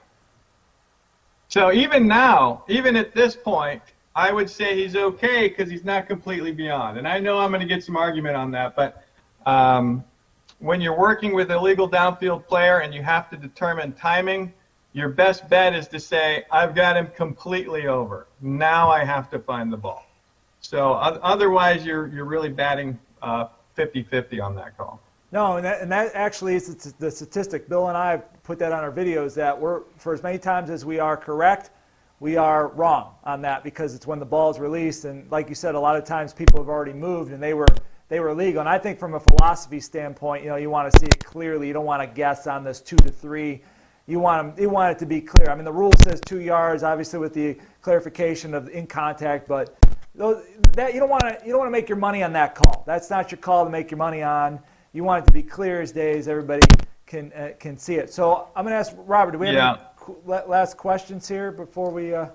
So 1.48 1.72
even 1.72 2.08
now, 2.08 2.64
even 2.68 2.96
at 2.96 3.14
this 3.14 3.36
point, 3.36 3.84
I 4.16 4.34
would 4.34 4.50
say 4.50 4.76
he's 4.76 4.96
okay 4.96 5.48
because 5.48 5.70
he's 5.70 5.84
not 5.84 6.08
completely 6.08 6.52
beyond. 6.52 6.98
And 6.98 7.08
I 7.08 7.20
know 7.20 7.38
I'm 7.38 7.52
going 7.52 7.62
to 7.62 7.68
get 7.68 7.84
some 7.84 7.96
argument 7.96 8.36
on 8.36 8.50
that, 8.50 8.76
but 8.76 9.04
um, 9.46 10.04
when 10.58 10.82
you're 10.82 10.98
working 10.98 11.36
with 11.36 11.52
a 11.52 11.60
legal 11.60 11.88
downfield 11.88 12.48
player 12.48 12.80
and 12.80 12.96
you 12.96 13.04
have 13.04 13.30
to 13.30 13.38
determine 13.38 13.94
timing, 13.94 14.52
your 14.94 15.10
best 15.10 15.48
bet 15.48 15.76
is 15.76 15.88
to 15.90 16.00
say, 16.00 16.46
I've 16.52 16.74
got 16.74 16.98
him 16.98 17.10
completely 17.16 17.86
over. 17.86 18.26
Now 18.42 18.90
I 18.90 19.06
have 19.06 19.30
to 19.30 19.40
find 19.40 19.72
the 19.72 19.78
ball. 19.78 20.04
So 20.62 20.94
otherwise, 20.94 21.86
you're, 21.86 22.08
you're 22.08 22.26
really 22.26 22.50
batting 22.50 22.98
uh, 23.22 23.50
50-50 23.78 24.42
on 24.44 24.56
that 24.56 24.76
call. 24.78 25.00
No, 25.32 25.58
and 25.58 25.66
that, 25.66 25.82
and 25.82 25.92
that 25.92 26.12
actually 26.14 26.56
is 26.56 26.76
the 26.76 27.12
statistic. 27.12 27.68
Bill 27.68 27.88
and 27.88 27.98
I 27.98 28.18
put 28.44 28.60
that 28.60 28.72
on 28.72 28.84
our 28.84 28.92
videos 28.92 29.34
that 29.36 29.60
we're, 29.60 29.82
for 29.98 30.14
as 30.14 30.24
many 30.24 30.38
times 30.38 30.70
as 30.70 30.86
we 30.86 31.00
are 31.00 31.18
correct, 31.18 31.72
we 32.20 32.38
are 32.38 32.70
wrong 32.70 33.16
on 33.24 33.42
that 33.42 33.64
because 33.64 33.96
it's 33.96 34.08
when 34.08 34.20
the 34.20 34.26
ball 34.26 34.50
is 34.50 34.60
released. 34.60 35.06
And 35.06 35.30
like 35.32 35.50
you 35.50 35.56
said, 35.56 35.76
a 35.76 35.80
lot 35.80 35.98
of 35.98 36.06
times 36.06 36.34
people 36.34 36.60
have 36.60 36.70
already 36.70 36.94
moved 36.94 37.32
and 37.32 37.44
they 37.44 37.54
were, 37.54 37.68
they 38.08 38.20
were 38.20 38.34
legal. 38.34 38.62
And 38.62 38.70
I 38.70 38.78
think 38.78 39.00
from 39.00 39.16
a 39.16 39.20
philosophy 39.20 39.80
standpoint, 39.80 40.44
you 40.44 40.50
know, 40.50 40.56
you 40.56 40.70
want 40.70 40.94
to 40.94 41.00
see 41.00 41.08
it 41.08 41.24
clearly. 41.26 41.68
You 41.68 41.74
don't 41.74 41.86
want 41.86 42.02
to 42.02 42.08
guess 42.08 42.48
on 42.48 42.64
this 42.64 42.80
two 42.80 42.96
to 42.98 43.10
three. 43.10 43.62
You 44.08 44.20
want, 44.20 44.58
you 44.60 44.70
want 44.70 44.96
it 44.96 45.00
to 45.00 45.06
be 45.06 45.20
clear. 45.20 45.50
I 45.50 45.56
mean, 45.56 45.66
the 45.66 45.74
rule 45.74 45.92
says 46.04 46.22
two 46.22 46.40
yards, 46.40 46.84
obviously 46.84 47.20
with 47.20 47.34
the 47.34 47.58
clarification 47.82 48.54
of 48.54 48.70
in 48.70 48.86
contact, 48.88 49.48
but 49.48 49.76
those, 50.14 50.46
that, 50.74 50.94
you 50.94 51.00
don't 51.00 51.10
want 51.10 51.24
to 51.24 51.38
you 51.44 51.52
don't 51.52 51.60
want 51.60 51.68
to 51.68 51.72
make 51.72 51.90
your 51.90 51.98
money 51.98 52.24
on 52.24 52.32
that 52.34 52.56
call. 52.56 52.84
That's 52.86 53.10
not 53.10 53.32
your 53.32 53.40
call 53.40 53.66
to 53.66 53.70
make 53.70 53.92
your 53.92 53.98
money 53.98 54.24
on. 54.24 54.60
You 54.96 55.04
want 55.04 55.24
it 55.24 55.28
to 55.28 55.34
be 55.34 55.44
clear 55.44 55.82
as 55.82 55.92
day, 55.92 56.18
as 56.18 56.30
everybody 56.30 56.66
can 57.06 57.34
uh, 57.34 57.50
can 57.60 57.78
see 57.78 57.96
it. 57.96 58.14
So 58.14 58.48
I'm 58.56 58.64
going 58.64 58.72
to 58.72 58.78
ask 58.78 58.94
Robert. 58.96 59.34
Do 59.34 59.40
we 59.40 59.48
have 59.48 59.56
yeah. 59.56 59.78
any 60.08 60.48
last 60.48 60.78
questions 60.78 61.28
here 61.28 61.52
before 61.52 61.92
we? 61.92 62.16
Uh, 62.16 62.28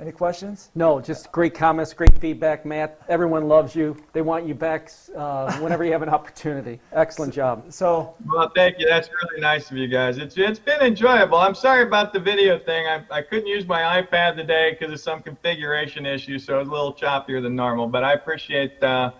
any 0.00 0.10
questions? 0.10 0.70
No, 0.74 0.98
just 0.98 1.30
great 1.30 1.54
comments, 1.54 1.92
great 1.92 2.18
feedback, 2.18 2.64
Matt. 2.64 3.00
Everyone 3.08 3.46
loves 3.48 3.76
you. 3.76 3.96
They 4.14 4.22
want 4.22 4.44
you 4.44 4.54
back 4.54 4.90
uh, 5.14 5.52
whenever 5.58 5.84
you 5.84 5.92
have 5.92 6.00
an 6.00 6.08
opportunity. 6.08 6.80
Excellent 6.94 7.34
job. 7.34 7.70
So, 7.70 8.14
well, 8.26 8.50
thank 8.56 8.78
you. 8.78 8.86
That's 8.88 9.10
really 9.10 9.40
nice 9.40 9.70
of 9.70 9.76
you 9.76 9.86
guys. 9.86 10.18
It's 10.18 10.36
it's 10.36 10.58
been 10.58 10.80
enjoyable. 10.80 11.38
I'm 11.38 11.54
sorry 11.54 11.84
about 11.84 12.12
the 12.12 12.18
video 12.18 12.58
thing. 12.58 12.88
I, 12.88 13.04
I 13.10 13.22
couldn't 13.22 13.46
use 13.46 13.68
my 13.68 14.02
iPad 14.02 14.34
today 14.34 14.76
because 14.76 14.92
of 14.92 14.98
some 14.98 15.22
configuration 15.22 16.06
issue, 16.06 16.40
so 16.40 16.56
it 16.56 16.58
was 16.58 16.68
a 16.68 16.72
little 16.72 16.92
choppier 16.92 17.40
than 17.40 17.54
normal. 17.54 17.86
But 17.86 18.02
I 18.02 18.14
appreciate 18.14 18.82
uh, 18.82 19.12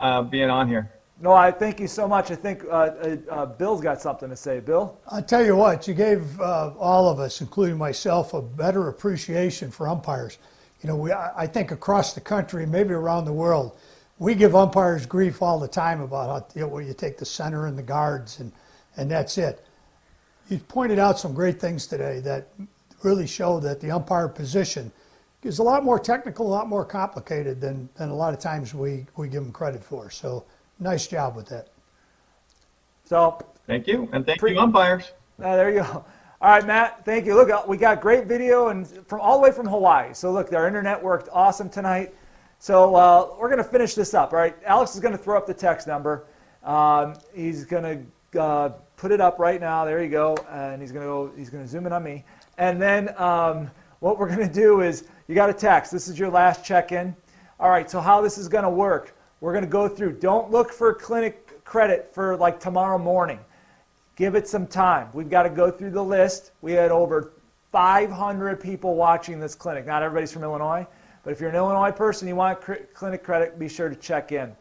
uh, 0.00 0.22
being 0.22 0.50
on 0.50 0.66
here. 0.66 0.90
No, 1.22 1.32
I 1.32 1.52
thank 1.52 1.78
you 1.78 1.86
so 1.86 2.08
much. 2.08 2.32
I 2.32 2.34
think 2.34 2.64
uh, 2.64 2.68
uh, 2.68 3.16
uh, 3.30 3.46
Bill's 3.46 3.80
got 3.80 4.02
something 4.02 4.28
to 4.28 4.34
say. 4.34 4.58
Bill? 4.58 4.98
I'll 5.06 5.22
tell 5.22 5.44
you 5.46 5.54
what, 5.54 5.86
you 5.86 5.94
gave 5.94 6.40
uh, 6.40 6.72
all 6.76 7.08
of 7.08 7.20
us, 7.20 7.40
including 7.40 7.78
myself, 7.78 8.34
a 8.34 8.42
better 8.42 8.88
appreciation 8.88 9.70
for 9.70 9.88
umpires. 9.88 10.38
You 10.82 10.88
know, 10.88 10.96
we, 10.96 11.12
I 11.12 11.46
think 11.46 11.70
across 11.70 12.12
the 12.12 12.20
country, 12.20 12.66
maybe 12.66 12.92
around 12.92 13.24
the 13.24 13.32
world, 13.32 13.76
we 14.18 14.34
give 14.34 14.56
umpires 14.56 15.06
grief 15.06 15.42
all 15.42 15.60
the 15.60 15.68
time 15.68 16.00
about 16.00 16.28
how 16.28 16.60
you, 16.60 16.66
know, 16.66 16.78
you 16.80 16.92
take 16.92 17.18
the 17.18 17.24
center 17.24 17.66
and 17.66 17.78
the 17.78 17.84
guards, 17.84 18.40
and, 18.40 18.50
and 18.96 19.08
that's 19.08 19.38
it. 19.38 19.64
You 20.48 20.58
pointed 20.58 20.98
out 20.98 21.20
some 21.20 21.34
great 21.34 21.60
things 21.60 21.86
today 21.86 22.18
that 22.20 22.48
really 23.04 23.28
show 23.28 23.60
that 23.60 23.80
the 23.80 23.92
umpire 23.92 24.26
position 24.26 24.90
is 25.44 25.60
a 25.60 25.62
lot 25.62 25.84
more 25.84 26.00
technical, 26.00 26.48
a 26.48 26.50
lot 26.50 26.68
more 26.68 26.84
complicated 26.84 27.60
than, 27.60 27.88
than 27.94 28.08
a 28.08 28.14
lot 28.14 28.34
of 28.34 28.40
times 28.40 28.74
we, 28.74 29.06
we 29.16 29.28
give 29.28 29.44
them 29.44 29.52
credit 29.52 29.84
for. 29.84 30.10
So 30.10 30.44
nice 30.82 31.06
job 31.06 31.36
with 31.36 31.46
that. 31.48 31.68
So 33.04 33.38
thank 33.66 33.86
you, 33.86 34.08
and 34.12 34.26
thank 34.26 34.40
pre- 34.40 34.52
you, 34.52 34.58
umpires. 34.58 35.12
Uh, 35.42 35.56
there 35.56 35.70
you 35.70 35.80
go. 35.80 36.04
All 36.40 36.50
right, 36.50 36.66
Matt. 36.66 37.04
Thank 37.04 37.24
you. 37.24 37.34
Look, 37.34 37.50
uh, 37.50 37.62
we 37.68 37.76
got 37.76 38.00
great 38.00 38.26
video 38.26 38.68
and 38.68 38.86
from 39.06 39.20
all 39.20 39.38
the 39.38 39.42
way 39.42 39.52
from 39.52 39.66
Hawaii. 39.66 40.12
So 40.12 40.32
look, 40.32 40.52
our 40.52 40.66
internet 40.66 41.00
worked 41.00 41.28
awesome 41.32 41.70
tonight. 41.70 42.14
So 42.58 42.94
uh, 42.94 43.34
we're 43.38 43.48
going 43.48 43.62
to 43.62 43.68
finish 43.68 43.94
this 43.94 44.12
up. 44.12 44.32
All 44.32 44.38
right, 44.38 44.56
Alex 44.64 44.94
is 44.94 45.00
going 45.00 45.12
to 45.12 45.18
throw 45.18 45.36
up 45.36 45.46
the 45.46 45.54
text 45.54 45.86
number. 45.86 46.26
Um, 46.64 47.14
he's 47.34 47.64
going 47.64 48.06
to 48.32 48.40
uh, 48.40 48.68
put 48.96 49.12
it 49.12 49.20
up 49.20 49.38
right 49.38 49.60
now. 49.60 49.84
There 49.84 50.02
you 50.02 50.10
go, 50.10 50.36
and 50.50 50.80
he's 50.80 50.92
going 50.92 51.04
to 51.04 51.08
go. 51.08 51.32
He's 51.36 51.50
going 51.50 51.64
to 51.64 51.68
zoom 51.68 51.86
in 51.86 51.92
on 51.92 52.02
me. 52.02 52.24
And 52.58 52.80
then 52.80 53.18
um, 53.20 53.70
what 54.00 54.18
we're 54.18 54.28
going 54.28 54.46
to 54.46 54.52
do 54.52 54.80
is 54.80 55.04
you 55.28 55.34
got 55.34 55.50
a 55.50 55.54
text. 55.54 55.92
This 55.92 56.08
is 56.08 56.18
your 56.18 56.28
last 56.28 56.64
check-in. 56.64 57.14
All 57.58 57.70
right. 57.70 57.90
So 57.90 58.00
how 58.00 58.20
this 58.20 58.36
is 58.36 58.48
going 58.48 58.64
to 58.64 58.70
work? 58.70 59.16
We're 59.42 59.52
going 59.52 59.64
to 59.64 59.70
go 59.70 59.88
through. 59.88 60.20
Don't 60.20 60.52
look 60.52 60.72
for 60.72 60.94
clinic 60.94 61.64
credit 61.64 62.14
for 62.14 62.36
like 62.36 62.60
tomorrow 62.60 62.96
morning. 62.96 63.40
Give 64.14 64.36
it 64.36 64.46
some 64.46 64.68
time. 64.68 65.08
We've 65.12 65.28
got 65.28 65.42
to 65.42 65.50
go 65.50 65.68
through 65.68 65.90
the 65.90 66.04
list. 66.04 66.52
We 66.60 66.70
had 66.70 66.92
over 66.92 67.32
500 67.72 68.60
people 68.60 68.94
watching 68.94 69.40
this 69.40 69.56
clinic. 69.56 69.84
Not 69.84 70.04
everybody's 70.04 70.30
from 70.30 70.44
Illinois, 70.44 70.86
but 71.24 71.32
if 71.32 71.40
you're 71.40 71.50
an 71.50 71.56
Illinois 71.56 71.90
person, 71.90 72.28
you 72.28 72.36
want 72.36 72.60
clinic 72.94 73.24
credit, 73.24 73.58
be 73.58 73.68
sure 73.68 73.88
to 73.88 73.96
check 73.96 74.30
in. 74.30 74.54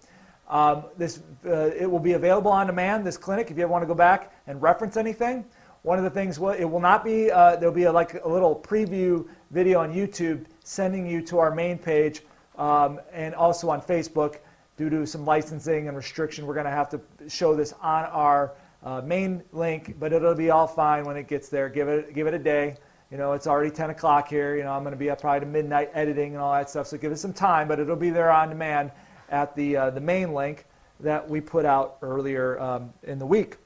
Um, 0.49 0.85
this, 0.97 1.21
uh, 1.45 1.69
it 1.77 1.85
will 1.89 1.99
be 1.99 2.13
available 2.13 2.49
on 2.49 2.65
demand, 2.65 3.05
this 3.05 3.17
clinic, 3.17 3.51
if 3.51 3.57
you 3.57 3.63
ever 3.63 3.71
want 3.71 3.83
to 3.83 3.87
go 3.87 3.93
back 3.93 4.33
and 4.47 4.59
reference 4.63 4.97
anything. 4.97 5.45
One 5.83 5.99
of 5.99 6.03
the 6.03 6.09
things, 6.09 6.39
it 6.39 6.67
will 6.67 6.79
not 6.79 7.05
be, 7.05 7.29
uh, 7.29 7.55
there'll 7.57 7.75
be 7.75 7.83
a, 7.83 7.91
like 7.91 8.15
a 8.23 8.27
little 8.27 8.55
preview 8.55 9.27
video 9.51 9.79
on 9.79 9.93
YouTube 9.93 10.45
sending 10.63 11.05
you 11.05 11.21
to 11.27 11.37
our 11.37 11.53
main 11.53 11.77
page 11.77 12.23
um, 12.57 12.99
and 13.13 13.35
also 13.35 13.69
on 13.69 13.79
Facebook 13.79 14.37
due 14.81 14.89
to 14.89 15.05
some 15.05 15.23
licensing 15.25 15.87
and 15.87 15.95
restriction, 15.95 16.47
we're 16.47 16.55
going 16.55 16.65
to 16.65 16.71
have 16.71 16.89
to 16.89 16.99
show 17.29 17.55
this 17.55 17.71
on 17.83 18.03
our 18.05 18.51
uh, 18.83 18.99
main 19.01 19.43
link, 19.51 19.95
but 19.99 20.11
it'll 20.11 20.33
be 20.33 20.49
all 20.49 20.65
fine 20.65 21.05
when 21.05 21.15
it 21.15 21.27
gets 21.27 21.49
there. 21.49 21.69
Give 21.69 21.87
it, 21.87 22.15
give 22.15 22.25
it 22.25 22.33
a 22.33 22.39
day. 22.39 22.77
You 23.11 23.17
know, 23.19 23.33
it's 23.33 23.45
already 23.45 23.69
10 23.69 23.91
o'clock 23.91 24.27
here. 24.27 24.55
You 24.55 24.63
know, 24.63 24.71
I'm 24.71 24.81
going 24.81 24.93
to 24.93 24.97
be 24.97 25.11
up 25.11 25.21
probably 25.21 25.41
to 25.41 25.45
midnight 25.45 25.91
editing 25.93 26.33
and 26.33 26.41
all 26.41 26.51
that 26.53 26.67
stuff, 26.67 26.87
so 26.87 26.97
give 26.97 27.11
it 27.11 27.19
some 27.19 27.31
time, 27.31 27.67
but 27.67 27.79
it'll 27.79 27.95
be 27.95 28.09
there 28.09 28.31
on 28.31 28.49
demand 28.49 28.89
at 29.29 29.55
the, 29.55 29.77
uh, 29.77 29.89
the 29.91 30.01
main 30.01 30.33
link 30.33 30.65
that 31.01 31.29
we 31.29 31.41
put 31.41 31.63
out 31.63 31.97
earlier 32.01 32.59
um, 32.59 32.91
in 33.03 33.19
the 33.19 33.25
week. 33.27 33.57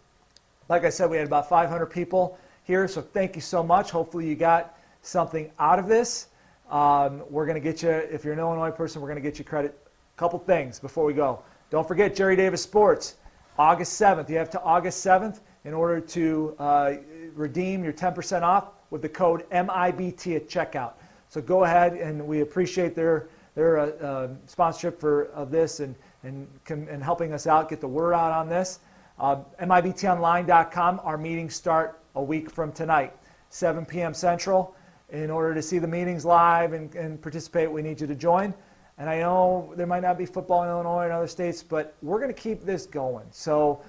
Like 0.68 0.84
I 0.84 0.90
said, 0.90 1.10
we 1.10 1.16
had 1.16 1.28
about 1.28 1.48
500 1.48 1.86
people 1.86 2.38
here, 2.66 2.90
so 2.90 3.02
thank 3.02 3.38
you 3.38 3.42
so 3.42 3.64
much. 3.64 3.90
Hopefully, 3.90 4.28
you 4.28 4.36
got 4.36 4.78
something 5.02 5.50
out 5.60 5.80
of 5.80 5.88
this. 5.88 6.28
Um, 6.70 7.24
we're 7.30 7.46
going 7.46 7.56
to 7.56 7.62
get 7.62 7.84
you, 7.84 7.90
if 7.90 8.26
you're 8.26 8.34
an 8.34 8.40
Illinois 8.40 8.72
person, 8.72 9.02
we're 9.02 9.08
going 9.08 9.24
to 9.24 9.30
get 9.30 9.40
you 9.40 9.46
credit 9.46 9.80
couple 10.18 10.40
things 10.40 10.80
before 10.80 11.06
we 11.06 11.14
go. 11.14 11.42
Don't 11.70 11.88
forget 11.88 12.16
Gerry 12.16 12.36
Davis 12.36 12.62
Sports, 12.62 13.16
August 13.58 14.00
7th. 14.00 14.30
You 14.30 14.38
have 14.38 14.50
to 14.52 14.62
August 14.62 15.06
7th 15.06 15.42
in 15.66 15.74
order 15.74 16.00
to 16.00 16.56
uh, 16.60 16.94
redeem 17.34 17.84
your 17.84 17.94
10% 17.94 18.42
off 18.44 18.70
with 18.92 19.02
the 19.02 19.10
code 19.10 19.50
MIBT 19.50 20.36
at 20.36 20.48
checkout. 20.48 20.94
So 21.28 21.42
go 21.42 21.64
ahead, 21.64 21.94
and 21.94 22.26
we 22.26 22.42
appreciate 22.42 22.96
their 22.96 23.28
their 23.56 23.80
uh, 23.80 23.86
uh, 23.86 24.28
sponsorship 24.48 25.00
for 25.00 25.26
of 25.28 25.50
this 25.50 25.80
and 25.80 25.96
and 26.24 26.48
and 26.68 27.04
helping 27.04 27.34
us 27.34 27.48
out 27.48 27.70
get 27.70 27.82
the 27.82 27.88
word 27.88 28.14
out 28.14 28.32
on 28.32 28.48
this. 28.48 28.80
Uh, 29.18 29.38
MIBTOnline.com. 29.62 31.02
Our 31.04 31.18
meetings 31.18 31.56
start 31.56 32.00
a 32.16 32.24
week 32.24 32.50
from 32.50 32.72
tonight, 32.72 33.14
7 33.50 33.86
p.m. 33.86 34.14
Central. 34.14 34.76
In 35.10 35.30
order 35.30 35.54
to 35.54 35.62
see 35.62 35.78
the 35.78 35.88
meetings 35.88 36.26
live 36.26 36.74
and, 36.74 36.94
and 36.96 37.22
participate, 37.22 37.72
we 37.72 37.82
need 37.82 38.02
you 38.02 38.08
to 38.08 38.16
join. 38.16 38.54
And 38.98 39.10
I 39.10 39.20
know 39.20 39.74
there 39.76 39.88
might 39.88 40.02
not 40.02 40.18
be 40.18 40.26
football 40.26 40.64
in 40.64 40.70
Illinois 40.70 41.04
and 41.04 41.12
other 41.12 41.28
states, 41.28 41.62
but 41.62 41.96
we're 42.02 42.20
going 42.20 42.34
to 42.34 42.42
keep 42.42 42.62
this 42.64 42.86
going. 42.86 43.26
So 43.32 43.82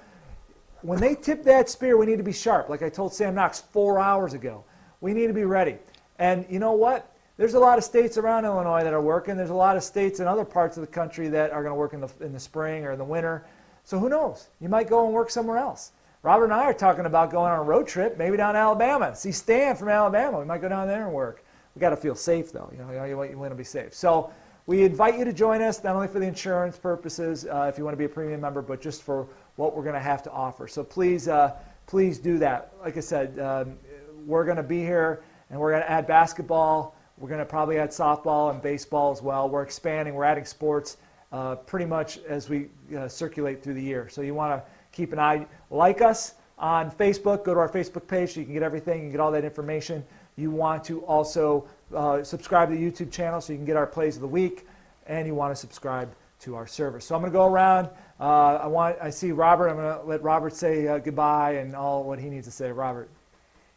when 0.81 0.99
they 0.99 1.15
tip 1.15 1.43
that 1.43 1.69
spear, 1.69 1.97
we 1.97 2.05
need 2.05 2.17
to 2.17 2.23
be 2.23 2.33
sharp. 2.33 2.69
Like 2.69 2.81
I 2.81 2.89
told 2.89 3.13
Sam 3.13 3.33
Knox 3.33 3.61
four 3.61 3.99
hours 3.99 4.33
ago, 4.33 4.63
we 4.99 5.13
need 5.13 5.27
to 5.27 5.33
be 5.33 5.45
ready. 5.45 5.77
And 6.19 6.45
you 6.49 6.59
know 6.59 6.73
what? 6.73 7.13
There's 7.37 7.53
a 7.53 7.59
lot 7.59 7.77
of 7.77 7.83
states 7.83 8.17
around 8.17 8.45
Illinois 8.45 8.83
that 8.83 8.93
are 8.93 9.01
working. 9.01 9.37
There's 9.37 9.51
a 9.51 9.55
lot 9.55 9.77
of 9.77 9.83
states 9.83 10.19
in 10.19 10.27
other 10.27 10.43
parts 10.43 10.75
of 10.75 10.81
the 10.81 10.87
country 10.87 11.29
that 11.29 11.51
are 11.51 11.61
going 11.61 11.71
to 11.71 11.75
work 11.75 11.93
in 11.93 12.01
the, 12.01 12.09
in 12.19 12.33
the 12.33 12.39
spring 12.39 12.83
or 12.83 12.91
in 12.91 12.97
the 12.97 13.05
winter. 13.05 13.45
So 13.83 13.99
who 13.99 14.09
knows? 14.09 14.49
You 14.59 14.69
might 14.69 14.89
go 14.89 15.05
and 15.05 15.13
work 15.13 15.29
somewhere 15.29 15.57
else. 15.57 15.91
Robert 16.23 16.45
and 16.45 16.53
I 16.53 16.63
are 16.63 16.73
talking 16.73 17.05
about 17.05 17.31
going 17.31 17.51
on 17.51 17.59
a 17.59 17.63
road 17.63 17.87
trip, 17.87 18.17
maybe 18.17 18.37
down 18.37 18.55
to 18.55 18.59
Alabama. 18.59 19.15
See 19.15 19.31
Stan 19.31 19.75
from 19.75 19.87
Alabama. 19.87 20.39
We 20.39 20.45
might 20.45 20.61
go 20.61 20.67
down 20.67 20.87
there 20.87 21.05
and 21.05 21.13
work. 21.13 21.45
We 21.75 21.79
got 21.79 21.91
to 21.91 21.95
feel 21.95 22.15
safe 22.15 22.51
though. 22.51 22.69
You 22.71 22.79
know, 22.79 23.05
you, 23.05 23.23
you 23.29 23.37
want 23.37 23.51
to 23.51 23.55
be 23.55 23.63
safe. 23.63 23.93
So 23.93 24.31
we 24.67 24.83
invite 24.83 25.17
you 25.17 25.23
to 25.23 25.31
join 25.31 25.61
us, 25.61 25.81
not 25.81 25.95
only 25.95 26.09
for 26.09 26.19
the 26.19 26.27
insurance 26.27 26.77
purposes, 26.77 27.45
uh, 27.45 27.67
if 27.71 27.77
you 27.77 27.85
want 27.85 27.93
to 27.93 27.97
be 27.97 28.03
a 28.03 28.09
premium 28.09 28.41
member, 28.41 28.61
but 28.61 28.81
just 28.81 29.01
for 29.01 29.25
what 29.55 29.73
we're 29.73 29.81
going 29.81 29.95
to 29.95 29.99
have 29.99 30.21
to 30.23 30.31
offer. 30.31 30.67
So 30.67 30.83
please, 30.83 31.29
uh, 31.29 31.55
please 31.85 32.19
do 32.19 32.37
that. 32.39 32.73
Like 32.81 32.97
I 32.97 32.99
said, 32.99 33.39
um, 33.39 33.77
we're 34.25 34.43
going 34.43 34.57
to 34.57 34.63
be 34.63 34.81
here 34.81 35.23
and 35.49 35.57
we're 35.57 35.71
going 35.71 35.83
to 35.83 35.89
add 35.89 36.05
basketball. 36.05 36.95
We're 37.17 37.29
going 37.29 37.39
to 37.39 37.45
probably 37.45 37.79
add 37.79 37.91
softball 37.91 38.51
and 38.51 38.61
baseball 38.61 39.09
as 39.09 39.21
well. 39.21 39.49
We're 39.49 39.63
expanding, 39.63 40.15
we're 40.15 40.25
adding 40.25 40.43
sports 40.43 40.97
uh, 41.31 41.55
pretty 41.55 41.85
much 41.85 42.17
as 42.27 42.49
we 42.49 42.67
uh, 42.95 43.07
circulate 43.07 43.63
through 43.63 43.75
the 43.75 43.81
year. 43.81 44.09
So 44.09 44.21
you 44.21 44.33
want 44.33 44.61
to 44.61 44.69
keep 44.91 45.13
an 45.13 45.19
eye, 45.19 45.47
like 45.71 46.01
us 46.01 46.35
on 46.57 46.91
Facebook, 46.91 47.45
go 47.45 47.53
to 47.53 47.59
our 47.61 47.69
Facebook 47.69 48.05
page 48.05 48.33
so 48.33 48.41
you 48.41 48.45
can 48.45 48.53
get 48.53 48.63
everything 48.63 49.03
and 49.03 49.11
get 49.11 49.21
all 49.21 49.31
that 49.31 49.45
information. 49.45 50.03
You 50.35 50.51
want 50.51 50.83
to 50.85 51.05
also 51.05 51.69
uh, 51.95 52.23
subscribe 52.23 52.69
to 52.69 52.75
the 52.75 52.91
YouTube 52.91 53.11
channel 53.11 53.41
so 53.41 53.53
you 53.53 53.57
can 53.57 53.65
get 53.65 53.77
our 53.77 53.87
plays 53.87 54.15
of 54.15 54.21
the 54.21 54.27
week, 54.27 54.67
and 55.05 55.27
you 55.27 55.35
want 55.35 55.51
to 55.51 55.55
subscribe 55.55 56.13
to 56.41 56.55
our 56.55 56.67
service. 56.67 57.05
So 57.05 57.15
I'm 57.15 57.21
going 57.21 57.31
to 57.31 57.37
go 57.37 57.45
around. 57.45 57.89
Uh, 58.19 58.57
I 58.61 58.67
want 58.67 58.97
I 59.01 59.09
see 59.09 59.31
Robert. 59.31 59.69
I'm 59.69 59.77
going 59.77 59.97
to 59.99 60.03
let 60.03 60.21
Robert 60.21 60.53
say 60.53 60.87
uh, 60.87 60.97
goodbye 60.97 61.53
and 61.53 61.75
all 61.75 62.03
what 62.03 62.19
he 62.19 62.29
needs 62.29 62.47
to 62.47 62.51
say. 62.51 62.71
Robert. 62.71 63.09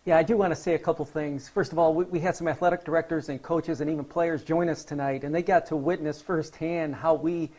Yeah, 0.06 0.16
I 0.16 0.22
do 0.22 0.36
want 0.36 0.50
to 0.50 0.60
say 0.60 0.74
a 0.74 0.78
couple 0.78 1.04
things. 1.04 1.48
First 1.48 1.72
of 1.72 1.78
all, 1.78 1.92
we, 1.92 2.04
we, 2.04 2.20
had 2.20 2.34
some 2.34 2.48
athletic 2.48 2.84
directors 2.84 3.28
and 3.28 3.42
coaches 3.42 3.82
and 3.82 3.90
even 3.90 4.04
players 4.04 4.42
join 4.42 4.70
us 4.70 4.82
tonight, 4.82 5.24
and 5.24 5.34
they 5.34 5.42
got 5.42 5.66
to 5.66 5.76
witness 5.76 6.22
firsthand 6.22 6.94
how 6.94 7.14
we 7.14 7.50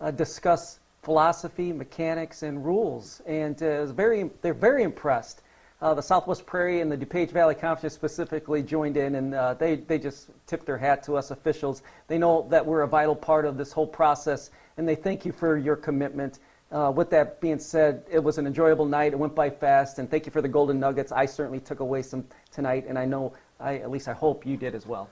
uh, 0.00 0.12
discuss 0.12 0.78
philosophy, 1.02 1.72
mechanics, 1.72 2.44
and 2.44 2.64
rules. 2.64 3.20
And 3.26 3.60
uh, 3.62 3.86
very, 3.86 4.30
they're 4.42 4.54
very 4.54 4.84
impressed. 4.84 5.42
Uh, 5.80 5.94
the 5.94 6.02
Southwest 6.02 6.44
Prairie 6.44 6.80
and 6.80 6.90
the 6.90 6.96
DuPage 6.96 7.30
Valley 7.30 7.54
Conference 7.54 7.94
specifically 7.94 8.64
joined 8.64 8.96
in, 8.96 9.14
and 9.14 9.32
uh, 9.32 9.54
they, 9.54 9.76
they 9.76 9.96
just 9.96 10.30
tipped 10.46 10.66
their 10.66 10.76
hat 10.76 11.04
to 11.04 11.16
us 11.16 11.30
officials. 11.30 11.82
They 12.08 12.18
know 12.18 12.48
that 12.50 12.66
we're 12.66 12.82
a 12.82 12.88
vital 12.88 13.14
part 13.14 13.44
of 13.44 13.56
this 13.56 13.70
whole 13.72 13.86
process, 13.86 14.50
and 14.76 14.88
they 14.88 14.96
thank 14.96 15.24
you 15.24 15.30
for 15.30 15.56
your 15.56 15.76
commitment. 15.76 16.40
Uh, 16.72 16.92
with 16.94 17.10
that 17.10 17.40
being 17.40 17.60
said, 17.60 18.02
it 18.10 18.18
was 18.18 18.38
an 18.38 18.46
enjoyable 18.46 18.86
night. 18.86 19.12
It 19.12 19.18
went 19.18 19.36
by 19.36 19.50
fast, 19.50 20.00
and 20.00 20.10
thank 20.10 20.26
you 20.26 20.32
for 20.32 20.42
the 20.42 20.48
golden 20.48 20.80
nuggets. 20.80 21.12
I 21.12 21.26
certainly 21.26 21.60
took 21.60 21.78
away 21.78 22.02
some 22.02 22.26
tonight, 22.50 22.86
and 22.88 22.98
I 22.98 23.04
know, 23.04 23.32
I, 23.60 23.76
at 23.76 23.90
least 23.90 24.08
I 24.08 24.14
hope 24.14 24.44
you 24.44 24.56
did 24.56 24.74
as 24.74 24.84
well. 24.84 25.08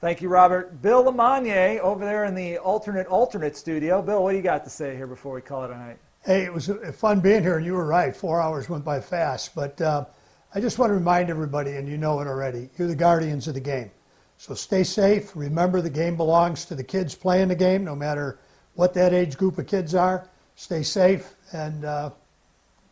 Thank 0.00 0.22
you, 0.22 0.28
Robert. 0.28 0.80
Bill 0.82 1.02
LeMonnier 1.02 1.80
over 1.80 2.04
there 2.04 2.26
in 2.26 2.34
the 2.36 2.58
alternate 2.58 3.08
alternate 3.08 3.56
studio. 3.56 4.00
Bill, 4.02 4.22
what 4.22 4.30
do 4.30 4.36
you 4.36 4.42
got 4.42 4.62
to 4.64 4.70
say 4.70 4.94
here 4.94 5.08
before 5.08 5.34
we 5.34 5.40
call 5.40 5.64
it 5.64 5.70
a 5.72 5.76
night? 5.76 5.98
Hey, 6.26 6.42
it 6.42 6.52
was 6.52 6.68
fun 6.94 7.20
being 7.20 7.44
here, 7.44 7.56
and 7.56 7.64
you 7.64 7.74
were 7.74 7.86
right. 7.86 8.14
Four 8.14 8.42
hours 8.42 8.68
went 8.68 8.84
by 8.84 8.98
fast, 8.98 9.54
but 9.54 9.80
uh, 9.80 10.06
I 10.52 10.60
just 10.60 10.76
want 10.76 10.90
to 10.90 10.94
remind 10.94 11.30
everybody, 11.30 11.76
and 11.76 11.88
you 11.88 11.96
know 11.96 12.18
it 12.18 12.26
already, 12.26 12.68
you're 12.76 12.88
the 12.88 12.96
guardians 12.96 13.46
of 13.46 13.54
the 13.54 13.60
game. 13.60 13.92
So 14.36 14.52
stay 14.52 14.82
safe. 14.82 15.36
Remember, 15.36 15.80
the 15.80 15.88
game 15.88 16.16
belongs 16.16 16.64
to 16.64 16.74
the 16.74 16.82
kids 16.82 17.14
playing 17.14 17.46
the 17.46 17.54
game, 17.54 17.84
no 17.84 17.94
matter 17.94 18.40
what 18.74 18.92
that 18.94 19.14
age 19.14 19.36
group 19.36 19.56
of 19.58 19.68
kids 19.68 19.94
are 19.94 20.28
stay 20.56 20.82
safe, 20.82 21.36
and 21.52 21.84
uh, 21.84 22.10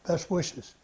best 0.06 0.30
wishes. 0.30 0.76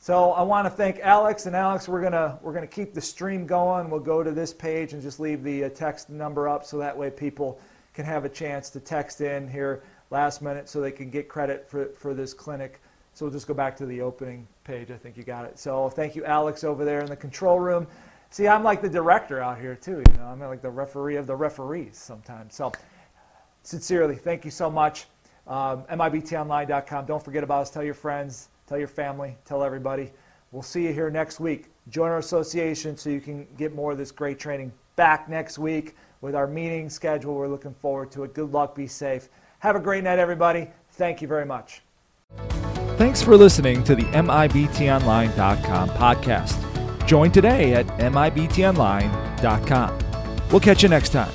So 0.00 0.32
I 0.32 0.42
want 0.42 0.66
to 0.66 0.70
thank 0.70 0.98
Alex, 0.98 1.46
and 1.46 1.54
Alex, 1.54 1.88
we're 1.88 2.02
gonna 2.02 2.36
we're 2.42 2.52
gonna 2.52 2.66
keep 2.66 2.94
the 2.94 3.00
stream 3.00 3.46
going. 3.46 3.90
We'll 3.90 4.00
go 4.00 4.24
to 4.24 4.32
this 4.32 4.52
page 4.52 4.92
and 4.92 5.00
just 5.00 5.20
leave 5.20 5.44
the 5.44 5.66
uh, 5.66 5.68
text 5.68 6.10
number 6.10 6.48
up, 6.48 6.64
so 6.64 6.78
that 6.78 6.98
way 6.98 7.10
people 7.10 7.60
can 7.94 8.04
have 8.04 8.24
a 8.24 8.28
chance 8.28 8.70
to 8.70 8.80
text 8.80 9.20
in 9.20 9.48
here 9.48 9.84
last 10.10 10.42
minute, 10.42 10.68
so 10.68 10.80
they 10.80 10.92
can 10.92 11.10
get 11.10 11.28
credit 11.28 11.68
for 11.68 11.86
for 11.90 12.14
this 12.14 12.32
clinic. 12.34 12.80
So 13.14 13.24
we'll 13.24 13.32
just 13.32 13.46
go 13.46 13.54
back 13.54 13.76
to 13.78 13.86
the 13.86 14.02
opening 14.02 14.46
page. 14.64 14.90
I 14.90 14.96
think 14.98 15.16
you 15.16 15.22
got 15.22 15.46
it. 15.46 15.58
So 15.58 15.88
thank 15.88 16.14
you, 16.14 16.24
Alex, 16.26 16.64
over 16.64 16.84
there 16.84 17.00
in 17.00 17.06
the 17.06 17.16
control 17.16 17.58
room. 17.58 17.86
See, 18.28 18.46
I'm 18.46 18.62
like 18.62 18.82
the 18.82 18.90
director 18.90 19.40
out 19.40 19.58
here 19.58 19.74
too. 19.74 20.02
You 20.06 20.18
know, 20.18 20.26
I'm 20.26 20.40
like 20.40 20.60
the 20.60 20.70
referee 20.70 21.16
of 21.16 21.26
the 21.26 21.34
referees 21.34 21.96
sometimes. 21.96 22.54
So 22.54 22.72
sincerely, 23.62 24.16
thank 24.16 24.44
you 24.44 24.50
so 24.50 24.70
much. 24.70 25.06
Um, 25.46 25.84
MIBTOnline.com. 25.84 27.06
Don't 27.06 27.24
forget 27.24 27.42
about 27.42 27.62
us. 27.62 27.70
Tell 27.70 27.84
your 27.84 27.94
friends, 27.94 28.48
tell 28.66 28.78
your 28.78 28.88
family, 28.88 29.36
tell 29.46 29.64
everybody. 29.64 30.12
We'll 30.52 30.62
see 30.62 30.82
you 30.82 30.92
here 30.92 31.08
next 31.08 31.40
week. 31.40 31.66
Join 31.88 32.10
our 32.10 32.18
association 32.18 32.96
so 32.96 33.10
you 33.10 33.20
can 33.20 33.46
get 33.56 33.74
more 33.74 33.92
of 33.92 33.98
this 33.98 34.10
great 34.10 34.38
training 34.38 34.72
back 34.96 35.28
next 35.28 35.58
week 35.58 35.94
with 36.20 36.34
our 36.34 36.46
meeting 36.46 36.90
schedule. 36.90 37.34
We're 37.34 37.48
looking 37.48 37.74
forward 37.74 38.10
to 38.12 38.24
it. 38.24 38.34
Good 38.34 38.52
luck. 38.52 38.74
Be 38.74 38.86
safe. 38.86 39.28
Have 39.66 39.74
a 39.74 39.80
great 39.80 40.04
night, 40.04 40.20
everybody. 40.20 40.68
Thank 40.92 41.20
you 41.20 41.26
very 41.26 41.44
much. 41.44 41.82
Thanks 42.98 43.20
for 43.20 43.36
listening 43.36 43.82
to 43.82 43.96
the 43.96 44.04
MIBTOnline.com 44.04 45.88
podcast. 45.88 47.04
Join 47.04 47.32
today 47.32 47.74
at 47.74 47.84
MIBTOnline.com. 47.98 49.98
We'll 50.52 50.60
catch 50.60 50.84
you 50.84 50.88
next 50.88 51.08
time. 51.08 51.32